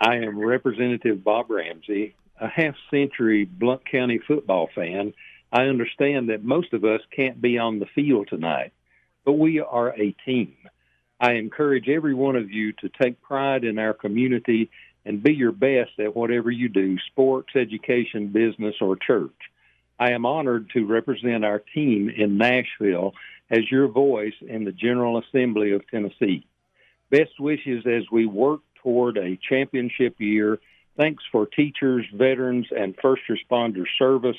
I 0.00 0.16
am 0.16 0.38
Representative 0.38 1.22
Bob 1.22 1.50
Ramsey, 1.50 2.14
a 2.40 2.48
half 2.48 2.74
century 2.90 3.44
Blount 3.44 3.88
County 3.88 4.18
football 4.18 4.68
fan. 4.74 5.14
I 5.52 5.62
understand 5.62 6.28
that 6.28 6.44
most 6.44 6.72
of 6.72 6.84
us 6.84 7.00
can't 7.14 7.40
be 7.40 7.58
on 7.58 7.78
the 7.78 7.86
field 7.94 8.28
tonight, 8.28 8.72
but 9.24 9.34
we 9.34 9.60
are 9.60 9.90
a 9.90 10.14
team. 10.24 10.56
I 11.20 11.34
encourage 11.34 11.88
every 11.88 12.14
one 12.14 12.34
of 12.34 12.50
you 12.50 12.72
to 12.72 12.90
take 13.00 13.22
pride 13.22 13.64
in 13.64 13.78
our 13.78 13.94
community 13.94 14.70
and 15.04 15.22
be 15.22 15.32
your 15.32 15.52
best 15.52 15.98
at 15.98 16.14
whatever 16.14 16.50
you 16.50 16.68
do 16.68 16.98
sports, 17.10 17.50
education, 17.56 18.28
business, 18.28 18.76
or 18.80 18.96
church. 18.96 19.30
I 19.98 20.12
am 20.12 20.26
honored 20.26 20.70
to 20.70 20.86
represent 20.86 21.44
our 21.44 21.62
team 21.74 22.08
in 22.08 22.38
Nashville 22.38 23.14
as 23.50 23.70
your 23.70 23.88
voice 23.88 24.34
in 24.40 24.64
the 24.64 24.72
General 24.72 25.18
Assembly 25.18 25.72
of 25.72 25.86
Tennessee. 25.88 26.46
Best 27.10 27.38
wishes 27.38 27.84
as 27.86 28.04
we 28.10 28.26
work 28.26 28.60
toward 28.82 29.18
a 29.18 29.38
championship 29.48 30.16
year. 30.18 30.58
Thanks 30.96 31.22
for 31.30 31.46
teachers, 31.46 32.06
veterans, 32.14 32.66
and 32.70 32.96
first 33.00 33.22
responder 33.28 33.84
service. 33.98 34.36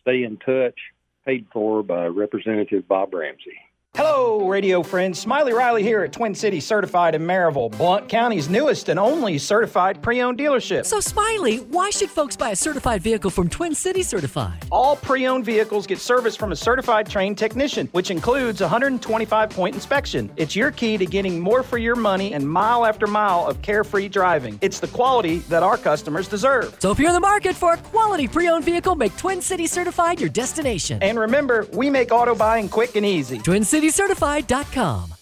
Stay 0.00 0.24
in 0.24 0.36
touch. 0.38 0.78
Paid 1.24 1.46
for 1.52 1.82
by 1.82 2.06
Representative 2.06 2.86
Bob 2.86 3.12
Ramsey. 3.14 3.58
Hello, 3.96 4.46
radio 4.46 4.82
friends. 4.82 5.18
Smiley 5.18 5.54
Riley 5.54 5.82
here 5.82 6.02
at 6.02 6.12
Twin 6.12 6.34
City 6.34 6.60
Certified 6.60 7.14
in 7.14 7.22
Maryville, 7.22 7.70
Blount 7.78 8.10
County's 8.10 8.46
newest 8.46 8.90
and 8.90 9.00
only 9.00 9.38
certified 9.38 10.02
pre 10.02 10.20
owned 10.20 10.38
dealership. 10.38 10.84
So, 10.84 11.00
Smiley, 11.00 11.60
why 11.60 11.88
should 11.88 12.10
folks 12.10 12.36
buy 12.36 12.50
a 12.50 12.56
certified 12.56 13.00
vehicle 13.00 13.30
from 13.30 13.48
Twin 13.48 13.74
City 13.74 14.02
Certified? 14.02 14.66
All 14.70 14.96
pre 14.96 15.26
owned 15.26 15.46
vehicles 15.46 15.86
get 15.86 15.98
service 15.98 16.36
from 16.36 16.52
a 16.52 16.56
certified 16.56 17.08
trained 17.08 17.38
technician, 17.38 17.88
which 17.92 18.10
includes 18.10 18.60
a 18.60 18.64
125 18.64 19.48
point 19.48 19.74
inspection. 19.74 20.30
It's 20.36 20.54
your 20.54 20.72
key 20.72 20.98
to 20.98 21.06
getting 21.06 21.40
more 21.40 21.62
for 21.62 21.78
your 21.78 21.96
money 21.96 22.34
and 22.34 22.46
mile 22.46 22.84
after 22.84 23.06
mile 23.06 23.46
of 23.46 23.62
carefree 23.62 24.08
driving. 24.08 24.58
It's 24.60 24.78
the 24.78 24.88
quality 24.88 25.38
that 25.48 25.62
our 25.62 25.78
customers 25.78 26.28
deserve. 26.28 26.76
So, 26.80 26.90
if 26.90 26.98
you're 26.98 27.08
in 27.08 27.14
the 27.14 27.20
market 27.20 27.56
for 27.56 27.72
a 27.72 27.78
quality 27.78 28.28
pre 28.28 28.48
owned 28.48 28.66
vehicle, 28.66 28.94
make 28.94 29.16
Twin 29.16 29.40
City 29.40 29.66
Certified 29.66 30.20
your 30.20 30.28
destination. 30.28 31.02
And 31.02 31.18
remember, 31.18 31.66
we 31.72 31.88
make 31.88 32.12
auto 32.12 32.34
buying 32.34 32.68
quick 32.68 32.94
and 32.94 33.06
easy. 33.06 33.38
TwinCityCertified.com. 33.86 35.14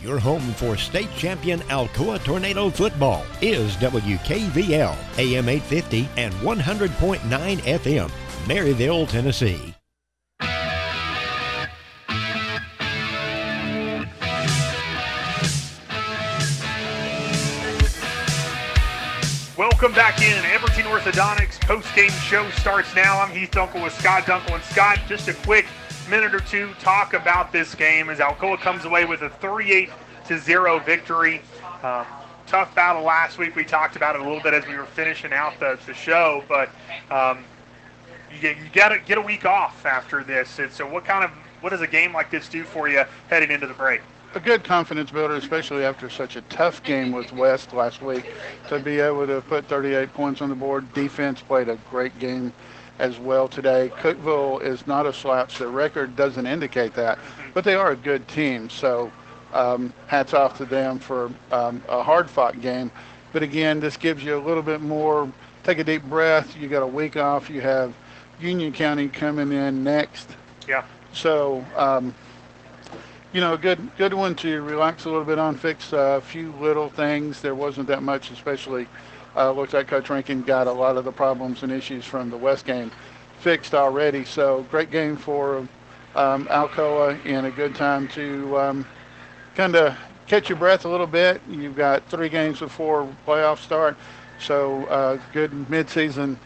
Your 0.00 0.18
home 0.18 0.42
for 0.54 0.76
state 0.76 1.08
champion 1.16 1.60
Alcoa 1.60 2.22
Tornado 2.22 2.68
football 2.70 3.24
is 3.40 3.74
WKVL, 3.76 4.94
AM 5.18 5.48
850 5.48 6.08
and 6.16 6.34
100.9 6.34 7.18
FM, 7.58 8.10
Maryville, 8.44 9.08
Tennessee. 9.08 9.74
Welcome 19.56 19.92
back 19.92 20.20
in. 20.20 20.44
Everton 20.46 20.84
Orthodontics 20.84 21.60
post-game 21.60 22.10
show 22.10 22.48
starts 22.50 22.94
now. 22.94 23.20
I'm 23.20 23.30
Heath 23.30 23.52
Dunkel 23.52 23.82
with 23.82 23.94
Scott 23.98 24.24
Dunkel. 24.24 24.54
And 24.54 24.64
Scott, 24.64 24.98
just 25.08 25.28
a 25.28 25.34
quick 25.34 25.66
minute 26.08 26.34
or 26.34 26.40
two 26.40 26.70
talk 26.80 27.14
about 27.14 27.52
this 27.52 27.74
game 27.74 28.10
as 28.10 28.18
Alcoa 28.18 28.58
comes 28.58 28.84
away 28.84 29.04
with 29.04 29.22
a 29.22 29.30
38 29.30 29.90
to 30.26 30.38
0 30.38 30.78
victory. 30.80 31.40
Um, 31.82 32.06
tough 32.46 32.74
battle 32.74 33.02
last 33.02 33.38
week. 33.38 33.56
We 33.56 33.64
talked 33.64 33.96
about 33.96 34.14
it 34.14 34.20
a 34.20 34.24
little 34.24 34.40
bit 34.40 34.54
as 34.54 34.66
we 34.66 34.76
were 34.76 34.86
finishing 34.86 35.32
out 35.32 35.58
the, 35.60 35.78
the 35.86 35.94
show, 35.94 36.44
but 36.48 36.70
um, 37.10 37.44
you, 38.40 38.50
you 38.50 38.56
got 38.72 38.90
to 38.90 38.98
get 38.98 39.18
a 39.18 39.22
week 39.22 39.44
off 39.44 39.84
after 39.86 40.22
this. 40.24 40.58
And 40.58 40.72
so, 40.72 40.86
what 40.86 41.04
kind 41.04 41.24
of 41.24 41.30
what 41.60 41.70
does 41.70 41.80
a 41.80 41.86
game 41.86 42.12
like 42.12 42.30
this 42.30 42.48
do 42.48 42.64
for 42.64 42.88
you 42.88 43.04
heading 43.28 43.50
into 43.50 43.66
the 43.66 43.74
break? 43.74 44.00
a 44.34 44.40
good 44.40 44.64
confidence 44.64 45.10
builder, 45.10 45.34
especially 45.34 45.84
after 45.84 46.10
such 46.10 46.36
a 46.36 46.40
tough 46.42 46.82
game 46.82 47.12
with 47.12 47.32
West 47.32 47.72
last 47.72 48.02
week, 48.02 48.32
to 48.68 48.80
be 48.80 48.98
able 48.98 49.26
to 49.26 49.40
put 49.42 49.64
38 49.66 50.12
points 50.12 50.42
on 50.42 50.48
the 50.48 50.54
board. 50.54 50.92
Defense 50.92 51.40
played 51.40 51.68
a 51.68 51.76
great 51.88 52.18
game 52.18 52.52
as 52.98 53.18
well 53.18 53.48
today. 53.48 53.90
Cookeville 54.00 54.62
is 54.62 54.86
not 54.86 55.06
a 55.06 55.12
slouch. 55.12 55.58
Their 55.58 55.68
record 55.68 56.16
doesn't 56.16 56.46
indicate 56.46 56.94
that, 56.94 57.18
but 57.52 57.64
they 57.64 57.74
are 57.74 57.92
a 57.92 57.96
good 57.96 58.26
team. 58.28 58.70
So 58.70 59.10
um, 59.52 59.92
hats 60.06 60.34
off 60.34 60.56
to 60.58 60.64
them 60.64 60.98
for 60.98 61.30
um, 61.50 61.82
a 61.88 62.02
hard-fought 62.02 62.60
game. 62.60 62.90
But 63.32 63.42
again, 63.42 63.80
this 63.80 63.96
gives 63.96 64.22
you 64.22 64.36
a 64.36 64.42
little 64.42 64.62
bit 64.62 64.80
more. 64.80 65.30
Take 65.64 65.78
a 65.78 65.84
deep 65.84 66.02
breath. 66.04 66.56
You 66.56 66.68
got 66.68 66.82
a 66.82 66.86
week 66.86 67.16
off. 67.16 67.50
You 67.50 67.60
have 67.62 67.94
Union 68.40 68.72
County 68.72 69.08
coming 69.08 69.52
in 69.52 69.82
next. 69.82 70.28
Yeah. 70.68 70.84
So. 71.12 71.64
Um, 71.76 72.14
you 73.32 73.40
know, 73.40 73.54
a 73.54 73.58
good 73.58 73.90
good 73.98 74.14
one 74.14 74.36
to 74.36 74.62
relax 74.62 75.06
a 75.06 75.08
little 75.08 75.24
bit 75.24 75.40
on, 75.40 75.56
fix 75.56 75.92
a 75.92 76.22
few 76.24 76.52
little 76.60 76.88
things. 76.88 77.40
There 77.40 77.56
wasn't 77.56 77.88
that 77.88 78.00
much, 78.00 78.30
especially 78.30 78.86
uh, 79.36 79.50
looks 79.52 79.72
like 79.72 79.88
Coach 79.88 80.10
Rankin 80.10 80.42
got 80.42 80.66
a 80.66 80.72
lot 80.72 80.96
of 80.96 81.04
the 81.04 81.12
problems 81.12 81.62
and 81.62 81.72
issues 81.72 82.04
from 82.04 82.30
the 82.30 82.36
West 82.36 82.64
game 82.64 82.90
fixed 83.40 83.74
already. 83.74 84.24
So 84.24 84.64
great 84.70 84.90
game 84.90 85.16
for 85.16 85.58
um, 86.14 86.46
Alcoa 86.46 87.18
and 87.26 87.46
a 87.46 87.50
good 87.50 87.74
time 87.74 88.08
to 88.08 88.58
um, 88.58 88.86
kind 89.54 89.76
of 89.76 89.96
catch 90.26 90.48
your 90.48 90.58
breath 90.58 90.84
a 90.84 90.88
little 90.88 91.06
bit. 91.06 91.40
You've 91.48 91.76
got 91.76 92.08
three 92.08 92.28
games 92.28 92.60
before 92.60 93.08
playoff 93.26 93.58
start, 93.58 93.96
so 94.40 94.84
uh, 94.86 95.18
good 95.32 95.50
midseason, 95.68 96.36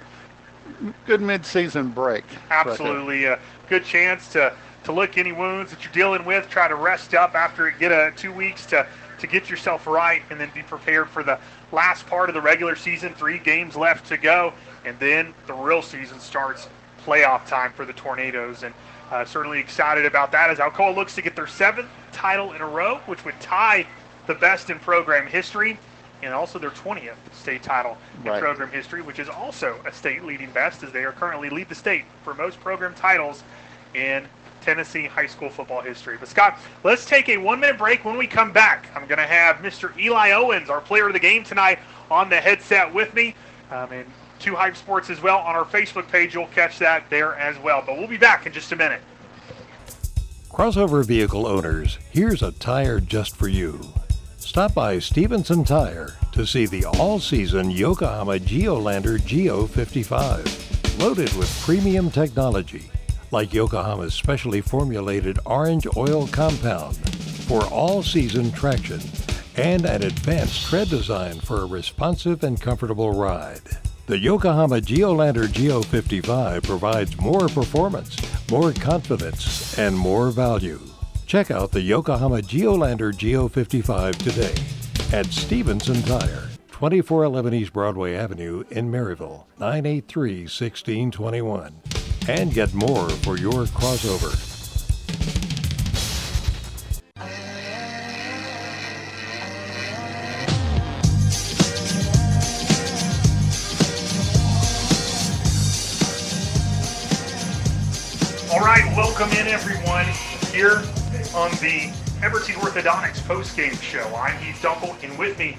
good 1.06 1.20
midseason 1.20 1.94
break. 1.94 2.24
Absolutely, 2.50 3.24
a 3.24 3.38
good 3.68 3.84
chance 3.84 4.28
to 4.32 4.52
to 4.84 4.92
lick 4.92 5.18
any 5.18 5.32
wounds 5.32 5.70
that 5.70 5.84
you're 5.84 5.92
dealing 5.92 6.24
with. 6.24 6.48
Try 6.48 6.68
to 6.68 6.74
rest 6.74 7.14
up 7.14 7.34
after 7.34 7.70
get 7.70 7.92
a 7.92 8.12
two 8.16 8.32
weeks 8.32 8.64
to 8.66 8.86
to 9.18 9.26
get 9.26 9.50
yourself 9.50 9.86
right, 9.86 10.22
and 10.30 10.40
then 10.40 10.50
be 10.54 10.62
prepared 10.62 11.08
for 11.08 11.22
the 11.22 11.38
last 11.72 12.06
part 12.06 12.28
of 12.28 12.34
the 12.34 12.40
regular 12.40 12.76
season. 12.76 13.14
Three 13.14 13.38
games 13.38 13.76
left 13.76 14.06
to 14.08 14.16
go, 14.16 14.52
and 14.84 14.98
then 14.98 15.34
the 15.46 15.54
real 15.54 15.82
season 15.82 16.20
starts. 16.20 16.68
Playoff 17.06 17.46
time 17.46 17.72
for 17.72 17.86
the 17.86 17.92
Tornadoes, 17.94 18.64
and 18.64 18.74
uh, 19.10 19.24
certainly 19.24 19.58
excited 19.58 20.04
about 20.04 20.30
that 20.32 20.50
as 20.50 20.58
Alcoa 20.58 20.94
looks 20.94 21.14
to 21.14 21.22
get 21.22 21.34
their 21.34 21.46
seventh 21.46 21.88
title 22.12 22.52
in 22.52 22.60
a 22.60 22.68
row, 22.68 22.98
which 23.06 23.24
would 23.24 23.38
tie 23.40 23.86
the 24.26 24.34
best 24.34 24.68
in 24.68 24.78
program 24.78 25.26
history 25.26 25.78
and 26.22 26.34
also 26.34 26.58
their 26.58 26.70
20th 26.70 27.14
state 27.32 27.62
title 27.62 27.96
in 28.24 28.30
Right. 28.30 28.42
program 28.42 28.70
history, 28.70 29.00
which 29.00 29.18
is 29.18 29.28
also 29.28 29.76
a 29.86 29.92
state 29.92 30.24
leading 30.24 30.50
best 30.50 30.82
as 30.82 30.92
they 30.92 31.04
are 31.04 31.12
currently 31.12 31.48
lead 31.48 31.68
the 31.70 31.74
state 31.74 32.04
for 32.24 32.34
most 32.34 32.60
program 32.60 32.92
titles 32.94 33.42
in 33.94 34.26
Tennessee 34.60 35.06
high 35.06 35.26
school 35.26 35.50
football 35.50 35.80
history. 35.80 36.16
But 36.18 36.28
Scott, 36.28 36.58
let's 36.84 37.04
take 37.04 37.28
a 37.28 37.36
one 37.36 37.60
minute 37.60 37.78
break. 37.78 38.04
When 38.04 38.16
we 38.16 38.26
come 38.26 38.52
back, 38.52 38.88
I'm 38.94 39.06
going 39.06 39.18
to 39.18 39.26
have 39.26 39.56
Mr. 39.56 39.96
Eli 39.98 40.32
Owens, 40.32 40.70
our 40.70 40.80
player 40.80 41.06
of 41.06 41.12
the 41.12 41.20
game 41.20 41.44
tonight, 41.44 41.78
on 42.10 42.28
the 42.28 42.40
headset 42.40 42.92
with 42.92 43.14
me. 43.14 43.34
Um, 43.70 43.92
and 43.92 44.06
Two 44.38 44.54
Hype 44.54 44.76
Sports 44.76 45.10
as 45.10 45.20
well 45.20 45.38
on 45.38 45.56
our 45.56 45.64
Facebook 45.64 46.08
page. 46.08 46.34
You'll 46.34 46.46
catch 46.48 46.78
that 46.78 47.08
there 47.10 47.34
as 47.34 47.58
well. 47.58 47.82
But 47.84 47.98
we'll 47.98 48.08
be 48.08 48.16
back 48.16 48.46
in 48.46 48.52
just 48.52 48.72
a 48.72 48.76
minute. 48.76 49.00
Crossover 50.50 51.04
vehicle 51.04 51.46
owners, 51.46 51.98
here's 52.10 52.42
a 52.42 52.52
tire 52.52 53.00
just 53.00 53.36
for 53.36 53.48
you. 53.48 53.80
Stop 54.38 54.74
by 54.74 54.98
Stevenson 54.98 55.64
Tire 55.64 56.14
to 56.32 56.46
see 56.46 56.66
the 56.66 56.86
all-season 56.86 57.70
Yokohama 57.70 58.38
Geolandar 58.38 59.24
Geo 59.24 59.66
55, 59.66 60.98
loaded 60.98 61.32
with 61.34 61.60
premium 61.60 62.10
technology 62.10 62.90
like 63.30 63.52
Yokohama's 63.52 64.14
specially 64.14 64.60
formulated 64.60 65.38
orange 65.46 65.86
oil 65.96 66.26
compound 66.28 66.96
for 66.96 67.64
all-season 67.66 68.52
traction 68.52 69.00
and 69.56 69.84
an 69.84 70.02
advanced 70.04 70.66
tread 70.66 70.88
design 70.88 71.38
for 71.40 71.62
a 71.62 71.66
responsive 71.66 72.44
and 72.44 72.60
comfortable 72.60 73.12
ride. 73.12 73.60
The 74.06 74.18
Yokohama 74.18 74.80
Geolandar 74.80 75.52
Geo 75.52 75.82
55 75.82 76.62
provides 76.62 77.20
more 77.20 77.48
performance, 77.48 78.16
more 78.50 78.72
confidence, 78.72 79.78
and 79.78 79.96
more 79.96 80.30
value. 80.30 80.80
Check 81.26 81.50
out 81.50 81.72
the 81.72 81.82
Yokohama 81.82 82.40
Geolandar 82.40 83.14
Geo 83.14 83.48
55 83.48 84.16
today 84.16 84.54
at 85.12 85.26
Stevenson 85.26 86.00
Tire, 86.02 86.48
2411 86.70 87.52
East 87.52 87.72
Broadway 87.72 88.14
Avenue 88.14 88.64
in 88.70 88.90
Maryville, 88.90 89.44
983 89.58 90.42
1621. 90.44 92.07
And 92.28 92.52
get 92.52 92.74
more 92.74 93.08
for 93.08 93.38
your 93.38 93.64
crossover. 93.64 94.28
All 108.52 108.60
right, 108.60 108.84
welcome 108.94 109.30
in 109.30 109.46
everyone 109.48 110.04
here 110.52 110.82
on 111.34 111.50
the 111.62 111.90
Everton 112.22 112.56
Orthodontics 112.56 113.26
post-game 113.26 113.74
show. 113.76 114.04
I'm 114.14 114.36
Heath 114.42 114.60
Dunkel, 114.60 115.02
and 115.02 115.18
with 115.18 115.38
me, 115.38 115.56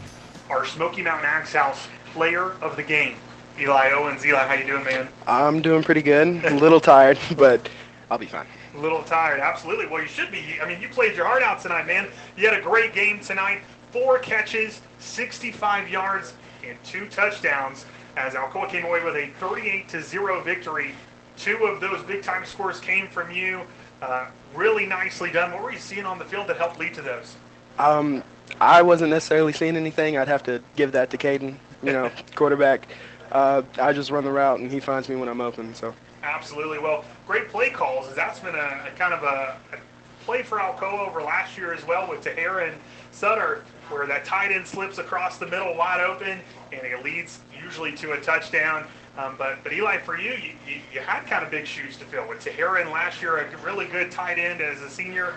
our 0.51 0.67
Smoky 0.67 1.01
Mountain 1.01 1.25
Axe 1.25 1.53
House 1.53 1.87
player 2.13 2.51
of 2.61 2.75
the 2.75 2.83
game, 2.83 3.15
Eli 3.59 3.91
Owens. 3.91 4.25
Eli, 4.25 4.47
how 4.47 4.53
you 4.53 4.65
doing, 4.65 4.83
man? 4.83 5.07
I'm 5.27 5.61
doing 5.61 5.83
pretty 5.83 6.01
good. 6.01 6.27
A 6.45 6.53
little 6.55 6.79
tired, 6.79 7.19
but 7.37 7.67
I'll 8.09 8.17
be 8.17 8.25
fine. 8.25 8.47
A 8.75 8.79
little 8.79 9.03
tired, 9.03 9.39
absolutely. 9.39 9.87
Well, 9.87 10.01
you 10.01 10.07
should 10.07 10.31
be. 10.31 10.59
I 10.61 10.67
mean, 10.67 10.81
you 10.81 10.87
played 10.89 11.15
your 11.15 11.25
heart 11.25 11.43
out 11.43 11.59
tonight, 11.59 11.85
man. 11.87 12.07
You 12.37 12.47
had 12.47 12.57
a 12.57 12.61
great 12.61 12.93
game 12.93 13.19
tonight. 13.19 13.61
Four 13.91 14.19
catches, 14.19 14.81
65 14.99 15.89
yards, 15.89 16.33
and 16.65 16.77
two 16.83 17.07
touchdowns. 17.07 17.85
As 18.15 18.33
Alcoa 18.33 18.69
came 18.69 18.85
away 18.85 19.03
with 19.03 19.15
a 19.15 19.27
38 19.39 19.89
to 19.89 20.01
zero 20.01 20.41
victory. 20.41 20.93
Two 21.37 21.65
of 21.65 21.79
those 21.79 22.03
big 22.03 22.21
time 22.21 22.45
scores 22.45 22.79
came 22.79 23.07
from 23.07 23.31
you. 23.31 23.61
Uh, 24.01 24.27
really 24.55 24.85
nicely 24.85 25.31
done. 25.31 25.51
What 25.51 25.63
were 25.63 25.71
you 25.71 25.79
seeing 25.79 26.05
on 26.05 26.19
the 26.19 26.25
field 26.25 26.47
that 26.47 26.57
helped 26.57 26.79
lead 26.79 26.93
to 26.95 27.01
those? 27.01 27.35
Um, 27.77 28.23
I 28.59 28.81
wasn't 28.81 29.11
necessarily 29.11 29.53
seeing 29.53 29.75
anything. 29.77 30.17
I'd 30.17 30.27
have 30.27 30.43
to 30.43 30.61
give 30.75 30.91
that 30.93 31.09
to 31.11 31.17
Caden, 31.17 31.55
you 31.83 31.93
know, 31.93 32.11
quarterback. 32.35 32.87
Uh, 33.31 33.61
I 33.77 33.93
just 33.93 34.11
run 34.11 34.23
the 34.23 34.31
route 34.31 34.59
and 34.59 34.71
he 34.71 34.79
finds 34.79 35.07
me 35.09 35.15
when 35.15 35.29
I'm 35.29 35.41
open. 35.41 35.73
So 35.75 35.93
Absolutely. 36.23 36.79
Well, 36.79 37.05
great 37.27 37.49
play 37.49 37.69
calls. 37.69 38.13
That's 38.15 38.39
been 38.39 38.55
a, 38.55 38.87
a 38.87 38.91
kind 38.97 39.13
of 39.13 39.23
a, 39.23 39.57
a 39.73 39.79
play 40.25 40.43
for 40.43 40.57
Alcoa 40.57 41.07
over 41.07 41.21
last 41.21 41.57
year 41.57 41.73
as 41.73 41.85
well 41.85 42.09
with 42.09 42.21
Tahara 42.21 42.69
and 42.69 42.77
Sutter, 43.11 43.63
where 43.89 44.05
that 44.07 44.25
tight 44.25 44.51
end 44.51 44.67
slips 44.67 44.97
across 44.97 45.37
the 45.37 45.47
middle 45.47 45.75
wide 45.75 46.01
open 46.01 46.39
and 46.71 46.85
it 46.85 47.03
leads 47.03 47.39
usually 47.63 47.93
to 47.93 48.13
a 48.13 48.21
touchdown. 48.21 48.85
Um, 49.17 49.35
but 49.37 49.63
but 49.63 49.73
Eli, 49.73 49.97
for 49.97 50.17
you, 50.17 50.31
you, 50.31 50.81
you, 50.93 50.99
had 51.01 51.25
kind 51.25 51.43
of 51.43 51.51
big 51.51 51.65
shoes 51.65 51.97
to 51.97 52.05
fill 52.05 52.27
with 52.27 52.39
Tahara 52.39 52.81
in 52.81 52.91
last 52.91 53.21
year, 53.21 53.37
a 53.37 53.57
really 53.65 53.85
good 53.85 54.11
tight 54.11 54.37
end 54.37 54.61
as 54.61 54.81
a 54.81 54.89
senior. 54.89 55.33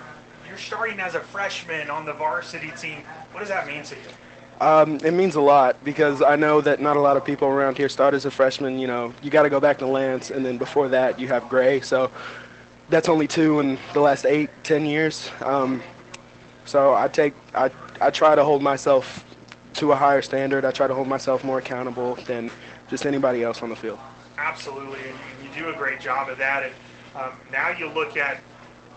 You're 0.49 0.59
starting 0.59 1.01
as 1.01 1.15
a 1.15 1.21
freshman 1.21 1.91
on 1.91 2.05
the 2.05 2.12
varsity 2.12 2.71
team. 2.73 3.03
What 3.33 3.41
does 3.41 3.49
that 3.49 3.67
mean 3.67 3.83
to 3.85 3.95
you? 3.95 4.03
Um, 4.61 4.97
it 5.05 5.13
means 5.13 5.35
a 5.35 5.41
lot 5.41 5.83
because 5.85 6.23
I 6.23 6.37
know 6.37 6.61
that 6.61 6.81
not 6.81 6.97
a 6.97 7.01
lot 7.01 7.17
of 7.17 7.25
people 7.25 7.49
around 7.49 7.77
here 7.77 7.89
start 7.89 8.15
as 8.15 8.25
a 8.25 8.31
freshman. 8.31 8.79
You 8.79 8.87
know, 8.87 9.15
you 9.23 9.31
got 9.31 9.43
to 9.43 9.51
go 9.51 9.61
back 9.61 9.79
to 9.79 9.87
Lance, 9.87 10.31
and 10.31 10.45
then 10.45 10.59
before 10.59 10.89
that 10.89 11.19
you 11.19 11.29
have 11.29 11.49
Gray. 11.49 11.81
So 11.81 12.11
that's 12.89 13.09
only 13.09 13.27
two 13.27 13.61
in 13.61 13.79
the 13.95 14.01
last 14.01 14.25
eight, 14.25 14.51
ten 14.63 14.87
years. 14.87 15.31
Um, 15.41 15.83
so 16.65 16.95
I 16.95 17.09
take 17.09 17.35
I 17.55 17.71
I 18.01 18.11
try 18.11 18.35
to 18.35 18.45
hold 18.45 18.63
myself 18.63 19.25
to 19.75 19.93
a 19.93 19.97
higher 19.97 20.23
standard. 20.23 20.65
I 20.65 20.71
try 20.71 20.87
to 20.87 20.95
hold 20.95 21.09
myself 21.09 21.45
more 21.45 21.59
accountable 21.59 22.15
than 22.27 22.51
just 22.89 23.07
anybody 23.07 23.43
else 23.43 23.63
on 23.63 23.71
the 23.71 23.77
field. 23.77 23.99
Absolutely, 24.39 25.01
and 25.01 25.19
you, 25.43 25.49
you 25.49 25.65
do 25.65 25.71
a 25.71 25.77
great 25.77 26.01
job 26.01 26.29
of 26.29 26.39
that. 26.39 26.63
And 26.63 26.73
um, 27.17 27.33
now 27.51 27.71
you 27.71 27.89
look 27.89 28.17
at, 28.17 28.41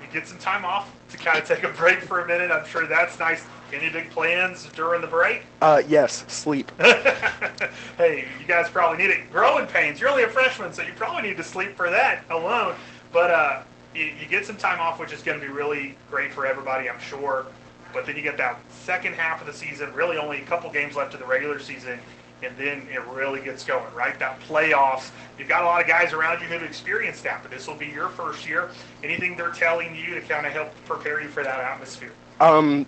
you 0.01 0.07
get 0.11 0.27
some 0.27 0.37
time 0.37 0.65
off 0.65 0.94
to 1.09 1.17
kind 1.17 1.37
of 1.37 1.47
take 1.47 1.63
a 1.63 1.69
break 1.69 1.99
for 1.99 2.21
a 2.21 2.27
minute. 2.27 2.51
I'm 2.51 2.65
sure 2.65 2.87
that's 2.87 3.19
nice. 3.19 3.45
Any 3.73 3.89
big 3.89 4.09
plans 4.11 4.69
during 4.75 5.01
the 5.01 5.07
break? 5.07 5.43
Uh, 5.61 5.81
yes, 5.87 6.23
sleep. 6.27 6.71
hey, 6.79 8.27
you 8.39 8.45
guys 8.47 8.69
probably 8.69 8.99
need 8.99 9.11
it. 9.11 9.31
Growing 9.31 9.65
pains. 9.67 9.99
You're 9.99 10.09
only 10.09 10.23
a 10.23 10.29
freshman, 10.29 10.71
so 10.71 10.81
you 10.81 10.93
probably 10.95 11.23
need 11.23 11.37
to 11.37 11.43
sleep 11.43 11.75
for 11.75 11.89
that 11.89 12.23
alone. 12.29 12.75
But 13.11 13.31
uh, 13.31 13.63
you, 13.93 14.05
you 14.05 14.27
get 14.27 14.45
some 14.45 14.57
time 14.57 14.79
off, 14.79 14.99
which 14.99 15.11
is 15.11 15.21
going 15.21 15.39
to 15.39 15.45
be 15.45 15.51
really 15.51 15.97
great 16.09 16.31
for 16.31 16.45
everybody, 16.45 16.89
I'm 16.89 16.99
sure. 16.99 17.47
But 17.93 18.05
then 18.05 18.15
you 18.15 18.21
get 18.21 18.37
that 18.37 18.59
second 18.69 19.13
half 19.13 19.41
of 19.41 19.47
the 19.47 19.53
season, 19.53 19.93
really 19.93 20.17
only 20.17 20.39
a 20.39 20.45
couple 20.45 20.69
games 20.69 20.95
left 20.95 21.13
of 21.13 21.19
the 21.19 21.25
regular 21.25 21.59
season, 21.59 21.99
and 22.45 22.57
then 22.57 22.87
it 22.91 23.01
really 23.07 23.41
gets 23.41 23.63
going, 23.63 23.93
right? 23.93 24.17
That 24.19 24.39
playoffs. 24.41 25.11
You've 25.37 25.47
got 25.47 25.63
a 25.63 25.65
lot 25.65 25.81
of 25.81 25.87
guys 25.87 26.13
around 26.13 26.41
you 26.41 26.47
who've 26.47 26.63
experienced 26.63 27.23
that, 27.23 27.41
but 27.41 27.51
this 27.51 27.67
will 27.67 27.75
be 27.75 27.87
your 27.87 28.09
first 28.09 28.47
year. 28.47 28.69
Anything 29.03 29.35
they're 29.35 29.51
telling 29.51 29.95
you 29.95 30.15
to 30.15 30.21
kind 30.21 30.45
of 30.45 30.53
help 30.53 30.71
prepare 30.85 31.21
you 31.21 31.27
for 31.27 31.43
that 31.43 31.59
atmosphere? 31.59 32.11
Um, 32.39 32.85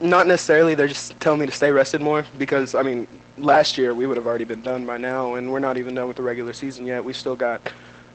not 0.00 0.26
necessarily. 0.26 0.74
They're 0.74 0.88
just 0.88 1.18
telling 1.20 1.40
me 1.40 1.46
to 1.46 1.52
stay 1.52 1.70
rested 1.70 2.00
more 2.00 2.24
because 2.38 2.74
I 2.74 2.82
mean, 2.82 3.06
last 3.38 3.78
year 3.78 3.94
we 3.94 4.06
would 4.06 4.16
have 4.16 4.26
already 4.26 4.44
been 4.44 4.62
done 4.62 4.86
by 4.86 4.98
now, 4.98 5.34
and 5.34 5.50
we're 5.50 5.58
not 5.60 5.76
even 5.76 5.94
done 5.94 6.08
with 6.08 6.16
the 6.16 6.22
regular 6.22 6.52
season 6.52 6.86
yet. 6.86 7.04
We 7.04 7.12
still 7.12 7.36
got 7.36 7.60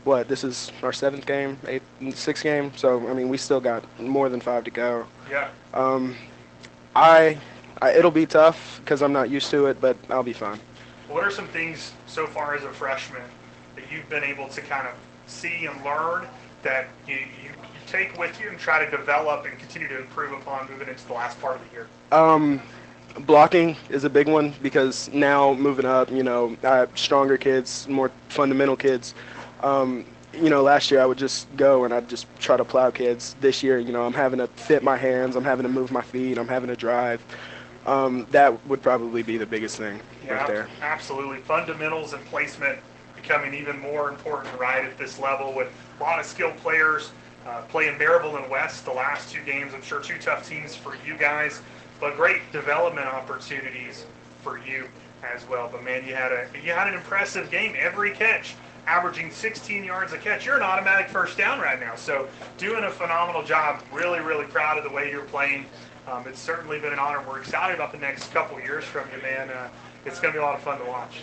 what? 0.03 0.27
This 0.27 0.43
is 0.43 0.71
our 0.83 0.93
seventh 0.93 1.25
game, 1.25 1.57
eighth, 1.67 1.83
sixth 2.15 2.43
game. 2.43 2.71
So 2.75 3.07
I 3.09 3.13
mean, 3.13 3.29
we 3.29 3.37
still 3.37 3.59
got 3.59 3.83
more 3.99 4.29
than 4.29 4.39
five 4.39 4.63
to 4.65 4.71
go. 4.71 5.05
Yeah. 5.29 5.49
Um, 5.73 6.15
I, 6.95 7.37
I 7.81 7.93
it'll 7.93 8.11
be 8.11 8.25
tough 8.25 8.79
because 8.83 9.01
I'm 9.01 9.13
not 9.13 9.29
used 9.29 9.49
to 9.51 9.67
it, 9.67 9.81
but 9.81 9.97
I'll 10.09 10.23
be 10.23 10.33
fine. 10.33 10.59
What 11.15 11.23
are 11.23 11.31
some 11.31 11.47
things 11.47 11.93
so 12.07 12.27
far 12.27 12.55
as 12.55 12.65
a 12.65 12.69
freshman 12.71 13.21
that 13.75 13.85
you've 13.89 14.09
been 14.09 14.25
able 14.25 14.49
to 14.49 14.59
kind 14.59 14.85
of 14.85 14.93
see 15.27 15.65
and 15.65 15.81
learn 15.81 16.27
that 16.61 16.89
you, 17.07 17.15
you, 17.15 17.51
take 17.87 18.19
with 18.19 18.37
you 18.41 18.49
and 18.49 18.59
try 18.59 18.83
to 18.83 18.91
develop 18.91 19.45
and 19.45 19.57
continue 19.57 19.87
to 19.87 19.99
improve 19.99 20.33
upon 20.33 20.69
moving 20.69 20.89
into 20.89 21.07
the 21.07 21.13
last 21.13 21.39
part 21.39 21.55
of 21.55 21.61
the 21.69 21.73
year? 21.73 21.87
Um, 22.11 22.61
blocking 23.21 23.77
is 23.87 24.03
a 24.03 24.09
big 24.09 24.27
one 24.27 24.55
because 24.61 25.09
now 25.13 25.53
moving 25.53 25.85
up, 25.85 26.11
you 26.11 26.21
know, 26.21 26.57
I 26.63 26.79
have 26.79 26.97
stronger 26.97 27.37
kids, 27.37 27.87
more 27.87 28.11
fundamental 28.27 28.75
kids. 28.75 29.13
Um, 29.63 30.03
you 30.33 30.49
know, 30.49 30.63
last 30.63 30.91
year 30.91 30.99
I 30.99 31.05
would 31.05 31.17
just 31.17 31.47
go 31.55 31.85
and 31.85 31.93
I'd 31.93 32.09
just 32.09 32.27
try 32.39 32.57
to 32.57 32.65
plow 32.65 32.91
kids. 32.91 33.37
This 33.39 33.63
year, 33.63 33.79
you 33.79 33.93
know, 33.93 34.03
I'm 34.03 34.11
having 34.11 34.39
to 34.39 34.47
fit 34.47 34.83
my 34.83 34.97
hands, 34.97 35.37
I'm 35.37 35.45
having 35.45 35.63
to 35.63 35.71
move 35.71 35.93
my 35.93 36.01
feet, 36.01 36.37
I'm 36.37 36.49
having 36.49 36.67
to 36.67 36.75
drive. 36.75 37.23
Um, 37.85 38.27
that 38.31 38.67
would 38.67 38.81
probably 38.81 39.23
be 39.23 39.37
the 39.37 39.45
biggest 39.45 39.77
thing 39.77 40.01
Yeah, 40.25 40.33
right 40.33 40.47
there. 40.47 40.69
absolutely. 40.81 41.39
Fundamentals 41.39 42.13
and 42.13 42.23
placement 42.25 42.79
becoming 43.15 43.53
even 43.53 43.79
more 43.79 44.09
important, 44.09 44.57
right, 44.59 44.85
at 44.85 44.97
this 44.97 45.19
level 45.19 45.53
with 45.53 45.69
a 45.99 46.03
lot 46.03 46.19
of 46.19 46.25
skilled 46.25 46.57
players 46.57 47.11
uh, 47.45 47.61
playing 47.63 47.97
Maryville 47.97 48.41
and 48.41 48.49
West 48.49 48.85
the 48.85 48.91
last 48.91 49.31
two 49.31 49.41
games. 49.43 49.73
I'm 49.73 49.81
sure 49.81 50.01
two 50.01 50.17
tough 50.17 50.47
teams 50.47 50.75
for 50.75 50.95
you 51.05 51.15
guys, 51.15 51.61
but 51.99 52.15
great 52.15 52.41
development 52.51 53.07
opportunities 53.07 54.05
for 54.41 54.57
you 54.57 54.87
as 55.23 55.47
well. 55.47 55.69
But 55.71 55.83
man, 55.83 56.05
you 56.07 56.15
had 56.15 56.31
a 56.31 56.47
you 56.63 56.71
had 56.71 56.87
an 56.87 56.95
impressive 56.95 57.51
game. 57.51 57.75
Every 57.77 58.11
catch, 58.11 58.55
averaging 58.87 59.31
16 59.31 59.83
yards 59.83 60.13
a 60.13 60.17
catch. 60.17 60.45
You're 60.45 60.57
an 60.57 60.63
automatic 60.63 61.07
first 61.07 61.37
down 61.37 61.59
right 61.59 61.79
now. 61.79 61.95
So 61.95 62.27
doing 62.57 62.83
a 62.83 62.91
phenomenal 62.91 63.43
job. 63.43 63.83
Really, 63.91 64.19
really 64.19 64.45
proud 64.45 64.77
of 64.77 64.83
the 64.83 64.91
way 64.91 65.11
you're 65.11 65.23
playing. 65.25 65.65
Um, 66.07 66.27
it's 66.27 66.39
certainly 66.39 66.79
been 66.79 66.93
an 66.93 66.99
honor. 66.99 67.23
We're 67.27 67.39
excited 67.39 67.75
about 67.75 67.91
the 67.91 67.97
next 67.97 68.31
couple 68.31 68.59
years 68.59 68.83
from 68.83 69.07
you, 69.15 69.21
man. 69.21 69.49
Uh, 69.49 69.69
it's 70.05 70.19
going 70.19 70.33
to 70.33 70.39
be 70.39 70.41
a 70.41 70.45
lot 70.45 70.55
of 70.55 70.61
fun 70.61 70.79
to 70.79 70.85
watch. 70.85 71.21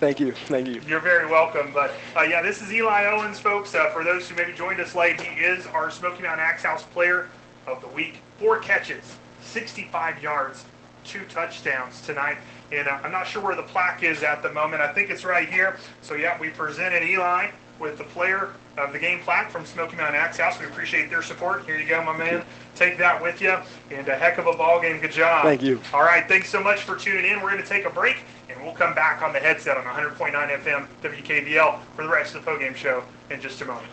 Thank 0.00 0.20
you, 0.20 0.32
thank 0.32 0.66
you. 0.68 0.80
You're 0.86 1.00
very 1.00 1.26
welcome. 1.26 1.72
But 1.72 1.92
uh, 2.16 2.22
yeah, 2.22 2.42
this 2.42 2.62
is 2.62 2.72
Eli 2.72 3.06
Owens, 3.06 3.38
folks. 3.38 3.74
Uh, 3.74 3.90
for 3.90 4.04
those 4.04 4.28
who 4.28 4.36
maybe 4.36 4.52
joined 4.52 4.80
us 4.80 4.94
late, 4.94 5.20
he 5.20 5.40
is 5.40 5.66
our 5.66 5.90
Smoky 5.90 6.22
Mountain 6.22 6.44
Axe 6.44 6.62
House 6.62 6.84
Player 6.84 7.28
of 7.66 7.80
the 7.80 7.88
Week. 7.88 8.18
Four 8.38 8.58
catches, 8.58 9.16
65 9.42 10.22
yards, 10.22 10.64
two 11.04 11.24
touchdowns 11.26 12.00
tonight. 12.02 12.38
And 12.70 12.86
uh, 12.86 12.98
I'm 13.02 13.12
not 13.12 13.26
sure 13.26 13.42
where 13.42 13.56
the 13.56 13.62
plaque 13.62 14.02
is 14.02 14.22
at 14.22 14.42
the 14.42 14.52
moment. 14.52 14.82
I 14.82 14.92
think 14.92 15.10
it's 15.10 15.24
right 15.24 15.48
here. 15.48 15.78
So 16.02 16.14
yeah, 16.14 16.38
we 16.38 16.50
presented 16.50 17.02
Eli 17.02 17.50
with 17.78 17.98
the 17.98 18.04
Player 18.04 18.52
of 18.78 18.92
the 18.92 18.98
Game 18.98 19.20
plaque 19.20 19.50
from 19.50 19.66
Smoky 19.66 19.96
Mountain 19.96 20.16
Axe 20.16 20.38
House. 20.38 20.58
We 20.58 20.66
appreciate 20.66 21.10
their 21.10 21.22
support. 21.22 21.64
Here 21.66 21.78
you 21.78 21.86
go, 21.86 22.02
my 22.02 22.16
man. 22.16 22.44
Take 22.74 22.98
that 22.98 23.20
with 23.20 23.40
you. 23.40 23.56
And 23.90 24.08
a 24.08 24.16
heck 24.16 24.38
of 24.38 24.46
a 24.46 24.52
ball 24.52 24.80
game. 24.80 25.00
Good 25.00 25.12
job. 25.12 25.44
Thank 25.44 25.62
you. 25.62 25.80
All 25.92 26.02
right, 26.02 26.26
thanks 26.28 26.48
so 26.48 26.62
much 26.62 26.80
for 26.80 26.96
tuning 26.96 27.24
in. 27.24 27.40
We're 27.40 27.50
going 27.50 27.62
to 27.62 27.68
take 27.68 27.84
a 27.84 27.90
break, 27.90 28.18
and 28.48 28.62
we'll 28.62 28.74
come 28.74 28.94
back 28.94 29.22
on 29.22 29.32
the 29.32 29.40
headset 29.40 29.76
on 29.76 29.84
100.9 29.84 30.32
FM 30.32 30.86
WKVL 31.02 31.80
for 31.96 32.02
the 32.04 32.08
rest 32.08 32.34
of 32.34 32.44
the 32.44 32.50
postgame 32.50 32.74
show 32.74 33.02
in 33.30 33.40
just 33.40 33.60
a 33.60 33.64
moment. 33.64 33.88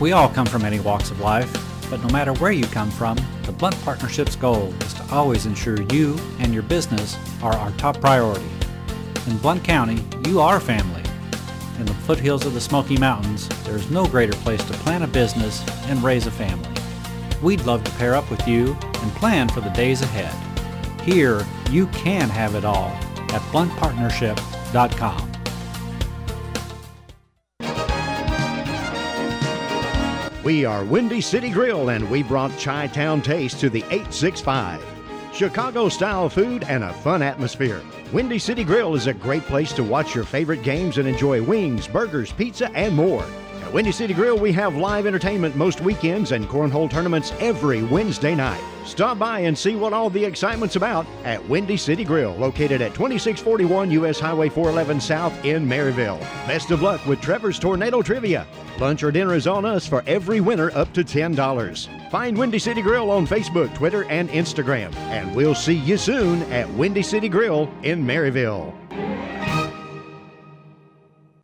We 0.00 0.12
all 0.12 0.28
come 0.28 0.46
from 0.46 0.62
many 0.62 0.80
walks 0.80 1.10
of 1.10 1.20
life, 1.20 1.50
but 1.90 2.00
no 2.02 2.08
matter 2.10 2.32
where 2.34 2.52
you 2.52 2.64
come 2.66 2.90
from, 2.90 3.18
the 3.42 3.52
Blount 3.52 3.80
Partnership's 3.82 4.36
goal 4.36 4.72
is 4.82 4.94
to 4.94 5.04
always 5.10 5.46
ensure 5.46 5.82
you 5.92 6.16
and 6.38 6.52
your 6.52 6.62
business 6.62 7.16
are 7.42 7.54
our 7.54 7.70
top 7.72 8.00
priority. 8.00 8.46
In 9.26 9.38
Blount 9.38 9.64
County, 9.64 10.04
you 10.26 10.40
are 10.40 10.60
family. 10.60 11.02
In 11.78 11.86
the 11.86 11.94
foothills 11.94 12.44
of 12.44 12.54
the 12.54 12.60
Smoky 12.60 12.96
Mountains, 12.96 13.46
there 13.62 13.76
is 13.76 13.88
no 13.88 14.04
greater 14.04 14.32
place 14.32 14.62
to 14.64 14.72
plan 14.72 15.02
a 15.02 15.06
business 15.06 15.64
and 15.86 16.02
raise 16.02 16.26
a 16.26 16.30
family. 16.30 16.68
We'd 17.40 17.64
love 17.66 17.84
to 17.84 17.92
pair 17.92 18.16
up 18.16 18.28
with 18.32 18.48
you 18.48 18.76
and 18.82 19.12
plan 19.12 19.48
for 19.48 19.60
the 19.60 19.70
days 19.70 20.02
ahead. 20.02 20.34
Here, 21.02 21.46
you 21.70 21.86
can 21.88 22.28
have 22.30 22.56
it 22.56 22.64
all 22.64 22.90
at 23.30 23.42
blountpartnership.com. 23.52 25.32
We 30.42 30.64
are 30.64 30.84
Windy 30.84 31.20
City 31.20 31.50
Grill 31.50 31.90
and 31.90 32.10
we 32.10 32.24
brought 32.24 32.58
Chi 32.58 32.88
Town 32.88 33.22
Taste 33.22 33.60
to 33.60 33.70
the 33.70 33.84
865. 33.84 34.97
Chicago 35.38 35.88
style 35.88 36.28
food 36.28 36.64
and 36.64 36.82
a 36.82 36.92
fun 36.94 37.22
atmosphere. 37.22 37.80
Windy 38.12 38.40
City 38.40 38.64
Grill 38.64 38.96
is 38.96 39.06
a 39.06 39.14
great 39.14 39.44
place 39.44 39.72
to 39.74 39.84
watch 39.84 40.12
your 40.12 40.24
favorite 40.24 40.64
games 40.64 40.98
and 40.98 41.06
enjoy 41.06 41.40
wings, 41.40 41.86
burgers, 41.86 42.32
pizza, 42.32 42.72
and 42.72 42.92
more. 42.96 43.24
At 43.62 43.72
Windy 43.72 43.92
City 43.92 44.14
Grill, 44.14 44.36
we 44.36 44.50
have 44.54 44.74
live 44.74 45.06
entertainment 45.06 45.54
most 45.54 45.80
weekends 45.80 46.32
and 46.32 46.48
cornhole 46.48 46.90
tournaments 46.90 47.32
every 47.38 47.84
Wednesday 47.84 48.34
night. 48.34 48.60
Stop 48.84 49.20
by 49.20 49.38
and 49.40 49.56
see 49.56 49.76
what 49.76 49.92
all 49.92 50.10
the 50.10 50.24
excitement's 50.24 50.74
about 50.74 51.06
at 51.22 51.48
Windy 51.48 51.76
City 51.76 52.02
Grill, 52.02 52.34
located 52.34 52.82
at 52.82 52.94
2641 52.94 53.92
US 53.92 54.18
Highway 54.18 54.48
411 54.48 55.00
South 55.00 55.44
in 55.44 55.64
Maryville. 55.64 56.18
Best 56.48 56.72
of 56.72 56.82
luck 56.82 57.06
with 57.06 57.20
Trevor's 57.20 57.60
Tornado 57.60 58.02
Trivia. 58.02 58.44
Lunch 58.80 59.04
or 59.04 59.12
dinner 59.12 59.36
is 59.36 59.46
on 59.46 59.64
us 59.64 59.86
for 59.86 60.02
every 60.08 60.40
winner 60.40 60.72
up 60.74 60.92
to 60.94 61.04
$10. 61.04 61.97
Find 62.10 62.38
Windy 62.38 62.58
City 62.58 62.80
Grill 62.80 63.10
on 63.10 63.26
Facebook, 63.26 63.74
Twitter, 63.74 64.04
and 64.04 64.30
Instagram. 64.30 64.94
And 65.10 65.34
we'll 65.34 65.54
see 65.54 65.74
you 65.74 65.98
soon 65.98 66.42
at 66.44 66.68
Windy 66.70 67.02
City 67.02 67.28
Grill 67.28 67.70
in 67.82 68.02
Maryville. 68.04 68.72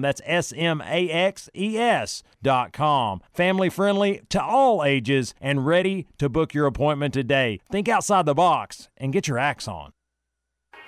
That's 0.00 0.20
S 0.24 0.52
M 0.56 0.80
A 0.82 1.08
X 1.10 1.48
E 1.54 1.78
S 1.78 2.22
dot 2.42 2.72
com. 2.72 3.20
Family 3.32 3.68
friendly 3.70 4.22
to 4.30 4.42
all 4.42 4.84
ages 4.84 5.34
and 5.40 5.66
ready 5.66 6.06
to 6.18 6.28
book 6.28 6.54
your 6.54 6.66
appointment 6.66 7.14
today. 7.14 7.60
Think 7.70 7.88
outside 7.88 8.26
the 8.26 8.34
box 8.34 8.88
and 8.96 9.12
get 9.12 9.28
your 9.28 9.38
axe 9.38 9.66
on. 9.68 9.92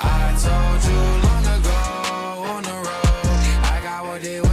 I 0.01 0.37
told 0.39 0.85
you 0.85 0.99
long 1.27 1.45
ago 1.61 1.71
on 2.53 2.63
the 2.63 2.71
road, 2.71 2.87
I 3.65 3.81
got 3.83 4.05
what 4.07 4.23
they 4.23 4.41
waiting 4.41 4.53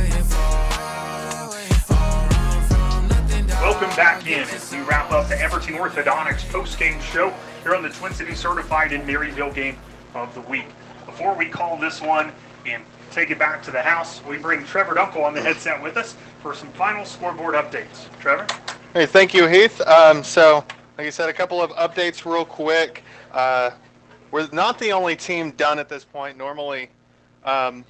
Welcome 3.62 3.96
back 3.96 4.28
in 4.28 4.42
as 4.42 4.72
we 4.72 4.80
wrap 4.82 5.12
up 5.12 5.30
the 5.30 5.40
Everton 5.40 5.76
Orthodontics 5.76 6.50
post-game 6.52 7.00
show 7.00 7.34
here 7.64 7.76
on 7.76 7.82
the 7.82 7.90
Twin 7.90 8.14
Cities 8.14 8.40
Certified 8.40 8.92
in 8.92 9.02
Maryville 9.02 9.54
game 9.54 9.78
of 10.14 10.34
the 10.34 10.42
week. 10.42 10.68
Before 11.06 11.34
we 11.34 11.48
call 11.48 11.78
this 11.78 12.02
one 12.02 12.34
and 12.66 12.84
take 13.14 13.30
it 13.30 13.38
back 13.38 13.62
to 13.64 13.72
the 13.72 13.82
house, 13.82 14.24
we 14.26 14.38
bring 14.38 14.66
Trevor 14.66 14.96
Dunkel 14.96 15.24
on 15.24 15.34
the 15.34 15.42
headset 15.42 15.82
with 15.82 15.98
us 15.98 16.16
for 16.42 16.56
some 16.56 16.70
final 16.70 17.06
scoreboard 17.06 17.54
updates. 17.56 18.10
Trevor? 18.20 18.48
Hey, 18.94 19.06
thank 19.06 19.34
you, 19.34 19.48
Heath. 19.48 19.80
Um, 19.82 20.24
so, 20.24 20.66
like 20.98 21.08
I 21.08 21.10
said, 21.10 21.30
a 21.30 21.34
couple 21.34 21.62
of 21.62 21.72
updates 21.72 22.26
real 22.26 22.46
quick. 22.46 23.04
Uh, 23.32 23.72
we're 24.32 24.48
not 24.52 24.80
the 24.80 24.92
only 24.94 25.16
team 25.16 25.52
done 25.52 25.78
at 25.78 25.90
this 25.90 26.04
point. 26.04 26.38
Normally, 26.38 26.90
um, 27.44 27.86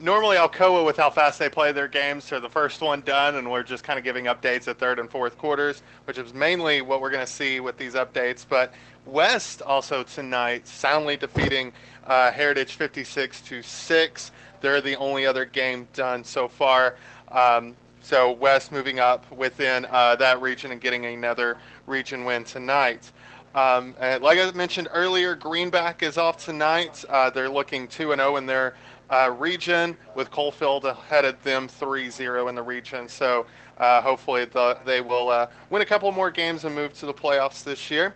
normally 0.00 0.36
Alcoa, 0.36 0.84
with 0.84 0.98
how 0.98 1.08
fast 1.08 1.38
they 1.38 1.48
play 1.48 1.72
their 1.72 1.88
games, 1.88 2.30
are 2.32 2.40
the 2.40 2.48
first 2.48 2.82
one 2.82 3.00
done, 3.00 3.36
and 3.36 3.50
we're 3.50 3.62
just 3.62 3.84
kind 3.84 3.98
of 3.98 4.04
giving 4.04 4.26
updates 4.26 4.68
at 4.68 4.78
third 4.78 4.98
and 4.98 5.10
fourth 5.10 5.38
quarters, 5.38 5.82
which 6.04 6.18
is 6.18 6.34
mainly 6.34 6.82
what 6.82 7.00
we're 7.00 7.10
going 7.10 7.24
to 7.24 7.32
see 7.32 7.60
with 7.60 7.78
these 7.78 7.94
updates. 7.94 8.44
But 8.46 8.74
West 9.06 9.62
also 9.62 10.02
tonight 10.02 10.68
soundly 10.68 11.16
defeating 11.16 11.72
uh, 12.06 12.30
Heritage 12.30 12.74
56 12.74 13.40
to 13.42 13.62
six. 13.62 14.32
They're 14.60 14.80
the 14.80 14.96
only 14.96 15.26
other 15.26 15.44
game 15.44 15.88
done 15.92 16.24
so 16.24 16.48
far. 16.48 16.96
Um, 17.28 17.76
so 18.02 18.32
West 18.32 18.72
moving 18.72 18.98
up 18.98 19.30
within 19.30 19.86
uh, 19.90 20.16
that 20.16 20.40
region 20.40 20.72
and 20.72 20.80
getting 20.80 21.06
another 21.06 21.58
region 21.86 22.24
win 22.24 22.44
tonight. 22.44 23.10
Um, 23.54 23.94
like 24.00 24.38
I 24.38 24.50
mentioned 24.52 24.88
earlier, 24.92 25.34
Greenback 25.34 26.02
is 26.02 26.18
off 26.18 26.44
tonight. 26.44 27.04
Uh, 27.08 27.30
they're 27.30 27.48
looking 27.48 27.88
2 27.88 28.12
and 28.12 28.20
0 28.20 28.36
in 28.36 28.46
their 28.46 28.74
uh, 29.10 29.34
region, 29.38 29.96
with 30.14 30.30
Coalfield 30.30 30.84
ahead 30.84 31.24
of 31.24 31.42
them 31.42 31.66
3 31.66 32.10
0 32.10 32.48
in 32.48 32.54
the 32.54 32.62
region. 32.62 33.08
So 33.08 33.46
uh, 33.78 34.00
hopefully 34.00 34.44
the, 34.44 34.78
they 34.84 35.00
will 35.00 35.28
uh, 35.30 35.48
win 35.68 35.82
a 35.82 35.86
couple 35.86 36.10
more 36.12 36.30
games 36.30 36.64
and 36.64 36.74
move 36.74 36.94
to 37.00 37.06
the 37.06 37.14
playoffs 37.14 37.64
this 37.64 37.90
year. 37.90 38.14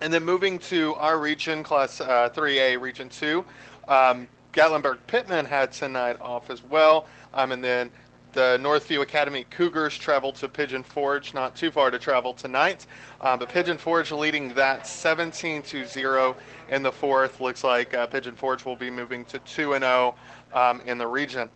And 0.00 0.12
then 0.12 0.24
moving 0.24 0.60
to 0.60 0.94
our 0.94 1.18
region, 1.18 1.64
Class 1.64 2.00
uh, 2.00 2.30
3A, 2.32 2.80
Region 2.80 3.08
2, 3.08 3.44
um, 3.88 4.28
Gatlinburg 4.52 4.98
Pittman 5.08 5.44
had 5.44 5.72
tonight 5.72 6.16
off 6.20 6.50
as 6.50 6.62
well. 6.62 7.06
Um, 7.34 7.50
and 7.50 7.62
then 7.62 7.90
the 8.32 8.58
Northview 8.62 9.02
Academy 9.02 9.44
Cougars 9.50 9.98
travel 9.98 10.32
to 10.34 10.48
Pigeon 10.48 10.84
Forge, 10.84 11.34
not 11.34 11.56
too 11.56 11.72
far 11.72 11.90
to 11.90 11.98
travel 11.98 12.32
tonight. 12.32 12.86
Um, 13.20 13.40
but 13.40 13.48
Pigeon 13.48 13.76
Forge 13.76 14.12
leading 14.12 14.54
that 14.54 14.86
17 14.86 15.62
to 15.62 15.84
0 15.84 16.36
in 16.68 16.82
the 16.84 16.92
fourth. 16.92 17.40
Looks 17.40 17.64
like 17.64 17.92
uh, 17.94 18.06
Pigeon 18.06 18.36
Forge 18.36 18.64
will 18.64 18.76
be 18.76 18.90
moving 18.90 19.24
to 19.26 19.40
2 19.40 19.74
and 19.74 19.82
0 19.82 20.14
um, 20.54 20.80
in 20.86 20.98
the 20.98 21.06
region. 21.06 21.50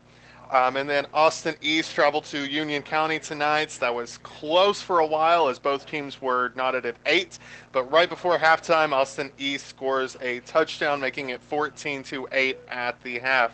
Um, 0.53 0.77
and 0.77 0.87
then 0.89 1.07
Austin 1.15 1.55
East 1.63 1.95
traveled 1.95 2.25
to 2.27 2.47
Union 2.47 2.83
County 2.83 3.19
tonight. 3.19 3.71
That 3.81 3.95
was 3.95 4.19
close 4.19 4.83
for 4.83 4.99
a 4.99 5.07
while 5.07 5.49
as 5.49 5.59
both 5.59 5.87
teams 5.87 6.21
were 6.21 6.53
knotted 6.55 6.85
at 6.85 6.97
eight. 7.07 7.39
But 7.73 7.91
right 7.91 8.09
before 8.09 8.37
halftime, 8.37 8.93
Austin 8.93 9.33
East 9.39 9.67
scores 9.67 10.15
a 10.21 10.41
touchdown, 10.41 11.01
making 11.01 11.31
it 11.31 11.41
14 11.41 12.03
to 12.03 12.29
8 12.31 12.59
at 12.69 13.03
the 13.03 13.19
half. 13.19 13.53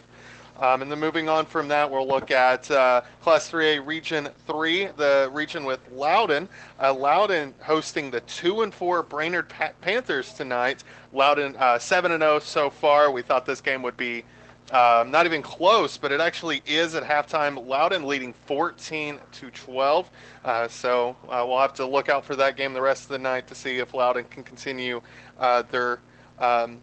Um, 0.58 0.82
and 0.82 0.90
then 0.90 0.98
moving 0.98 1.28
on 1.28 1.46
from 1.46 1.68
that, 1.68 1.88
we'll 1.88 2.08
look 2.08 2.32
at 2.32 2.68
uh, 2.68 3.02
Class 3.22 3.48
3A 3.48 3.86
Region 3.86 4.28
3, 4.48 4.86
the 4.96 5.30
region 5.32 5.64
with 5.64 5.78
Loudon. 5.92 6.48
Uh, 6.82 6.92
Loudon 6.92 7.54
hosting 7.60 8.10
the 8.10 8.22
2 8.22 8.62
and 8.62 8.74
4 8.74 9.04
Brainerd 9.04 9.48
pa- 9.48 9.70
Panthers 9.80 10.32
tonight. 10.32 10.82
Loudon 11.12 11.54
uh, 11.60 11.78
7 11.78 12.10
and 12.10 12.22
0 12.22 12.40
so 12.40 12.70
far. 12.70 13.12
We 13.12 13.22
thought 13.22 13.46
this 13.46 13.60
game 13.60 13.82
would 13.82 13.96
be 13.96 14.24
um, 14.70 15.10
not 15.10 15.24
even 15.24 15.40
close, 15.40 15.96
but 15.96 16.12
it 16.12 16.20
actually 16.20 16.62
is 16.66 16.94
at 16.94 17.02
halftime. 17.02 17.66
Loudon 17.66 18.04
leading 18.04 18.34
14 18.46 19.18
to 19.32 19.50
12. 19.50 20.10
Uh, 20.44 20.68
so 20.68 21.16
uh, 21.28 21.44
we'll 21.46 21.58
have 21.58 21.74
to 21.74 21.86
look 21.86 22.08
out 22.08 22.24
for 22.24 22.36
that 22.36 22.56
game 22.56 22.74
the 22.74 22.80
rest 22.80 23.04
of 23.04 23.08
the 23.08 23.18
night 23.18 23.46
to 23.48 23.54
see 23.54 23.78
if 23.78 23.94
Loudon 23.94 24.24
can 24.24 24.42
continue 24.42 25.00
uh, 25.38 25.62
their 25.70 26.00
um, 26.38 26.80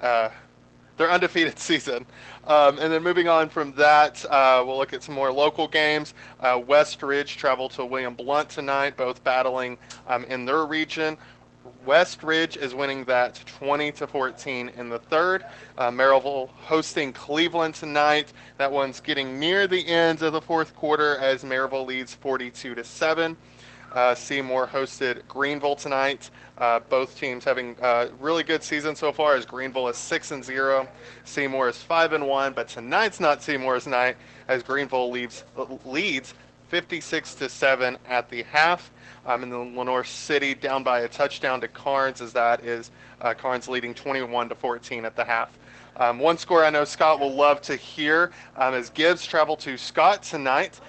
uh, 0.00 0.28
their 0.96 1.10
undefeated 1.10 1.58
season. 1.58 2.06
Um, 2.46 2.78
and 2.78 2.92
then 2.92 3.02
moving 3.02 3.26
on 3.26 3.48
from 3.48 3.72
that, 3.74 4.24
uh, 4.26 4.62
we'll 4.66 4.76
look 4.76 4.92
at 4.92 5.02
some 5.02 5.14
more 5.14 5.32
local 5.32 5.66
games. 5.66 6.14
Uh, 6.40 6.60
West 6.64 7.02
Ridge 7.02 7.36
travel 7.36 7.68
to 7.70 7.86
William 7.86 8.14
Blount 8.14 8.50
tonight, 8.50 8.96
both 8.96 9.24
battling 9.24 9.78
um, 10.08 10.24
in 10.24 10.44
their 10.44 10.66
region. 10.66 11.16
West 11.84 12.22
Ridge 12.22 12.56
is 12.56 12.74
winning 12.74 13.04
that 13.04 13.40
20 13.46 13.92
to 13.92 14.06
14 14.06 14.70
in 14.76 14.88
the 14.88 14.98
third. 14.98 15.44
Uh, 15.78 15.90
Maryville 15.90 16.48
hosting 16.50 17.12
Cleveland 17.12 17.74
tonight. 17.74 18.32
That 18.58 18.72
one's 18.72 19.00
getting 19.00 19.38
near 19.38 19.66
the 19.66 19.86
end 19.86 20.22
of 20.22 20.32
the 20.32 20.40
fourth 20.40 20.74
quarter 20.74 21.16
as 21.18 21.44
Maryville 21.44 21.86
leads 21.86 22.14
42 22.14 22.74
to 22.74 22.84
7. 22.84 23.36
Uh, 23.94 24.14
Seymour 24.14 24.66
hosted 24.66 25.26
Greenville 25.28 25.76
tonight. 25.76 26.30
Uh, 26.58 26.80
both 26.80 27.16
teams 27.16 27.44
having 27.44 27.76
a 27.80 28.08
really 28.18 28.42
good 28.42 28.62
season 28.62 28.96
so 28.96 29.12
far. 29.12 29.36
As 29.36 29.46
Greenville 29.46 29.86
is 29.88 29.96
six 29.96 30.32
and 30.32 30.44
zero, 30.44 30.88
Seymour 31.24 31.68
is 31.68 31.76
five 31.76 32.12
and 32.12 32.26
one. 32.26 32.52
But 32.52 32.68
tonight's 32.68 33.20
not 33.20 33.42
Seymour's 33.42 33.86
night 33.86 34.16
as 34.48 34.64
Greenville 34.64 35.10
leads 35.10 35.44
leads 35.84 36.34
56 36.68 37.34
to 37.36 37.48
seven 37.48 37.98
at 38.08 38.28
the 38.28 38.42
half. 38.44 38.90
Um, 39.26 39.42
and 39.42 39.52
then 39.52 39.76
Lenoir 39.76 40.04
City 40.04 40.54
down 40.54 40.82
by 40.82 41.00
a 41.00 41.08
touchdown 41.08 41.60
to 41.60 41.68
Karns 41.68 42.20
as 42.20 42.32
that 42.34 42.64
is 42.64 42.90
uh, 43.20 43.34
Karns 43.34 43.68
leading 43.68 43.94
21 43.94 44.48
to 44.50 44.54
14 44.54 45.04
at 45.04 45.16
the 45.16 45.24
half. 45.24 45.56
Um, 45.96 46.18
one 46.18 46.36
score 46.38 46.64
I 46.64 46.70
know 46.70 46.84
Scott 46.84 47.20
will 47.20 47.32
love 47.32 47.62
to 47.62 47.76
hear 47.76 48.32
um, 48.56 48.74
as 48.74 48.90
Gibbs 48.90 49.24
travel 49.24 49.56
to 49.58 49.78
Scott 49.78 50.22
tonight. 50.22 50.80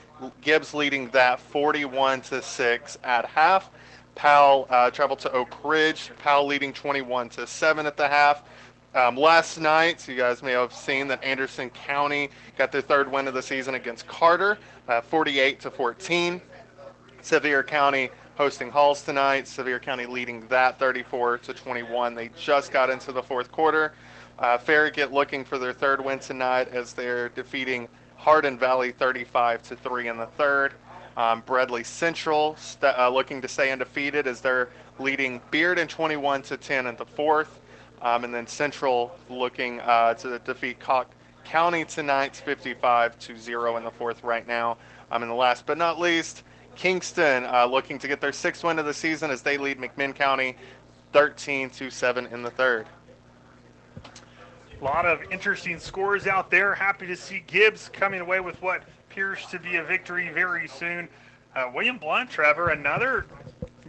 Gibbs 0.42 0.74
leading 0.74 1.10
that 1.10 1.40
41 1.40 2.22
to 2.22 2.42
6 2.42 2.98
at 3.04 3.26
half. 3.26 3.70
Powell 4.16 4.66
uh, 4.70 4.90
traveled 4.92 5.20
to 5.20 5.32
Oak 5.32 5.64
Ridge. 5.64 6.12
Powell 6.20 6.48
leading 6.48 6.74
21 6.74 7.30
to 7.30 7.46
7 7.46 7.86
at 7.86 7.98
the 7.98 8.08
half. 8.08 8.44
Um, 8.96 9.18
last 9.18 9.60
night, 9.60 10.00
so 10.00 10.14
you 10.14 10.18
guys 10.18 10.42
may 10.42 10.54
have 10.54 10.72
seen 10.72 11.10
that 11.10 11.22
Anderson 11.22 11.70
County 11.72 12.30
got 12.58 12.72
their 12.72 12.80
third 12.80 13.12
win 13.12 13.28
of 13.28 13.34
the 13.34 13.42
season 13.42 13.76
against 13.76 14.08
Carter, 14.08 14.58
uh, 14.88 15.02
48 15.02 15.60
to 15.60 15.70
14. 15.70 16.42
Sevier 17.22 17.62
County 17.62 18.10
hosting 18.38 18.72
Halls 18.72 19.02
tonight. 19.02 19.50
Sevier 19.50 19.80
County 19.80 20.06
leading 20.06 20.48
that 20.48 20.80
34 20.80 21.40
to 21.40 21.54
21. 21.54 22.16
They 22.16 22.30
just 22.40 22.72
got 22.72 22.90
into 22.90 23.12
the 23.12 23.22
fourth 23.22 23.52
quarter. 23.52 23.96
Uh, 24.40 24.58
Farragut 24.58 25.12
looking 25.12 25.44
for 25.44 25.58
their 25.58 25.74
third 25.74 26.00
win 26.00 26.20
tonight 26.20 26.70
as 26.70 26.94
they're 26.94 27.28
defeating 27.28 27.90
Hardin 28.16 28.58
Valley 28.58 28.94
35 28.94 29.62
to 29.64 29.76
3 29.76 30.08
in 30.08 30.16
the 30.16 30.26
third. 30.26 30.74
Um, 31.18 31.44
Bradley 31.46 31.84
Central 31.84 32.56
st- 32.56 32.98
uh, 32.98 33.10
looking 33.10 33.42
to 33.42 33.50
stay 33.50 33.74
undefeated 33.74 34.26
as 34.26 34.40
they're 34.40 34.70
leading 35.00 35.42
Bearden 35.52 35.90
21 35.90 36.44
to 36.44 36.56
10 36.56 36.88
in 36.88 36.96
the 36.96 37.06
fourth. 37.06 37.60
Um, 38.06 38.24
and 38.24 38.32
then 38.32 38.46
Central 38.46 39.18
looking 39.32 39.80
uh, 39.80 40.14
to 40.14 40.38
defeat 40.38 40.80
Cocke 40.80 41.10
County 41.44 41.84
tonight 41.84 42.36
55 42.36 43.18
to 43.18 43.36
0 43.36 43.78
in 43.78 43.84
the 43.84 43.90
fourth 43.90 44.24
right 44.24 44.48
now. 44.48 44.78
Um, 45.10 45.24
and 45.24 45.32
the 45.32 45.36
last 45.36 45.66
but 45.66 45.80
not 45.80 46.00
least, 46.00 46.44
Kingston 46.76 47.46
uh, 47.46 47.66
looking 47.66 47.98
to 47.98 48.08
get 48.08 48.22
their 48.22 48.32
sixth 48.32 48.64
win 48.64 48.78
of 48.78 48.86
the 48.86 48.94
season 48.94 49.32
as 49.32 49.42
they 49.42 49.58
lead 49.58 49.80
McMinn 49.80 50.14
County 50.14 50.56
13 51.14 51.72
to 51.72 51.90
7 51.90 52.28
in 52.28 52.44
the 52.44 52.52
third. 52.52 52.86
A 54.80 54.84
lot 54.84 55.08
of 55.08 55.24
interesting 55.32 55.80
scores 55.80 56.28
out 56.28 56.52
there. 56.52 56.76
Happy 56.76 57.08
to 57.08 57.16
see 57.16 57.44
Gibbs 57.48 57.90
coming 57.92 58.22
away 58.22 58.40
with 58.40 58.62
what 58.62 58.84
appears 59.10 59.48
to 59.48 59.58
be 59.58 59.78
a 59.78 59.84
victory 59.84 60.30
very 60.30 60.68
soon. 60.68 61.10
Uh, 61.56 61.72
William 61.74 61.98
Blount, 61.98 62.30
Trevor, 62.30 62.70
another 62.70 63.26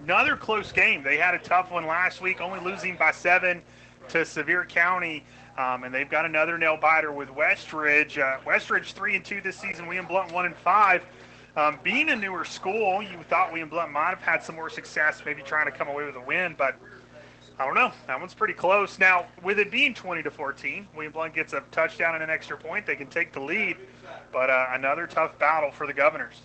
another 0.03 0.37
close 0.37 0.73
game. 0.73 1.03
They 1.03 1.19
had 1.19 1.35
a 1.35 1.39
tough 1.39 1.71
one 1.71 1.87
last 1.87 2.23
week, 2.23 2.41
only 2.41 2.61
losing 2.61 2.97
by 2.97 3.11
seven 3.11 3.61
to 4.11 4.25
Sevier 4.25 4.65
County, 4.65 5.25
um, 5.59 5.85
and 5.85 5.95
they've 5.95 6.09
got 6.09 6.25
another 6.25 6.59
nail 6.59 6.77
biter 6.77 7.13
with 7.13 7.29
Westridge. 7.29 8.19
Uh, 8.19 8.39
Westridge 8.45 8.93
three 8.93 9.17
and 9.17 9.25
two 9.25 9.41
this 9.41 9.57
season. 9.57 9.87
William 9.87 10.07
Blount 10.07 10.33
one 10.33 10.47
and 10.47 10.57
five. 10.57 11.05
Um, 11.57 11.79
being 11.83 12.11
a 12.11 12.17
newer 12.17 12.45
school, 12.45 13.03
you 13.03 13.19
thought 13.31 13.51
William 13.51 13.71
Blount 13.71 13.91
might 13.91 14.11
have 14.11 14.21
had 14.21 14.43
some 14.43 14.55
more 14.55 14.69
success, 14.69 15.23
maybe 15.25 15.43
trying 15.43 15.65
to 15.65 15.73
come 15.73 15.89
away 15.89 16.05
with 16.05 16.17
a 16.17 16.21
win, 16.21 16.55
but 16.59 16.77
I 17.59 17.65
don't 17.65 17.75
know. 17.75 17.91
That 18.07 18.21
one's 18.21 18.35
pretty 18.35 18.53
close. 18.53 18.99
Now, 18.99 19.25
with 19.43 19.59
it 19.59 19.71
being 19.71 19.95
20 19.95 20.23
to 20.25 20.31
14, 20.31 20.87
William 20.95 21.13
Blount 21.13 21.35
gets 21.35 21.55
a 21.55 21.63
touchdown 21.71 22.15
and 22.15 22.23
an 22.23 22.29
extra 22.29 22.59
point. 22.59 22.85
They 22.85 22.97
can 22.97 23.07
take 23.07 23.33
the 23.33 23.41
lead, 23.41 23.79
but 24.33 24.51
uh, 24.51 24.67
another 24.73 25.07
tough 25.07 25.39
battle 25.39 25.71
for 25.71 25.87
the 25.87 25.95
Governors. 25.95 26.43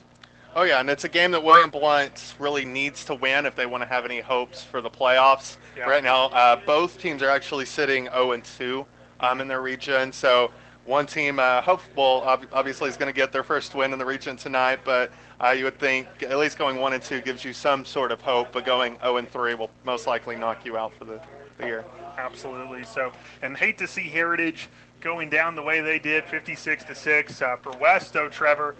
Oh 0.53 0.63
yeah, 0.63 0.81
and 0.81 0.89
it's 0.89 1.05
a 1.05 1.09
game 1.09 1.31
that 1.31 1.43
William 1.43 1.69
Blount 1.69 2.35
really 2.37 2.65
needs 2.65 3.05
to 3.05 3.15
win 3.15 3.45
if 3.45 3.55
they 3.55 3.65
want 3.65 3.83
to 3.83 3.87
have 3.87 4.03
any 4.03 4.19
hopes 4.19 4.61
for 4.61 4.81
the 4.81 4.89
playoffs. 4.89 5.55
Yeah. 5.77 5.85
Right 5.85 6.03
now, 6.03 6.25
uh, 6.25 6.57
both 6.65 6.99
teams 6.99 7.23
are 7.23 7.29
actually 7.29 7.65
sitting 7.65 8.05
0 8.05 8.33
and 8.33 8.43
2 8.43 8.85
um, 9.21 9.39
in 9.39 9.47
their 9.47 9.61
region. 9.61 10.11
So 10.11 10.51
one 10.85 11.05
team, 11.05 11.39
uh, 11.39 11.61
hopeful, 11.61 12.23
ob- 12.25 12.47
obviously, 12.51 12.89
is 12.89 12.97
going 12.97 13.11
to 13.11 13.15
get 13.15 13.31
their 13.31 13.43
first 13.43 13.75
win 13.75 13.93
in 13.93 13.99
the 13.99 14.05
region 14.05 14.35
tonight. 14.35 14.79
But 14.83 15.11
uh, 15.39 15.51
you 15.51 15.63
would 15.63 15.79
think 15.79 16.07
at 16.21 16.37
least 16.37 16.57
going 16.57 16.77
1 16.77 16.93
and 16.93 17.01
2 17.01 17.21
gives 17.21 17.45
you 17.45 17.53
some 17.53 17.85
sort 17.85 18.11
of 18.11 18.19
hope. 18.19 18.51
But 18.51 18.65
going 18.65 18.97
0 18.99 19.17
and 19.17 19.31
3 19.31 19.55
will 19.55 19.69
most 19.85 20.05
likely 20.05 20.35
knock 20.35 20.65
you 20.65 20.75
out 20.75 20.91
for 20.97 21.05
the, 21.05 21.21
the 21.59 21.65
year. 21.65 21.85
Absolutely. 22.17 22.83
So, 22.83 23.13
and 23.41 23.55
hate 23.55 23.77
to 23.77 23.87
see 23.87 24.09
Heritage 24.09 24.67
going 24.99 25.29
down 25.29 25.55
the 25.55 25.61
way 25.61 25.81
they 25.81 25.97
did, 25.97 26.25
56 26.25 26.83
to 26.83 26.95
six 26.95 27.41
uh, 27.41 27.55
for 27.57 27.71
West. 27.77 28.13
Though 28.13 28.29
Trevor, 28.29 28.75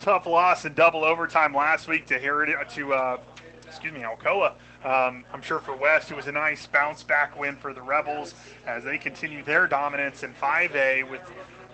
tough 0.00 0.26
loss 0.26 0.64
in 0.64 0.74
double 0.74 1.04
overtime 1.04 1.54
last 1.54 1.88
week 1.88 2.06
to 2.06 2.18
Heritage 2.18 2.74
to 2.74 2.94
uh, 2.94 3.18
excuse 3.66 3.92
me 3.92 4.00
Alcoa. 4.00 4.52
Um, 4.84 5.24
I'm 5.32 5.42
sure 5.42 5.58
for 5.58 5.74
West 5.74 6.10
it 6.10 6.16
was 6.16 6.26
a 6.26 6.32
nice 6.32 6.66
bounce 6.66 7.02
back 7.02 7.38
win 7.38 7.56
for 7.56 7.72
the 7.72 7.82
Rebels 7.82 8.34
as 8.66 8.84
they 8.84 8.96
continue 8.98 9.42
their 9.42 9.66
dominance 9.66 10.22
in 10.22 10.32
5A 10.34 11.08
with. 11.10 11.20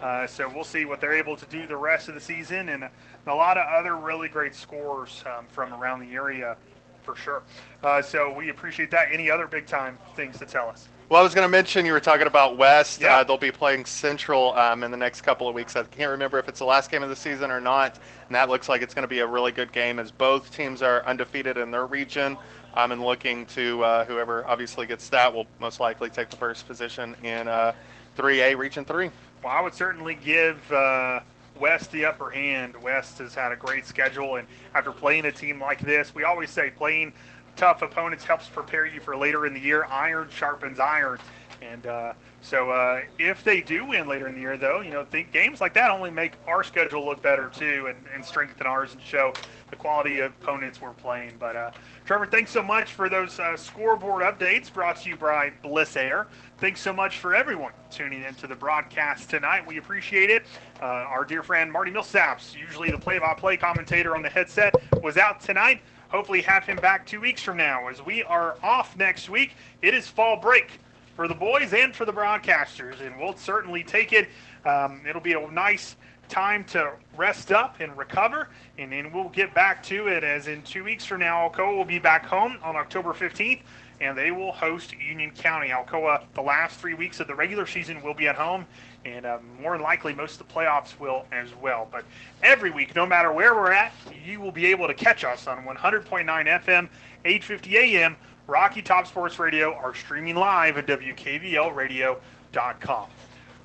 Uh, 0.02 0.26
so 0.26 0.50
we'll 0.54 0.64
see 0.64 0.84
what 0.84 1.00
they're 1.00 1.14
able 1.14 1.36
to 1.36 1.46
do 1.46 1.66
the 1.66 1.76
rest 1.76 2.08
of 2.08 2.14
the 2.14 2.20
season 2.20 2.68
and 2.68 2.84
a 3.26 3.34
lot 3.34 3.56
of 3.56 3.66
other 3.66 3.96
really 3.96 4.28
great 4.28 4.54
scores 4.54 5.22
um, 5.26 5.46
from 5.46 5.72
around 5.72 6.00
the 6.00 6.12
area 6.14 6.56
for 7.02 7.14
sure. 7.14 7.42
Uh, 7.82 8.02
so 8.02 8.32
we 8.32 8.48
appreciate 8.48 8.90
that. 8.90 9.08
Any 9.12 9.30
other 9.30 9.46
big 9.46 9.66
time 9.66 9.96
things 10.16 10.38
to 10.38 10.46
tell 10.46 10.68
us? 10.68 10.88
Well, 11.10 11.20
I 11.20 11.22
was 11.22 11.34
going 11.34 11.44
to 11.44 11.50
mention 11.50 11.84
you 11.84 11.92
were 11.92 12.00
talking 12.00 12.26
about 12.26 12.56
West. 12.56 13.02
Yeah. 13.02 13.16
Uh, 13.16 13.24
they'll 13.24 13.36
be 13.36 13.52
playing 13.52 13.84
Central 13.84 14.54
um, 14.54 14.82
in 14.82 14.90
the 14.90 14.96
next 14.96 15.20
couple 15.20 15.46
of 15.46 15.54
weeks. 15.54 15.76
I 15.76 15.82
can't 15.82 16.10
remember 16.10 16.38
if 16.38 16.48
it's 16.48 16.60
the 16.60 16.64
last 16.64 16.90
game 16.90 17.02
of 17.02 17.10
the 17.10 17.16
season 17.16 17.50
or 17.50 17.60
not. 17.60 17.98
And 18.26 18.34
that 18.34 18.48
looks 18.48 18.70
like 18.70 18.80
it's 18.80 18.94
going 18.94 19.02
to 19.02 19.08
be 19.08 19.18
a 19.18 19.26
really 19.26 19.52
good 19.52 19.70
game 19.70 19.98
as 19.98 20.10
both 20.10 20.50
teams 20.50 20.80
are 20.80 21.04
undefeated 21.04 21.58
in 21.58 21.70
their 21.70 21.84
region. 21.84 22.38
Um, 22.72 22.90
and 22.90 23.02
looking 23.02 23.44
to 23.46 23.84
uh, 23.84 24.04
whoever 24.06 24.46
obviously 24.46 24.86
gets 24.86 25.08
that 25.10 25.32
will 25.32 25.46
most 25.60 25.78
likely 25.78 26.08
take 26.08 26.30
the 26.30 26.36
first 26.36 26.66
position 26.66 27.14
in 27.22 27.48
uh, 27.48 27.74
3A 28.16 28.56
Region 28.56 28.86
3. 28.86 29.10
Well, 29.44 29.52
I 29.52 29.60
would 29.60 29.74
certainly 29.74 30.14
give 30.14 30.72
uh, 30.72 31.20
West 31.60 31.92
the 31.92 32.06
upper 32.06 32.30
hand. 32.30 32.82
West 32.82 33.18
has 33.18 33.34
had 33.34 33.52
a 33.52 33.56
great 33.56 33.86
schedule, 33.86 34.36
and 34.36 34.48
after 34.74 34.90
playing 34.90 35.26
a 35.26 35.32
team 35.32 35.60
like 35.60 35.80
this, 35.80 36.14
we 36.14 36.24
always 36.24 36.50
say 36.50 36.70
playing 36.70 37.12
tough 37.56 37.82
opponents 37.82 38.24
helps 38.24 38.48
prepare 38.48 38.86
you 38.86 39.00
for 39.00 39.16
later 39.16 39.46
in 39.46 39.54
the 39.54 39.60
year. 39.60 39.86
Iron 39.90 40.28
sharpens 40.30 40.80
iron. 40.80 41.18
And 41.62 41.86
uh, 41.86 42.12
so 42.42 42.70
uh, 42.70 43.00
if 43.18 43.42
they 43.42 43.62
do 43.62 43.86
win 43.86 44.06
later 44.06 44.28
in 44.28 44.34
the 44.34 44.40
year, 44.40 44.58
though, 44.58 44.80
you 44.80 44.90
know, 44.90 45.04
think 45.04 45.32
games 45.32 45.62
like 45.62 45.72
that 45.74 45.90
only 45.90 46.10
make 46.10 46.32
our 46.46 46.62
schedule 46.62 47.06
look 47.06 47.22
better 47.22 47.50
too, 47.56 47.86
and, 47.88 47.96
and 48.14 48.22
strengthen 48.22 48.66
ours 48.66 48.92
and 48.92 49.00
show 49.00 49.32
the 49.70 49.76
quality 49.76 50.20
of 50.20 50.32
opponents 50.42 50.80
we're 50.80 50.90
playing. 50.90 51.32
But 51.38 51.56
uh, 51.56 51.70
Trevor, 52.04 52.26
thanks 52.26 52.50
so 52.50 52.62
much 52.62 52.92
for 52.92 53.08
those 53.08 53.38
uh, 53.38 53.56
scoreboard 53.56 54.22
updates 54.22 54.70
brought 54.70 54.96
to 55.02 55.08
you 55.08 55.16
by 55.16 55.52
Bliss 55.62 55.96
Air. 55.96 56.26
Thanks 56.58 56.80
so 56.80 56.92
much 56.92 57.16
for 57.18 57.34
everyone 57.34 57.72
tuning 57.90 58.22
into 58.24 58.46
the 58.46 58.54
broadcast 58.56 59.30
tonight. 59.30 59.66
We 59.66 59.78
appreciate 59.78 60.28
it. 60.28 60.44
Uh, 60.82 60.84
our 60.84 61.24
dear 61.24 61.42
friend 61.42 61.72
Marty 61.72 61.92
Millsaps, 61.92 62.54
usually 62.54 62.90
the 62.90 62.98
play-by-play 62.98 63.56
commentator 63.56 64.14
on 64.14 64.22
the 64.22 64.28
headset, 64.28 64.74
was 65.02 65.16
out 65.16 65.40
tonight. 65.40 65.80
Hopefully, 66.14 66.42
have 66.42 66.62
him 66.62 66.76
back 66.76 67.04
two 67.04 67.20
weeks 67.20 67.42
from 67.42 67.56
now. 67.56 67.88
As 67.88 68.00
we 68.00 68.22
are 68.22 68.56
off 68.62 68.96
next 68.96 69.28
week, 69.28 69.50
it 69.82 69.94
is 69.94 70.06
fall 70.06 70.36
break 70.36 70.78
for 71.16 71.26
the 71.26 71.34
boys 71.34 71.72
and 71.72 71.92
for 71.92 72.04
the 72.04 72.12
broadcasters, 72.12 73.00
and 73.00 73.18
we'll 73.18 73.36
certainly 73.36 73.82
take 73.82 74.12
it. 74.12 74.28
Um, 74.64 75.00
it'll 75.08 75.20
be 75.20 75.32
a 75.32 75.50
nice 75.50 75.96
time 76.28 76.62
to 76.66 76.92
rest 77.16 77.50
up 77.50 77.80
and 77.80 77.98
recover, 77.98 78.48
and 78.78 78.92
then 78.92 79.12
we'll 79.12 79.28
get 79.30 79.52
back 79.54 79.82
to 79.86 80.06
it. 80.06 80.22
As 80.22 80.46
in 80.46 80.62
two 80.62 80.84
weeks 80.84 81.04
from 81.04 81.18
now, 81.18 81.48
Alcoa 81.48 81.76
will 81.76 81.84
be 81.84 81.98
back 81.98 82.24
home 82.24 82.58
on 82.62 82.76
October 82.76 83.12
15th, 83.12 83.62
and 84.00 84.16
they 84.16 84.30
will 84.30 84.52
host 84.52 84.94
Union 84.96 85.32
County. 85.32 85.70
Alcoa, 85.70 86.22
the 86.34 86.42
last 86.42 86.78
three 86.78 86.94
weeks 86.94 87.18
of 87.18 87.26
the 87.26 87.34
regular 87.34 87.66
season, 87.66 88.00
will 88.02 88.14
be 88.14 88.28
at 88.28 88.36
home, 88.36 88.66
and 89.04 89.26
uh, 89.26 89.38
more 89.60 89.72
than 89.72 89.82
likely, 89.82 90.14
most 90.14 90.40
of 90.40 90.48
the 90.48 90.54
playoffs 90.54 90.98
will 90.98 91.26
as 91.32 91.48
well. 91.60 91.88
But 91.90 92.04
every 92.42 92.70
week, 92.70 92.94
no 92.94 93.04
matter 93.04 93.32
where 93.32 93.54
we're 93.54 93.72
at, 93.72 93.92
you 94.24 94.40
will 94.40 94.52
be 94.52 94.66
able 94.66 94.86
to 94.86 94.94
catch 94.94 95.24
us 95.24 95.46
on 95.46 95.64
100.9 95.64 96.24
FM, 96.24 96.88
850 97.24 97.76
AM. 97.76 98.16
Rocky 98.46 98.82
Top 98.82 99.06
Sports 99.06 99.38
Radio 99.38 99.74
are 99.74 99.94
streaming 99.94 100.36
live 100.36 100.76
at 100.76 100.86
WKVLradio.com. 100.86 103.06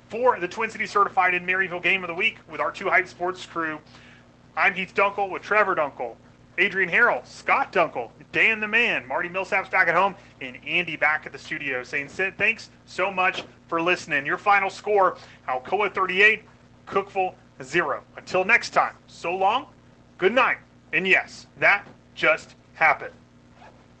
For 0.08 0.40
the 0.40 0.48
Twin 0.48 0.70
Cities 0.70 0.90
Certified 0.90 1.34
in 1.34 1.46
Maryville 1.46 1.82
Game 1.82 2.02
of 2.02 2.08
the 2.08 2.14
Week 2.14 2.38
with 2.50 2.60
our 2.60 2.72
two 2.72 2.88
Hype 2.88 3.06
Sports 3.06 3.46
crew, 3.46 3.78
I'm 4.56 4.74
Heath 4.74 4.92
Dunkel 4.94 5.30
with 5.30 5.42
Trevor 5.42 5.76
Dunkel, 5.76 6.16
Adrian 6.60 6.90
Harrell, 6.90 7.26
Scott 7.26 7.72
Dunkel, 7.72 8.10
Dan 8.32 8.60
the 8.60 8.68
Man, 8.68 9.06
Marty 9.08 9.28
Millsaps 9.28 9.70
back 9.70 9.88
at 9.88 9.94
home, 9.94 10.14
and 10.40 10.58
Andy 10.66 10.94
back 10.94 11.24
at 11.24 11.32
the 11.32 11.38
studio 11.38 11.82
saying 11.82 12.08
thanks 12.08 12.70
so 12.84 13.10
much 13.10 13.44
for 13.66 13.80
listening. 13.80 14.26
Your 14.26 14.38
final 14.38 14.68
score, 14.68 15.16
Alcoa 15.48 15.92
38, 15.92 16.42
Cookeville 16.86 17.34
0. 17.62 18.02
Until 18.16 18.44
next 18.44 18.70
time, 18.70 18.94
so 19.06 19.34
long, 19.34 19.66
good 20.18 20.34
night, 20.34 20.58
and 20.92 21.06
yes, 21.06 21.46
that 21.58 21.86
just 22.14 22.54
happened. 22.74 23.14